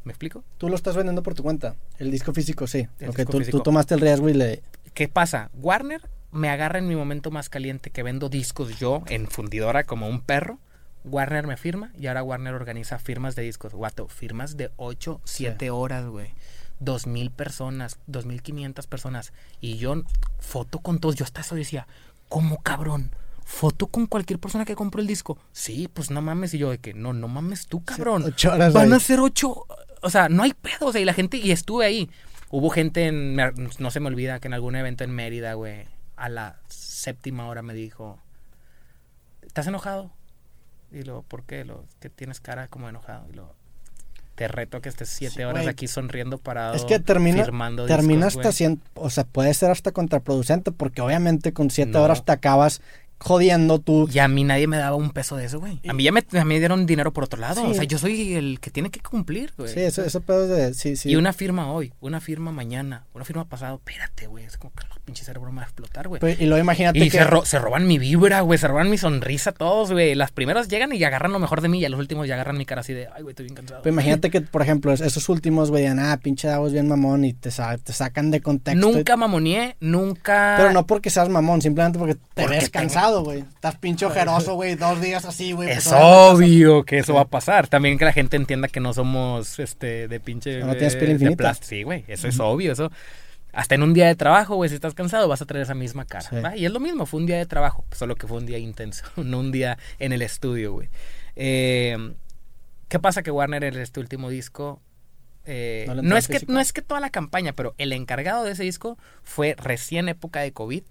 ¿Me 0.04 0.12
explico? 0.12 0.44
Tú 0.58 0.68
lo 0.70 0.76
estás 0.76 0.96
vendiendo 0.98 1.24
por 1.24 1.36
tu 1.36 1.42
cuenta. 1.42 1.76
El 2.00 2.12
disco 2.12 2.34
físico, 2.34 2.68
sí. 2.68 2.88
El 3.00 3.10
Ok, 3.10 3.16
disco 3.18 3.32
tú, 3.32 3.38
físico. 3.40 3.58
tú 3.60 3.64
tomaste 3.64 3.96
el 3.96 4.02
riesgo 4.02 4.30
y 4.30 4.34
le... 4.34 4.62
¿Qué 4.94 5.08
pasa? 5.08 5.50
Warner 5.54 6.02
me 6.32 6.50
agarra 6.50 6.80
en 6.80 6.88
mi 6.88 6.96
momento 6.98 7.32
más 7.32 7.48
caliente 7.50 7.92
que 7.92 8.04
vendo 8.04 8.28
discos 8.30 8.78
yo 8.78 9.04
en 9.08 9.28
fundidora 9.28 9.86
como 9.86 10.08
un 10.10 10.22
perro. 10.22 10.60
Warner 11.04 11.48
me 11.48 11.58
firma 11.58 11.92
y 11.98 12.08
ahora 12.08 12.24
Warner 12.24 12.54
organiza 12.54 13.00
firmas 13.00 13.36
de 13.36 13.44
discos. 13.44 13.74
Guato, 13.74 14.08
firmas 14.08 14.58
de 14.58 14.72
8, 14.78 15.22
7 15.24 15.70
horas, 15.70 16.06
güey. 16.06 16.32
Dos 16.80 17.08
mil 17.08 17.32
personas, 17.32 17.98
dos 18.08 18.26
mil 18.26 18.42
quinientas 18.42 18.86
personas. 18.88 19.34
Y 19.62 19.78
yo, 19.78 20.04
foto 20.40 20.80
con 20.80 21.00
todos. 21.00 21.16
Yo 21.16 21.26
hasta 21.26 21.42
eso 21.42 21.56
decía, 21.56 21.88
¿cómo 22.30 22.62
cabrón? 22.62 23.12
¿Foto 23.46 23.88
con 23.88 24.06
cualquier 24.08 24.40
persona 24.40 24.66
que 24.66 24.76
compró 24.76 25.02
el 25.02 25.08
disco? 25.08 25.38
Sí, 25.54 25.88
pues 25.92 26.12
no 26.12 26.22
mames. 26.22 26.54
Y 26.54 26.58
yo 26.58 26.70
de 26.70 26.78
que, 26.80 26.94
no, 26.94 27.14
no 27.14 27.28
mames 27.28 27.68
tú, 27.68 27.84
cabrón. 27.84 28.24
ocho 28.26 28.52
horas 28.54 28.74
Van 28.74 28.92
ahí. 28.92 28.98
a 28.98 29.00
ser 29.00 29.20
ocho. 29.22 29.66
O 30.02 30.10
sea, 30.10 30.30
no 30.30 30.44
hay 30.44 30.54
pedo. 30.54 30.88
O 30.88 30.92
sea, 30.92 31.02
y 31.02 31.06
la 31.06 31.14
gente, 31.14 31.38
y 31.38 31.52
estuve 31.52 31.86
ahí. 31.86 32.10
Hubo 32.50 32.70
gente 32.70 33.08
en, 33.08 33.36
no 33.80 33.92
se 33.92 34.00
me 34.00 34.08
olvida 34.08 34.40
que 34.40 34.48
en 34.48 34.54
algún 34.54 34.76
evento 34.76 35.04
en 35.04 35.12
Mérida, 35.12 35.54
güey, 35.56 35.86
a 36.16 36.30
la 36.30 36.60
séptima 36.68 37.48
hora 37.48 37.62
me 37.62 37.74
dijo, 37.74 38.20
¿estás 39.42 39.68
enojado? 39.68 40.12
Y 40.92 41.04
luego, 41.04 41.24
¿por 41.24 41.44
qué? 41.44 41.66
Lo, 41.66 41.86
que 42.00 42.10
tienes 42.10 42.40
cara 42.40 42.68
como 42.68 42.88
enojado. 42.90 43.26
Y 43.30 43.34
luego, 43.36 43.56
te 44.36 44.48
reto 44.48 44.78
a 44.78 44.82
que 44.82 44.90
estés 44.90 45.10
siete 45.10 45.36
Sí, 45.38 45.44
horas 45.44 45.64
güey. 45.64 45.70
aquí 45.70 45.88
sonriendo 45.88 46.38
parado. 46.38 46.76
Es 46.76 46.86
que 46.86 47.00
termina, 47.00 47.44
firmando 47.44 47.86
termina 47.86 48.28
discos, 48.28 48.46
hasta 48.46 48.76
o 48.96 49.10
sea, 49.10 49.24
puede 49.26 49.54
ser 49.54 49.72
hasta 49.72 49.92
contraproducente 49.92 50.72
porque 50.72 51.02
obviamente 51.02 51.54
con 51.54 51.70
siete 51.72 51.94
No. 51.94 52.04
horas 52.04 52.24
te 52.24 52.32
acabas 52.32 52.82
jodiendo 53.20 53.80
tú. 53.80 54.08
Y 54.12 54.20
a 54.20 54.28
mí 54.28 54.44
nadie 54.44 54.68
me 54.68 54.78
daba 54.78 54.96
un 54.96 55.10
peso 55.10 55.36
de 55.38 55.46
eso, 55.46 55.60
güey. 55.60 55.82
A 55.88 55.94
mí 55.94 56.04
ya 56.04 56.12
me, 56.12 56.20
a 56.20 56.46
mí 56.46 56.54
me 56.54 56.60
dieron 56.60 56.86
dinero 56.86 57.12
por 57.14 57.24
otro 57.24 57.40
lado. 57.40 57.62
Sí. 57.66 57.72
O 57.72 57.74
sea, 57.74 57.84
yo 57.84 57.98
soy 57.98 58.36
el 58.36 58.60
que 58.60 58.70
tiene 58.70 58.92
que 58.92 59.00
cumplir, 59.00 59.54
güey. 59.58 59.74
Sí, 59.74 59.80
eso, 59.80 60.04
eso 60.04 60.22
pedo 60.22 60.48
de... 60.48 60.74
Sí, 60.76 60.96
sí. 60.96 61.10
Y 61.10 61.16
una 61.16 61.34
firma 61.34 61.72
hoy, 61.72 61.94
una 62.00 62.22
firma 62.22 62.52
mañana, 62.52 63.06
una 63.14 63.26
firma 63.26 63.46
pasado. 63.46 63.78
Espérate, 63.78 64.28
güey. 64.28 64.46
Es 64.46 64.58
como 64.58 64.72
que 64.74 64.86
pinche 65.08 65.24
cerebro 65.24 65.50
me 65.52 65.58
va 65.58 65.62
a 65.64 65.66
explotar, 65.68 66.10
güey. 66.10 66.20
Pues, 66.20 66.40
y 66.42 66.46
luego 66.48 66.62
imagínate 66.62 67.00
Y 67.00 67.10
que... 67.10 67.18
se, 67.20 67.24
ro- 67.24 67.46
se 67.46 67.60
roban 67.60 67.88
mi 67.88 67.98
vibra, 67.98 68.42
güey. 68.42 68.60
Se 68.60 68.68
roban 68.68 68.90
mi 68.90 68.98
sonrisa 68.98 69.54
todos, 69.54 69.92
güey. 69.94 70.14
Las 70.16 70.32
primeras 70.32 70.68
llegan 70.68 70.94
y 70.94 71.02
agarran 71.04 71.32
lo 71.32 71.40
mejor 71.40 71.62
de 71.62 71.70
mí. 71.70 71.80
Y 71.80 71.86
a 71.86 71.90
los 71.90 72.00
últimos 72.00 72.28
ya 72.28 72.34
agarran 72.34 72.58
mi 72.58 72.66
cara 72.66 72.82
así 72.82 72.94
de, 72.94 73.08
ay, 73.16 73.22
güey, 73.24 73.32
estoy 73.32 73.46
bien 73.46 73.56
cansado. 73.56 73.82
Pues 73.84 73.94
imagínate 73.94 74.30
que, 74.30 74.42
por 74.42 74.62
ejemplo, 74.62 74.92
es- 74.92 75.00
esos 75.00 75.30
últimos, 75.30 75.72
güey, 75.72 75.88
ah, 75.88 76.20
pinche 76.22 76.50
Davos 76.50 76.74
bien 76.74 76.90
mamón 76.90 77.24
y 77.24 77.32
te, 77.34 77.52
sa- 77.52 77.78
te 77.78 77.94
sacan 77.94 78.32
de 78.32 78.42
contexto. 78.42 78.90
y- 78.90 78.94
nunca 78.94 79.16
mamoneé, 79.16 79.78
nunca. 79.80 80.56
Pero 80.58 80.74
no 80.74 80.86
porque 80.86 81.10
seas 81.10 81.30
mamón, 81.30 81.62
simplemente 81.62 81.98
porque 81.98 82.16
te 82.16 82.44
Porque 82.44 82.58
ves 82.58 82.70
cansado, 82.70 83.24
güey. 83.24 83.40
Estás 83.40 83.78
pinche 83.78 84.06
ojeroso, 84.06 84.56
güey, 84.56 84.76
dos 84.76 85.00
días 85.02 85.24
así, 85.24 85.54
güey. 85.54 85.70
Es 85.70 85.86
pues, 85.86 85.88
obviamente 85.88 86.34
obvio 86.68 86.84
que 86.84 86.98
eso 87.00 87.14
va 87.14 87.22
a 87.22 87.26
pasar. 87.28 87.68
También 87.68 87.98
que 87.98 88.04
la 88.06 88.14
gente 88.14 88.36
entienda 88.36 88.68
que 88.68 88.80
no 88.82 88.94
somos 88.94 89.58
este 89.60 90.08
de 90.08 90.20
pinche. 90.20 90.60
No 90.60 90.74
tienes 90.74 90.96
piel 90.98 91.12
infinita. 91.12 91.54
Sí, 91.54 91.84
güey. 91.84 92.04
Eso 92.08 92.28
es 92.28 92.40
obvio. 92.40 92.74
Eso. 92.74 92.92
Hasta 93.54 93.76
en 93.76 93.84
un 93.84 93.94
día 93.94 94.08
de 94.08 94.16
trabajo, 94.16 94.56
güey, 94.56 94.70
si 94.70 94.76
estás 94.76 94.94
cansado, 94.94 95.28
vas 95.28 95.42
a 95.42 95.46
traer 95.46 95.64
esa 95.64 95.74
misma 95.74 96.06
cara. 96.06 96.30
Sí. 96.30 96.36
¿va? 96.36 96.56
Y 96.56 96.66
es 96.66 96.72
lo 96.72 96.80
mismo, 96.80 97.06
fue 97.06 97.20
un 97.20 97.26
día 97.26 97.38
de 97.38 97.46
trabajo, 97.46 97.86
solo 97.92 98.16
que 98.16 98.28
fue 98.28 98.38
un 98.38 98.46
día 98.46 98.58
intenso, 98.60 99.04
no 99.18 99.40
un 99.40 99.52
día 99.52 99.78
en 100.00 100.14
el 100.14 100.22
estudio, 100.22 100.74
güey. 100.74 100.90
Eh, 101.36 102.14
¿Qué 102.88 103.00
pasa 103.00 103.24
que 103.24 103.32
Warner 103.32 103.64
en 103.64 103.78
este 103.78 104.00
último 104.00 104.30
disco 104.30 104.82
eh, 105.50 105.88
¿No 106.04 106.18
es 106.18 106.28
que, 106.28 106.42
no 106.48 106.60
es 106.60 106.74
que 106.74 106.82
toda 106.82 107.00
la 107.00 107.10
campaña, 107.10 107.54
pero 107.54 107.74
el 107.78 107.94
encargado 107.94 108.44
de 108.44 108.52
ese 108.52 108.64
disco 108.64 108.98
fue 109.24 109.56
recién 109.58 110.10
época 110.10 110.42
de 110.42 110.52
COVID. 110.52 110.84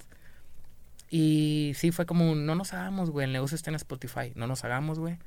Y 1.11 1.73
sí, 1.77 1.93
fue 1.93 2.07
como 2.07 2.35
no 2.35 2.55
nos 2.55 2.73
hagamos, 2.73 3.11
güey, 3.11 3.27
el 3.27 3.33
negocio 3.33 3.55
está 3.55 3.71
en 3.71 3.77
Spotify, 3.77 4.33
no 4.35 4.47
nos 4.47 4.65
hagamos, 4.65 4.99
güey. 4.99 5.19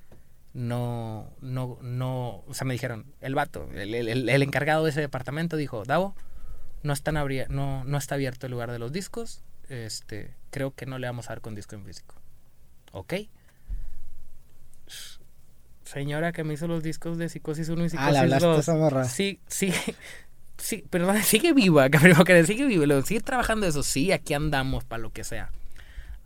No, 0.54 1.30
no, 1.42 1.78
no, 1.82 2.44
o 2.48 2.54
sea, 2.54 2.66
me 2.66 2.74
dijeron, 2.74 3.06
el 3.22 3.36
vato, 3.36 3.70
el- 3.76 3.94
el 4.30 4.44
encargado 4.44 4.84
de 4.84 4.90
ese 4.90 5.00
departamento 5.02 5.58
dijo, 5.58 5.86
Davo, 5.86 6.16
no, 6.84 6.94
están 6.94 7.16
abri- 7.16 7.48
no, 7.50 7.84
no 7.84 7.98
está 7.98 8.16
abierto 8.16 8.46
el 8.48 8.52
lugar 8.52 8.72
de 8.72 8.80
los 8.80 8.92
discos, 8.92 9.42
este, 9.70 10.34
creo 10.52 10.74
que 10.74 10.86
no 10.86 10.98
le 11.00 11.08
vamos 11.08 11.28
a 11.28 11.30
dar 11.34 11.42
con 11.42 11.56
disco 11.56 11.76
en 11.76 11.86
físico. 11.86 12.16
¿Ok? 12.92 13.14
Señora 15.84 16.32
que 16.32 16.44
me 16.44 16.54
hizo 16.54 16.68
los 16.68 16.84
discos 16.84 17.18
de 17.18 17.30
Psicosis 17.30 17.70
1 17.70 17.86
y 17.86 17.90
Psicosis 17.90 18.08
Ah, 18.10 18.12
le 18.12 18.20
hablaste 18.20 18.46
a 18.46 18.50
2. 18.50 18.60
esa 18.60 18.76
morra. 18.76 19.06
Sí, 19.06 19.40
sí, 19.48 19.74
sí, 20.58 20.84
perdón, 20.90 21.18
sigue 21.24 21.54
viva, 21.54 21.90
que 22.26 22.46
sigue 22.46 22.66
viva, 22.66 23.02
sigue 23.04 23.22
trabajando 23.22 23.66
eso, 23.68 23.82
sí, 23.84 24.12
aquí 24.12 24.34
andamos 24.34 24.84
para 24.84 25.02
lo 25.02 25.12
que 25.12 25.24
sea. 25.24 25.52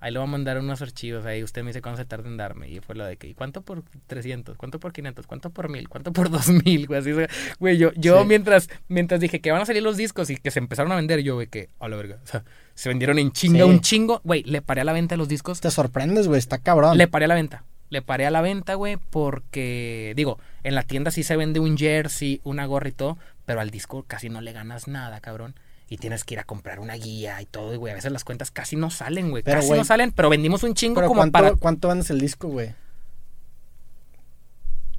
Ahí 0.03 0.11
le 0.11 0.19
voy 0.19 0.27
a 0.27 0.31
mandar 0.31 0.57
unos 0.59 0.81
archivos, 0.81 1.25
ahí 1.25 1.43
usted 1.43 1.61
me 1.63 1.69
dice 1.69 1.81
cuándo 1.81 1.97
se 1.97 2.03
tarda 2.03 2.27
en 2.27 2.35
darme. 2.35 2.67
Y 2.67 2.81
fue 2.81 2.93
lo 2.93 3.05
de 3.05 3.15
que, 3.15 3.27
¿y 3.27 3.33
cuánto 3.33 3.61
por 3.61 3.83
300? 4.07 4.57
¿Cuánto 4.57 4.77
por 4.77 4.91
500? 4.91 5.25
¿Cuánto 5.27 5.49
por 5.49 5.69
1000? 5.69 5.87
¿Cuánto 5.87 6.11
por 6.11 6.29
2000? 6.29 6.87
Güey, 6.87 6.99
así, 6.99 7.11
güey, 7.57 7.77
yo, 7.77 7.93
yo 7.95 8.19
Sí. 8.21 8.27
mientras, 8.27 8.69
mientras 8.89 9.21
dije 9.21 9.39
que 9.39 9.51
van 9.53 9.61
a 9.61 9.65
salir 9.65 9.81
los 9.81 9.95
discos 9.95 10.29
y 10.29 10.35
que 10.35 10.51
se 10.51 10.59
empezaron 10.59 10.91
a 10.91 10.97
vender, 10.97 11.21
yo, 11.23 11.35
güey, 11.35 11.47
que, 11.47 11.69
a 11.79 11.87
la 11.87 11.95
verga, 11.95 12.19
o 12.21 12.27
sea, 12.27 12.43
se 12.75 12.89
vendieron 12.89 13.17
en 13.17 13.31
chinga, 13.31 13.59
Sí. 13.59 13.63
un 13.63 13.79
chingo. 13.79 14.19
Güey, 14.25 14.43
le 14.43 14.61
paré 14.61 14.81
a 14.81 14.83
la 14.83 14.91
venta 14.91 15.13
de 15.13 15.17
los 15.19 15.29
discos 15.29 15.61
Te 15.61 15.71
sorprendes, 15.71 16.27
güey, 16.27 16.37
está 16.37 16.57
cabrón. 16.57 16.97
le 16.97 17.07
paré 17.07 17.23
a 17.23 17.29
la 17.29 17.35
venta. 17.35 17.63
Le 17.89 18.01
paré 18.01 18.25
a 18.25 18.31
la 18.31 18.41
venta, 18.41 18.73
güey, 18.73 18.97
porque, 18.97 20.13
digo, 20.15 20.39
en 20.63 20.75
la 20.75 20.83
tienda 20.83 21.11
sí 21.11 21.23
se 21.23 21.35
vende 21.37 21.59
un 21.59 21.77
jersey, 21.77 22.41
una 22.43 22.65
gorra 22.65 22.89
y 22.89 22.91
todo, 22.93 23.17
pero 23.45 23.61
al 23.61 23.69
disco 23.69 24.03
casi 24.07 24.29
no 24.29 24.41
le 24.41 24.51
ganas 24.51 24.87
nada, 24.87 25.21
cabrón. 25.21 25.55
Y 25.93 25.97
tienes 25.97 26.23
que 26.23 26.33
ir 26.33 26.39
a 26.39 26.43
comprar 26.43 26.79
una 26.79 26.95
guía 26.95 27.39
y 27.39 27.45
todo, 27.45 27.71
y, 27.71 27.77
güey. 27.77 27.91
A 27.91 27.95
veces 27.95 28.11
las 28.11 28.23
cuentas 28.23 28.49
casi 28.49 28.75
no 28.75 28.89
salen, 28.89 29.29
güey. 29.29 29.43
Casi 29.43 29.67
güey, 29.67 29.77
no 29.77 29.85
salen, 29.85 30.11
pero 30.11 30.27
vendimos 30.27 30.63
un 30.63 30.73
chingo 30.73 30.95
Pero 30.95 31.07
como 31.07 31.19
¿cuánto, 31.19 31.31
para 31.31 31.51
¿cuánto 31.51 31.89
vendes 31.89 32.09
el 32.09 32.19
disco, 32.19 32.47
güey? 32.47 32.73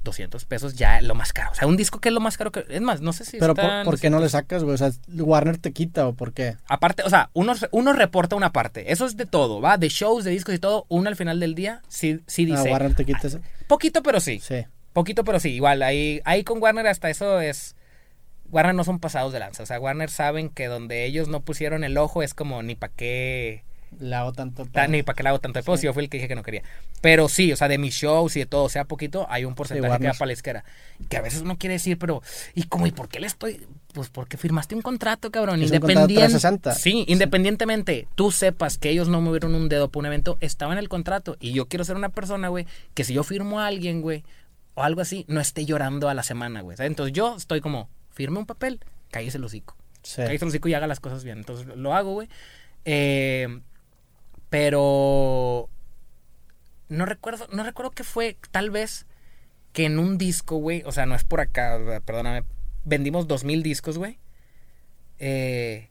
200 0.05 0.45
pesos 0.45 0.75
ya 0.75 1.01
lo 1.01 1.13
más 1.13 1.33
caro. 1.33 1.51
O 1.51 1.55
sea, 1.55 1.67
un 1.67 1.75
disco 1.75 1.99
que 1.99 2.07
es 2.07 2.13
lo 2.13 2.21
más 2.21 2.37
caro 2.37 2.53
que... 2.53 2.65
Es 2.69 2.79
más, 2.79 3.01
no 3.01 3.11
sé 3.11 3.25
si 3.25 3.39
Pero 3.39 3.51
está 3.51 3.83
¿por, 3.83 3.91
por 3.95 3.99
qué 3.99 4.09
no 4.09 4.21
le 4.21 4.29
sacas, 4.29 4.63
güey? 4.63 4.75
O 4.75 4.77
sea, 4.77 4.91
Warner 5.09 5.57
te 5.57 5.73
quita 5.73 6.07
o 6.07 6.13
por 6.13 6.31
qué? 6.31 6.55
Aparte, 6.69 7.03
o 7.03 7.09
sea, 7.09 7.29
uno, 7.33 7.55
uno 7.71 7.91
reporta 7.91 8.37
una 8.37 8.53
parte. 8.53 8.93
Eso 8.93 9.05
es 9.05 9.17
de 9.17 9.25
todo, 9.25 9.59
¿va? 9.59 9.77
De 9.77 9.89
shows, 9.89 10.23
de 10.23 10.31
discos 10.31 10.55
y 10.55 10.59
todo. 10.59 10.85
Uno 10.87 11.09
al 11.09 11.17
final 11.17 11.41
del 11.41 11.55
día 11.55 11.81
sí, 11.89 12.21
sí 12.25 12.43
Ah, 12.53 12.55
dice... 12.55 12.71
Warner 12.71 12.95
te 12.95 13.03
quita 13.03 13.27
eso. 13.27 13.41
Poquito, 13.67 14.01
pero 14.01 14.21
sí. 14.21 14.39
Sí. 14.39 14.63
Poquito, 14.93 15.25
pero 15.25 15.41
sí, 15.41 15.49
igual, 15.49 15.81
ahí, 15.81 16.21
ahí 16.23 16.45
con 16.45 16.61
Warner 16.61 16.87
hasta 16.87 17.09
eso 17.09 17.41
es... 17.41 17.75
Warner 18.51 18.75
no 18.75 18.83
son 18.83 18.99
pasados 18.99 19.33
de 19.33 19.39
lanza, 19.39 19.63
o 19.63 19.65
sea, 19.65 19.79
Warner 19.79 20.09
saben 20.09 20.49
que 20.49 20.67
donde 20.67 21.05
ellos 21.05 21.27
no 21.27 21.41
pusieron 21.41 21.83
el 21.83 21.97
ojo 21.97 22.23
es 22.23 22.33
como 22.33 22.61
ni 22.63 22.75
para 22.75 22.93
qué 22.95 23.63
Le 23.99 24.13
hago 24.15 24.33
tanto. 24.33 24.65
Ta- 24.65 24.87
Ni 24.87 25.03
para 25.03 25.15
qué 25.15 25.23
le 25.23 25.29
hago 25.29 25.39
tanto 25.39 25.61
pedo, 25.61 25.77
si 25.77 25.85
yo 25.85 25.93
fui 25.93 26.03
el 26.03 26.09
que 26.09 26.17
dije 26.17 26.27
que 26.27 26.35
no 26.35 26.43
quería. 26.43 26.63
Pero 27.01 27.29
sí, 27.29 27.51
o 27.53 27.55
sea, 27.55 27.67
de 27.67 27.77
mis 27.77 27.93
shows 27.95 28.35
y 28.35 28.39
de 28.39 28.45
todo, 28.45 28.67
sea 28.69 28.83
poquito, 28.85 29.25
hay 29.29 29.45
un 29.45 29.55
porcentaje 29.55 29.87
que 29.87 29.91
Warner. 29.91 30.11
va 30.11 30.17
para 30.17 30.27
la 30.27 30.33
izquierda. 30.33 30.63
Que 31.09 31.17
a 31.17 31.21
veces 31.21 31.41
uno 31.41 31.57
quiere 31.57 31.73
decir, 31.73 31.97
pero, 31.97 32.21
¿y 32.55 32.63
cómo? 32.63 32.87
¿Y 32.87 32.91
por 32.91 33.07
qué 33.09 33.19
le 33.21 33.27
estoy? 33.27 33.65
Pues 33.93 34.09
porque 34.09 34.35
firmaste 34.37 34.75
un 34.75 34.81
contrato, 34.81 35.31
cabrón. 35.31 35.61
Independiente. 35.63 36.13
360. 36.15 36.73
Sí, 36.75 37.05
independientemente, 37.07 38.07
tú 38.15 38.31
sepas 38.31 38.77
que 38.77 38.89
ellos 38.89 39.07
no 39.07 39.21
movieron 39.21 39.55
un 39.55 39.69
dedo 39.69 39.89
para 39.89 39.99
un 40.01 40.05
evento, 40.07 40.37
estaba 40.41 40.73
en 40.73 40.79
el 40.79 40.89
contrato. 40.89 41.37
Y 41.39 41.53
yo 41.53 41.67
quiero 41.67 41.85
ser 41.85 41.95
una 41.95 42.09
persona, 42.09 42.49
güey, 42.49 42.65
que 42.93 43.03
si 43.03 43.13
yo 43.13 43.23
firmo 43.23 43.59
a 43.61 43.67
alguien, 43.67 44.01
güey, 44.01 44.23
o 44.73 44.83
algo 44.83 44.99
así, 45.01 45.23
no 45.29 45.39
esté 45.39 45.65
llorando 45.65 46.09
a 46.09 46.13
la 46.13 46.23
semana, 46.23 46.61
güey. 46.61 46.75
¿sabes? 46.75 46.89
Entonces 46.89 47.13
yo 47.13 47.35
estoy 47.37 47.61
como, 47.61 47.87
firme 48.15 48.39
un 48.39 48.47
papel, 48.47 48.79
cállese 49.11 49.37
el 49.37 49.43
hocico. 49.43 49.77
Sí. 50.01 50.17
Cállese 50.17 50.45
el 50.45 50.49
hocico 50.49 50.67
y 50.69 50.73
haga 50.73 50.87
las 50.87 50.99
cosas 50.99 51.23
bien. 51.23 51.37
Entonces 51.37 51.67
lo 51.67 51.93
hago, 51.93 52.13
güey. 52.13 52.29
Eh, 52.85 53.61
pero 54.49 55.69
no 56.89 57.05
recuerdo, 57.05 57.47
no 57.51 57.63
recuerdo 57.63 57.91
qué 57.91 58.03
fue, 58.03 58.37
tal 58.51 58.69
vez 58.69 59.05
que 59.73 59.85
en 59.85 59.99
un 59.99 60.17
disco, 60.17 60.57
güey, 60.57 60.83
o 60.85 60.91
sea, 60.91 61.05
no 61.05 61.15
es 61.15 61.23
por 61.23 61.41
acá, 61.41 61.77
perdóname, 62.05 62.43
vendimos 62.85 63.27
dos 63.27 63.43
mil 63.43 63.63
discos, 63.63 63.97
güey. 63.97 64.19
Eh, 65.19 65.89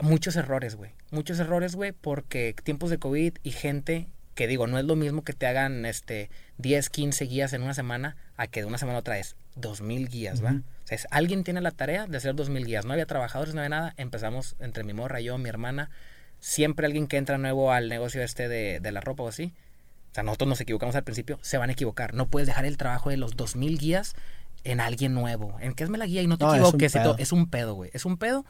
muchos 0.00 0.36
errores, 0.36 0.76
güey. 0.76 0.92
Muchos 1.10 1.38
errores, 1.40 1.74
güey, 1.74 1.92
porque 1.92 2.54
tiempos 2.62 2.90
de 2.90 2.98
COVID 2.98 3.34
y 3.42 3.50
gente 3.50 4.08
que 4.34 4.46
digo, 4.46 4.66
no 4.66 4.78
es 4.78 4.84
lo 4.84 4.96
mismo 4.96 5.22
que 5.22 5.32
te 5.32 5.46
hagan 5.46 5.86
este 5.86 6.30
10, 6.58 6.90
15 6.90 7.24
guías 7.24 7.52
en 7.52 7.62
una 7.62 7.74
semana 7.74 8.16
a 8.36 8.46
que 8.46 8.60
de 8.60 8.66
una 8.66 8.78
semana 8.78 8.98
a 8.98 9.00
otra 9.00 9.18
es 9.18 9.36
2000 9.56 10.08
guías, 10.08 10.44
¿va? 10.44 10.60
O 10.84 10.86
sea, 10.86 10.96
es- 10.96 11.06
alguien 11.10 11.44
tiene 11.44 11.60
la 11.60 11.70
tarea 11.70 12.06
de 12.06 12.16
hacer 12.16 12.34
2000 12.34 12.66
guías. 12.66 12.84
No 12.84 12.92
había 12.92 13.06
trabajadores, 13.06 13.54
no 13.54 13.60
había 13.60 13.70
nada. 13.70 13.94
Empezamos 13.96 14.56
entre 14.58 14.84
mi 14.84 14.92
morra, 14.92 15.20
yo, 15.20 15.38
mi 15.38 15.48
hermana. 15.48 15.90
Siempre 16.40 16.86
alguien 16.86 17.06
que 17.06 17.16
entra 17.16 17.38
nuevo 17.38 17.72
al 17.72 17.88
negocio 17.88 18.22
este 18.22 18.48
de, 18.48 18.80
de 18.80 18.92
la 18.92 19.00
ropa 19.00 19.22
o 19.22 19.28
así. 19.28 19.54
O 20.10 20.14
sea, 20.14 20.22
nosotros 20.22 20.48
nos 20.48 20.60
equivocamos 20.60 20.94
al 20.94 21.02
principio, 21.04 21.38
se 21.42 21.58
van 21.58 21.70
a 21.70 21.72
equivocar. 21.72 22.14
No 22.14 22.28
puedes 22.28 22.46
dejar 22.46 22.66
el 22.66 22.76
trabajo 22.76 23.10
de 23.10 23.16
los 23.16 23.34
2000 23.36 23.78
guías 23.78 24.14
en 24.62 24.80
alguien 24.80 25.12
nuevo. 25.14 25.56
En 25.60 25.72
que 25.74 25.84
hazme 25.84 25.98
la 25.98 26.06
guía 26.06 26.22
y 26.22 26.26
no 26.26 26.38
te 26.38 26.44
No, 26.44 26.52
equivoques. 26.54 26.94
Es 27.18 27.32
un 27.32 27.48
pedo, 27.50 27.74
güey. 27.74 27.90
Es 27.94 28.04
un 28.04 28.16
pedo. 28.18 28.44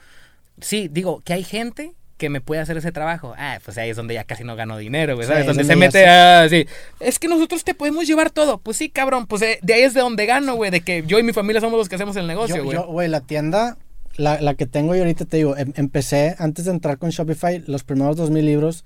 Sí, 0.60 0.88
digo 0.90 1.20
que 1.20 1.32
hay 1.32 1.42
gente 1.44 1.94
que 2.16 2.30
me 2.30 2.40
puede 2.40 2.60
hacer 2.60 2.76
ese 2.76 2.92
trabajo. 2.92 3.34
Ah, 3.36 3.58
pues 3.64 3.76
ahí 3.78 3.90
es 3.90 3.96
donde 3.96 4.14
ya 4.14 4.24
casi 4.24 4.44
no 4.44 4.54
gano 4.56 4.76
dinero, 4.78 5.14
güey. 5.16 5.26
Sí, 5.26 5.32
¿Sabes? 5.32 5.40
es 5.42 5.46
donde 5.48 5.64
se 5.64 5.72
donde 5.72 5.86
ya 5.86 5.86
mete 5.86 5.98
se- 6.04 6.08
a... 6.08 6.48
sí. 6.48 6.66
Es 7.00 7.18
que 7.18 7.28
nosotros 7.28 7.64
te 7.64 7.74
podemos 7.74 8.06
llevar 8.06 8.30
todo. 8.30 8.58
Pues 8.58 8.76
sí, 8.76 8.88
cabrón. 8.88 9.26
Pues 9.26 9.40
de, 9.40 9.58
de 9.62 9.74
ahí 9.74 9.82
es 9.82 9.94
de 9.94 10.00
donde 10.00 10.26
gano, 10.26 10.54
güey. 10.54 10.70
De 10.70 10.80
que 10.80 11.02
yo 11.06 11.18
y 11.18 11.22
mi 11.22 11.32
familia 11.32 11.60
somos 11.60 11.78
los 11.78 11.88
que 11.88 11.96
hacemos 11.96 12.16
el 12.16 12.26
negocio, 12.26 12.62
güey. 12.64 12.76
yo, 12.76 12.86
güey, 12.86 13.08
la 13.08 13.20
tienda, 13.20 13.76
la, 14.16 14.40
la 14.40 14.54
que 14.54 14.66
tengo 14.66 14.94
yo 14.94 15.02
ahorita, 15.02 15.24
te 15.24 15.38
digo, 15.38 15.56
em- 15.56 15.72
empecé 15.76 16.36
antes 16.38 16.64
de 16.66 16.70
entrar 16.70 16.98
con 16.98 17.10
Shopify, 17.10 17.62
los 17.66 17.82
primeros 17.84 18.16
2000 18.16 18.46
libros, 18.46 18.84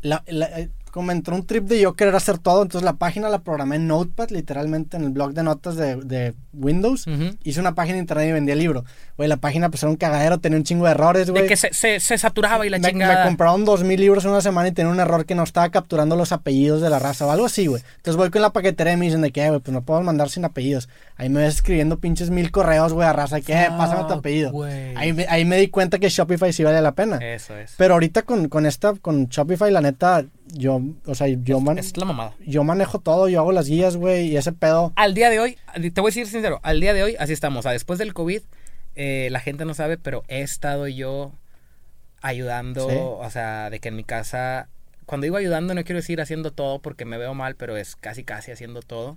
la, 0.00 0.22
la- 0.26 0.46
eh, 0.58 0.68
como 0.90 1.12
entró 1.12 1.34
un 1.36 1.46
trip 1.46 1.64
de 1.64 1.80
yo 1.80 1.94
querer 1.94 2.14
hacer 2.14 2.38
todo, 2.38 2.62
entonces 2.62 2.84
la 2.84 2.94
página 2.94 3.28
la 3.28 3.38
programé 3.40 3.76
en 3.76 3.86
Notepad, 3.86 4.30
literalmente 4.30 4.96
en 4.96 5.04
el 5.04 5.10
blog 5.10 5.32
de 5.34 5.42
notas 5.42 5.76
de, 5.76 5.96
de 5.96 6.34
Windows. 6.52 7.06
Hice 7.44 7.60
una 7.60 7.74
página 7.74 7.94
de 7.94 8.00
internet 8.00 8.28
y 8.28 8.32
vendía 8.32 8.52
el 8.54 8.58
libro. 8.60 8.84
Güey, 9.16 9.28
la 9.28 9.36
página 9.36 9.68
pues 9.70 9.82
era 9.82 9.90
un 9.90 9.96
cagadero, 9.96 10.38
tenía 10.38 10.58
un 10.58 10.64
chingo 10.64 10.86
de 10.86 10.92
errores, 10.92 11.30
güey. 11.30 11.42
De 11.42 11.48
que 11.48 11.56
se, 11.56 11.72
se, 11.72 12.00
se 12.00 12.18
saturaba 12.18 12.66
y 12.66 12.70
la 12.70 12.78
me, 12.78 12.88
chingada. 12.88 13.20
me 13.20 13.24
compraron 13.28 13.64
dos 13.64 13.84
mil 13.84 14.00
libros 14.00 14.24
en 14.24 14.30
una 14.30 14.40
semana 14.40 14.68
y 14.68 14.72
tenía 14.72 14.90
un 14.92 14.98
error 15.00 15.24
que 15.26 15.34
no 15.34 15.42
estaba 15.42 15.68
capturando 15.70 16.16
los 16.16 16.32
apellidos 16.32 16.80
de 16.80 16.90
la 16.90 16.98
raza 16.98 17.26
o 17.26 17.30
algo 17.30 17.46
así, 17.46 17.66
güey. 17.66 17.82
Entonces 17.96 18.16
voy 18.16 18.30
con 18.30 18.42
la 18.42 18.50
paquetería 18.52 18.92
y 18.94 18.96
me 18.96 19.06
dicen 19.06 19.20
de 19.20 19.30
que, 19.30 19.44
"Eh, 19.44 19.48
güey, 19.50 19.60
pues 19.60 19.72
no 19.72 19.82
puedo 19.82 20.00
mandar 20.02 20.28
sin 20.30 20.44
apellidos. 20.44 20.88
Ahí 21.16 21.28
me 21.28 21.40
ves 21.42 21.56
escribiendo 21.56 21.98
pinches 21.98 22.30
mil 22.30 22.50
correos, 22.50 22.92
güey, 22.92 23.06
a 23.06 23.12
raza, 23.12 23.40
que, 23.40 23.52
"Eh, 23.52 23.68
pásame 23.76 24.04
tu 24.04 24.14
apellido. 24.14 24.50
güey. 24.50 24.94
Ahí, 24.96 25.12
me- 25.12 25.26
ahí 25.28 25.44
me 25.44 25.56
di 25.58 25.68
cuenta 25.68 25.98
que 25.98 26.08
Shopify 26.08 26.52
sí 26.52 26.64
vale 26.64 26.80
la 26.80 26.92
pena. 26.92 27.18
Eso 27.18 27.56
es. 27.56 27.74
Pero 27.76 27.94
ahorita 27.94 28.22
con, 28.22 28.48
con 28.48 28.66
esta, 28.66 28.94
con 28.94 29.26
Shopify, 29.26 29.70
la 29.70 29.80
neta, 29.80 30.24
yo, 30.52 30.80
o 31.06 31.14
sea, 31.14 31.26
yo, 31.28 31.60
man- 31.60 31.78
Es 31.78 31.96
la 31.96 32.04
mamada. 32.04 32.34
yo 32.46 32.64
manejo 32.64 32.98
todo, 33.00 33.28
yo 33.28 33.40
hago 33.40 33.52
las 33.52 33.68
guías, 33.68 33.96
güey, 33.96 34.28
y 34.28 34.36
ese 34.36 34.52
pedo. 34.52 34.92
Al 34.96 35.14
día 35.14 35.30
de 35.30 35.40
hoy, 35.40 35.56
te 35.74 36.00
voy 36.00 36.08
a 36.08 36.12
decir 36.12 36.26
sincero, 36.26 36.60
al 36.62 36.80
día 36.80 36.92
de 36.94 37.02
hoy 37.02 37.16
así 37.18 37.32
estamos. 37.32 37.60
O 37.60 37.62
sea, 37.62 37.72
después 37.72 37.98
del 37.98 38.14
COVID, 38.14 38.40
eh, 38.96 39.28
la 39.30 39.40
gente 39.40 39.64
no 39.64 39.74
sabe, 39.74 39.98
pero 39.98 40.22
he 40.28 40.40
estado 40.42 40.86
yo 40.88 41.32
ayudando, 42.22 42.88
Sí. 42.90 42.96
o 42.98 43.30
sea, 43.30 43.70
de 43.70 43.80
que 43.80 43.88
en 43.88 43.96
mi 43.96 44.04
casa, 44.04 44.68
cuando 45.06 45.24
digo 45.24 45.36
ayudando 45.36 45.74
no 45.74 45.82
quiero 45.84 45.98
decir 46.00 46.20
haciendo 46.20 46.50
todo 46.52 46.78
porque 46.80 47.04
me 47.04 47.18
veo 47.18 47.34
mal, 47.34 47.54
pero 47.56 47.76
es 47.76 47.96
casi 47.96 48.24
casi 48.24 48.50
haciendo 48.52 48.80
todo. 48.82 49.16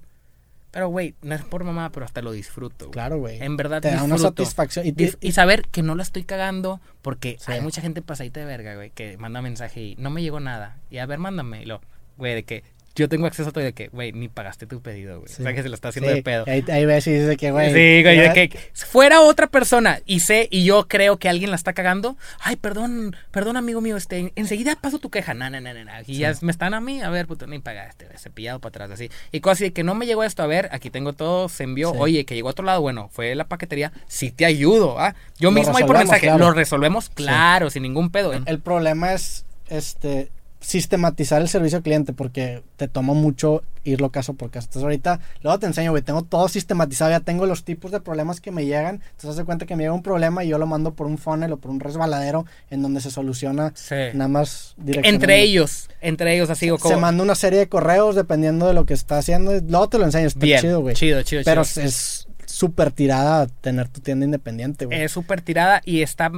Pero, 0.74 0.88
güey, 0.90 1.14
no 1.22 1.36
es 1.36 1.44
por 1.44 1.64
mamá, 1.64 1.92
pero 1.92 2.04
hasta 2.04 2.24
lo 2.24 2.32
disfruto. 2.32 2.90
Claro, 2.90 3.20
güey. 3.20 3.42
En 3.44 3.56
verdad 3.58 3.80
Te 3.80 3.90
da 3.92 4.04
una 4.04 4.16
disfruto. 4.16 4.44
satisfacción. 4.44 4.86
Y, 5.22 5.32
saber 5.32 5.68
que 5.70 5.84
no 5.84 5.94
la 5.94 6.02
estoy 6.02 6.24
cagando 6.24 6.82
porque 7.04 7.38
Sí. 7.40 7.52
hay 7.52 7.62
mucha 7.62 7.80
gente 7.80 8.02
pasadita 8.02 8.40
de 8.40 8.48
verga, 8.48 8.74
güey, 8.74 8.90
que 8.90 9.16
manda 9.18 9.44
mensaje 9.44 9.82
y 9.82 9.96
no 10.00 10.10
me 10.10 10.24
llegó 10.24 10.40
nada. 10.40 10.78
Y 10.90 10.98
a 10.98 11.06
ver, 11.06 11.20
mándame. 11.20 11.62
Y 11.62 11.66
lo, 11.66 11.80
güey, 12.18 12.34
de 12.34 12.44
que 12.44 12.64
yo 12.96 13.10
tengo 13.10 13.26
acceso 13.26 13.50
a 13.50 13.52
todo 13.52 13.64
y 13.64 13.66
de 13.66 13.74
que, 13.74 13.88
güey, 13.88 14.12
ni 14.12 14.28
pagaste 14.28 14.68
tu 14.68 14.82
pedido, 14.82 15.20
güey. 15.20 15.28
Sí. 15.28 15.42
O 15.42 15.44
sea, 15.44 15.54
que 15.54 15.64
se 15.64 15.70
lo 15.70 15.76
está 15.76 15.90
haciendo 15.90 16.10
sí, 16.12 16.18
de 16.18 16.24
pedo. 16.24 16.44
Ahí, 16.48 16.64
ahí 16.72 16.86
ves 16.86 17.08
y 17.08 17.12
dices 17.12 17.38
que, 17.38 17.52
güey. 17.52 17.68
sí, 17.74 18.04
güey, 18.04 18.18
de 18.18 18.50
que 18.50 18.60
fuera 18.74 19.22
otra 19.22 19.48
persona 19.48 20.00
y 20.06 20.20
sé 20.20 20.48
y 20.52 20.64
yo 20.64 20.88
creo 20.88 21.18
que 21.18 21.28
alguien 21.28 21.50
la 21.50 21.56
está 21.56 21.74
cagando. 21.74 22.18
Ay, 22.40 22.56
perdón, 22.56 23.16
perdón, 23.32 23.58
amigo 23.58 23.82
mío, 23.82 23.98
este, 23.98 24.32
enseguida 24.36 24.76
paso 24.76 25.00
tu 25.00 25.10
queja. 25.10 25.34
No, 25.34 25.50
no, 25.50 25.60
no. 25.60 25.72
Y 26.06 26.18
ya 26.18 26.34
me 26.42 26.52
están 26.52 26.74
a 26.74 26.82
mí, 26.82 27.02
a 27.02 27.10
ver, 27.10 27.26
puto, 27.26 27.48
ni 27.48 27.60
pagaste, 27.60 28.08
cepillado 28.18 28.60
para 28.60 28.70
atrás, 28.70 28.92
así. 28.92 29.10
Y 29.32 29.40
cosas 29.40 29.58
así 29.58 29.64
de 29.66 29.74
que 29.74 29.84
no 29.84 29.96
me 29.96 30.06
llegó 30.06 30.24
esto, 30.24 30.44
a 30.44 30.48
ver, 30.48 30.70
aquí 30.72 30.90
tengo 30.90 31.14
todo, 31.14 31.50
se 31.50 31.64
envió. 31.64 31.92
Oye, 31.92 32.26
que 32.26 32.36
llegó 32.36 32.50
a 32.50 32.52
otro 32.52 32.66
lado, 32.66 32.82
bueno, 32.82 33.10
fue 33.12 33.34
la 33.34 33.46
paquetería, 33.46 33.92
sí 34.08 34.32
te 34.32 34.46
ayudo, 34.46 35.00
¿ah? 35.00 35.16
Yo 35.40 35.50
Lo 35.50 35.60
mismo 35.60 35.76
ahí 35.78 35.84
por 35.84 35.98
mensaje, 35.98 36.28
claro. 36.28 36.38
lo 36.38 36.52
resolvemos, 36.54 37.10
claro, 37.10 37.70
sin 37.70 37.84
ningún 37.84 38.12
pedo. 38.12 38.34
El 38.34 38.60
problema 38.60 39.14
es 39.14 39.46
este 39.70 40.30
sistematizar 40.64 41.42
el 41.42 41.50
servicio 41.50 41.78
al 41.78 41.84
cliente 41.84 42.14
porque 42.14 42.64
te 42.78 42.88
toma 42.88 43.14
mucho 43.14 43.62
irlo 43.84 44.10
caso 44.12 44.34
por 44.34 44.50
caso. 44.50 44.66
Entonces 44.70 44.84
ahorita, 44.84 45.20
luego 45.42 45.60
te 45.60 45.66
enseño, 45.66 45.92
güey, 45.92 46.02
tengo 46.02 46.22
todo 46.24 46.48
sistematizado, 46.48 47.12
ya 47.12 47.20
tengo 47.20 47.46
los 47.46 47.64
tipos 47.66 47.92
de 47.92 48.00
problemas 48.00 48.40
que 48.40 48.50
me 48.52 48.66
llegan. 48.66 49.02
Entonces 49.12 49.32
haz 49.32 49.36
de 49.36 49.44
cuenta 49.44 49.66
que 49.66 49.76
me 49.76 49.84
llega 49.84 49.94
un 49.94 50.02
problema 50.04 50.44
y 50.44 50.48
yo 50.48 50.58
lo 50.58 50.66
mando 50.66 50.94
por 50.94 51.06
un 51.06 51.18
funnel 51.18 51.52
o 51.52 51.58
por 51.58 51.70
un 51.70 51.80
resbaladero 51.82 52.46
en 52.70 52.82
donde 52.82 53.02
se 53.02 53.12
soluciona 53.12 53.74
Sí. 53.76 53.96
nada 54.14 54.30
más 54.30 54.74
directamente. 54.78 55.10
Entre 55.10 55.42
ellos, 55.42 55.90
entre 56.02 56.34
ellos, 56.36 56.50
así, 56.50 56.72
o 56.72 56.78
Se 56.78 56.84
como... 56.84 57.00
manda 57.00 57.24
una 57.24 57.36
serie 57.36 57.60
de 57.60 57.68
correos 57.68 58.16
dependiendo 58.16 58.66
de 58.68 58.74
lo 58.74 58.86
que 58.86 58.94
está 58.94 59.18
haciendo. 59.18 59.52
Luego 59.68 59.90
te 59.90 60.00
lo 60.00 60.06
enseño, 60.06 60.28
está 60.28 60.40
Bien, 60.40 60.62
chido, 60.62 60.80
güey. 60.82 60.96
chido, 60.96 61.22
chido, 61.24 61.42
Pero 61.44 61.66
chido. 61.66 61.86
es 61.86 62.28
súper 62.46 62.92
tirada 62.92 63.48
tener 63.48 63.90
tu 63.90 64.00
tienda 64.00 64.26
independiente, 64.26 64.86
güey. 64.86 65.02
es 65.02 65.12
súper 65.12 65.42
tirada 65.42 65.82
y 65.84 66.02
está 66.04 66.32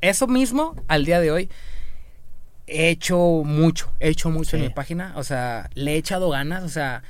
eso 0.00 0.26
mismo 0.26 0.74
al 0.88 1.04
día 1.04 1.20
de 1.20 1.30
hoy 1.32 1.48
he 2.68 2.88
hecho 2.90 3.18
mucho 3.44 3.92
he 4.00 4.08
hecho 4.08 4.30
mucho 4.30 4.56
en 4.56 4.62
mi 4.62 4.68
página 4.70 5.12
o 5.16 5.24
sea 5.24 5.70
le 5.74 5.94
he 5.94 5.96
echado 5.96 6.30
ganas 6.30 6.62
o 6.64 6.68
sea 6.68 7.02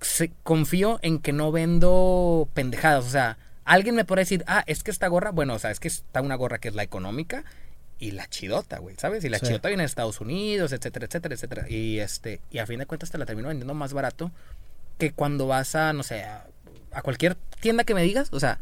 se- 0.00 0.32
confío 0.42 0.98
en 1.02 1.18
que 1.18 1.32
no 1.32 1.52
vendo 1.52 2.48
pendejadas 2.54 3.04
o 3.04 3.10
sea 3.10 3.38
alguien 3.64 3.94
me 3.94 4.04
puede 4.04 4.22
decir 4.22 4.44
ah 4.46 4.62
es 4.66 4.82
que 4.82 4.90
esta 4.90 5.08
gorra 5.08 5.30
bueno 5.30 5.54
o 5.54 5.58
sea 5.58 5.70
es 5.70 5.80
que 5.80 5.88
está 5.88 6.20
una 6.20 6.34
gorra 6.34 6.58
que 6.58 6.68
es 6.68 6.74
la 6.74 6.82
económica 6.82 7.44
y 7.98 8.10
la 8.10 8.28
chidota, 8.28 8.76
güey, 8.78 8.94
¿sabes? 8.98 9.24
Y 9.24 9.30
la 9.30 9.38
Sí. 9.38 9.46
chidota 9.46 9.68
viene 9.68 9.82
de 9.82 9.86
Estados 9.86 10.20
Unidos, 10.20 10.72
etcétera, 10.72 11.06
etcétera, 11.06 11.34
etcétera. 11.34 11.66
Y 11.70 11.98
este, 11.98 12.42
y 12.50 12.58
a 12.58 12.66
fin 12.66 12.78
de 12.78 12.84
cuentas 12.84 13.10
te 13.10 13.16
la 13.16 13.24
termino 13.24 13.48
vendiendo 13.48 13.72
más 13.72 13.94
barato 13.94 14.30
que 14.98 15.12
cuando 15.12 15.46
vas 15.46 15.74
a, 15.74 15.94
no 15.94 16.02
sé, 16.02 16.22
a, 16.24 16.44
a 16.92 17.00
cualquier 17.00 17.36
tienda 17.58 17.84
que 17.84 17.94
me 17.94 18.02
digas, 18.02 18.28
o 18.34 18.38
sea, 18.38 18.58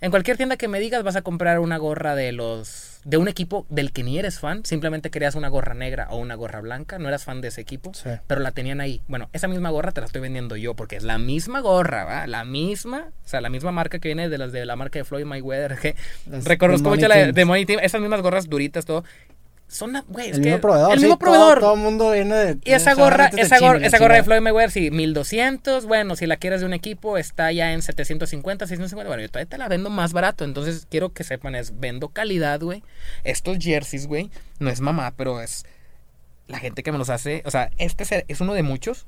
en 0.00 0.10
cualquier 0.10 0.36
tienda 0.36 0.56
que 0.56 0.68
me 0.68 0.80
digas 0.80 1.02
vas 1.02 1.16
a 1.16 1.22
comprar 1.22 1.58
una 1.58 1.76
gorra 1.76 2.14
de 2.14 2.32
los 2.32 3.00
de 3.04 3.16
un 3.16 3.28
equipo 3.28 3.64
del 3.70 3.92
que 3.92 4.02
ni 4.02 4.18
eres 4.18 4.38
fan, 4.38 4.64
simplemente 4.64 5.10
querías 5.10 5.34
una 5.34 5.48
gorra 5.48 5.72
negra 5.72 6.08
o 6.10 6.18
una 6.18 6.34
gorra 6.34 6.60
blanca, 6.60 6.98
no 6.98 7.08
eras 7.08 7.24
fan 7.24 7.40
de 7.40 7.48
ese 7.48 7.60
equipo, 7.60 7.94
Sí. 7.94 8.10
pero 8.26 8.40
la 8.40 8.50
tenían 8.50 8.80
ahí. 8.80 9.00
Bueno, 9.08 9.30
esa 9.32 9.48
misma 9.48 9.70
gorra 9.70 9.92
te 9.92 10.00
la 10.00 10.06
estoy 10.06 10.20
vendiendo 10.20 10.56
yo 10.56 10.74
porque 10.74 10.96
es 10.96 11.04
la 11.04 11.16
misma 11.16 11.60
gorra, 11.60 12.04
¿va? 12.04 12.26
La 12.26 12.44
misma, 12.44 13.08
o 13.24 13.28
sea, 13.28 13.40
la 13.40 13.48
misma 13.48 13.72
marca 13.72 13.98
que 13.98 14.08
viene 14.08 14.28
de 14.28 14.36
las 14.36 14.52
de 14.52 14.66
la 14.66 14.76
marca 14.76 14.98
de 14.98 15.04
Floyd 15.04 15.24
Mayweather, 15.24 15.78
que 15.80 15.94
reconozco 16.44 16.90
mucho 16.90 17.08
la 17.08 17.32
de, 17.32 17.44
Money 17.44 17.64
Team, 17.66 17.80
esas 17.82 18.00
mismas 18.00 18.20
gorras 18.20 18.48
duritas, 18.48 18.84
todo. 18.84 19.04
Son, 19.68 19.92
güey, 20.08 20.30
es 20.30 20.36
El 20.36 20.42
que- 20.42 20.48
mismo 20.48 20.60
proveedor. 20.62 20.92
El 20.92 20.98
sí, 20.98 21.04
mismo 21.04 21.18
proveedor. 21.18 21.60
Todo, 21.60 21.74
el 21.74 21.80
mundo 21.80 22.10
viene 22.12 22.34
de. 22.34 22.58
Y 22.64 22.72
esa 22.72 22.94
gorra, 22.94 23.28
de 23.28 23.42
esa, 23.42 23.58
gorra, 23.60 23.78
esa 23.86 23.98
gorra 23.98 24.14
de. 24.14 24.22
Floyd 24.24 24.40
Mayweather, 24.40 24.70
sí, 24.70 24.90
1200. 24.90 25.84
Bueno, 25.84 26.16
si 26.16 26.26
la 26.26 26.38
quieres 26.38 26.60
de 26.60 26.66
un 26.66 26.72
equipo, 26.72 27.18
está 27.18 27.52
ya 27.52 27.72
en 27.74 27.82
750, 27.82 28.66
650. 28.66 29.08
Bueno, 29.08 29.22
yo 29.22 29.28
todavía 29.28 29.48
te 29.50 29.58
la 29.58 29.68
vendo 29.68 29.90
más 29.90 30.14
barato. 30.14 30.44
Entonces, 30.44 30.86
quiero 30.90 31.12
que 31.12 31.22
sepan, 31.22 31.54
es 31.54 31.78
vendo 31.78 32.08
calidad, 32.08 32.60
güey. 32.60 32.82
Estos 33.24 33.58
jerseys, 33.58 34.06
güey, 34.06 34.30
no 34.58 34.70
es 34.70 34.80
mamá, 34.80 35.12
pero 35.16 35.40
es 35.42 35.66
la 36.46 36.58
gente 36.58 36.82
que 36.82 36.90
me 36.90 36.96
los 36.96 37.10
hace. 37.10 37.42
O 37.44 37.50
sea, 37.50 37.70
este 37.76 38.04
es- 38.04 38.24
es 38.26 38.40
uno 38.40 38.54
de 38.54 38.62
muchos. 38.62 39.06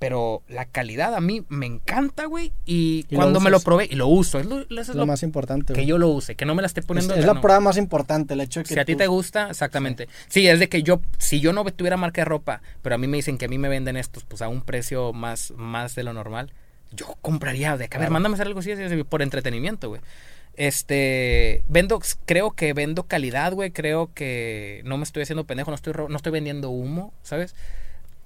Pero 0.00 0.42
la 0.48 0.64
calidad 0.64 1.14
a 1.14 1.20
mí 1.20 1.44
me 1.50 1.66
encanta, 1.66 2.24
güey. 2.24 2.52
Y, 2.64 3.04
Y 3.08 3.14
lo 3.14 3.18
cuando 3.18 3.38
me 3.38 3.50
lo 3.50 3.60
probé, 3.60 3.86
y 3.88 3.94
lo 3.94 4.08
uso. 4.08 4.38
Es 4.40 4.46
lo, 4.46 4.60
eso 4.62 4.80
es 4.80 4.88
lo 4.88 4.94
lo 4.94 5.06
más 5.06 5.22
importante. 5.22 5.74
que 5.74 5.80
güey. 5.80 5.86
yo 5.86 5.98
lo 5.98 6.08
use, 6.08 6.34
que 6.34 6.46
no 6.46 6.54
me 6.54 6.62
la 6.62 6.66
esté 6.66 6.80
Es, 6.80 6.86
poniendo. 6.86 7.14
es 7.14 7.24
la 7.26 7.34
no. 7.34 7.40
prueba 7.42 7.60
más 7.60 7.76
importante, 7.76 8.32
el 8.34 8.40
hecho 8.40 8.60
de 8.60 8.64
que. 8.64 8.74
Si 8.74 8.80
a 8.80 8.84
ti 8.86 8.96
te 8.96 9.06
gusta, 9.06 9.50
exactamente. 9.50 10.08
Sí, 10.28 10.48
es 10.48 10.58
de 10.58 10.68
que 10.70 10.82
yo, 10.82 11.02
si 11.18 11.38
yo 11.40 11.52
no 11.52 11.64
tuviera 11.66 11.96
marca 11.98 12.22
de 12.22 12.24
ropa, 12.24 12.62
pero 12.82 12.94
a 12.94 12.98
mí 12.98 13.06
me 13.08 13.18
dicen 13.18 13.36
que 13.38 13.44
a 13.44 13.48
mí 13.48 13.58
me 13.58 13.68
venden 13.68 13.96
estos, 13.98 14.24
pues 14.24 14.40
a 14.42 14.48
un 14.48 14.62
precio 14.62 15.12
más, 15.12 15.52
más 15.56 15.94
de 15.94 16.02
lo 16.02 16.12
normal, 16.14 16.50
yo 16.92 17.16
compraría 17.20 17.76
de 17.76 17.88
que, 17.88 17.96
a 17.96 18.00
ver, 18.00 18.06
Claro. 18.08 18.12
mándame 18.14 18.34
hacer 18.34 18.46
algo 18.46 18.60
así, 18.60 18.72
así, 18.72 19.04
por 19.04 19.20
entretenimiento, 19.22 19.90
güey. 19.90 20.00
Este, 20.56 21.62
vendo, 21.68 22.00
creo 22.26 22.50
que 22.52 22.72
vendo 22.72 23.04
calidad, 23.04 23.52
güey. 23.52 23.70
Creo 23.70 24.10
que 24.14 24.82
no 24.84 24.96
me 24.96 25.04
estoy 25.04 25.22
haciendo 25.24 25.44
pendejo, 25.44 25.70
no 25.70 25.74
estoy, 25.74 25.92
no 26.08 26.16
estoy 26.16 26.32
vendiendo 26.32 26.70
humo, 26.70 27.12
¿sabes? 27.22 27.54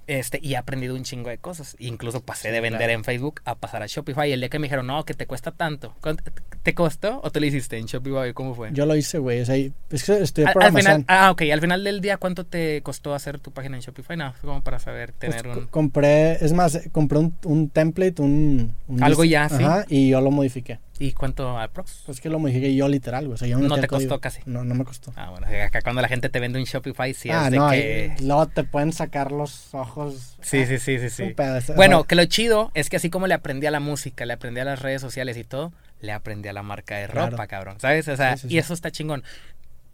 Este, 0.07 0.39
y 0.41 0.53
he 0.53 0.57
aprendido 0.57 0.95
un 0.95 1.03
chingo 1.03 1.29
de 1.29 1.37
cosas. 1.37 1.75
Incluso 1.79 2.21
pasé 2.21 2.51
de 2.51 2.61
vender 2.61 2.79
claro. 2.79 2.93
en 2.93 3.03
Facebook 3.03 3.41
a 3.45 3.55
pasar 3.55 3.81
a 3.83 3.87
Shopify. 3.87 4.29
Y 4.29 4.33
el 4.33 4.39
día 4.39 4.49
que 4.49 4.59
me 4.59 4.67
dijeron, 4.67 4.87
no, 4.87 5.03
que 5.03 5.13
te 5.13 5.25
cuesta 5.25 5.51
tanto. 5.51 5.95
¿cuánto 6.01 6.23
¿Te 6.63 6.73
costó 6.73 7.21
o 7.23 7.31
tú 7.31 7.39
lo 7.39 7.45
hiciste 7.45 7.77
en 7.77 7.85
Shopify? 7.85 8.33
¿Cómo 8.33 8.55
fue? 8.55 8.69
Yo 8.73 8.85
lo 8.85 8.95
hice, 8.95 9.19
güey. 9.19 9.41
O 9.41 9.45
sea, 9.45 9.55
es 9.55 10.03
que 10.03 10.21
estoy 10.21 10.45
al, 10.45 10.53
al 10.61 10.73
final, 10.73 11.05
ah, 11.07 11.31
ok. 11.31 11.43
Al 11.53 11.61
final 11.61 11.83
del 11.83 12.01
día, 12.01 12.17
¿cuánto 12.17 12.45
te 12.45 12.81
costó 12.81 13.13
hacer 13.13 13.39
tu 13.39 13.51
página 13.51 13.77
en 13.77 13.81
Shopify? 13.81 14.17
No, 14.17 14.33
fue 14.33 14.47
como 14.47 14.63
para 14.63 14.79
saber, 14.79 15.13
Pues, 15.13 15.35
tener 15.37 15.57
un... 15.57 15.67
compré, 15.67 16.43
es 16.43 16.53
más, 16.53 16.79
compré 16.91 17.19
un, 17.19 17.35
un 17.43 17.69
template, 17.69 18.21
un, 18.21 18.73
un 18.87 19.03
Algo 19.03 19.23
ya, 19.23 19.47
sí. 19.49 19.63
Ajá, 19.63 19.85
y 19.89 20.09
yo 20.09 20.21
lo 20.21 20.31
modifiqué. 20.31 20.79
¿Y 20.97 21.11
cuánto 21.11 21.59
aprox? 21.59 22.03
Pues 22.05 22.21
que 22.21 22.29
lo 22.29 22.39
modifiqué 22.39 22.73
yo 22.73 22.87
literal, 22.87 23.25
güey. 23.25 23.33
O 23.35 23.37
sea, 23.37 23.47
yo 23.49 23.57
No 23.59 23.75
te 23.75 23.87
código. 23.87 24.09
costó 24.09 24.21
casi. 24.21 24.41
No, 24.45 24.63
no 24.63 24.75
me 24.75 24.85
costó. 24.85 25.11
Ah, 25.17 25.29
bueno, 25.29 25.45
acá 25.65 25.81
cuando 25.81 26.01
la 26.01 26.07
gente 26.07 26.29
te 26.29 26.39
vende 26.39 26.57
un 26.57 26.63
Shopify, 26.65 27.13
sí 27.13 27.29
ah, 27.29 27.45
es 27.47 27.51
de 27.51 27.57
no, 27.57 27.69
que... 27.69 28.15
luego 28.21 28.47
te 28.47 28.63
pueden 28.63 28.93
sacar 28.93 29.31
los 29.33 29.73
ojos. 29.73 30.37
Sí, 30.41 30.59
Ah, 30.61 30.65
sí, 30.67 30.77
sí, 30.77 30.99
sí, 30.99 31.09
sí. 31.09 31.35
Bueno, 31.75 32.05
que 32.05 32.15
lo 32.15 32.23
chido 32.25 32.71
es 32.75 32.89
que 32.89 32.95
así 32.95 33.09
como 33.09 33.27
le 33.27 33.33
aprendí 33.33 33.67
a 33.67 33.71
la 33.71 33.81
música, 33.81 34.25
le 34.25 34.33
aprendí 34.33 34.61
a 34.61 34.65
las 34.65 34.81
redes 34.81 35.01
sociales 35.01 35.35
y 35.35 35.43
todo, 35.43 35.73
le 35.99 36.13
aprendí 36.13 36.47
a 36.47 36.53
la 36.53 36.63
marca 36.63 36.95
de 36.97 37.07
Claro. 37.07 37.31
ropa, 37.31 37.47
cabrón. 37.47 37.77
¿Sabes? 37.81 38.07
O 38.07 38.15
sea, 38.15 38.37
Sí, 38.37 38.47
sí, 38.47 38.55
y 38.55 38.57
eso 38.57 38.73
está 38.73 38.89
chingón. 38.89 39.23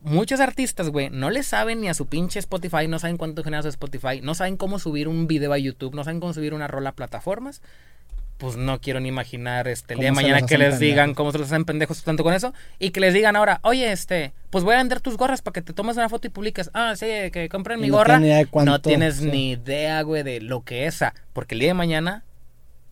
Muchos 0.01 0.39
artistas, 0.39 0.89
güey, 0.89 1.09
no 1.11 1.29
le 1.31 1.41
saben 1.43 1.81
ni 1.81 1.87
a 1.87 1.93
su 1.93 2.07
pinche 2.07 2.37
Spotify, 2.39 2.87
no 2.87 2.97
saben 2.99 3.17
cuánto 3.17 3.43
genera 3.43 3.61
su 3.63 3.69
Spotify, 3.69 4.19
no 4.21 4.33
saben 4.35 4.57
cómo 4.57 4.77
subir 4.79 5.07
un 5.07 5.27
video 5.27 5.53
a 5.53 5.57
YouTube, 5.59 5.93
no 5.95 6.03
saben 6.03 6.19
cómo 6.19 6.33
subir 6.33 6.53
una 6.55 6.67
rola 6.67 6.89
a 6.91 6.93
plataformas. 6.95 7.61
Pues 8.41 8.57
no 8.57 8.81
quiero 8.81 8.99
ni 8.99 9.07
imaginar 9.07 9.67
este 9.67 9.93
el 9.93 9.99
día 9.99 10.09
de 10.09 10.15
¿Cómo 10.15 10.19
se 10.21 10.27
mañana 10.27 10.47
que 10.47 10.57
les 10.57 10.79
digan 10.79 11.13
cómo 11.13 11.31
se 11.31 11.37
los 11.37 11.45
hacen 11.45 11.63
pendejos 11.63 12.01
tanto 12.03 12.23
con 12.23 12.33
eso 12.33 12.55
y 12.79 12.89
que 12.89 12.99
les 12.99 13.13
digan 13.13 13.35
ahora, 13.35 13.59
oye, 13.61 13.91
este, 13.91 14.33
pues 14.49 14.63
voy 14.63 14.73
a 14.73 14.77
vender 14.79 14.99
tus 14.99 15.15
gorras 15.15 15.43
para 15.43 15.53
que 15.53 15.61
te 15.61 15.73
tomes 15.73 15.95
una 15.97 16.09
foto 16.09 16.25
y 16.25 16.31
publiques. 16.31 16.71
Ah, 16.73 16.95
sí, 16.95 17.05
que 17.31 17.47
compren 17.51 17.79
mi 17.79 17.89
no 17.89 17.97
gorra. 17.97 18.19
cuánto, 18.49 18.71
no 18.71 18.81
tienes 18.81 19.17
sí. 19.17 19.25
ni 19.25 19.51
idea, 19.51 20.01
güey, 20.01 20.23
de 20.23 20.41
lo 20.41 20.63
que 20.63 20.87
es. 20.87 21.03
Porque 21.33 21.53
el 21.53 21.59
día 21.59 21.69
de 21.69 21.73
mañana, 21.75 22.23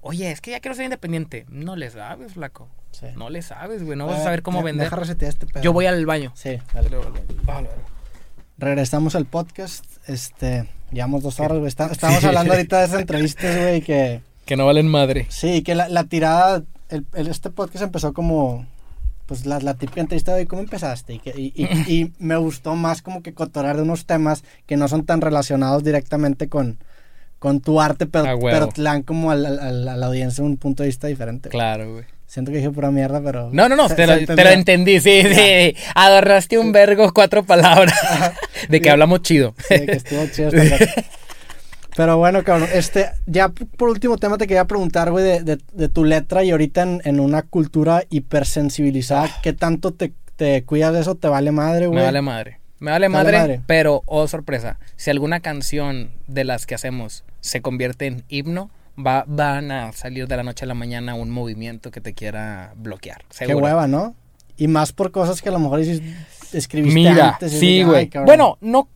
oye, 0.01 0.29
es 0.31 0.39
que 0.39 0.51
ya 0.51 0.59
quiero 0.59 0.75
ser 0.75 0.83
independiente. 0.85 1.47
No 1.49 1.75
le 1.75 1.89
sabes, 1.89 2.33
flaco. 2.33 2.69
Sí. 2.91 3.07
No 3.15 3.31
le 3.31 3.41
sabes, 3.41 3.83
güey. 3.83 3.97
No 3.97 4.05
vas 4.05 4.17
a 4.17 4.21
Eh, 4.21 4.23
saber 4.25 4.43
cómo 4.43 4.59
de- 4.59 4.65
vender. 4.65 4.85
Deja 4.85 4.97
resetear 4.97 5.29
este 5.29 5.47
pedo. 5.47 5.63
Yo 5.63 5.73
voy 5.73 5.87
al 5.87 6.05
baño. 6.05 6.31
Sí, 6.35 6.59
dale. 6.75 6.89
Regresamos 8.57 9.15
al 9.15 9.25
podcast. 9.25 9.83
Este, 10.07 10.69
llevamos 10.91 11.23
dos 11.23 11.39
horas, 11.39 11.57
güey. 11.57 11.67
Está- 11.69 11.87
Estamos 11.91 12.19
Sí. 12.21 12.25
hablando 12.27 12.53
ahorita 12.53 12.79
de 12.79 12.85
esas 12.85 13.01
entrevistas, 13.01 13.57
güey, 13.57 13.81
que... 13.81 14.21
Que 14.49 14.57
no 14.57 14.65
valen 14.65 14.87
madre. 14.87 15.27
Sí, 15.29 15.61
que 15.61 15.75
la, 15.75 15.87
la 15.89 16.05
tirada, 16.05 16.63
el, 16.89 17.05
el- 17.13 17.27
este 17.27 17.51
podcast 17.51 17.83
empezó 17.83 18.13
como, 18.13 18.65
pues 19.27 19.45
la, 19.45 19.59
la 19.59 19.75
típica 19.75 20.01
entrevista 20.01 20.33
de 20.33 20.47
cómo 20.47 20.63
empezaste 20.63 21.13
y, 21.13 21.19
que, 21.19 21.29
y, 21.37 21.53
y- 21.55 21.67
y 22.01 22.13
me 22.17 22.35
gustó 22.37 22.73
más 22.75 23.03
como 23.03 23.21
que 23.21 23.35
cotorar 23.35 23.75
de 23.75 23.83
unos 23.83 24.07
temas 24.07 24.43
que 24.65 24.75
no 24.75 24.87
son 24.87 25.05
tan 25.05 25.21
relacionados 25.21 25.83
directamente 25.83 26.49
con, 26.49 26.79
con 27.37 27.61
tu 27.61 27.79
arte, 27.79 28.07
pero, 28.07 28.25
Ah, 28.27 28.35
pero 28.41 28.69
te 28.69 28.81
dan 28.81 29.03
como 29.03 29.29
al- 29.29 29.45
al- 29.45 29.87
a 29.87 29.95
la 29.95 30.05
audiencia 30.07 30.43
un 30.43 30.57
punto 30.57 30.81
de 30.81 30.87
vista 30.87 31.05
diferente. 31.05 31.49
Claro, 31.49 31.93
güey. 31.93 32.05
Siento 32.25 32.51
que 32.51 32.57
dije 32.57 32.71
pura 32.71 32.89
mierda, 32.89 33.21
pero... 33.23 33.49
No, 33.53 33.69
no, 33.69 33.75
no, 33.75 33.87
se- 33.87 33.93
te 33.95 34.07
lo, 34.07 34.17
te 34.25 34.43
lo 34.43 34.49
entendí, 34.49 34.99
sí, 34.99 35.21
sí. 35.31 35.75
Agarraste 35.93 36.57
un 36.57 36.71
vergo 36.71 37.11
cuatro 37.13 37.43
palabras 37.43 37.93
de 38.67 38.81
que 38.81 38.89
hablamos 38.89 39.21
chido. 39.21 39.53
Sí, 39.67 39.85
que 39.85 39.91
estuvo 39.91 40.25
chido 40.27 40.49
plática. 40.51 41.03
Pero 41.99 42.17
bueno, 42.17 42.45
cabrón, 42.45 42.69
este, 42.73 43.09
ya 43.25 43.49
por 43.49 43.89
último 43.89 44.17
tema 44.17 44.37
te 44.37 44.47
quería 44.47 44.63
preguntar, 44.63 45.11
güey, 45.11 45.25
de, 45.25 45.43
de- 45.43 45.59
de 45.73 45.89
tu 45.89 46.05
letra 46.05 46.45
y 46.45 46.51
ahorita 46.51 46.81
en, 46.83 47.01
en 47.03 47.19
una 47.19 47.41
cultura 47.41 48.03
hipersensibilizada, 48.09 49.29
¿qué 49.43 49.51
tanto 49.51 49.91
te, 49.93 50.13
te 50.37 50.63
cuidas 50.63 50.93
de 50.93 51.01
eso? 51.01 51.15
¿Te 51.15 51.27
vale 51.27 51.51
madre, 51.51 51.87
güey? 51.87 51.99
Me 51.99 52.05
vale 52.05 52.21
madre. 52.21 52.59
Me 52.79 52.91
vale 52.91 53.07
¿Te 53.07 53.13
vale 53.13 53.31
madre, 53.37 53.61
pero, 53.67 54.03
oh 54.05 54.29
sorpresa, 54.29 54.79
si 54.95 55.09
alguna 55.09 55.41
canción 55.41 56.11
de 56.27 56.45
las 56.45 56.65
que 56.65 56.75
hacemos 56.75 57.25
se 57.41 57.61
convierte 57.61 58.07
en 58.07 58.23
himno, 58.29 58.71
va, 58.97 59.25
van 59.27 59.69
a 59.71 59.91
salir 59.91 60.29
de 60.29 60.37
la 60.37 60.43
noche 60.43 60.63
a 60.63 60.69
la 60.69 60.75
mañana 60.75 61.15
un 61.15 61.29
movimiento 61.29 61.91
que 61.91 61.99
te 61.99 62.13
quiera 62.13 62.71
bloquear. 62.77 63.23
Qué 63.37 63.45
Seguro. 63.47 63.65
hueva, 63.65 63.87
¿no? 63.87 64.15
Y 64.55 64.69
más 64.69 64.93
por 64.93 65.11
cosas 65.11 65.41
que 65.41 65.49
a 65.49 65.51
lo 65.51 65.59
mejor 65.59 65.81
escribiste 66.53 66.93
Mira, 66.97 67.31
antes. 67.31 67.51
sí, 67.51 67.57
dices, 67.59 67.79
"Ay, 67.79 67.83
güey. 67.83 68.07
cabrón". 68.07 68.25
Bueno, 68.27 68.57
no, 68.61 68.87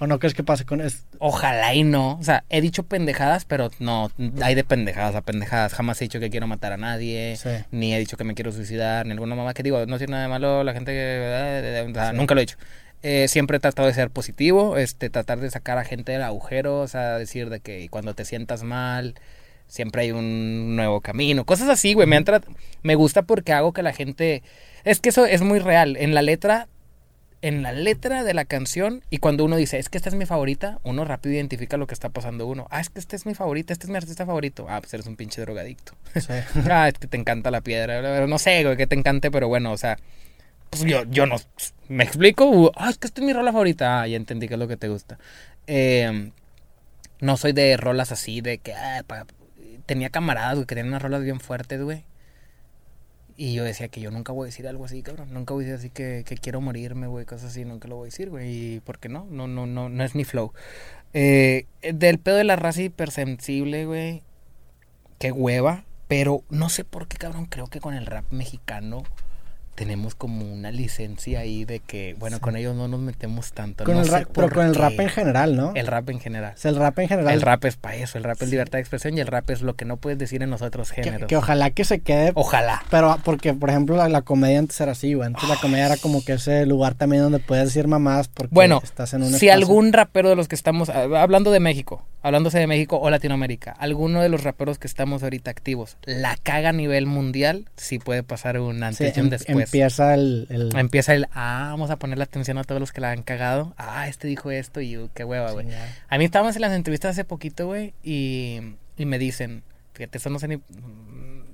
¿O 0.00 0.06
no 0.06 0.18
crees 0.18 0.32
que 0.32 0.42
pase 0.42 0.64
con 0.64 0.80
esto? 0.80 1.04
ojalá 1.18 1.74
y 1.74 1.84
no. 1.84 2.14
O 2.18 2.22
sea, 2.22 2.44
he 2.48 2.62
dicho 2.62 2.84
pendejadas, 2.84 3.44
pero 3.44 3.70
no, 3.78 4.10
hay 4.42 4.54
de 4.54 4.64
pendejadas 4.64 5.14
a 5.14 5.20
pendejadas. 5.20 5.74
Jamás 5.74 6.00
he 6.00 6.06
dicho 6.06 6.18
que 6.18 6.30
quiero 6.30 6.46
matar 6.46 6.72
a 6.72 6.78
nadie. 6.78 7.36
Sí. 7.36 7.50
Ni 7.70 7.94
he 7.94 7.98
dicho 7.98 8.16
que 8.16 8.24
me 8.24 8.34
quiero 8.34 8.50
suicidar, 8.50 9.04
ni 9.04 9.12
alguna 9.12 9.34
mamá 9.34 9.52
que 9.52 9.62
digo, 9.62 9.84
no 9.84 9.98
tiene 9.98 10.12
nada 10.12 10.22
de 10.22 10.28
malo 10.30 10.64
la 10.64 10.72
gente 10.72 10.92
que... 10.92 11.86
o 11.86 11.94
sea, 11.94 12.10
Sí. 12.10 12.16
Nunca 12.16 12.34
lo 12.34 12.40
he 12.40 12.44
dicho. 12.44 12.56
Eh, 13.02 13.28
siempre 13.28 13.58
he 13.58 13.60
tratado 13.60 13.88
de 13.88 13.94
ser 13.94 14.10
positivo, 14.10 14.78
este, 14.78 15.10
tratar 15.10 15.38
de 15.40 15.50
sacar 15.50 15.76
a 15.76 15.84
gente 15.84 16.12
del 16.12 16.22
agujero, 16.22 16.80
o 16.80 16.88
sea, 16.88 17.18
decir 17.18 17.50
de 17.50 17.60
que 17.60 17.88
cuando 17.90 18.14
te 18.14 18.24
sientas 18.24 18.62
mal, 18.62 19.14
siempre 19.66 20.02
hay 20.02 20.12
un 20.12 20.76
nuevo 20.76 21.00
camino, 21.00 21.44
cosas 21.44 21.68
así, 21.68 21.94
güey. 21.94 22.06
Me, 22.06 22.22
me 22.82 22.94
gusta 22.94 23.22
porque 23.22 23.52
hago 23.52 23.72
que 23.72 23.82
la 23.82 23.92
gente... 23.92 24.42
Es 24.84 25.00
que 25.00 25.10
eso 25.10 25.26
es 25.26 25.42
muy 25.42 25.58
real. 25.58 25.96
En 25.98 26.14
la 26.14 26.22
letra, 26.22 26.68
en 27.42 27.62
la 27.62 27.72
letra 27.72 28.22
de 28.24 28.34
la 28.34 28.44
canción, 28.44 29.02
y 29.08 29.18
cuando 29.18 29.44
uno 29.44 29.56
dice, 29.56 29.78
es 29.78 29.88
que 29.88 29.96
esta 29.96 30.10
es 30.10 30.14
mi 30.14 30.26
favorita, 30.26 30.78
uno 30.82 31.04
rápido 31.06 31.34
identifica 31.34 31.76
lo 31.78 31.86
que 31.86 31.94
está 31.94 32.10
pasando 32.10 32.46
uno. 32.46 32.66
Ah, 32.70 32.80
es 32.80 32.90
que 32.90 32.98
esta 33.00 33.16
es 33.16 33.24
mi 33.24 33.34
favorita, 33.34 33.72
este 33.72 33.86
es 33.86 33.90
mi 33.90 33.96
artista 33.96 34.26
favorito. 34.26 34.66
Ah, 34.68 34.80
pues 34.80 34.92
eres 34.94 35.06
un 35.06 35.16
pinche 35.16 35.40
drogadicto. 35.40 35.94
Sí. 36.14 36.32
Ah, 36.70 36.88
es 36.88 36.94
que 36.98 37.06
te 37.06 37.16
encanta 37.16 37.50
la 37.50 37.60
piedra. 37.62 38.26
No 38.26 38.38
sé, 38.38 38.62
güey, 38.64 38.76
que 38.76 38.86
te 38.86 38.94
encante, 38.94 39.30
pero 39.30 39.48
bueno, 39.48 39.72
o 39.72 39.76
sea, 39.78 39.96
pues 40.68 40.82
yo, 40.84 41.04
yo 41.04 41.26
no. 41.26 41.36
¿Me 41.88 42.04
explico? 42.04 42.72
Ah, 42.76 42.90
es 42.90 42.98
que 42.98 43.06
esta 43.06 43.20
es 43.20 43.26
mi 43.26 43.32
rola 43.32 43.52
favorita. 43.52 44.02
Ah, 44.02 44.06
ya 44.06 44.16
entendí 44.16 44.46
que 44.46 44.54
es 44.54 44.60
lo 44.60 44.68
que 44.68 44.76
te 44.76 44.88
gusta. 44.88 45.18
Eh, 45.66 46.30
no 47.20 47.36
soy 47.36 47.52
de 47.52 47.76
rolas 47.76 48.12
así, 48.12 48.40
de 48.42 48.58
que. 48.58 48.74
ah, 48.74 49.02
pa- 49.06 49.26
tenía 49.86 50.10
camaradas, 50.10 50.54
güey, 50.56 50.66
que 50.66 50.74
tenían 50.74 50.88
unas 50.92 51.02
rolas 51.02 51.22
bien 51.22 51.40
fuertes, 51.40 51.82
güey. 51.82 52.04
Y 53.36 53.54
yo 53.54 53.64
decía 53.64 53.88
que 53.88 54.00
yo 54.00 54.10
nunca 54.10 54.32
voy 54.32 54.44
a 54.44 54.46
decir 54.46 54.66
algo 54.68 54.84
así, 54.84 55.02
cabrón. 55.02 55.32
Nunca 55.32 55.54
voy 55.54 55.64
a 55.64 55.68
decir 55.68 55.78
así 55.78 55.90
que, 55.90 56.24
que 56.26 56.36
quiero 56.36 56.60
morirme, 56.60 57.06
güey, 57.06 57.26
cosas 57.26 57.50
así. 57.50 57.64
Nunca 57.64 57.88
lo 57.88 57.96
voy 57.96 58.06
a 58.06 58.10
decir, 58.10 58.30
güey. 58.30 58.74
¿Y 58.76 58.80
por 58.80 58.98
qué 58.98 59.08
no? 59.08 59.26
No, 59.30 59.46
no, 59.46 59.66
no, 59.66 59.88
no 59.88 60.04
es 60.04 60.14
mi 60.14 60.24
flow. 60.24 60.52
Eh, 61.12 61.66
del 61.82 62.18
pedo 62.18 62.36
de 62.36 62.44
la 62.44 62.56
raza 62.56 62.82
hipersensible, 62.82 63.86
güey. 63.86 64.22
Qué 65.18 65.32
hueva. 65.32 65.84
Pero 66.08 66.42
no 66.50 66.68
sé 66.68 66.84
por 66.84 67.06
qué, 67.06 67.16
cabrón. 67.16 67.46
Creo 67.46 67.68
que 67.68 67.80
con 67.80 67.94
el 67.94 68.06
rap 68.06 68.24
mexicano 68.32 69.04
tenemos 69.80 70.14
como 70.14 70.44
una 70.44 70.70
licencia 70.70 71.40
ahí 71.40 71.64
de 71.64 71.78
que, 71.80 72.14
bueno, 72.18 72.36
Sí. 72.36 72.42
con 72.42 72.54
ellos 72.54 72.76
no 72.76 72.86
nos 72.86 73.00
metemos 73.00 73.52
tanto. 73.54 73.84
Con 73.84 73.94
no 73.94 74.02
el 74.02 74.08
rap, 74.08 74.28
pero 74.34 74.50
con 74.50 74.66
el 74.66 74.74
rap 74.74 74.92
en 75.00 75.08
general, 75.08 75.56
¿no? 75.56 75.72
El 75.74 75.86
rap 75.86 76.10
en 76.10 76.20
general. 76.20 76.52
O 76.54 76.58
sea, 76.60 76.70
el 76.70 76.76
rap 76.76 76.98
en 76.98 77.08
general. 77.08 77.32
El 77.32 77.40
rap 77.40 77.64
es 77.64 77.76
para 77.76 77.96
eso. 77.96 78.18
El 78.18 78.24
rap 78.24 78.42
es 78.42 78.50
libertad 78.50 78.72
de 78.76 78.80
expresión 78.80 79.16
y 79.16 79.20
el 79.22 79.26
rap 79.26 79.48
es 79.48 79.62
lo 79.62 79.76
que 79.76 79.86
no 79.86 79.96
puedes 79.96 80.18
decir 80.18 80.42
en 80.42 80.50
los 80.50 80.60
otros 80.60 80.90
géneros. 80.90 81.26
que 81.28 81.36
ojalá 81.38 81.70
que 81.70 81.84
se 81.84 82.00
quede 82.00 82.32
Ojalá. 82.34 82.82
Pero 82.90 83.16
porque, 83.24 83.54
por 83.54 83.70
ejemplo, 83.70 83.96
la, 83.96 84.10
la 84.10 84.20
comedia 84.20 84.58
antes 84.58 84.78
era 84.82 84.92
así, 84.92 85.14
güey. 85.14 85.28
Antes 85.28 85.48
la 85.48 85.56
comedia 85.56 85.86
era 85.86 85.96
como 85.96 86.22
que 86.22 86.34
ese 86.34 86.66
lugar 86.66 86.92
también 86.94 87.22
donde 87.22 87.38
puedes 87.38 87.64
decir 87.64 87.88
mamás 87.88 88.28
porque 88.28 88.54
Bueno, 88.54 88.82
estás 88.84 89.14
en 89.14 89.22
un 89.22 89.28
si 89.30 89.34
espacio. 89.46 89.52
algún 89.54 89.94
rapero 89.94 90.28
de 90.28 90.36
los 90.36 90.46
que 90.46 90.56
estamos, 90.56 90.90
ah, 90.90 91.06
hablando 91.22 91.50
de 91.52 91.60
México, 91.60 92.04
hablándose 92.20 92.58
de 92.58 92.66
México 92.66 92.98
o 93.00 93.08
Latinoamérica, 93.08 93.72
alguno 93.78 94.20
de 94.20 94.28
los 94.28 94.44
raperos 94.44 94.78
que 94.78 94.86
estamos 94.86 95.22
ahorita 95.22 95.50
activos, 95.50 95.96
la 96.04 96.36
caga 96.36 96.68
a 96.68 96.72
nivel 96.74 97.06
mundial, 97.06 97.64
sí 97.76 97.98
puede 97.98 98.22
pasar 98.22 98.60
un 98.60 98.76
Sí, 98.80 98.84
antes 98.84 99.16
y 99.16 99.20
un 99.20 99.30
después. 99.30 99.69
Empieza 99.70 100.14
el... 100.14 100.46
el- 100.50 100.76
Empieza 100.76 101.14
el, 101.14 101.26
ah, 101.32 101.68
vamos 101.70 101.90
a 101.90 101.96
ponerle 101.98 102.24
atención 102.24 102.58
a 102.58 102.64
todos 102.64 102.80
los 102.80 102.92
que 102.92 103.00
la 103.00 103.10
han 103.12 103.22
cagado. 103.22 103.74
Ah, 103.76 104.08
este 104.08 104.28
dijo 104.28 104.50
esto 104.50 104.80
y 104.80 104.96
uh, 104.98 105.08
qué 105.14 105.24
hueva, 105.24 105.52
güey. 105.52 105.66
Sí. 105.66 105.72
A 106.08 106.18
mí 106.18 106.24
estábamos 106.24 106.54
en 106.56 106.62
las 106.62 106.72
entrevistas 106.72 107.12
hace 107.12 107.24
poquito, 107.24 107.66
güey, 107.66 107.94
y, 108.02 108.60
y 108.96 109.04
me 109.06 109.18
dicen, 109.18 109.62
fíjate, 109.94 110.18
eso 110.18 110.30
no 110.30 110.38
sé 110.38 110.48
ni... 110.48 110.56
mm, 110.56 111.44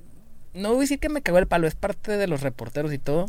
No 0.54 0.68
voy 0.70 0.78
a 0.78 0.80
decir 0.80 0.98
que 0.98 1.08
me 1.08 1.22
cagó 1.22 1.38
el 1.38 1.46
palo, 1.46 1.66
es 1.66 1.74
parte 1.74 2.16
de 2.16 2.26
los 2.26 2.40
reporteros 2.42 2.92
y 2.92 2.98
todo, 2.98 3.26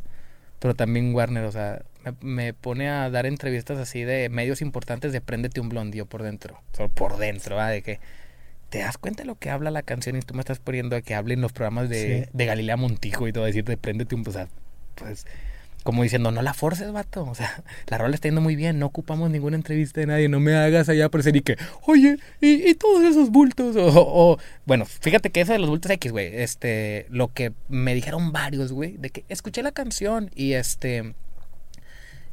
pero 0.59 0.73
también 0.73 1.13
Warner, 1.13 1.43
o 1.45 1.51
sea, 1.51 1.81
me, 2.03 2.13
me 2.21 2.53
pone 2.53 2.89
a 2.89 3.09
dar 3.09 3.25
entrevistas 3.25 3.77
así 3.77 4.03
de 4.03 4.29
medios 4.29 4.61
importantes 4.61 5.11
de 5.11 5.21
Préndete 5.21 5.59
un 5.59 5.69
blondío 5.69 6.05
por 6.05 6.23
dentro, 6.23 6.61
solo 6.73 6.89
por 6.89 7.17
dentro, 7.17 7.55
¿va? 7.57 7.69
De 7.69 7.81
que 7.81 7.99
te 8.69 8.79
das 8.79 8.97
cuenta 8.97 9.23
de 9.23 9.27
lo 9.27 9.35
que 9.35 9.49
habla 9.49 9.71
la 9.71 9.81
canción 9.81 10.15
y 10.17 10.19
tú 10.21 10.33
me 10.33 10.41
estás 10.41 10.59
poniendo 10.59 10.95
a 10.97 11.01
que 11.01 11.15
hable 11.15 11.33
en 11.35 11.41
los 11.41 11.53
programas 11.53 11.87
de, 11.89 12.25
Sí. 12.25 12.29
de 12.33 12.45
Galilea 12.45 12.75
Montijo 12.75 13.27
y 13.27 13.31
todo, 13.33 13.45
decir 13.45 13.63
de 13.63 13.77
Préndete 13.77 14.13
un... 14.15 14.27
O 14.27 14.31
sea, 14.31 14.47
pues 14.97 15.25
como 15.83 16.03
diciendo, 16.03 16.31
no 16.31 16.41
la 16.41 16.53
forces, 16.53 16.91
vato. 16.91 17.23
O 17.23 17.33
sea, 17.33 17.63
la 17.87 17.97
rola 17.97 18.13
está 18.15 18.27
yendo 18.27 18.41
muy 18.41 18.57
bien, 18.57 18.77
no 18.77 18.87
ocupamos 18.87 19.29
ninguna 19.29 19.55
entrevista 19.55 20.01
de 20.01 20.07
nadie, 20.07 20.27
no 20.27 20.41
me 20.41 20.53
hagas 20.53 20.89
allá 20.89 21.05
aparecer 21.05 21.35
y 21.37 21.41
que, 21.41 21.55
oye, 21.83 22.17
y, 22.41 22.69
y 22.69 22.73
todos 22.75 23.03
esos 23.05 23.29
bultos. 23.29 23.75
O, 23.77 23.87
o- 23.95 24.37
bueno, 24.65 24.85
fíjate 24.85 25.29
que 25.29 25.39
eso 25.39 25.53
de 25.53 25.59
los 25.59 25.69
bultos 25.69 25.89
X, 25.91 26.11
güey, 26.11 26.41
este, 26.41 27.05
lo 27.09 27.31
que 27.33 27.53
me 27.69 27.93
dijeron 27.95 28.33
varios, 28.33 28.73
güey, 28.73 28.97
de 28.97 29.11
que 29.11 29.23
escuché 29.29 29.63
la 29.63 29.71
canción 29.71 30.29
y 30.35 30.53
este. 30.53 31.13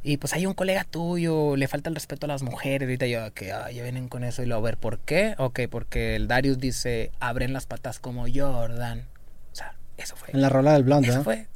Y 0.03 0.17
pues 0.17 0.33
hay 0.33 0.45
un 0.45 0.53
colega 0.53 0.83
tuyo, 0.83 1.55
le 1.55 1.67
falta 1.67 1.89
el 1.89 1.95
respeto 1.95 2.25
a 2.25 2.27
las 2.27 2.43
mujeres. 2.43 2.85
Ahorita 2.87 3.07
yo, 3.07 3.33
que 3.33 3.51
ah, 3.51 3.71
ya 3.71 3.81
vienen 3.83 4.07
con 4.07 4.23
eso 4.23 4.43
y 4.43 4.45
lo 4.45 4.55
a 4.55 4.59
ver, 4.59 4.77
¿por 4.77 4.99
qué? 4.99 5.33
Ok, 5.39 5.61
porque 5.71 6.15
el 6.15 6.27
Darius 6.27 6.59
dice, 6.59 7.11
abren 7.19 7.53
las 7.53 7.65
patas 7.65 7.99
como 7.99 8.25
Jordan. 8.31 9.07
O 9.51 9.55
sea, 9.55 9.73
eso 9.97 10.15
fue. 10.15 10.29
En 10.31 10.41
la 10.41 10.49
rola 10.49 10.73
del 10.73 10.83
blonde, 10.83 11.07
Eso 11.07 11.23
fue 11.23 11.47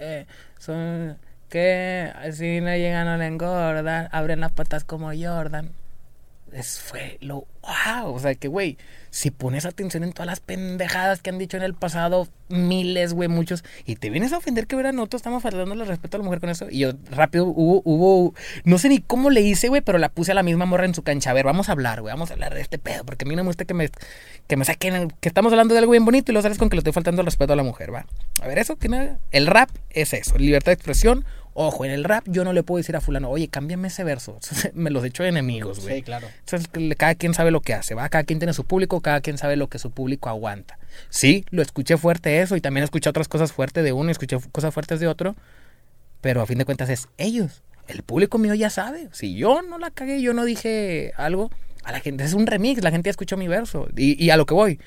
eh, 0.00 0.26
son, 0.58 1.18
que 1.48 2.12
si 2.32 2.60
no 2.60 2.74
llegan 2.76 3.06
no 3.06 3.16
le 3.16 3.26
engordan, 3.26 4.08
abren 4.12 4.40
las 4.40 4.52
patas 4.52 4.84
como 4.84 5.12
Jordan. 5.14 5.72
Es, 6.56 6.80
fue 6.80 7.18
lo 7.20 7.46
wow, 7.60 8.14
o 8.14 8.18
sea 8.18 8.34
que 8.34 8.48
güey, 8.48 8.78
si 9.10 9.30
pones 9.30 9.66
atención 9.66 10.04
en 10.04 10.12
todas 10.12 10.26
las 10.26 10.40
pendejadas 10.40 11.20
que 11.20 11.28
han 11.28 11.38
dicho 11.38 11.56
en 11.58 11.62
el 11.62 11.74
pasado, 11.74 12.28
miles, 12.48 13.12
güey, 13.12 13.28
muchos, 13.28 13.62
y 13.84 13.96
te 13.96 14.08
vienes 14.08 14.32
a 14.32 14.38
ofender 14.38 14.66
que 14.66 14.74
verán 14.74 14.96
nosotros 14.96 15.20
estamos 15.20 15.42
faltándole 15.42 15.84
respeto 15.84 16.16
a 16.16 16.20
la 16.20 16.24
mujer 16.24 16.40
con 16.40 16.48
eso, 16.48 16.68
y 16.70 16.78
yo 16.78 16.92
rápido 17.10 17.44
hubo, 17.46 17.82
hubo, 17.84 18.34
no 18.64 18.78
sé 18.78 18.88
ni 18.88 19.00
cómo 19.00 19.28
le 19.28 19.42
hice, 19.42 19.68
güey, 19.68 19.82
pero 19.82 19.98
la 19.98 20.08
puse 20.08 20.32
a 20.32 20.34
la 20.34 20.42
misma 20.42 20.64
morra 20.64 20.86
en 20.86 20.94
su 20.94 21.02
cancha, 21.02 21.30
a 21.30 21.34
ver, 21.34 21.44
vamos 21.44 21.68
a 21.68 21.72
hablar, 21.72 22.00
güey, 22.00 22.12
vamos 22.12 22.30
a 22.30 22.34
hablar 22.34 22.54
de 22.54 22.62
este 22.62 22.78
pedo, 22.78 23.04
porque 23.04 23.26
a 23.26 23.28
mí 23.28 23.36
no 23.36 23.42
me 23.42 23.48
gusta 23.48 23.66
que 23.66 23.74
me, 23.74 23.90
que 24.46 24.56
me 24.56 24.64
saquen, 24.64 25.12
que 25.20 25.28
estamos 25.28 25.52
hablando 25.52 25.74
de 25.74 25.80
algo 25.80 25.92
bien 25.92 26.04
bonito 26.04 26.32
y 26.32 26.34
lo 26.34 26.40
sales 26.40 26.56
con 26.56 26.70
que 26.70 26.76
le 26.76 26.80
estoy 26.80 26.94
faltando 26.94 27.20
el 27.20 27.26
respeto 27.26 27.52
a 27.52 27.56
la 27.56 27.64
mujer, 27.64 27.92
va. 27.92 28.06
A 28.40 28.46
ver, 28.46 28.58
eso, 28.58 28.76
que 28.76 28.88
nada, 28.88 29.18
el 29.30 29.46
rap 29.46 29.68
es 29.90 30.14
eso, 30.14 30.38
libertad 30.38 30.70
de 30.70 30.74
expresión, 30.74 31.24
Ojo, 31.58 31.86
en 31.86 31.90
el 31.90 32.04
rap 32.04 32.22
yo 32.26 32.44
no 32.44 32.52
le 32.52 32.62
puedo 32.62 32.76
decir 32.76 32.96
a 32.96 33.00
fulano, 33.00 33.30
oye, 33.30 33.48
cámbiame 33.48 33.88
ese 33.88 34.04
verso. 34.04 34.38
Me 34.74 34.90
los 34.90 35.02
echo 35.04 35.22
de 35.22 35.30
enemigos, 35.30 35.80
güey. 35.80 35.96
Sí, 35.96 36.02
claro. 36.02 36.28
Entonces, 36.40 36.68
cada 36.98 37.14
quien 37.14 37.32
sabe 37.32 37.50
lo 37.50 37.62
que 37.62 37.72
hace, 37.72 37.94
¿va? 37.94 38.06
Cada 38.10 38.24
quien 38.24 38.38
tiene 38.38 38.52
su 38.52 38.64
público, 38.64 39.00
cada 39.00 39.22
quien 39.22 39.38
sabe 39.38 39.56
lo 39.56 39.68
que 39.68 39.78
su 39.78 39.90
público 39.90 40.28
aguanta. 40.28 40.78
Sí, 41.08 41.46
lo 41.48 41.62
escuché 41.62 41.96
fuerte 41.96 42.42
eso 42.42 42.56
y 42.56 42.60
también 42.60 42.84
escuché 42.84 43.08
otras 43.08 43.26
cosas 43.26 43.52
fuertes 43.52 43.82
de 43.84 43.94
uno 43.94 44.10
y 44.10 44.12
escuché 44.12 44.36
cosas 44.52 44.74
fuertes 44.74 45.00
de 45.00 45.08
otro. 45.08 45.34
Pero 46.20 46.42
a 46.42 46.46
fin 46.46 46.58
de 46.58 46.66
cuentas 46.66 46.90
es 46.90 47.08
ellos. 47.16 47.62
El 47.88 48.02
público 48.02 48.36
mío 48.36 48.52
ya 48.52 48.68
sabe. 48.68 49.08
Si 49.12 49.34
yo 49.34 49.62
no 49.62 49.78
la 49.78 49.90
cagué, 49.90 50.20
yo 50.20 50.34
no 50.34 50.44
dije 50.44 51.14
algo, 51.16 51.50
a 51.84 51.92
la 51.92 52.00
gente 52.00 52.24
es 52.24 52.34
un 52.34 52.46
remix, 52.46 52.84
la 52.84 52.90
gente 52.90 53.08
ya 53.08 53.12
escuchó 53.12 53.38
mi 53.38 53.48
verso. 53.48 53.88
Y, 53.96 54.22
y 54.22 54.28
a 54.28 54.36
lo 54.36 54.44
que 54.44 54.52
voy. 54.52 54.78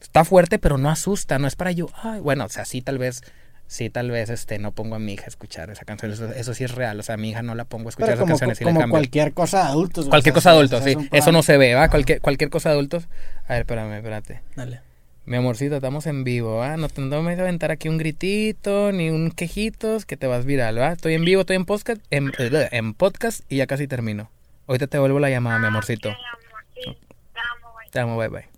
Está 0.00 0.24
fuerte, 0.24 0.58
pero 0.58 0.76
no 0.76 0.90
asusta, 0.90 1.38
no 1.38 1.46
es 1.46 1.54
para 1.54 1.70
yo. 1.70 1.88
Ay, 2.02 2.18
bueno, 2.18 2.46
o 2.46 2.48
sea, 2.48 2.64
sí, 2.64 2.82
tal 2.82 2.98
vez 2.98 3.22
sí, 3.66 3.90
tal 3.90 4.10
vez 4.10 4.30
este, 4.30 4.58
no 4.58 4.72
pongo 4.72 4.94
a 4.94 4.98
mi 4.98 5.14
hija 5.14 5.24
a 5.24 5.28
escuchar 5.28 5.70
esa 5.70 5.84
canción. 5.84 6.12
Eso, 6.12 6.54
sí 6.54 6.64
es 6.64 6.74
real. 6.74 6.98
O 7.00 7.02
sea, 7.02 7.14
a 7.14 7.18
mi 7.18 7.30
hija 7.30 7.42
no 7.42 7.54
la 7.54 7.64
pongo 7.64 7.88
a 7.88 7.90
escuchar 7.90 8.14
Pero 8.14 8.24
esas 8.24 8.38
canciones 8.38 8.60
y 8.60 8.64
como 8.64 8.80
le 8.80 8.88
cualquier 8.88 9.32
cosa 9.32 9.64
de 9.64 9.68
adultos. 9.68 10.08
Cualquier 10.08 10.32
O 10.32 10.36
cosa 10.36 10.50
sea, 10.50 10.52
de 10.52 10.58
adultos, 10.58 10.84
sí. 10.84 10.96
Eso 11.12 11.32
no 11.32 11.42
se 11.42 11.56
ve, 11.56 11.74
¿va? 11.74 11.88
Cualquier, 11.88 12.20
cualquier 12.20 12.50
cosa 12.50 12.70
de 12.70 12.74
adultos. 12.74 13.08
A 13.46 13.54
ver, 13.54 13.60
espérame, 13.60 13.94
espérate. 13.94 14.42
Dale. 14.56 14.80
Mi 15.26 15.36
amorcito, 15.38 15.76
estamos 15.76 16.06
en 16.06 16.22
vivo, 16.22 16.56
¿va? 16.56 16.76
No 16.76 16.88
te 16.90 17.00
no 17.00 17.22
me 17.22 17.30
voy 17.32 17.40
a 17.40 17.42
aventar 17.44 17.70
aquí 17.70 17.88
un 17.88 17.96
gritito 17.96 18.92
ni 18.92 19.08
un 19.08 19.30
quejitos 19.30 20.04
que 20.04 20.18
te 20.18 20.26
vas 20.26 20.44
viral, 20.44 20.78
¿va? 20.78 20.92
Estoy 20.92 21.14
en 21.14 21.24
vivo, 21.24 21.40
estoy 21.40 21.56
en 21.56 21.64
podcast, 21.64 22.02
en, 22.10 22.30
eh, 22.38 22.68
en 22.72 22.92
podcast 22.92 23.40
y 23.48 23.56
ya 23.56 23.66
casi 23.66 23.88
termino. 23.88 24.30
Ahorita 24.66 24.86
te 24.86 24.98
vuelvo 24.98 25.20
la 25.20 25.30
llamada, 25.30 25.58
mi 25.58 25.66
amorcito. 25.66 26.10
Ok, 26.10 26.14
amor, 26.14 26.64
sí, 26.74 26.98
te 27.32 27.40
amo, 27.40 27.72
güey. 27.72 27.90
Te 27.90 28.00
amo, 28.00 28.18
bye 28.18 28.28
bye. 28.28 28.53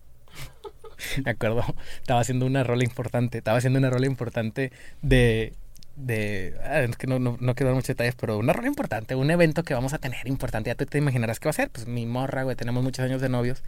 Me 1.24 1.30
acuerdo, 1.30 1.64
estaba 2.00 2.20
haciendo 2.20 2.46
una 2.46 2.64
rola 2.64 2.84
importante, 2.84 3.38
estaba 3.38 3.58
haciendo 3.58 3.78
una 3.78 3.90
rola 3.90 4.06
importante 4.06 4.72
de... 5.02 5.52
de 5.96 6.54
ah, 6.64 6.80
es 6.82 6.96
que 6.96 7.06
no, 7.06 7.18
no, 7.18 7.36
no 7.40 7.54
quiero 7.54 7.68
dar 7.68 7.74
muchos 7.74 7.88
detalles, 7.88 8.14
pero 8.14 8.38
una 8.38 8.52
rola 8.52 8.68
importante, 8.68 9.14
un 9.14 9.30
evento 9.30 9.62
que 9.62 9.74
vamos 9.74 9.92
a 9.92 9.98
tener 9.98 10.26
importante, 10.28 10.70
ya 10.70 10.74
tú 10.74 10.86
te 10.86 10.98
imaginarás 10.98 11.40
qué 11.40 11.46
va 11.46 11.50
a 11.50 11.54
ser, 11.54 11.70
pues 11.70 11.86
mi 11.86 12.06
morra, 12.06 12.42
güey, 12.42 12.56
tenemos 12.56 12.82
muchos 12.82 13.04
años 13.04 13.20
de 13.20 13.28
novios 13.28 13.62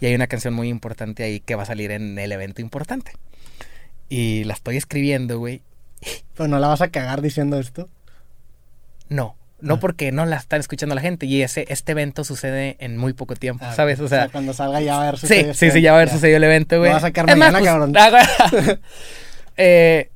y 0.00 0.06
hay 0.06 0.14
una 0.14 0.26
canción 0.26 0.54
muy 0.54 0.68
importante 0.68 1.22
ahí 1.24 1.40
que 1.40 1.54
va 1.54 1.64
a 1.64 1.66
salir 1.66 1.90
en 1.90 2.18
el 2.18 2.32
evento 2.32 2.60
importante. 2.60 3.12
Y 4.08 4.44
la 4.44 4.54
estoy 4.54 4.76
escribiendo, 4.76 5.38
güey. 5.38 5.62
Pero 6.34 6.48
no 6.48 6.58
la 6.58 6.68
vas 6.68 6.82
a 6.82 6.88
cagar 6.88 7.22
diciendo 7.22 7.58
esto. 7.58 7.88
No, 9.08 9.36
no 9.60 9.74
Ah. 9.74 9.80
porque 9.80 10.12
no 10.12 10.26
la 10.26 10.36
están 10.36 10.60
escuchando 10.60 10.94
la 10.94 11.00
gente 11.00 11.26
y 11.26 11.42
ese 11.42 11.64
este 11.68 11.92
evento 11.92 12.24
sucede 12.24 12.76
en 12.80 12.96
muy 12.96 13.12
poco 13.12 13.34
tiempo, 13.36 13.64
Ah, 13.66 13.74
¿sabes? 13.74 14.00
O 14.00 14.08
sea, 14.08 14.28
cuando 14.28 14.52
salga 14.52 14.80
ya 14.80 14.96
va 14.96 15.04
a 15.04 15.08
haber 15.08 15.18
Sí, 15.18 15.26
sucedido 15.26 15.44
sí, 15.54 15.66
este 15.66 15.70
sí, 15.72 15.80
ya 15.82 15.92
va 15.92 15.98
a 15.98 16.00
haber 16.00 16.08
evento, 16.08 16.18
sucedido 16.18 16.36
el 16.36 16.44
evento, 16.44 16.78
güey. 16.78 16.90
Va 16.90 16.96
a 16.96 17.00
sacar 17.00 17.30
Es 17.30 17.36
más, 17.36 17.52
mañana, 17.52 17.86
pues, 17.86 17.92
cabrón. 17.94 18.80
eh, 19.56 20.10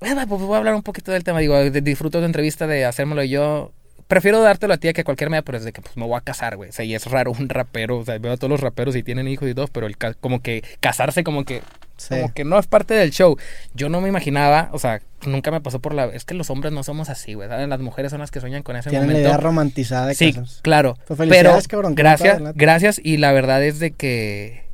bueno, 0.00 0.26
pues 0.26 0.40
voy 0.42 0.54
a 0.54 0.58
hablar 0.58 0.74
un 0.74 0.82
poquito 0.82 1.12
del 1.12 1.22
tema. 1.24 1.40
Digo, 1.40 1.60
disfruto 1.70 2.20
de 2.20 2.26
entrevista 2.26 2.66
de 2.66 2.84
hacérmelo 2.84 3.22
yo. 3.24 3.72
Prefiero 4.08 4.42
dártelo 4.42 4.74
a 4.74 4.76
ti 4.76 4.92
que 4.92 5.02
a 5.02 5.04
cualquier 5.04 5.30
media, 5.30 5.42
pero 5.42 5.58
es 5.58 5.64
de 5.64 5.72
que 5.72 5.80
pues, 5.80 5.96
me 5.96 6.04
voy 6.06 6.16
a 6.16 6.20
casar, 6.20 6.56
güey. 6.56 6.70
O 6.70 6.72
sea, 6.72 6.84
y 6.84 6.94
es 6.94 7.06
raro 7.06 7.30
un 7.30 7.48
rapero. 7.48 7.98
O 7.98 8.04
sea, 8.04 8.18
veo 8.18 8.32
a 8.32 8.36
todos 8.36 8.50
los 8.50 8.60
raperos 8.60 8.96
y 8.96 9.02
tienen 9.02 9.28
hijos 9.28 9.48
y 9.48 9.54
todo, 9.54 9.68
pero 9.68 9.86
el 9.86 9.96
como 10.20 10.40
que 10.42 10.64
casarse 10.80 11.22
como 11.24 11.44
que 11.44 11.62
Sí. 12.02 12.14
como 12.14 12.32
que 12.34 12.44
no 12.44 12.58
es 12.58 12.66
parte 12.66 12.94
del 12.94 13.10
show. 13.10 13.36
Yo 13.74 13.88
no 13.88 14.00
me 14.00 14.08
imaginaba, 14.08 14.68
o 14.72 14.78
sea, 14.78 15.00
nunca 15.26 15.50
me 15.50 15.60
pasó 15.60 15.80
por 15.80 15.94
la... 15.94 16.06
Es 16.06 16.24
que 16.24 16.34
los 16.34 16.50
hombres 16.50 16.72
no 16.72 16.82
somos 16.82 17.08
así, 17.08 17.34
güey. 17.34 17.48
Las 17.48 17.80
mujeres 17.80 18.10
son 18.10 18.20
las 18.20 18.30
que 18.30 18.40
sueñan 18.40 18.62
con 18.62 18.76
ese 18.76 18.90
Tienen 18.90 19.08
la 19.08 19.12
momento. 19.14 19.28
idea 19.28 19.36
romantizada 19.38 20.06
de 20.08 20.14
Sí, 20.14 20.32
casarse. 20.32 20.60
claro. 20.62 20.96
Pues 21.06 21.18
pero 21.28 21.58
cabrón, 21.68 21.94
gracias, 21.94 22.40
gracias. 22.54 23.00
Y 23.02 23.16
la 23.18 23.32
verdad 23.32 23.62
es 23.64 23.78
de 23.78 23.92
que 23.92 24.64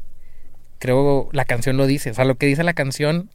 creo 0.79 1.29
la 1.33 1.45
canción 1.45 1.77
lo 1.77 1.87
dice. 1.87 2.11
O 2.11 2.15
sea, 2.15 2.25
lo 2.25 2.37
que 2.37 2.47
dice 2.47 2.63
la 2.65 2.75
canción, 2.75 3.31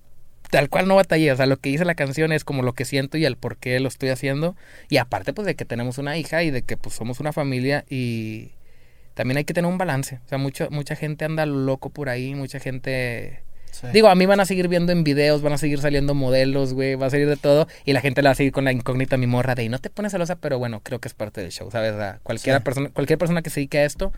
tal 0.50 0.70
cual 0.70 0.88
no 0.88 0.96
batallé. 0.96 1.32
O 1.32 1.36
sea, 1.36 1.46
lo 1.46 1.58
que 1.58 1.70
dice 1.70 1.86
la 1.86 1.96
canción 1.96 2.32
es 2.32 2.44
como 2.44 2.64
lo 2.64 2.74
que 2.74 2.86
siento 2.86 3.18
y 3.18 3.26
el 3.26 3.38
por 3.38 3.58
qué 3.58 3.80
lo 3.80 3.88
estoy 3.88 4.10
haciendo. 4.10 4.56
Y 4.90 4.98
aparte, 4.98 5.34
pues, 5.34 5.46
de 5.46 5.56
que 5.56 5.66
tenemos 5.66 5.98
una 5.98 6.18
hija 6.18 6.44
y 6.44 6.52
de 6.52 6.62
que, 6.62 6.78
pues, 6.78 6.96
somos 6.96 7.20
una 7.20 7.34
familia 7.34 7.86
y 7.90 8.52
también 9.14 9.38
hay 9.38 9.44
que 9.46 9.54
tener 9.54 9.70
un 9.70 9.78
balance. 9.78 10.20
O 10.26 10.28
sea, 10.28 10.38
mucho, 10.38 10.68
mucha 10.72 10.96
gente 10.96 11.26
anda 11.26 11.46
loco 11.46 11.90
por 11.90 12.10
ahí, 12.10 12.34
mucha 12.36 12.60
gente... 12.60 13.44
Sí. 13.74 13.88
Digo, 13.92 14.08
a 14.08 14.14
mí 14.16 14.26
van 14.28 14.40
a 14.40 14.46
seguir 14.46 14.68
viendo 14.68 14.92
en 14.92 15.04
videos, 15.04 15.42
van 15.42 15.54
a 15.54 15.58
seguir 15.58 15.82
saliendo 15.82 16.14
modelos, 16.14 16.74
güey, 16.74 16.94
va 16.94 17.08
a 17.08 17.10
salir 17.10 17.28
de 17.28 17.38
todo. 17.38 17.68
Y 17.86 17.94
la 17.94 18.02
gente 18.02 18.22
la 18.22 18.30
va 18.30 18.32
a 18.34 18.36
seguir 18.36 18.52
con 18.54 18.66
la 18.66 18.72
incógnita, 18.72 19.18
mi 19.18 19.26
morra, 19.28 19.56
de 19.56 19.64
y 19.64 19.70
no 19.70 19.80
te 19.80 19.90
pones 19.90 20.12
celosa, 20.12 20.36
pero 20.36 20.60
bueno, 20.60 20.80
creo 20.82 21.00
que 21.00 21.08
es 21.08 21.16
parte 21.16 21.42
del 21.42 21.52
show, 21.52 21.72
¿sabes? 21.72 21.96
Sí. 22.60 22.64
persona, 22.64 22.90
cualquier 22.94 23.18
persona 23.18 23.42
que 23.42 23.50
se 23.50 23.62
dedique 23.62 23.80
a 23.80 23.86
esto, 23.86 24.14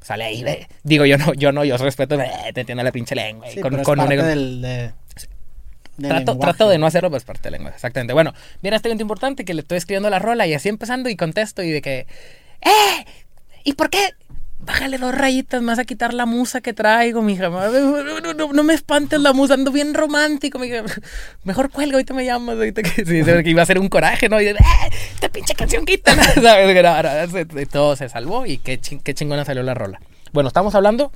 sale 0.00 0.24
ahí, 0.24 0.42
de, 0.42 0.66
digo, 0.82 1.04
yo 1.04 1.18
no, 1.18 1.34
yo 1.34 1.52
no, 1.52 1.64
yo 1.64 1.76
respeto, 1.76 2.16
te 2.54 2.60
entiendo 2.60 2.82
la 2.82 2.90
pinche 2.92 3.14
lengua. 3.14 3.46
Sí, 3.50 3.60
con, 3.60 3.70
pero 3.72 3.82
es 3.82 3.86
con 3.86 4.00
un 4.00 4.06
parte 4.06 4.14
ego- 4.14 4.24
del, 4.26 4.62
de, 4.62 4.92
del 5.98 6.10
Trato, 6.10 6.38
trato 6.38 6.68
de 6.68 6.78
no 6.78 6.86
hacerlo, 6.86 7.10
pues 7.10 7.24
parte 7.24 7.42
de 7.44 7.50
la 7.50 7.56
lengua, 7.58 7.72
exactamente. 7.74 8.12
Bueno, 8.12 8.32
viene 8.62 8.76
este 8.76 8.88
evento 8.88 9.02
importante 9.02 9.44
que 9.44 9.54
le 9.54 9.60
estoy 9.62 9.78
escribiendo 9.78 10.08
la 10.10 10.18
rola 10.18 10.46
y 10.46 10.54
así 10.54 10.68
empezando 10.68 11.08
y 11.08 11.16
contesto 11.16 11.62
y 11.62 11.70
de 11.70 11.80
que, 11.82 12.06
¡eh! 12.62 13.04
¿Y 13.64 13.72
por 13.74 13.90
qué? 13.90 14.10
Bájale 14.66 14.98
dos 14.98 15.14
rayitas, 15.14 15.62
me 15.62 15.68
vas 15.68 15.78
a 15.78 15.84
quitar 15.84 16.12
la 16.12 16.26
musa 16.26 16.60
que 16.60 16.72
traigo, 16.72 17.22
mija. 17.22 17.48
No, 17.48 17.70
no, 17.70 18.34
no, 18.34 18.52
no 18.52 18.62
me 18.64 18.74
espantes 18.74 19.20
la 19.20 19.32
musa, 19.32 19.54
ando 19.54 19.70
bien 19.70 19.94
romántico, 19.94 20.58
mija. 20.58 20.82
Mejor 21.44 21.70
cuelga, 21.70 21.94
ahorita 21.94 22.14
me 22.14 22.24
llamas, 22.24 22.56
ahorita 22.56 22.82
que, 22.82 23.04
sí, 23.04 23.22
que 23.24 23.50
iba 23.50 23.62
a 23.62 23.66
ser 23.66 23.78
un 23.78 23.88
coraje, 23.88 24.28
¿no? 24.28 24.40
Y 24.40 24.48
¡eh! 24.48 24.56
Esta 25.14 25.28
pinche 25.28 25.54
canción 25.54 25.84
quítala, 25.86 26.24
¿sabes? 26.34 27.32
Y 27.56 27.66
todo 27.66 27.94
se 27.94 28.08
salvó 28.08 28.44
y 28.44 28.58
qué, 28.58 28.80
ching- 28.80 29.00
qué 29.02 29.14
chingona 29.14 29.44
salió 29.44 29.62
la 29.62 29.74
rola. 29.74 30.00
Bueno, 30.32 30.48
estamos 30.48 30.74
hablando... 30.74 31.12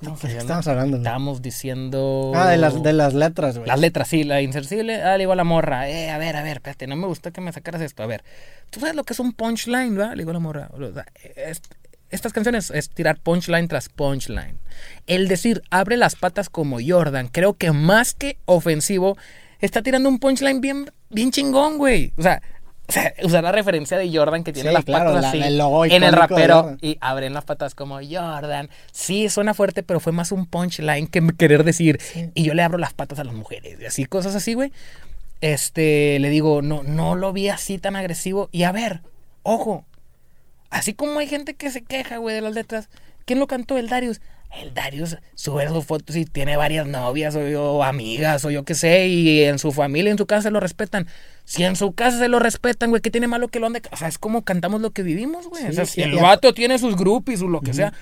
Estamos 0.00 0.20
¿De 0.22 0.28
qué 0.28 0.32
hablando- 0.32 0.40
estamos 0.42 0.66
hablando? 0.68 0.90
güey? 0.96 1.00
Estábamos 1.02 1.42
diciendo... 1.42 2.32
Ah, 2.34 2.48
de 2.48 2.56
las, 2.56 2.82
de 2.82 2.92
las 2.94 3.14
letras, 3.14 3.56
güey. 3.58 3.68
Las 3.68 3.78
letras, 3.78 4.08
sí, 4.08 4.24
la 4.24 4.40
insercible. 4.42 5.02
Ah, 5.02 5.12
le 5.12 5.20
digo 5.24 5.32
a 5.32 5.36
la 5.36 5.44
morra, 5.44 5.88
eh, 5.88 6.10
a 6.10 6.18
ver, 6.18 6.36
a 6.36 6.42
ver, 6.42 6.56
espérate, 6.56 6.86
no 6.86 6.96
me 6.96 7.06
gustó 7.06 7.30
que 7.32 7.40
me 7.40 7.52
sacaras 7.52 7.80
esto. 7.82 8.02
A 8.02 8.06
ver, 8.06 8.24
¿tú 8.70 8.80
sabes 8.80 8.94
lo 8.96 9.04
que 9.04 9.12
es 9.12 9.20
un 9.20 9.32
punchline, 9.34 9.98
va? 9.98 10.10
Le 10.14 10.22
digo 10.22 10.30
a 10.30 10.34
la 10.34 10.40
morra. 10.40 10.68
Estas 12.14 12.32
canciones 12.32 12.70
es 12.70 12.88
tirar 12.90 13.18
punchline 13.18 13.68
tras 13.68 13.88
punchline. 13.88 14.58
El 15.06 15.28
decir, 15.28 15.62
abre 15.70 15.96
las 15.96 16.16
patas 16.16 16.48
como 16.48 16.78
Jordan, 16.84 17.28
creo 17.28 17.54
que 17.54 17.72
más 17.72 18.14
que 18.14 18.38
ofensivo, 18.46 19.16
está 19.60 19.82
tirando 19.82 20.08
un 20.08 20.18
punchline 20.18 20.60
bien, 20.60 20.90
bien 21.10 21.30
chingón, 21.30 21.78
güey. 21.78 22.12
O 22.16 22.22
sea, 22.22 22.42
o 22.86 22.92
sea, 22.92 23.14
usar 23.22 23.42
la 23.44 23.50
referencia 23.52 23.96
de 23.96 24.14
Jordan 24.14 24.44
que 24.44 24.52
tiene 24.52 24.68
Sí, 24.68 24.74
las 24.74 24.84
claro, 24.84 25.06
patas 25.14 25.22
la- 25.22 25.28
así 25.30 25.40
el 25.42 25.56
logo 25.56 25.86
en 25.86 26.02
el 26.02 26.12
rapero 26.12 26.76
y 26.82 26.98
abren 27.00 27.32
las 27.32 27.44
patas 27.44 27.74
como 27.74 27.98
Jordan. 28.06 28.68
Sí, 28.92 29.28
suena 29.30 29.54
fuerte, 29.54 29.82
pero 29.82 30.00
fue 30.00 30.12
más 30.12 30.32
un 30.32 30.44
punchline 30.44 31.06
que 31.06 31.26
querer 31.38 31.64
decir. 31.64 31.98
Y 32.34 32.42
yo 32.44 32.52
le 32.54 32.62
abro 32.62 32.76
las 32.78 32.92
patas 32.92 33.18
a 33.20 33.24
las 33.24 33.34
mujeres 33.34 33.78
y 33.80 33.86
así, 33.86 34.04
cosas 34.04 34.34
así, 34.34 34.52
güey. 34.54 34.70
Este, 35.40 36.18
le 36.20 36.28
digo, 36.30 36.62
no, 36.62 36.82
no 36.82 37.16
lo 37.16 37.32
vi 37.32 37.48
así 37.48 37.78
tan 37.78 37.96
agresivo. 37.96 38.48
Y 38.52 38.62
a 38.64 38.72
ver, 38.72 39.00
ojo, 39.42 39.84
así 40.74 40.92
como 40.92 41.18
hay 41.18 41.28
gente 41.28 41.54
que 41.54 41.70
se 41.70 41.82
queja, 41.82 42.18
güey, 42.18 42.34
de 42.34 42.42
las 42.42 42.54
letras, 42.54 42.88
¿quién 43.24 43.38
lo 43.38 43.46
cantó? 43.46 43.78
El 43.78 43.88
Darius. 43.88 44.20
El 44.60 44.72
Darius 44.72 45.16
sube 45.34 45.66
sus 45.68 45.84
fotos 45.84 46.14
y 46.14 46.26
tiene 46.26 46.56
varias 46.56 46.86
novias 46.86 47.34
o, 47.34 47.82
amigas 47.82 48.44
o 48.44 48.50
yo 48.50 48.64
qué 48.64 48.74
sé, 48.74 49.08
y 49.08 49.42
en 49.42 49.58
su 49.58 49.72
familia, 49.72 50.12
en 50.12 50.18
su 50.18 50.26
casa 50.26 50.42
se 50.42 50.50
lo 50.50 50.60
respetan. 50.60 51.08
Si 51.44 51.64
en 51.64 51.74
su 51.74 51.92
casa 51.92 52.18
se 52.18 52.28
lo 52.28 52.38
respetan, 52.38 52.90
güey, 52.90 53.02
¿qué 53.02 53.10
tiene 53.10 53.26
malo 53.26 53.48
que 53.48 53.58
lo 53.58 53.66
ande? 53.66 53.82
O 53.90 53.96
sea, 53.96 54.06
es 54.06 54.18
como 54.18 54.42
cantamos 54.42 54.80
lo 54.80 54.90
que 54.90 55.02
vivimos, 55.02 55.48
güey. 55.48 55.62
Sí, 55.62 55.68
o 55.70 55.72
sea, 55.72 55.86
si 55.86 56.02
el 56.02 56.14
vato 56.16 56.54
tiene 56.54 56.78
sus 56.78 56.96
groupies 56.96 57.42
o 57.42 57.48
lo 57.48 57.62
que 57.62 57.74
sea, 57.74 57.92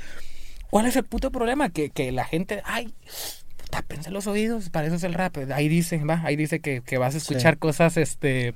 ¿cuál 0.68 0.86
es 0.86 0.96
el 0.96 1.04
puto 1.04 1.30
problema? 1.30 1.70
Que, 1.70 1.88
que 1.88 2.12
la 2.12 2.24
gente, 2.24 2.62
ay, 2.64 2.92
tápense 3.70 4.10
los 4.10 4.26
oídos, 4.26 4.68
para 4.68 4.86
eso 4.86 4.96
es 4.96 5.04
el 5.04 5.14
rap. 5.14 5.36
Ahí 5.54 5.68
dice, 5.68 6.04
va, 6.04 6.20
ahí 6.24 6.36
dice 6.36 6.60
que, 6.60 6.82
que 6.82 6.98
vas 6.98 7.14
a 7.14 7.18
escuchar 7.18 7.56
cosas, 7.56 7.96
este, 7.96 8.54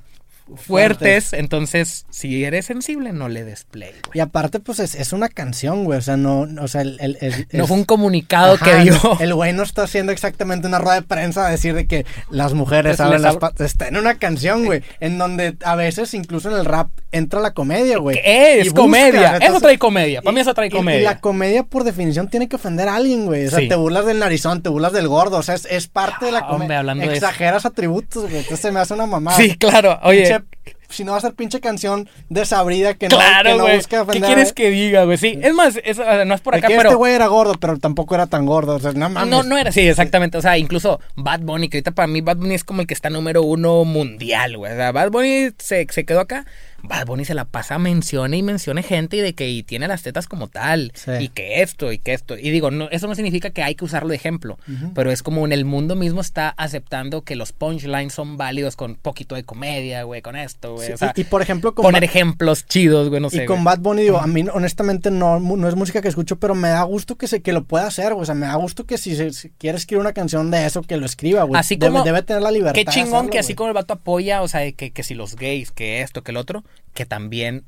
fuertes. 0.55 1.33
Entonces, 1.33 2.05
si 2.09 2.43
eres 2.43 2.65
sensible, 2.65 3.13
no 3.13 3.29
le 3.29 3.43
des 3.43 3.63
play, 3.65 3.91
güey. 4.05 4.17
Y 4.17 4.19
aparte, 4.19 4.59
pues 4.59 4.79
es, 4.79 4.95
es 4.95 5.13
una 5.13 5.29
canción, 5.29 5.83
güey. 5.85 5.99
O 5.99 6.01
sea, 6.01 6.17
no, 6.17 6.47
o 6.61 6.67
sea, 6.67 6.81
el, 6.81 6.97
el- 6.99 7.17
el- 7.21 7.47
No 7.51 7.63
es- 7.63 7.67
fue 7.67 7.77
un 7.77 7.83
comunicado 7.83 8.53
Ajá, 8.55 8.65
que 8.65 8.83
dio. 8.83 8.99
El 9.19 9.33
güey 9.33 9.53
no 9.53 9.63
está 9.63 9.83
haciendo 9.83 10.11
exactamente 10.11 10.67
una 10.67 10.79
rueda 10.79 10.95
de 10.95 11.01
prensa 11.01 11.47
a 11.47 11.49
decir 11.49 11.73
de 11.73 11.87
que 11.87 12.05
las 12.29 12.53
mujeres 12.53 12.99
les 12.99 13.21
las 13.21 13.35
ab- 13.35 13.39
patas. 13.39 13.65
Está 13.67 13.87
en 13.87 13.97
una 13.97 14.15
canción, 14.15 14.65
güey. 14.65 14.81
En 14.99 15.17
donde 15.17 15.55
a 15.63 15.75
veces, 15.75 16.13
incluso 16.13 16.49
en 16.51 16.57
el 16.57 16.65
rap, 16.65 16.89
entra 17.11 17.39
la 17.39 17.53
comedia, 17.53 17.97
güey. 17.97 18.21
¿Qué 18.21 18.59
es? 18.61 18.67
Y 18.67 18.69
comedia. 18.71 19.33
buscas, 19.33 19.49
eso 19.49 19.61
trae 19.61 19.77
comedia. 19.77 20.21
Para 20.21 20.33
mí 20.33 20.41
eso 20.41 20.53
trae 20.53 20.67
y- 20.67 20.71
comedia. 20.71 20.99
Y 20.99 21.03
la 21.03 21.19
comedia, 21.19 21.63
por 21.63 21.83
definición, 21.83 22.29
tiene 22.29 22.47
que 22.47 22.55
ofender 22.55 22.87
a 22.89 22.95
alguien, 22.95 23.25
güey. 23.25 23.47
O 23.47 23.49
sea, 23.49 23.59
Sí. 23.59 23.67
te 23.67 23.75
burlas 23.75 24.05
del 24.05 24.19
narizón, 24.19 24.61
te 24.61 24.69
burlas 24.69 24.93
del 24.93 25.07
gordo. 25.07 25.37
O 25.37 25.43
sea, 25.43 25.55
es, 25.55 25.65
es 25.69 25.87
parte 25.87 26.25
de 26.25 26.31
la 26.31 26.39
Ah, 26.39 26.47
comedia. 26.47 26.79
hablando 26.79 27.01
de 27.05 27.15
eso. 27.17 27.25
Exageras 27.25 27.65
atributos, 27.65 28.23
güey. 28.23 28.37
Entonces 28.37 28.59
se 28.59 28.71
me 28.71 28.79
hace 28.79 28.93
una 28.93 29.05
mamada. 29.05 29.37
Sí, 29.37 29.55
claro. 29.57 29.99
Oye, 30.03 30.36
Pinche- 30.39 30.77
si 30.89 31.03
no 31.03 31.11
va 31.11 31.17
a 31.17 31.21
ser 31.21 31.33
pinche 31.33 31.59
canción 31.59 32.09
desabrida 32.29 32.93
que 32.93 33.09
no, 33.09 33.17
que 33.17 33.55
no 33.57 33.67
busca 33.67 33.89
¿Qué 33.89 33.99
ofender 33.99 34.23
quieres 34.23 34.53
que 34.53 34.69
diga, 34.69 35.03
güey? 35.03 35.17
Sí, 35.17 35.37
es 35.41 35.53
más, 35.53 35.73
sea, 35.73 36.25
no 36.25 36.33
es 36.33 36.41
por 36.41 36.55
acá, 36.55 36.67
pero... 36.67 36.83
este 36.83 36.95
güey 36.95 37.13
era 37.13 37.27
gordo, 37.27 37.55
pero 37.59 37.77
tampoco 37.77 38.15
era 38.15 38.27
tan 38.27 38.45
gordo. 38.45 38.75
O 38.75 38.79
sea, 38.79 38.93
no 38.93 39.09
mames. 39.09 39.29
No, 39.29 39.43
no 39.43 39.57
era 39.57 39.69
así, 39.69 39.81
exactamente. 39.81 40.37
O 40.37 40.41
sea, 40.41 40.57
incluso 40.57 40.99
Bad 41.15 41.41
Bunny, 41.41 41.69
que 41.69 41.77
ahorita 41.77 41.91
para 41.91 42.07
mí 42.07 42.21
Bad 42.21 42.37
Bunny 42.37 42.55
es 42.55 42.63
como 42.63 42.81
el 42.81 42.87
que 42.87 42.93
está 42.93 43.09
número 43.09 43.43
uno 43.43 43.83
mundial, 43.83 44.57
güey. 44.57 44.71
O 44.71 44.75
sea, 44.75 44.91
Bad 44.91 45.11
Bunny 45.11 45.49
se, 45.57 45.87
se 45.89 46.05
quedó 46.05 46.21
acá. 46.21 46.45
Bad 46.83 47.05
Bunny 47.07 47.25
se 47.25 47.33
la 47.33 47.45
pasa, 47.45 47.77
mencione 47.79 48.37
y 48.37 48.43
mencione 48.43 48.83
gente 48.83 49.17
y 49.17 49.21
de 49.21 49.33
que 49.33 49.49
y 49.49 49.63
tiene 49.63 49.87
las 49.87 50.03
tetas 50.03 50.27
como 50.27 50.47
tal. 50.47 50.91
Sí. 50.95 51.11
Y 51.19 51.27
que 51.29 51.61
esto 51.61 51.91
y 51.91 51.97
que 51.99 52.13
esto. 52.13 52.37
Y 52.37 52.49
digo, 52.51 52.71
no, 52.71 52.89
eso 52.91 53.07
no 53.07 53.15
significa 53.15 53.49
que 53.49 53.63
hay 53.63 53.75
que 53.75 53.85
usarlo 53.85 54.09
de 54.09 54.15
ejemplo. 54.15 54.57
Pero 54.95 55.11
es 55.11 55.23
como 55.23 55.45
en 55.45 55.51
el 55.51 55.65
mundo 55.65 55.95
mismo 55.95 56.21
está 56.21 56.49
aceptando 56.49 57.23
que 57.23 57.35
los 57.35 57.51
punchlines 57.51 58.13
son 58.13 58.37
válidos 58.37 58.75
con 58.75 58.95
poquito 58.95 59.35
de 59.35 59.43
comedia, 59.43 60.03
güey, 60.03 60.21
con 60.21 60.35
esto, 60.35 60.73
güey. 60.75 60.87
Sí, 60.87 60.93
o 60.93 60.97
sea, 60.97 61.13
y, 61.15 61.21
y, 61.21 61.23
por 61.23 61.41
ejemplo, 61.41 61.73
con 61.73 61.83
poner 61.83 62.01
Bad- 62.01 62.09
ejemplos 62.09 62.65
chidos, 62.65 63.09
güey, 63.09 63.21
no 63.21 63.29
sé. 63.29 63.43
y 63.43 63.45
con 63.45 63.57
güey. 63.63 63.65
Bad 63.65 63.79
Bunny, 63.79 64.01
digo, 64.03 64.19
a 64.19 64.27
mí 64.27 64.45
honestamente 64.53 65.11
no, 65.11 65.39
no 65.39 65.67
es 65.67 65.75
música 65.75 66.01
que 66.01 66.07
escucho, 66.07 66.37
pero 66.39 66.55
me 66.55 66.69
da 66.69 66.83
gusto 66.83 67.15
que 67.17 67.27
se 67.27 67.41
que 67.41 67.53
lo 67.53 67.63
pueda 67.63 67.87
hacer, 67.87 68.13
güey. 68.13 68.23
O 68.23 68.25
sea, 68.25 68.35
me 68.35 68.45
da 68.45 68.55
gusto 68.55 68.85
que 68.85 68.97
si, 68.97 69.15
se, 69.15 69.31
si 69.33 69.49
quiere 69.49 69.77
escribir 69.77 70.01
una 70.01 70.13
canción 70.13 70.51
de 70.51 70.65
eso, 70.65 70.81
que 70.83 70.97
lo 70.97 71.05
escriba, 71.05 71.43
güey. 71.43 71.59
Así 71.59 71.75
Debe- 71.75 71.91
como- 71.93 72.03
Debe, 72.03 72.21
tener 72.23 72.41
la 72.43 72.51
libertad. 72.51 72.75
Qué 72.75 72.85
chingón 72.85 73.13
hacerlo, 73.15 73.29
que 73.31 73.39
así 73.39 73.47
güey. 73.53 73.55
como 73.55 73.67
el 73.69 73.73
vato 73.73 73.93
apoya, 73.93 74.41
o 74.41 74.47
sea, 74.47 74.71
que, 74.71 74.91
que 74.91 75.03
si 75.03 75.13
los 75.15 75.35
gays, 75.35 75.71
que 75.71 76.01
esto, 76.01 76.21
que 76.23 76.31
el 76.31 76.37
otro, 76.37 76.63
que 76.93 77.05
también, 77.05 77.63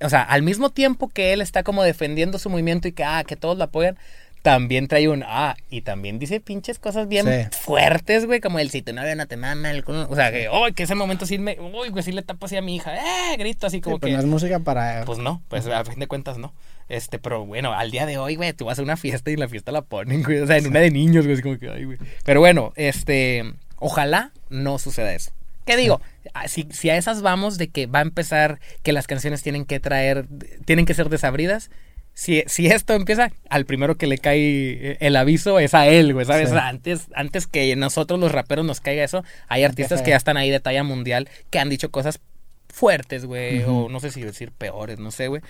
o 0.00 0.08
sea, 0.08 0.22
al 0.22 0.42
mismo 0.42 0.70
tiempo 0.70 1.08
que 1.08 1.32
él 1.32 1.40
está 1.40 1.62
como 1.62 1.82
defendiendo 1.82 2.38
su 2.38 2.50
movimiento 2.50 2.88
y 2.88 2.92
que, 2.92 3.04
ah, 3.04 3.24
que 3.26 3.36
todos 3.36 3.56
lo 3.58 3.64
apoyan, 3.64 3.98
también 4.42 4.88
trae 4.88 5.08
un, 5.08 5.22
ah, 5.24 5.54
y 5.70 5.82
también 5.82 6.18
dice 6.18 6.40
pinches 6.40 6.80
cosas 6.80 7.06
bien 7.06 7.26
Sí. 7.26 7.56
fuertes, 7.60 8.26
güey, 8.26 8.40
como 8.40 8.58
el 8.58 8.70
si 8.70 8.82
tu 8.82 8.92
novia 8.92 9.14
no 9.14 9.28
te 9.28 9.36
mama, 9.36 9.70
el 9.70 9.84
culo", 9.84 10.08
o 10.10 10.16
sea, 10.16 10.32
que, 10.32 10.48
oh, 10.48 10.66
que 10.74 10.82
ese 10.82 10.96
momento 10.96 11.26
sí 11.26 11.38
me, 11.38 11.56
uy, 11.60 11.90
güey, 11.90 12.02
sí 12.02 12.10
le 12.10 12.22
tapo 12.22 12.46
así 12.46 12.56
a 12.56 12.62
mi 12.62 12.74
hija, 12.74 12.96
eh, 12.96 13.36
grito 13.38 13.68
así 13.68 13.76
Sí, 13.76 13.80
como 13.82 14.00
pues 14.00 14.10
que... 14.10 14.14
no 14.16 14.18
es 14.20 14.26
música 14.26 14.58
para. 14.58 15.04
Pues 15.04 15.18
no, 15.20 15.40
pues 15.48 15.66
a 15.68 15.84
fin 15.84 16.00
de 16.00 16.08
cuentas 16.08 16.38
no. 16.38 16.52
Este, 16.88 17.20
pero 17.20 17.46
bueno, 17.46 17.72
al 17.72 17.92
día 17.92 18.04
de 18.04 18.18
hoy, 18.18 18.34
güey, 18.34 18.52
tú 18.52 18.64
vas 18.64 18.78
a 18.80 18.82
una 18.82 18.96
fiesta 18.96 19.30
y 19.30 19.36
la 19.36 19.48
fiesta 19.48 19.70
la 19.70 19.82
ponen, 19.82 20.24
güey. 20.24 20.40
O 20.40 20.46
sea, 20.48 20.56
en 20.58 20.66
una 20.66 20.80
de 20.80 20.90
niños, 20.90 21.24
güey, 21.24 21.34
así 21.34 21.42
como 21.42 21.56
que, 21.58 21.70
ay, 21.70 21.84
güey. 21.84 21.98
Pero 22.24 22.40
bueno, 22.40 22.72
este, 22.74 23.44
ojalá 23.76 24.32
no 24.50 24.78
suceda 24.80 25.14
eso. 25.14 25.30
¿Qué 25.66 25.76
digo? 25.76 26.00
Ah, 26.34 26.48
Si, 26.48 26.66
si 26.70 26.90
a 26.90 26.96
esas 26.96 27.22
vamos 27.22 27.58
de 27.58 27.68
que 27.68 27.86
va 27.86 28.00
a 28.00 28.02
empezar 28.02 28.58
que 28.82 28.92
las 28.92 29.06
canciones 29.06 29.42
tienen 29.42 29.64
que 29.64 29.80
traer, 29.80 30.26
tienen 30.64 30.86
que 30.86 30.94
ser 30.94 31.08
desabridas, 31.08 31.70
si, 32.14 32.42
si 32.46 32.66
esto 32.66 32.92
empieza, 32.92 33.30
al 33.48 33.64
primero 33.64 33.96
que 33.96 34.06
le 34.06 34.18
cae 34.18 34.98
el 35.00 35.16
aviso 35.16 35.58
es 35.58 35.72
a 35.72 35.86
él, 35.86 36.12
güey, 36.12 36.26
¿sabes? 36.26 36.50
Sí. 36.50 36.56
Antes, 36.60 37.06
antes 37.14 37.46
que 37.46 37.74
nosotros 37.76 38.20
los 38.20 38.32
raperos 38.32 38.66
nos 38.66 38.80
caiga 38.80 39.02
eso, 39.04 39.24
hay 39.48 39.64
artistas 39.64 40.00
Empieza 40.00 40.04
que 40.04 40.10
ya 40.10 40.16
están 40.18 40.36
ahí 40.36 40.50
de 40.50 40.60
talla 40.60 40.82
mundial 40.84 41.28
que 41.50 41.58
han 41.58 41.70
dicho 41.70 41.90
cosas 41.90 42.20
fuertes, 42.68 43.24
güey, 43.24 43.62
Ujú. 43.62 43.84
o 43.84 43.88
no 43.88 44.00
sé 44.00 44.10
si 44.10 44.20
decir 44.22 44.52
peores, 44.52 44.98
no 44.98 45.10
sé, 45.10 45.28
güey. 45.28 45.42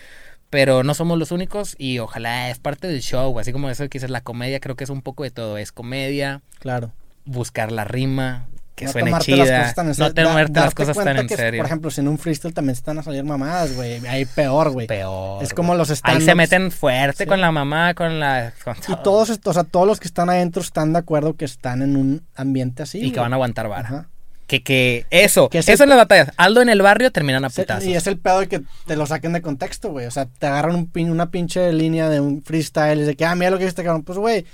Pero 0.51 0.83
no 0.85 0.93
somos 0.95 1.19
los 1.19 1.33
únicos 1.33 1.75
y 1.79 1.99
ojalá 1.99 2.51
es 2.51 2.59
parte 2.59 2.87
del 2.87 3.01
show, 3.01 3.37
así 3.41 3.53
como 3.53 3.71
eso 3.71 3.85
que 3.89 3.99
dices 3.99 4.11
la 4.11 4.21
comedia, 4.21 4.61
creo 4.61 4.77
que 4.77 4.85
es 4.85 4.91
un 4.91 5.01
poco 5.03 5.23
de 5.25 5.31
todo, 5.31 5.57
es 5.59 5.73
comedia, 5.73 6.43
Claro. 6.59 6.93
buscar 7.25 7.73
la 7.73 7.85
rima, 7.85 8.47
que 8.75 8.87
no 8.87 8.93
suene 8.93 9.11
tomarte 9.11 9.37
las 9.37 9.49
cosas 9.49 9.75
tan 9.75 9.85
en 9.87 9.89
no 9.91 9.95
serio. 9.95 10.25
tomarte 10.25 10.53
Da- 10.53 10.65
las 10.65 10.75
cosas 10.75 10.97
tan 10.97 11.17
en 11.19 11.27
que, 11.27 11.37
serio. 11.37 11.59
Por 11.61 11.67
ejemplo, 11.67 11.91
si 11.91 12.01
en 12.01 12.09
un 12.09 12.19
freestyle 12.19 12.55
también 12.55 12.75
se 12.75 12.81
están 12.81 12.99
a 12.99 13.03
salir 13.03 13.23
mamadas, 13.25 13.75
güey. 13.75 14.05
Ahí 14.07 14.25
peor, 14.25 14.71
güey. 14.71 14.87
Peor. 14.87 15.43
Es 15.43 15.53
como 15.53 15.75
los 15.75 15.91
Ahí 15.91 15.97
stand-ups. 15.97 16.25
se 16.25 16.35
meten 16.35 16.71
fuerte 16.71 17.25
Sí. 17.25 17.29
con 17.29 17.41
la 17.41 17.53
mamá, 17.53 17.95
con 17.95 18.19
la... 18.19 18.53
con 18.65 18.75
Y 18.77 18.81
todo. 18.87 19.27
todos, 19.27 19.41
o 19.45 19.53
sea, 19.53 19.65
todos 19.65 19.87
los 19.87 20.01
que 20.01 20.09
están 20.09 20.31
adentro 20.31 20.63
están 20.63 20.93
de 20.93 20.99
acuerdo 21.01 21.35
que 21.37 21.45
están 21.45 21.83
en 21.83 21.97
un 21.97 22.23
ambiente 22.35 22.83
así. 22.83 22.99
Y 23.05 23.13
que 23.13 23.21
van 23.21 23.33
a 23.33 23.37
aguantar 23.37 23.69
vara. 23.69 23.87
Ajá. 23.89 24.09
Que, 24.47 24.63
que 24.63 25.07
eso, 25.11 25.49
Que 25.49 25.59
es 25.59 25.69
eso 25.69 25.85
el- 25.85 25.91
en 25.91 25.97
las 25.97 25.99
batallas. 26.05 26.31
Aldo 26.37 26.61
en 26.61 26.69
el 26.69 26.83
barrio 26.83 27.11
terminan 27.11 27.45
a 27.45 27.51
putazos. 27.51 27.85
Y 27.85 27.95
es 27.95 28.07
el 28.07 28.19
pedo 28.19 28.41
de 28.41 28.49
que 28.49 28.63
te 28.87 28.97
lo 28.97 29.07
saquen 29.07 29.33
de 29.33 29.41
contexto, 29.41 29.91
güey. 29.91 30.05
O 30.07 30.11
sea, 30.11 30.27
te 30.27 30.47
agarran 30.47 30.75
un 30.75 30.91
pin- 30.93 31.11
una 31.11 31.31
pinche 31.31 31.73
línea 31.73 32.09
de 32.11 32.21
un 32.21 32.43
freestyle 32.43 33.01
y 33.01 33.05
de 33.05 33.17
que, 33.17 33.25
ah, 33.25 33.35
mira 33.35 33.51
lo 33.51 33.59
que 33.59 33.65
este 33.67 33.83
cabrón. 33.83 34.03
Pues, 34.03 34.19
güey, 34.19 34.45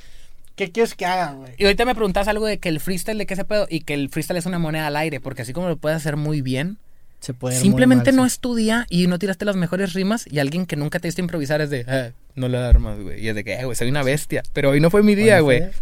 ¿qué 0.59 0.71
quieres 0.71 0.95
que 0.95 1.07
haga, 1.07 1.33
güey? 1.33 1.53
Y 1.57 1.65
ahorita 1.65 1.87
me 1.87 1.95
preguntas 1.95 2.29
algo 2.29 2.45
de 2.45 2.59
que 2.59 2.69
el 2.69 2.81
freestyle, 2.81 3.17
de 3.17 3.25
qué 3.25 3.33
ese 3.35 3.45
pedo, 3.47 3.67
y 3.71 3.81
que 3.81 3.95
el 3.95 4.11
freestyle 4.11 4.37
es 4.37 4.45
una 4.45 4.59
moneda 4.59 4.89
al 4.89 4.97
aire, 4.97 5.21
porque 5.21 5.43
así 5.43 5.55
como 5.55 5.69
lo 5.69 5.77
puedes 5.79 5.97
hacer 5.97 6.17
muy 6.17 6.43
bien, 6.43 6.77
Se 7.21 7.33
puede 7.33 7.57
simplemente 7.59 8.11
muy 8.11 8.17
no 8.17 8.23
mal, 8.25 8.31
sí. 8.31 8.35
estudia 8.35 8.87
y 8.91 9.07
no 9.07 9.19
tiraste 9.19 9.45
las 9.47 9.57
mejores 9.57 9.95
rimas 9.95 10.27
y 10.31 10.39
alguien 10.41 10.67
que 10.67 10.77
nunca 10.77 10.99
te 10.99 11.09
viste 11.09 11.23
improvisar 11.23 11.61
es 11.63 11.71
de, 11.71 11.85
"Eh, 11.89 12.13
no 12.35 12.49
le 12.49 12.59
da 12.59 12.69
armas, 12.69 13.01
güey. 13.01 13.25
Y 13.25 13.29
es 13.29 13.35
de 13.35 13.45
que, 13.45 13.55
eh, 13.55 13.65
güey, 13.65 13.75
soy 13.77 13.89
una 13.89 14.03
bestia. 14.03 14.43
Pero 14.53 14.71
hoy 14.71 14.81
no 14.81 14.91
fue 14.91 15.03
mi 15.03 15.15
día, 15.15 15.41
Bueno, 15.41 15.65
güey. 15.67 15.73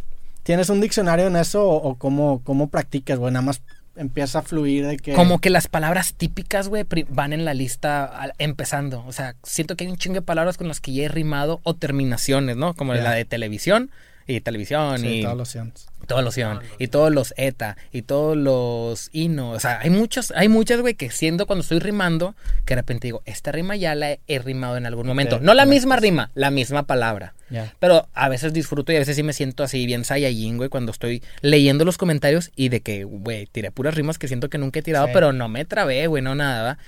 ¿Tienes 0.45 0.69
un 0.71 0.81
diccionario 0.81 1.27
en 1.27 1.37
eso 1.37 1.65
o, 1.69 1.77
o 1.89 1.95
cómo, 1.97 2.41
cómo 2.45 2.69
practicas, 2.69 3.19
güey? 3.19 3.33
Nada 3.33 3.45
más 3.45 3.61
empieza 3.97 4.41
a 4.41 4.43
fluir 4.43 4.87
de 4.87 4.97
que... 4.99 5.15
Como 5.15 5.41
que 5.41 5.49
las 5.51 5.69
palabras 5.69 6.13
típicas, 6.15 6.69
güey, 6.69 6.85
van 7.09 7.33
en 7.33 7.45
la 7.47 7.53
lista 7.55 8.05
al- 8.05 8.33
empezando. 8.39 9.03
O 9.07 9.13
sea, 9.13 9.35
siento 9.43 9.75
que 9.75 9.85
hay 9.85 9.91
un 9.91 9.97
chingo 9.97 10.17
de 10.17 10.23
palabras 10.23 10.57
con 10.59 10.69
las 10.69 10.81
que 10.81 10.93
ya 10.93 11.05
he 11.05 11.09
rimado 11.09 11.61
o 11.65 11.75
terminaciones, 11.75 12.57
¿no? 12.57 12.75
Como 12.75 12.95
la 12.95 13.13
de 13.13 13.25
televisión 13.25 13.91
y 14.27 14.41
televisión 14.41 14.99
Sí, 14.99 15.21
y 15.21 15.23
todos 15.23 15.37
los 15.37 15.49
sions. 15.49 15.87
todos 16.07 16.23
los 16.25 16.37
ion 16.37 16.61
y 16.79 16.89
todos 16.89 17.13
los 17.13 17.35
eta 17.37 17.77
y 17.93 18.03
todos 18.03 18.37
los 18.37 19.09
ino. 19.13 19.51
O 19.51 19.61
sea, 19.61 19.81
hay 19.81 19.91
muchos, 19.91 20.33
hay 20.37 20.49
muchas, 20.49 20.81
güey, 20.81 20.95
que 20.95 21.11
siendo 21.11 21.47
cuando 21.47 21.63
estoy 21.63 21.79
rimando, 21.81 22.35
que 22.65 22.75
de 22.75 22.81
repente 22.83 23.09
digo, 23.09 23.23
esta 23.25 23.53
rima 23.53 23.77
ya 23.77 23.95
la 23.95 24.19
he 24.27 24.39
rimado 24.39 24.77
en 24.77 24.87
algún 24.87 25.07
momento. 25.07 25.41
No 25.41 25.55
la 25.55 25.67
misma 25.67 25.97
rima, 25.97 26.31
la 26.35 26.51
misma 26.51 26.85
palabra. 26.85 27.35
Pero 27.79 28.09
a 28.15 28.29
veces 28.29 28.53
disfruto 28.53 28.93
y 28.93 28.97
a 28.97 28.99
veces 28.99 29.15
sí 29.17 29.23
me 29.23 29.33
siento 29.33 29.63
así 29.63 29.87
bien 29.87 30.05
saiyajin, 30.05 30.57
güey, 30.57 30.69
cuando 30.69 30.91
estoy 30.93 31.23
leyendo 31.43 31.85
los 31.85 31.97
comentarios 31.99 32.51
y 32.57 32.69
de 32.69 32.81
que, 32.81 33.05
güey, 33.05 33.47
tiré 33.47 33.71
puras 33.71 33.95
rimas 33.95 34.19
que 34.19 34.27
siento 34.27 34.49
que 34.51 34.59
nunca 34.59 34.81
he 34.81 34.83
tirado, 34.83 35.07
Sí. 35.07 35.13
pero 35.15 35.33
no 35.33 35.49
me 35.49 35.65
trabé, 35.65 36.07
güey, 36.09 36.23
no 36.23 36.35
nada, 36.35 36.63
¿va? 36.65 36.79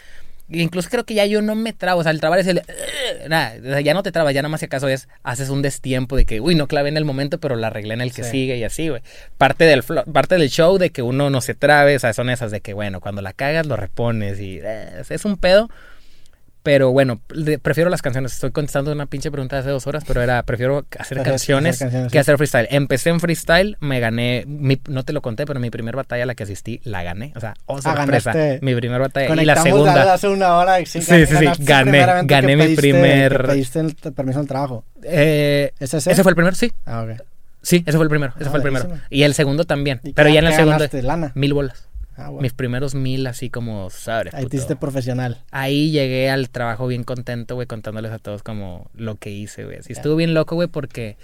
Incluso 0.50 0.88
creo 0.88 1.04
que 1.04 1.14
ya 1.14 1.26
yo 1.26 1.42
no 1.42 1.54
me 1.54 1.72
trabo, 1.74 2.00
o 2.00 2.02
sea, 2.02 2.10
el 2.12 2.20
trabar 2.20 2.38
es 2.38 2.46
el... 2.46 2.62
Nada, 3.28 3.54
o 3.60 3.62
sea, 3.62 3.80
ya 3.82 3.92
no 3.94 4.02
te 4.02 4.12
trabas, 4.12 4.32
ya 4.34 4.40
nada 4.42 4.48
más 4.50 4.60
si 4.60 4.66
acaso 4.66 4.88
es, 4.88 5.08
haces 5.22 5.50
un 5.50 5.60
destiempo 5.60 6.16
de 6.16 6.24
que, 6.24 6.40
uy, 6.40 6.54
no 6.54 6.66
clavé 6.68 6.88
en 6.88 6.96
el 6.96 7.04
momento, 7.04 7.38
pero 7.38 7.54
la 7.56 7.66
arreglé 7.66 7.94
en 7.94 8.00
el 8.00 8.12
que 8.14 8.24
Sí. 8.24 8.30
sigue 8.30 8.56
y 8.56 8.64
así, 8.64 8.88
güey. 8.88 9.02
Parte 9.36 9.64
del, 9.64 9.82
parte 9.82 10.36
del 10.36 10.48
show 10.48 10.78
de 10.78 10.90
que 10.90 11.02
uno 11.02 11.28
no 11.28 11.40
se 11.42 11.54
trabe, 11.54 11.96
o 11.96 11.98
sea, 11.98 12.12
son 12.14 12.30
esas 12.30 12.50
de 12.50 12.60
que, 12.60 12.72
bueno, 12.72 13.00
cuando 13.00 13.20
la 13.20 13.32
cagas 13.34 13.66
lo 13.66 13.76
repones 13.76 14.40
y 14.40 14.58
eh, 14.62 15.02
es 15.08 15.24
un 15.24 15.36
pedo. 15.36 15.68
Pero 16.62 16.90
bueno, 16.90 17.20
prefiero 17.62 17.89
las 17.89 18.02
canciones. 18.02 18.32
Estoy 18.35 18.51
contestando 18.51 18.93
una 18.93 19.06
pinche 19.06 19.30
pregunta 19.30 19.56
de 19.56 19.60
hace 19.60 19.70
dos 19.70 19.86
horas, 19.86 20.05
pero 20.06 20.20
era, 20.22 20.43
prefiero 20.43 20.85
hacer 20.98 21.22
canciones, 21.22 21.76
hacer 21.76 21.86
canciones, 21.86 22.12
que 22.12 22.18
hacer 22.18 22.36
freestyle. 22.36 22.66
Empecé 22.70 23.10
en 23.10 23.20
freestyle, 23.20 23.76
me 23.80 24.01
gané, 24.01 24.44
mi- 24.47 24.80
no 24.89 25.02
te 25.05 25.12
lo 25.12 25.22
conté, 25.22 25.47
pero 25.47 25.60
mi 25.60 25.70
primera 25.70 25.97
batalla 25.97 26.24
a 26.24 26.26
la 26.26 26.35
que 26.35 26.43
asistí, 26.43 26.80
la 26.85 27.02
gané. 27.02 27.32
O 27.36 27.40
sea, 27.40 27.55
oh, 27.66 27.78
Ah, 27.78 27.82
sorpresa. 27.82 28.32
ganaste. 28.32 28.59
Mi 28.64 28.74
primera 28.74 28.98
batalla. 28.98 29.40
Y 29.43 29.44
la 29.47 29.56
segunda. 29.62 30.05
la- 30.05 30.14
hace 30.14 30.28
una 30.28 30.56
hora. 30.56 30.78
Sí, 30.78 30.86
Sí, 31.01 31.02
sí, 31.02 31.26
sí, 31.26 31.47
gané, 31.60 32.05
gané 32.24 32.56
mi 32.56 32.64
pediste- 32.64 32.76
primer- 32.76 33.47
pediste 33.47 33.80
el 33.80 33.94
permiso 34.14 34.40
al 34.40 34.47
trabajo. 34.47 34.85
eh, 35.05 35.72
¿Ese 35.78 35.98
es 35.98 36.06
ese 36.09 36.22
fue 36.22 36.32
el 36.32 36.36
primero, 36.36 36.55
sí. 36.56 36.72
Ah, 36.85 37.02
ok. 37.09 37.22
Sí, 37.62 37.82
ese 37.86 37.97
fue 37.98 38.05
el 38.05 38.10
primero. 38.10 38.32
Ese 38.36 38.47
Ah, 38.47 38.51
fue 38.51 38.59
el 38.59 38.62
primero. 38.62 38.85
buenísimo. 38.85 39.09
Y 39.10 39.22
el 39.24 39.35
segundo 39.35 39.64
también. 39.64 40.01
¿Y 40.05 40.12
Pero 40.12 40.28
ya 40.28 40.39
en 40.40 40.47
el 40.47 40.55
segundo. 40.55 40.85
¿Lana? 41.02 41.32
Mil 41.35 41.55
bolas. 41.55 41.88
Ah. 42.18 42.30
Mis 42.32 42.52
primeros 42.52 42.94
mil, 42.94 43.26
así 43.26 43.48
como, 43.48 43.90
sabes. 43.90 44.34
Ahí 44.34 44.46
te 44.46 44.56
hiciste 44.56 44.76
profesional. 44.76 45.42
Ahí 45.52 45.90
llegué 45.92 46.28
al 46.30 46.50
trabajo 46.50 46.86
bien 46.88 47.04
contento, 47.04 47.54
güey, 47.54 47.66
contándoles 47.66 48.10
a 48.12 48.18
todos 48.18 48.42
como 48.42 48.90
lo 48.94 49.14
que 49.14 49.30
hice, 49.30 49.64
güey. 49.64 49.78
Sí, 49.82 49.94
Ya. 49.94 50.00
estuvo 50.00 50.16
bien 50.16 50.34
loco, 50.34 50.56
güey, 50.56 50.66
porque 50.68 51.16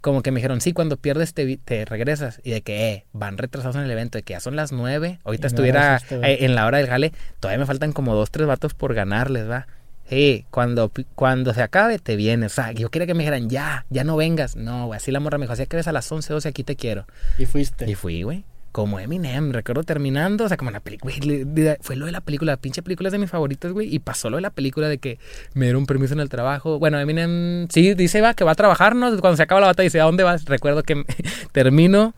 como 0.00 0.22
que 0.22 0.30
me 0.30 0.36
dijeron, 0.38 0.60
sí, 0.60 0.72
cuando 0.72 0.96
pierdes 0.98 1.34
te, 1.34 1.56
te 1.56 1.84
regresas. 1.84 2.40
Y 2.44 2.50
de 2.52 2.62
que, 2.62 2.92
eh, 2.92 3.04
van 3.12 3.38
retrasados 3.38 3.74
en 3.76 3.82
el 3.82 3.90
evento, 3.90 4.18
de 4.18 4.22
que 4.22 4.34
ya 4.34 4.40
son 4.40 4.54
las 4.54 4.70
nueve. 4.70 5.18
Ahorita 5.24 5.42
no 5.44 5.48
estuviera 5.48 6.00
eh, 6.10 6.38
en 6.42 6.54
la 6.54 6.66
hora 6.66 6.78
del 6.78 6.86
jale. 6.86 7.12
Todavía 7.40 7.58
me 7.58 7.66
faltan 7.66 7.92
como 7.92 8.14
dos, 8.14 8.30
tres 8.30 8.46
vatos 8.46 8.72
por 8.74 8.94
ganarles, 8.94 9.50
va. 9.50 9.66
Sí, 10.08 10.46
cuando, 10.52 10.92
cuando 11.16 11.52
se 11.52 11.62
acabe, 11.62 11.98
te 11.98 12.14
vienes. 12.14 12.52
O 12.52 12.54
sea, 12.54 12.70
yo 12.70 12.90
quería 12.90 13.06
que 13.08 13.14
me 13.14 13.24
dijeran, 13.24 13.50
ya, 13.50 13.84
ya 13.90 14.04
no 14.04 14.14
vengas. 14.16 14.54
No, 14.54 14.86
güey, 14.86 14.98
así 14.98 15.10
la 15.10 15.18
morra 15.18 15.38
me 15.38 15.46
dijo, 15.46 15.54
así 15.54 15.66
que 15.66 15.76
ves 15.76 15.88
a 15.88 15.92
las 15.92 16.10
11, 16.12 16.32
12, 16.32 16.48
aquí 16.48 16.62
te 16.62 16.76
quiero. 16.76 17.06
Y 17.38 17.46
fuiste. 17.46 17.90
Y 17.90 17.96
fui, 17.96 18.22
güey. 18.22 18.44
Como 18.76 19.00
Eminem, 19.00 19.52
recuerdo 19.52 19.84
terminando, 19.84 20.44
o 20.44 20.48
sea, 20.48 20.58
como 20.58 20.70
la 20.70 20.80
película, 20.80 21.14
fue 21.80 21.96
lo 21.96 22.04
de 22.04 22.12
la 22.12 22.20
película, 22.20 22.52
la 22.52 22.56
pinche 22.58 22.82
película 22.82 23.08
es 23.08 23.12
de 23.12 23.18
mis 23.18 23.30
favoritos, 23.30 23.72
güey, 23.72 23.88
y 23.88 24.00
pasó 24.00 24.28
lo 24.28 24.36
de 24.36 24.42
la 24.42 24.50
película 24.50 24.86
de 24.86 24.98
que 24.98 25.18
me 25.54 25.64
dieron 25.64 25.86
permiso 25.86 26.12
en 26.12 26.20
el 26.20 26.28
trabajo. 26.28 26.78
Bueno, 26.78 27.00
Eminem 27.00 27.68
sí 27.70 27.94
dice, 27.94 28.20
va, 28.20 28.34
que 28.34 28.44
va 28.44 28.52
a 28.52 28.54
trabajar, 28.54 28.94
¿no? 28.94 29.18
Cuando 29.18 29.38
se 29.38 29.44
acaba 29.44 29.62
la 29.62 29.68
batalla 29.68 29.84
dice, 29.84 29.98
¿a 30.02 30.04
dónde 30.04 30.24
vas? 30.24 30.44
Recuerdo 30.44 30.82
que 30.82 31.04
termino, 31.52 32.14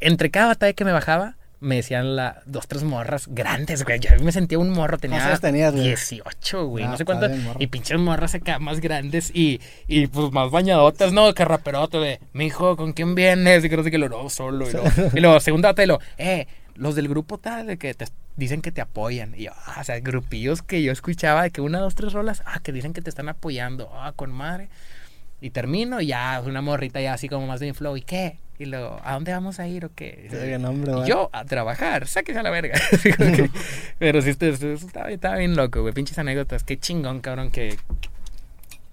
entre 0.00 0.30
cada 0.30 0.46
batalla 0.46 0.72
que 0.72 0.86
me 0.86 0.92
bajaba, 0.92 1.36
me 1.60 1.76
decían 1.76 2.16
la, 2.16 2.42
dos, 2.46 2.66
tres 2.66 2.82
morras 2.82 3.26
grandes, 3.28 3.84
güey. 3.84 4.00
Yo 4.00 4.10
me 4.22 4.32
sentía 4.32 4.58
un 4.58 4.70
morro, 4.70 4.98
tenía 4.98 5.38
tenías, 5.38 5.72
güey? 5.72 5.84
18, 5.84 6.66
güey, 6.66 6.84
Ah, 6.84 6.88
no 6.88 6.96
sé 6.96 7.04
cuánto. 7.04 7.28
Y 7.58 7.66
pinches 7.66 7.98
morras 7.98 8.34
acá 8.34 8.58
más 8.58 8.80
grandes 8.80 9.30
y, 9.34 9.60
y 9.86 10.06
pues 10.06 10.32
más 10.32 10.50
bañadotas, 10.50 11.12
¿no? 11.12 11.32
Que 11.34 11.44
raperote 11.44 11.98
de, 11.98 12.20
mi 12.32 12.46
hijo, 12.46 12.76
¿con 12.76 12.92
quién 12.92 13.14
vienes? 13.14 13.64
Y 13.64 13.68
que 13.68 13.82
sé 13.82 13.90
qué, 13.90 13.98
lo 13.98 14.08
no, 14.08 14.30
solo. 14.30 14.68
Y 14.68 14.72
luego, 14.72 14.88
y 15.14 15.20
luego 15.20 15.40
segunda 15.40 15.74
y 15.76 15.86
lo, 15.86 16.00
eh, 16.18 16.46
los 16.74 16.94
del 16.94 17.08
grupo 17.08 17.38
tal, 17.38 17.66
de 17.66 17.76
que 17.76 17.92
te 17.94 18.06
dicen 18.36 18.62
que 18.62 18.72
te 18.72 18.80
apoyan. 18.80 19.34
Y 19.36 19.44
yo, 19.44 19.52
ah, 19.66 19.78
o 19.80 19.84
sea, 19.84 20.00
grupillos 20.00 20.62
que 20.62 20.82
yo 20.82 20.92
escuchaba 20.92 21.42
de 21.42 21.50
que 21.50 21.60
una, 21.60 21.78
dos, 21.78 21.94
tres 21.94 22.12
rolas, 22.12 22.42
ah, 22.46 22.60
que 22.60 22.72
dicen 22.72 22.92
que 22.92 23.02
te 23.02 23.10
están 23.10 23.28
apoyando, 23.28 23.90
ah, 23.94 24.12
con 24.16 24.32
madre. 24.32 24.68
Y 25.40 25.50
termino 25.50 26.00
y 26.00 26.08
ya, 26.08 26.42
una 26.44 26.60
morrita 26.60 27.00
ya 27.00 27.14
así 27.14 27.28
como 27.28 27.46
más 27.46 27.60
de 27.60 27.66
mi 27.66 27.72
flow, 27.72 27.96
¿y 27.96 28.02
qué? 28.02 28.38
Y 28.58 28.66
luego, 28.66 29.00
¿a 29.02 29.14
dónde 29.14 29.32
vamos 29.32 29.58
a 29.58 29.66
ir 29.66 29.86
o 29.86 29.90
qué? 29.94 30.28
Y 31.04 31.08
yo 31.08 31.30
a 31.32 31.46
trabajar, 31.46 32.06
sáquese 32.06 32.38
a 32.40 32.42
la 32.42 32.50
verga. 32.50 32.78
Que- 33.02 33.50
Pero 33.98 34.20
sí, 34.20 34.30
estaba, 34.30 35.10
estaba 35.10 35.36
bien 35.36 35.56
loco, 35.56 35.80
güey. 35.80 35.94
Pinches 35.94 36.18
anécdotas. 36.18 36.62
Qué 36.62 36.78
chingón, 36.78 37.20
cabrón, 37.20 37.50
que. 37.50 37.78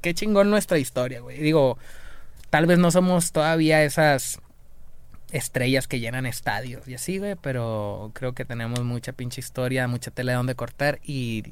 Qué 0.02 0.14
chingón 0.14 0.50
nuestra 0.50 0.78
historia, 0.78 1.20
güey. 1.20 1.40
Digo, 1.40 1.78
tal 2.50 2.66
vez 2.66 2.78
no 2.80 2.92
somos 2.92 3.34
todavía 3.34 3.84
esas 3.84 4.40
estrellas 5.34 5.88
que 5.90 6.00
llenan 6.00 6.26
estadios 6.26 6.88
y 6.88 6.94
así, 6.94 7.18
güey, 7.18 7.36
pero 7.36 8.12
creo 8.14 8.32
que 8.34 8.46
tenemos 8.46 8.82
mucha 8.86 9.12
pinche 9.12 9.42
historia, 9.42 9.88
mucha 9.90 10.12
tela 10.12 10.32
de 10.32 10.38
donde 10.38 10.56
cortar 10.56 11.00
y. 11.04 11.44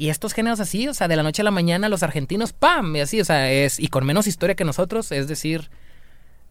Y 0.00 0.08
estos 0.08 0.32
géneros 0.32 0.60
así, 0.60 0.88
o 0.88 0.94
sea, 0.94 1.08
de 1.08 1.16
la 1.16 1.22
noche 1.22 1.42
a 1.42 1.44
la 1.44 1.50
mañana 1.50 1.90
los 1.90 2.02
argentinos, 2.02 2.54
¡pam! 2.54 2.96
Y 2.96 3.00
así, 3.00 3.20
o 3.20 3.24
sea, 3.26 3.52
es. 3.52 3.78
Y 3.78 3.88
con 3.88 4.06
menos 4.06 4.26
historia 4.26 4.54
que 4.54 4.64
nosotros, 4.64 5.12
es 5.12 5.28
decir, 5.28 5.68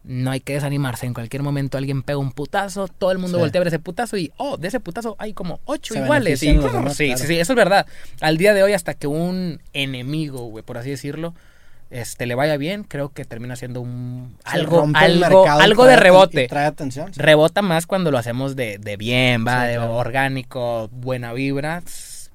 no 0.04 0.30
hay 0.30 0.38
que 0.38 0.52
desanimarse. 0.52 1.06
En 1.06 1.14
cualquier 1.14 1.42
momento 1.42 1.76
alguien 1.76 2.04
pega 2.04 2.18
un 2.18 2.30
putazo, 2.30 2.86
todo 2.86 3.10
el 3.10 3.18
mundo 3.18 3.38
Sí. 3.38 3.42
voltea 3.42 3.58
a 3.58 3.62
ver 3.62 3.66
ese 3.66 3.80
putazo 3.80 4.16
y, 4.16 4.30
oh, 4.36 4.56
de 4.56 4.68
ese 4.68 4.78
putazo 4.78 5.16
hay 5.18 5.32
como 5.32 5.58
ocho 5.64 5.94
Se 5.94 6.00
iguales. 6.00 6.40
Y, 6.44 6.52
demás, 6.52 6.96
sí, 6.96 7.06
claro. 7.06 7.18
sí, 7.18 7.26
sí, 7.26 7.40
eso 7.40 7.52
es 7.54 7.56
verdad. 7.56 7.86
Al 8.20 8.38
día 8.38 8.54
de 8.54 8.62
hoy, 8.62 8.72
hasta 8.72 8.94
que 8.94 9.08
un 9.08 9.60
enemigo, 9.72 10.44
güey, 10.44 10.62
por 10.64 10.78
así 10.78 10.90
decirlo, 10.90 11.34
este, 11.90 12.26
le 12.26 12.36
vaya 12.36 12.56
bien, 12.56 12.84
creo 12.84 13.08
que 13.08 13.24
termina 13.24 13.56
siendo 13.56 13.80
un 13.80 14.36
Se 14.48 14.58
algo, 14.58 14.88
algo, 14.94 15.44
algo 15.48 15.82
trae 15.82 15.96
de 15.96 16.00
rebote. 16.00 16.46
Trae 16.46 16.66
atención. 16.66 17.12
sí. 17.12 17.20
Rebota 17.20 17.62
más 17.62 17.88
cuando 17.88 18.12
lo 18.12 18.18
hacemos 18.18 18.54
de, 18.54 18.78
de 18.78 18.96
bien, 18.96 19.44
va, 19.44 19.64
de 19.64 19.74
claro. 19.74 19.96
orgánico, 19.96 20.88
buena 20.92 21.32
vibra. 21.32 21.82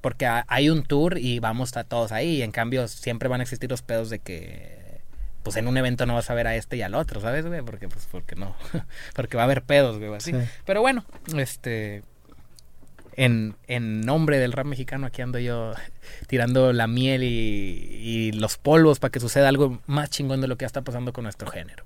Porque 0.00 0.26
ha- 0.26 0.44
hay 0.48 0.68
un 0.70 0.82
tour 0.84 1.18
y 1.18 1.38
vamos 1.40 1.76
a 1.76 1.84
todos 1.84 2.12
ahí. 2.12 2.36
Y 2.36 2.42
en 2.42 2.52
cambio, 2.52 2.86
siempre 2.88 3.28
van 3.28 3.40
a 3.40 3.42
existir 3.44 3.70
los 3.70 3.82
pedos 3.82 4.10
de 4.10 4.18
que. 4.20 4.84
Pues 5.42 5.56
en 5.56 5.68
un 5.68 5.76
evento 5.76 6.06
no 6.06 6.14
vas 6.14 6.28
a 6.30 6.34
ver 6.34 6.48
a 6.48 6.56
este 6.56 6.76
y 6.76 6.82
al 6.82 6.94
otro, 6.96 7.20
¿sabes, 7.20 7.46
güey? 7.46 7.62
Porque, 7.62 7.88
pues, 7.88 8.08
porque 8.10 8.34
no. 8.34 8.56
porque 9.14 9.36
va 9.36 9.44
a 9.44 9.46
haber 9.46 9.62
pedos, 9.62 9.98
güey, 9.98 10.12
así. 10.14 10.32
Sí. 10.32 10.38
Pero 10.64 10.80
bueno, 10.80 11.04
este. 11.36 12.02
En, 13.18 13.56
en 13.66 14.02
nombre 14.02 14.38
del 14.38 14.52
rap 14.52 14.66
mexicano, 14.66 15.06
aquí 15.06 15.22
ando 15.22 15.38
yo 15.38 15.72
tirando 16.26 16.74
la 16.74 16.86
miel 16.86 17.22
y, 17.22 17.28
y 17.28 18.32
los 18.32 18.58
polvos 18.58 18.98
para 18.98 19.10
que 19.10 19.20
suceda 19.20 19.48
algo 19.48 19.80
más 19.86 20.10
chingón 20.10 20.42
de 20.42 20.48
lo 20.48 20.56
que 20.58 20.64
ya 20.64 20.66
está 20.66 20.82
pasando 20.82 21.14
con 21.14 21.24
nuestro 21.24 21.48
género. 21.50 21.84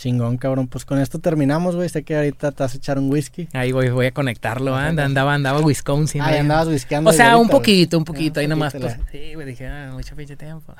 Chingón, 0.00 0.38
cabrón. 0.38 0.66
Pues 0.66 0.86
con 0.86 0.98
esto 0.98 1.18
terminamos, 1.18 1.76
güey. 1.76 1.90
Sé 1.90 2.04
que 2.04 2.16
ahorita 2.16 2.52
te 2.52 2.62
vas 2.62 2.72
a 2.72 2.76
echar 2.78 2.98
un 2.98 3.10
whisky. 3.10 3.48
Ahí 3.52 3.70
voy, 3.70 3.90
voy 3.90 4.06
a 4.06 4.12
conectarlo. 4.12 4.74
Ajá. 4.74 4.86
andaba, 4.86 5.34
andaba 5.34 5.60
Wisconsin. 5.60 6.22
Ah, 6.22 6.28
ahí. 6.28 6.38
andabas 6.38 6.68
whiskeando. 6.68 7.10
O 7.10 7.12
sea, 7.12 7.36
un 7.36 7.50
poquito, 7.50 7.98
un 7.98 8.06
poquito, 8.06 8.40
Ah, 8.40 8.42
ahí 8.42 8.48
nomás. 8.48 8.72
Pues, 8.72 8.96
sí, 9.12 9.34
güey, 9.34 9.46
dije, 9.46 9.66
ah, 9.66 9.90
mucho 9.92 10.16
pinche 10.16 10.36
tiempo. 10.36 10.74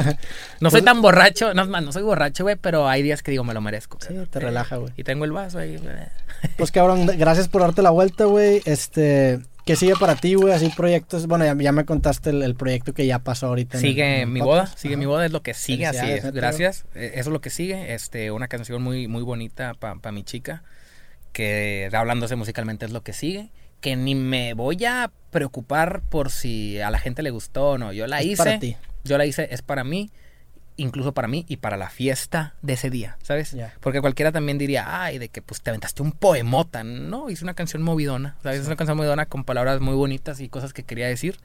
no 0.60 0.70
soy 0.72 0.82
tan 0.82 1.00
borracho, 1.00 1.54
no, 1.54 1.64
más, 1.66 1.84
no 1.84 1.92
soy 1.92 2.02
borracho, 2.02 2.42
güey, 2.42 2.56
pero 2.56 2.88
hay 2.88 3.04
días 3.04 3.22
que 3.22 3.30
digo, 3.30 3.44
me 3.44 3.54
lo 3.54 3.60
merezco. 3.60 3.98
Sí, 4.00 4.14
te 4.30 4.40
relaja, 4.40 4.78
güey. 4.78 4.92
Y 4.96 5.04
tengo 5.04 5.24
el 5.24 5.30
vaso 5.30 5.60
ahí, 5.60 5.76
güey. 5.76 5.94
Pues 6.56 6.72
cabrón, 6.72 7.06
gracias 7.06 7.46
por 7.46 7.62
darte 7.62 7.82
la 7.82 7.90
vuelta, 7.90 8.24
güey. 8.24 8.62
Este, 8.64 9.38
¿qué 9.66 9.76
sigue 9.76 9.92
para 10.00 10.16
ti, 10.16 10.34
güey? 10.34 10.54
Así 10.54 10.70
proyectos. 10.74 11.26
Bueno, 11.26 11.44
ya, 11.44 11.54
ya 11.60 11.72
me 11.72 11.84
contaste 11.84 12.30
el, 12.30 12.42
el 12.42 12.54
proyecto 12.54 12.94
que 12.94 13.04
ya 13.06 13.18
pasó 13.18 13.48
ahorita. 13.48 13.76
en 13.78 13.84
el- 13.84 13.90
Sigue 13.90 14.20
en 14.22 14.32
mi 14.32 14.40
boda, 14.40 14.66
sigue 14.68 14.94
Ajá. 14.94 14.98
mi 15.00 15.04
boda, 15.06 15.26
es 15.26 15.32
lo 15.32 15.42
que 15.42 15.52
sigue, 15.52 15.86
así 15.86 15.98
es. 16.08 16.24
neta, 16.24 16.30
Gracias. 16.30 16.86
Eh, 16.94 17.10
Eso 17.16 17.28
es 17.30 17.32
lo 17.34 17.40
que 17.42 17.50
sigue. 17.50 17.92
Este, 17.92 18.30
una 18.30 18.48
canción 18.48 18.82
muy, 18.82 19.06
muy 19.08 19.22
bonita 19.22 19.74
para 19.74 20.12
mi 20.12 20.22
chica. 20.22 20.62
Que 21.32 21.90
hablándose 21.92 22.36
musicalmente 22.36 22.86
es 22.86 22.92
lo 22.92 23.02
que 23.02 23.12
sigue. 23.12 23.50
Que 23.80 23.94
ni 23.96 24.14
me 24.14 24.54
voy 24.54 24.82
a 24.86 25.10
preocupar 25.30 26.00
por 26.08 26.30
si 26.30 26.80
a 26.80 26.90
la 26.90 26.98
gente 26.98 27.22
le 27.22 27.30
gustó 27.30 27.70
o 27.72 27.78
no. 27.78 27.92
Yo 27.92 28.06
la 28.06 28.20
Es 28.20 28.26
hice. 28.26 28.36
para 28.36 28.58
ti. 28.58 28.76
Yo 29.04 29.18
la 29.18 29.26
hice, 29.26 29.48
es 29.50 29.60
para 29.62 29.84
mí, 29.84 30.10
incluso 30.76 31.12
para 31.12 31.28
mí 31.28 31.44
y 31.48 31.56
para 31.56 31.76
la 31.76 31.90
fiesta 31.90 32.54
de 32.62 32.74
ese 32.74 32.90
día, 32.90 33.16
¿sabes? 33.22 33.52
Ya. 33.52 33.74
Porque 33.80 34.00
cualquiera 34.00 34.32
también 34.32 34.58
diría, 34.58 35.02
ay, 35.02 35.18
de 35.18 35.28
que 35.28 35.42
pues 35.42 35.62
te 35.62 35.70
aventaste 35.70 36.02
un 36.02 36.12
poemota. 36.12 36.84
No, 36.84 37.30
hice 37.30 37.44
una 37.44 37.54
canción 37.54 37.82
movidona, 37.82 38.36
¿sabes? 38.42 38.60
Es 38.60 38.66
una 38.66 38.76
canción 38.76 38.96
movidona 38.96 39.26
con 39.26 39.44
palabras 39.44 39.80
muy 39.80 39.94
bonitas 39.94 40.40
y 40.40 40.48
cosas 40.48 40.72
que 40.72 40.82
quería 40.82 41.08
decir. 41.08 41.38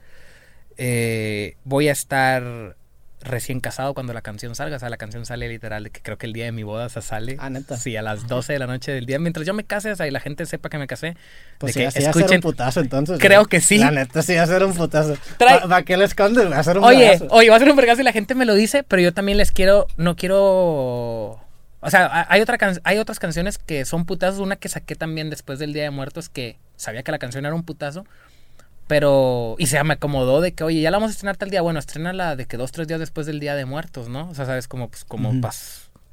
Eh, 0.76 1.56
voy 1.64 1.88
a 1.88 1.92
estar 1.92 2.76
recién 3.24 3.60
casado 3.60 3.94
cuando 3.94 4.12
la 4.12 4.22
canción 4.22 4.54
salga. 4.54 4.76
O 4.76 4.78
sea, 4.78 4.88
la 4.90 4.96
canción 4.96 5.24
sale 5.26 5.48
literal 5.48 5.84
de 5.84 5.90
que 5.90 6.00
creo 6.02 6.18
que 6.18 6.26
el 6.26 6.32
día 6.32 6.44
de 6.44 6.52
mi 6.52 6.62
boda 6.62 6.88
se 6.88 7.02
sale. 7.02 7.36
Ah, 7.38 7.50
¿neta? 7.50 7.76
Sí, 7.76 7.96
a 7.96 8.02
las 8.02 8.26
12 8.26 8.52
de 8.54 8.58
la 8.58 8.66
noche 8.66 8.92
del 8.92 9.06
día. 9.06 9.18
Mientras 9.18 9.46
yo 9.46 9.54
me 9.54 9.64
case, 9.64 9.92
o 9.92 9.96
sea, 9.96 10.06
y 10.06 10.10
la 10.10 10.20
gente 10.20 10.44
sepa 10.46 10.68
que 10.68 10.78
me 10.78 10.86
casé. 10.86 11.16
Pues 11.58 11.74
de 11.74 11.74
sí, 11.74 11.80
que 11.80 11.86
así 11.86 12.02
va 12.04 12.10
a 12.10 12.12
ser 12.12 12.16
un 12.16 12.20
escuchen. 12.22 12.40
putazo 12.40 12.80
entonces. 12.80 13.18
Creo 13.20 13.46
que 13.46 13.60
sí. 13.60 13.78
La 13.78 13.90
neta 13.90 14.22
sí 14.22 14.34
va 14.34 14.42
a 14.42 14.46
ser 14.46 14.64
un 14.64 14.74
putazo. 14.74 15.16
¿Para 15.38 15.82
qué 15.82 15.96
le 15.96 16.04
escondes? 16.04 16.50
Va 16.50 16.58
a 16.58 16.62
ser 16.64 16.78
un 16.78 16.84
Oye, 16.84 16.98
vergazo. 17.10 17.26
oye, 17.30 17.50
va 17.50 17.56
a 17.56 17.58
ser 17.58 17.70
un 17.70 17.76
vergazo 17.76 18.00
y 18.00 18.04
la 18.04 18.12
gente 18.12 18.34
me 18.34 18.44
lo 18.44 18.54
dice, 18.54 18.82
pero 18.82 19.00
yo 19.02 19.12
también 19.14 19.38
les 19.38 19.52
quiero, 19.52 19.86
no 19.96 20.16
quiero... 20.16 21.40
O 21.84 21.90
sea, 21.90 22.06
ha- 22.06 22.26
hay, 22.32 22.40
otra 22.40 22.58
can- 22.58 22.80
hay 22.84 22.98
otras 22.98 23.18
canciones 23.18 23.58
que 23.58 23.84
son 23.84 24.04
putazos. 24.06 24.38
Una 24.40 24.56
que 24.56 24.68
saqué 24.68 24.94
también 24.94 25.30
después 25.30 25.58
del 25.58 25.72
Día 25.72 25.82
de 25.84 25.90
Muertos 25.90 26.28
que 26.28 26.56
sabía 26.76 27.02
que 27.02 27.10
la 27.10 27.18
canción 27.18 27.44
era 27.44 27.54
un 27.54 27.64
putazo. 27.64 28.04
Pero... 28.86 29.56
Y 29.58 29.66
se 29.66 29.82
me 29.84 29.94
acomodó 29.94 30.40
de 30.40 30.52
que, 30.52 30.64
oye, 30.64 30.80
ya 30.80 30.90
la 30.90 30.98
vamos 30.98 31.10
a 31.10 31.12
estrenar 31.12 31.36
tal 31.36 31.50
día. 31.50 31.62
Bueno, 31.62 31.78
estrenala 31.78 32.36
de 32.36 32.46
que 32.46 32.56
dos, 32.56 32.72
tres 32.72 32.88
días 32.88 33.00
después 33.00 33.26
del 33.26 33.40
Día 33.40 33.54
de 33.54 33.64
Muertos, 33.64 34.08
¿no? 34.08 34.28
O 34.28 34.34
sea, 34.34 34.46
sabes, 34.46 34.68
como, 34.68 34.88
pues, 34.88 35.04
como 35.04 35.30
Ujú. 35.30 35.40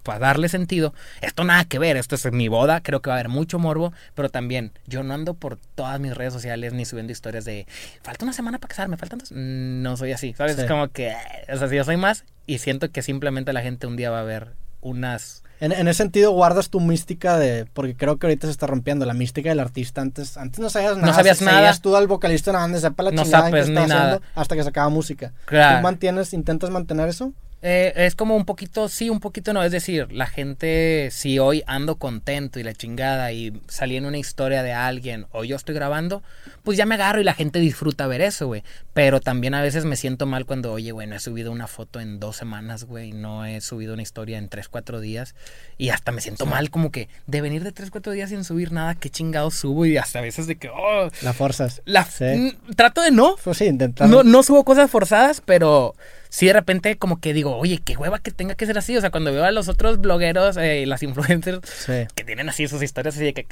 para 0.03 0.19
darle 0.19 0.49
sentido. 0.49 0.93
Esto 1.21 1.43
nada 1.43 1.65
que 1.65 1.77
ver, 1.77 1.97
esto 1.97 2.15
es 2.15 2.31
mi 2.31 2.47
boda, 2.47 2.81
creo 2.81 3.01
que 3.01 3.09
va 3.09 3.15
a 3.17 3.19
haber 3.19 3.29
mucho 3.29 3.59
morbo, 3.59 3.93
pero 4.15 4.29
también 4.29 4.71
yo 4.87 5.03
no 5.03 5.13
ando 5.13 5.33
por 5.33 5.57
todas 5.75 5.99
mis 5.99 6.15
redes 6.15 6.33
sociales 6.33 6.73
ni 6.73 6.85
subiendo 6.85 7.11
historias 7.11 7.45
de 7.45 7.67
falta 8.01 8.23
una 8.25 8.33
semana 8.33 8.57
para 8.59 8.69
casarme, 8.69 8.97
faltan 8.97 9.19
dos. 9.19 9.31
Mm, 9.31 9.81
No 9.83 9.97
soy 9.97 10.13
así, 10.13 10.33
¿sabes? 10.33 10.55
Sí. 10.55 10.61
Es 10.61 10.67
como 10.67 10.87
que, 10.87 11.13
o 11.51 11.57
sea, 11.57 11.67
si 11.67 11.75
yo 11.75 11.83
soy 11.83 11.97
más 11.97 12.23
y 12.47 12.59
siento 12.59 12.89
que 12.91 13.01
simplemente 13.01 13.51
la 13.53 13.61
gente 13.61 13.87
un 13.87 13.97
día 13.97 14.09
va 14.09 14.21
a 14.21 14.23
ver 14.23 14.53
unas... 14.81 15.43
En, 15.61 15.71
en 15.73 15.87
ese 15.87 15.97
sentido 15.97 16.31
guardas 16.31 16.69
tu 16.69 16.79
mística 16.79 17.37
de... 17.37 17.65
Porque 17.73 17.95
creo 17.95 18.17
que 18.17 18.27
ahorita 18.27 18.47
se 18.47 18.51
está 18.51 18.65
rompiendo 18.67 19.05
la 19.05 19.13
mística 19.13 19.49
del 19.49 19.59
artista. 19.59 20.01
Antes 20.01 20.37
antes 20.37 20.59
no 20.59 20.69
sabías 20.69 20.95
nada. 20.97 21.13
sabías 21.13 21.37
se- 21.39 21.45
nada. 21.45 21.77
tú 21.81 21.95
al 21.95 22.07
vocalista 22.07 22.51
nada 22.53 22.67
más 22.67 22.81
de 22.81 22.87
sepa 22.89 23.03
la 23.03 23.11
No 23.11 23.23
chingada 23.23 23.43
sabes 23.49 23.67
está 23.67 23.81
ni 23.81 23.87
nada. 23.87 24.03
haciendo 24.13 24.27
hasta 24.35 24.55
que 24.55 24.63
sacaba 24.63 24.89
música. 24.89 25.33
Claro. 25.45 25.77
¿Tú 25.79 25.83
mantienes, 25.83 26.33
intentas 26.33 26.69
mantener 26.69 27.09
eso? 27.09 27.33
Eh, 27.61 27.91
es 27.95 28.15
como 28.15 28.37
un 28.37 28.45
poquito, 28.45 28.87
sí, 28.87 29.09
un 29.09 29.19
poquito 29.19 29.51
no. 29.51 29.61
Es 29.63 29.71
decir, 29.73 30.11
la 30.13 30.27
gente, 30.27 31.09
si 31.11 31.39
hoy 31.39 31.61
ando 31.67 31.97
contento 31.97 32.59
y 32.59 32.63
la 32.63 32.73
chingada 32.73 33.33
y 33.33 33.59
salí 33.67 33.97
en 33.97 34.05
una 34.05 34.17
historia 34.17 34.63
de 34.63 34.71
alguien 34.71 35.25
o 35.31 35.43
yo 35.43 35.57
estoy 35.57 35.75
grabando, 35.75 36.23
pues 36.63 36.77
ya 36.77 36.85
me 36.85 36.95
agarro 36.95 37.19
y 37.19 37.25
la 37.25 37.33
gente 37.33 37.59
disfruta 37.59 38.07
ver 38.07 38.21
eso, 38.21 38.47
güey. 38.47 38.63
Pero 38.93 39.19
también 39.19 39.53
a 39.55 39.61
veces 39.61 39.83
me 39.83 39.97
siento 39.97 40.25
mal 40.25 40.45
cuando, 40.45 40.71
oye, 40.71 40.91
güey, 40.93 41.05
no 41.07 41.15
he 41.15 41.19
subido 41.19 41.51
una 41.51 41.67
foto 41.67 41.99
en 41.99 42.19
dos 42.19 42.37
semanas, 42.37 42.85
güey, 42.85 43.11
no 43.11 43.45
he 43.45 43.59
subido 43.59 43.93
una 43.93 44.03
historia 44.03 44.37
en 44.37 44.47
tres, 44.47 44.69
cuatro 44.69 45.01
días 45.01 45.35
y 45.77 45.89
hasta 45.89 46.11
me 46.13 46.21
siento 46.21 46.45
mal 46.45 46.69
como 46.69 46.91
que 46.91 47.09
de 47.27 47.41
venir 47.41 47.63
de 47.63 47.71
tres, 47.73 47.91
cuatro 47.91 48.13
días 48.13 48.29
sin 48.29 48.43
subir 48.45 48.71
nada, 48.71 48.95
qué 48.95 49.09
chingado 49.09 49.51
subo 49.51 49.85
y 49.85 49.97
hasta 49.97 50.19
a 50.19 50.21
veces 50.21 50.47
de 50.47 50.55
que, 50.57 50.69
oh, 50.69 51.09
La 51.21 51.33
forzas. 51.33 51.81
la, 51.85 52.05
Sí. 52.05 52.57
trato 52.77 53.01
de 53.01 53.11
no, 53.11 53.35
Pues 53.43 53.57
sí, 53.57 53.65
intentar... 53.65 54.07
no, 54.09 54.23
no 54.23 54.43
subo 54.43 54.63
cosas 54.63 54.89
forzadas, 54.89 55.41
pero 55.45 55.93
sí 56.29 56.45
de 56.47 56.53
repente 56.53 56.97
como 56.97 57.19
que 57.19 57.33
digo, 57.33 57.57
oye, 57.57 57.79
qué 57.83 57.97
hueva 57.97 58.19
que 58.19 58.31
tenga 58.31 58.55
que 58.55 58.65
ser 58.65 58.77
así. 58.77 58.95
O 58.95 59.01
sea, 59.01 59.09
cuando 59.11 59.31
veo 59.33 59.43
a 59.43 59.51
los 59.51 59.67
otros 59.67 59.99
blogueros 59.99 60.57
eh, 60.57 60.81
y 60.81 60.85
las 60.85 61.03
influencers 61.03 61.59
Sí. 61.67 62.07
que 62.15 62.23
tienen 62.23 62.47
así 62.49 62.67
sus 62.67 62.81
historias 62.81 63.15
así 63.15 63.25
de 63.25 63.33
que... 63.33 63.47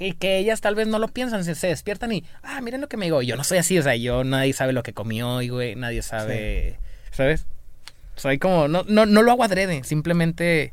Y 0.00 0.12
que 0.12 0.38
ellas 0.38 0.60
tal 0.60 0.76
vez 0.76 0.86
no 0.86 1.00
lo 1.00 1.08
piensan, 1.08 1.44
se, 1.44 1.56
se 1.56 1.66
despiertan 1.66 2.12
y, 2.12 2.24
ah, 2.44 2.60
miren 2.60 2.80
lo 2.80 2.88
que 2.88 2.96
me 2.96 3.06
digo. 3.06 3.20
Yo 3.22 3.36
no 3.36 3.42
soy 3.42 3.58
así, 3.58 3.76
o 3.78 3.82
sea, 3.82 3.96
yo 3.96 4.22
nadie 4.22 4.52
sabe 4.52 4.72
lo 4.72 4.84
que 4.84 4.92
comió 4.92 5.28
hoy, 5.28 5.48
güey, 5.48 5.74
nadie 5.74 6.02
sabe, 6.02 6.78
¿sabes? 7.10 7.46
Soy 8.14 8.38
como, 8.38 8.68
no, 8.68 8.84
no, 8.86 9.06
no 9.06 9.22
lo 9.22 9.32
hago 9.32 9.42
adrede, 9.42 9.82
simplemente 9.82 10.72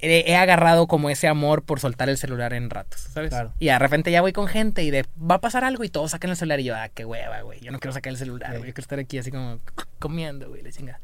he, 0.00 0.36
agarrado 0.36 0.86
como 0.86 1.10
ese 1.10 1.26
amor 1.28 1.62
por 1.62 1.80
soltar 1.80 2.08
el 2.08 2.16
celular 2.18 2.52
en 2.52 2.70
ratos, 2.70 3.00
¿sabes? 3.12 3.30
Claro. 3.30 3.52
Y 3.58 3.66
de 3.66 3.78
repente 3.78 4.10
ya 4.10 4.20
voy 4.20 4.32
con 4.32 4.46
gente 4.46 4.82
y 4.84 4.90
de, 4.90 5.04
va 5.18 5.36
a 5.36 5.40
pasar 5.40 5.64
algo 5.64 5.84
y 5.84 5.88
todos 5.88 6.12
sacan 6.12 6.30
el 6.30 6.36
celular 6.36 6.60
y 6.60 6.64
yo, 6.64 6.76
ah, 6.76 6.88
qué 6.94 7.04
hueva, 7.04 7.40
güey, 7.42 7.60
yo 7.60 7.72
no 7.72 7.78
quiero 7.78 7.92
sacar 7.92 8.12
el 8.12 8.16
celular, 8.18 8.50
Sí. 8.52 8.58
güey, 8.58 8.68
yo 8.70 8.74
quiero 8.74 8.84
estar 8.84 8.98
aquí 8.98 9.18
así 9.18 9.30
como 9.30 9.58
comiendo, 9.98 10.48
güey, 10.48 10.62
la 10.62 10.70
chinga. 10.72 11.00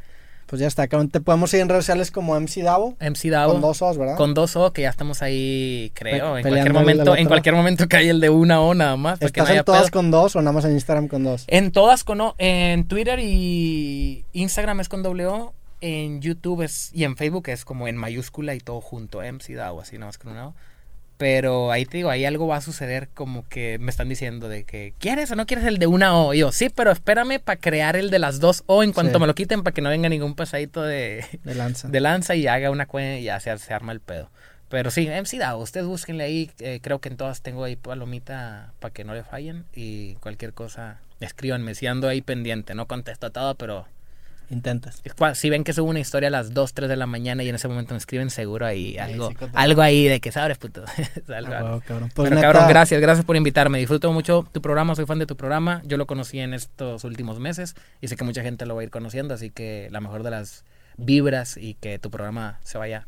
Pues 0.46 0.60
ya 0.60 0.68
está. 0.68 0.86
Te 0.86 1.20
podemos 1.22 1.50
seguir 1.50 1.62
en 1.62 1.68
redes 1.70 1.86
sociales 1.86 2.10
como 2.10 2.38
MC 2.38 2.62
Davo. 2.62 2.96
MC 3.00 3.30
Davo. 3.30 3.52
Con 3.54 3.62
dos 3.62 3.80
O's, 3.80 3.96
¿verdad? 3.96 4.16
Con 4.18 4.34
dos 4.34 4.54
O, 4.56 4.72
que 4.74 4.82
ya 4.82 4.90
estamos 4.90 5.22
ahí, 5.22 5.90
creo. 5.94 6.34
Pe- 6.34 6.40
en 6.40 6.46
cualquier 6.46 6.72
momento, 6.74 7.16
en 7.16 7.26
cualquier 7.26 7.54
momento 7.54 7.88
cae 7.88 8.10
el 8.10 8.20
de 8.20 8.28
una 8.28 8.60
O 8.60 8.74
nada 8.74 8.94
más. 8.98 9.20
¿Estás 9.22 9.48
no 9.48 9.54
en 9.54 9.64
todas 9.64 9.84
pedo. 9.90 9.92
con 9.92 10.10
dos 10.10 10.36
o 10.36 10.42
nada 10.42 10.52
más 10.52 10.66
en 10.66 10.72
Instagram 10.72 11.08
con 11.08 11.24
dos? 11.24 11.44
En 11.48 11.72
todas 11.72 12.04
con 12.04 12.20
O. 12.20 12.34
En 12.36 12.86
Twitter 12.86 13.20
y 13.20 14.26
Instagram 14.34 14.80
es 14.80 14.88
con 14.90 15.02
doble 15.02 15.26
O. 15.26 15.54
En 15.86 16.22
YouTube 16.22 16.62
es, 16.62 16.90
y 16.94 17.04
en 17.04 17.14
Facebook 17.14 17.48
es 17.50 17.66
como 17.66 17.86
en 17.88 17.96
mayúscula 17.98 18.54
y 18.54 18.60
todo 18.60 18.80
junto. 18.80 19.20
MC 19.20 19.54
Dao, 19.54 19.80
así 19.82 19.96
nada 19.98 20.06
más 20.06 20.16
con 20.18 20.32
una 20.32 20.48
O. 20.48 20.54
Pero 21.18 21.70
ahí 21.70 21.84
te 21.84 21.98
digo, 21.98 22.08
ahí 22.10 22.24
algo 22.24 22.46
va 22.46 22.56
a 22.56 22.60
suceder 22.60 23.08
como 23.14 23.46
que 23.48 23.78
me 23.78 23.90
están 23.90 24.08
diciendo 24.08 24.48
de 24.48 24.64
que 24.64 24.94
¿quieres 24.98 25.30
o 25.30 25.36
no 25.36 25.46
quieres 25.46 25.64
el 25.66 25.78
de 25.78 25.86
una 25.86 26.16
O? 26.18 26.32
Y 26.34 26.38
yo, 26.38 26.50
sí, 26.52 26.70
pero 26.70 26.90
espérame 26.90 27.38
para 27.38 27.60
crear 27.60 27.96
el 27.96 28.10
de 28.10 28.18
las 28.18 28.40
dos 28.40 28.64
O 28.66 28.82
en 28.82 28.92
cuanto 28.92 29.18
Sí. 29.18 29.20
me 29.20 29.26
lo 29.26 29.34
quiten 29.34 29.62
para 29.62 29.74
que 29.74 29.82
no 29.82 29.90
venga 29.90 30.08
ningún 30.08 30.34
pasadito 30.34 30.82
de, 30.82 31.24
De 31.44 31.54
lanza. 31.54 31.86
de 31.88 32.00
lanza 32.00 32.34
y 32.34 32.46
haga 32.48 32.70
una 32.70 32.86
cuenta 32.86 33.18
y 33.18 33.24
ya 33.24 33.38
se, 33.38 33.56
se 33.58 33.72
arma 33.74 33.92
el 33.92 34.00
pedo. 34.00 34.30
Pero 34.70 34.90
sí, 34.90 35.06
MC 35.06 35.38
Dao, 35.38 35.58
ustedes 35.58 35.86
búsquenle 35.86 36.24
ahí, 36.24 36.50
eh, 36.58 36.80
creo 36.82 36.98
que 37.00 37.10
en 37.10 37.16
todas 37.16 37.42
tengo 37.42 37.62
ahí 37.62 37.76
palomita 37.76 38.72
para 38.80 38.92
que 38.92 39.04
no 39.04 39.14
le 39.14 39.22
fallen 39.22 39.66
y 39.74 40.14
cualquier 40.14 40.52
cosa, 40.52 40.98
escríbanme, 41.20 41.74
si 41.76 41.86
ando 41.86 42.08
ahí 42.08 42.22
pendiente, 42.22 42.74
no 42.74 42.86
contesto 42.88 43.30
todo, 43.30 43.54
pero 43.54 43.86
Intentas. 44.50 45.02
si 45.34 45.50
ven 45.50 45.64
que 45.64 45.72
subo 45.72 45.88
una 45.90 46.00
historia 46.00 46.28
a 46.28 46.30
las 46.30 46.52
2, 46.54 46.74
3 46.74 46.88
de 46.88 46.96
la 46.96 47.06
mañana 47.06 47.42
y 47.42 47.48
en 47.48 47.54
ese 47.54 47.66
momento 47.68 47.94
me 47.94 47.98
escriben, 47.98 48.30
seguro 48.30 48.66
ahí 48.66 48.98
algo, 48.98 49.30
sí, 49.30 49.36
algo 49.54 49.82
ahí 49.82 50.04
de 50.06 50.20
que 50.20 50.30
sabes, 50.32 50.58
puto. 50.58 50.84
Algo, 51.34 51.52
Ah, 51.54 51.80
cabrón. 51.86 52.10
Pues 52.14 52.30
neta, 52.30 52.42
cabrón, 52.42 52.64
gracias, 52.68 53.00
gracias 53.00 53.24
por 53.24 53.36
invitarme. 53.36 53.78
Disfruto 53.78 54.12
mucho 54.12 54.46
tu 54.52 54.60
programa, 54.62 54.94
soy 54.94 55.06
fan 55.06 55.18
de 55.18 55.26
tu 55.26 55.36
programa. 55.36 55.80
Yo 55.84 55.96
lo 55.96 56.06
conocí 56.06 56.38
en 56.40 56.52
estos 56.54 57.04
últimos 57.04 57.40
meses 57.40 57.74
y 58.00 58.08
sé 58.08 58.16
que 58.16 58.24
mucha 58.24 58.42
gente 58.42 58.66
lo 58.66 58.74
va 58.76 58.82
a 58.82 58.84
ir 58.84 58.90
conociendo, 58.90 59.34
así 59.34 59.50
que 59.50 59.88
la 59.90 60.00
mejor 60.00 60.22
de 60.22 60.30
las 60.30 60.64
vibras 60.96 61.56
y 61.56 61.74
que 61.74 61.98
tu 61.98 62.10
programa 62.10 62.58
se 62.62 62.78
vaya. 62.78 63.06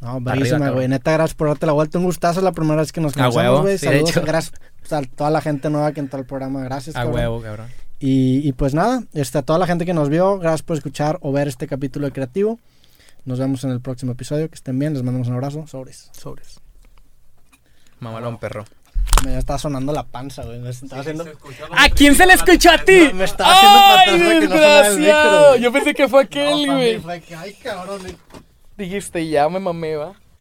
No, 0.00 0.22
cabrón. 0.22 0.72
güey. 0.74 0.88
Neta, 0.88 1.12
gracias 1.12 1.34
por 1.34 1.48
darte 1.48 1.64
la 1.66 1.72
vuelta. 1.72 1.98
Un 1.98 2.04
gustazo. 2.04 2.40
Es 2.40 2.44
la 2.44 2.52
primera 2.52 2.76
vez 2.82 2.92
que 2.92 3.00
nos 3.00 3.12
A 3.12 3.14
conocemos, 3.14 3.36
huevo, 3.36 3.62
güey. 3.62 3.78
sí, 3.78 3.86
de 3.86 3.92
Saludos. 3.92 4.10
hecho. 4.10 4.22
Gracias 4.26 4.52
a 4.90 5.02
toda 5.02 5.30
la 5.30 5.40
gente 5.40 5.70
nueva 5.70 5.92
que 5.92 6.00
entró 6.00 6.18
al 6.18 6.26
programa. 6.26 6.62
Gracias, 6.64 6.94
A 6.96 7.00
cabrón. 7.00 7.14
huevo, 7.16 7.40
cabrón. 7.42 7.66
Y, 7.98 8.46
y 8.46 8.52
pues 8.52 8.74
nada, 8.74 9.02
este, 9.14 9.38
a 9.38 9.42
toda 9.42 9.58
la 9.58 9.66
gente 9.66 9.86
que 9.86 9.94
nos 9.94 10.08
vio, 10.08 10.38
gracias 10.38 10.62
por 10.62 10.76
escuchar 10.76 11.18
o 11.22 11.32
ver 11.32 11.48
este 11.48 11.66
capítulo 11.66 12.06
de 12.06 12.12
Creativo. 12.12 12.58
Nos 13.24 13.38
vemos 13.40 13.64
en 13.64 13.70
el 13.70 13.80
próximo 13.80 14.12
episodio. 14.12 14.48
Que 14.48 14.54
estén 14.54 14.78
bien. 14.78 14.94
Les 14.94 15.02
mandamos 15.02 15.28
un 15.28 15.34
abrazo. 15.34 15.66
Sobres. 15.66 16.10
Sobres. 16.12 16.60
Mamalón, 17.98 18.38
perro. 18.38 18.64
Me 19.24 19.32
ya 19.32 19.38
estaba 19.38 19.58
sonando 19.58 19.92
la 19.92 20.04
panza, 20.04 20.44
güey. 20.44 20.60
Me 20.60 20.70
estaba 20.70 21.00
haciendo... 21.00 21.24
¿A 21.76 21.88
quién 21.88 22.14
se 22.14 22.26
le 22.26 22.34
escuchó 22.34 22.70
a 22.70 22.78
ti? 22.78 23.10
Me 23.14 23.24
estaba 23.24 23.98
haciendo 24.00 24.46
no 24.48 24.56
güey. 25.50 25.60
Yo 25.60 25.72
pensé 25.72 25.94
que 25.94 26.06
fue 26.06 26.22
No, 26.22 26.26
aquel, 26.26 26.66
güey. 26.66 26.98
fue 27.00 27.20
que, 27.20 27.34
Ay, 27.34 27.54
cabrón. 27.54 28.02
Dijiste, 28.76 29.26
ya 29.28 29.48
me 29.48 29.58
mamé, 29.58 29.96
va. 29.96 30.12